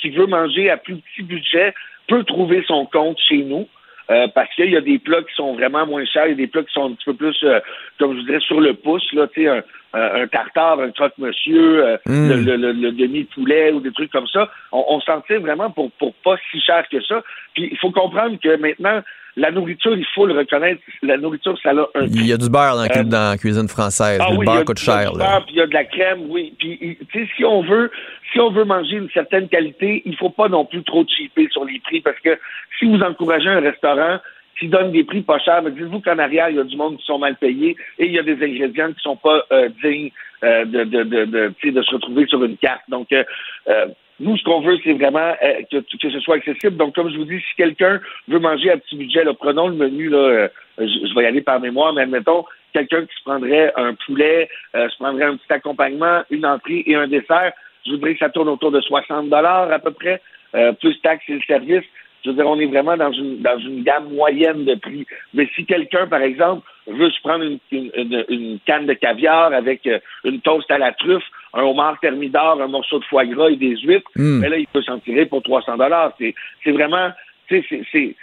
qui 0.00 0.10
veut 0.10 0.26
manger 0.26 0.70
à 0.70 0.76
plus 0.76 0.96
petit 0.96 1.22
budget 1.22 1.74
peut 2.06 2.22
trouver 2.24 2.62
son 2.66 2.86
compte 2.86 3.18
chez 3.28 3.38
nous. 3.38 3.66
Euh, 4.10 4.28
parce 4.34 4.52
qu'il 4.54 4.70
y 4.70 4.76
a 4.76 4.80
des 4.80 4.98
plats 4.98 5.22
qui 5.22 5.34
sont 5.34 5.54
vraiment 5.54 5.86
moins 5.86 6.04
chers, 6.04 6.26
il 6.26 6.30
y 6.30 6.32
a 6.32 6.36
des 6.36 6.46
plats 6.46 6.62
qui 6.62 6.72
sont 6.72 6.86
un 6.90 6.94
petit 6.94 7.04
peu 7.06 7.14
plus, 7.14 7.36
euh, 7.44 7.60
comme 7.98 8.16
je 8.16 8.22
dirais, 8.24 8.40
sur 8.40 8.60
le 8.60 8.74
pouce, 8.74 9.12
là, 9.12 9.26
tu 9.28 9.42
sais, 9.42 9.48
un, 9.48 9.62
un- 9.94 10.26
tartare, 10.28 10.80
un 10.80 10.90
croque-monsieur, 10.92 11.84
euh, 11.84 11.96
Mm. 12.06 12.28
le, 12.28 12.36
le- 12.36 12.56
le- 12.56 12.72
le 12.72 12.92
demi-poulet 12.92 13.72
ou 13.72 13.80
des 13.80 13.92
trucs 13.92 14.12
comme 14.12 14.26
ça. 14.28 14.48
On, 14.72 14.84
on 14.88 15.00
s'en 15.00 15.20
tire 15.22 15.40
vraiment 15.40 15.70
pour, 15.70 15.90
pour 15.92 16.14
pas 16.24 16.36
si 16.50 16.60
cher 16.60 16.84
que 16.90 17.00
ça. 17.02 17.22
Puis 17.54 17.68
il 17.72 17.78
faut 17.78 17.90
comprendre 17.90 18.38
que 18.42 18.56
maintenant, 18.56 19.00
la 19.36 19.50
nourriture, 19.50 19.94
il 19.96 20.06
faut 20.14 20.26
le 20.26 20.32
reconnaître, 20.34 20.80
la 21.02 21.16
nourriture, 21.18 21.58
ça 21.62 21.70
a 21.70 21.74
un 21.94 22.06
Il 22.06 22.26
y 22.26 22.32
a 22.32 22.36
du 22.38 22.48
beurre 22.48 22.74
dans, 22.76 22.84
la 22.84 22.98
Euh, 22.98 23.04
dans 23.04 23.30
la 23.32 23.36
cuisine 23.36 23.68
française. 23.68 24.18
ah 24.20 24.30
le 24.30 24.38
oui, 24.38 24.46
beurre 24.46 24.64
coûte 24.64 24.80
il 24.82 24.86
y 24.86 24.90
a 24.90 25.02
cher. 25.02 25.12
du 25.12 25.18
beurre, 25.18 25.44
puis 25.44 25.54
il 25.54 25.58
y 25.58 25.60
a 25.60 25.66
de 25.66 25.74
la 25.74 25.84
crème, 25.84 26.20
oui. 26.30 26.54
Puis, 26.58 26.98
tu 27.12 27.26
sais, 27.26 27.30
si 27.36 27.44
on 27.44 27.62
veut, 27.62 27.90
si 28.32 28.40
on 28.40 28.50
veut 28.50 28.64
manger 28.64 28.96
une 28.96 29.10
certaine 29.10 29.48
qualité, 29.48 30.02
il 30.06 30.16
faut 30.16 30.30
pas 30.30 30.48
non 30.48 30.64
plus 30.64 30.82
trop 30.84 31.04
cheaper 31.06 31.48
sur 31.50 31.64
les 31.64 31.78
prix 31.80 32.00
parce 32.00 32.18
que 32.20 32.38
si 32.78 32.86
vous 32.86 33.00
encouragez 33.02 33.48
un 33.48 33.60
restaurant 33.60 34.18
qui 34.58 34.68
donne 34.68 34.90
des 34.90 35.04
prix 35.04 35.20
pas 35.20 35.38
chers, 35.38 35.62
mais 35.62 35.70
dites-vous 35.70 36.00
qu'en 36.00 36.18
arrière, 36.18 36.48
il 36.48 36.56
y 36.56 36.60
a 36.60 36.64
du 36.64 36.76
monde 36.78 36.96
qui 36.96 37.04
sont 37.04 37.18
mal 37.18 37.36
payés 37.36 37.76
et 37.98 38.06
il 38.06 38.12
y 38.12 38.18
a 38.18 38.22
des 38.22 38.42
ingrédients 38.42 38.88
qui 38.92 39.00
sont 39.02 39.16
pas 39.16 39.44
euh, 39.52 39.68
dignes 39.82 40.10
euh, 40.44 40.64
de, 40.64 40.84
de, 40.84 41.02
de, 41.02 41.24
de, 41.26 41.52
tu 41.60 41.68
sais, 41.68 41.74
de 41.74 41.82
se 41.82 41.94
retrouver 41.94 42.26
sur 42.26 42.42
une 42.42 42.56
carte. 42.56 42.80
Donc, 42.88 43.12
euh, 43.12 43.22
euh, 43.68 43.86
nous, 44.18 44.36
ce 44.36 44.44
qu'on 44.44 44.60
veut, 44.60 44.78
c'est 44.82 44.94
vraiment 44.94 45.34
euh, 45.42 45.60
que, 45.70 46.10
ce 46.10 46.20
soit 46.20 46.36
accessible. 46.36 46.76
Donc, 46.76 46.94
comme 46.94 47.10
je 47.10 47.18
vous 47.18 47.24
dis, 47.26 47.38
si 47.40 47.54
quelqu'un 47.56 48.00
veut 48.28 48.38
manger 48.38 48.70
à 48.70 48.76
petit 48.78 48.96
budget, 48.96 49.24
là, 49.24 49.34
prenons 49.34 49.68
le 49.68 49.74
menu, 49.74 50.08
là, 50.08 50.18
euh, 50.18 50.48
je, 50.78 51.14
vais 51.14 51.24
y 51.24 51.26
aller 51.26 51.42
par 51.42 51.60
mémoire, 51.60 51.92
mais 51.92 52.02
admettons, 52.02 52.44
quelqu'un 52.72 53.02
qui 53.04 53.14
se 53.14 53.22
prendrait 53.24 53.72
un 53.76 53.94
poulet, 54.06 54.48
euh, 54.74 54.88
se 54.88 54.96
prendrait 54.96 55.24
un 55.24 55.36
petit 55.36 55.52
accompagnement, 55.52 56.22
une 56.30 56.46
entrée 56.46 56.82
et 56.86 56.94
un 56.94 57.06
dessert, 57.08 57.52
je 57.84 57.92
voudrais 57.92 58.14
que 58.14 58.18
ça 58.20 58.30
tourne 58.30 58.48
autour 58.48 58.70
de 58.70 58.80
60 58.80 59.28
dollars 59.28 59.70
à 59.70 59.78
peu 59.78 59.90
près, 59.92 60.20
euh, 60.54 60.72
plus 60.72 60.98
taxes 61.02 61.24
et 61.28 61.34
le 61.34 61.42
service. 61.42 61.84
Je 62.24 62.30
veux 62.30 62.36
dire, 62.36 62.46
on 62.48 62.58
est 62.58 62.66
vraiment 62.66 62.96
dans 62.96 63.12
une 63.12 63.40
dans 63.40 63.58
une 63.58 63.84
gamme 63.84 64.08
moyenne 64.12 64.64
de 64.64 64.74
prix. 64.74 65.06
Mais 65.32 65.48
si 65.54 65.64
quelqu'un, 65.64 66.08
par 66.08 66.22
exemple, 66.22 66.66
veut 66.88 67.10
se 67.10 67.20
prendre 67.20 67.44
une, 67.44 67.58
une, 67.70 67.90
une- 67.94 68.24
une 68.28 68.58
canne 68.66 68.86
de 68.86 68.94
caviar 68.94 69.52
avec 69.52 69.88
une 70.24 70.40
toast 70.40 70.68
à 70.72 70.78
la 70.78 70.90
truffe, 70.92 71.22
un 71.58 71.62
homard 71.62 71.98
thermidor, 72.00 72.60
un 72.60 72.66
morceau 72.68 72.98
de 72.98 73.04
foie 73.04 73.24
gras 73.26 73.48
et 73.50 73.56
des 73.56 73.76
huîtres, 73.78 74.10
Mm. 74.16 74.40
ben 74.40 74.50
là, 74.50 74.56
il 74.58 74.66
peut 74.66 74.82
s'en 74.82 74.98
tirer 74.98 75.26
pour 75.26 75.42
300 75.42 75.76
dollars. 75.76 76.12
C'est 76.18 76.70
vraiment, 76.72 77.10
tu 77.48 77.62
sais, 77.68 77.82
c'est- 77.92 78.14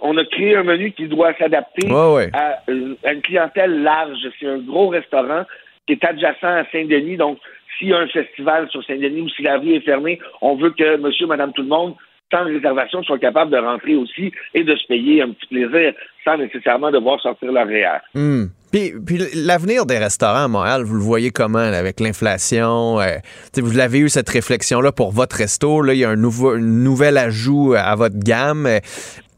on 0.00 0.16
a 0.16 0.24
créé 0.24 0.56
un 0.56 0.62
menu 0.62 0.92
qui 0.92 1.06
doit 1.06 1.34
s'adapter 1.34 1.86
Ouais, 1.90 2.14
ouais. 2.14 2.30
à, 2.32 2.60
euh, 2.70 2.94
à 3.04 3.12
une 3.12 3.20
clientèle 3.22 3.82
large. 3.82 4.16
C'est 4.40 4.46
un 4.46 4.58
gros 4.58 4.88
restaurant 4.88 5.44
qui 5.86 5.92
est 5.92 6.04
adjacent 6.04 6.42
à 6.44 6.64
Saint-Denis. 6.72 7.18
Donc, 7.18 7.38
s'il 7.78 7.88
y 7.88 7.92
a 7.92 7.98
un 7.98 8.06
festival 8.08 8.70
sur 8.70 8.82
Saint-Denis 8.84 9.20
ou 9.20 9.28
si 9.28 9.42
la 9.42 9.58
rue 9.58 9.74
est 9.74 9.80
fermée, 9.80 10.18
on 10.40 10.54
veut 10.56 10.70
que 10.70 10.96
monsieur, 10.96 11.26
madame, 11.26 11.52
tout 11.52 11.62
le 11.62 11.68
monde, 11.68 11.94
sans 12.34 12.44
réservation, 12.44 13.02
soient 13.02 13.18
capables 13.18 13.50
de 13.50 13.58
rentrer 13.58 13.94
aussi 13.94 14.32
et 14.54 14.64
de 14.64 14.74
se 14.74 14.86
payer 14.86 15.22
un 15.22 15.30
petit 15.30 15.46
plaisir 15.46 15.92
sans 16.24 16.36
nécessairement 16.38 16.90
devoir 16.90 17.20
sortir 17.20 17.52
leur 17.52 17.66
REER. 17.66 18.00
Hmm. 18.14 18.46
Puis, 18.72 18.92
puis 19.06 19.18
l'avenir 19.34 19.86
des 19.86 19.98
restaurants 19.98 20.44
à 20.44 20.48
Montréal, 20.48 20.82
vous 20.82 20.94
le 20.96 21.02
voyez 21.02 21.30
comment 21.30 21.70
là, 21.70 21.78
avec 21.78 22.00
l'inflation? 22.00 22.98
euh, 23.00 23.18
vous 23.56 23.76
l'avez 23.76 24.00
eu 24.00 24.08
cette 24.08 24.28
réflexion-là 24.28 24.90
pour 24.90 25.12
votre 25.12 25.36
resto. 25.36 25.80
Là, 25.80 25.94
il 25.94 26.00
y 26.00 26.04
a 26.04 26.10
un 26.10 26.16
nouveau, 26.16 26.50
un 26.50 26.58
nouvel 26.58 27.18
ajout 27.18 27.74
à 27.76 27.94
votre 27.94 28.18
gamme. 28.18 28.66
Euh, 28.66 28.80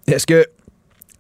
Est-ce 0.08 0.26
que 0.26 0.44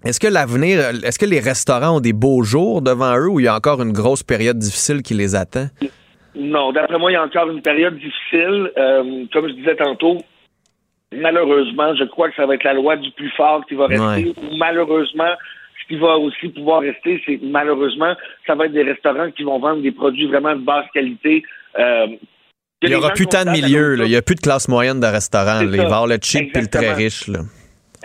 est-ce 0.04 0.20
que 0.20 0.28
l'avenir, 0.28 0.78
est-ce 1.04 1.18
que 1.18 1.26
les 1.26 1.40
restaurants 1.40 1.96
ont 1.96 2.00
des 2.00 2.12
beaux 2.12 2.44
jours 2.44 2.80
devant 2.80 3.16
eux 3.16 3.28
ou 3.28 3.40
il 3.40 3.46
y 3.46 3.48
a 3.48 3.56
encore 3.56 3.82
une 3.82 3.92
grosse 3.92 4.22
période 4.22 4.56
difficile 4.56 5.02
qui 5.02 5.14
les 5.14 5.34
attend? 5.34 5.66
Non, 6.36 6.70
d'après 6.70 6.96
moi, 6.98 7.10
il 7.10 7.14
y 7.14 7.16
a 7.16 7.24
encore 7.24 7.50
une 7.50 7.62
période 7.62 7.94
difficile. 7.94 8.70
Euh, 8.76 9.24
comme 9.32 9.48
je 9.48 9.54
disais 9.54 9.74
tantôt, 9.74 10.18
malheureusement, 11.12 11.94
je 11.94 12.04
crois 12.04 12.30
que 12.30 12.36
ça 12.36 12.46
va 12.46 12.54
être 12.54 12.64
la 12.64 12.74
loi 12.74 12.96
du 12.96 13.10
plus 13.12 13.30
fort 13.30 13.64
qui 13.66 13.74
va 13.74 13.86
rester. 13.86 14.04
Ouais. 14.04 14.34
Ou 14.36 14.56
malheureusement, 14.56 15.32
ce 15.80 15.86
qui 15.88 15.96
va 16.00 16.16
aussi 16.18 16.48
pouvoir 16.48 16.80
rester, 16.80 17.22
c'est 17.24 17.38
malheureusement, 17.42 18.14
ça 18.46 18.54
va 18.54 18.66
être 18.66 18.72
des 18.72 18.82
restaurants 18.82 19.30
qui 19.30 19.44
vont 19.44 19.58
vendre 19.58 19.82
des 19.82 19.92
produits 19.92 20.26
vraiment 20.26 20.54
de 20.54 20.60
basse 20.60 20.86
qualité. 20.92 21.42
euh, 21.78 22.08
Il 22.82 22.88
n'y 22.90 22.94
aura 22.94 23.10
plus 23.10 23.26
tant 23.26 23.44
de 23.44 23.50
milieux. 23.50 23.96
Il 24.00 24.08
n'y 24.08 24.16
a 24.16 24.22
plus 24.22 24.34
de 24.34 24.40
classe 24.40 24.68
moyenne 24.68 25.00
de 25.00 25.06
restaurants. 25.06 25.60
Il 25.60 25.68
va 25.68 25.76
y 25.76 25.80
avoir 25.80 26.06
le 26.06 26.18
cheap 26.20 26.56
et 26.56 26.60
le 26.60 26.66
très 26.66 26.86
Exactement. 26.88 26.94
riche. 26.96 27.28
Là. 27.28 27.38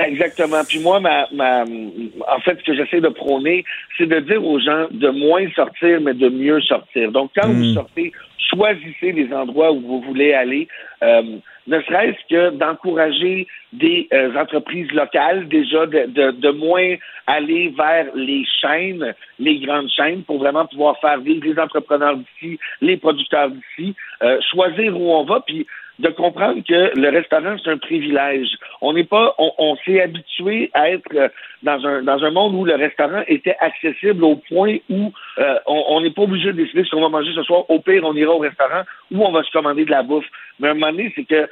Exactement. 0.05 0.61
Puis 0.67 0.79
moi, 0.79 0.99
ma, 0.99 1.27
ma, 1.33 1.63
en 1.63 2.39
fait, 2.41 2.57
ce 2.59 2.63
que 2.63 2.75
j'essaie 2.75 3.01
de 3.01 3.09
prôner, 3.09 3.65
c'est 3.97 4.05
de 4.07 4.19
dire 4.19 4.43
aux 4.43 4.59
gens 4.59 4.87
de 4.89 5.09
moins 5.09 5.49
sortir, 5.55 5.99
mais 6.01 6.13
de 6.13 6.29
mieux 6.29 6.61
sortir. 6.61 7.11
Donc, 7.11 7.31
quand 7.35 7.49
vous 7.49 7.73
sortez, 7.73 8.11
choisissez 8.53 9.11
les 9.11 9.33
endroits 9.33 9.71
où 9.71 9.81
vous 9.81 10.01
voulez 10.01 10.33
aller. 10.33 10.67
Euh, 11.03 11.37
ne 11.67 11.81
serait-ce 11.81 12.27
que 12.29 12.55
d'encourager 12.55 13.47
des 13.73 14.07
euh, 14.13 14.35
entreprises 14.35 14.91
locales, 14.91 15.47
déjà 15.47 15.85
de, 15.85 16.31
de, 16.31 16.49
moins 16.51 16.95
aller 17.27 17.73
vers 17.77 18.07
les 18.15 18.43
chaînes, 18.59 19.13
les 19.39 19.59
grandes 19.59 19.89
chaînes, 19.89 20.23
pour 20.23 20.39
vraiment 20.39 20.65
pouvoir 20.65 20.99
faire 20.99 21.19
vivre 21.19 21.45
les 21.45 21.59
entrepreneurs 21.59 22.17
d'ici, 22.17 22.59
les 22.81 22.97
producteurs 22.97 23.49
d'ici, 23.49 23.95
euh, 24.23 24.39
choisir 24.51 24.99
où 24.99 25.11
on 25.13 25.23
va, 25.23 25.41
puis 25.41 25.65
de 26.01 26.09
comprendre 26.09 26.61
que 26.67 26.99
le 26.99 27.09
restaurant, 27.09 27.55
c'est 27.63 27.71
un 27.71 27.77
privilège. 27.77 28.49
On 28.81 28.93
n'est 28.93 29.03
pas, 29.03 29.35
on, 29.37 29.75
s'est 29.85 30.01
habitué 30.01 30.71
à 30.73 30.89
être 30.89 31.15
euh, 31.15 31.29
dans 31.63 31.85
un, 31.85 32.01
dans 32.03 32.23
un 32.23 32.31
monde 32.31 32.55
où 32.55 32.65
le 32.65 32.75
restaurant 32.75 33.21
était 33.27 33.55
accessible 33.59 34.23
au 34.23 34.35
point 34.35 34.77
où 34.89 35.11
euh, 35.37 35.59
on 35.67 35.83
on 35.91 36.01
n'est 36.01 36.11
pas 36.11 36.23
obligé 36.23 36.47
de 36.47 36.57
décider 36.63 36.83
ce 36.83 36.91
qu'on 36.91 37.01
va 37.01 37.09
manger 37.09 37.31
ce 37.35 37.43
soir. 37.43 37.69
Au 37.69 37.79
pire, 37.79 38.03
on 38.03 38.15
ira 38.15 38.33
au 38.33 38.39
restaurant 38.39 38.83
ou 39.11 39.23
on 39.23 39.31
va 39.31 39.43
se 39.43 39.51
commander 39.51 39.85
de 39.85 39.91
la 39.91 40.03
bouffe. 40.03 40.25
Mais 40.59 40.69
à 40.69 40.71
un 40.71 40.73
moment 40.73 40.91
donné, 40.91 41.11
c'est 41.15 41.25
que 41.25 41.47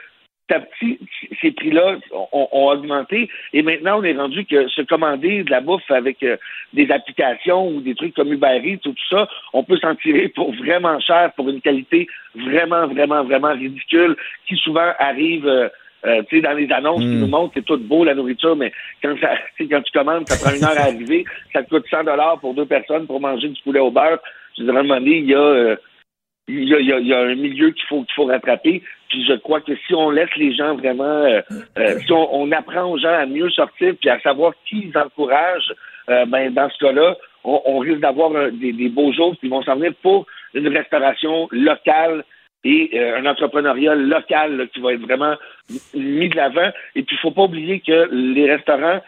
à 0.52 0.60
petit, 0.60 1.00
ces 1.42 1.52
prix-là 1.52 1.98
ont, 2.12 2.48
ont 2.52 2.68
augmenté. 2.70 3.30
Et 3.54 3.62
maintenant, 3.62 4.00
on 4.00 4.04
est 4.04 4.16
rendu 4.16 4.46
que 4.46 4.68
se 4.68 4.82
commander 4.82 5.44
de 5.44 5.52
la 5.52 5.62
bouffe 5.62 5.90
avec 5.90 6.22
euh, 6.24 6.38
des 6.74 6.90
applications 6.92 7.68
ou 7.68 7.82
des 7.82 7.96
trucs 7.96 8.16
comme 8.16 8.34
Uber 8.34 8.62
Eats 8.64 8.88
ou 8.88 8.94
tout 8.94 9.08
ça, 9.10 9.28
on 9.54 9.64
peut 9.64 9.78
s'en 9.78 9.96
tirer 9.96 10.30
pour 10.30 10.54
vraiment 10.54 11.00
cher, 11.00 11.32
pour 11.34 11.50
une 11.50 11.62
qualité 11.62 12.08
vraiment, 12.36 12.88
vraiment, 12.88 13.24
vraiment 13.24 13.54
ridicule, 13.54 14.16
qui 14.48 14.56
souvent 14.56 14.94
arrive. 15.00 15.48
euh, 15.48 15.70
euh, 16.06 16.24
tu 16.30 16.38
sais, 16.38 16.42
dans 16.42 16.54
les 16.54 16.72
annonces 16.72 17.02
qui 17.02 17.08
nous 17.08 17.28
montrent, 17.28 17.52
c'est 17.56 17.66
tout 17.66 17.78
beau 17.78 18.06
la 18.06 18.16
nourriture, 18.16 18.56
mais 18.56 18.72
quand 19.04 19.16
ça, 19.20 19.32
quand 19.60 19.82
tu 19.82 19.92
commandes, 19.92 20.30
ça 20.30 20.38
prend 20.38 20.56
une 20.56 20.64
heure 20.64 20.78
à 20.78 20.88
arriver, 20.88 21.26
ça 21.52 21.62
te 21.62 21.70
coûte 21.70 21.86
100 21.90 22.06
dollars 22.06 22.40
pour 22.40 22.54
deux 22.54 22.66
personnes 22.66 23.06
pour 23.06 23.20
manger 23.20 23.50
du 23.50 23.62
poulet 23.62 23.82
au 23.82 23.92
beurre. 23.92 24.20
Je 24.58 24.64
dire, 24.64 24.76
à 24.76 24.80
un 24.80 24.84
moment 24.84 25.00
donné, 25.00 25.18
il 25.18 25.26
y 25.26 25.36
a, 25.36 25.40
euh, 25.40 25.76
il 26.50 26.68
y 26.70 26.76
a, 26.76 27.00
y 27.00 27.08
y 27.08 27.14
un 27.14 27.36
milieu 27.36 27.72
qu'il 27.72 27.86
faut 27.88 28.04
qu'il 28.04 28.14
faut 28.16 28.26
rattraper. 28.26 28.82
Puis 29.10 29.26
je 29.28 29.34
crois 29.34 29.62
que 29.62 29.76
si 29.88 29.94
on 29.94 30.10
laisse 30.12 30.36
les 30.38 30.54
gens 30.54 30.76
vraiment, 30.76 31.04
euh, 31.04 31.42
euh, 31.78 32.00
si 32.06 32.12
on, 32.12 32.36
on 32.42 32.52
apprend 32.52 32.84
aux 32.92 32.98
gens 32.98 33.14
à 33.14 33.26
mieux 33.26 33.50
sortir 33.50 33.94
puis 34.00 34.10
à 34.10 34.20
savoir 34.22 34.54
qui 34.68 34.90
ils 34.92 34.98
encouragent, 34.98 35.74
euh, 36.10 36.26
ben 36.26 36.54
dans 36.54 36.70
ce 36.70 36.78
cas-là, 36.86 37.16
on, 37.44 37.62
on 37.66 37.78
risque 37.80 38.00
d'avoir 38.02 38.32
des, 38.52 38.74
des 38.74 38.90
beaux 38.90 39.12
jours 39.14 39.36
qui 39.40 39.48
vont 39.48 39.64
s'en 39.64 39.76
venir 39.76 39.94
pour 40.02 40.26
une 40.54 40.68
restauration 40.68 41.48
locale 41.52 42.24
et 42.64 43.00
un 43.00 43.26
entrepreneuriat 43.26 43.96
local 43.96 44.58
là, 44.58 44.66
qui 44.68 44.80
va 44.82 44.94
être 44.94 45.02
vraiment 45.02 45.36
mis 45.94 46.28
de 46.30 46.36
l'avant. 46.36 46.70
Et 46.96 47.04
puis 47.04 47.16
il 47.16 47.20
faut 47.20 47.32
pas 47.32 47.44
oublier 47.44 47.80
que 47.80 48.10
les 48.12 48.52
restaurants 48.52 49.02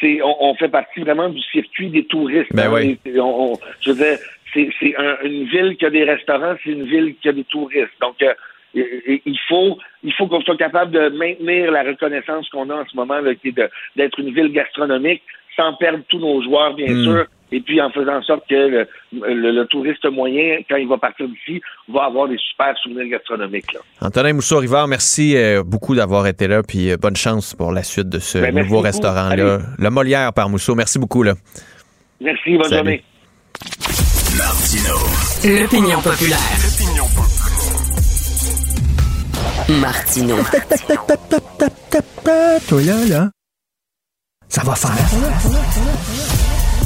c'est- 0.00 0.20
on, 0.22 0.36
on 0.50 0.54
fait 0.56 0.68
partie 0.68 1.00
vraiment 1.00 1.28
du 1.28 1.40
circuit 1.52 1.88
des 1.88 2.04
touristes. 2.06 2.52
Ben 2.54 2.66
hein. 2.66 2.72
oui. 2.74 2.98
Et 3.06 3.18
on- 3.20 3.52
on- 3.52 3.58
je 3.80 3.90
veux 3.92 3.96
dire, 3.96 4.18
c'est 4.54 4.68
c'est 4.80 4.94
un- 4.96 5.16
une 5.24 5.44
ville 5.48 5.76
qui 5.78 5.86
a 5.86 5.90
des 5.90 6.04
restaurants, 6.04 6.54
c'est 6.64 6.70
une 6.70 6.84
ville 6.84 7.14
qui 7.20 7.28
a 7.28 7.32
des 7.32 7.44
touristes. 7.44 7.92
Donc, 8.00 8.16
euh, 8.22 8.32
il 8.74 9.38
faut, 9.48 9.78
il 10.02 10.12
faut 10.14 10.26
qu'on 10.28 10.40
soit 10.40 10.56
capable 10.56 10.92
de 10.92 11.08
maintenir 11.10 11.70
la 11.70 11.82
reconnaissance 11.82 12.48
qu'on 12.48 12.70
a 12.70 12.74
en 12.76 12.86
ce 12.86 12.96
moment, 12.96 13.20
là, 13.20 13.34
qui 13.34 13.48
est 13.48 13.60
d'être 13.96 14.18
une 14.18 14.32
ville 14.34 14.50
gastronomique, 14.52 15.22
sans 15.56 15.74
perdre 15.74 16.02
tous 16.08 16.18
nos 16.18 16.42
joueurs, 16.42 16.72
bien 16.74 16.90
Mm. 16.90 17.04
sûr, 17.04 17.26
et 17.54 17.60
puis 17.60 17.78
en 17.82 17.90
faisant 17.90 18.16
en 18.16 18.22
sorte 18.22 18.48
que 18.48 18.54
le, 18.54 18.88
le- 19.12 19.50
le 19.52 19.66
touriste 19.66 20.06
moyen, 20.10 20.60
quand 20.70 20.76
il 20.76 20.88
va 20.88 20.96
partir 20.96 21.28
d'ici, 21.28 21.60
va 21.88 22.04
avoir 22.04 22.28
des 22.28 22.38
super 22.38 22.74
souvenirs 22.78 23.08
gastronomiques. 23.08 23.70
Là. 23.74 23.80
Antonin 24.00 24.32
Mousseau-Rivard, 24.32 24.88
merci 24.88 25.36
euh, 25.36 25.62
beaucoup 25.62 25.94
d'avoir 25.94 26.26
été 26.26 26.48
là, 26.48 26.62
puis 26.62 26.90
euh, 26.90 26.96
bonne 26.96 27.16
chance 27.16 27.54
pour 27.54 27.72
la 27.72 27.82
suite 27.82 28.08
de 28.08 28.20
ce 28.20 28.38
Ben, 28.38 28.54
nouveau 28.54 28.80
restaurant-là. 28.80 29.58
Le 29.78 29.90
Molière 29.90 30.32
par 30.32 30.48
Mousseau. 30.48 30.74
Merci 30.74 30.98
beaucoup. 30.98 31.22
Là. 31.22 31.34
Merci, 32.22 32.56
bonne 32.56 32.64
Salut. 32.64 32.76
journée. 32.76 33.02
L'opinion 35.44 36.00
populaire. 36.00 36.38
Martino. 39.68 40.36
Toi 42.68 42.80
là, 42.82 43.04
là, 43.06 43.30
ça 44.48 44.62
va 44.64 44.74
faire. 44.74 44.90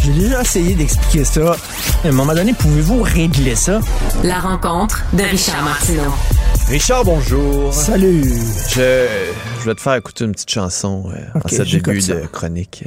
J'ai 0.02 0.12
déjà 0.12 0.40
essayé 0.40 0.74
d'expliquer 0.74 1.24
ça. 1.24 1.52
À 2.05 2.09
un 2.09 2.12
moment 2.12 2.35
donné, 2.35 2.52
pouvez-vous 2.52 3.02
régler 3.02 3.55
ça? 3.55 3.81
La 4.24 4.40
rencontre 4.40 5.05
de 5.12 5.23
Richard 5.23 5.62
Martineau. 5.62 6.12
Richard, 6.68 7.05
bonjour. 7.05 7.73
Salut. 7.73 8.24
Je, 8.70 9.06
je 9.60 9.64
vais 9.64 9.74
te 9.74 9.81
faire 9.81 9.94
écouter 9.94 10.24
une 10.24 10.32
petite 10.32 10.51
chanson 10.51 11.05
euh, 11.14 11.39
en 11.44 11.48
ce 11.48 11.62
début 11.62 12.01
de 12.01 12.27
chronique. 12.27 12.85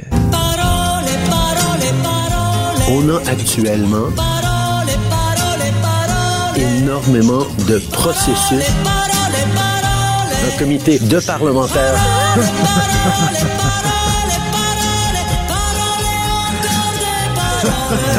On 2.92 3.08
a 3.08 3.18
actuellement 3.30 4.08
énormément 7.08 7.46
de 7.68 7.78
processus. 7.92 8.64
Un 10.46 10.58
comité 10.58 10.98
de 10.98 11.20
parlementaires. 11.20 11.94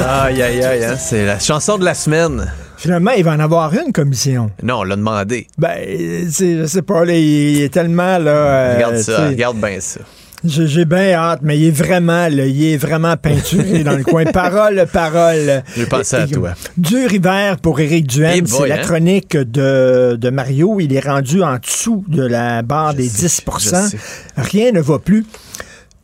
Aïe, 0.07 0.41
aïe, 0.41 0.63
aïe, 0.63 0.83
hein, 0.85 0.95
c'est 0.97 1.25
la 1.25 1.39
chanson 1.39 1.77
de 1.77 1.85
la 1.85 1.93
semaine. 1.93 2.51
Finalement, 2.77 3.11
il 3.11 3.23
va 3.23 3.31
en 3.31 3.39
avoir 3.39 3.73
une 3.73 3.91
commission. 3.93 4.51
Non, 4.63 4.79
on 4.79 4.83
l'a 4.83 4.95
demandé. 4.95 5.47
Ben, 5.57 5.77
c'est- 6.29 6.57
je 6.59 6.65
sais 6.65 6.81
pas, 6.81 7.05
là, 7.05 7.13
il 7.13 7.61
est 7.61 7.69
tellement 7.73 8.17
là. 8.17 8.31
euh, 8.31 8.75
regarde 8.75 8.97
tu 8.97 9.03
ça, 9.03 9.27
regarde 9.27 9.57
bien 9.57 9.79
ça. 9.79 9.99
J'ai 10.43 10.85
bien 10.85 11.13
hâte, 11.13 11.41
mais 11.43 11.57
il 11.59 11.67
est 11.67 11.71
vraiment, 11.71 12.27
là, 12.27 12.45
il 12.45 12.63
est 12.63 12.77
vraiment 12.77 13.15
peinturé 13.15 13.83
dans 13.83 13.95
le 13.95 14.03
coin. 14.03 14.25
Parole, 14.31 14.85
parole. 14.91 15.63
J'ai 15.75 15.85
pensé 15.85 16.15
à 16.15 16.27
toi. 16.27 16.53
Dur 16.77 17.13
hiver 17.13 17.57
pour 17.57 17.79
Éric 17.79 18.07
Duhem. 18.07 18.43
Eh 18.45 18.47
C'est 18.47 18.67
la 18.67 18.75
hein? 18.75 18.77
chronique 18.79 19.37
de, 19.37 20.17
de 20.19 20.29
Mario. 20.29 20.79
Il 20.79 20.93
est 20.93 21.05
rendu 21.05 21.43
en 21.43 21.57
dessous 21.57 22.03
de 22.07 22.23
la 22.23 22.61
barre 22.63 22.93
des 22.93 23.07
10 23.07 23.41
je 23.59 23.69
sais. 23.69 23.97
Rien 24.37 24.71
ne 24.71 24.81
va 24.81 24.97
plus. 24.99 25.25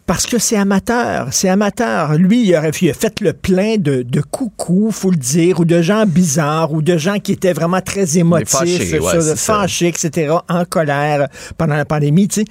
Parce 0.08 0.26
que 0.26 0.40
c'est 0.40 0.56
amateur, 0.56 1.28
c'est 1.32 1.50
amateur. 1.50 2.14
Lui, 2.14 2.48
il, 2.48 2.56
aurait, 2.56 2.72
il 2.82 2.90
a 2.90 2.94
fait 2.94 3.20
le 3.20 3.34
plein 3.34 3.76
de, 3.76 4.04
de 4.04 4.22
coucou, 4.22 4.90
faut 4.90 5.12
le 5.12 5.18
dire, 5.18 5.60
ou 5.60 5.66
de 5.66 5.82
gens 5.82 6.06
bizarres, 6.06 6.72
ou 6.72 6.82
de 6.82 6.98
gens 6.98 7.20
qui 7.20 7.34
étaient 7.34 7.52
vraiment 7.52 7.82
très 7.82 8.18
émotifs, 8.18 8.48
fâchés, 8.48 9.00
ouais, 9.00 9.12
ça, 9.12 9.22
c'est 9.22 9.36
ça. 9.36 9.54
fâchés, 9.54 9.88
etc., 9.90 10.34
en 10.48 10.64
colère 10.64 11.28
pendant 11.58 11.76
la 11.76 11.84
pandémie, 11.84 12.30
tu 12.30 12.42
sais. 12.42 12.48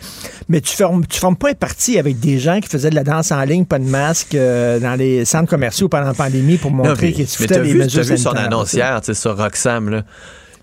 Mais 0.50 0.60
tu 0.60 0.76
formes, 0.76 1.06
tu 1.06 1.18
formes 1.18 1.36
pas 1.36 1.48
un 1.48 1.54
parti 1.54 1.98
avec 1.98 2.20
des 2.20 2.38
gens 2.38 2.60
qui 2.60 2.68
faisaient 2.68 2.90
de 2.90 2.94
la 2.94 3.04
danse 3.04 3.32
en 3.32 3.42
ligne, 3.42 3.64
pas 3.64 3.78
de 3.78 3.84
masque, 3.84 4.34
euh, 4.34 4.78
dans 4.78 4.94
les 4.94 5.24
centres 5.24 5.48
commerciaux 5.48 5.88
pendant 5.88 6.08
la 6.08 6.14
pandémie 6.14 6.58
pour 6.58 6.70
montrer 6.70 7.14
qu'ils 7.14 7.26
se 7.26 7.38
foutaient 7.38 7.62
des 7.62 7.72
vu, 7.72 7.78
mesures 7.78 8.04
vu 8.04 8.18
son 8.18 8.34
tu 8.34 8.76
sais, 9.02 9.14
sur 9.14 9.34
Roxham, 9.34 9.88
là. 9.88 10.02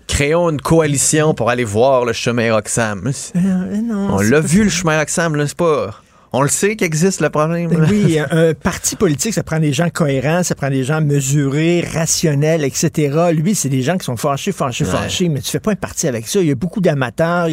Créons 0.06 0.50
une 0.50 0.60
coalition 0.60 1.34
pour 1.34 1.50
aller 1.50 1.64
voir 1.64 2.04
le 2.04 2.12
chemin 2.12 2.54
Roxham. 2.54 3.10
Euh, 3.34 3.40
non, 3.82 4.14
On 4.14 4.20
l'a 4.20 4.38
vu, 4.38 4.62
le 4.62 4.70
chemin 4.70 4.98
Roxham, 5.00 5.34
là, 5.34 5.48
c'est 5.48 5.56
pas... 5.56 6.03
On 6.36 6.42
le 6.42 6.48
sait 6.48 6.74
qu'il 6.76 6.86
existe, 6.86 7.20
le 7.20 7.30
problème. 7.30 7.70
là. 7.70 7.86
Oui, 7.88 8.18
un, 8.18 8.48
un 8.50 8.54
parti 8.54 8.96
politique, 8.96 9.32
ça 9.34 9.42
prend 9.44 9.60
des 9.60 9.72
gens 9.72 9.88
cohérents, 9.88 10.42
ça 10.42 10.54
prend 10.54 10.68
des 10.68 10.82
gens 10.84 11.00
mesurés, 11.00 11.84
rationnels, 11.94 12.64
etc. 12.64 13.16
Lui, 13.32 13.54
c'est 13.54 13.68
des 13.68 13.82
gens 13.82 13.96
qui 13.96 14.04
sont 14.04 14.16
fâchés, 14.16 14.50
fâchés, 14.52 14.84
Ouais. 14.84 14.90
fâchés, 14.90 15.28
mais 15.28 15.40
tu 15.40 15.50
fais 15.50 15.60
pas 15.60 15.70
un 15.72 15.76
parti 15.76 16.08
avec 16.08 16.26
ça. 16.26 16.40
Il 16.40 16.48
y 16.48 16.50
a 16.50 16.54
beaucoup 16.54 16.80
d'amateurs. 16.80 17.48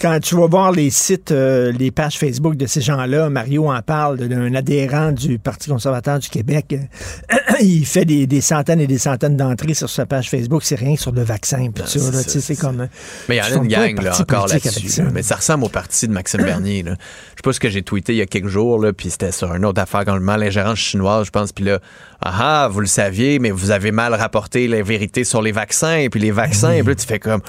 Quand 0.00 0.18
tu 0.20 0.34
vas 0.36 0.46
voir 0.46 0.72
les 0.72 0.90
sites, 0.90 1.32
euh, 1.32 1.72
les 1.72 1.90
pages 1.90 2.18
Facebook 2.18 2.56
de 2.56 2.66
ces 2.66 2.80
gens-là, 2.82 3.30
Mario 3.30 3.70
en 3.70 3.80
parle 3.82 4.18
d'un 4.28 4.54
adhérent 4.54 5.12
du 5.12 5.38
Parti 5.38 5.70
conservateur 5.70 6.18
du 6.18 6.28
Québec. 6.28 6.74
Euh, 7.32 7.36
il 7.62 7.86
fait 7.86 8.04
des, 8.04 8.26
des 8.26 8.40
centaines 8.40 8.80
et 8.80 8.86
des 8.86 8.98
centaines 8.98 9.36
d'entrées 9.36 9.74
sur 9.74 9.88
sa 9.88 10.04
page 10.06 10.28
Facebook. 10.28 10.62
C'est 10.64 10.74
rien 10.76 10.94
que 10.96 11.00
sur 11.00 11.12
le 11.12 11.22
vaccin, 11.22 11.68
c'est 11.86 12.56
comme... 12.56 12.82
euh, 12.82 12.86
Mais 13.28 13.36
il 13.36 13.38
y 13.38 13.40
en 13.40 13.44
a 13.60 13.62
une 13.62 13.68
gang, 13.68 14.02
là, 14.02 14.20
encore 14.20 14.48
là-dessus. 14.48 15.02
Mais 15.14 15.22
ça 15.22 15.36
ressemble 15.36 15.64
au 15.64 15.68
parti 15.68 16.06
de 16.06 16.12
Maxime 16.12 16.42
Bernier. 16.42 16.82
Là. 16.82 16.92
Je 17.32 17.36
sais 17.36 17.42
pas 17.42 17.52
ce 17.52 17.60
que 17.60 17.68
j'ai 17.70 17.82
tweeté 17.82 18.17
y 18.18 18.22
a 18.22 18.26
quelques 18.26 18.48
jours, 18.48 18.80
là, 18.80 18.92
puis 18.92 19.10
c'était 19.10 19.32
sur 19.32 19.54
une 19.54 19.64
autre 19.64 19.80
affaire, 19.80 20.04
complètement 20.04 20.36
l'ingérence 20.36 20.78
chinoise, 20.78 21.26
je 21.26 21.30
pense. 21.30 21.52
Puis 21.52 21.64
là, 21.64 21.78
ah, 22.20 22.64
ah, 22.64 22.68
vous 22.68 22.80
le 22.80 22.86
saviez, 22.86 23.38
mais 23.38 23.50
vous 23.50 23.70
avez 23.70 23.92
mal 23.92 24.14
rapporté 24.14 24.68
la 24.68 24.82
vérité 24.82 25.24
sur 25.24 25.42
les 25.42 25.52
vaccins, 25.52 25.96
et 25.96 26.10
puis 26.10 26.20
les 26.20 26.30
vaccins, 26.30 26.72
et 26.72 26.82
puis 26.82 26.90
là, 26.90 26.94
tu 26.94 27.06
fais 27.06 27.18
comme... 27.18 27.40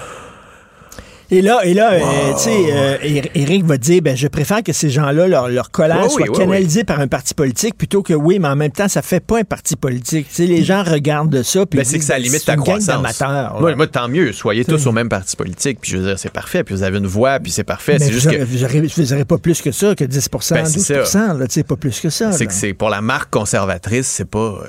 Et 1.31 1.43
là, 1.43 1.59
et 1.63 1.75
là, 1.75 1.91
euh, 1.93 2.33
tu 2.33 2.39
sais, 2.45 2.73
euh, 2.73 2.97
Ér- 3.03 3.29
Éric 3.35 3.63
va 3.63 3.77
dire, 3.77 4.01
ben, 4.01 4.17
je 4.17 4.27
préfère 4.27 4.63
que 4.63 4.73
ces 4.73 4.89
gens-là, 4.89 5.27
leur, 5.27 5.47
leur 5.47 5.69
colère 5.69 6.05
Oui, 6.05 6.09
soit 6.09 6.27
oui, 6.29 6.37
canalisée 6.37 6.83
par 6.83 6.99
un 6.99 7.07
parti 7.07 7.35
politique 7.35 7.77
plutôt 7.77 8.01
que 8.01 8.13
oui, 8.15 8.39
mais 8.39 8.47
en 8.47 8.55
même 8.55 8.71
temps, 8.71 8.87
ça 8.87 9.03
fait 9.03 9.19
pas 9.19 9.39
un 9.39 9.43
parti 9.43 9.75
politique. 9.75 10.27
Tu 10.29 10.33
sais, 10.35 10.45
les 10.47 10.63
gens 10.63 10.83
regardent 10.83 11.43
ça, 11.43 11.67
puis 11.67 11.77
Ben, 11.77 11.85
c'est 11.85 11.99
que 11.99 12.03
ça 12.03 12.15
ben, 12.15 12.23
limite 12.23 12.45
ta 12.45 12.55
croissance. 12.55 13.21
Moi, 13.59 13.75
moi, 13.75 13.85
tant 13.87 14.07
mieux. 14.07 14.33
Soyez 14.33 14.65
tous 14.65 14.87
au 14.87 14.91
même 14.91 15.07
parti 15.09 15.35
politique. 15.35 15.79
Puis 15.81 15.91
je 15.91 15.97
veux 15.97 16.05
dire, 16.07 16.17
c'est 16.17 16.33
parfait. 16.33 16.63
Puis 16.63 16.73
vous 16.73 16.81
avez 16.83 16.97
une 16.97 17.05
voix, 17.07 17.39
puis 17.39 17.51
c'est 17.51 17.63
parfait. 17.63 17.97
Mais 17.99 18.05
C'est 18.05 18.11
juste 18.11 18.29
que. 18.31 18.43
vous 18.43 19.13
aurez 19.13 19.25
pas 19.25 19.37
plus 19.37 19.61
que 19.61 19.71
ça, 19.71 19.93
que 19.93 20.05
10 20.05 20.29
Ben, 20.51 20.63
12 20.63 21.47
c'est 21.49 21.63
pas 21.67 21.75
plus 21.75 21.99
que 21.99 22.09
ça. 22.09 22.31
C'est 22.31 22.47
que 22.47 22.53
c'est 22.53 22.73
pour 22.73 22.89
la 22.89 23.01
marque 23.01 23.29
conservatrice, 23.29 24.07
c'est 24.07 24.29
pas. 24.29 24.39
euh, 24.63 24.67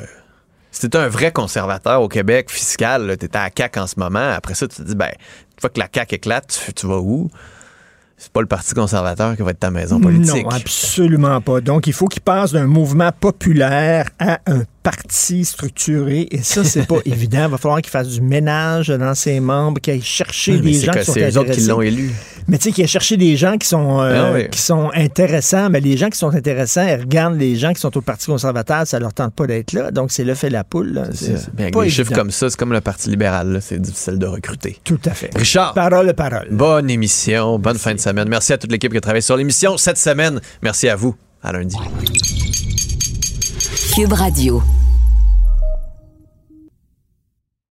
si 0.72 0.88
t'es 0.88 0.96
un 0.98 1.08
vrai 1.08 1.32
conservateur 1.32 2.00
au 2.00 2.06
Québec 2.08 2.48
fiscal, 2.48 3.16
t'es 3.18 3.36
à 3.36 3.44
la 3.44 3.50
CAQ 3.56 3.80
en 3.80 3.86
ce 3.88 3.94
moment, 3.98 4.30
après 4.30 4.54
ça, 4.54 4.68
tu 4.68 4.76
te 4.76 4.82
dis, 4.82 4.94
ben, 4.94 5.10
fois 5.60 5.70
que 5.70 5.78
la 5.78 5.88
CAQ 5.92 6.16
éclate, 6.16 6.62
tu, 6.66 6.72
tu 6.72 6.86
vas 6.86 6.98
où? 6.98 7.30
C'est 8.16 8.32
pas 8.32 8.42
le 8.42 8.46
Parti 8.46 8.74
conservateur 8.74 9.34
qui 9.34 9.42
va 9.42 9.52
être 9.52 9.60
ta 9.60 9.70
maison 9.70 9.98
politique. 9.98 10.44
Non, 10.44 10.50
absolument 10.50 11.40
pas. 11.40 11.62
Donc, 11.62 11.86
il 11.86 11.94
faut 11.94 12.06
qu'il 12.06 12.20
passe 12.20 12.52
d'un 12.52 12.66
mouvement 12.66 13.12
populaire 13.18 14.10
à 14.18 14.40
un 14.46 14.64
parti 14.82 15.44
structuré. 15.44 16.28
Et 16.30 16.42
ça, 16.42 16.64
c'est 16.64 16.86
pas 16.86 16.98
évident. 17.04 17.44
Il 17.46 17.50
va 17.50 17.58
falloir 17.58 17.80
qu'il 17.80 17.90
fasse 17.90 18.08
du 18.08 18.20
ménage 18.20 18.88
dans 18.88 19.14
ses 19.14 19.40
membres, 19.40 19.80
qu'il 19.80 19.94
aille 19.94 20.02
chercher 20.02 20.52
Oui, 20.52 20.60
mais 20.64 20.70
des 20.72 20.80
gens 20.80 20.92
que 20.92 20.98
qui 21.00 21.04
sont 21.04 21.12
c'est 21.12 21.30
eux 21.30 21.38
autres 21.38 21.50
qui 21.52 21.60
l'ont 21.62 21.80
élu. 21.80 22.10
Mais 22.48 22.58
tu 22.58 22.64
sais, 22.64 22.72
qu'il 22.72 22.82
aille 22.84 22.88
chercher 22.88 23.16
des 23.16 23.36
gens 23.36 23.56
qui 23.58 23.68
sont, 23.68 24.00
euh, 24.00 24.30
Ah 24.30 24.32
oui. 24.34 24.48
qui 24.50 24.60
sont 24.60 24.90
intéressants. 24.94 25.70
Mais 25.70 25.80
les 25.80 25.96
gens 25.96 26.08
qui 26.08 26.18
sont 26.18 26.34
intéressants, 26.34 26.86
ils 26.86 27.00
regardent 27.00 27.38
les 27.38 27.56
gens 27.56 27.72
qui 27.72 27.80
sont 27.80 27.96
au 27.96 28.00
Parti 28.00 28.26
conservateur, 28.26 28.86
ça 28.86 28.98
leur 28.98 29.12
tente 29.12 29.34
pas 29.34 29.46
d'être 29.46 29.72
là. 29.72 29.90
Donc, 29.90 30.10
c'est 30.12 30.24
le 30.24 30.34
fait 30.34 30.50
la 30.50 30.64
poule. 30.64 31.02
C'est 31.14 31.32
ben, 31.54 31.62
avec 31.64 31.74
pas 31.74 31.84
des 31.84 31.90
chiffres 31.90 32.12
comme 32.12 32.30
ça, 32.30 32.48
c'est 32.50 32.56
comme 32.58 32.72
le 32.72 32.80
Parti 32.80 33.10
libéral, 33.10 33.60
c'est 33.62 33.80
difficile 33.80 34.18
de 34.18 34.26
recruter. 34.26 34.78
Tout 34.84 35.00
à 35.04 35.10
fait. 35.10 35.30
Richard. 35.36 35.74
Parole, 35.74 36.12
parole. 36.14 36.48
Bonne 36.50 36.90
émission, 36.90 37.58
bonne 37.58 37.78
fin 37.78 37.94
de 37.94 38.00
semaine. 38.00 38.28
Merci 38.28 38.52
à 38.52 38.58
toute 38.58 38.72
l'équipe 38.72 38.90
qui 38.90 38.98
a 38.98 39.00
travaillé 39.00 39.20
sur 39.22 39.36
l'émission 39.36 39.76
cette 39.76 39.98
semaine. 39.98 40.40
Merci 40.62 40.88
à 40.88 40.96
vous. 40.96 41.14
À 41.42 41.52
lundi. 41.52 41.76
Cube 43.92 44.12
Radio. 44.12 44.62